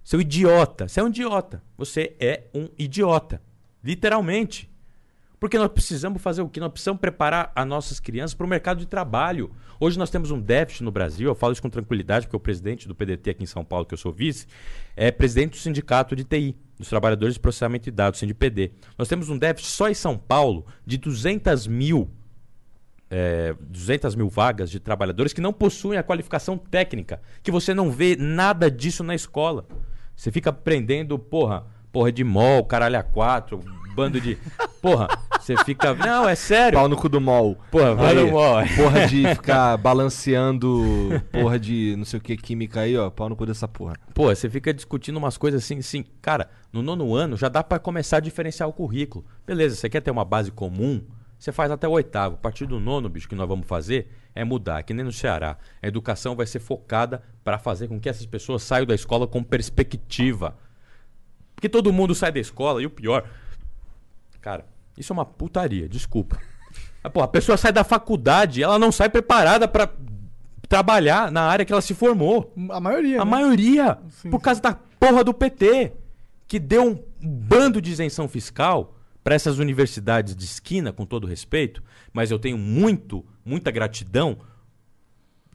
Seu 0.04 0.20
idiota. 0.20 0.88
Você 0.88 1.00
é 1.00 1.04
um 1.04 1.08
idiota. 1.08 1.64
Você 1.78 2.16
é 2.20 2.44
um 2.54 2.70
idiota. 2.78 3.42
Literalmente. 3.84 4.70
Porque 5.44 5.58
nós 5.58 5.68
precisamos 5.68 6.22
fazer 6.22 6.42
o 6.42 6.48
quê? 6.48 6.58
Nós 6.62 6.72
precisamos 6.72 7.02
preparar 7.02 7.52
as 7.54 7.68
nossas 7.68 8.00
crianças 8.00 8.34
para 8.34 8.46
o 8.46 8.50
mercado 8.50 8.78
de 8.78 8.86
trabalho. 8.86 9.52
Hoje 9.78 10.00
nós 10.00 10.10
temos 10.10 10.32
um 10.32 10.40
déficit 10.40 10.86
no 10.86 10.90
Brasil, 10.90 11.28
eu 11.28 11.36
falo 11.36 11.52
isso 11.52 11.62
com 11.62 11.70
tranquilidade, 11.70 12.28
porque 12.28 12.38
o 12.38 12.40
presidente 12.40 12.88
do 12.88 12.96
PDT 12.96 13.32
aqui 13.32 13.44
em 13.44 13.46
São 13.46 13.66
Paulo, 13.66 13.86
que 13.86 13.94
eu 13.94 13.98
sou 13.98 14.14
vice, 14.14 14.48
é 14.96 15.12
presidente 15.12 15.50
do 15.50 15.58
sindicato 15.58 16.16
de 16.16 16.24
TI, 16.24 16.56
dos 16.80 16.88
trabalhadores 16.88 17.34
de 17.34 17.42
processamento 17.42 17.84
de 17.84 17.92
dados, 17.92 18.22
SINDPD. 18.22 18.72
Nós 18.98 19.10
temos 19.10 19.28
um 19.28 19.38
déficit 19.38 19.70
só 19.70 19.90
em 19.90 19.94
São 19.94 20.18
Paulo 20.18 20.66
de 20.86 20.98
200 20.98 21.68
mil, 21.68 22.10
é, 23.10 23.54
200 23.60 24.16
mil 24.16 24.30
vagas 24.30 24.72
de 24.72 24.80
trabalhadores 24.80 25.34
que 25.34 25.42
não 25.42 25.52
possuem 25.52 26.00
a 26.00 26.04
qualificação 26.04 26.58
técnica, 26.58 27.22
que 27.44 27.52
você 27.52 27.74
não 27.74 27.92
vê 27.92 28.16
nada 28.16 28.72
disso 28.72 29.04
na 29.04 29.14
escola. 29.14 29.68
Você 30.16 30.32
fica 30.32 30.52
aprendendo, 30.52 31.20
porra, 31.20 31.66
porra 31.92 32.14
de 32.14 32.24
mol, 32.24 32.64
caralho 32.64 32.98
a 32.98 33.04
quatro, 33.04 33.60
bando 33.94 34.22
de. 34.22 34.38
Porra, 34.82 35.08
você 35.44 35.58
fica. 35.66 35.94
Não, 35.94 36.28
é 36.28 36.36
sério. 36.36 36.80
Pau 36.80 36.88
no 36.88 36.96
cu 36.96 37.10
do 37.10 37.20
mol. 37.20 37.58
Porra, 37.70 37.94
vai 37.96 38.18
Aí, 38.18 38.32
mol. 38.32 38.56
Porra 38.76 39.08
de 39.08 39.28
ficar 39.36 39.78
balanceando, 39.78 40.82
porra 41.32 41.60
de 41.60 41.96
não 41.98 42.06
sei 42.06 42.20
o 42.20 42.22
que, 42.22 42.38
química 42.38 42.82
aí, 42.82 42.98
ó. 42.98 43.10
Pau 43.10 43.28
no 43.28 43.36
cu 43.36 43.46
dessa 43.46 43.68
porra. 43.68 43.96
Pô, 44.14 44.34
você 44.34 44.50
fica 44.50 44.74
discutindo 44.74 45.18
umas 45.18 45.38
coisas 45.38 45.64
assim, 45.64 45.80
assim. 45.80 46.06
Cara, 46.22 46.50
no 46.72 46.82
nono 46.82 47.14
ano 47.14 47.36
já 47.36 47.50
dá 47.50 47.64
pra 47.64 47.78
começar 47.78 48.18
a 48.18 48.22
diferenciar 48.22 48.70
o 48.70 48.74
currículo. 48.74 49.26
Beleza, 49.46 49.76
você 49.76 49.90
quer 49.90 50.02
ter 50.02 50.12
uma 50.12 50.26
base 50.26 50.52
comum? 50.52 51.04
Você 51.38 51.52
faz 51.52 51.70
até 51.70 51.86
o 51.88 51.92
oitavo. 51.92 52.36
A 52.36 52.38
partir 52.38 52.66
do 52.66 52.80
nono, 52.80 53.10
bicho, 53.10 53.28
que 53.28 53.36
nós 53.36 53.48
vamos 53.48 53.68
fazer 53.68 54.10
é 54.34 54.46
mudar, 54.46 54.82
que 54.84 54.94
nem 54.94 55.04
no 55.04 55.12
Ceará. 55.12 55.58
A 55.82 55.88
educação 55.88 56.38
vai 56.38 56.46
ser 56.46 56.60
focada 56.60 57.22
pra 57.44 57.60
fazer 57.60 57.90
com 57.90 58.00
que 58.00 58.08
essas 58.08 58.26
pessoas 58.26 58.64
saiam 58.64 58.86
da 58.86 58.96
escola 58.96 59.28
com 59.28 59.44
perspectiva. 59.44 60.56
Porque 61.54 61.68
todo 61.68 61.92
mundo 61.92 62.16
sai 62.16 62.32
da 62.32 62.40
escola 62.40 62.82
e 62.82 62.86
o 62.86 62.90
pior. 62.90 63.30
Cara, 64.40 64.66
isso 64.98 65.12
é 65.12 65.16
uma 65.16 65.26
putaria, 65.26 65.88
desculpa. 65.88 66.40
Ah, 67.04 67.10
Pô, 67.10 67.22
a 67.22 67.28
pessoa 67.28 67.58
sai 67.58 67.72
da 67.72 67.84
faculdade, 67.84 68.64
ela 68.64 68.80
não 68.80 68.92
sai 68.92 69.10
preparada 69.10 69.68
pra 69.68 69.90
trabalhar 70.70 71.32
na 71.32 71.44
área 71.44 71.66
que 71.66 71.72
ela 71.72 71.82
se 71.82 71.94
formou. 71.94 72.54
A 72.70 72.80
maioria. 72.80 73.22
A 73.22 73.26
né? 73.26 73.32
maioria. 73.32 73.98
por 74.32 74.40
causa 74.40 74.62
da 74.62 74.74
porra 74.74 75.24
do 75.24 75.34
PT. 75.34 75.94
Que 76.48 76.60
deu 76.60 76.84
um 76.84 77.04
bando 77.22 77.82
de 77.82 77.92
isenção 77.92 78.28
fiscal 78.28 78.96
para 79.24 79.34
essas 79.34 79.58
universidades 79.58 80.36
de 80.36 80.44
esquina, 80.44 80.94
com 80.94 81.06
todo 81.06 81.26
respeito. 81.26 81.84
Mas 82.12 82.32
eu 82.32 82.38
tenho 82.38 82.58
muito, 82.58 83.26
muita 83.44 83.72
gratidão. 83.72 84.38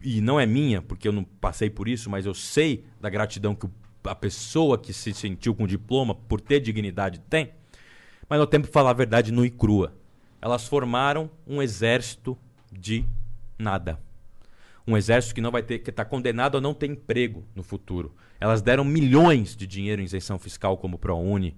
E 0.03 0.21
não 0.21 0.39
é 0.39 0.47
minha, 0.47 0.81
porque 0.81 1.07
eu 1.07 1.13
não 1.13 1.25
passei 1.25 1.69
por 1.69 1.89
isso, 1.89 2.09
mas 2.09 2.27
eu 2.27 2.35
sei 2.35 2.85
da 3.01 3.11
gratidão 3.11 3.55
que 3.55 3.69
a 4.05 4.15
pessoa 4.15 4.79
que 4.79 4.93
se 4.93 5.13
sentiu 5.13 5.55
com 5.55 5.67
diploma, 5.67 6.15
por 6.15 6.41
ter 6.41 6.61
dignidade, 6.61 7.21
tem. 7.29 7.51
Mas 8.29 8.45
temos 8.47 8.69
que 8.69 8.73
falar 8.73 8.91
a 8.91 8.95
verdade 8.95 9.33
nua 9.33 9.47
e 9.47 9.51
crua. 9.51 9.95
Elas 10.41 10.67
formaram 10.69 11.31
um 11.47 11.63
exército 11.63 12.37
de 12.71 13.05
nada. 13.59 13.99
Um 14.87 14.97
exército 14.97 15.35
que 15.35 15.41
não 15.41 15.51
vai 15.51 15.63
ter, 15.63 15.81
que 15.81 15.91
está 15.91 16.05
condenado 16.05 16.57
a 16.57 16.61
não 16.61 16.73
ter 16.73 16.87
emprego 16.87 17.45
no 17.55 17.63
futuro. 17.63 18.15
Elas 18.41 18.63
deram 18.63 18.85
milhões 18.85 19.57
de 19.57 19.67
dinheiro 19.67 20.01
em 20.01 20.05
isenção 20.05 20.39
fiscal 20.39 20.77
como 20.79 20.99
ProUni. 20.99 21.57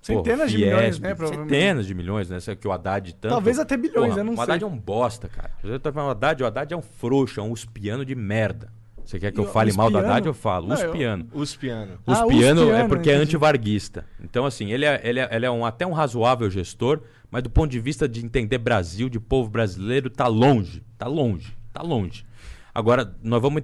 Centenas 0.00 0.50
de 0.50 0.56
milhões, 0.58 0.98
né. 0.98 1.14
Centenas 1.14 1.86
de 1.86 1.94
milhões, 1.94 2.30
né? 2.30 2.38
Que 2.58 2.66
o 2.66 2.72
Haddad 2.72 3.14
tanto. 3.16 3.32
Talvez 3.32 3.58
até 3.58 3.76
bilhões, 3.76 4.10
Porra, 4.10 4.20
eu 4.20 4.24
não 4.24 4.34
O 4.34 4.40
Haddad 4.40 4.60
sei. 4.60 4.68
é 4.68 4.72
um 4.72 4.78
bosta, 4.78 5.28
cara. 5.28 5.52
O 5.62 6.10
Haddad, 6.10 6.42
o 6.42 6.46
Haddad 6.46 6.72
é 6.72 6.76
um 6.76 6.82
frouxo, 6.82 7.38
é 7.38 7.42
um 7.42 7.52
uspiano 7.52 8.04
de 8.04 8.14
merda. 8.14 8.72
Você 9.10 9.18
quer 9.18 9.32
que 9.32 9.40
eu 9.40 9.44
o- 9.44 9.48
fale 9.48 9.72
mal 9.72 9.90
do 9.90 9.96
uspiano? 9.96 10.12
Haddad? 10.12 10.26
Eu 10.28 10.34
falo. 10.34 10.68
Não, 10.68 10.76
eu- 10.76 10.90
Uspiano. 10.90 11.28
Uspiano. 11.34 11.92
Ah, 12.06 12.24
Uspiano 12.26 12.60
é 12.60 12.64
uspiano, 12.64 12.88
porque 12.88 13.10
é 13.10 13.14
antivarguista. 13.14 14.04
Então, 14.22 14.46
assim, 14.46 14.70
ele 14.70 14.84
é, 14.84 15.00
ele, 15.02 15.18
é, 15.18 15.28
ele 15.32 15.46
é 15.46 15.50
um, 15.50 15.66
até 15.66 15.84
um 15.86 15.92
razoável 15.92 16.48
gestor, 16.48 17.00
mas 17.30 17.42
do 17.42 17.50
ponto 17.50 17.70
de 17.70 17.80
vista 17.80 18.08
de 18.08 18.24
entender 18.24 18.58
Brasil, 18.58 19.08
de 19.08 19.18
povo 19.18 19.48
brasileiro, 19.50 20.08
tá 20.08 20.26
longe. 20.28 20.82
Tá 20.96 21.08
longe. 21.08 21.52
Tá 21.72 21.82
longe. 21.82 22.24
Agora, 22.72 23.12
nós 23.22 23.42
vamos 23.42 23.62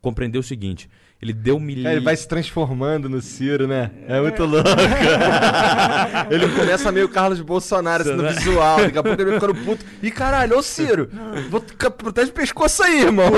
compreender 0.00 0.38
o 0.38 0.42
seguinte. 0.42 0.88
Ele 1.20 1.32
deu 1.32 1.58
milhões... 1.58 1.96
Ele 1.96 2.04
vai 2.04 2.14
se 2.16 2.28
transformando 2.28 3.08
no 3.08 3.20
Ciro, 3.20 3.66
né? 3.66 3.90
É 4.06 4.20
muito 4.20 4.44
louco. 4.44 4.68
ele 6.30 6.48
começa 6.50 6.92
meio 6.92 7.08
Carlos 7.08 7.40
Bolsonaro, 7.40 8.02
assim, 8.04 8.12
no 8.14 8.28
visual. 8.28 8.76
Daqui 8.78 8.98
a 8.98 9.02
pouco 9.02 9.20
ele 9.20 9.30
vai 9.32 9.40
ficando 9.40 9.64
puto. 9.64 9.84
Ih, 10.00 10.12
caralho, 10.12 10.56
ô 10.56 10.62
Ciro, 10.62 11.10
vou 11.50 11.60
protege 11.90 12.30
o 12.30 12.34
pescoço 12.34 12.84
aí, 12.84 13.02
irmão. 13.02 13.30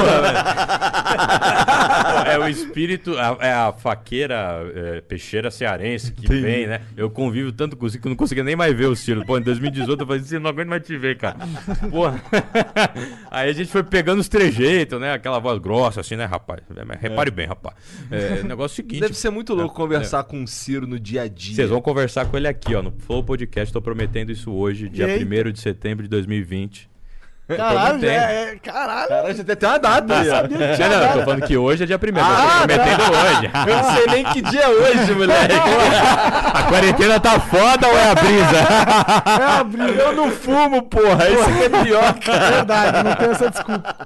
é 2.26 2.38
o 2.38 2.46
espírito, 2.48 3.16
a- 3.18 3.38
é 3.40 3.52
a 3.52 3.72
faqueira 3.72 4.60
é, 4.74 5.00
peixeira 5.00 5.50
cearense 5.50 6.12
que 6.12 6.26
vem, 6.28 6.66
né? 6.66 6.82
Eu 6.94 7.08
convivo 7.08 7.50
tanto 7.50 7.78
com 7.78 7.86
o 7.86 7.88
Ciro 7.88 8.02
que 8.02 8.08
eu 8.08 8.10
não 8.10 8.16
conseguia 8.16 8.44
nem 8.44 8.56
mais 8.56 8.76
ver 8.76 8.86
o 8.88 8.96
Ciro. 8.96 9.24
Pô, 9.24 9.38
em 9.38 9.42
2018 9.42 10.00
eu 10.02 10.06
falei 10.06 10.20
assim, 10.20 10.38
não 10.38 10.50
aguento 10.50 10.68
mais 10.68 10.82
te 10.84 10.98
ver, 10.98 11.16
cara. 11.16 11.36
Porra. 11.90 12.20
Aí 13.30 13.48
a 13.48 13.52
gente 13.54 13.70
foi 13.70 13.82
pegando 13.82 14.18
os 14.20 14.28
trejeitos, 14.28 15.00
né? 15.00 15.14
Aquela 15.14 15.38
voz 15.38 15.58
grossa, 15.58 16.00
assim, 16.00 16.16
né, 16.16 16.26
rapaz? 16.26 16.60
Repare 17.00 17.30
bem, 17.30 17.46
rapaz. 17.46 17.69
É, 18.10 18.42
negócio 18.44 18.80
é 18.80 18.84
o 18.84 18.88
seguinte... 18.88 19.00
Deve 19.00 19.14
ser 19.14 19.30
muito 19.30 19.54
louco 19.54 19.74
É, 19.74 19.76
conversar 19.76 20.24
com 20.24 20.42
o 20.42 20.46
Ciro 20.46 20.86
no 20.86 20.98
dia 20.98 21.22
a 21.22 21.28
dia. 21.28 21.54
Vocês 21.54 21.70
vão 21.70 21.80
conversar 21.80 22.26
com 22.26 22.36
ele 22.36 22.48
aqui, 22.48 22.74
ó, 22.74 22.82
no 22.82 22.90
Flow 22.90 23.22
Podcast. 23.22 23.72
Tô 23.72 23.80
prometendo 23.80 24.30
isso 24.30 24.50
hoje, 24.52 24.88
dia 24.88 25.08
Eita. 25.08 25.48
1 25.48 25.52
de 25.52 25.60
setembro 25.60 26.02
de 26.02 26.08
2020. 26.10 26.89
Caralho, 27.56 28.04
é, 28.04 28.14
é- 28.52 28.56
caralho. 28.62 29.08
Cara, 29.08 29.34
já 29.34 29.44
tem 29.44 29.52
até 29.52 29.66
uma 29.68 29.78
data 29.78 30.18
aí, 30.18 30.26
sabia 30.28 30.48
que 30.58 30.64
Não, 30.66 30.74
tinha 30.76 30.88
não, 30.88 31.02
eu 31.02 31.12
tô 31.12 31.24
falando 31.24 31.42
que 31.46 31.56
hoje 31.56 31.82
é 31.82 31.86
dia 31.86 31.98
primeiro. 31.98 32.28
Ah, 32.30 32.32
eu 32.32 32.50
tô 32.50 32.66
prometendo 32.66 33.02
hoje. 33.02 33.50
Eu 33.70 33.76
não 33.76 33.94
sei 33.94 34.06
nem 34.06 34.24
que 34.24 34.42
dia 34.42 34.60
é 34.62 34.68
hoje, 34.68 35.12
moleque. 35.14 35.54
A 36.54 36.62
quarentena 36.68 37.20
tá 37.20 37.40
foda 37.40 37.88
ou 37.88 37.96
é 37.96 38.10
a 38.10 38.14
brisa? 38.14 40.02
Eu 40.02 40.12
não 40.14 40.30
fumo, 40.30 40.82
porra. 40.82 41.28
Isso 41.28 41.44
que 41.56 41.64
é 41.64 41.84
pior, 41.84 42.18
cara. 42.20 42.50
Verdade, 42.56 43.04
não 43.08 43.16
tem 43.16 43.28
essa 43.30 43.50
desculpa. 43.50 43.96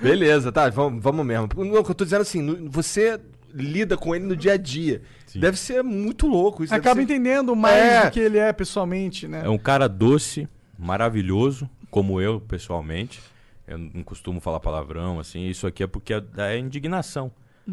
Beleza, 0.00 0.52
tá, 0.52 0.68
vamos, 0.70 1.02
vamos 1.02 1.24
mesmo. 1.26 1.48
Não, 1.56 1.74
eu 1.76 1.82
tô 1.94 2.04
dizendo 2.04 2.22
assim, 2.22 2.68
você 2.68 3.18
lida 3.54 3.96
com 3.96 4.14
ele 4.14 4.24
no 4.26 4.36
dia 4.36 4.52
a 4.52 4.56
dia. 4.56 5.02
Deve 5.34 5.58
ser 5.58 5.82
muito 5.82 6.26
louco 6.26 6.64
isso. 6.64 6.74
Acaba 6.74 6.96
ser- 6.96 7.02
entendendo 7.02 7.54
mais 7.54 7.76
É. 7.76 8.04
do 8.04 8.10
que 8.10 8.20
ele 8.20 8.38
é 8.38 8.52
pessoalmente, 8.52 9.26
né? 9.28 9.42
É 9.44 9.48
um 9.48 9.58
cara 9.58 9.88
doce, 9.88 10.48
maravilhoso, 10.78 11.68
como 11.96 12.20
eu, 12.20 12.38
pessoalmente. 12.42 13.22
Eu 13.66 13.78
não 13.78 14.02
costumo 14.02 14.38
falar 14.38 14.60
palavrão, 14.60 15.18
assim. 15.18 15.46
Isso 15.48 15.66
aqui 15.66 15.82
é 15.82 15.86
porque 15.86 16.12
é 16.12 16.20
da 16.20 16.54
indignação. 16.54 17.32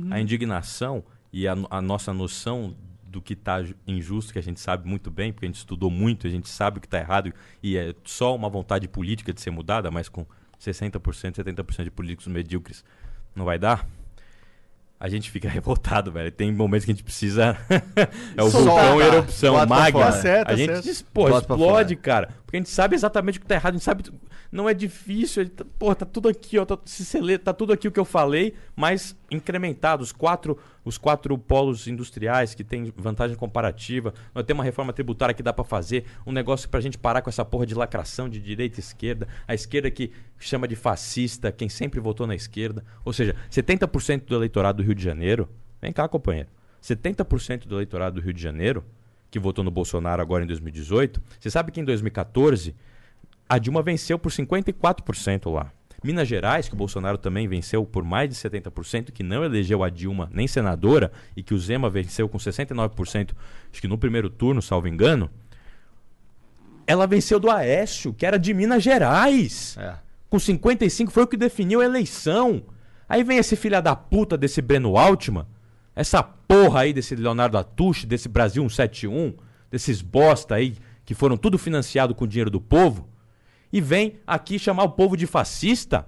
A 0.10 0.18
indignação 0.22 1.04
e 1.34 1.46
a, 1.46 1.54
a 1.70 1.82
nossa 1.82 2.14
noção 2.14 2.74
do 3.06 3.22
que 3.22 3.36
tá 3.36 3.62
ju- 3.62 3.76
injusto, 3.86 4.32
que 4.32 4.40
a 4.40 4.42
gente 4.42 4.62
sabe 4.62 4.88
muito 4.88 5.12
bem, 5.12 5.34
porque 5.34 5.46
a 5.46 5.50
gente 5.50 5.58
estudou 5.58 5.92
muito, 5.92 6.26
a 6.26 6.30
gente 6.30 6.48
sabe 6.48 6.78
o 6.78 6.82
que 6.82 6.88
tá 6.88 7.00
errado 7.00 7.34
e 7.62 7.76
é 7.78 7.94
só 8.06 8.34
uma 8.34 8.48
vontade 8.50 8.88
política 8.88 9.34
de 9.34 9.42
ser 9.42 9.52
mudada, 9.52 9.92
mas 9.92 10.08
com 10.08 10.26
60%, 10.58 11.36
70% 11.36 11.84
de 11.84 11.92
políticos 11.92 12.28
medíocres 12.28 12.82
não 13.36 13.44
vai 13.44 13.60
dar. 13.60 13.86
A 15.04 15.10
gente 15.10 15.30
fica 15.30 15.50
revoltado, 15.52 16.14
velho. 16.14 16.32
Tem 16.32 16.50
momentos 16.50 16.86
que 16.86 16.92
a 16.92 16.94
gente 16.94 17.04
precisa. 17.04 17.58
é 18.38 18.42
o 18.42 18.50
Soltar. 18.50 18.86
vulcão 18.86 19.02
em 19.02 19.06
erupção, 19.06 19.66
magma. 19.68 20.06
Tá 20.06 20.12
certo, 20.14 20.48
a 20.48 20.52
tá 20.52 20.56
gente 20.56 20.82
diz, 20.82 21.02
pô, 21.02 21.28
explode, 21.28 21.98
cara. 21.98 22.30
Porque 22.46 22.56
a 22.56 22.60
gente 22.62 22.70
sabe 22.70 22.96
exatamente 22.96 23.38
o 23.38 23.42
que 23.42 23.48
tá 23.48 23.56
errado, 23.56 23.74
a 23.74 23.78
gente 23.78 23.84
sabe. 23.84 24.06
Não 24.54 24.70
é 24.70 24.74
difícil. 24.76 25.50
tá- 25.50 25.66
Pô, 25.80 25.96
tá 25.96 26.06
tudo 26.06 26.30
aqui, 26.30 26.60
ó. 26.60 26.64
Tá, 26.66 26.78
se 26.86 27.04
você 27.04 27.40
tá 27.40 27.52
tudo 27.52 27.74
aqui 27.74 27.88
o 27.88 27.92
que 27.92 28.00
eu 28.00 28.06
falei, 28.06 28.54
mas 28.76 29.16
incrementado. 29.32 30.04
Os 30.04 30.12
quatro, 30.12 30.60
os 30.86 30.96
quatro 30.96 31.36
polos 31.40 31.88
industriais 31.88 32.54
que 32.54 32.64
tem 32.64 32.94
vantagem 32.96 33.36
comparativa. 33.36 34.14
Nós 34.34 34.46
temos 34.46 34.60
uma 34.60 34.64
reforma 34.64 34.94
tributária 34.94 35.34
que 35.34 35.42
dá 35.42 35.52
pra 35.52 35.64
fazer. 35.66 36.06
Um 36.24 36.32
negócio 36.32 36.70
pra 36.70 36.80
gente 36.80 37.00
parar 37.00 37.24
com 37.24 37.32
essa 37.32 37.44
porra 37.44 37.66
de 37.66 37.74
lacração 37.74 38.30
de 38.30 38.40
direita 38.40 38.80
e 38.80 38.82
esquerda. 38.82 39.28
A 39.48 39.56
esquerda 39.56 39.90
que 39.90 40.12
chama 40.38 40.68
de 40.68 40.76
fascista 40.76 41.52
quem 41.52 41.68
sempre 41.68 42.00
votou 42.00 42.28
na 42.28 42.36
esquerda. 42.36 42.86
Ou 43.04 43.12
seja, 43.12 43.36
70% 43.50 44.26
do 44.28 44.36
eleitorado 44.36 44.84
do 44.84 44.86
Rio 44.86 44.94
de 44.94 45.04
Janeiro. 45.04 45.50
Vem 45.82 45.92
cá, 45.92 46.08
companheiro. 46.08 46.50
70% 46.80 47.66
do 47.66 47.74
eleitorado 47.78 48.22
do 48.22 48.24
Rio 48.24 48.34
de 48.34 48.42
Janeiro, 48.42 48.84
que 49.32 49.40
votou 49.40 49.64
no 49.64 49.72
Bolsonaro 49.72 50.22
agora 50.22 50.44
em 50.44 50.48
2018, 50.48 51.20
você 51.40 51.50
sabe 51.50 51.72
que 51.72 51.80
em 51.82 51.84
2014 51.84 52.76
a 53.54 53.60
Dilma 53.60 53.84
venceu 53.84 54.18
por 54.18 54.32
54% 54.32 55.54
lá. 55.54 55.72
Minas 56.04 56.28
Gerais, 56.28 56.68
que 56.68 56.74
o 56.74 56.78
Bolsonaro 56.78 57.20
também 57.20 57.48
venceu 57.48 57.86
por 57.86 58.04
mais 58.04 58.28
de 58.28 58.36
70%, 58.36 59.12
que 59.12 59.22
não 59.22 59.44
elegeu 59.44 59.84
a 59.84 59.90
Dilma 59.90 60.28
nem 60.34 60.48
senadora, 60.48 61.12
e 61.38 61.44
que 61.44 61.54
o 61.54 61.60
Zema 61.60 61.88
venceu 61.88 62.28
com 62.28 62.40
69%, 62.40 63.30
acho 63.72 63.80
que 63.80 63.88
no 63.88 63.96
primeiro 63.96 64.28
turno, 64.28 64.60
salvo 64.60 64.88
engano, 64.88 65.30
ela 66.88 67.06
venceu 67.06 67.40
do 67.40 67.52
Aécio, 67.52 68.12
que 68.12 68.26
era 68.26 68.40
de 68.40 68.56
Minas 68.56 68.82
Gerais. 68.82 69.78
É. 69.78 69.98
Com 70.32 70.40
55 70.40 71.12
foi 71.12 71.22
o 71.22 71.28
que 71.28 71.38
definiu 71.38 71.80
a 71.80 71.86
eleição. 71.86 72.64
Aí 73.08 73.24
vem 73.24 73.38
esse 73.38 73.56
filho 73.56 73.80
da 73.84 73.96
puta 73.96 74.36
desse 74.36 74.64
Breno 74.64 74.98
Altman, 74.98 75.46
essa 75.96 76.24
porra 76.24 76.82
aí 76.82 76.92
desse 76.92 77.16
Leonardo 77.16 77.56
Atushi, 77.56 78.08
desse 78.08 78.28
Brasil 78.28 78.68
171, 78.68 79.36
desses 79.70 80.02
bosta 80.02 80.56
aí 80.56 80.76
que 81.06 81.14
foram 81.14 81.38
tudo 81.38 81.60
financiado 81.60 82.16
com 82.16 82.26
o 82.26 82.28
dinheiro 82.28 82.50
do 82.50 82.60
povo, 82.60 83.13
e 83.74 83.82
vem 83.82 84.20
aqui 84.28 84.60
chamar 84.60 84.84
o 84.84 84.92
povo 84.92 85.18
de 85.18 85.26
fascista. 85.26 86.06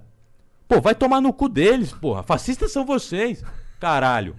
Pô, 0.68 0.80
vai 0.80 0.94
tomar 0.94 1.20
no 1.20 1.34
cu 1.34 1.50
deles, 1.50 1.92
porra. 1.92 2.22
Fascistas 2.22 2.72
são 2.72 2.86
vocês. 2.86 3.44
Caralho. 3.80 4.36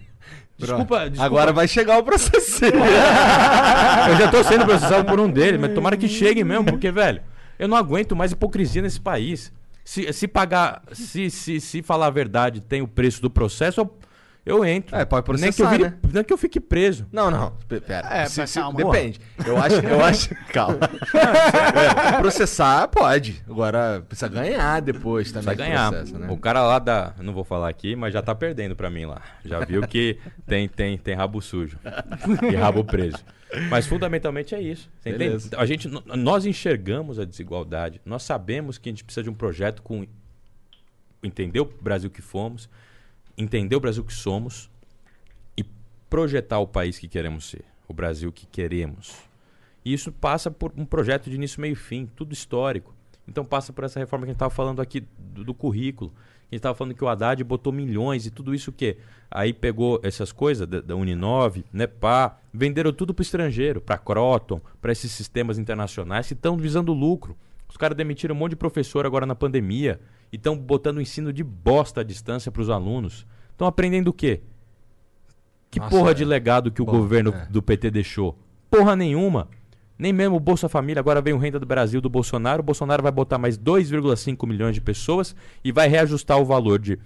Desculpa, 0.56 1.10
desculpa. 1.10 1.24
Agora 1.24 1.52
vai 1.52 1.66
chegar 1.66 1.98
o 1.98 2.04
processo. 2.04 2.64
Eu 2.64 4.16
já 4.16 4.30
tô 4.30 4.44
sendo 4.44 4.64
processado 4.64 5.04
por 5.04 5.18
um 5.18 5.28
deles, 5.28 5.60
mas 5.60 5.74
tomara 5.74 5.96
que 5.96 6.08
chegue 6.08 6.44
mesmo, 6.44 6.64
porque, 6.64 6.90
velho, 6.90 7.20
eu 7.58 7.68
não 7.68 7.76
aguento 7.76 8.14
mais 8.14 8.32
hipocrisia 8.32 8.80
nesse 8.80 9.00
país. 9.00 9.52
Se, 9.84 10.12
se 10.12 10.26
pagar, 10.26 10.82
se, 10.92 11.28
se, 11.28 11.60
se 11.60 11.82
falar 11.82 12.06
a 12.06 12.10
verdade 12.10 12.60
tem 12.60 12.80
o 12.80 12.88
preço 12.88 13.20
do 13.20 13.30
processo, 13.30 13.80
eu, 13.80 13.98
eu 14.46 14.64
entro. 14.64 14.96
É, 14.96 15.04
pode 15.04 15.40
nem 15.40 15.52
que 15.52 15.60
eu 15.60 15.66
processar, 15.66 15.70
vire- 15.70 15.84
né? 15.90 15.98
Nem 16.14 16.24
que 16.24 16.32
eu 16.32 16.38
fique 16.38 16.58
preso. 16.60 17.04
Não, 17.12 17.30
não. 17.30 17.50
pe- 17.68 17.80
Pera. 17.80 18.08
É, 18.16 18.26
Se- 18.26 18.46
se- 18.46 18.58
calma. 18.60 18.76
depende. 18.82 19.20
Eu 19.44 19.56
acho, 19.60 19.74
eu 19.84 20.04
acho. 20.04 20.34
Calma. 20.52 20.78
É, 22.16 22.20
processar 22.20 22.88
pode. 22.88 23.42
Agora 23.48 24.02
precisa 24.08 24.28
ganhar 24.28 24.80
depois 24.80 25.30
também. 25.32 25.54
Do 25.54 25.58
ganhar. 25.58 25.90
processo, 25.90 26.18
né? 26.18 26.28
O 26.30 26.36
cara 26.38 26.62
lá 26.62 26.78
da. 26.78 27.12
Não 27.20 27.32
vou 27.32 27.44
falar 27.44 27.68
aqui, 27.68 27.94
mas 27.96 28.12
já 28.12 28.22
tá 28.22 28.34
perdendo 28.34 28.74
pra 28.76 28.88
mim 28.88 29.04
lá. 29.04 29.20
Já 29.44 29.60
viu 29.60 29.82
que 29.86 30.18
tem, 30.46 30.68
tem, 30.68 30.96
tem 30.96 31.14
rabo 31.14 31.40
sujo. 31.42 31.78
E 32.50 32.54
rabo 32.54 32.84
preso. 32.84 33.18
Mas 33.68 33.86
fundamentalmente 33.86 34.54
é 34.54 34.60
isso. 34.60 34.88
A 35.56 35.66
gente, 35.66 35.88
nós 36.16 36.44
enxergamos 36.46 37.18
a 37.18 37.24
desigualdade. 37.24 38.00
Nós 38.04 38.22
sabemos 38.22 38.78
que 38.78 38.88
a 38.88 38.92
gente 38.92 39.04
precisa 39.04 39.24
de 39.24 39.30
um 39.30 39.34
projeto 39.34 39.82
com. 39.82 40.06
Entender 41.22 41.60
o 41.60 41.64
Brasil 41.64 42.08
que 42.10 42.22
fomos, 42.22 42.68
entender 43.36 43.76
o 43.76 43.80
Brasil 43.80 44.04
que 44.04 44.14
somos 44.14 44.70
e 45.56 45.64
projetar 46.08 46.58
o 46.58 46.66
país 46.66 46.98
que 46.98 47.08
queremos 47.08 47.48
ser. 47.48 47.64
O 47.88 47.94
Brasil 47.94 48.32
que 48.32 48.46
queremos. 48.46 49.16
E 49.84 49.92
isso 49.92 50.10
passa 50.10 50.50
por 50.50 50.72
um 50.76 50.84
projeto 50.84 51.30
de 51.30 51.36
início, 51.36 51.60
meio 51.60 51.72
e 51.72 51.76
fim, 51.76 52.10
tudo 52.16 52.32
histórico. 52.32 52.94
Então 53.28 53.44
passa 53.44 53.72
por 53.72 53.84
essa 53.84 53.98
reforma 53.98 54.24
que 54.24 54.30
a 54.30 54.32
gente 54.32 54.36
estava 54.36 54.50
falando 54.50 54.80
aqui 54.80 55.04
do, 55.18 55.44
do 55.44 55.54
currículo. 55.54 56.12
A 56.16 56.54
gente 56.54 56.58
estava 56.58 56.74
falando 56.74 56.94
que 56.94 57.04
o 57.04 57.08
Haddad 57.08 57.42
botou 57.42 57.72
milhões 57.72 58.24
e 58.24 58.30
tudo 58.30 58.54
isso 58.54 58.70
o 58.70 58.72
quê? 58.72 58.98
Aí 59.28 59.52
pegou 59.52 60.00
essas 60.02 60.30
coisas 60.30 60.66
da, 60.66 60.80
da 60.80 60.94
Uninove, 60.94 61.64
Nepá, 61.72 62.38
venderam 62.52 62.92
tudo 62.92 63.12
para 63.12 63.22
o 63.22 63.24
estrangeiro, 63.24 63.80
para 63.80 63.98
Croton, 63.98 64.60
para 64.80 64.92
esses 64.92 65.10
sistemas 65.10 65.58
internacionais 65.58 66.28
que 66.28 66.34
estão 66.34 66.56
visando 66.56 66.92
lucro. 66.92 67.36
Os 67.76 67.78
caras 67.78 67.94
demitiram 67.94 68.34
um 68.34 68.38
monte 68.38 68.52
de 68.52 68.56
professor 68.56 69.04
agora 69.04 69.26
na 69.26 69.34
pandemia 69.34 70.00
e 70.32 70.36
estão 70.36 70.56
botando 70.56 70.96
o 70.96 71.00
ensino 71.02 71.30
de 71.30 71.44
bosta 71.44 72.00
à 72.00 72.02
distância 72.02 72.50
para 72.50 72.62
os 72.62 72.70
alunos. 72.70 73.26
Estão 73.50 73.66
aprendendo 73.66 74.08
o 74.08 74.14
quê? 74.14 74.40
Que 75.70 75.78
Nossa, 75.78 75.90
porra 75.90 76.12
é. 76.12 76.14
de 76.14 76.24
legado 76.24 76.70
que 76.70 76.80
o 76.80 76.86
Bom, 76.86 76.92
governo 76.92 77.34
é. 77.34 77.46
do 77.50 77.60
PT 77.60 77.90
deixou? 77.90 78.34
Porra 78.70 78.96
nenhuma. 78.96 79.50
Nem 79.98 80.10
mesmo 80.10 80.36
o 80.36 80.40
Bolsa 80.40 80.70
Família, 80.70 81.00
agora 81.00 81.20
vem 81.20 81.34
o 81.34 81.38
Renda 81.38 81.60
do 81.60 81.66
Brasil 81.66 82.00
do 82.00 82.08
Bolsonaro. 82.08 82.62
O 82.62 82.64
Bolsonaro 82.64 83.02
vai 83.02 83.12
botar 83.12 83.36
mais 83.36 83.58
2,5 83.58 84.48
milhões 84.48 84.74
de 84.74 84.80
pessoas 84.80 85.36
e 85.62 85.70
vai 85.70 85.86
reajustar 85.86 86.38
o 86.38 86.46
valor 86.46 86.78
de 86.78 86.98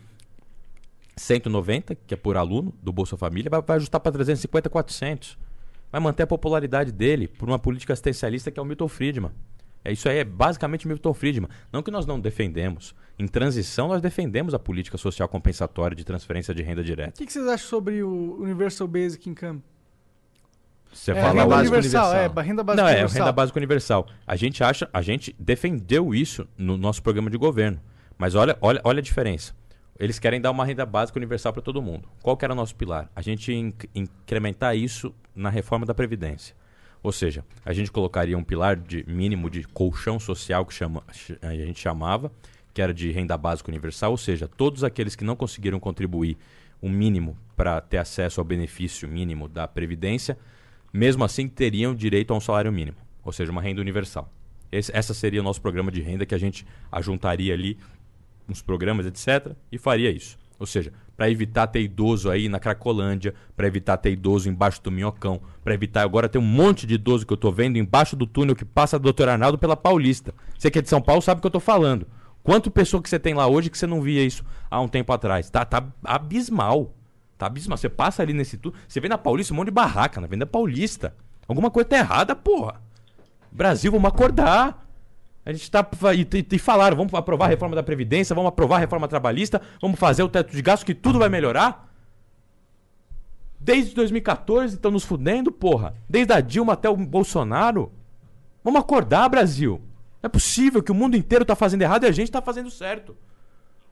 190, 1.16 1.96
que 1.96 2.14
é 2.14 2.16
por 2.16 2.36
aluno, 2.36 2.72
do 2.80 2.92
Bolsa 2.92 3.16
Família, 3.16 3.50
vai, 3.50 3.60
vai 3.60 3.76
ajustar 3.78 4.00
para 4.00 4.12
350, 4.12 4.70
400. 4.70 5.36
Vai 5.90 6.00
manter 6.00 6.22
a 6.22 6.28
popularidade 6.28 6.92
dele 6.92 7.26
por 7.26 7.48
uma 7.48 7.58
política 7.58 7.92
assistencialista 7.92 8.52
que 8.52 8.60
é 8.60 8.62
o 8.62 8.64
Milton 8.64 8.86
Friedman. 8.86 9.32
É 9.84 9.92
isso 9.92 10.08
aí, 10.08 10.18
é 10.18 10.24
basicamente 10.24 10.86
Milton 10.86 11.14
Friedman. 11.14 11.48
Não 11.72 11.82
que 11.82 11.90
nós 11.90 12.04
não 12.06 12.20
defendemos. 12.20 12.94
Em 13.18 13.26
transição, 13.26 13.88
nós 13.88 14.00
defendemos 14.02 14.52
a 14.54 14.58
política 14.58 14.98
social 14.98 15.28
compensatória 15.28 15.94
de 15.96 16.04
transferência 16.04 16.54
de 16.54 16.62
renda 16.62 16.80
O 16.80 16.84
direta. 16.84 17.12
que, 17.12 17.26
que 17.26 17.32
vocês 17.32 17.46
acham 17.46 17.68
sobre 17.68 18.02
o 18.02 18.36
Universal 18.40 18.86
Basic 18.88 19.28
Income? 19.28 19.62
Você 20.92 21.12
é, 21.12 21.14
fala 21.14 21.28
renda 21.28 21.46
básica 21.46 21.76
universal, 21.76 22.10
universal. 22.10 22.42
é, 22.42 22.46
renda 22.46 22.64
básica 22.64 22.82
Não, 22.82 22.88
é 22.88 22.92
universal. 22.94 23.18
renda 23.20 23.32
básica 23.32 23.58
universal. 23.58 24.06
A 24.26 24.36
gente 24.36 24.64
acha, 24.64 24.88
a 24.92 25.00
gente 25.02 25.34
defendeu 25.38 26.14
isso 26.14 26.46
no 26.58 26.76
nosso 26.76 27.02
programa 27.02 27.30
de 27.30 27.38
governo. 27.38 27.80
Mas 28.18 28.34
olha, 28.34 28.58
olha, 28.60 28.80
olha 28.84 28.98
a 28.98 29.02
diferença. 29.02 29.54
Eles 29.98 30.18
querem 30.18 30.40
dar 30.40 30.50
uma 30.50 30.64
renda 30.64 30.84
básica 30.84 31.18
universal 31.18 31.52
para 31.52 31.62
todo 31.62 31.80
mundo. 31.80 32.08
Qual 32.22 32.36
que 32.36 32.44
era 32.44 32.52
o 32.52 32.56
nosso 32.56 32.74
pilar? 32.74 33.10
A 33.14 33.22
gente 33.22 33.52
inc- 33.52 33.84
incrementar 33.94 34.76
isso 34.76 35.14
na 35.34 35.48
reforma 35.48 35.86
da 35.86 35.94
Previdência. 35.94 36.56
Ou 37.02 37.12
seja, 37.12 37.44
a 37.64 37.72
gente 37.72 37.90
colocaria 37.90 38.36
um 38.36 38.44
pilar 38.44 38.76
de 38.76 39.04
mínimo 39.08 39.48
de 39.48 39.64
colchão 39.64 40.20
social, 40.20 40.66
que 40.66 40.74
chama, 40.74 41.02
ch- 41.12 41.38
a 41.40 41.54
gente 41.54 41.80
chamava, 41.80 42.30
que 42.74 42.82
era 42.82 42.92
de 42.92 43.10
renda 43.10 43.36
básica 43.36 43.70
universal, 43.70 44.10
ou 44.10 44.16
seja, 44.18 44.46
todos 44.46 44.84
aqueles 44.84 45.16
que 45.16 45.24
não 45.24 45.34
conseguiram 45.34 45.80
contribuir 45.80 46.36
o 46.80 46.88
mínimo 46.88 47.36
para 47.56 47.80
ter 47.80 47.98
acesso 47.98 48.40
ao 48.40 48.44
benefício 48.44 49.08
mínimo 49.08 49.48
da 49.48 49.66
Previdência, 49.66 50.38
mesmo 50.92 51.24
assim 51.24 51.48
teriam 51.48 51.94
direito 51.94 52.32
a 52.32 52.36
um 52.36 52.40
salário 52.40 52.72
mínimo, 52.72 52.96
ou 53.24 53.32
seja, 53.32 53.50
uma 53.50 53.62
renda 53.62 53.80
universal. 53.80 54.30
Esse, 54.70 54.94
essa 54.94 55.14
seria 55.14 55.40
o 55.40 55.44
nosso 55.44 55.60
programa 55.60 55.90
de 55.90 56.00
renda 56.00 56.24
que 56.26 56.34
a 56.34 56.38
gente 56.38 56.66
ajuntaria 56.92 57.52
ali 57.54 57.78
uns 58.48 58.60
programas, 58.62 59.06
etc., 59.06 59.52
e 59.70 59.78
faria 59.78 60.10
isso. 60.10 60.38
Ou 60.58 60.66
seja, 60.66 60.92
para 61.20 61.30
evitar 61.30 61.66
ter 61.66 61.82
idoso 61.82 62.30
aí 62.30 62.48
na 62.48 62.58
Cracolândia, 62.58 63.34
para 63.54 63.66
evitar 63.66 63.98
ter 63.98 64.10
idoso 64.10 64.48
embaixo 64.48 64.82
do 64.82 64.90
Minhocão, 64.90 65.38
para 65.62 65.74
evitar 65.74 66.00
agora 66.00 66.30
ter 66.30 66.38
um 66.38 66.40
monte 66.40 66.86
de 66.86 66.94
idoso 66.94 67.26
que 67.26 67.32
eu 67.34 67.36
tô 67.36 67.52
vendo 67.52 67.76
embaixo 67.76 68.16
do 68.16 68.26
túnel 68.26 68.56
que 68.56 68.64
passa 68.64 68.98
do 68.98 69.12
Dr. 69.12 69.28
Arnaldo 69.28 69.58
pela 69.58 69.76
Paulista. 69.76 70.32
Você 70.58 70.70
que 70.70 70.78
é 70.78 70.82
de 70.82 70.88
São 70.88 71.02
Paulo 71.02 71.20
sabe 71.20 71.36
o 71.36 71.40
que 71.42 71.46
eu 71.46 71.50
tô 71.50 71.60
falando. 71.60 72.06
Quanto 72.42 72.70
pessoa 72.70 73.02
que 73.02 73.08
você 73.10 73.18
tem 73.18 73.34
lá 73.34 73.46
hoje 73.46 73.68
que 73.68 73.76
você 73.76 73.86
não 73.86 74.00
via 74.00 74.24
isso 74.24 74.42
há 74.70 74.80
um 74.80 74.88
tempo 74.88 75.12
atrás? 75.12 75.50
Tá, 75.50 75.62
tá 75.62 75.86
abismal. 76.02 76.94
Tá 77.36 77.48
abismal. 77.48 77.76
Você 77.76 77.90
passa 77.90 78.22
ali 78.22 78.32
nesse 78.32 78.56
túnel, 78.56 78.78
você 78.88 78.98
vê 78.98 79.06
na 79.06 79.18
Paulista 79.18 79.52
um 79.52 79.58
monte 79.58 79.66
de 79.66 79.72
barraca, 79.72 80.22
na 80.22 80.26
Venda 80.26 80.46
Paulista. 80.46 81.14
Alguma 81.46 81.70
coisa 81.70 81.86
tá 81.86 81.98
errada, 81.98 82.34
porra. 82.34 82.80
Brasil, 83.52 83.92
vamos 83.92 84.08
acordar. 84.08 84.89
A 85.44 85.52
gente 85.52 85.70
tá. 85.70 85.88
E, 86.14 86.46
e, 86.52 86.58
falaram, 86.58 86.96
vamos 86.96 87.14
aprovar 87.14 87.46
a 87.46 87.48
reforma 87.48 87.74
da 87.74 87.82
Previdência, 87.82 88.34
vamos 88.34 88.48
aprovar 88.48 88.76
a 88.76 88.80
reforma 88.80 89.08
trabalhista, 89.08 89.60
vamos 89.80 89.98
fazer 89.98 90.22
o 90.22 90.28
teto 90.28 90.52
de 90.52 90.62
gasto 90.62 90.84
que 90.84 90.94
tudo 90.94 91.18
vai 91.18 91.28
melhorar. 91.28 91.88
Desde 93.58 93.94
2014 93.94 94.74
estão 94.74 94.90
nos 94.90 95.04
fudendo, 95.04 95.52
porra. 95.52 95.94
Desde 96.08 96.32
a 96.32 96.40
Dilma 96.40 96.74
até 96.74 96.88
o 96.88 96.96
Bolsonaro. 96.96 97.92
Vamos 98.64 98.80
acordar, 98.80 99.28
Brasil. 99.28 99.80
Não 100.22 100.28
é 100.28 100.30
possível 100.30 100.82
que 100.82 100.92
o 100.92 100.94
mundo 100.94 101.16
inteiro 101.16 101.44
tá 101.44 101.54
fazendo 101.54 101.82
errado 101.82 102.04
e 102.04 102.06
a 102.06 102.12
gente 102.12 102.30
tá 102.30 102.40
fazendo 102.40 102.70
certo. 102.70 103.16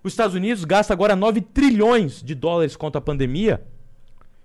Os 0.03 0.13
Estados 0.13 0.35
Unidos 0.35 0.65
gasta 0.65 0.93
agora 0.93 1.17
9 1.17 1.41
trilhões 1.41 2.23
de 2.23 2.35
dólares 2.35 2.77
contra 2.77 2.99
a 2.99 3.03
pandemia 3.03 3.63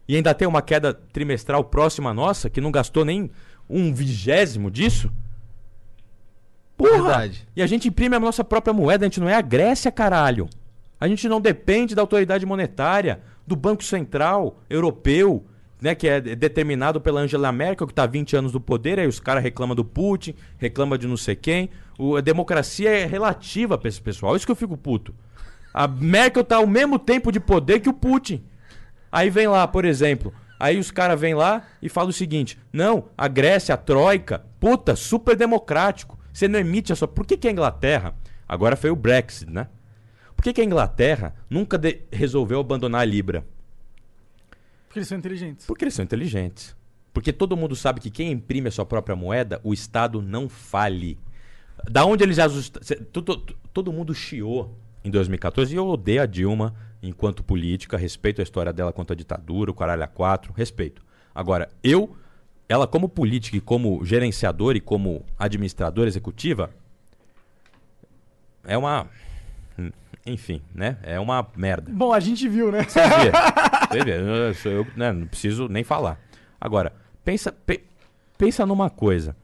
e 0.08 0.16
ainda 0.16 0.34
tem 0.34 0.48
uma 0.48 0.62
queda 0.62 0.94
trimestral 0.94 1.64
próxima 1.64 2.10
à 2.10 2.14
nossa, 2.14 2.50
que 2.50 2.60
não 2.60 2.72
gastou 2.72 3.06
nem 3.06 3.30
um 3.70 3.94
vigésimo 3.94 4.70
disso. 4.70 5.12
Porra! 6.84 7.04
Verdade. 7.04 7.48
E 7.56 7.62
a 7.62 7.68
gente 7.68 7.88
imprime 7.88 8.16
a 8.16 8.20
nossa 8.20 8.44
própria 8.44 8.74
moeda, 8.74 9.06
a 9.06 9.08
gente 9.08 9.20
não 9.20 9.30
é 9.30 9.36
a 9.36 9.42
Grécia, 9.42 9.92
caralho. 9.92 10.50
A 11.00 11.08
gente 11.08 11.28
não 11.28 11.40
depende 11.40 11.96
da 11.96 12.02
autoridade 12.02 12.46
monetária, 12.46 13.22
do 13.46 13.56
Banco 13.56 13.84
Central 13.84 14.58
Europeu, 14.70 15.46
né, 15.82 15.94
que 15.94 16.08
é 16.08 16.22
determinado 16.22 17.02
pela 17.02 17.20
Angela 17.22 17.52
Merkel, 17.52 17.86
que 17.86 17.92
está 17.92 18.04
há 18.04 18.08
20 18.08 18.38
anos 18.38 18.54
no 18.54 18.60
poder, 18.62 19.00
aí 19.00 19.08
os 19.08 19.20
caras 19.20 19.44
reclamam 19.44 19.76
do 19.76 19.84
Putin, 19.84 20.34
reclamam 20.58 20.98
de 20.98 21.08
não 21.08 21.18
sei 21.18 21.36
quem. 21.36 21.70
O, 22.00 22.16
a 22.16 22.22
democracia 22.22 22.90
é 22.90 23.06
relativa 23.06 23.78
para 23.78 23.90
esse 23.90 24.02
pessoal. 24.02 24.36
Isso 24.36 24.46
que 24.46 24.52
eu 24.52 24.56
fico 24.56 24.78
puto. 24.78 25.14
A 25.74 25.88
Merkel 25.88 26.44
tá 26.44 26.58
ao 26.58 26.68
mesmo 26.68 26.98
tempo 26.98 27.32
de 27.32 27.40
poder 27.40 27.80
que 27.82 27.90
o 27.90 27.94
Putin. 27.94 28.44
Aí 29.12 29.30
vem 29.30 29.48
lá, 29.48 29.68
por 29.68 29.84
exemplo, 29.84 30.34
aí 30.60 30.80
os 30.80 30.90
caras 30.90 31.20
vêm 31.20 31.36
lá 31.36 31.64
e 31.82 31.90
falam 31.90 32.12
o 32.12 32.14
seguinte: 32.14 32.58
não, 32.72 33.06
a 33.18 33.28
Grécia, 33.28 33.76
a 33.76 33.78
Troika, 33.78 34.46
puta, 34.60 34.96
super 34.96 35.36
democrático. 35.36 36.18
Você 36.34 36.48
não 36.48 36.60
emite 36.60 36.92
a 36.92 36.96
sua. 36.96 37.08
Por 37.08 37.26
que, 37.26 37.38
que 37.38 37.48
a 37.48 37.52
Inglaterra. 37.52 38.16
Agora 38.48 38.76
foi 38.76 38.90
o 38.90 38.96
Brexit, 38.96 39.50
né? 39.50 39.68
Por 40.36 40.44
que, 40.44 40.52
que 40.52 40.62
a 40.62 40.66
Inglaterra 40.66 41.34
nunca 41.50 41.78
de... 41.78 42.02
resolveu 42.12 42.60
abandonar 42.60 43.02
a 43.02 43.06
Libra? 43.06 43.46
Porque 44.88 45.00
eles 45.00 45.08
são 45.08 45.18
inteligentes. 45.18 45.66
Porque 45.66 45.86
eles 45.86 45.94
são 45.94 46.04
inteligentes. 46.04 46.76
Porque 47.14 47.32
todo 47.32 47.56
mundo 47.56 47.76
sabe 47.76 48.02
que 48.02 48.10
quem 48.10 48.32
imprime 48.32 48.68
a 48.68 48.72
sua 48.72 48.86
própria 48.86 49.16
moeda, 49.16 49.62
o 49.64 49.74
Estado 49.74 50.22
não 50.22 50.50
fale. 50.50 51.18
Da 51.90 52.04
onde 52.06 52.24
eles 52.24 52.40
ajustaram. 52.40 53.06
Todo, 53.12 53.38
todo 53.72 53.94
mundo 53.94 54.14
chiou 54.14 54.76
em 55.04 55.12
2014 55.12 55.74
e 55.74 55.78
eu 55.78 55.88
odeio 55.88 56.22
a 56.22 56.26
Dilma 56.26 56.76
enquanto 57.02 57.44
política, 57.44 57.98
respeito 57.98 58.40
a 58.40 58.44
história 58.44 58.72
dela 58.72 58.94
contra 58.94 59.14
a 59.14 59.18
ditadura, 59.18 59.70
o 59.70 59.74
caralho 59.74 60.04
a 60.04 60.08
quatro, 60.08 60.54
respeito. 60.54 61.04
Agora, 61.36 61.70
eu, 61.84 62.16
ela 62.74 62.88
como 62.88 63.08
política 63.08 63.56
e 63.56 63.62
como 63.62 64.04
gerenciador 64.04 64.76
e 64.76 64.82
como 64.82 65.24
administradora 65.38 66.08
executiva, 66.08 66.72
é 68.64 68.78
uma 68.78 69.08
enfim, 70.26 70.62
né? 70.74 70.98
É 71.04 71.20
uma 71.20 71.46
merda. 71.56 71.92
Bom, 71.92 72.14
a 72.14 72.20
gente 72.20 72.48
viu, 72.48 72.72
né? 72.72 72.84
Você 72.84 73.02
vê. 73.02 73.32
Você 73.92 74.04
vê. 74.06 74.72
Eu, 74.72 74.72
eu 74.72 74.88
né, 74.96 75.12
não 75.12 75.28
preciso 75.28 75.68
nem 75.68 75.84
falar. 75.84 76.20
Agora, 76.60 76.94
pensa, 77.26 77.52
pe, 77.52 77.84
pensa 78.38 78.66
numa 78.66 78.90
coisa. 78.90 79.36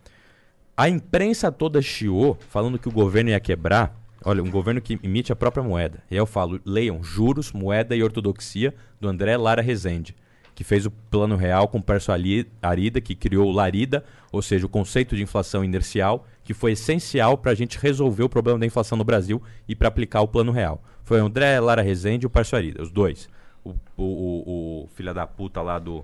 A 0.75 0.88
imprensa 0.88 1.51
toda 1.51 1.82
chiou 1.82 2.38
falando 2.49 2.80
que 2.80 2.88
o 2.88 2.91
governo 2.91 3.30
ia 3.30 3.40
quebrar. 3.40 3.93
Olha, 4.24 4.41
um 4.41 4.49
governo 4.49 4.82
que 4.82 4.98
emite 5.03 5.32
a 5.32 5.35
própria 5.35 5.61
moeda. 5.61 6.01
E 6.09 6.16
aí 6.16 6.19
eu 6.19 6.25
falo, 6.25 6.59
leiam 6.66 7.03
Juros, 7.03 7.51
Moeda 7.51 7.95
e 7.95 8.01
Ortodoxia, 8.01 8.74
do 8.99 9.08
André 9.08 9.35
Lara 9.38 9.61
Rezende, 9.61 10.16
que 10.59 10.63
fez 10.65 10.85
o 10.85 10.91
plano 10.91 11.38
real 11.38 11.69
com 11.69 11.77
o 11.77 11.81
Perso 11.81 12.11
Arida, 12.11 12.99
que 12.99 13.15
criou 13.15 13.47
o 13.47 13.51
Larida, 13.53 14.03
ou 14.29 14.41
seja, 14.41 14.65
o 14.65 14.69
conceito 14.69 15.15
de 15.15 15.23
inflação 15.23 15.63
inercial, 15.63 16.27
que 16.43 16.53
foi 16.53 16.73
essencial 16.73 17.38
para 17.38 17.53
a 17.53 17.55
gente 17.55 17.79
resolver 17.79 18.23
o 18.23 18.27
problema 18.27 18.59
da 18.59 18.65
inflação 18.65 18.97
no 18.97 19.05
Brasil 19.05 19.41
e 19.69 19.73
para 19.73 19.88
aplicar 19.88 20.19
o 20.19 20.27
plano 20.27 20.51
real. 20.51 20.83
Foi 21.05 21.21
o 21.21 21.25
André 21.27 21.61
Lara 21.61 21.81
Rezende 21.81 22.25
e 22.25 22.27
o 22.27 22.29
Perso 22.29 22.57
Arida, 22.57 22.83
os 22.83 22.91
dois. 22.91 23.29
O, 23.63 23.69
o, 23.69 24.03
o, 24.03 24.83
o 24.83 24.88
filho 24.89 25.13
da 25.13 25.25
puta 25.25 25.61
lá 25.61 25.79
do, 25.79 26.03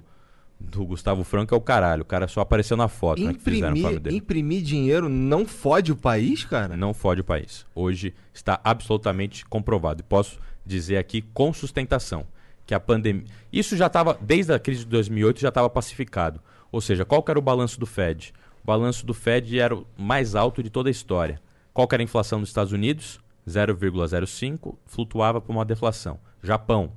do 0.58 0.86
Gustavo 0.86 1.26
Franco 1.26 1.54
é 1.54 1.58
o 1.58 1.60
caralho. 1.60 2.04
O 2.04 2.06
cara 2.06 2.26
só 2.26 2.40
apareceu 2.40 2.78
na 2.78 2.88
foto, 2.88 3.22
né, 3.22 3.32
imprimir, 3.32 4.00
dele. 4.00 4.16
imprimir 4.16 4.64
dinheiro 4.64 5.10
não 5.10 5.46
fode 5.46 5.92
o 5.92 5.98
país, 5.98 6.46
cara? 6.46 6.78
Não 6.78 6.94
fode 6.94 7.20
o 7.20 7.26
país. 7.26 7.66
Hoje 7.76 8.14
está 8.34 8.62
absolutamente 8.64 9.46
comprovado. 9.46 10.00
E 10.00 10.04
posso 10.04 10.40
dizer 10.66 10.96
aqui 10.96 11.22
com 11.22 11.52
sustentação 11.52 12.26
que 12.66 12.74
a 12.74 12.80
pandemia. 12.80 13.26
Isso 13.52 13.78
já 13.78 13.88
estava, 13.88 14.18
desde 14.22 14.54
a 14.54 14.60
crise 14.60 14.82
de 14.82 14.90
2008, 14.90 15.40
já 15.40 15.50
estava 15.50 15.70
pacificado. 15.70 16.42
Ou 16.72 16.82
seja, 16.82 17.06
qual 17.06 17.24
era 17.28 17.40
o 17.40 17.42
balanço 17.42 17.80
do 17.80 17.86
Fed? 17.86 18.34
O 18.64 18.66
balanço 18.66 19.06
do 19.06 19.14
Fed 19.14 19.60
era 19.60 19.76
o 19.76 19.86
mais 19.98 20.36
alto 20.36 20.64
de 20.64 20.70
toda 20.70 20.90
a 20.90 20.92
história. 20.92 21.42
Qual 21.74 21.88
era 21.92 22.02
a 22.02 22.04
inflação 22.04 22.40
dos 22.40 22.50
Estados 22.50 22.74
Unidos? 22.74 23.20
0,05, 23.48 24.76
flutuava 24.86 25.40
para 25.40 25.52
uma 25.52 25.64
deflação. 25.64 26.20
Japão, 26.42 26.92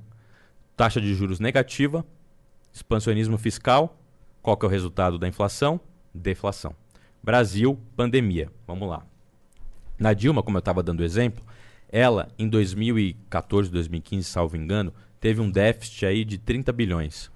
taxa 0.75 0.99
de 0.99 1.13
juros 1.13 1.39
negativa, 1.39 2.03
expansionismo 2.73 3.37
fiscal. 3.37 3.97
Qual 4.41 4.57
que 4.57 4.65
é 4.65 4.67
o 4.67 4.71
resultado 4.71 5.19
da 5.19 5.27
inflação? 5.27 5.79
Deflação. 6.13 6.75
Brasil, 7.21 7.79
pandemia. 7.95 8.49
Vamos 8.65 8.89
lá. 8.89 9.05
Na 9.99 10.13
Dilma, 10.13 10.41
como 10.41 10.57
eu 10.57 10.59
estava 10.59 10.81
dando 10.81 11.03
exemplo, 11.03 11.43
ela, 11.91 12.29
em 12.37 12.47
2014, 12.47 13.69
2015, 13.69 14.23
salvo 14.27 14.55
engano, 14.55 14.93
teve 15.19 15.41
um 15.41 15.49
déficit 15.49 16.05
aí 16.05 16.25
de 16.25 16.37
30 16.37 16.71
bilhões. 16.71 17.31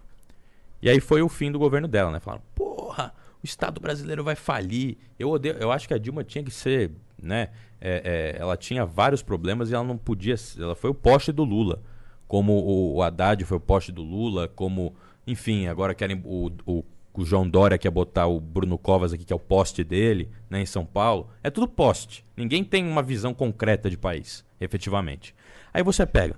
E 0.82 0.90
aí 0.90 1.00
foi 1.00 1.22
o 1.22 1.30
fim 1.30 1.52
do 1.52 1.60
governo 1.60 1.88
dela, 1.88 2.12
né? 2.12 2.20
Falaram, 2.20 2.44
porra, 2.54 3.14
o 3.42 3.46
Estado 3.46 3.80
brasileiro 3.80 4.24
vai 4.24 4.36
falir. 4.36 4.98
Eu 5.18 5.30
odeio, 5.30 5.56
eu 5.56 5.72
acho 5.72 5.88
que 5.88 5.94
a 5.94 5.98
Dilma 5.98 6.24
tinha 6.24 6.44
que 6.44 6.52
ser, 6.52 6.92
né? 7.22 7.50
É, 7.80 8.34
é, 8.36 8.42
ela 8.42 8.56
tinha 8.56 8.86
vários 8.86 9.22
problemas 9.22 9.70
e 9.70 9.74
ela 9.74 9.84
não 9.84 9.98
podia. 9.98 10.36
Ela 10.58 10.76
foi 10.76 10.90
o 10.90 10.94
poste 10.94 11.32
do 11.32 11.44
Lula. 11.44 11.82
Como 12.28 12.54
o, 12.54 12.96
o 12.96 13.02
Haddad 13.02 13.44
foi 13.46 13.58
o 13.58 13.62
poste 13.62 13.92
do 13.92 14.02
Lula, 14.02 14.48
como. 14.48 14.96
Enfim, 15.28 15.68
agora 15.68 15.94
querem. 15.94 16.22
O, 16.24 16.52
o, 16.66 16.84
o 17.14 17.26
João 17.26 17.48
Dória 17.48 17.78
quer 17.78 17.92
botar 17.92 18.28
o 18.28 18.40
Bruno 18.40 18.78
Covas 18.78 19.14
aqui, 19.14 19.24
que 19.24 19.32
é 19.32 19.36
o 19.36 19.40
poste 19.40 19.84
dele, 19.84 20.30
né, 20.50 20.62
em 20.62 20.66
São 20.66 20.86
Paulo. 20.86 21.30
É 21.44 21.50
tudo 21.50 21.68
poste. 21.68 22.26
Ninguém 22.36 22.64
tem 22.64 22.88
uma 22.88 23.04
visão 23.04 23.34
concreta 23.34 23.90
de 23.90 23.98
país, 23.98 24.44
efetivamente. 24.60 25.36
Aí 25.74 25.84
você 25.84 26.06
pega. 26.06 26.36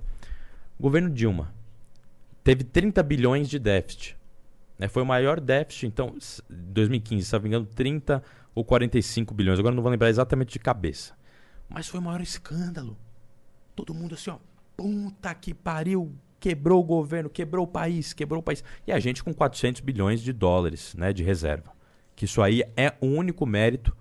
Governo 0.78 1.08
Dilma 1.08 1.54
teve 2.44 2.62
30 2.62 3.02
bilhões 3.02 3.48
de 3.48 3.58
déficit. 3.58 4.16
Né? 4.78 4.88
Foi 4.88 5.02
o 5.02 5.06
maior 5.06 5.40
déficit, 5.40 5.86
então, 5.86 6.14
2015, 6.48 7.24
se 7.24 7.32
não 7.32 7.40
me 7.40 7.48
engano, 7.48 7.66
30 7.66 8.22
ou 8.54 8.64
45 8.64 9.34
bilhões. 9.34 9.58
Agora 9.58 9.74
não 9.74 9.82
vou 9.82 9.90
lembrar 9.90 10.10
exatamente 10.10 10.52
de 10.52 10.58
cabeça. 10.58 11.14
Mas 11.68 11.88
foi 11.88 11.98
o 11.98 12.02
maior 12.02 12.20
escândalo. 12.20 12.96
Todo 13.74 13.94
mundo 13.94 14.14
assim, 14.14 14.30
ó, 14.30 14.38
puta 14.76 15.34
que 15.34 15.54
pariu, 15.54 16.12
quebrou 16.38 16.80
o 16.80 16.84
governo, 16.84 17.30
quebrou 17.30 17.64
o 17.64 17.68
país, 17.68 18.12
quebrou 18.12 18.40
o 18.40 18.42
país. 18.42 18.62
E 18.86 18.92
a 18.92 19.00
gente 19.00 19.24
com 19.24 19.32
400 19.32 19.80
bilhões 19.80 20.20
de 20.20 20.32
dólares 20.32 20.94
né, 20.94 21.12
de 21.12 21.22
reserva. 21.22 21.72
Que 22.14 22.26
isso 22.26 22.42
aí 22.42 22.62
é 22.76 22.94
o 23.00 23.06
único 23.06 23.44
mérito 23.46 23.96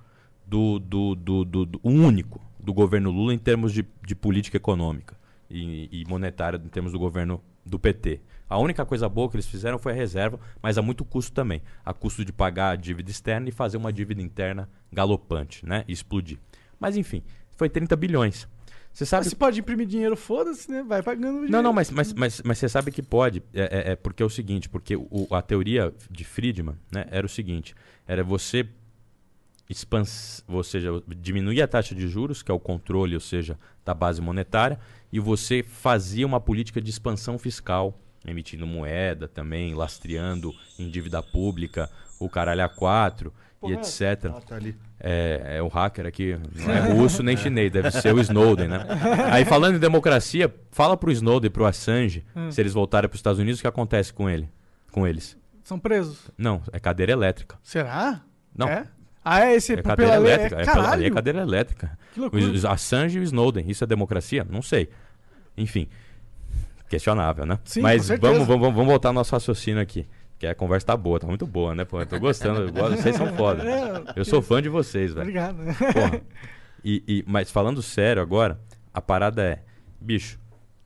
do, 0.45 0.77
do, 0.77 1.15
do, 1.15 1.45
do, 1.45 1.65
do 1.65 1.79
único 1.83 2.41
do 2.59 2.73
governo 2.73 3.11
Lula 3.11 3.33
em 3.33 3.37
termos 3.37 3.73
de, 3.73 3.85
de 4.05 4.15
política 4.15 4.57
econômica 4.57 5.17
e, 5.49 6.01
e 6.01 6.05
monetária 6.07 6.57
em 6.63 6.69
termos 6.69 6.91
do 6.91 6.99
governo 6.99 7.41
do 7.65 7.79
PT. 7.79 8.21
A 8.47 8.59
única 8.59 8.85
coisa 8.85 9.09
boa 9.09 9.29
que 9.29 9.35
eles 9.35 9.47
fizeram 9.47 9.79
foi 9.79 9.91
a 9.91 9.95
reserva, 9.95 10.39
mas 10.61 10.77
há 10.77 10.81
muito 10.81 11.03
custo 11.03 11.31
também. 11.31 11.61
Há 11.83 11.93
custo 11.93 12.23
de 12.23 12.31
pagar 12.31 12.71
a 12.71 12.75
dívida 12.75 13.09
externa 13.09 13.49
e 13.49 13.51
fazer 13.51 13.77
uma 13.77 13.91
dívida 13.91 14.21
interna 14.21 14.69
galopante, 14.91 15.65
né? 15.65 15.83
E 15.87 15.91
explodir. 15.93 16.37
Mas 16.79 16.95
enfim, 16.95 17.23
foi 17.55 17.69
30 17.69 17.95
bilhões. 17.95 18.47
Você 18.93 19.05
sabe. 19.05 19.25
Mas 19.25 19.29
se 19.29 19.35
pode 19.35 19.59
imprimir 19.59 19.85
dinheiro, 19.87 20.15
foda-se, 20.15 20.71
né? 20.71 20.81
Vai 20.81 21.03
pagando 21.03 21.33
dinheiro. 21.33 21.51
Não, 21.51 21.61
não, 21.61 21.73
mas, 21.73 21.89
mas, 21.89 22.13
mas, 22.13 22.41
mas 22.45 22.57
você 22.57 22.69
sabe 22.69 22.91
que 22.91 23.01
pode. 23.01 23.43
É, 23.53 23.89
é, 23.89 23.91
é 23.91 23.95
porque 23.95 24.23
é 24.23 24.25
o 24.25 24.29
seguinte, 24.29 24.69
porque 24.69 24.95
o, 24.95 25.27
a 25.31 25.41
teoria 25.41 25.93
de 26.09 26.23
Friedman 26.23 26.77
né, 26.93 27.05
era 27.09 27.25
o 27.25 27.29
seguinte: 27.29 27.75
era 28.07 28.23
você 28.23 28.65
expans, 29.69 30.43
ou 30.47 30.63
seja, 30.63 30.89
diminuir 31.17 31.61
a 31.61 31.67
taxa 31.67 31.95
de 31.95 32.07
juros, 32.07 32.41
que 32.43 32.51
é 32.51 32.53
o 32.53 32.59
controle, 32.59 33.15
ou 33.15 33.21
seja, 33.21 33.57
da 33.83 33.93
base 33.93 34.21
monetária, 34.21 34.79
e 35.11 35.19
você 35.19 35.63
fazia 35.63 36.25
uma 36.25 36.39
política 36.39 36.79
de 36.81 36.89
expansão 36.89 37.37
fiscal, 37.37 37.97
emitindo 38.27 38.65
moeda 38.65 39.27
também, 39.27 39.73
lastreando 39.73 40.53
em 40.79 40.89
dívida 40.89 41.21
pública, 41.21 41.89
o 42.19 42.29
caralho 42.29 42.63
a 42.63 42.69
quatro 42.69 43.33
e 43.63 43.73
etc. 43.73 44.31
Ah, 44.35 44.41
tá. 44.41 44.59
É, 44.99 45.57
é 45.57 45.61
o 45.61 45.67
hacker 45.67 46.05
aqui, 46.05 46.37
não 46.55 46.71
é 46.71 46.79
russo 46.93 47.21
nem 47.21 47.35
chinês, 47.35 47.71
deve 47.71 47.91
ser 47.91 48.13
o 48.13 48.19
Snowden, 48.19 48.67
né? 48.67 48.85
Aí 49.31 49.43
falando 49.45 49.75
em 49.75 49.79
democracia, 49.79 50.53
fala 50.71 50.95
pro 50.95 51.11
Snowden 51.11 51.47
e 51.47 51.51
pro 51.51 51.65
Assange, 51.65 52.23
Hum. 52.35 52.51
se 52.51 52.61
eles 52.61 52.73
voltarem 52.73 53.07
para 53.09 53.15
os 53.15 53.19
Estados 53.19 53.39
Unidos, 53.39 53.59
o 53.59 53.63
que 53.63 53.67
acontece 53.67 54.13
com 54.13 54.29
ele? 54.29 54.49
Com 54.91 55.05
eles? 55.05 55.37
São 55.63 55.77
presos. 55.79 56.29
Não, 56.37 56.61
é 56.71 56.79
cadeira 56.79 57.11
elétrica. 57.11 57.57
Será? 57.63 58.21
Não. 58.55 58.67
É? 58.69 58.87
Ah, 59.25 59.45
é 59.45 59.55
esse 59.55 59.73
É 59.73 59.81
cadeira 59.81 60.17
lei- 60.19 60.33
elétrica. 60.33 60.61
É, 60.61 60.65
caralho. 60.65 61.05
é 61.05 61.09
cadeira 61.09 61.41
elétrica. 61.41 61.97
Que 62.13 62.19
loucura. 62.19 62.43
Assange 62.69 63.17
e 63.17 63.21
o 63.21 63.23
Snowden. 63.23 63.65
Isso 63.67 63.83
é 63.83 63.87
democracia? 63.87 64.45
Não 64.47 64.61
sei. 64.61 64.87
Enfim. 65.57 65.87
Questionável, 66.87 67.45
né? 67.45 67.57
Sim, 67.63 67.81
Mas 67.81 68.07
vamos, 68.07 68.45
vamos, 68.45 68.61
vamos 68.73 68.85
voltar 68.85 69.09
ao 69.09 69.13
nosso 69.13 69.31
raciocínio 69.33 69.81
aqui. 69.81 70.07
Que 70.37 70.45
a 70.45 70.53
conversa 70.53 70.87
tá 70.87 70.97
boa, 70.97 71.19
tá 71.19 71.25
muito 71.25 71.47
boa, 71.47 71.73
né? 71.73 71.83
Pô, 71.85 71.99
eu 72.01 72.05
tô 72.05 72.19
gostando. 72.19 72.61
Eu 72.61 72.71
gosto, 72.71 72.97
vocês 73.01 73.15
são 73.15 73.27
foda. 73.35 73.63
É, 74.15 74.19
Eu 74.19 74.23
sou 74.25 74.41
fã 74.41 74.61
de 74.61 74.69
vocês, 74.69 75.11
velho. 75.13 75.21
Obrigado. 75.21 75.57
Porra. 75.93 76.21
E, 76.87 77.03
e- 77.07 77.23
mas 77.25 77.49
falando 77.49 77.81
sério 77.81 78.21
agora, 78.21 78.59
a 78.93 79.01
parada 79.01 79.41
é, 79.41 79.63
bicho, 79.99 80.37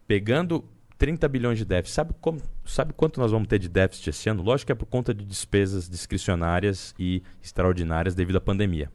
pegando 0.08 0.64
30 1.00 1.28
bilhões 1.30 1.58
de 1.58 1.64
déficit, 1.64 1.96
sabe, 1.96 2.14
como, 2.20 2.42
sabe 2.66 2.94
quanto 2.94 3.22
nós 3.22 3.32
vamos 3.32 3.48
ter 3.48 3.58
de 3.58 3.70
déficit 3.70 4.10
esse 4.10 4.30
ano? 4.30 4.44
Lógico 4.44 4.68
que 4.68 4.72
é 4.74 4.76
por 4.76 4.86
conta 4.86 5.14
de 5.14 5.24
despesas 5.24 5.90
discricionárias 5.90 6.94
e 7.00 7.24
extraordinárias 7.42 8.14
devido 8.14 8.36
à 8.36 8.42
pandemia. 8.42 8.92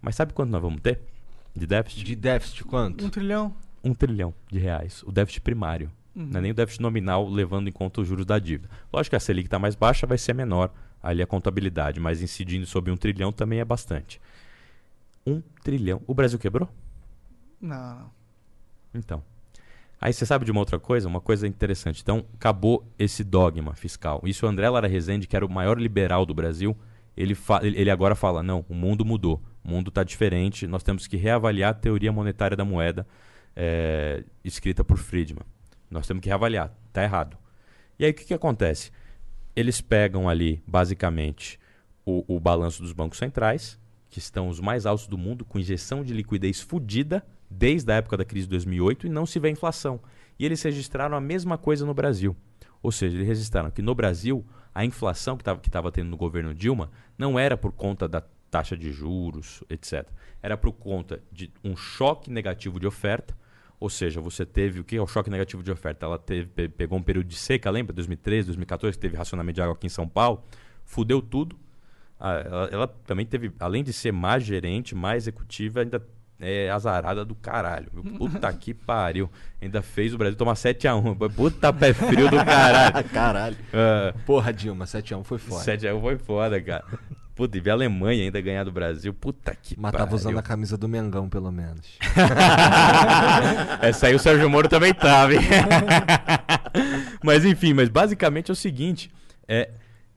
Mas 0.00 0.14
sabe 0.14 0.32
quanto 0.32 0.50
nós 0.50 0.62
vamos 0.62 0.80
ter 0.80 1.00
de 1.54 1.66
déficit? 1.66 2.04
De 2.04 2.14
déficit, 2.14 2.64
quanto? 2.64 3.04
Um 3.04 3.10
trilhão. 3.10 3.54
um 3.82 3.92
trilhão 3.92 4.32
de 4.50 4.58
reais. 4.58 5.02
O 5.02 5.10
déficit 5.10 5.40
primário. 5.40 5.90
Não 6.14 6.38
é 6.38 6.42
nem 6.42 6.52
o 6.52 6.54
déficit 6.54 6.80
nominal, 6.80 7.28
levando 7.28 7.68
em 7.68 7.72
conta 7.72 8.00
os 8.00 8.06
juros 8.06 8.24
da 8.24 8.38
dívida. 8.38 8.70
Lógico 8.92 9.10
que 9.10 9.16
a 9.16 9.20
Selic 9.20 9.48
está 9.48 9.58
mais 9.58 9.74
baixa, 9.74 10.06
vai 10.06 10.16
ser 10.16 10.32
menor 10.32 10.72
ali 11.02 11.20
a 11.22 11.26
contabilidade, 11.26 11.98
mas 11.98 12.22
incidindo 12.22 12.66
sobre 12.66 12.92
um 12.92 12.96
trilhão 12.96 13.32
também 13.32 13.58
é 13.58 13.64
bastante. 13.64 14.20
Um 15.26 15.42
trilhão. 15.64 16.00
O 16.06 16.14
Brasil 16.14 16.38
quebrou? 16.38 16.68
Não, 17.60 17.96
não. 17.96 18.10
Então. 18.94 19.33
Aí 20.00 20.12
você 20.12 20.26
sabe 20.26 20.44
de 20.44 20.50
uma 20.50 20.60
outra 20.60 20.78
coisa? 20.78 21.08
Uma 21.08 21.20
coisa 21.20 21.46
interessante. 21.46 22.02
Então, 22.02 22.24
acabou 22.34 22.86
esse 22.98 23.24
dogma 23.24 23.74
fiscal. 23.74 24.20
Isso 24.24 24.44
o 24.44 24.48
André 24.48 24.68
Lara 24.68 24.86
Rezende, 24.86 25.26
que 25.26 25.36
era 25.36 25.46
o 25.46 25.50
maior 25.50 25.78
liberal 25.78 26.26
do 26.26 26.34
Brasil, 26.34 26.76
ele, 27.16 27.36
ele 27.62 27.90
agora 27.90 28.14
fala: 28.14 28.42
não, 28.42 28.64
o 28.68 28.74
mundo 28.74 29.04
mudou. 29.04 29.42
O 29.64 29.68
mundo 29.68 29.88
está 29.88 30.04
diferente. 30.04 30.66
Nós 30.66 30.82
temos 30.82 31.06
que 31.06 31.16
reavaliar 31.16 31.70
a 31.70 31.74
teoria 31.74 32.12
monetária 32.12 32.56
da 32.56 32.64
moeda 32.64 33.06
eh, 33.56 34.24
escrita 34.44 34.84
por 34.84 34.98
Friedman. 34.98 35.44
Nós 35.90 36.06
temos 36.06 36.20
que 36.20 36.28
reavaliar. 36.28 36.72
Está 36.88 37.02
errado. 37.02 37.38
E 37.98 38.04
aí 38.04 38.10
o 38.10 38.14
que, 38.14 38.24
que 38.24 38.34
acontece? 38.34 38.90
Eles 39.54 39.80
pegam 39.80 40.28
ali, 40.28 40.62
basicamente, 40.66 41.58
o, 42.04 42.24
o 42.36 42.40
balanço 42.40 42.82
dos 42.82 42.92
bancos 42.92 43.18
centrais, 43.18 43.78
que 44.10 44.18
estão 44.18 44.48
os 44.48 44.60
mais 44.60 44.84
altos 44.84 45.06
do 45.06 45.16
mundo, 45.16 45.44
com 45.44 45.58
injeção 45.58 46.02
de 46.02 46.12
liquidez 46.12 46.60
fodida 46.60 47.24
desde 47.56 47.90
a 47.92 47.96
época 47.96 48.16
da 48.16 48.24
crise 48.24 48.46
de 48.46 48.50
2008 48.50 49.06
e 49.06 49.10
não 49.10 49.26
se 49.26 49.38
vê 49.38 49.50
inflação. 49.50 50.00
E 50.38 50.44
eles 50.44 50.62
registraram 50.62 51.16
a 51.16 51.20
mesma 51.20 51.56
coisa 51.56 51.86
no 51.86 51.94
Brasil. 51.94 52.36
Ou 52.82 52.90
seja, 52.92 53.16
eles 53.16 53.26
registraram 53.26 53.70
que 53.70 53.80
no 53.82 53.94
Brasil 53.94 54.44
a 54.74 54.84
inflação 54.84 55.36
que 55.36 55.48
estava 55.68 55.92
tendo 55.92 56.10
no 56.10 56.16
governo 56.16 56.52
Dilma 56.54 56.90
não 57.16 57.38
era 57.38 57.56
por 57.56 57.72
conta 57.72 58.08
da 58.08 58.22
taxa 58.50 58.76
de 58.76 58.92
juros, 58.92 59.62
etc. 59.70 60.06
Era 60.42 60.56
por 60.56 60.72
conta 60.72 61.22
de 61.32 61.50
um 61.62 61.76
choque 61.76 62.30
negativo 62.30 62.78
de 62.78 62.86
oferta. 62.86 63.36
Ou 63.80 63.88
seja, 63.90 64.20
você 64.20 64.44
teve 64.46 64.80
o 64.80 64.84
que 64.84 64.96
é 64.96 65.02
o 65.02 65.06
choque 65.06 65.30
negativo 65.30 65.62
de 65.62 65.70
oferta? 65.70 66.06
Ela 66.06 66.18
teve, 66.18 66.48
pe- 66.48 66.68
pegou 66.68 66.98
um 66.98 67.02
período 67.02 67.26
de 67.26 67.36
seca, 67.36 67.70
lembra? 67.70 67.92
2013, 67.92 68.46
2014, 68.46 68.96
que 68.96 69.00
teve 69.02 69.16
racionamento 69.16 69.56
de 69.56 69.62
água 69.62 69.74
aqui 69.74 69.86
em 69.86 69.90
São 69.90 70.08
Paulo. 70.08 70.42
Fudeu 70.84 71.20
tudo. 71.22 71.56
Ah, 72.18 72.34
ela, 72.44 72.68
ela 72.72 72.88
também 72.88 73.26
teve, 73.26 73.52
além 73.58 73.82
de 73.82 73.92
ser 73.92 74.12
má 74.12 74.38
gerente, 74.38 74.94
má 74.94 75.16
executiva, 75.16 75.80
ainda 75.80 76.04
é 76.40 76.70
azarada 76.70 77.24
do 77.24 77.34
caralho. 77.34 77.90
Puta 78.18 78.52
que 78.52 78.74
pariu. 78.74 79.30
Ainda 79.60 79.80
fez 79.82 80.12
o 80.12 80.18
Brasil 80.18 80.36
tomar 80.36 80.54
7x1. 80.54 81.32
Puta 81.34 81.72
pé 81.72 81.92
frio 81.92 82.28
do 82.30 82.36
caralho. 82.36 83.04
Caralho. 83.10 83.56
Ah, 83.72 84.14
Porra, 84.26 84.52
Dilma, 84.52 84.84
7x1 84.84 85.24
foi 85.24 85.38
foda. 85.38 85.64
7x1 85.64 86.00
foi 86.00 86.18
foda, 86.18 86.60
cara. 86.60 86.84
Puta, 87.34 87.56
e 87.58 87.60
ver 87.60 87.70
a 87.70 87.72
Alemanha 87.72 88.22
ainda 88.24 88.40
ganhar 88.40 88.62
do 88.62 88.70
Brasil. 88.70 89.12
Puta 89.12 89.54
que 89.56 89.74
Mas 89.76 89.90
pariu. 89.90 90.06
tava 90.06 90.14
usando 90.16 90.38
a 90.38 90.42
camisa 90.42 90.76
do 90.76 90.88
Mengão, 90.88 91.28
pelo 91.28 91.50
menos. 91.50 91.98
Essa 93.82 94.06
aí 94.06 94.14
o 94.14 94.18
Sérgio 94.18 94.48
Moro 94.48 94.68
também 94.68 94.94
tava, 94.94 95.34
hein? 95.34 95.40
mas 97.24 97.44
enfim, 97.44 97.72
mas 97.72 97.88
basicamente 97.88 98.50
é 98.50 98.52
o 98.52 98.56
seguinte: 98.56 99.10
é. 99.48 99.70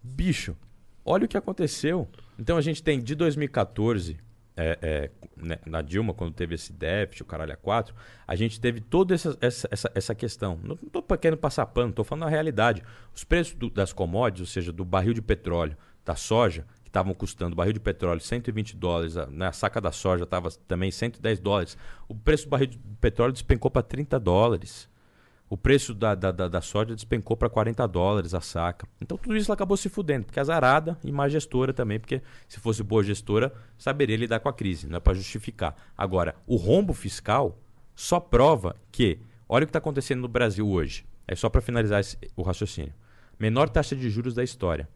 Bicho, 0.03 0.55
olha 1.03 1.25
o 1.25 1.27
que 1.27 1.37
aconteceu. 1.37 2.07
Então 2.39 2.55
a 2.55 2.61
gente 2.61 2.83
tem 2.83 3.01
de 3.01 3.15
2014, 3.15 4.17
é, 4.57 4.77
é, 4.81 5.11
né, 5.37 5.57
na 5.65 5.81
Dilma, 5.81 6.13
quando 6.13 6.33
teve 6.33 6.55
esse 6.55 6.73
déficit, 6.73 7.21
o 7.21 7.25
caralho 7.25 7.53
a 7.53 7.55
4, 7.55 7.93
a 8.27 8.35
gente 8.35 8.59
teve 8.59 8.81
toda 8.81 9.13
essa, 9.13 9.37
essa, 9.39 9.67
essa, 9.71 9.91
essa 9.93 10.15
questão. 10.15 10.59
Não 10.63 10.73
estou 10.75 11.03
querendo 11.17 11.37
passar 11.37 11.65
pano, 11.67 11.91
estou 11.91 12.03
falando 12.03 12.23
a 12.25 12.29
realidade. 12.29 12.83
Os 13.15 13.23
preços 13.23 13.53
do- 13.53 13.69
das 13.69 13.93
commodities, 13.93 14.41
ou 14.41 14.51
seja, 14.51 14.71
do 14.73 14.83
barril 14.83 15.13
de 15.13 15.21
petróleo, 15.21 15.77
da 16.03 16.15
soja, 16.15 16.65
que 16.83 16.89
estavam 16.89 17.13
custando, 17.13 17.55
barril 17.55 17.73
de 17.73 17.79
petróleo 17.79 18.19
120 18.19 18.75
dólares, 18.75 19.15
a, 19.17 19.27
né, 19.27 19.47
a 19.47 19.51
saca 19.51 19.79
da 19.79 19.91
soja 19.91 20.23
estava 20.23 20.49
também 20.67 20.89
110 20.89 21.39
dólares. 21.39 21.77
O 22.07 22.15
preço 22.15 22.45
do 22.45 22.49
barril 22.49 22.67
de 22.67 22.77
petróleo 22.99 23.33
despencou 23.33 23.69
para 23.69 23.83
30 23.83 24.19
dólares. 24.19 24.89
O 25.49 25.55
preço 25.55 25.93
da, 25.93 26.13
da, 26.13 26.31
da, 26.31 26.47
da 26.49 26.61
soja 26.61 26.93
despencou 26.93 27.37
para 27.37 27.49
40 27.49 27.87
dólares 27.87 28.33
a 28.33 28.41
saca. 28.41 28.85
Então 29.01 29.17
tudo 29.17 29.35
isso 29.37 29.51
acabou 29.53 29.77
se 29.77 29.87
fudendo, 29.87 30.25
porque 30.25 30.39
é 30.39 30.41
azarada 30.41 30.97
e 31.03 31.11
má 31.11 31.29
gestora 31.29 31.71
também, 31.73 31.99
porque 31.99 32.21
se 32.49 32.59
fosse 32.59 32.83
boa 32.83 33.01
gestora, 33.01 33.53
saberia 33.77 34.17
lidar 34.17 34.39
com 34.41 34.49
a 34.49 34.53
crise, 34.53 34.87
não 34.87 34.97
é 34.97 34.99
para 34.99 35.13
justificar. 35.13 35.73
Agora, 35.97 36.35
o 36.45 36.57
rombo 36.57 36.93
fiscal 36.93 37.57
só 37.95 38.19
prova 38.19 38.75
que, 38.91 39.19
olha 39.47 39.63
o 39.63 39.67
que 39.67 39.69
está 39.69 39.79
acontecendo 39.79 40.21
no 40.21 40.27
Brasil 40.27 40.67
hoje. 40.67 41.05
É 41.25 41.33
só 41.35 41.49
para 41.49 41.61
finalizar 41.61 42.01
esse- 42.01 42.17
o 42.35 42.41
raciocínio. 42.41 42.93
Menor 43.39 43.69
taxa 43.69 43.95
de 43.95 44.09
juros 44.09 44.33
da 44.33 44.43
história. 44.43 44.87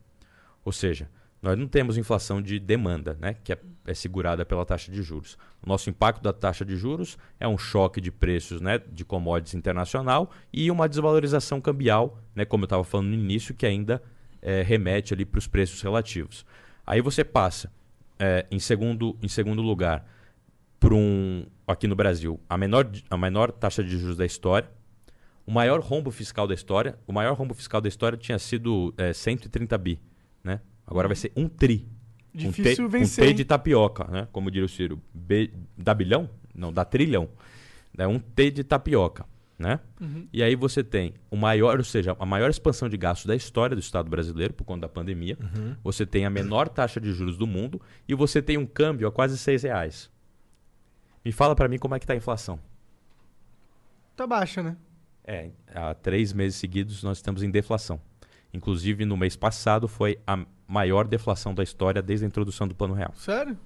Ou 0.66 0.72
seja, 0.72 1.10
nós 1.42 1.58
não 1.58 1.68
temos 1.68 1.98
inflação 1.98 2.42
de 2.42 2.60
demanda, 2.60 3.18
né, 3.20 3.36
que 3.44 3.52
é, 3.52 3.58
é 3.86 3.94
segurada 3.94 4.46
pela 4.46 4.64
taxa 4.64 4.92
de 4.92 5.02
juros. 5.02 5.38
O 5.62 5.68
nosso 5.68 5.90
impacto 5.90 6.22
da 6.22 6.32
taxa 6.32 6.64
de 6.64 6.76
juros 6.78 7.18
é 7.40 7.48
um 7.48 7.58
choque 7.58 8.00
de 8.00 8.12
preços 8.12 8.62
né, 8.62 8.80
de 8.92 9.04
commodities 9.04 9.56
internacional 9.56 10.30
e 10.54 10.70
uma 10.70 10.88
desvalorização 10.88 11.60
cambial, 11.60 12.20
né, 12.36 12.46
como 12.46 12.64
eu 12.64 12.66
estava 12.66 12.84
falando 12.84 13.08
no 13.08 13.16
início, 13.16 13.56
que 13.56 13.66
ainda 13.66 14.02
eh, 14.42 14.62
remete 14.62 15.14
ali 15.14 15.26
para 15.26 15.40
os 15.40 15.48
preços 15.48 15.82
relativos. 15.82 16.46
Aí 16.86 17.02
você 17.02 17.24
passa, 17.24 17.72
eh, 18.20 18.46
em, 18.52 18.60
segundo, 18.60 19.18
em 19.22 19.28
segundo 19.28 19.64
lugar, 19.64 20.06
para 20.80 20.94
um, 20.94 21.46
aqui 21.68 21.88
no 21.88 21.96
Brasil, 21.96 22.40
a 22.48 22.58
menor, 22.58 22.90
a 23.10 23.18
menor 23.18 23.52
taxa 23.52 23.84
de 23.84 23.98
juros 23.98 24.18
da 24.18 24.26
história, 24.26 24.70
o 25.46 25.52
maior 25.52 25.80
rombo 25.80 26.12
fiscal 26.12 26.48
da 26.48 26.54
história. 26.54 26.98
O 27.08 27.12
maior 27.12 27.36
rombo 27.36 27.54
fiscal 27.54 27.82
da 27.82 27.90
história 27.90 28.18
tinha 28.18 28.38
sido 28.38 28.94
eh, 28.98 29.12
130 29.14 29.78
bi, 29.78 30.00
né? 30.00 30.02
Agora 30.86 31.08
vai 31.08 31.16
ser 31.16 31.32
um 31.36 31.48
tri. 31.48 31.88
Difícil 32.34 32.86
um 32.86 32.90
T, 32.90 32.98
vencer, 32.98 33.24
Um 33.24 33.28
T 33.28 33.34
de 33.34 33.46
tapioca, 33.46 34.06
né? 34.06 34.28
Como 34.32 34.50
diria 34.50 34.66
o 34.66 34.70
Ciro. 34.70 35.02
B, 35.14 35.52
dá 35.78 35.94
bilhão? 35.94 36.30
Não, 36.56 36.72
dá 36.72 36.86
trilhão. 36.86 37.30
É 37.98 38.08
um 38.08 38.20
T 38.20 38.52
de 38.52 38.64
tapioca, 38.64 39.26
né? 39.60 39.80
Uhum. 40.00 40.28
E 40.32 40.42
aí 40.42 40.56
você 40.56 40.84
tem 40.84 41.14
o 41.30 41.36
maior, 41.36 41.78
ou 41.78 41.84
seja, 41.84 42.16
a 42.18 42.26
maior 42.26 42.50
expansão 42.50 42.88
de 42.88 42.96
gastos 42.98 43.26
da 43.26 43.36
história 43.36 43.76
do 43.76 43.80
Estado 43.80 44.10
brasileiro 44.10 44.54
por 44.54 44.64
conta 44.64 44.82
da 44.82 44.90
pandemia. 44.90 45.38
Uhum. 45.40 45.76
Você 45.84 46.06
tem 46.06 46.26
a 46.26 46.30
menor 46.30 46.70
taxa 46.70 47.02
de 47.02 47.12
juros 47.12 47.38
do 47.38 47.46
mundo 47.46 47.82
e 48.08 48.16
você 48.16 48.42
tem 48.42 48.58
um 48.58 48.66
câmbio 48.66 49.08
a 49.08 49.12
quase 49.12 49.38
seis 49.38 49.64
reais. 49.64 50.10
Me 51.24 51.32
fala 51.32 51.56
pra 51.56 51.68
mim 51.68 51.78
como 51.78 51.96
é 51.96 52.00
que 52.00 52.08
tá 52.08 52.14
a 52.14 52.16
inflação. 52.16 52.60
Tá 54.16 54.26
baixa, 54.26 54.64
né? 54.64 54.78
É, 55.24 55.52
há 55.74 55.94
três 55.94 56.34
meses 56.34 56.58
seguidos 56.58 57.04
nós 57.04 57.18
estamos 57.18 57.44
em 57.44 57.52
deflação. 57.52 58.02
Inclusive, 58.54 59.06
no 59.06 59.16
mês 59.16 59.36
passado 59.36 59.88
foi 59.88 60.20
a 60.26 60.46
maior 60.72 61.06
deflação 61.08 61.54
da 61.54 61.62
história 61.64 62.02
desde 62.02 62.26
a 62.26 62.28
introdução 62.28 62.68
do 62.68 62.74
Plano 62.74 62.94
Real. 62.94 63.14
Sério? 63.18 63.58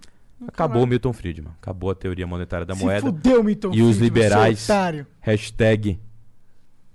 Acabou 0.48 0.84
o 0.84 0.88
Milton 0.88 1.14
Friedman. 1.14 1.54
Acabou 1.62 1.92
a 1.92 1.96
teoria 1.96 2.26
monetária 2.28 2.66
da 2.66 2.76
Se 2.76 2.84
moeda. 2.84 3.02
fudeu, 3.02 3.44
Milton 3.44 3.68
E 3.74 3.82
os 3.82 3.98
Friedman, 3.98 4.04
liberais, 4.04 4.60
seu 4.60 4.76
otário. 4.76 5.08
hashtag 5.22 6.00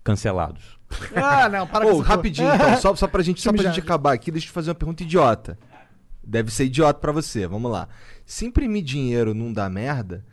cancelados. 0.04 0.78
Ah, 1.14 1.48
não, 1.48 1.66
para 1.66 1.86
Ô, 1.86 1.92
com 1.92 1.98
rapidinho, 2.00 2.52
então, 2.52 2.76
só, 2.78 2.94
só 2.96 3.06
pra 3.06 3.22
gente, 3.22 3.40
só 3.40 3.52
pra 3.52 3.62
gente 3.62 3.78
acabar 3.80 4.12
aqui, 4.12 4.30
deixa 4.32 4.46
eu 4.46 4.50
te 4.50 4.52
fazer 4.52 4.70
uma 4.70 4.74
pergunta 4.74 5.02
idiota. 5.04 5.56
Deve 6.22 6.50
ser 6.50 6.64
idiota 6.64 6.98
pra 6.98 7.12
você, 7.12 7.46
vamos 7.46 7.70
lá. 7.70 7.88
Se 8.26 8.44
imprimir 8.44 8.82
dinheiro 8.82 9.32
não 9.32 9.52
dá 9.52 9.70
merda, 9.70 10.24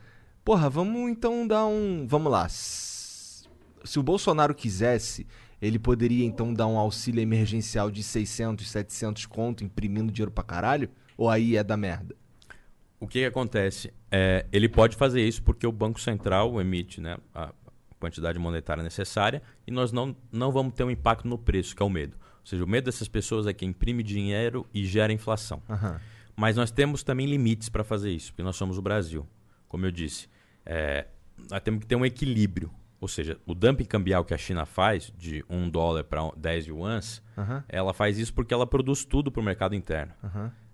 porra, 0.43 0.69
vamos 0.69 1.09
então 1.09 1.47
dar 1.47 1.65
um. 1.67 2.05
Vamos 2.07 2.31
lá. 2.31 2.47
Se 2.49 3.99
o 3.99 4.03
Bolsonaro 4.03 4.53
quisesse, 4.55 5.25
ele 5.61 5.79
poderia 5.79 6.25
então 6.25 6.53
dar 6.53 6.67
um 6.67 6.77
auxílio 6.77 7.21
emergencial 7.21 7.89
de 7.89 8.03
600, 8.03 8.69
700 8.69 9.25
conto, 9.25 9.63
imprimindo 9.63 10.11
dinheiro 10.11 10.31
pra 10.31 10.43
caralho? 10.43 10.89
Ou 11.17 11.29
aí 11.29 11.57
é 11.57 11.63
da 11.63 11.75
merda? 11.75 12.15
O 12.99 13.07
que, 13.07 13.19
que 13.19 13.25
acontece? 13.25 13.93
É, 14.11 14.45
ele 14.51 14.67
pode 14.67 14.95
fazer 14.95 15.21
isso 15.21 15.43
porque 15.43 15.65
o 15.67 15.71
Banco 15.71 15.99
Central 15.99 16.59
emite 16.59 16.99
né, 16.99 17.17
a 17.33 17.53
quantidade 17.99 18.39
monetária 18.39 18.83
necessária 18.83 19.41
e 19.65 19.71
nós 19.71 19.91
não, 19.91 20.15
não 20.31 20.51
vamos 20.51 20.73
ter 20.73 20.83
um 20.83 20.91
impacto 20.91 21.27
no 21.27 21.37
preço, 21.37 21.75
que 21.75 21.81
é 21.81 21.85
o 21.85 21.89
medo. 21.89 22.15
Ou 22.39 22.45
seja, 22.45 22.63
o 22.63 22.67
medo 22.67 22.85
dessas 22.85 23.07
pessoas 23.07 23.45
é 23.45 23.53
que 23.53 23.65
imprime 23.65 24.01
dinheiro 24.01 24.65
e 24.73 24.85
gera 24.85 25.11
inflação. 25.11 25.61
Aham. 25.69 25.99
Mas 26.35 26.55
nós 26.55 26.69
temos 26.69 27.01
também 27.01 27.25
limites 27.25 27.67
para 27.67 27.83
fazer 27.83 28.11
isso, 28.11 28.31
porque 28.31 28.43
nós 28.43 28.55
somos 28.55 28.77
o 28.77 28.81
Brasil. 28.81 29.27
Como 29.67 29.85
eu 29.85 29.91
disse, 29.91 30.29
é, 30.63 31.07
nós 31.49 31.61
temos 31.61 31.81
que 31.81 31.87
ter 31.87 31.95
um 31.95 32.05
equilíbrio. 32.05 32.71
Ou 32.99 33.07
seja, 33.07 33.39
o 33.45 33.53
dumping 33.53 33.85
cambial 33.85 34.25
que 34.25 34.33
a 34.33 34.37
China 34.37 34.65
faz, 34.65 35.13
de 35.17 35.45
1 35.49 35.69
dólar 35.69 36.03
para 36.03 36.31
10 36.35 36.67
yuans, 36.67 37.21
ela 37.69 37.93
faz 37.93 38.17
isso 38.17 38.33
porque 38.33 38.53
ela 38.53 38.65
produz 38.65 39.05
tudo 39.05 39.31
para 39.31 39.39
o 39.39 39.43
mercado 39.43 39.75
interno. 39.75 40.13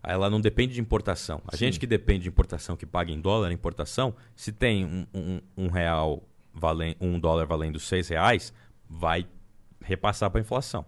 Ela 0.01 0.29
não 0.29 0.39
depende 0.39 0.73
de 0.73 0.81
importação. 0.81 1.41
A 1.47 1.55
gente 1.55 1.79
que 1.79 1.87
depende 1.87 2.23
de 2.23 2.29
importação, 2.29 2.75
que 2.75 2.85
paga 2.85 3.11
em 3.11 3.19
dólar 3.19 3.49
a 3.49 3.53
importação, 3.53 4.15
se 4.35 4.51
tem 4.51 4.85
um, 4.85 5.05
um, 5.13 5.41
um 5.57 5.67
real 5.67 6.23
valen, 6.53 6.95
um 6.99 7.19
dólar 7.19 7.45
valendo 7.45 7.79
seis 7.79 8.07
reais, 8.07 8.53
vai 8.89 9.27
repassar 9.81 10.29
para 10.29 10.39
a 10.39 10.43
inflação. 10.43 10.85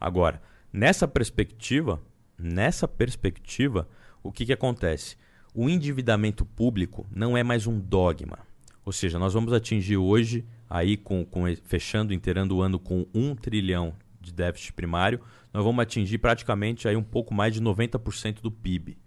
Agora, 0.00 0.40
nessa 0.72 1.08
perspectiva, 1.08 2.00
nessa 2.38 2.86
perspectiva, 2.86 3.88
o 4.22 4.30
que, 4.30 4.46
que 4.46 4.52
acontece? 4.52 5.16
o 5.54 5.68
endividamento 5.68 6.44
público 6.44 7.04
não 7.10 7.36
é 7.36 7.42
mais 7.42 7.66
um 7.66 7.80
dogma. 7.80 8.38
Ou 8.84 8.92
seja, 8.92 9.18
nós 9.18 9.34
vamos 9.34 9.52
atingir 9.52 9.96
hoje, 9.96 10.46
aí 10.68 10.96
com, 10.96 11.24
com 11.24 11.44
fechando, 11.64 12.12
inteirando 12.12 12.56
o 12.56 12.62
ano 12.62 12.78
com 12.78 13.06
um 13.14 13.34
trilhão 13.34 13.94
de 14.20 14.32
déficit 14.32 14.72
primário, 14.72 15.20
nós 15.52 15.64
vamos 15.64 15.82
atingir 15.82 16.18
praticamente 16.18 16.86
aí 16.86 16.96
um 16.96 17.02
pouco 17.02 17.32
mais 17.32 17.54
de 17.54 17.60
90% 17.60 18.40
do 18.42 18.50
PIB 18.50 18.98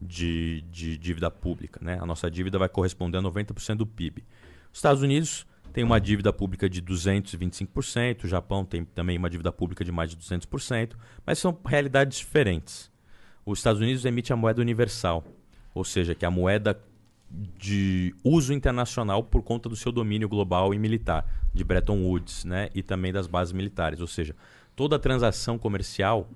de, 0.00 0.64
de 0.70 0.98
dívida 0.98 1.30
pública. 1.30 1.78
Né? 1.82 1.98
A 2.00 2.06
nossa 2.06 2.30
dívida 2.30 2.58
vai 2.58 2.68
corresponder 2.68 3.18
a 3.18 3.22
90% 3.22 3.76
do 3.76 3.86
PIB. 3.86 4.24
Os 4.72 4.78
Estados 4.78 5.02
Unidos 5.02 5.46
tem 5.72 5.84
uma 5.84 6.00
dívida 6.00 6.32
pública 6.32 6.68
de 6.68 6.82
225%, 6.82 8.24
o 8.24 8.28
Japão 8.28 8.64
tem 8.64 8.84
também 8.84 9.16
uma 9.16 9.30
dívida 9.30 9.50
pública 9.50 9.84
de 9.84 9.90
mais 9.90 10.10
de 10.10 10.16
200%, 10.16 10.92
mas 11.24 11.38
são 11.38 11.56
realidades 11.64 12.18
diferentes. 12.18 12.90
Os 13.44 13.58
Estados 13.58 13.80
Unidos 13.80 14.04
emite 14.04 14.32
a 14.32 14.36
moeda 14.36 14.60
universal, 14.60 15.24
ou 15.74 15.84
seja, 15.84 16.14
que 16.14 16.24
é 16.24 16.28
a 16.28 16.30
moeda 16.30 16.78
de 17.58 18.14
uso 18.22 18.52
internacional 18.52 19.22
por 19.22 19.42
conta 19.42 19.68
do 19.68 19.76
seu 19.76 19.90
domínio 19.90 20.28
global 20.28 20.74
e 20.74 20.78
militar, 20.78 21.26
de 21.54 21.64
Bretton 21.64 22.02
Woods, 22.02 22.44
né, 22.44 22.68
e 22.74 22.82
também 22.82 23.12
das 23.12 23.26
bases 23.26 23.52
militares, 23.52 24.00
ou 24.00 24.06
seja, 24.06 24.34
toda 24.76 24.98
transação 24.98 25.58
comercial 25.58 26.28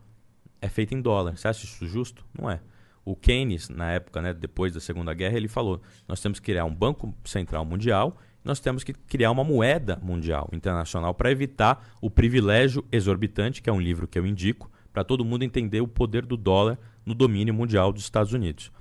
é 0.60 0.68
feita 0.68 0.94
em 0.94 1.00
dólar. 1.00 1.36
Você 1.36 1.48
acha 1.48 1.64
isso 1.64 1.86
justo? 1.86 2.24
Não 2.38 2.50
é. 2.50 2.60
O 3.04 3.14
Keynes, 3.14 3.68
na 3.68 3.92
época, 3.92 4.20
né, 4.20 4.32
depois 4.32 4.72
da 4.72 4.80
Segunda 4.80 5.14
Guerra, 5.14 5.36
ele 5.36 5.48
falou: 5.48 5.80
nós 6.08 6.20
temos 6.20 6.40
que 6.40 6.46
criar 6.46 6.64
um 6.64 6.74
banco 6.74 7.14
central 7.24 7.64
mundial, 7.64 8.18
nós 8.42 8.58
temos 8.58 8.82
que 8.82 8.92
criar 8.92 9.30
uma 9.30 9.44
moeda 9.44 9.98
mundial, 10.02 10.48
internacional, 10.52 11.14
para 11.14 11.30
evitar 11.30 11.86
o 12.00 12.10
privilégio 12.10 12.84
exorbitante, 12.90 13.62
que 13.62 13.70
é 13.70 13.72
um 13.72 13.80
livro 13.80 14.08
que 14.08 14.18
eu 14.18 14.26
indico, 14.26 14.70
para 14.92 15.04
todo 15.04 15.24
mundo 15.24 15.44
entender 15.44 15.80
o 15.80 15.88
poder 15.88 16.24
do 16.24 16.36
dólar 16.36 16.78
no 17.04 17.14
domínio 17.14 17.52
mundial 17.52 17.92
dos 17.92 18.02
Estados 18.02 18.32
Unidos. 18.32 18.72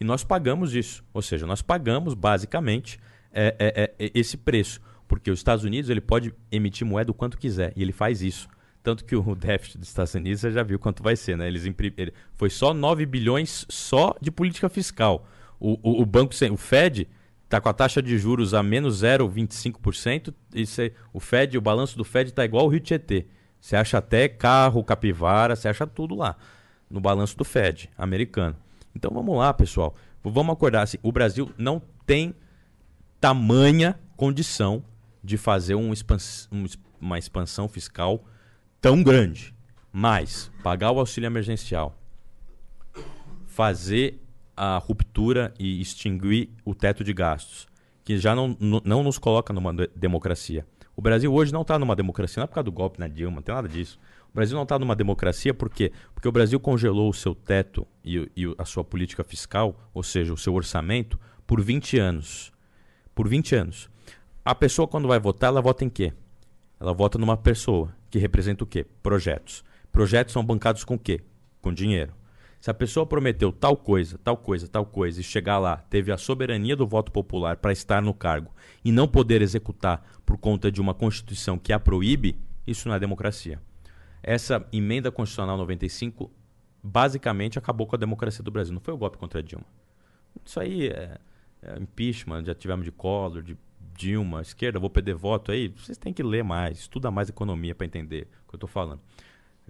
E 0.00 0.04
nós 0.04 0.22
pagamos 0.22 0.74
isso, 0.74 1.04
ou 1.12 1.22
seja, 1.22 1.46
nós 1.46 1.62
pagamos 1.62 2.14
basicamente 2.14 2.98
é, 3.32 3.54
é, 3.58 3.94
é, 3.98 4.10
esse 4.14 4.36
preço, 4.36 4.80
porque 5.08 5.30
os 5.30 5.38
Estados 5.38 5.64
Unidos 5.64 5.90
ele 5.90 6.00
pode 6.00 6.34
emitir 6.50 6.86
moeda 6.86 7.10
o 7.10 7.14
quanto 7.14 7.38
quiser 7.38 7.72
e 7.76 7.82
ele 7.82 7.92
faz 7.92 8.22
isso. 8.22 8.48
Tanto 8.82 9.04
que 9.04 9.16
o 9.16 9.22
déficit 9.34 9.78
dos 9.78 9.88
Estados 9.88 10.14
Unidos 10.14 10.40
você 10.40 10.50
já 10.50 10.62
viu 10.62 10.78
quanto 10.78 11.02
vai 11.02 11.16
ser, 11.16 11.36
né? 11.36 11.46
Eles 11.46 11.66
imprim... 11.66 11.92
Foi 12.34 12.50
só 12.50 12.72
9 12.72 13.04
bilhões 13.06 13.66
só 13.68 14.14
de 14.20 14.30
política 14.30 14.68
fiscal. 14.68 15.26
O, 15.58 15.72
o, 15.82 16.02
o 16.02 16.06
banco, 16.06 16.34
o 16.52 16.56
Fed, 16.56 17.08
está 17.44 17.60
com 17.60 17.68
a 17.68 17.72
taxa 17.72 18.02
de 18.02 18.18
juros 18.18 18.54
a 18.54 18.62
menos 18.62 19.02
0,25%. 19.02 20.34
E 20.54 20.66
cê, 20.66 20.92
o 21.12 21.20
Fed, 21.20 21.56
o 21.56 21.60
balanço 21.60 21.96
do 21.96 22.04
Fed 22.04 22.30
está 22.30 22.44
igual 22.44 22.66
o 22.66 22.68
Rio 22.68 22.80
Tietê. 22.80 23.26
Você 23.60 23.76
acha 23.76 23.98
até 23.98 24.28
carro, 24.28 24.84
capivara, 24.84 25.56
você 25.56 25.68
acha 25.68 25.86
tudo 25.86 26.14
lá. 26.14 26.36
No 26.88 27.00
balanço 27.00 27.36
do 27.36 27.44
Fed 27.44 27.90
americano. 27.96 28.56
Então 28.96 29.10
vamos 29.12 29.36
lá, 29.36 29.52
pessoal. 29.52 29.94
Vamos 30.24 30.52
acordar 30.52 30.82
assim. 30.82 30.96
O 31.02 31.12
Brasil 31.12 31.52
não 31.56 31.80
tem 32.06 32.34
tamanha 33.20 33.98
condição 34.16 34.82
de 35.22 35.36
fazer 35.36 35.74
um 35.74 35.92
expans... 35.92 36.48
uma 37.00 37.18
expansão 37.18 37.68
fiscal 37.68 38.24
tão 38.80 39.02
grande, 39.02 39.54
mas 39.92 40.50
pagar 40.62 40.92
o 40.92 40.98
auxílio 40.98 41.26
emergencial, 41.26 41.96
fazer 43.46 44.20
a 44.56 44.78
ruptura 44.78 45.52
e 45.58 45.80
extinguir 45.80 46.48
o 46.64 46.74
teto 46.74 47.04
de 47.04 47.12
gastos, 47.12 47.66
que 48.02 48.16
já 48.16 48.34
não, 48.34 48.56
não 48.84 49.02
nos 49.02 49.18
coloca 49.18 49.52
numa 49.52 49.72
democracia. 49.94 50.66
O 50.94 51.02
Brasil 51.02 51.32
hoje 51.32 51.52
não 51.52 51.62
está 51.62 51.78
numa 51.78 51.94
democracia, 51.94 52.40
não 52.40 52.44
é 52.44 52.46
por 52.46 52.54
causa 52.54 52.64
do 52.64 52.72
golpe 52.72 52.98
na 52.98 53.08
Dilma, 53.08 53.36
não 53.36 53.42
tem 53.42 53.54
nada 53.54 53.68
disso. 53.68 53.98
Brasil 54.36 54.54
não 54.54 54.64
está 54.64 54.78
numa 54.78 54.94
democracia 54.94 55.54
por 55.54 55.70
quê? 55.70 55.90
Porque 56.14 56.28
o 56.28 56.32
Brasil 56.32 56.60
congelou 56.60 57.08
o 57.08 57.14
seu 57.14 57.34
teto 57.34 57.86
e, 58.04 58.30
e 58.36 58.54
a 58.58 58.66
sua 58.66 58.84
política 58.84 59.24
fiscal, 59.24 59.90
ou 59.94 60.02
seja, 60.02 60.32
o 60.32 60.36
seu 60.36 60.54
orçamento, 60.54 61.18
por 61.46 61.60
20 61.60 61.98
anos. 61.98 62.52
Por 63.14 63.26
20 63.26 63.54
anos. 63.56 63.90
A 64.44 64.54
pessoa, 64.54 64.86
quando 64.86 65.08
vai 65.08 65.18
votar, 65.18 65.48
ela 65.48 65.62
vota 65.62 65.86
em 65.86 65.88
quê? 65.88 66.12
Ela 66.78 66.92
vota 66.92 67.16
numa 67.16 67.36
pessoa 67.36 67.96
que 68.10 68.18
representa 68.18 68.62
o 68.62 68.66
quê? 68.66 68.84
Projetos. 69.02 69.64
Projetos 69.90 70.34
são 70.34 70.44
bancados 70.44 70.84
com 70.84 70.96
o 70.96 70.98
quê? 70.98 71.22
Com 71.62 71.72
dinheiro. 71.72 72.12
Se 72.60 72.70
a 72.70 72.74
pessoa 72.74 73.06
prometeu 73.06 73.50
tal 73.50 73.74
coisa, 73.74 74.18
tal 74.22 74.36
coisa, 74.36 74.68
tal 74.68 74.84
coisa 74.84 75.18
e 75.18 75.24
chegar 75.24 75.58
lá, 75.58 75.78
teve 75.78 76.12
a 76.12 76.18
soberania 76.18 76.76
do 76.76 76.86
voto 76.86 77.10
popular 77.10 77.56
para 77.56 77.72
estar 77.72 78.02
no 78.02 78.12
cargo 78.12 78.50
e 78.84 78.92
não 78.92 79.08
poder 79.08 79.40
executar 79.40 80.04
por 80.26 80.36
conta 80.36 80.70
de 80.70 80.80
uma 80.80 80.92
Constituição 80.92 81.58
que 81.58 81.72
a 81.72 81.80
proíbe, 81.80 82.38
isso 82.66 82.86
não 82.86 82.94
é 82.94 83.00
democracia. 83.00 83.58
Essa 84.26 84.66
emenda 84.72 85.12
constitucional 85.12 85.56
95 85.56 86.28
basicamente 86.82 87.60
acabou 87.60 87.86
com 87.86 87.94
a 87.94 87.98
democracia 87.98 88.42
do 88.42 88.50
Brasil. 88.50 88.74
Não 88.74 88.80
foi 88.80 88.92
o 88.92 88.98
golpe 88.98 89.16
contra 89.16 89.40
Dilma. 89.40 89.64
Isso 90.44 90.58
aí 90.58 90.88
é, 90.88 91.18
é 91.62 91.78
impeachment, 91.78 92.44
já 92.44 92.52
tivemos 92.52 92.84
de 92.84 92.90
Collor, 92.90 93.40
de 93.40 93.56
Dilma, 93.94 94.42
esquerda, 94.42 94.80
vou 94.80 94.90
perder 94.90 95.14
voto 95.14 95.52
aí. 95.52 95.68
Vocês 95.68 95.96
têm 95.96 96.12
que 96.12 96.24
ler 96.24 96.42
mais, 96.42 96.80
estuda 96.80 97.08
mais 97.08 97.28
economia 97.28 97.72
para 97.72 97.86
entender 97.86 98.28
o 98.44 98.48
que 98.48 98.54
eu 98.54 98.56
estou 98.56 98.68
falando. 98.68 99.00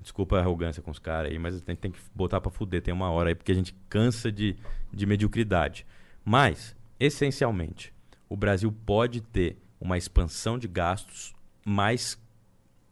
Desculpa 0.01 0.39
a 0.39 0.41
arrogância 0.41 0.83
com 0.83 0.91
os 0.91 0.99
caras 0.99 1.31
aí, 1.31 1.39
mas 1.39 1.55
gente 1.55 1.77
tem 1.77 1.91
que 1.91 1.99
botar 2.15 2.41
para 2.41 2.51
fuder, 2.51 2.81
tem 2.81 2.93
uma 2.95 3.11
hora 3.11 3.29
aí, 3.29 3.35
porque 3.35 3.53
a 3.53 3.55
gente 3.55 3.75
cansa 3.91 4.33
de, 4.33 4.57
de 4.91 5.05
mediocridade. 5.05 5.87
Mas, 6.25 6.75
essencialmente, 6.99 7.93
o 8.27 8.37
Brasil 8.37 8.73
pode 8.85 9.21
ter 9.21 9.59
uma 9.79 9.99
expansão 9.99 10.59
de 10.59 10.67
gastos, 10.67 11.35
mas 11.65 12.19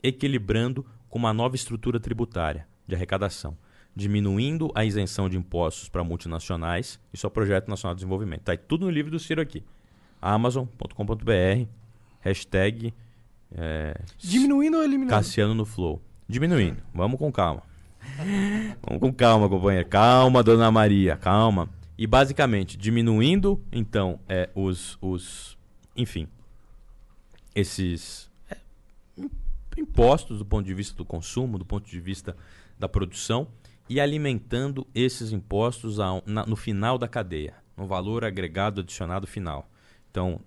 equilibrando 0.02 0.84
com 1.14 1.18
uma 1.20 1.32
nova 1.32 1.54
estrutura 1.54 2.00
tributária 2.00 2.66
de 2.88 2.96
arrecadação, 2.96 3.56
diminuindo 3.94 4.72
a 4.74 4.84
isenção 4.84 5.28
de 5.28 5.36
impostos 5.36 5.88
para 5.88 6.02
multinacionais. 6.02 6.98
É 7.12 7.24
o 7.24 7.30
Projeto 7.30 7.68
Nacional 7.68 7.94
de 7.94 8.00
Desenvolvimento. 8.00 8.40
Está 8.40 8.56
tudo 8.56 8.86
no 8.86 8.90
livro 8.90 9.12
do 9.12 9.20
Ciro 9.20 9.40
aqui 9.40 9.62
amazon.com.br, 10.20 11.68
hashtag 12.18 12.92
é, 13.56 13.96
Diminuindo 14.18 14.78
ou 14.78 14.82
eliminando? 14.82 15.14
Cassiano 15.14 15.54
no 15.54 15.64
Flow. 15.64 16.02
Diminuindo. 16.28 16.82
Vamos 16.92 17.16
com 17.16 17.30
calma. 17.30 17.62
Vamos 18.82 19.00
com 19.00 19.12
calma, 19.12 19.48
companheiro. 19.48 19.88
Calma, 19.88 20.42
dona 20.42 20.68
Maria, 20.72 21.16
calma. 21.16 21.68
E 21.96 22.08
basicamente, 22.08 22.76
diminuindo, 22.76 23.62
então, 23.70 24.18
é, 24.28 24.50
os, 24.52 24.98
os. 25.00 25.56
Enfim. 25.96 26.26
Esses 27.54 28.28
impostos 29.78 30.38
do 30.38 30.44
ponto 30.44 30.66
de 30.66 30.74
vista 30.74 30.96
do 30.96 31.04
consumo, 31.04 31.58
do 31.58 31.64
ponto 31.64 31.88
de 31.88 32.00
vista 32.00 32.36
da 32.78 32.88
produção, 32.88 33.48
e 33.88 34.00
alimentando 34.00 34.86
esses 34.94 35.32
impostos 35.32 36.00
ao, 36.00 36.22
na, 36.26 36.46
no 36.46 36.56
final 36.56 36.96
da 36.96 37.06
cadeia, 37.06 37.54
no 37.76 37.86
valor 37.86 38.24
agregado 38.24 38.80
adicionado 38.80 39.26
final. 39.26 39.68
Então, 40.10 40.40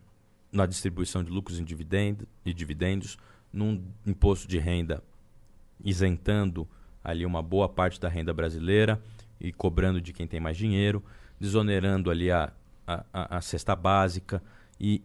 na 0.51 0.65
distribuição 0.65 1.23
de 1.23 1.29
lucros 1.29 1.59
e 1.59 2.53
dividendos, 2.53 3.17
num 3.51 3.83
imposto 4.05 4.47
de 4.47 4.57
renda 4.57 5.03
isentando 5.83 6.67
ali 7.03 7.25
uma 7.25 7.41
boa 7.41 7.69
parte 7.69 7.99
da 7.99 8.09
renda 8.09 8.33
brasileira 8.33 9.01
e 9.39 9.51
cobrando 9.51 10.01
de 10.01 10.11
quem 10.11 10.27
tem 10.27 10.39
mais 10.39 10.57
dinheiro, 10.57 11.03
desonerando 11.39 12.09
ali 12.09 12.31
a, 12.31 12.51
a, 12.85 13.37
a 13.37 13.41
cesta 13.41 13.75
básica 13.75 14.41
e 14.79 15.03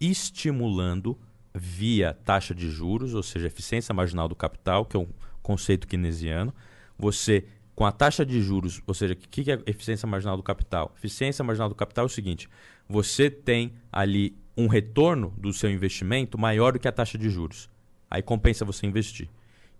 estimulando 0.00 1.18
via 1.58 2.14
taxa 2.24 2.54
de 2.54 2.70
juros, 2.70 3.14
ou 3.14 3.22
seja, 3.22 3.46
eficiência 3.46 3.92
marginal 3.92 4.28
do 4.28 4.34
capital, 4.34 4.84
que 4.84 4.96
é 4.96 5.00
um 5.00 5.08
conceito 5.42 5.86
keynesiano, 5.86 6.54
você 6.96 7.44
com 7.74 7.86
a 7.86 7.92
taxa 7.92 8.26
de 8.26 8.42
juros, 8.42 8.82
ou 8.88 8.92
seja, 8.92 9.14
o 9.14 9.16
que, 9.16 9.44
que 9.44 9.52
é 9.52 9.62
eficiência 9.64 10.06
marginal 10.06 10.36
do 10.36 10.42
capital? 10.42 10.92
Eficiência 10.98 11.44
marginal 11.44 11.68
do 11.68 11.76
capital 11.76 12.04
é 12.04 12.06
o 12.06 12.08
seguinte: 12.08 12.48
você 12.88 13.30
tem 13.30 13.72
ali 13.92 14.36
um 14.56 14.66
retorno 14.66 15.32
do 15.36 15.52
seu 15.52 15.70
investimento 15.70 16.36
maior 16.36 16.72
do 16.72 16.80
que 16.80 16.88
a 16.88 16.92
taxa 16.92 17.16
de 17.16 17.30
juros. 17.30 17.70
Aí 18.10 18.20
compensa 18.20 18.64
você 18.64 18.84
investir. 18.84 19.28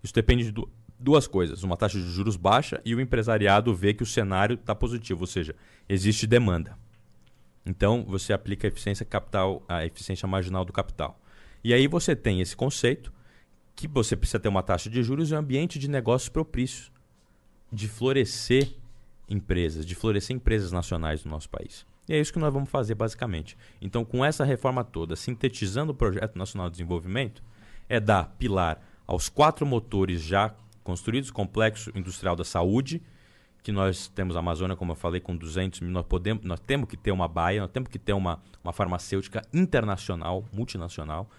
Isso 0.01 0.13
depende 0.13 0.49
de 0.49 0.63
duas 0.97 1.27
coisas: 1.27 1.61
uma 1.63 1.75
taxa 1.75 1.99
de 1.99 2.09
juros 2.09 2.37
baixa 2.37 2.81
e 2.85 2.95
o 2.95 3.01
empresariado 3.01 3.75
vê 3.75 3.93
que 3.93 4.03
o 4.03 4.05
cenário 4.05 4.53
está 4.53 4.73
positivo, 4.73 5.21
ou 5.21 5.27
seja, 5.27 5.53
existe 5.89 6.25
demanda. 6.25 6.77
Então 7.65 8.05
você 8.07 8.31
aplica 8.31 8.65
a 8.65 8.69
eficiência 8.69 9.05
capital, 9.05 9.61
a 9.67 9.85
eficiência 9.85 10.27
marginal 10.27 10.63
do 10.63 10.71
capital. 10.71 11.19
E 11.63 11.73
aí 11.73 11.87
você 11.87 12.15
tem 12.15 12.41
esse 12.41 12.55
conceito 12.55 13.11
que 13.75 13.87
você 13.87 14.15
precisa 14.15 14.39
ter 14.39 14.49
uma 14.49 14.63
taxa 14.63 14.89
de 14.89 15.01
juros 15.03 15.31
e 15.31 15.33
um 15.33 15.37
ambiente 15.37 15.79
de 15.79 15.89
negócios 15.89 16.29
propícios 16.29 16.91
de 17.71 17.87
florescer 17.87 18.73
empresas, 19.27 19.85
de 19.85 19.95
florescer 19.95 20.35
empresas 20.35 20.71
nacionais 20.71 21.23
no 21.23 21.31
nosso 21.31 21.49
país. 21.49 21.85
E 22.07 22.13
é 22.13 22.19
isso 22.19 22.33
que 22.33 22.39
nós 22.39 22.51
vamos 22.51 22.69
fazer 22.69 22.95
basicamente. 22.95 23.55
Então, 23.79 24.03
com 24.03 24.25
essa 24.25 24.43
reforma 24.43 24.83
toda, 24.83 25.15
sintetizando 25.15 25.91
o 25.91 25.95
Projeto 25.95 26.37
Nacional 26.37 26.67
de 26.69 26.77
Desenvolvimento, 26.77 27.43
é 27.87 27.99
dar 27.99 28.35
pilar 28.37 28.81
aos 29.05 29.29
quatro 29.29 29.65
motores 29.65 30.21
já 30.21 30.53
construídos, 30.83 31.29
complexo 31.29 31.91
industrial 31.95 32.35
da 32.35 32.43
saúde, 32.43 33.01
que 33.61 33.71
nós 33.71 34.07
temos 34.07 34.35
a 34.35 34.39
Amazônia, 34.39 34.75
como 34.75 34.93
eu 34.93 34.95
falei, 34.95 35.19
com 35.21 35.35
200 35.35 35.81
mil, 35.81 35.91
nós, 35.91 36.05
podemos, 36.05 36.43
nós 36.43 36.59
temos 36.59 36.89
que 36.89 36.97
ter 36.97 37.11
uma 37.11 37.27
baia, 37.27 37.61
nós 37.61 37.69
temos 37.69 37.89
que 37.89 37.99
ter 37.99 38.13
uma, 38.13 38.41
uma 38.63 38.73
farmacêutica 38.73 39.41
internacional, 39.53 40.45
multinacional, 40.51 41.29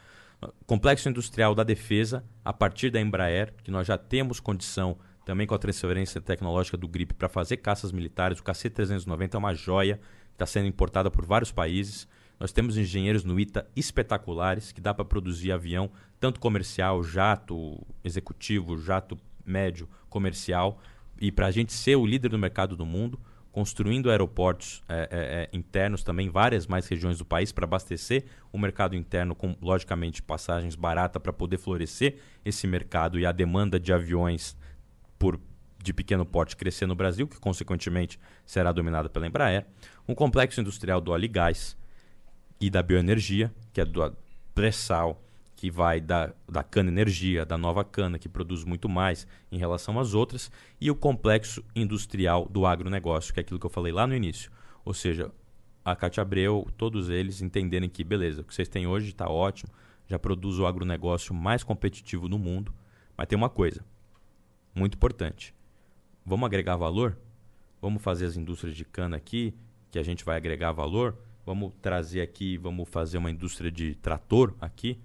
complexo 0.67 1.09
industrial 1.09 1.55
da 1.55 1.63
defesa, 1.63 2.25
a 2.45 2.53
partir 2.53 2.91
da 2.91 3.01
Embraer, 3.01 3.55
que 3.63 3.71
nós 3.71 3.87
já 3.87 3.99
temos 3.99 4.41
condição 4.41 4.97
também 5.25 5.47
com 5.47 5.55
a 5.55 5.59
transferência 5.59 6.21
tecnológica 6.21 6.77
do 6.77 6.89
GRIP 6.89 7.15
para 7.15 7.29
fazer 7.29 7.59
caças 7.59 7.93
militares. 7.93 8.39
O 8.39 8.43
KC-390 8.43 9.35
é 9.35 9.39
uma 9.39 9.55
joia, 9.55 10.01
está 10.33 10.47
sendo 10.47 10.67
importada 10.67 11.11
por 11.11 11.25
vários 11.25 11.53
países. 11.53 12.09
Nós 12.39 12.53
temos 12.53 12.79
engenheiros 12.79 13.23
no 13.23 13.39
ITA 13.39 13.69
espetaculares, 13.77 14.73
que 14.73 14.81
dá 14.81 14.95
para 14.95 15.05
produzir 15.05 15.53
avião, 15.53 15.91
tanto 16.19 16.41
comercial, 16.41 17.03
jato 17.03 17.87
executivo, 18.03 18.79
jato 18.79 19.19
médio, 19.45 19.89
comercial. 20.09 20.81
E 21.21 21.31
para 21.31 21.49
a 21.49 21.51
gente 21.51 21.73
ser 21.73 21.97
o 21.97 22.07
líder 22.07 22.31
do 22.31 22.39
mercado 22.39 22.77
do 22.77 22.87
mundo, 22.87 23.21
construindo 23.53 24.11
aeroportos 24.11 24.83
é, 24.89 24.95
é, 24.95 25.09
é, 25.11 25.49
internos 25.53 26.03
também, 26.03 26.29
várias 26.29 26.67
mais 26.67 26.87
regiões 26.87 27.19
do 27.19 27.25
país, 27.25 27.51
para 27.51 27.65
abastecer 27.65 28.25
o 28.53 28.59
mercado 28.59 28.95
interno 28.95 29.35
com, 29.35 29.57
logicamente, 29.61 30.23
passagens 30.23 30.75
baratas 30.77 31.21
para 31.21 31.33
poder 31.33 31.59
florescer 31.59 32.19
esse 32.45 32.67
mercado 32.67 33.19
e 33.19 33.27
a 33.27 33.33
demanda 33.33 33.79
de 33.79 33.93
aviões 33.93 34.57
por 35.19 35.41
de 35.83 35.95
pequeno 35.95 36.27
porte 36.27 36.57
crescer 36.57 36.87
no 36.87 36.95
Brasil, 36.95 37.27
que 37.27 37.41
consequentemente 37.41 38.21
será 38.45 38.71
dominada 38.71 39.09
pela 39.09 39.27
Embraer. 39.27 39.67
Um 40.07 40.15
complexo 40.15 40.61
industrial 40.61 41.01
do 41.01 41.11
óleo 41.11 41.25
e 41.25 41.29
gás 41.29 41.77
e 42.61 42.69
da 42.69 42.83
bioenergia, 42.83 43.51
que 43.73 43.81
é 43.81 43.85
do 43.85 44.15
pré-sal, 44.55 45.23
que 45.61 45.71
vai 45.71 46.01
da, 46.01 46.33
da 46.49 46.63
cana-energia, 46.63 47.45
da 47.45 47.59
nova 47.59 47.85
cana, 47.85 48.19
que 48.19 48.31
produz 48.31 48.65
muito 48.65 48.89
mais 48.89 49.27
em 49.53 49.59
relação 49.59 50.01
às 50.01 50.15
outras, 50.15 50.51
e 50.81 50.91
o 50.91 50.95
complexo 50.95 51.63
industrial 51.77 52.49
do 52.49 52.65
agronegócio, 52.65 53.35
que 53.35 53.41
é 53.41 53.43
aquilo 53.43 53.61
que 53.61 53.67
eu 53.67 53.71
falei 53.71 53.93
lá 53.93 54.07
no 54.07 54.15
início. 54.15 54.51
Ou 54.87 54.95
seja, 54.95 55.31
a 55.85 55.95
Cátia 55.95 56.23
Abreu, 56.23 56.67
todos 56.79 57.11
eles 57.11 57.43
entenderem 57.43 57.91
que, 57.91 58.03
beleza, 58.03 58.41
o 58.41 58.45
que 58.45 58.55
vocês 58.55 58.71
têm 58.71 58.87
hoje 58.87 59.11
está 59.11 59.29
ótimo, 59.29 59.71
já 60.07 60.19
produz 60.19 60.59
o 60.59 60.65
agronegócio 60.65 61.35
mais 61.35 61.63
competitivo 61.63 62.27
no 62.27 62.39
mundo, 62.39 62.73
mas 63.15 63.27
tem 63.27 63.37
uma 63.37 63.51
coisa 63.51 63.85
muito 64.75 64.95
importante. 64.95 65.55
Vamos 66.25 66.47
agregar 66.47 66.77
valor? 66.77 67.19
Vamos 67.83 68.03
fazer 68.03 68.25
as 68.25 68.35
indústrias 68.35 68.75
de 68.75 68.87
cana 68.87 69.19
aqui, 69.19 69.55
que 69.91 69.99
a 69.99 70.03
gente 70.03 70.25
vai 70.25 70.39
agregar 70.39 70.73
valor? 70.73 71.19
Vamos 71.45 71.75
trazer 71.83 72.23
aqui, 72.23 72.57
vamos 72.57 72.89
fazer 72.89 73.19
uma 73.19 73.31
indústria 73.31 73.71
de 73.71 73.95
trator 73.97 74.55
aqui? 74.59 74.99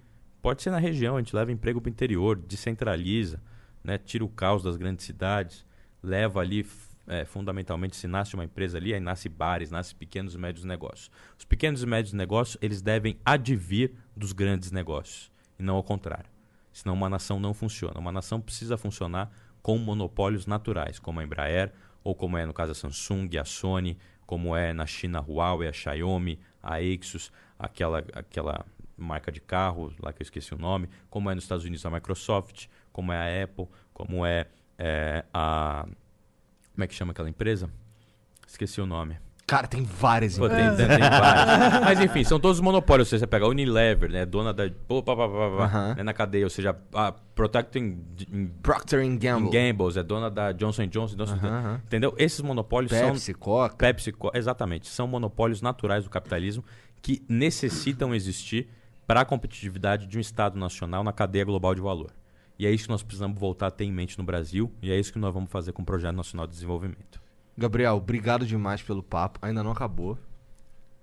Pode 0.46 0.62
ser 0.62 0.70
na 0.70 0.78
região, 0.78 1.16
a 1.16 1.18
gente 1.18 1.34
leva 1.34 1.50
emprego 1.50 1.80
para 1.80 1.88
o 1.88 1.92
interior, 1.92 2.36
descentraliza, 2.36 3.42
né? 3.82 3.98
tira 3.98 4.24
o 4.24 4.28
caos 4.28 4.62
das 4.62 4.76
grandes 4.76 5.04
cidades, 5.04 5.66
leva 6.00 6.38
ali, 6.38 6.64
é, 7.08 7.24
fundamentalmente, 7.24 7.96
se 7.96 8.06
nasce 8.06 8.34
uma 8.34 8.44
empresa 8.44 8.78
ali, 8.78 8.94
aí 8.94 9.00
nasce 9.00 9.28
bares, 9.28 9.72
nasce 9.72 9.92
pequenos 9.92 10.36
e 10.36 10.38
médios 10.38 10.64
negócios. 10.64 11.10
Os 11.36 11.44
pequenos 11.44 11.82
e 11.82 11.86
médios 11.86 12.12
negócios, 12.12 12.56
eles 12.62 12.80
devem 12.80 13.18
advir 13.24 13.94
dos 14.16 14.30
grandes 14.30 14.70
negócios, 14.70 15.32
e 15.58 15.64
não 15.64 15.74
ao 15.74 15.82
contrário. 15.82 16.30
Senão 16.72 16.94
uma 16.94 17.08
nação 17.08 17.40
não 17.40 17.52
funciona. 17.52 17.98
Uma 17.98 18.12
nação 18.12 18.40
precisa 18.40 18.76
funcionar 18.76 19.32
com 19.60 19.76
monopólios 19.78 20.46
naturais, 20.46 21.00
como 21.00 21.18
a 21.18 21.24
Embraer, 21.24 21.72
ou 22.04 22.14
como 22.14 22.38
é 22.38 22.46
no 22.46 22.54
caso 22.54 22.70
a 22.70 22.74
Samsung, 22.76 23.36
a 23.36 23.44
Sony, 23.44 23.98
como 24.24 24.54
é 24.54 24.72
na 24.72 24.86
China 24.86 25.18
a 25.18 25.22
Huawei, 25.22 25.68
a 25.68 25.72
Xiaomi, 25.72 26.38
a 26.62 26.80
Exus, 26.80 27.32
aquela, 27.58 28.04
aquela 28.12 28.64
marca 28.96 29.30
de 29.32 29.40
carro, 29.40 29.92
lá 30.02 30.12
que 30.12 30.22
eu 30.22 30.24
esqueci 30.24 30.54
o 30.54 30.58
nome, 30.58 30.88
como 31.10 31.30
é 31.30 31.34
nos 31.34 31.44
Estados 31.44 31.64
Unidos 31.64 31.84
a 31.86 31.90
Microsoft, 31.90 32.66
como 32.92 33.12
é 33.12 33.40
a 33.40 33.44
Apple, 33.44 33.66
como 33.92 34.24
é, 34.24 34.46
é 34.78 35.24
a... 35.32 35.86
Como 36.74 36.84
é 36.84 36.86
que 36.86 36.94
chama 36.94 37.12
aquela 37.12 37.28
empresa? 37.28 37.70
Esqueci 38.46 38.80
o 38.80 38.86
nome. 38.86 39.18
Cara, 39.46 39.68
tem 39.68 39.84
várias 39.84 40.36
Pô, 40.36 40.48
tem, 40.48 40.58
empresas. 40.66 40.88
tem 40.88 40.98
várias. 40.98 41.80
Mas 41.84 42.00
enfim, 42.00 42.24
são 42.24 42.40
todos 42.40 42.58
monopólios. 42.60 43.08
Você 43.08 43.24
pega 43.28 43.44
a 43.44 43.48
Unilever, 43.48 44.10
né? 44.10 44.26
Dona 44.26 44.52
da. 44.52 44.68
Pô, 44.88 45.02
pá, 45.04 45.14
pá, 45.14 45.28
pá, 45.28 45.34
pá, 45.56 45.64
Aham. 45.64 45.94
né, 45.94 46.02
na 46.02 46.12
cadeia. 46.12 46.44
Ou 46.44 46.50
seja, 46.50 46.76
a 46.92 47.12
Procter 47.12 47.64
Procter 48.60 49.00
and 49.04 49.18
Gamble. 49.18 49.50
Gamble 49.50 49.98
é 49.98 50.02
dona 50.02 50.28
da 50.28 50.50
Johnson 50.50 50.86
Johnson. 50.88 51.16
Johnson 51.16 51.34
Aham, 51.36 51.48
aham. 51.48 51.80
Entendeu? 51.86 52.12
Esses 52.18 52.40
monopólios 52.40 52.90
Pepsi, 52.90 53.32
são. 53.32 53.40
Coca. 53.40 53.76
Pepsi, 53.76 54.10
Co- 54.10 54.32
exatamente. 54.34 54.88
São 54.88 55.06
monopólios 55.06 55.62
naturais 55.62 56.02
do 56.02 56.10
capitalismo 56.10 56.64
que 57.00 57.24
necessitam 57.28 58.12
existir 58.12 58.68
para 59.06 59.20
a 59.20 59.24
competitividade 59.24 60.06
de 60.06 60.18
um 60.18 60.20
Estado 60.20 60.58
nacional 60.58 61.04
na 61.04 61.12
cadeia 61.12 61.44
global 61.44 61.74
de 61.74 61.80
valor. 61.80 62.10
E 62.58 62.66
é 62.66 62.70
isso 62.70 62.84
que 62.84 62.90
nós 62.90 63.02
precisamos 63.02 63.38
voltar 63.38 63.66
a 63.68 63.70
ter 63.70 63.84
em 63.84 63.92
mente 63.92 64.16
no 64.18 64.24
Brasil. 64.24 64.72
E 64.82 64.90
é 64.90 64.98
isso 64.98 65.12
que 65.12 65.18
nós 65.18 65.32
vamos 65.32 65.50
fazer 65.50 65.72
com 65.72 65.82
o 65.82 65.84
Projeto 65.84 66.14
Nacional 66.16 66.46
de 66.46 66.52
Desenvolvimento. 66.54 67.20
Gabriel, 67.56 67.96
obrigado 67.96 68.46
demais 68.46 68.82
pelo 68.82 69.02
papo. 69.02 69.38
Ainda 69.42 69.62
não 69.62 69.70
acabou. 69.72 70.18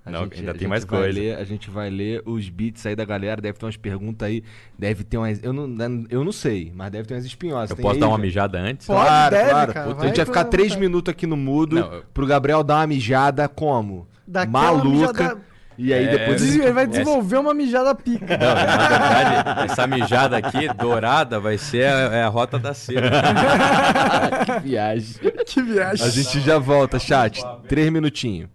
A 0.05 0.11
Não, 0.11 0.23
ainda 0.23 0.51
a 0.51 0.53
tem 0.53 0.67
mais 0.67 0.83
coisa. 0.83 1.17
ler- 1.17 1.37
a 1.37 1.45
gente 1.45 1.69
vai 1.69 1.89
ler 1.89 2.21
os 2.25 2.49
beats 2.49 2.85
aí 2.85 2.93
da 2.95 3.05
galera. 3.05 3.41
Deve 3.41 3.57
ter 3.57 3.65
umas 3.65 3.77
perguntas 3.77 4.27
aí. 4.27 4.43
Deve 4.77 5.03
ter 5.05 5.17
umas. 5.17 5.41
Eu 5.41 5.53
não, 5.53 6.05
eu 6.09 6.25
não 6.25 6.31
sei, 6.33 6.73
mas 6.75 6.91
deve 6.91 7.07
ter 7.07 7.13
umas 7.13 7.23
espinhosas. 7.23 7.69
Eu 7.69 7.77
Tem 7.77 7.83
posso 7.83 7.93
aí, 7.95 7.99
dar 8.01 8.07
uma 8.09 8.17
já? 8.17 8.21
mijada 8.21 8.59
antes? 8.59 8.85
Pode, 8.85 8.99
Claro, 9.07 9.35
deve, 9.35 9.49
claro. 9.49 9.73
cara. 9.73 10.01
A 10.01 10.05
gente 10.07 10.17
vai 10.17 10.25
ficar 10.25 10.43
três 10.45 10.75
minutos 10.75 11.09
aqui 11.09 11.25
no 11.25 11.37
mudo 11.37 11.77
Não, 11.77 11.93
eu- 11.93 12.03
pro 12.13 12.27
Gabriel 12.27 12.63
dar 12.65 12.79
uma 12.81 12.87
mijada 12.87 13.47
como? 13.47 14.05
Daquela 14.27 14.51
Maluca. 14.73 14.89
mijada- 15.13 15.41
E 15.77 15.93
aí 15.93 16.05
É, 16.05 16.17
depois. 16.17 16.41
Ele 16.41 16.71
vai 16.71 16.83
Essa- 16.83 16.91
desenvolver 16.91 17.37
uma 17.37 17.53
mijada 17.53 17.95
pica. 17.95 18.37
Não, 18.37 18.53
na 18.55 18.87
verdade, 18.89 19.71
essa 19.71 19.87
mijada 19.87 20.37
aqui, 20.37 20.67
dourada, 20.73 21.39
vai 21.39 21.57
ser 21.57 21.85
a, 21.87 22.15
é 22.15 22.23
a 22.23 22.27
rota 22.27 22.59
da 22.59 22.73
seda. 22.73 23.01
que 24.61 24.67
viagem. 24.67 25.15
que 25.45 25.61
viagem. 25.61 26.05
A 26.05 26.09
gente 26.09 26.39
já 26.41 26.57
volta, 26.59 26.99
chat. 26.99 27.41
Três 27.67 27.89
minutinhos. 27.91 28.49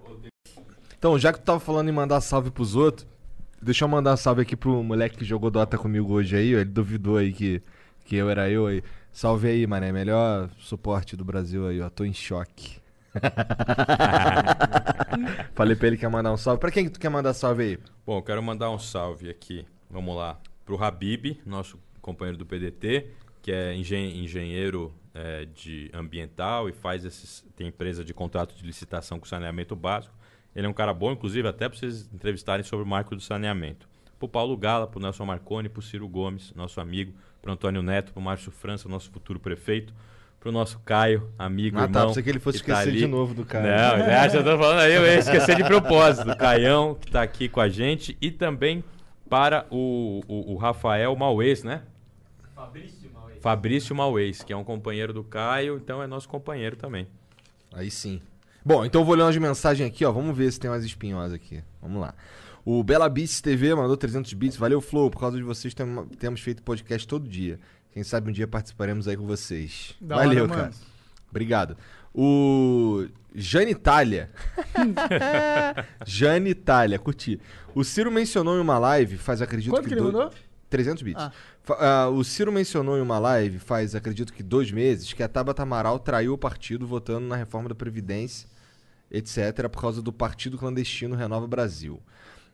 Então, 0.99 1.19
já 1.19 1.33
que 1.33 1.39
tu 1.39 1.45
tava 1.45 1.61
falando 1.61 1.89
em 1.89 1.93
mandar 1.93 2.21
salve 2.21 2.51
pros 2.51 2.75
outros, 2.75 3.07
deixa 3.63 3.85
eu 3.85 3.89
mandar 3.89 4.17
salve 4.17 4.43
aqui 4.43 4.57
pro 4.57 4.83
moleque 4.83 5.17
que 5.19 5.25
jogou 5.25 5.51
Dota 5.51 5.79
comigo 5.79 6.13
hoje 6.13 6.37
aí, 6.37 6.55
ó. 6.55 6.59
Ele 6.59 6.65
duvidou 6.71 7.17
aí 7.17 7.33
que, 7.33 7.63
que 8.05 8.17
eu 8.17 8.29
era 8.29 8.51
eu 8.51 8.67
aí. 8.67 8.83
Salve 9.13 9.49
aí, 9.49 9.67
mané. 9.67 9.91
Melhor 9.93 10.49
suporte 10.61 11.17
do 11.17 11.25
Brasil 11.25 11.67
aí, 11.69 11.81
ó. 11.81 11.89
Tô 11.89 12.05
em 12.05 12.13
choque. 12.13 12.79
Falei 15.55 15.77
pra 15.77 15.87
ele 15.89 15.97
que 15.97 16.05
ia 16.05 16.11
mandar 16.11 16.33
um 16.33 16.37
salve. 16.37 16.61
Pra 16.61 16.71
quem 16.71 16.85
que 16.85 16.91
tu 16.91 17.01
quer 17.01 17.09
mandar 17.09 17.35
salve 17.35 17.63
aí? 17.63 17.79
Bom, 18.07 18.19
eu 18.19 18.23
quero 18.23 18.43
mandar 18.43 18.71
um 18.71 18.79
salve 18.79 19.29
aqui, 19.31 19.65
vamos 19.91 20.17
lá, 20.17 20.39
pro 20.65 20.83
Habib, 20.83 21.39
nosso 21.45 21.79
companheiro 22.01 22.39
do 22.39 22.47
PDT, 22.47 23.11
que 23.43 23.53
é 23.53 23.75
engen- 23.75 24.23
engenheiro 24.23 24.95
é, 25.15 25.47
de 25.47 25.91
ambiental 25.93 26.69
e 26.69 26.73
faz 26.73 27.05
esses, 27.05 27.45
tem 27.57 27.69
empresa 27.69 28.05
de 28.05 28.15
contrato 28.15 28.55
de 28.55 28.65
licitação 28.65 29.19
com 29.19 29.27
saneamento 29.27 29.75
básico. 29.75 30.15
Ele 30.55 30.67
é 30.67 30.71
um 30.71 30.75
cara 30.75 30.95
bom, 30.95 31.13
inclusive, 31.13 31.47
até 31.47 31.69
para 31.69 31.79
vocês 31.79 32.09
entrevistarem 32.13 32.65
sobre 32.65 32.85
o 32.85 32.89
marco 32.89 33.15
do 33.15 33.21
saneamento. 33.21 33.89
Pro 34.19 34.29
Paulo 34.29 34.57
Gala, 34.57 34.87
pro 34.87 35.01
Nelson 35.01 35.25
Marconi, 35.25 35.69
pro 35.69 35.83
Ciro 35.83 36.09
Gomes, 36.09 36.53
nosso 36.55 36.81
amigo, 36.81 37.13
pro 37.41 37.53
Antônio 37.53 37.83
Neto, 37.83 38.13
pro 38.13 38.21
Márcio 38.21 38.51
França, 38.51 38.89
nosso 38.89 39.11
futuro 39.11 39.39
prefeito, 39.39 39.95
pro 40.41 40.53
nosso 40.53 40.79
Caio, 40.81 41.31
amigo, 41.39 41.77
Ah, 41.79 41.81
tá, 41.83 41.87
irmão. 41.89 42.07
pensei 42.09 42.23
que 42.23 42.31
ele 42.31 42.39
fosse 42.39 42.59
tá 42.63 42.73
esquecer 42.73 42.89
ali. 42.91 42.99
de 43.01 43.07
novo 43.07 43.35
do 43.35 43.45
Caio. 43.45 43.65
Não, 43.67 44.05
acha 44.15 44.31
que 44.31 44.37
eu 44.37 44.45
tô 44.45 44.59
falando 44.59 44.81
aí, 44.81 44.95
eu 44.95 45.03
ia 45.05 45.19
esquecer 45.19 45.57
de 45.57 45.65
propósito. 45.65 46.27
Do 46.27 46.37
Caião, 46.37 46.95
que 46.95 47.11
tá 47.11 47.23
aqui 47.23 47.49
com 47.49 47.61
a 47.61 47.69
gente, 47.69 48.17
e 48.21 48.31
também 48.31 48.83
para 49.29 49.67
o, 49.71 50.21
o, 50.29 50.53
o 50.53 50.57
Rafael 50.57 51.15
Mauês, 51.17 51.63
né? 51.65 51.83
Fabrício 53.41 53.95
Mauês, 53.95 54.43
que 54.43 54.53
é 54.53 54.57
um 54.57 54.65
companheiro 54.65 55.13
do 55.13 55.23
Caio, 55.23 55.77
então 55.77 56.03
é 56.03 56.07
nosso 56.07 56.29
companheiro 56.29 56.77
também. 56.77 57.07
Aí 57.73 57.91
sim. 57.91 58.21
Bom, 58.65 58.85
então 58.85 59.01
eu 59.01 59.05
vou 59.05 59.15
ler 59.15 59.23
umas 59.23 59.37
mensagens 59.37 59.89
aqui, 59.89 60.05
ó. 60.05 60.11
Vamos 60.13 60.37
ver 60.37 60.51
se 60.53 60.59
tem 60.59 60.71
umas 60.71 60.85
espinhosas 60.85 61.33
aqui. 61.35 61.63
Vamos 61.81 62.01
lá. 62.01 62.15
O 62.65 62.83
Bela 62.83 63.09
Beats 63.09 63.41
TV 63.41 63.75
mandou 63.75 63.97
300 63.97 64.33
bits. 64.35 64.57
Valeu, 64.59 64.81
Flow. 64.81 65.09
Por 65.11 65.21
causa 65.21 65.37
de 65.37 65.43
vocês, 65.43 65.73
tem- 65.73 66.05
temos 66.19 66.41
feito 66.41 66.63
podcast 66.63 67.07
todo 67.07 67.27
dia. 67.29 67.59
Quem 67.99 68.05
sabe 68.05 68.31
um 68.31 68.33
dia 68.33 68.47
participaremos 68.47 69.09
aí 69.09 69.17
com 69.17 69.27
vocês. 69.27 69.97
Da 70.01 70.15
Valeu, 70.15 70.45
hora, 70.45 70.49
cara. 70.53 70.63
mano. 70.69 70.75
Obrigado. 71.29 71.77
O 72.15 73.09
Jane 73.35 73.73
Itália. 73.73 74.31
Jane 76.07 76.51
Itália, 76.51 76.97
curti. 76.97 77.41
O 77.75 77.83
Ciro 77.83 78.09
mencionou 78.13 78.57
em 78.57 78.61
uma 78.61 78.79
live, 78.79 79.19
faz 79.19 79.43
acredito 79.43 79.73
Quanto 79.73 79.83
que 79.83 79.89
que 79.89 79.95
ele 79.95 80.01
do- 80.01 80.13
mandou? 80.13 80.31
300 80.71 81.03
bits. 81.03 81.21
Ah. 81.21 81.33
Ah, 81.81 82.09
o 82.09 82.23
Ciro 82.23 82.53
mencionou 82.53 82.97
em 82.97 83.01
uma 83.01 83.19
live, 83.19 83.59
faz 83.59 83.97
acredito 83.97 84.33
que 84.33 84.45
dois 84.45 84.71
meses, 84.71 85.13
que 85.13 85.25
a 85.25 85.29
Tabata 85.29 85.65
Amaral 85.65 85.99
traiu 85.99 86.35
o 86.35 86.39
partido 86.39 86.87
votando 86.87 87.27
na 87.27 87.35
reforma 87.35 87.69
da 87.69 87.75
Previdência, 87.75 88.49
etc., 89.11 89.69
por 89.69 89.81
causa 89.81 90.01
do 90.01 90.13
partido 90.13 90.57
clandestino 90.57 91.17
Renova 91.17 91.49
Brasil. 91.49 92.01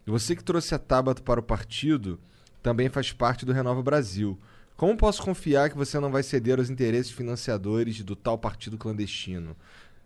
Você 0.06 0.34
que 0.34 0.42
trouxe 0.42 0.74
a 0.74 0.78
Tabata 0.78 1.20
para 1.20 1.38
o 1.38 1.42
partido 1.42 2.18
também 2.62 2.88
faz 2.88 3.12
parte 3.12 3.44
do 3.44 3.52
Renova 3.52 3.82
Brasil. 3.82 4.38
Como 4.76 4.96
posso 4.96 5.22
confiar 5.22 5.70
que 5.70 5.76
você 5.76 6.00
não 6.00 6.10
vai 6.10 6.22
ceder 6.22 6.58
aos 6.58 6.68
interesses 6.68 7.12
financiadores 7.12 8.02
do 8.02 8.16
tal 8.16 8.36
partido 8.36 8.76
clandestino? 8.76 9.56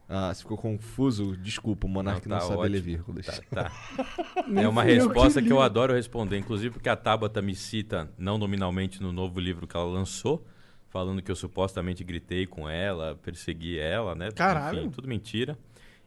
Ah, 0.09 0.33
você 0.33 0.41
ficou 0.41 0.57
confuso? 0.57 1.37
Desculpa, 1.37 1.87
o 1.87 1.91
Monark 1.91 2.27
não, 2.27 2.39
tá 2.39 2.45
sabe 2.45 2.63
ler 2.63 2.79
ótimo. 2.79 2.83
vírgulas. 2.83 3.27
Tá, 3.27 3.65
tá. 3.65 3.73
É 4.57 4.67
uma 4.67 4.83
resposta 4.83 5.43
que, 5.43 5.53
eu 5.53 5.61
adoro 5.61 5.93
responder, 5.93 6.39
inclusive 6.39 6.73
porque 6.73 6.89
a 6.89 6.97
Tabata 6.97 7.43
me 7.43 7.55
cita, 7.55 8.11
não 8.17 8.39
nominalmente, 8.39 9.03
no 9.03 9.13
novo 9.13 9.39
livro 9.39 9.67
que 9.67 9.77
ela 9.77 9.85
lançou, 9.85 10.47
falando 10.89 11.21
que 11.21 11.31
eu 11.31 11.37
supostamente 11.37 12.03
gritei 12.03 12.47
com 12.47 12.69
ela, 12.69 13.19
persegui 13.23 13.79
ela, 13.79 14.15
né? 14.15 14.31
Caralho. 14.31 14.81
Enfim, 14.81 14.91
tudo 14.91 15.07
mentira. 15.07 15.59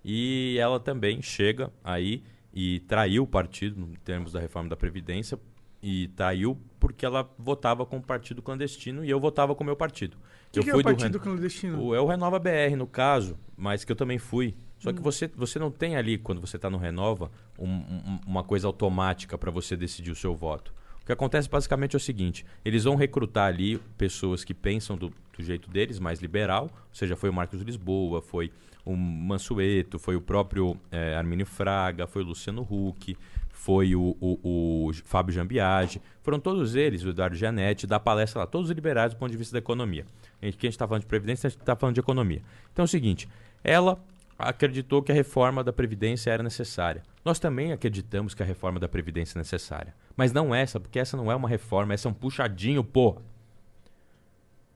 E 0.04 0.58
ela 0.60 0.80
também 0.80 1.22
chega 1.22 1.72
aí 1.84 2.24
e 2.52 2.80
traiu 2.82 3.24
o 3.24 3.28
partido, 3.28 3.80
em 3.82 3.94
termos 4.04 4.32
da 4.32 4.40
reforma 4.40 4.68
da 4.68 4.76
Previdência, 4.76 5.40
e 5.82 6.08
traiu 6.10 6.58
porque 6.80 7.06
ela 7.06 7.30
votava 7.38 7.86
com 7.86 7.98
o 7.98 8.02
partido 8.02 8.42
clandestino 8.42 9.04
e 9.06 9.10
eu 9.10 9.20
votava 9.20 9.54
com 9.56 9.64
o 9.64 9.66
meu 9.66 9.76
partido. 9.76 10.18
que 10.52 10.60
eu 10.60 10.64
que 10.64 10.70
é 10.70 10.74
fui 10.74 10.82
o 10.82 10.84
do 10.84 10.90
Partido 10.90 11.18
Ren- 11.18 11.24
Clandestino? 11.24 11.82
O, 11.82 11.96
é 11.96 12.02
o 12.02 12.06
Renova 12.06 12.38
BR, 12.40 12.76
no 12.78 12.86
caso, 12.88 13.38
mas 13.56 13.84
que 13.84 13.92
eu 13.92 13.96
também 13.96 14.18
fui. 14.18 14.56
Só 14.80 14.92
que 14.92 15.00
Hum. 15.00 15.04
você, 15.04 15.28
você 15.36 15.58
não 15.60 15.70
tem 15.72 15.96
ali, 15.96 16.18
quando 16.18 16.42
você 16.42 16.56
está 16.56 16.70
no 16.70 16.78
Renova, 16.78 17.32
um- 17.58 17.68
um- 17.70 18.20
uma 18.28 18.44
coisa 18.44 18.68
automática 18.68 19.38
para 19.38 19.52
você 19.52 19.78
decidir 19.78 20.12
o 20.12 20.16
seu 20.16 20.36
voto. 20.36 20.74
O 21.02 21.06
que 21.06 21.12
acontece 21.12 21.48
basicamente 21.50 21.96
é 21.96 21.98
o 21.98 22.00
seguinte: 22.00 22.46
eles 22.66 22.84
vão 22.84 22.96
recrutar 22.96 23.48
ali 23.48 23.78
pessoas 23.98 24.44
que 24.44 24.54
pensam 24.54 24.98
do, 24.98 25.10
do 25.38 25.44
jeito 25.44 25.70
deles, 25.70 26.00
mais 26.00 26.20
liberal, 26.20 26.64
ou 26.64 26.96
seja, 26.96 27.16
foi 27.16 27.30
o 27.30 27.34
Marcos 27.34 27.62
Lisboa, 27.62 28.22
foi 28.22 28.52
o 28.84 28.96
Mansueto, 28.96 30.00
foi 30.00 30.16
o 30.16 30.22
próprio 30.22 30.76
eh, 30.92 31.16
Armínio 31.16 31.46
Fraga, 31.46 32.08
foi 32.08 32.24
o 32.24 32.26
Luciano 32.26 32.62
Huck, 32.70 33.16
foi 33.54 33.96
o, 33.96 34.16
o- 34.20 34.88
o 34.90 34.94
Fábio 35.06 35.34
Jambiage, 35.34 36.02
foram 36.22 36.40
todos 36.40 36.76
eles, 36.76 37.04
o 37.04 37.10
Eduardo 37.10 37.36
Gianetti, 37.36 37.86
da 37.86 38.00
palestra 38.00 38.42
lá, 38.42 38.48
todos 38.48 38.70
liberais 38.72 39.14
do 39.14 39.18
ponto 39.18 39.32
de 39.32 39.38
vista 39.38 39.54
da 39.54 39.60
economia. 39.60 40.06
A 40.42 40.46
gente, 40.46 40.58
que 40.58 40.66
a 40.66 40.70
gente 40.70 40.76
está 40.76 40.88
falando 40.88 41.02
de 41.02 41.08
Previdência, 41.08 41.48
a 41.48 41.50
gente 41.50 41.60
está 41.60 41.76
falando 41.76 41.94
de 41.96 42.00
economia. 42.00 42.42
Então 42.72 42.84
é 42.84 42.86
o 42.86 42.88
seguinte, 42.88 43.28
ela 43.64 44.04
acreditou 44.38 45.04
que 45.04 45.12
a 45.12 45.16
reforma 45.16 45.64
da 45.64 45.72
Previdência 45.72 46.32
era 46.32 46.42
necessária. 46.42 47.04
Nós 47.24 47.38
também 47.38 47.72
acreditamos 47.72 48.34
que 48.34 48.42
a 48.42 48.46
reforma 48.46 48.80
da 48.80 48.88
Previdência 48.88 49.38
é 49.38 49.40
necessária. 49.40 49.94
Mas 50.18 50.32
não 50.34 50.54
essa, 50.56 50.80
porque 50.80 50.98
essa 50.98 51.16
não 51.16 51.32
é 51.32 51.36
uma 51.36 51.48
reforma, 51.48 51.94
essa 51.94 52.08
é 52.08 52.12
um 52.12 52.14
puxadinho, 52.14 52.84
porra. 52.84 53.22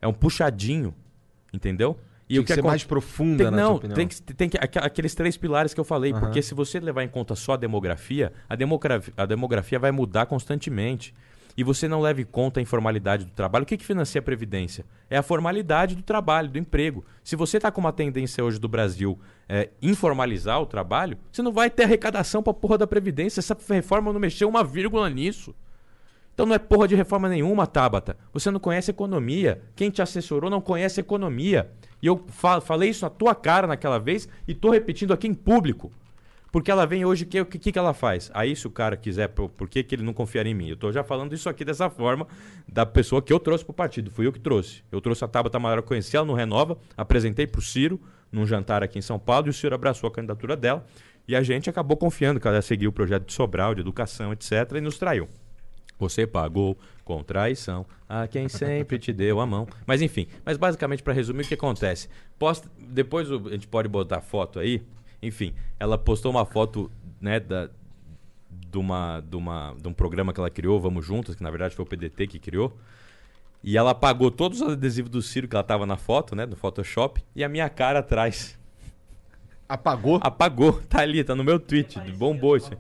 É 0.02 0.08
um 0.08 0.14
puxadinho, 0.14 0.94
entendeu? 1.52 1.98
Tinha 2.28 2.44
que 2.44 2.54
ser 2.54 2.60
acon- 2.60 2.68
mais 2.70 2.84
profunda, 2.84 3.44
tem, 3.44 3.52
na 3.52 3.58
Não, 3.58 3.78
tem 3.80 4.08
que, 4.08 4.22
tem 4.22 4.50
que 4.50 4.58
aqueles 4.58 5.14
três 5.14 5.38
pilares 5.38 5.74
que 5.74 5.80
eu 5.80 5.84
falei, 5.84 6.12
Aham. 6.12 6.22
porque 6.22 6.42
se 6.42 6.54
você 6.56 6.80
levar 6.80 7.04
em 7.04 7.08
conta 7.08 7.36
só 7.36 7.54
a 7.54 7.58
demografia, 7.58 8.34
a 8.50 8.56
demografia, 8.56 9.14
a 9.16 9.26
demografia 9.26 9.78
vai 9.80 9.92
mudar 9.92 10.26
constantemente. 10.26 11.14
E 11.58 11.64
você 11.64 11.88
não 11.88 12.02
leva 12.02 12.20
em 12.20 12.26
conta 12.26 12.60
a 12.60 12.62
informalidade 12.64 13.24
do 13.24 13.32
trabalho. 13.32 13.64
O 13.64 13.66
que, 13.66 13.78
que 13.78 13.86
financia 13.86 14.20
a 14.20 14.22
Previdência? 14.22 14.86
É 15.10 15.16
a 15.16 15.24
formalidade 15.24 15.96
do 15.96 16.04
trabalho, 16.04 16.50
do 16.50 16.58
emprego. 16.58 17.06
Se 17.24 17.38
você 17.38 17.56
está 17.56 17.72
com 17.72 17.80
uma 17.80 17.94
tendência 17.94 18.44
hoje 18.44 18.60
do 18.60 18.68
Brasil 18.68 19.18
é, 19.48 19.70
informalizar 19.82 20.60
o 20.62 20.66
trabalho, 20.66 21.18
você 21.32 21.42
não 21.42 21.54
vai 21.54 21.70
ter 21.70 21.84
arrecadação 21.84 22.44
para 22.44 22.54
porra 22.54 22.78
da 22.78 22.86
Previdência. 22.86 23.40
Essa 23.40 23.56
reforma 23.70 24.12
não 24.12 24.20
mexeu 24.20 24.50
uma 24.50 24.66
vírgula 24.66 25.10
nisso. 25.10 25.56
Então 26.36 26.46
não 26.46 26.54
é 26.54 26.60
porra 26.60 26.86
de 26.86 26.96
reforma 26.96 27.30
nenhuma, 27.30 27.66
Tabata. 27.66 28.18
Você 28.34 28.52
não 28.52 28.60
conhece 28.60 28.92
economia. 28.92 29.62
Quem 29.74 29.90
te 29.90 30.02
assessorou 30.02 30.50
não 30.50 30.60
conhece 30.60 31.00
economia. 31.00 31.72
E 32.02 32.08
eu 32.08 32.26
fa- 32.28 32.60
falei 32.60 32.90
isso 32.90 33.06
na 33.06 33.10
tua 33.10 33.34
cara 33.34 33.66
naquela 33.66 33.98
vez 33.98 34.28
e 34.46 34.54
tô 34.54 34.70
repetindo 34.70 35.14
aqui 35.14 35.28
em 35.28 35.34
público. 35.34 35.90
Porque 36.52 36.70
ela 36.70 36.86
vem 36.86 37.06
hoje, 37.06 37.24
o 37.24 37.28
que, 37.28 37.46
que, 37.46 37.72
que 37.72 37.80
ela 37.80 37.94
faz? 37.94 38.30
Aí 38.34 38.54
se 38.54 38.68
o 38.68 38.70
cara 38.70 38.98
quiser, 38.98 39.30
por, 39.30 39.48
por 39.50 39.70
que, 39.70 39.82
que 39.82 39.96
ele 39.96 40.04
não 40.04 40.14
confiaria 40.14 40.52
em 40.52 40.56
mim? 40.56 40.70
Eu 40.70 40.76
tô 40.78 40.92
já 40.92 41.04
falando 41.06 41.34
isso 41.34 41.48
aqui 41.48 41.64
dessa 41.64 41.90
forma 41.90 42.28
da 42.68 42.86
pessoa 42.86 43.22
que 43.22 43.32
eu 43.32 43.40
trouxe 43.40 43.64
pro 43.64 43.74
partido. 43.74 44.12
Fui 44.12 44.28
eu 44.28 44.34
que 44.34 44.40
trouxe. 44.40 44.84
Eu 44.92 45.00
trouxe 45.00 45.24
a 45.24 45.28
Tabata 45.30 45.56
Amaral, 45.56 45.84
conheci 45.84 46.18
ela 46.18 46.26
no 46.26 46.34
Renova, 46.34 46.78
apresentei 46.98 47.48
pro 47.48 47.62
Ciro 47.62 48.00
num 48.30 48.46
jantar 48.46 48.84
aqui 48.84 49.00
em 49.00 49.02
São 49.02 49.18
Paulo 49.18 49.48
e 49.48 49.50
o 49.52 49.54
Ciro 49.54 49.74
abraçou 49.74 50.10
a 50.10 50.12
candidatura 50.12 50.58
dela. 50.58 50.86
E 51.28 51.34
a 51.36 51.42
gente 51.42 51.70
acabou 51.70 51.96
confiando 51.96 52.42
que 52.42 52.48
ela 52.48 52.58
ia 52.58 52.62
seguir 52.62 52.88
o 52.88 52.92
projeto 52.92 53.26
de 53.26 53.34
Sobral, 53.34 53.74
de 53.74 53.80
educação, 53.82 54.34
etc. 54.34 54.52
e 54.76 54.82
nos 54.82 54.98
traiu. 54.98 55.28
Você 56.00 56.28
pagou 56.28 56.78
com 57.04 57.24
traição 57.24 57.86
a 58.10 58.28
quem 58.28 58.48
sempre 58.50 59.00
te 59.00 59.14
deu 59.14 59.40
a 59.40 59.46
mão. 59.46 59.68
Mas 59.86 60.02
enfim, 60.02 60.28
mas 60.44 60.58
basicamente 60.58 61.02
para 61.04 61.14
resumir 61.14 61.44
o 61.44 61.48
que 61.48 61.54
acontece. 61.54 62.10
Posta, 62.38 62.70
depois 62.78 63.30
o- 63.32 63.48
a 63.48 63.52
gente 63.52 63.68
pode 63.68 63.88
botar 63.88 64.20
foto 64.22 64.60
aí. 64.60 64.84
Enfim, 65.22 65.54
ela 65.80 65.98
postou 65.98 66.32
uma 66.32 66.46
foto, 66.46 66.92
né, 67.22 67.40
da 67.40 67.70
de 68.72 68.78
uma, 68.78 69.22
de 69.22 69.36
uma 69.38 69.74
de 69.82 69.88
um 69.88 69.94
programa 69.94 70.34
que 70.34 70.40
ela 70.40 70.50
criou, 70.50 70.80
Vamos 70.82 71.06
Juntos, 71.06 71.34
que 71.36 71.42
na 71.44 71.50
verdade 71.50 71.76
foi 71.76 71.84
o 71.84 71.88
PDT 71.88 72.28
que 72.28 72.40
criou. 72.40 72.76
E 73.64 73.78
ela 73.78 73.92
apagou 73.92 74.30
todos 74.30 74.62
os 74.62 74.74
adesivos 74.74 75.10
do 75.10 75.22
Ciro 75.22 75.48
que 75.48 75.56
ela 75.56 75.64
tava 75.64 75.86
na 75.86 75.98
foto, 75.98 76.36
né, 76.36 76.46
no 76.46 76.56
Photoshop, 76.56 77.24
e 77.36 77.44
a 77.44 77.50
minha 77.50 77.68
cara 77.70 78.00
atrás. 78.00 78.60
Apagou? 79.68 80.20
Apagou, 80.22 80.74
tá 80.88 81.02
ali, 81.02 81.24
tá 81.24 81.36
no 81.36 81.44
meu 81.44 81.60
tweet, 81.60 82.00
bombou 82.12 82.56
isso. 82.56 82.72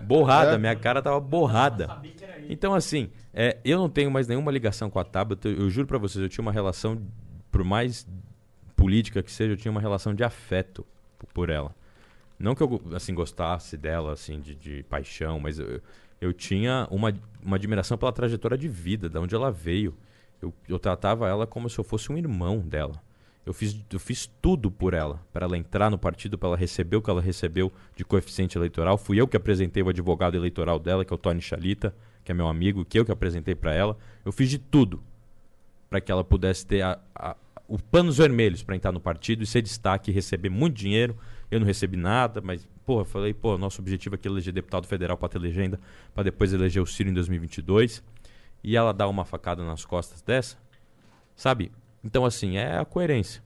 Borrada, 0.00 0.58
minha 0.58 0.74
cara 0.74 1.00
tava 1.00 1.20
borrada. 1.20 2.00
Então, 2.48 2.74
assim, 2.74 3.10
é, 3.32 3.58
eu 3.64 3.78
não 3.78 3.88
tenho 3.88 4.10
mais 4.10 4.26
nenhuma 4.26 4.50
ligação 4.50 4.90
com 4.90 4.98
a 4.98 5.04
Tabata. 5.04 5.48
Eu, 5.48 5.60
eu 5.60 5.70
juro 5.70 5.86
pra 5.86 5.98
vocês, 5.98 6.22
eu 6.22 6.28
tinha 6.28 6.42
uma 6.42 6.52
relação, 6.52 7.00
por 7.50 7.62
mais 7.62 8.06
política 8.74 9.22
que 9.22 9.30
seja, 9.30 9.52
eu 9.52 9.56
tinha 9.56 9.70
uma 9.70 9.80
relação 9.80 10.14
de 10.14 10.24
afeto 10.24 10.84
por 11.32 11.48
ela. 11.50 11.74
Não 12.38 12.54
que 12.54 12.62
eu 12.62 12.80
assim 12.94 13.14
gostasse 13.14 13.76
dela, 13.76 14.12
assim, 14.12 14.40
de, 14.40 14.54
de 14.54 14.82
paixão, 14.84 15.38
mas 15.38 15.58
eu, 15.58 15.80
eu 16.20 16.32
tinha 16.32 16.88
uma, 16.90 17.14
uma 17.42 17.56
admiração 17.56 17.98
pela 17.98 18.12
trajetória 18.12 18.56
de 18.56 18.66
vida, 18.66 19.08
de 19.08 19.18
onde 19.18 19.34
ela 19.34 19.52
veio. 19.52 19.94
Eu, 20.40 20.52
eu 20.66 20.78
tratava 20.78 21.28
ela 21.28 21.46
como 21.46 21.68
se 21.68 21.78
eu 21.78 21.84
fosse 21.84 22.10
um 22.10 22.16
irmão 22.16 22.58
dela. 22.58 23.00
Eu 23.44 23.54
fiz, 23.54 23.78
eu 23.90 23.98
fiz 23.98 24.30
tudo 24.40 24.70
por 24.70 24.92
ela, 24.92 25.20
para 25.32 25.46
ela 25.46 25.56
entrar 25.56 25.90
no 25.90 25.98
partido, 25.98 26.36
para 26.36 26.50
ela 26.50 26.56
receber 26.56 26.96
o 26.96 27.02
que 27.02 27.10
ela 27.10 27.22
recebeu 27.22 27.72
de 27.96 28.04
coeficiente 28.04 28.56
eleitoral. 28.56 28.98
Fui 28.98 29.20
eu 29.20 29.26
que 29.26 29.36
apresentei 29.36 29.82
o 29.82 29.88
advogado 29.88 30.36
eleitoral 30.36 30.78
dela, 30.78 31.04
que 31.04 31.12
é 31.12 31.14
o 31.14 31.18
Tony 31.18 31.40
Chalita, 31.40 31.94
que 32.22 32.30
é 32.30 32.34
meu 32.34 32.48
amigo, 32.48 32.84
que 32.84 32.98
eu 32.98 33.04
que 33.04 33.10
apresentei 33.10 33.54
para 33.54 33.74
ela. 33.74 33.96
Eu 34.24 34.30
fiz 34.30 34.50
de 34.50 34.58
tudo 34.58 35.02
para 35.88 36.00
que 36.00 36.12
ela 36.12 36.22
pudesse 36.22 36.66
ter 36.66 36.82
a, 36.82 37.00
a, 37.14 37.36
o 37.66 37.78
panos 37.78 38.18
vermelhos 38.18 38.62
para 38.62 38.76
entrar 38.76 38.92
no 38.92 39.00
partido 39.00 39.42
e 39.42 39.46
ser 39.46 39.62
destaque 39.62 40.12
receber 40.12 40.50
muito 40.50 40.76
dinheiro. 40.76 41.16
Eu 41.50 41.58
não 41.58 41.66
recebi 41.66 41.96
nada, 41.96 42.40
mas, 42.40 42.68
eu 42.86 43.04
falei, 43.04 43.34
pô, 43.34 43.56
nosso 43.56 43.80
objetivo 43.80 44.14
aqui 44.14 44.28
é 44.28 44.30
eleger 44.30 44.52
deputado 44.52 44.86
federal 44.86 45.16
para 45.16 45.28
ter 45.28 45.38
legenda, 45.38 45.80
para 46.14 46.24
depois 46.24 46.52
eleger 46.52 46.82
o 46.82 46.86
Ciro 46.86 47.08
em 47.08 47.12
2022. 47.12 48.02
E 48.62 48.76
ela 48.76 48.92
dá 48.92 49.08
uma 49.08 49.24
facada 49.24 49.64
nas 49.64 49.84
costas 49.84 50.20
dessa, 50.20 50.56
sabe? 51.34 51.72
Então, 52.02 52.24
assim, 52.24 52.56
é 52.56 52.78
a 52.78 52.84
coerência. 52.84 53.42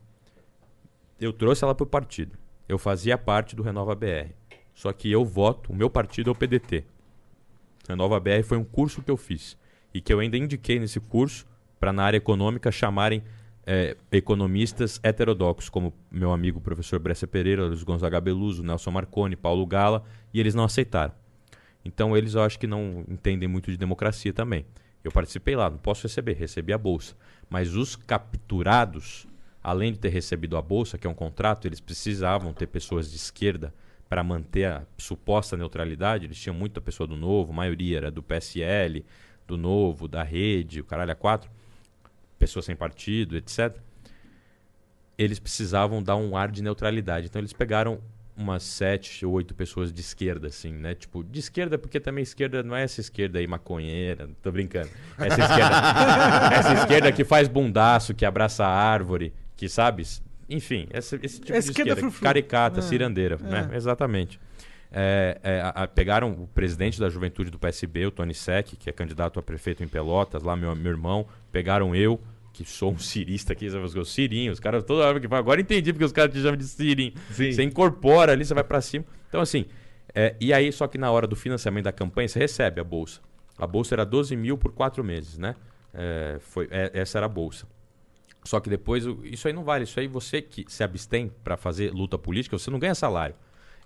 Eu 1.20 1.33
trouxe 1.33 1.65
ela 1.65 1.74
pro 1.74 1.86
partido. 1.86 2.36
Eu 2.68 2.78
fazia 2.78 3.18
parte 3.18 3.55
do 3.55 3.62
Renova 3.62 3.94
BR. 3.94 4.33
Só 4.74 4.92
que 4.92 5.10
eu 5.10 5.24
voto, 5.24 5.73
o 5.73 5.76
meu 5.76 5.89
partido 5.89 6.31
é 6.31 6.33
o 6.33 6.34
PDT. 6.34 6.84
Renova 7.89 8.18
BR 8.18 8.42
foi 8.44 8.58
um 8.58 8.65
curso 8.65 9.02
que 9.02 9.10
eu 9.10 9.16
fiz. 9.16 9.57
E 9.92 10.00
que 10.00 10.12
eu 10.12 10.18
ainda 10.18 10.36
indiquei 10.36 10.78
nesse 10.78 10.99
curso 10.99 11.47
para, 11.78 11.92
na 11.92 12.05
área 12.05 12.16
econômica, 12.16 12.73
chamarem 12.73 13.23
eh, 13.66 13.97
economistas 14.10 15.00
heterodoxos, 15.02 15.68
como 15.68 15.92
meu 16.10 16.33
amigo 16.33 16.60
professor 16.60 16.99
Brescia 16.99 17.28
Pereira, 17.28 17.65
Luiz 17.66 17.83
Gonzaga 17.83 18.20
Beluso, 18.20 18.62
Nelson 18.62 18.91
Marconi, 18.91 19.36
Paulo 19.36 19.65
Gala, 19.66 20.05
e 20.33 20.41
eles 20.41 20.55
não 20.55 20.65
aceitaram. 20.65 21.12
Então 21.84 22.16
eles 22.16 22.34
eu 22.34 22.42
acho 22.42 22.58
que 22.58 22.66
não 22.66 23.05
entendem 23.08 23.49
muito 23.49 23.70
de 23.70 23.76
democracia 23.76 24.33
também. 24.33 24.65
Eu 25.02 25.12
participei 25.12 25.55
lá, 25.55 25.68
não 25.68 25.78
posso 25.78 26.02
receber, 26.05 26.34
recebi 26.34 26.73
a 26.73 26.78
bolsa. 26.78 27.15
Mas 27.48 27.74
os 27.74 27.97
capturados, 27.97 29.26
além 29.62 29.92
de 29.92 29.98
ter 29.98 30.08
recebido 30.08 30.56
a 30.56 30.62
bolsa, 30.62 30.98
que 30.98 31.06
é 31.06 31.10
um 31.10 31.14
contrato, 31.14 31.66
eles 31.66 31.81
precisavam 31.81 32.52
ter 32.52 32.66
pessoas 32.66 33.10
de 33.10 33.16
esquerda 33.16 33.73
para 34.08 34.23
manter 34.23 34.66
a 34.66 34.86
suposta 34.98 35.56
neutralidade. 35.56 36.24
Eles 36.24 36.39
tinham 36.39 36.55
muita 36.55 36.81
pessoa 36.81 37.06
do 37.06 37.16
Novo, 37.16 37.52
a 37.52 37.56
maioria 37.56 37.97
era 37.97 38.10
do 38.10 38.23
PSL, 38.23 39.05
do 39.47 39.56
Novo, 39.56 40.08
da 40.08 40.23
Rede, 40.23 40.81
o 40.81 40.84
caralho 40.84 41.12
a 41.12 41.14
quatro, 41.14 41.50
pessoas 42.39 42.64
sem 42.64 42.76
partido, 42.76 43.36
etc. 43.36 43.76
Eles 45.16 45.39
precisavam 45.39 46.02
dar 46.02 46.16
um 46.16 46.36
ar 46.36 46.50
de 46.50 46.62
neutralidade. 46.62 47.26
Então 47.26 47.40
eles 47.40 47.52
pegaram 47.52 48.00
umas 48.36 48.62
sete 48.64 49.24
ou 49.24 49.32
oito 49.34 49.54
pessoas 49.54 49.92
de 49.92 50.00
esquerda, 50.00 50.48
assim, 50.48 50.72
né? 50.72 50.94
Tipo, 50.94 51.22
de 51.22 51.38
esquerda, 51.38 51.78
porque 51.78 52.00
também 52.00 52.22
esquerda 52.22 52.62
não 52.62 52.74
é 52.74 52.82
essa 52.82 53.00
esquerda 53.00 53.38
aí 53.38 53.46
maconheira, 53.46 54.28
tô 54.42 54.50
brincando. 54.50 54.88
Essa 55.18 55.40
esquerda, 55.40 55.76
essa 56.54 56.72
esquerda 56.74 57.12
que 57.12 57.24
faz 57.24 57.46
bundaço, 57.48 58.12
que 58.14 58.24
abraça 58.24 58.64
a 58.64 58.68
árvore, 58.68 59.32
que 59.56 59.68
sabe? 59.68 60.02
Enfim, 60.48 60.86
essa- 60.90 61.18
esse 61.22 61.40
tipo 61.40 61.52
É 61.56 61.60
de 61.60 61.70
esquerda. 61.70 62.10
Caricata, 62.20 62.80
É, 62.80 62.82
cirandeira, 62.82 63.36
né? 63.38 63.68
é. 63.72 63.76
Exatamente. 63.76 64.40
É, 64.96 65.38
é, 65.42 65.60
a- 65.60 65.68
a- 65.70 65.88
pegaram 65.88 66.30
o 66.32 66.46
presidente 66.48 67.00
da 67.00 67.08
juventude 67.08 67.50
do 67.50 67.58
PSB, 67.58 68.06
o 68.06 68.10
Tony 68.10 68.34
Sec, 68.34 68.74
que 68.78 68.88
é 68.88 68.92
candidato 68.92 69.40
a 69.40 69.42
prefeito 69.42 69.82
em 69.82 69.88
Pelotas, 69.88 70.42
lá 70.42 70.54
meu, 70.56 70.74
meu 70.76 70.92
irmão. 70.92 71.26
Pegaram 71.50 71.94
eu, 71.96 72.20
que 72.55 72.65
sou 72.65 72.92
um 72.92 72.99
cirista 72.99 73.52
aqui, 73.52 73.68
sabe? 73.68 73.84
os 73.84 74.12
Cirinho, 74.12 74.52
os 74.52 74.60
caras 74.60 74.84
toda 74.84 75.05
hora 75.05 75.18
que 75.18 75.28
falam, 75.28 75.42
agora 75.42 75.60
entendi 75.60 75.92
porque 75.92 76.05
os 76.05 76.12
caras 76.12 76.33
te 76.33 76.41
chamam 76.41 76.57
de 76.57 76.65
Cirinho. 76.65 77.12
Você 77.28 77.62
incorpora 77.62 78.33
ali, 78.33 78.44
você 78.44 78.55
vai 78.55 78.62
pra 78.62 78.81
cima. 78.81 79.05
Então, 79.28 79.41
assim, 79.41 79.66
é, 80.15 80.36
e 80.41 80.52
aí, 80.52 80.70
só 80.73 80.86
que 80.86 80.97
na 80.97 81.10
hora 81.10 81.26
do 81.26 81.34
financiamento 81.34 81.84
da 81.84 81.92
campanha, 81.92 82.28
você 82.28 82.39
recebe 82.39 82.81
a 82.81 82.84
bolsa. 82.84 83.20
A 83.58 83.66
bolsa 83.66 83.97
era 83.97 84.07
12 84.07 84.36
mil 84.36 84.57
por 84.57 84.73
quatro 84.73 85.02
meses, 85.02 85.36
né? 85.36 85.57
É, 85.92 86.39
foi, 86.41 86.68
é, 86.70 86.92
essa 86.94 87.18
era 87.18 87.26
a 87.26 87.28
bolsa. 87.28 87.66
Só 88.44 88.60
que 88.60 88.70
depois, 88.70 89.05
isso 89.24 89.49
aí 89.49 89.52
não 89.52 89.65
vale. 89.65 89.84
Isso 89.84 89.99
aí 89.99 90.07
você 90.07 90.41
que 90.41 90.65
se 90.68 90.84
abstém 90.84 91.33
pra 91.42 91.57
fazer 91.57 91.92
luta 91.92 92.16
política, 92.16 92.57
você 92.57 92.70
não 92.70 92.78
ganha 92.78 92.94
salário. 92.94 93.34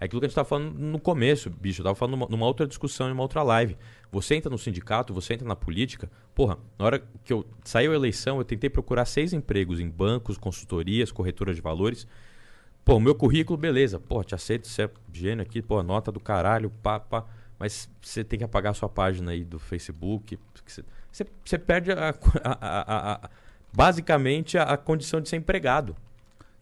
É 0.01 0.05
aquilo 0.05 0.21
que 0.21 0.27
a 0.27 0.29
gente 0.29 0.33
estava 0.33 0.49
falando 0.49 0.79
no 0.79 1.01
começo, 1.01 1.51
bicho. 1.51 1.81
Eu 1.81 1.85
tava 1.85 1.95
falando 1.97 2.13
numa, 2.17 2.27
numa 2.29 2.47
outra 2.47 2.67
discussão, 2.67 3.09
em 3.09 3.13
uma 3.13 3.23
outra 3.23 3.43
live. 3.43 3.77
Você 4.13 4.37
entra 4.37 4.49
no 4.49 4.57
sindicato, 4.59 5.13
você 5.13 5.35
entra 5.35 5.47
na 5.47 5.57
política. 5.57 6.09
Porra, 6.35 6.57
na 6.79 6.85
hora 6.85 7.03
que 7.25 7.33
eu 7.33 7.45
saiu 7.65 7.93
a 7.93 7.95
eleição, 7.97 8.39
eu 8.39 8.45
tentei 8.45 8.71
procurar 8.71 9.05
seis 9.07 9.33
empregos 9.33 9.81
em 9.81 9.89
bancos, 9.89 10.39
consultorias, 10.39 11.11
corretoras 11.11 11.57
de 11.57 11.63
valores. 11.63 12.07
Pô, 12.85 13.01
meu 13.01 13.15
currículo, 13.15 13.59
beleza. 13.59 13.99
Pô, 13.99 14.23
te 14.23 14.35
aceito, 14.35 14.69
você 14.69 14.83
é 14.85 14.91
gênio 15.13 15.43
aqui, 15.43 15.61
pô, 15.61 15.83
nota 15.83 16.13
do 16.13 16.21
caralho, 16.21 16.71
pá, 16.83 17.01
pá. 17.01 17.25
Mas 17.59 17.91
você 18.01 18.23
tem 18.23 18.39
que 18.39 18.45
apagar 18.45 18.71
a 18.71 18.75
sua 18.75 18.89
página 18.89 19.33
aí 19.33 19.45
do 19.45 19.59
Facebook. 19.59 20.39
Você, 21.45 21.59
perde 21.59 21.91
a, 21.93 22.15
a- 22.45 23.13
a- 23.25 23.31
basicamente 23.75 24.57
a 24.57 24.77
condição 24.77 25.21
de 25.21 25.29
ser 25.29 25.37
empregado. 25.37 25.97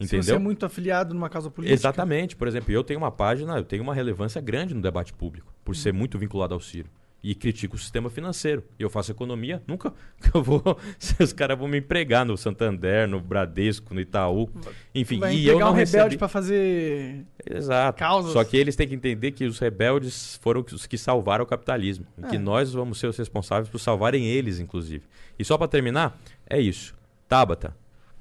Se 0.01 0.09
você 0.09 0.17
Entendeu? 0.17 0.37
é 0.37 0.39
muito 0.39 0.67
afiliado 0.67 1.15
numa 1.15 1.29
causa 1.31 1.51
política. 1.51 1.75
Exatamente. 1.75 2.37
Por 2.37 2.47
exemplo, 2.47 2.71
eu 2.73 2.85
tenho 2.85 2.99
uma 3.01 3.11
página, 3.11 3.57
eu 3.57 3.65
tenho 3.65 3.83
uma 3.83 3.95
relevância 3.95 4.41
grande 4.43 4.75
no 4.75 4.83
debate 4.83 5.13
público, 5.13 5.53
por 5.65 5.75
ser 5.75 5.93
muito 5.93 6.19
vinculado 6.19 6.53
ao 6.53 6.61
Ciro. 6.61 6.89
E 7.25 7.35
critico 7.35 7.75
o 7.75 7.79
sistema 7.79 8.09
financeiro. 8.11 8.63
E 8.79 8.83
eu 8.83 8.91
faço 8.91 9.11
economia, 9.11 9.61
nunca 9.67 9.93
eu 10.35 10.43
vou. 10.43 10.63
Os 11.19 11.33
caras 11.33 11.59
vão 11.59 11.67
me 11.67 11.79
empregar 11.79 12.25
no 12.27 12.37
Santander, 12.37 13.09
no 13.09 13.19
Bradesco, 13.21 13.93
no 13.95 14.01
Itaú. 14.01 14.49
Enfim, 14.95 15.19
Vai 15.19 15.35
e 15.35 15.49
eu 15.49 15.59
não 15.59 15.71
um 15.71 15.73
rebelde 15.73 15.97
recebi... 15.97 16.19
pra 16.19 16.29
fazer. 16.29 17.25
Exato. 17.51 17.99
causas. 17.99 18.33
Só 18.33 18.45
que 18.45 18.57
eles 18.57 18.77
têm 18.77 18.87
que 18.87 18.95
entender 18.95 19.33
que 19.33 19.45
os 19.47 19.59
rebeldes 19.59 20.39
foram 20.43 20.65
os 20.73 20.87
que 20.87 20.99
salvaram 20.99 21.43
o 21.43 21.49
capitalismo. 21.49 22.07
E 22.19 22.23
que 22.29 22.37
É. 22.37 22.39
nós 22.39 22.73
vamos 22.75 23.01
ser 23.01 23.07
os 23.09 23.17
responsáveis 23.17 23.69
por 23.69 23.79
salvarem 23.79 24.27
eles, 24.27 24.61
inclusive. 24.61 25.05
E 25.39 25.45
só 25.45 25.57
para 25.59 25.67
terminar, 25.69 26.17
é 26.49 26.61
isso. 26.61 26.95
Tabata, 27.27 27.75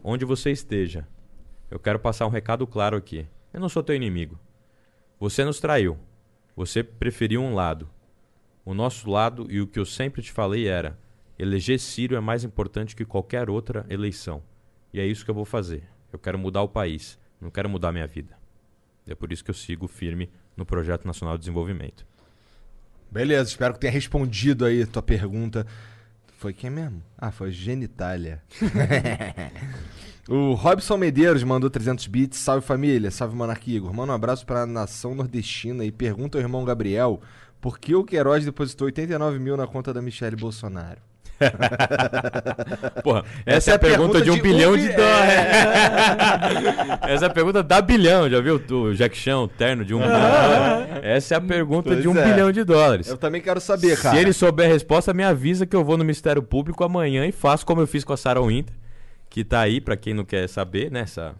onde 0.04 0.26
você 0.26 0.50
esteja, 0.52 1.06
eu 1.76 1.80
quero 1.80 2.00
passar 2.00 2.26
um 2.26 2.30
recado 2.30 2.66
claro 2.66 2.96
aqui. 2.96 3.28
Eu 3.52 3.60
não 3.60 3.68
sou 3.68 3.84
teu 3.84 3.94
inimigo. 3.94 4.40
Você 5.20 5.44
nos 5.44 5.60
traiu. 5.60 6.00
Você 6.56 6.82
preferiu 6.82 7.42
um 7.42 7.54
lado. 7.54 7.90
O 8.64 8.74
nosso 8.74 9.10
lado 9.10 9.46
e 9.50 9.60
o 9.60 9.68
que 9.68 9.78
eu 9.78 9.86
sempre 9.86 10.22
te 10.22 10.32
falei 10.32 10.70
era: 10.70 10.98
eleger 11.38 11.78
Ciro 11.78 12.16
é 12.16 12.22
mais 12.22 12.46
importante 12.46 12.96
que 12.96 13.04
qualquer 13.04 13.50
outra 13.50 13.86
eleição. 13.90 14.42
E 14.94 15.02
é 15.02 15.06
isso 15.06 15.26
que 15.26 15.32
eu 15.32 15.36
vou 15.36 15.44
fazer. 15.44 15.84
Eu 16.14 16.18
quero 16.18 16.40
mudar 16.40 16.62
o 16.62 16.70
país. 16.70 17.20
Não 17.42 17.52
quero 17.52 17.70
mudar 17.70 17.92
minha 17.92 18.08
vida. 18.08 18.38
É 19.06 19.14
por 19.14 19.34
isso 19.34 19.44
que 19.44 19.52
eu 19.52 19.56
sigo 19.56 19.86
firme 19.86 20.32
no 20.56 20.66
Projeto 20.66 21.06
Nacional 21.06 21.36
de 21.36 21.42
Desenvolvimento. 21.42 22.08
Beleza, 23.12 23.50
espero 23.50 23.74
que 23.74 23.82
tenha 23.82 23.92
respondido 23.92 24.64
aí 24.64 24.84
a 24.84 24.88
tua 24.88 25.04
pergunta. 25.04 25.68
Foi 26.38 26.54
quem 26.54 26.70
mesmo? 26.70 27.04
Ah, 27.18 27.34
foi 27.34 27.52
Genitália. 27.52 28.42
o 30.28 30.54
Robson 30.54 30.98
Medeiros 30.98 31.44
mandou 31.44 31.70
300 31.70 32.08
bits. 32.08 32.40
Salve 32.40 32.66
família, 32.66 33.12
salve 33.12 33.36
monarquia. 33.36 33.78
Igor. 33.78 33.94
Manda 33.94 34.12
um 34.12 34.16
abraço 34.16 34.46
pra 34.46 34.66
nação 34.66 35.14
nordestina 35.16 35.84
e 35.86 35.92
pergunta 35.92 36.38
ao 36.38 36.42
irmão 36.42 36.64
Gabriel 36.66 37.22
por 37.62 37.80
que 37.80 37.96
o 37.96 38.04
Queiroz 38.04 38.44
depositou 38.46 38.86
89 38.86 39.40
mil 39.40 39.56
na 39.58 39.66
conta 39.68 39.94
da 39.94 40.02
Michelle 40.02 40.36
Bolsonaro. 40.36 41.00
Porra, 43.04 43.26
essa, 43.46 43.72
é 43.72 43.74
a 43.74 43.80
pergunta, 43.80 44.22
de 44.22 44.32
um 44.32 44.40
bilhão 44.40 44.78
de 44.78 44.88
bi- 44.88 44.94
dólares. 44.94 45.36
essa 47.04 47.26
é 47.26 47.28
a 47.28 47.30
pergunta 47.30 47.62
da 47.62 47.82
bilhão, 47.82 48.30
já 48.30 48.40
viu 48.40 48.56
o 48.70 48.94
Jack 48.94 49.18
Chan, 49.18 49.40
o 49.40 49.48
terno 49.48 49.84
de 49.84 49.94
um 49.94 50.00
bilhão? 50.00 50.14
de 50.16 50.22
dólares? 50.22 50.86
Essa 51.04 51.36
é 51.36 51.38
a 51.38 51.42
pergunta 51.42 51.90
Pois 51.90 52.02
de 52.02 52.08
um 52.08 52.18
é. 52.18 52.24
bilhão 52.26 52.52
de 52.52 52.64
dólares. 52.64 53.08
Eu 53.10 53.18
também 53.18 53.42
quero 53.42 53.60
saber, 53.60 54.00
cara. 54.02 54.16
Se 54.16 54.22
ele 54.22 54.32
souber 54.34 54.66
a 54.70 54.72
resposta, 54.74 55.14
me 55.14 55.24
avisa 55.24 55.66
que 55.66 55.76
eu 55.76 55.84
vou 55.84 55.98
no 55.98 56.04
Ministério 56.06 56.42
Público 56.42 56.84
amanhã 56.84 57.26
e 57.28 57.32
faço 57.32 57.66
como 57.66 57.82
eu 57.82 57.88
fiz 57.88 58.04
com 58.04 58.14
a 58.14 58.18
Sarah 58.18 58.42
Winter, 58.42 58.74
que 59.36 59.44
tá 59.44 59.60
aí, 59.60 59.82
pra 59.82 59.98
quem 59.98 60.14
não 60.14 60.24
quer 60.24 60.48
saber, 60.48 60.90
né? 60.90 61.02
Essa... 61.02 61.36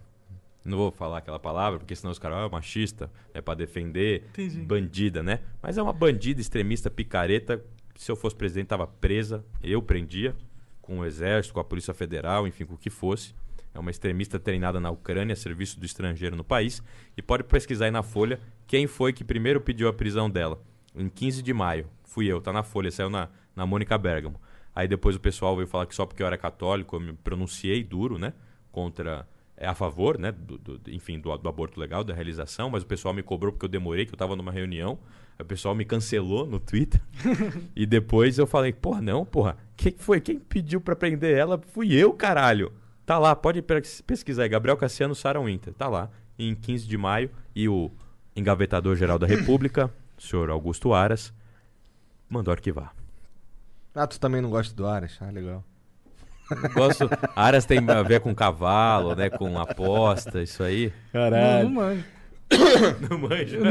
Não 0.66 0.78
vou 0.78 0.92
falar 0.92 1.20
aquela 1.20 1.40
palavra, 1.40 1.80
porque 1.80 1.96
senão 1.96 2.12
os 2.12 2.20
caras, 2.20 2.40
ah, 2.40 2.46
é 2.46 2.50
machista, 2.50 3.10
é 3.34 3.40
pra 3.40 3.54
defender, 3.54 4.26
Entendi. 4.32 4.60
bandida, 4.64 5.24
né? 5.24 5.40
Mas 5.62 5.78
é 5.78 5.82
uma 5.82 5.94
bandida 5.94 6.42
extremista, 6.42 6.90
picareta. 6.90 7.64
Se 7.96 8.12
eu 8.12 8.18
fosse 8.18 8.36
presidente, 8.36 8.68
tava 8.68 8.86
presa, 8.86 9.46
eu 9.64 9.82
prendia, 9.82 10.36
com 10.82 11.00
o 11.00 11.06
exército, 11.06 11.54
com 11.54 11.62
a 11.62 11.64
Polícia 11.64 11.94
Federal, 11.94 12.46
enfim, 12.46 12.66
com 12.66 12.74
o 12.74 12.78
que 12.78 12.90
fosse. 12.90 13.34
É 13.74 13.80
uma 13.80 13.92
extremista 13.92 14.38
treinada 14.38 14.78
na 14.78 14.92
Ucrânia, 14.92 15.34
serviço 15.34 15.80
do 15.80 15.86
estrangeiro 15.86 16.36
no 16.36 16.44
país. 16.44 16.84
E 17.16 17.22
pode 17.22 17.46
pesquisar 17.46 17.86
aí 17.86 17.92
na 17.92 18.04
Folha 18.04 18.42
quem 18.68 18.88
foi 18.88 19.14
que 19.14 19.24
primeiro 19.24 19.62
pediu 19.62 19.88
a 19.88 19.94
prisão 19.94 20.30
dela. 20.30 20.62
Em 20.94 21.08
15 21.08 21.42
de 21.42 21.54
maio. 21.54 21.88
Fui 22.04 22.28
eu, 22.28 22.42
tá 22.42 22.52
na 22.52 22.62
Folha, 22.62 22.92
saiu 22.92 23.10
na, 23.10 23.30
na 23.56 23.66
Mônica 23.66 23.98
Bergamo. 23.98 24.38
Aí 24.76 24.88
depois 24.88 25.16
o 25.16 25.20
pessoal 25.20 25.56
veio 25.56 25.68
falar 25.68 25.86
que 25.86 25.96
só 25.96 26.06
porque 26.06 26.22
eu 26.22 26.28
era 26.28 26.38
católico 26.38 26.96
eu 26.98 27.00
me 27.00 27.14
pronunciei 27.14 27.84
duro, 27.84 28.18
né? 28.20 28.34
Contra. 28.72 29.28
É 29.58 29.66
a 29.68 29.74
favor, 29.74 30.18
né? 30.20 30.34
Do, 30.34 30.58
do- 30.58 30.82
enfim, 30.92 31.18
do, 31.18 31.36
do 31.38 31.48
aborto 31.48 31.80
legal, 31.80 32.04
da 32.04 32.14
realização, 32.14 32.70
mas 32.70 32.84
o 32.84 32.86
pessoal 32.86 33.14
me 33.14 33.24
cobrou 33.24 33.54
porque 33.54 33.64
eu 33.66 33.70
demorei, 33.70 34.06
que 34.06 34.14
eu 34.14 34.18
tava 34.18 34.36
numa 34.36 34.52
reunião. 34.52 35.00
O 35.40 35.46
pessoal 35.46 35.74
me 35.74 35.86
cancelou 35.86 36.46
no 36.46 36.60
Twitter. 36.60 37.02
e 37.74 37.86
depois 37.86 38.38
eu 38.38 38.46
falei, 38.46 38.74
porra, 38.74 39.02
não, 39.02 39.24
porra. 39.26 39.58
Quem 39.78 39.94
foi? 39.98 40.20
Quem 40.20 40.40
pediu 40.40 40.82
pra 40.82 40.94
prender 40.96 41.38
ela? 41.38 41.58
Fui 41.72 41.94
eu, 41.94 42.12
caralho. 42.12 42.74
Tá 43.06 43.18
lá, 43.18 43.34
pode 43.36 43.62
pes- 43.62 44.02
pesquisar 44.02 44.44
aí. 44.44 44.50
Gabriel 44.50 44.76
Cassiano 44.76 45.16
Sarah 45.16 45.40
Winter. 45.40 45.74
Tá 45.74 45.88
lá, 45.88 46.10
em 46.38 46.54
15 46.54 46.86
de 46.86 46.98
maio. 46.98 47.30
E 47.56 47.70
o 47.70 47.90
engavetador-geral 48.36 49.18
da 49.18 49.28
República, 49.28 49.90
o 50.18 50.22
senhor 50.22 50.50
Augusto 50.50 50.94
Aras, 50.94 51.34
mandou 52.30 52.52
arquivar. 52.52 52.94
Ah, 53.96 54.06
tu 54.06 54.20
também 54.20 54.42
não 54.42 54.50
gosta 54.50 54.76
do 54.76 54.86
Aras? 54.86 55.18
Ah, 55.22 55.32
legal. 55.32 55.64
Gosto. 56.74 57.10
Aras 57.36 57.66
tem 57.66 57.80
a 57.90 58.04
ver 58.04 58.20
com 58.20 58.36
cavalo, 58.36 59.16
né? 59.16 59.30
Com 59.30 59.58
aposta, 59.58 60.42
isso 60.44 60.62
aí. 60.62 60.94
Não, 61.14 61.64
não 61.64 61.70
manjo. 61.72 62.04
Não 63.10 63.18
não 63.18 63.20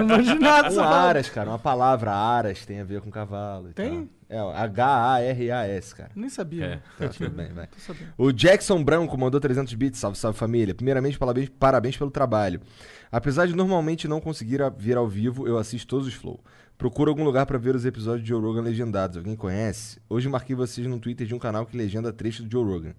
manjo 0.08 0.34
nada 0.40 0.74
Um. 0.74 0.80
Aras, 0.82 1.28
cara. 1.30 1.48
Uma 1.48 1.60
palavra 1.60 2.10
Aras 2.10 2.66
tem 2.66 2.80
a 2.80 2.84
ver 2.84 3.00
com 3.00 3.08
cavalo. 3.10 3.70
e 3.70 3.72
Tem? 3.72 4.10
tal. 4.28 4.52
É, 4.54 4.62
H-A-R-A-S, 4.62 5.94
cara. 5.94 6.10
Nem 6.16 6.28
sabia. 6.28 6.64
É. 6.64 6.68
né? 6.70 6.82
Tá, 6.98 7.08
tudo 7.08 7.30
bem, 7.30 7.52
vai. 7.52 7.68
Tô 7.68 7.78
sabendo. 7.78 8.12
O 8.18 8.32
Jackson 8.32 8.82
Branco 8.82 9.16
mandou 9.16 9.40
300 9.40 9.72
bits. 9.74 10.00
Salve, 10.00 10.18
salve 10.18 10.36
família. 10.36 10.74
Primeiramente, 10.74 11.16
parabéns, 11.16 11.48
parabéns 11.50 11.96
pelo 11.96 12.10
trabalho. 12.10 12.60
Apesar 13.12 13.46
de 13.46 13.54
normalmente 13.54 14.08
não 14.08 14.20
conseguir 14.20 14.58
vir 14.76 14.96
ao 14.96 15.06
vivo, 15.06 15.46
eu 15.46 15.56
assisto 15.56 15.86
todos 15.86 16.08
os 16.08 16.14
flow. 16.14 16.40
Procuro 16.76 17.10
algum 17.10 17.24
lugar 17.24 17.46
pra 17.46 17.56
ver 17.56 17.74
os 17.74 17.84
episódios 17.84 18.22
de 18.22 18.28
Joe 18.28 18.40
Rogan 18.40 18.62
legendados. 18.62 19.16
Alguém 19.16 19.36
conhece? 19.36 19.98
Hoje 20.08 20.28
marquei 20.28 20.56
vocês 20.56 20.86
no 20.86 20.98
Twitter 20.98 21.26
de 21.26 21.34
um 21.34 21.38
canal 21.38 21.64
que 21.64 21.76
legenda 21.76 22.12
trecho 22.12 22.42
do 22.42 22.50
Joe 22.50 22.64
Rogan. 22.64 22.94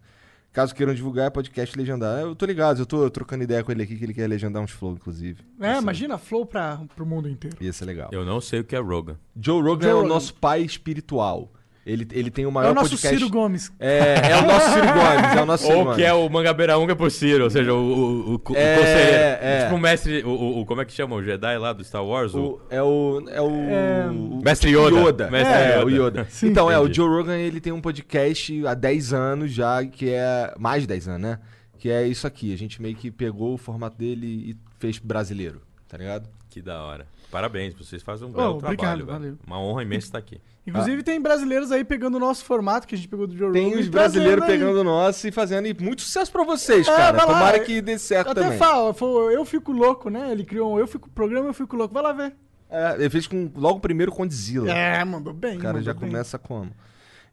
Caso 0.53 0.73
queiram 0.73 0.93
divulgar, 0.93 1.27
é 1.27 1.29
podcast 1.29 1.77
legendar. 1.77 2.21
Eu 2.21 2.33
tô 2.33 2.45
ligado, 2.45 2.79
eu 2.79 2.85
tô 2.85 3.09
trocando 3.09 3.43
ideia 3.43 3.61
com 3.61 3.73
ele 3.73 3.83
aqui 3.83 3.97
que 3.97 4.05
ele 4.05 4.13
quer 4.13 4.25
legendar 4.29 4.63
uns 4.63 4.71
flow, 4.71 4.93
inclusive. 4.93 5.43
É, 5.59 5.77
imagina 5.77 6.17
Flow 6.17 6.45
pra, 6.45 6.79
pro 6.95 7.05
mundo 7.05 7.27
inteiro. 7.27 7.57
Ia 7.59 7.73
ser 7.73 7.83
legal. 7.83 8.09
Eu 8.13 8.23
não 8.23 8.39
sei 8.39 8.61
o 8.61 8.63
que 8.63 8.73
é 8.73 8.79
Rogan. 8.79 9.17
Joe 9.37 9.61
Rogan 9.61 9.81
Joe 9.81 9.91
é 9.91 9.93
o 9.93 9.97
Rogan. 9.97 10.07
nosso 10.13 10.33
pai 10.33 10.61
espiritual. 10.61 11.51
Ele, 11.85 12.07
ele 12.13 12.31
tem 12.31 12.47
o 12.47 12.51
maior 12.51 12.69
É 12.69 12.71
o 12.71 12.73
nosso 12.73 12.89
podcast. 12.91 13.15
Ciro 13.15 13.29
Gomes. 13.29 13.71
É, 13.79 14.31
é 14.31 14.37
o 14.37 14.47
nosso 14.47 14.69
Ciro 14.71 14.87
Gomes, 14.87 15.37
é 15.37 15.41
o 15.41 15.45
nosso 15.45 15.63
Ciro 15.65 15.77
Ou 15.77 15.83
Gomes. 15.83 15.97
que 15.97 16.03
é 16.03 16.13
o 16.13 16.27
Mangabeira 16.29 16.79
Unga 16.79 16.95
por 16.95 17.11
Ciro, 17.11 17.43
ou 17.43 17.49
seja, 17.51 17.73
o, 17.75 17.77
o, 17.77 18.29
o, 18.31 18.33
o 18.33 18.55
É, 18.55 18.75
conselheiro. 18.75 19.37
é. 19.41 19.63
Tipo 19.65 19.75
o 19.75 19.79
mestre, 19.79 20.23
o, 20.25 20.59
o- 20.61 20.65
como 20.65 20.81
é 20.81 20.85
que 20.85 20.91
chama? 20.93 21.15
O 21.15 21.21
Jedi 21.23 21.57
lá 21.59 21.73
do 21.73 21.83
Star 21.83 22.03
Wars? 22.03 22.33
O, 22.33 22.39
O- 22.39 22.61
é 22.71 22.81
o. 22.81 23.23
É 23.29 23.39
o. 23.41 23.49
É, 23.69 24.07
o- 24.09 24.41
Mestre 24.43 24.71
tipo 24.71 24.81
Yoda. 24.81 25.29
Mestre 25.29 25.53
é, 25.53 25.75
Yoda. 25.77 25.85
o 25.85 25.89
Yoda. 25.91 26.27
Sim. 26.29 26.47
então, 26.47 26.71
é, 26.71 26.79
o 26.79 26.83
Entendi. 26.85 26.95
Joe 26.95 27.07
Rogan 27.07 27.37
ele 27.37 27.61
tem 27.61 27.71
um 27.71 27.81
podcast 27.81 28.65
há 28.65 28.73
10 28.73 29.13
anos 29.13 29.51
já, 29.51 29.85
que 29.85 30.09
é. 30.09 30.53
Mais 30.57 30.81
de 30.81 30.87
10 30.87 31.07
anos, 31.07 31.21
né? 31.21 31.39
Que 31.77 31.91
é 31.91 32.07
isso 32.07 32.25
aqui. 32.25 32.51
A 32.51 32.57
gente 32.57 32.81
meio 32.81 32.95
que 32.95 33.11
pegou 33.11 33.53
o 33.53 33.57
formato 33.59 33.95
dele 33.95 34.25
e 34.25 34.57
fez 34.79 34.97
brasileiro, 34.97 35.61
tá 35.87 35.97
ligado? 35.99 36.27
Que 36.49 36.63
da 36.63 36.81
hora. 36.83 37.05
Parabéns, 37.35 37.73
vocês 37.73 38.01
fazem 38.01 38.25
um 38.27 38.31
belo 38.31 38.51
obrigado, 38.51 38.77
trabalho, 38.77 39.05
velho. 39.05 39.19
valeu. 39.19 39.37
Uma 39.45 39.59
honra 39.59 39.81
imensa 39.83 40.07
estar 40.07 40.17
aqui. 40.19 40.39
Inclusive 40.65 41.03
tem 41.03 41.19
brasileiros 41.19 41.69
aí 41.69 41.83
pegando 41.83 42.15
o 42.15 42.19
nosso 42.19 42.45
formato 42.45 42.87
que 42.87 42.95
a 42.95 42.97
gente 42.97 43.09
pegou 43.09 43.27
do 43.27 43.35
Joe 43.37 43.51
Tem 43.51 43.65
Rogan 43.65 43.79
os 43.81 43.87
e 43.87 43.89
brasileiros 43.89 44.45
pegando 44.45 44.79
o 44.79 44.83
nosso 44.85 45.27
e 45.27 45.31
fazendo. 45.33 45.67
E 45.67 45.73
muito 45.77 46.01
sucesso 46.01 46.31
pra 46.31 46.45
vocês, 46.45 46.87
É, 46.87 46.95
cara. 46.95 47.17
vai 47.17 47.25
lá. 47.27 47.33
Tomara 47.33 47.59
que 47.59 47.81
dê 47.81 47.99
certo 47.99 48.29
Até 48.31 48.41
também. 48.41 48.57
fala, 48.57 48.93
foi, 48.93 49.35
eu 49.35 49.43
fico 49.43 49.73
louco, 49.73 50.09
né? 50.09 50.31
Ele 50.31 50.45
criou 50.45 50.73
um 50.75 50.79
Eu 50.79 50.87
Fico 50.87 51.09
Programa, 51.09 51.47
Eu 51.49 51.53
Fico 51.53 51.75
Louco. 51.75 51.93
Vai 51.93 52.03
lá 52.03 52.13
ver. 52.13 52.33
É, 52.69 52.93
ele 52.95 53.09
fez 53.09 53.27
com 53.27 53.51
logo 53.53 53.81
primeiro 53.81 54.13
com 54.13 54.23
Godzilla. 54.23 54.71
É, 54.71 55.03
mandou 55.03 55.33
bem. 55.33 55.57
O 55.57 55.61
cara 55.61 55.81
já 55.81 55.93
bem. 55.93 56.09
começa 56.09 56.39
como? 56.39 56.71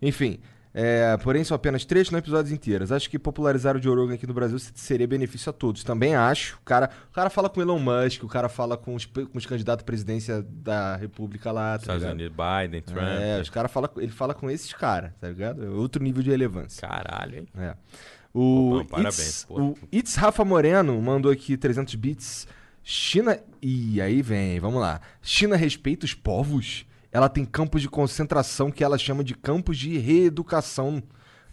Enfim, 0.03 0.41
é, 0.75 1.17
porém 1.23 1.45
são 1.45 1.55
apenas 1.55 1.85
três, 1.85 2.11
não 2.11 2.19
episódios 2.19 2.51
inteiros. 2.53 2.91
Acho 2.91 3.09
que 3.11 3.19
popularizar 3.19 3.77
o 3.77 3.83
Joe 3.83 3.95
Rogan 3.95 4.15
aqui 4.15 4.27
no 4.27 4.33
Brasil 4.35 4.59
se- 4.59 4.73
seria 4.75 5.07
benefício 5.07 5.51
a 5.51 5.53
todos. 5.53 5.85
Também 5.85 6.15
acho. 6.15 6.57
O 6.57 6.65
cara, 6.65 6.91
o 7.11 7.15
cara 7.15 7.29
fala 7.29 7.49
com 7.51 7.61
Elon 7.61 7.79
Musk, 7.79 8.23
o 8.25 8.29
cara 8.29 8.49
fala 8.49 8.77
com 8.77 8.95
os, 8.95 9.05
com 9.05 9.37
os 9.37 9.45
candidatos 9.47 9.83
à 9.83 9.87
presidência 9.87 10.43
da 10.49 10.97
República 10.97 11.53
lá, 11.53 11.73
tá 11.79 11.83
Estados 11.83 12.03
ligado? 12.03 12.15
Unidos, 12.19 12.37
Biden, 12.37 12.83
Trump. 12.83 12.99
É, 13.03 13.41
os 13.41 13.51
cara 13.51 13.69
fala, 13.69 13.91
ele 13.99 14.13
fala 14.13 14.33
com 14.35 14.51
esses 14.51 14.73
caras, 14.73 15.13
tá 15.21 15.29
ligado? 15.29 15.65
É 15.65 15.69
outro 15.69 16.03
nível 16.03 16.23
de 16.23 16.31
relevância. 16.31 16.81
Caralho, 16.87 17.39
hein? 17.41 17.49
É. 17.59 17.75
O, 18.35 18.77
Opa, 18.79 18.91
parabéns, 18.97 19.43
It's, 19.43 19.47
o 19.51 19.75
It's 19.93 20.15
Rafa 20.17 20.43
Moreno 20.43 20.99
mandou 21.03 21.31
aqui 21.31 21.55
300 21.57 21.95
bits. 21.97 22.49
China. 22.83 23.39
E 23.61 24.01
aí 24.01 24.23
vem, 24.23 24.59
vamos 24.59 24.81
lá. 24.81 25.01
China 25.21 25.55
respeita 25.55 26.07
os 26.07 26.15
povos? 26.15 26.87
Ela 27.13 27.29
tem 27.29 27.45
campos 27.45 27.83
de 27.83 27.89
concentração 27.91 28.71
que 28.71 28.83
ela 28.83 28.97
chama 28.97 29.23
de 29.23 29.35
campos 29.35 29.77
de 29.77 29.99
reeducação 29.99 31.03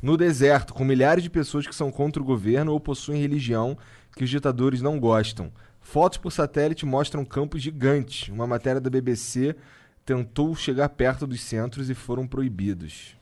no 0.01 0.15
deserto, 0.15 0.73
com 0.73 0.85
milhares 0.85 1.21
de 1.21 1.29
pessoas 1.29 1.67
que 1.67 1.75
são 1.75 1.91
contra 1.91 2.21
o 2.21 2.25
governo 2.25 2.71
ou 2.71 2.79
possuem 2.79 3.21
religião 3.21 3.77
que 4.15 4.23
os 4.23 4.29
ditadores 4.29 4.81
não 4.81 4.97
gostam. 4.97 5.51
Fotos 5.81 6.17
por 6.17 6.31
satélite 6.31 6.85
mostram 6.85 7.25
campos 7.25 7.61
gigantes. 7.61 8.29
Uma 8.29 8.47
matéria 8.47 8.79
da 8.79 8.89
BBC 8.89 9.55
tentou 10.05 10.55
chegar 10.55 10.87
perto 10.89 11.27
dos 11.27 11.41
centros 11.41 11.89
e 11.89 11.93
foram 11.93 12.25
proibidos. 12.25 13.15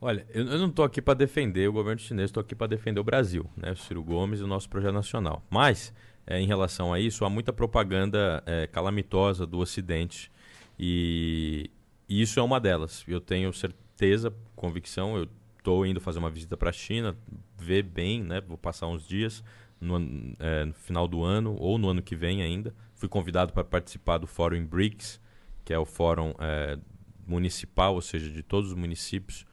Olha, 0.00 0.26
eu, 0.32 0.44
não 0.44 0.68
estou 0.68 0.84
aqui 0.84 1.02
para 1.02 1.14
defender 1.14 1.68
o 1.68 1.72
governo 1.72 1.98
chinês, 1.98 2.28
estou 2.28 2.40
aqui 2.40 2.54
para 2.54 2.68
defender 2.68 3.00
o 3.00 3.04
Brasil, 3.04 3.44
né? 3.56 3.72
O 3.72 3.76
Ciro 3.76 4.02
Gomes 4.02 4.38
e 4.40 4.44
o 4.44 4.46
nosso 4.46 4.68
projeto 4.68 4.92
nacional. 4.92 5.42
Mas, 5.50 5.92
é, 6.24 6.38
em 6.38 6.46
relação 6.46 6.92
a 6.92 7.00
isso, 7.00 7.24
há 7.24 7.30
muita 7.30 7.52
propaganda 7.52 8.42
é, 8.46 8.68
calamitosa 8.68 9.44
do 9.44 9.58
Ocidente 9.58 10.30
e, 10.78 11.70
isso 12.08 12.38
é 12.38 12.42
uma 12.42 12.60
delas. 12.60 13.04
Eu 13.06 13.20
tenho 13.20 13.52
certeza, 13.52 14.32
convicção, 14.56 15.16
eu 15.16 15.28
estou 15.58 15.84
indo 15.84 16.00
fazer 16.00 16.18
uma 16.18 16.30
visita 16.30 16.56
para 16.56 16.70
a 16.70 16.72
China, 16.72 17.16
ver 17.56 17.82
bem, 17.82 18.22
né? 18.22 18.40
Vou 18.40 18.56
passar 18.56 18.86
uns 18.86 19.06
dias 19.06 19.42
no, 19.80 19.96
é, 20.38 20.64
no 20.64 20.72
final 20.72 21.06
do 21.08 21.22
ano 21.22 21.56
ou 21.58 21.78
no 21.78 21.88
ano 21.88 22.02
que 22.02 22.16
vem 22.16 22.42
ainda. 22.42 22.74
Fui 22.94 23.08
convidado 23.08 23.52
para 23.52 23.64
participar 23.64 24.18
do 24.18 24.26
Fórum 24.26 24.64
BRICS, 24.64 25.20
que 25.64 25.72
é 25.72 25.78
o 25.78 25.84
fórum 25.84 26.32
é, 26.38 26.78
municipal, 27.26 27.94
ou 27.94 28.00
seja, 28.00 28.30
de 28.30 28.42
todos 28.42 28.70
os 28.70 28.76
municípios 28.76 29.44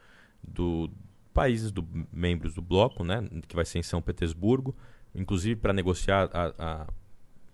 do 0.42 0.90
países 1.34 1.70
do 1.70 1.86
membros 2.10 2.54
do 2.54 2.62
bloco, 2.62 3.04
né? 3.04 3.28
Que 3.46 3.54
vai 3.54 3.64
ser 3.66 3.78
em 3.78 3.82
São 3.82 4.00
Petersburgo, 4.00 4.74
inclusive 5.14 5.60
para 5.60 5.72
negociar 5.74 6.30
a, 6.32 6.54
a- 6.58 6.86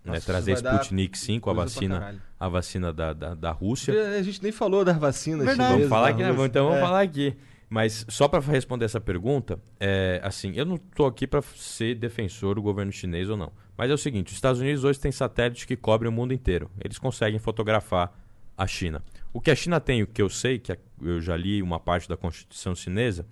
né, 0.04 0.20
trazer 0.20 0.52
Sputnik 0.54 1.16
5, 1.18 1.50
a 1.50 1.52
vacina, 1.52 2.22
a 2.38 2.48
vacina 2.48 2.92
da, 2.92 3.12
da, 3.12 3.34
da 3.34 3.50
Rússia. 3.52 3.94
A 4.18 4.22
gente 4.22 4.42
nem 4.42 4.52
falou 4.52 4.84
das 4.84 4.96
vacinas 4.98 5.46
Verdade. 5.46 5.70
chinesas. 5.72 5.88
Vamos 5.88 5.88
falar 5.88 6.08
aqui, 6.08 6.22
né? 6.22 6.44
Então 6.46 6.64
vamos 6.64 6.78
É. 6.78 6.80
falar 6.80 7.00
aqui. 7.02 7.36
Mas 7.70 8.04
só 8.08 8.28
para 8.28 8.38
responder 8.40 8.84
essa 8.84 9.00
pergunta, 9.00 9.58
é, 9.80 10.20
assim, 10.22 10.52
eu 10.56 10.66
não 10.66 10.74
estou 10.74 11.06
aqui 11.06 11.26
para 11.26 11.40
ser 11.40 11.94
defensor 11.94 12.56
do 12.56 12.60
governo 12.62 12.92
chinês 12.92 13.30
ou 13.30 13.36
não. 13.36 13.50
Mas 13.78 13.90
é 13.90 13.94
o 13.94 13.98
seguinte, 13.98 14.26
os 14.28 14.34
Estados 14.34 14.60
Unidos 14.60 14.84
hoje 14.84 15.00
têm 15.00 15.10
satélites 15.10 15.64
que 15.64 15.74
cobrem 15.74 16.10
o 16.10 16.12
mundo 16.12 16.34
inteiro. 16.34 16.70
Eles 16.84 16.98
conseguem 16.98 17.38
fotografar 17.38 18.12
a 18.58 18.66
China. 18.66 19.02
O 19.32 19.40
que 19.40 19.50
a 19.50 19.54
China 19.56 19.80
tem, 19.80 20.02
o 20.02 20.06
que 20.06 20.20
eu 20.20 20.28
sei, 20.28 20.58
que 20.58 20.76
eu 21.00 21.18
já 21.22 21.34
li 21.34 21.62
uma 21.62 21.80
parte 21.80 22.06
da 22.06 22.14
Constituição 22.16 22.74
chinesa, 22.74 23.24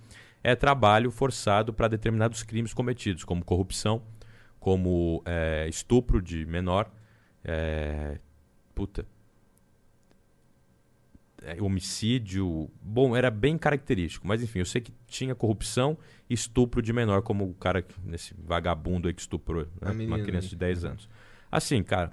é 0.42 0.57
trabalho 0.57 1.10
forçado 1.10 1.70
para 1.74 1.86
determinados 1.89 2.42
crimes 2.42 2.73
cometidos, 2.73 3.24
como 3.24 3.44
corrupção, 3.44 4.00
como 4.61 5.23
é, 5.25 5.67
estupro 5.69 6.21
de 6.21 6.45
menor, 6.45 6.93
é, 7.43 8.19
puta, 8.75 9.07
é, 11.43 11.61
homicídio. 11.61 12.71
Bom, 12.83 13.17
era 13.17 13.31
bem 13.31 13.57
característico, 13.57 14.29
mas 14.29 14.43
enfim, 14.43 14.61
eu 14.61 14.67
sei 14.67 14.81
que 14.81 14.93
tinha 15.07 15.35
corrupção 15.35 15.97
e 16.29 16.35
estupro 16.35 16.83
de 16.83 16.93
menor, 16.93 17.23
como 17.23 17.49
o 17.49 17.55
cara, 17.55 17.85
nesse 18.05 18.35
vagabundo 18.39 19.09
aí 19.09 19.15
que 19.15 19.23
estuprou 19.23 19.67
né, 19.81 19.93
menina 19.93 20.17
uma 20.17 20.25
criança 20.25 20.49
de 20.49 20.57
10 20.57 20.85
anos. 20.85 21.09
Assim, 21.51 21.83
cara, 21.83 22.13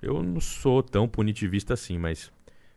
eu 0.00 0.22
não 0.22 0.40
sou 0.40 0.82
tão 0.82 1.08
punitivista 1.08 1.74
assim, 1.74 1.98
mas 1.98 2.30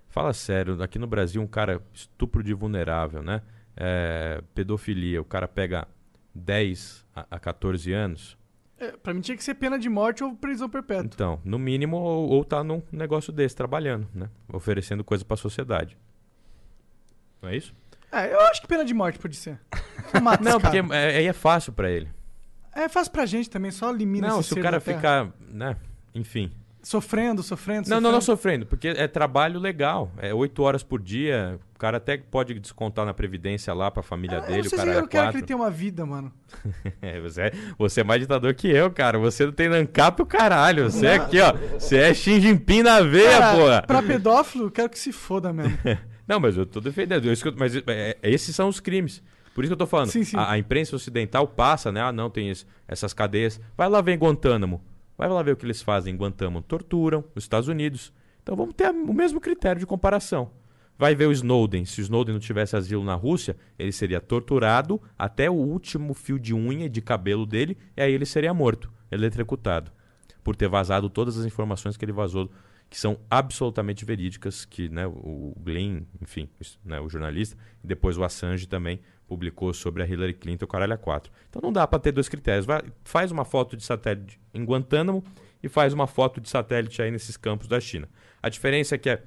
fala 0.08 0.34
sério, 0.34 0.82
aqui 0.82 0.98
no 0.98 1.08
Brasil, 1.08 1.42
um 1.42 1.48
cara 1.48 1.82
estupro 1.94 2.42
de 2.42 2.54
vulnerável, 2.54 3.22
né? 3.22 3.42
É, 3.76 4.42
pedofilia, 4.54 5.22
o 5.22 5.26
cara 5.26 5.48
pega 5.48 5.88
10 6.34 7.06
a, 7.16 7.28
a 7.32 7.40
14 7.40 7.92
anos. 7.92 8.38
É, 8.84 8.92
pra 8.92 9.14
mim 9.14 9.22
tinha 9.22 9.38
que 9.38 9.44
ser 9.44 9.54
pena 9.56 9.78
de 9.80 9.88
morte 9.90 10.24
ou 10.24 10.36
prisão 10.36 10.70
perpétua. 10.70 11.06
Então, 11.14 11.40
no 11.46 11.58
mínimo, 11.60 11.98
ou, 11.98 12.30
ou 12.30 12.44
tá 12.46 12.64
num 12.64 12.82
negócio 12.92 13.32
desse, 13.32 13.56
trabalhando, 13.56 14.08
né? 14.14 14.30
Oferecendo 14.52 15.04
coisa 15.04 15.24
pra 15.24 15.38
sociedade. 15.38 15.98
Não 17.42 17.50
é 17.50 17.58
isso? 17.58 17.74
É, 18.12 18.34
eu 18.34 18.40
acho 18.42 18.62
que 18.62 18.68
pena 18.68 18.86
de 18.86 18.94
morte 18.94 19.18
pode 19.20 19.36
ser. 19.36 19.60
Mata 20.22 20.44
Não, 20.44 20.60
porque 20.60 20.78
é- 20.78 21.18
aí 21.18 21.28
é 21.28 21.34
fácil 21.34 21.74
pra 21.74 21.90
ele. 21.90 22.10
É 22.76 22.90
fácil 22.90 23.12
pra 23.12 23.26
gente 23.26 23.50
também, 23.50 23.72
só 23.72 23.92
elimina 23.92 24.28
Não, 24.28 24.40
esse 24.40 24.48
se 24.50 24.54
o 24.54 24.56
ser 24.56 24.62
cara 24.62 24.78
da 24.78 24.82
terra. 24.84 24.98
ficar, 24.98 25.34
né? 25.48 25.78
Enfim. 26.14 26.52
Sofrendo, 26.84 27.42
sofrendo, 27.42 27.90
Não, 27.90 28.02
não, 28.02 28.12
não 28.12 28.20
sofrendo. 28.20 28.66
sofrendo, 28.66 28.66
porque 28.66 28.90
é 28.90 29.08
trabalho 29.08 29.58
legal. 29.58 30.12
É 30.18 30.34
oito 30.34 30.62
horas 30.64 30.84
por 30.84 31.02
dia. 31.02 31.58
O 31.74 31.80
cara 31.80 31.96
até 31.96 32.18
pode 32.18 32.54
descontar 32.60 33.06
na 33.06 33.14
previdência 33.14 33.74
lá 33.74 33.90
pra 33.90 34.04
família 34.04 34.36
Eu 34.38 34.42
dele, 34.42 34.54
não 34.54 34.60
o 34.60 34.64
sei 34.70 34.70
se 34.72 34.76
cara 34.76 34.90
eu 34.90 34.98
era 34.98 35.08
quero 35.08 35.10
que 35.10 35.18
quatro. 35.28 35.38
ele 35.40 35.48
tenha 35.48 35.58
uma 35.58 35.72
vida, 35.72 36.06
mano. 36.06 36.32
É, 37.02 37.20
você, 37.22 37.42
é, 37.44 37.52
você 37.78 38.02
é 38.02 38.04
mais 38.04 38.20
ditador 38.22 38.54
que 38.54 38.68
eu, 38.68 38.92
cara. 38.92 39.18
Você 39.18 39.46
não 39.46 39.54
tem 39.54 39.70
nancap 39.70 40.22
o 40.22 40.26
caralho. 40.26 40.92
Você 40.92 41.06
é 41.08 41.16
aqui, 41.16 41.40
ó. 41.40 41.54
Você 41.80 41.98
é 41.98 42.14
Xi 42.14 42.42
Jinping 42.42 42.84
na 42.84 43.00
veia, 43.02 43.40
Cara, 43.40 43.58
porra. 43.58 43.82
Pra 43.84 44.04
pedófilo, 44.04 44.66
eu 44.66 44.72
quero 44.72 44.90
que 44.90 45.00
se 45.00 45.12
foda 45.14 45.54
mesmo. 45.54 45.78
Não, 46.28 46.40
mas 46.40 46.56
eu 46.58 46.66
tô 46.66 46.80
defendendo. 46.82 47.32
Isso 47.32 47.44
que 47.44 47.50
eu- 47.50 47.56
mas 47.58 47.76
é, 47.88 48.18
esses 48.24 48.54
são 48.56 48.68
os 48.70 48.80
crimes. 48.82 49.22
Por 49.56 49.64
isso 49.64 49.70
que 49.70 49.74
eu 49.74 49.78
tô 49.78 49.86
falando. 49.88 50.10
Sim, 50.10 50.24
sim. 50.24 50.36
A, 50.38 50.52
a 50.52 50.58
imprensa 50.58 50.96
ocidental 50.96 51.48
passa, 51.48 51.92
né? 51.92 52.02
Ah, 52.02 52.12
não, 52.12 52.30
tem 52.30 52.50
esse- 52.50 52.66
essas 52.88 53.14
cadeias. 53.14 53.60
Vai 53.78 53.88
lá 53.90 54.02
ver 54.02 54.18
Guantánamo. 54.18 54.82
Vai 55.18 55.30
lá 55.30 55.42
ver 55.42 55.52
o 55.52 55.56
que 55.56 55.66
eles 55.66 55.82
fazem 55.82 56.14
em 56.14 56.18
Guantánamo. 56.18 56.62
Torturam 56.62 57.24
os 57.36 57.44
Estados 57.44 57.68
Unidos. 57.68 58.14
Então 58.42 58.56
vamos 58.56 58.76
ter 58.76 58.90
o 58.90 59.14
mesmo 59.14 59.40
critério 59.40 59.80
de 59.80 59.86
comparação. 59.86 60.52
Vai 60.98 61.16
ver 61.16 61.28
o 61.28 61.32
Snowden. 61.32 61.86
Se 61.86 62.02
o 62.02 62.04
Snowden 62.04 62.34
não 62.34 62.40
tivesse 62.40 62.76
asilo 62.76 63.04
na 63.04 63.16
Rússia, 63.16 63.56
ele 63.80 63.92
seria 63.92 64.22
torturado 64.22 65.02
até 65.18 65.50
o 65.50 65.54
último 65.54 66.14
fio 66.14 66.38
de 66.38 66.54
unha 66.54 66.86
e 66.86 66.90
de 66.90 67.02
cabelo 67.02 67.46
dele, 67.46 67.78
e 67.98 68.02
aí 68.02 68.14
ele 68.14 68.26
seria 68.26 68.54
morto, 68.54 68.92
eletrocutado, 69.12 69.92
por 70.44 70.56
ter 70.56 70.68
vazado 70.68 71.10
todas 71.10 71.38
as 71.38 71.46
informações 71.46 71.98
que 71.98 72.06
ele 72.06 72.12
vazou, 72.12 72.50
que 72.90 73.00
são 73.00 73.18
absolutamente 73.30 74.06
verídicas, 74.06 74.66
que 74.66 74.88
né, 74.88 75.08
o 75.08 75.56
Glenn, 75.60 76.04
enfim, 76.22 76.48
né, 76.86 77.00
o 77.00 77.10
jornalista, 77.10 77.58
e 77.84 77.88
depois 77.88 78.18
o 78.18 78.24
Assange 78.24 78.68
também 78.68 79.00
publicou 79.28 79.74
sobre 79.74 80.04
a 80.04 80.08
Hillary 80.08 80.34
Clinton, 80.34 80.66
o 80.66 80.68
caralho 80.68 80.94
a 80.94 80.98
quatro. 80.98 81.32
Então 81.50 81.62
não 81.62 81.72
dá 81.74 81.88
para 81.88 82.00
ter 82.00 82.12
dois 82.12 82.28
critérios. 82.30 82.66
Vai- 82.66 82.84
faz 83.04 83.32
uma 83.32 83.46
foto 83.46 83.76
de 83.78 83.84
satélite 83.84 84.40
em 84.54 84.64
Guantánamo 84.64 85.24
e 85.62 85.70
faz 85.70 85.94
uma 85.94 86.08
foto 86.08 86.42
de 86.42 86.50
satélite 86.50 87.02
aí 87.02 87.12
nesses 87.12 87.38
campos 87.38 87.68
da 87.68 87.80
China. 87.80 88.08
A 88.42 88.50
diferença 88.50 88.96
é 88.96 88.98
que 88.98 89.10
é 89.10 89.24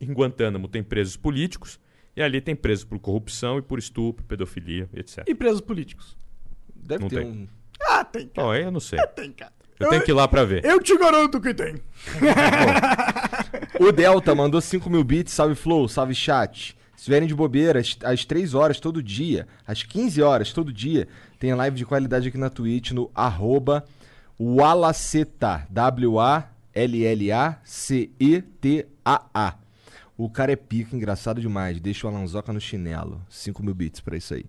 em 0.00 0.12
Guantánamo 0.12 0.68
tem 0.68 0.82
presos 0.82 1.16
políticos 1.16 1.78
e 2.16 2.22
ali 2.22 2.40
tem 2.40 2.54
presos 2.56 2.84
por 2.84 2.98
corrupção 2.98 3.58
e 3.58 3.62
por 3.62 3.78
estupro, 3.78 4.24
pedofilia, 4.24 4.88
etc. 4.94 5.24
E 5.28 5.34
presos 5.34 5.60
políticos. 5.60 6.16
Deve 6.74 7.02
Não 7.02 7.08
ter 7.08 7.16
tem. 7.22 7.26
um. 7.26 7.48
Ah, 7.80 8.04
tem, 8.04 8.26
cara. 8.28 8.46
Bom, 8.46 8.52
aí 8.52 8.62
eu 8.62 8.70
não 8.70 8.80
sei. 8.80 8.98
Tem, 9.14 9.30
cara. 9.32 9.52
Eu 9.78 9.90
tenho 9.90 10.02
que 10.02 10.10
ir 10.10 10.14
lá 10.14 10.26
pra 10.26 10.44
ver. 10.44 10.64
Eu 10.64 10.80
te 10.82 10.96
garanto 10.98 11.40
que 11.40 11.54
tem. 11.54 11.76
O 13.80 13.92
Delta 13.92 14.34
mandou 14.34 14.60
5 14.60 14.88
mil 14.90 15.04
bits, 15.04 15.32
salve 15.32 15.54
Flow, 15.54 15.88
salve 15.88 16.14
chat. 16.14 16.76
Se 16.98 17.04
tiverem 17.04 17.28
de 17.28 17.34
bobeira, 17.34 17.78
às, 17.78 17.96
às 18.02 18.24
3 18.24 18.54
horas 18.54 18.80
todo 18.80 19.00
dia, 19.00 19.46
às 19.64 19.84
15 19.84 20.20
horas 20.20 20.52
todo 20.52 20.72
dia, 20.72 21.06
tem 21.38 21.54
live 21.54 21.76
de 21.76 21.86
qualidade 21.86 22.26
aqui 22.26 22.36
na 22.36 22.50
Twitch 22.50 22.90
no 22.90 23.08
arroba 23.14 23.84
Walaceta, 24.36 25.64
W-A-L-L-A-C-E-T-A-A. 25.70 26.34
O 30.16 30.28
cara 30.28 30.50
é 30.50 30.56
pica, 30.56 30.96
engraçado 30.96 31.40
demais. 31.40 31.78
Deixa 31.78 32.04
o 32.04 32.10
Alanzoca 32.10 32.52
no 32.52 32.60
chinelo. 32.60 33.22
5 33.30 33.62
mil 33.62 33.76
bits 33.76 34.00
pra 34.00 34.16
isso 34.16 34.34
aí. 34.34 34.46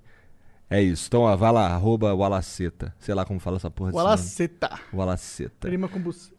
É 0.68 0.82
isso. 0.82 1.06
Então, 1.08 1.22
ó, 1.22 1.36
vai 1.36 1.52
lá, 1.52 1.68
arroba 1.68 2.16
Walaceta. 2.16 2.96
Sei 2.98 3.14
lá 3.14 3.26
como 3.26 3.40
fala 3.40 3.58
essa 3.58 3.70
porra 3.70 3.92
desse 3.92 3.98
nome. 3.98 4.10
Walaceta. 4.10 4.80
Walaceta. 4.92 5.70
Rima 5.70 5.88
com 5.88 6.00
buceta. 6.00 6.36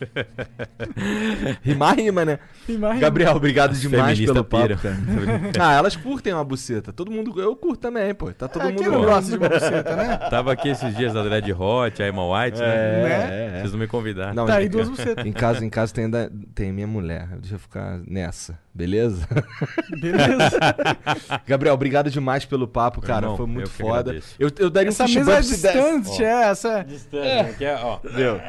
Rimar 1.62 1.96
rima, 1.96 2.24
né? 2.24 2.38
Rima, 2.66 2.88
rima. 2.88 3.00
Gabriel, 3.00 3.34
obrigado 3.36 3.72
As 3.72 3.80
demais 3.80 4.18
pelo 4.20 4.44
papo, 4.44 4.74
ah, 5.60 5.72
elas 5.74 5.96
curtem 5.96 6.32
uma 6.32 6.44
buceta. 6.44 6.92
Todo 6.92 7.10
mundo. 7.10 7.40
Eu 7.40 7.54
curto 7.56 7.80
também, 7.80 8.14
pô. 8.14 8.32
Tá 8.32 8.48
todo 8.48 8.62
É, 8.62 8.72
mundo. 8.72 9.04
gosta 9.04 9.30
de 9.30 9.36
uma 9.36 9.48
buceta, 9.48 9.96
né? 9.96 10.16
Tava 10.30 10.52
aqui 10.52 10.68
esses 10.68 10.96
dias 10.96 11.12
da 11.12 11.22
Dread 11.22 11.52
Hot, 11.52 12.02
a 12.02 12.08
Emma 12.08 12.22
White, 12.26 12.58
né? 12.58 12.66
É, 12.66 12.70
é, 12.70 13.56
é. 13.56 13.60
Vocês 13.60 13.72
não 13.72 13.78
me 13.78 13.86
convidaram. 13.86 14.34
Não, 14.34 14.46
Tá 14.46 14.56
aí 14.56 14.68
duas 14.68 14.88
bucetas. 14.88 15.24
Em 15.24 15.32
casa, 15.32 15.64
em 15.64 15.70
casa 15.70 15.92
tem, 15.92 16.04
ainda, 16.04 16.30
tem 16.54 16.72
minha 16.72 16.86
mulher. 16.86 17.28
Deixa 17.38 17.54
eu 17.56 17.58
ficar 17.58 18.00
nessa, 18.06 18.58
beleza? 18.72 19.26
Beleza. 20.00 20.58
Gabriel, 21.46 21.74
obrigado 21.74 22.10
demais 22.10 22.44
pelo 22.44 22.66
papo, 22.66 23.00
cara. 23.00 23.26
Irmão, 23.26 23.36
Foi 23.36 23.46
muito 23.46 23.66
eu 23.68 23.86
foda. 23.86 24.18
Eu, 24.38 24.50
eu 24.58 24.70
daria 24.70 24.88
Essa 24.88 25.04
um 25.04 25.08
mesa 25.08 25.32
é 25.32 25.34
bump 25.36 25.44
se 25.44 25.62
desse. 25.62 25.78
distante, 25.78 26.24
é. 26.24 26.42
Essa... 26.48 26.84
Que 27.58 27.64
é, 27.64 27.78
ó. 27.82 27.98
Deu. 28.14 28.40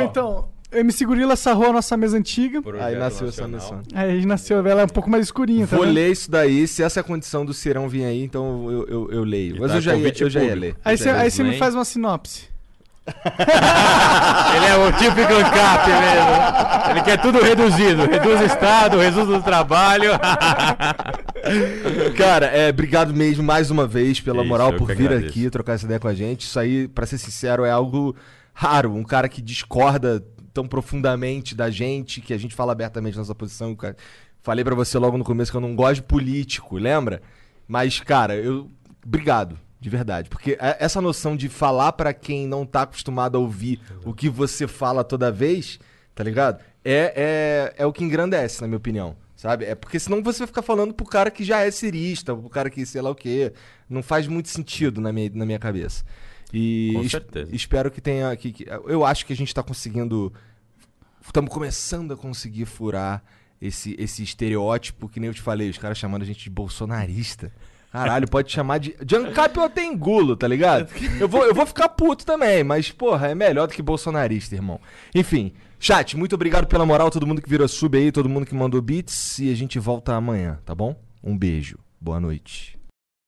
Foi 0.00 0.04
então. 0.04 0.48
O 0.70 0.76
MC 0.76 1.06
Gorila 1.06 1.34
sarrou 1.34 1.70
a 1.70 1.72
nossa 1.72 1.96
mesa 1.96 2.18
antiga. 2.18 2.60
Aí 2.80 2.94
nasceu 2.96 3.28
essa 3.28 3.48
nacional. 3.48 3.82
missão. 3.82 3.98
Aí 3.98 4.26
nasceu, 4.26 4.58
ela 4.66 4.82
é 4.82 4.84
um 4.84 4.88
pouco 4.88 5.08
mais 5.08 5.24
escurinha, 5.24 5.66
tá 5.66 5.76
Vou 5.76 5.86
vendo? 5.86 5.94
ler 5.94 6.12
isso 6.12 6.30
daí. 6.30 6.68
Se 6.68 6.82
essa 6.82 6.98
é 6.98 7.00
a 7.00 7.04
condição 7.04 7.46
do 7.46 7.54
Serão 7.54 7.88
vir 7.88 8.04
aí, 8.04 8.22
então 8.22 8.70
eu, 8.70 8.86
eu, 8.86 9.10
eu 9.12 9.24
leio. 9.24 9.56
E 9.56 9.60
Mas 9.60 9.70
tá 9.70 9.78
eu 9.78 9.80
já, 9.80 9.94
ia, 9.96 10.12
eu 10.20 10.28
já 10.28 10.42
ia 10.42 10.54
ler. 10.54 10.76
Aí 10.84 10.98
você 10.98 11.08
aí 11.08 11.30
você 11.30 11.42
me 11.42 11.56
faz 11.56 11.74
uma 11.74 11.86
sinopse. 11.86 12.48
Ele 13.08 14.66
é 14.66 14.76
o 14.76 14.92
típico 14.92 15.32
ANCAP 15.32 15.88
mesmo. 15.88 16.90
Ele 16.90 17.00
quer 17.02 17.16
tudo 17.22 17.40
reduzido. 17.40 18.02
Reduz 18.04 18.38
o 18.42 18.44
Estado, 18.44 18.98
reduz 18.98 19.26
o 19.26 19.40
trabalho. 19.42 20.10
Cara, 22.16 22.46
é, 22.46 22.70
obrigado 22.70 23.14
mesmo 23.14 23.42
mais 23.42 23.70
uma 23.70 23.86
vez 23.86 24.20
pela 24.20 24.40
Isso, 24.40 24.48
moral 24.48 24.72
por 24.74 24.88
vir 24.88 25.06
agradeço. 25.06 25.28
aqui 25.30 25.50
trocar 25.50 25.74
essa 25.74 25.84
ideia 25.86 26.00
com 26.00 26.08
a 26.08 26.14
gente. 26.14 26.42
Isso 26.42 26.58
aí, 26.58 26.88
pra 26.88 27.06
ser 27.06 27.18
sincero, 27.18 27.64
é 27.64 27.70
algo 27.70 28.14
raro. 28.58 28.92
Um 28.92 29.04
cara 29.04 29.28
que 29.28 29.40
discorda 29.40 30.20
tão 30.52 30.66
profundamente 30.66 31.54
da 31.54 31.70
gente, 31.70 32.20
que 32.20 32.34
a 32.34 32.38
gente 32.38 32.56
fala 32.56 32.72
abertamente 32.72 33.16
nossa 33.16 33.34
posição. 33.34 33.76
Falei 34.42 34.64
pra 34.64 34.74
você 34.74 34.98
logo 34.98 35.16
no 35.16 35.22
começo 35.22 35.52
que 35.52 35.56
eu 35.56 35.60
não 35.60 35.76
gosto 35.76 35.96
de 35.96 36.02
político, 36.02 36.76
lembra? 36.76 37.22
Mas, 37.68 38.00
cara, 38.00 38.34
eu. 38.34 38.68
Obrigado, 39.06 39.56
de 39.80 39.88
verdade. 39.88 40.28
Porque 40.28 40.58
é- 40.60 40.76
essa 40.80 41.00
noção 41.00 41.36
de 41.36 41.48
falar 41.48 41.92
pra 41.92 42.12
quem 42.12 42.48
não 42.48 42.66
tá 42.66 42.82
acostumado 42.82 43.36
a 43.36 43.40
ouvir 43.40 43.80
o 44.04 44.12
que 44.12 44.28
você 44.28 44.66
fala 44.66 45.04
toda 45.04 45.30
vez, 45.30 45.78
tá 46.12 46.24
ligado? 46.24 46.60
É, 46.84 47.72
é, 47.76 47.82
é 47.84 47.86
o 47.86 47.92
que 47.92 48.02
engrandece, 48.02 48.60
na 48.60 48.66
minha 48.66 48.76
opinião. 48.78 49.16
Sabe? 49.36 49.66
É 49.66 49.76
porque 49.76 50.00
senão 50.00 50.20
você 50.20 50.40
vai 50.40 50.48
ficar 50.48 50.62
falando 50.62 50.92
pro 50.92 51.06
cara 51.06 51.30
que 51.30 51.44
já 51.44 51.60
é 51.60 51.70
cirista, 51.70 52.34
pro 52.34 52.50
cara 52.50 52.68
que 52.68 52.84
sei 52.84 53.00
lá 53.00 53.10
o 53.10 53.14
quê. 53.14 53.52
Não 53.88 54.02
faz 54.02 54.26
muito 54.26 54.48
sentido 54.48 55.00
na 55.00 55.12
minha, 55.12 55.30
na 55.32 55.46
minha 55.46 55.60
cabeça. 55.60 56.04
E 56.52 56.92
Com 56.94 57.08
certeza. 57.08 57.54
espero 57.54 57.90
que 57.90 58.00
tenha. 58.00 58.34
Que, 58.36 58.52
que- 58.52 58.66
eu 58.86 59.04
acho 59.04 59.26
que 59.26 59.32
a 59.32 59.36
gente 59.36 59.54
tá 59.54 59.62
conseguindo. 59.62 60.32
Estamos 61.24 61.52
começando 61.52 62.12
a 62.14 62.16
conseguir 62.16 62.64
furar 62.64 63.22
esse, 63.60 63.94
esse 63.98 64.22
estereótipo, 64.22 65.08
que 65.08 65.20
nem 65.20 65.28
eu 65.28 65.34
te 65.34 65.42
falei, 65.42 65.68
os 65.68 65.76
caras 65.76 65.98
chamando 65.98 66.22
a 66.22 66.24
gente 66.24 66.44
de 66.44 66.50
bolsonarista. 66.50 67.52
Caralho, 67.92 68.28
pode 68.28 68.50
chamar 68.52 68.78
de. 68.78 68.94
Giancap 69.06 69.56
eu 69.58 69.68
tenho 69.70 69.92
engulo, 69.92 70.36
tá 70.36 70.46
ligado? 70.46 70.88
Eu 71.18 71.28
vou, 71.28 71.44
eu 71.44 71.54
vou 71.54 71.66
ficar 71.66 71.88
puto 71.88 72.24
também, 72.24 72.62
mas, 72.62 72.90
porra, 72.90 73.28
é 73.28 73.34
melhor 73.34 73.66
do 73.66 73.72
que 73.74 73.82
bolsonarista, 73.82 74.54
irmão. 74.54 74.78
Enfim, 75.14 75.52
chat, 75.80 76.16
muito 76.16 76.34
obrigado 76.34 76.66
pela 76.66 76.84
moral, 76.86 77.10
todo 77.10 77.26
mundo 77.26 77.40
que 77.42 77.48
virou 77.48 77.66
sub 77.66 77.96
aí, 77.96 78.12
todo 78.12 78.28
mundo 78.28 78.44
que 78.46 78.54
mandou 78.54 78.80
beats. 78.82 79.38
E 79.38 79.50
a 79.50 79.54
gente 79.56 79.78
volta 79.78 80.14
amanhã, 80.14 80.58
tá 80.66 80.74
bom? 80.74 80.94
Um 81.22 81.36
beijo. 81.36 81.78
Boa 82.00 82.20
noite. 82.20 82.77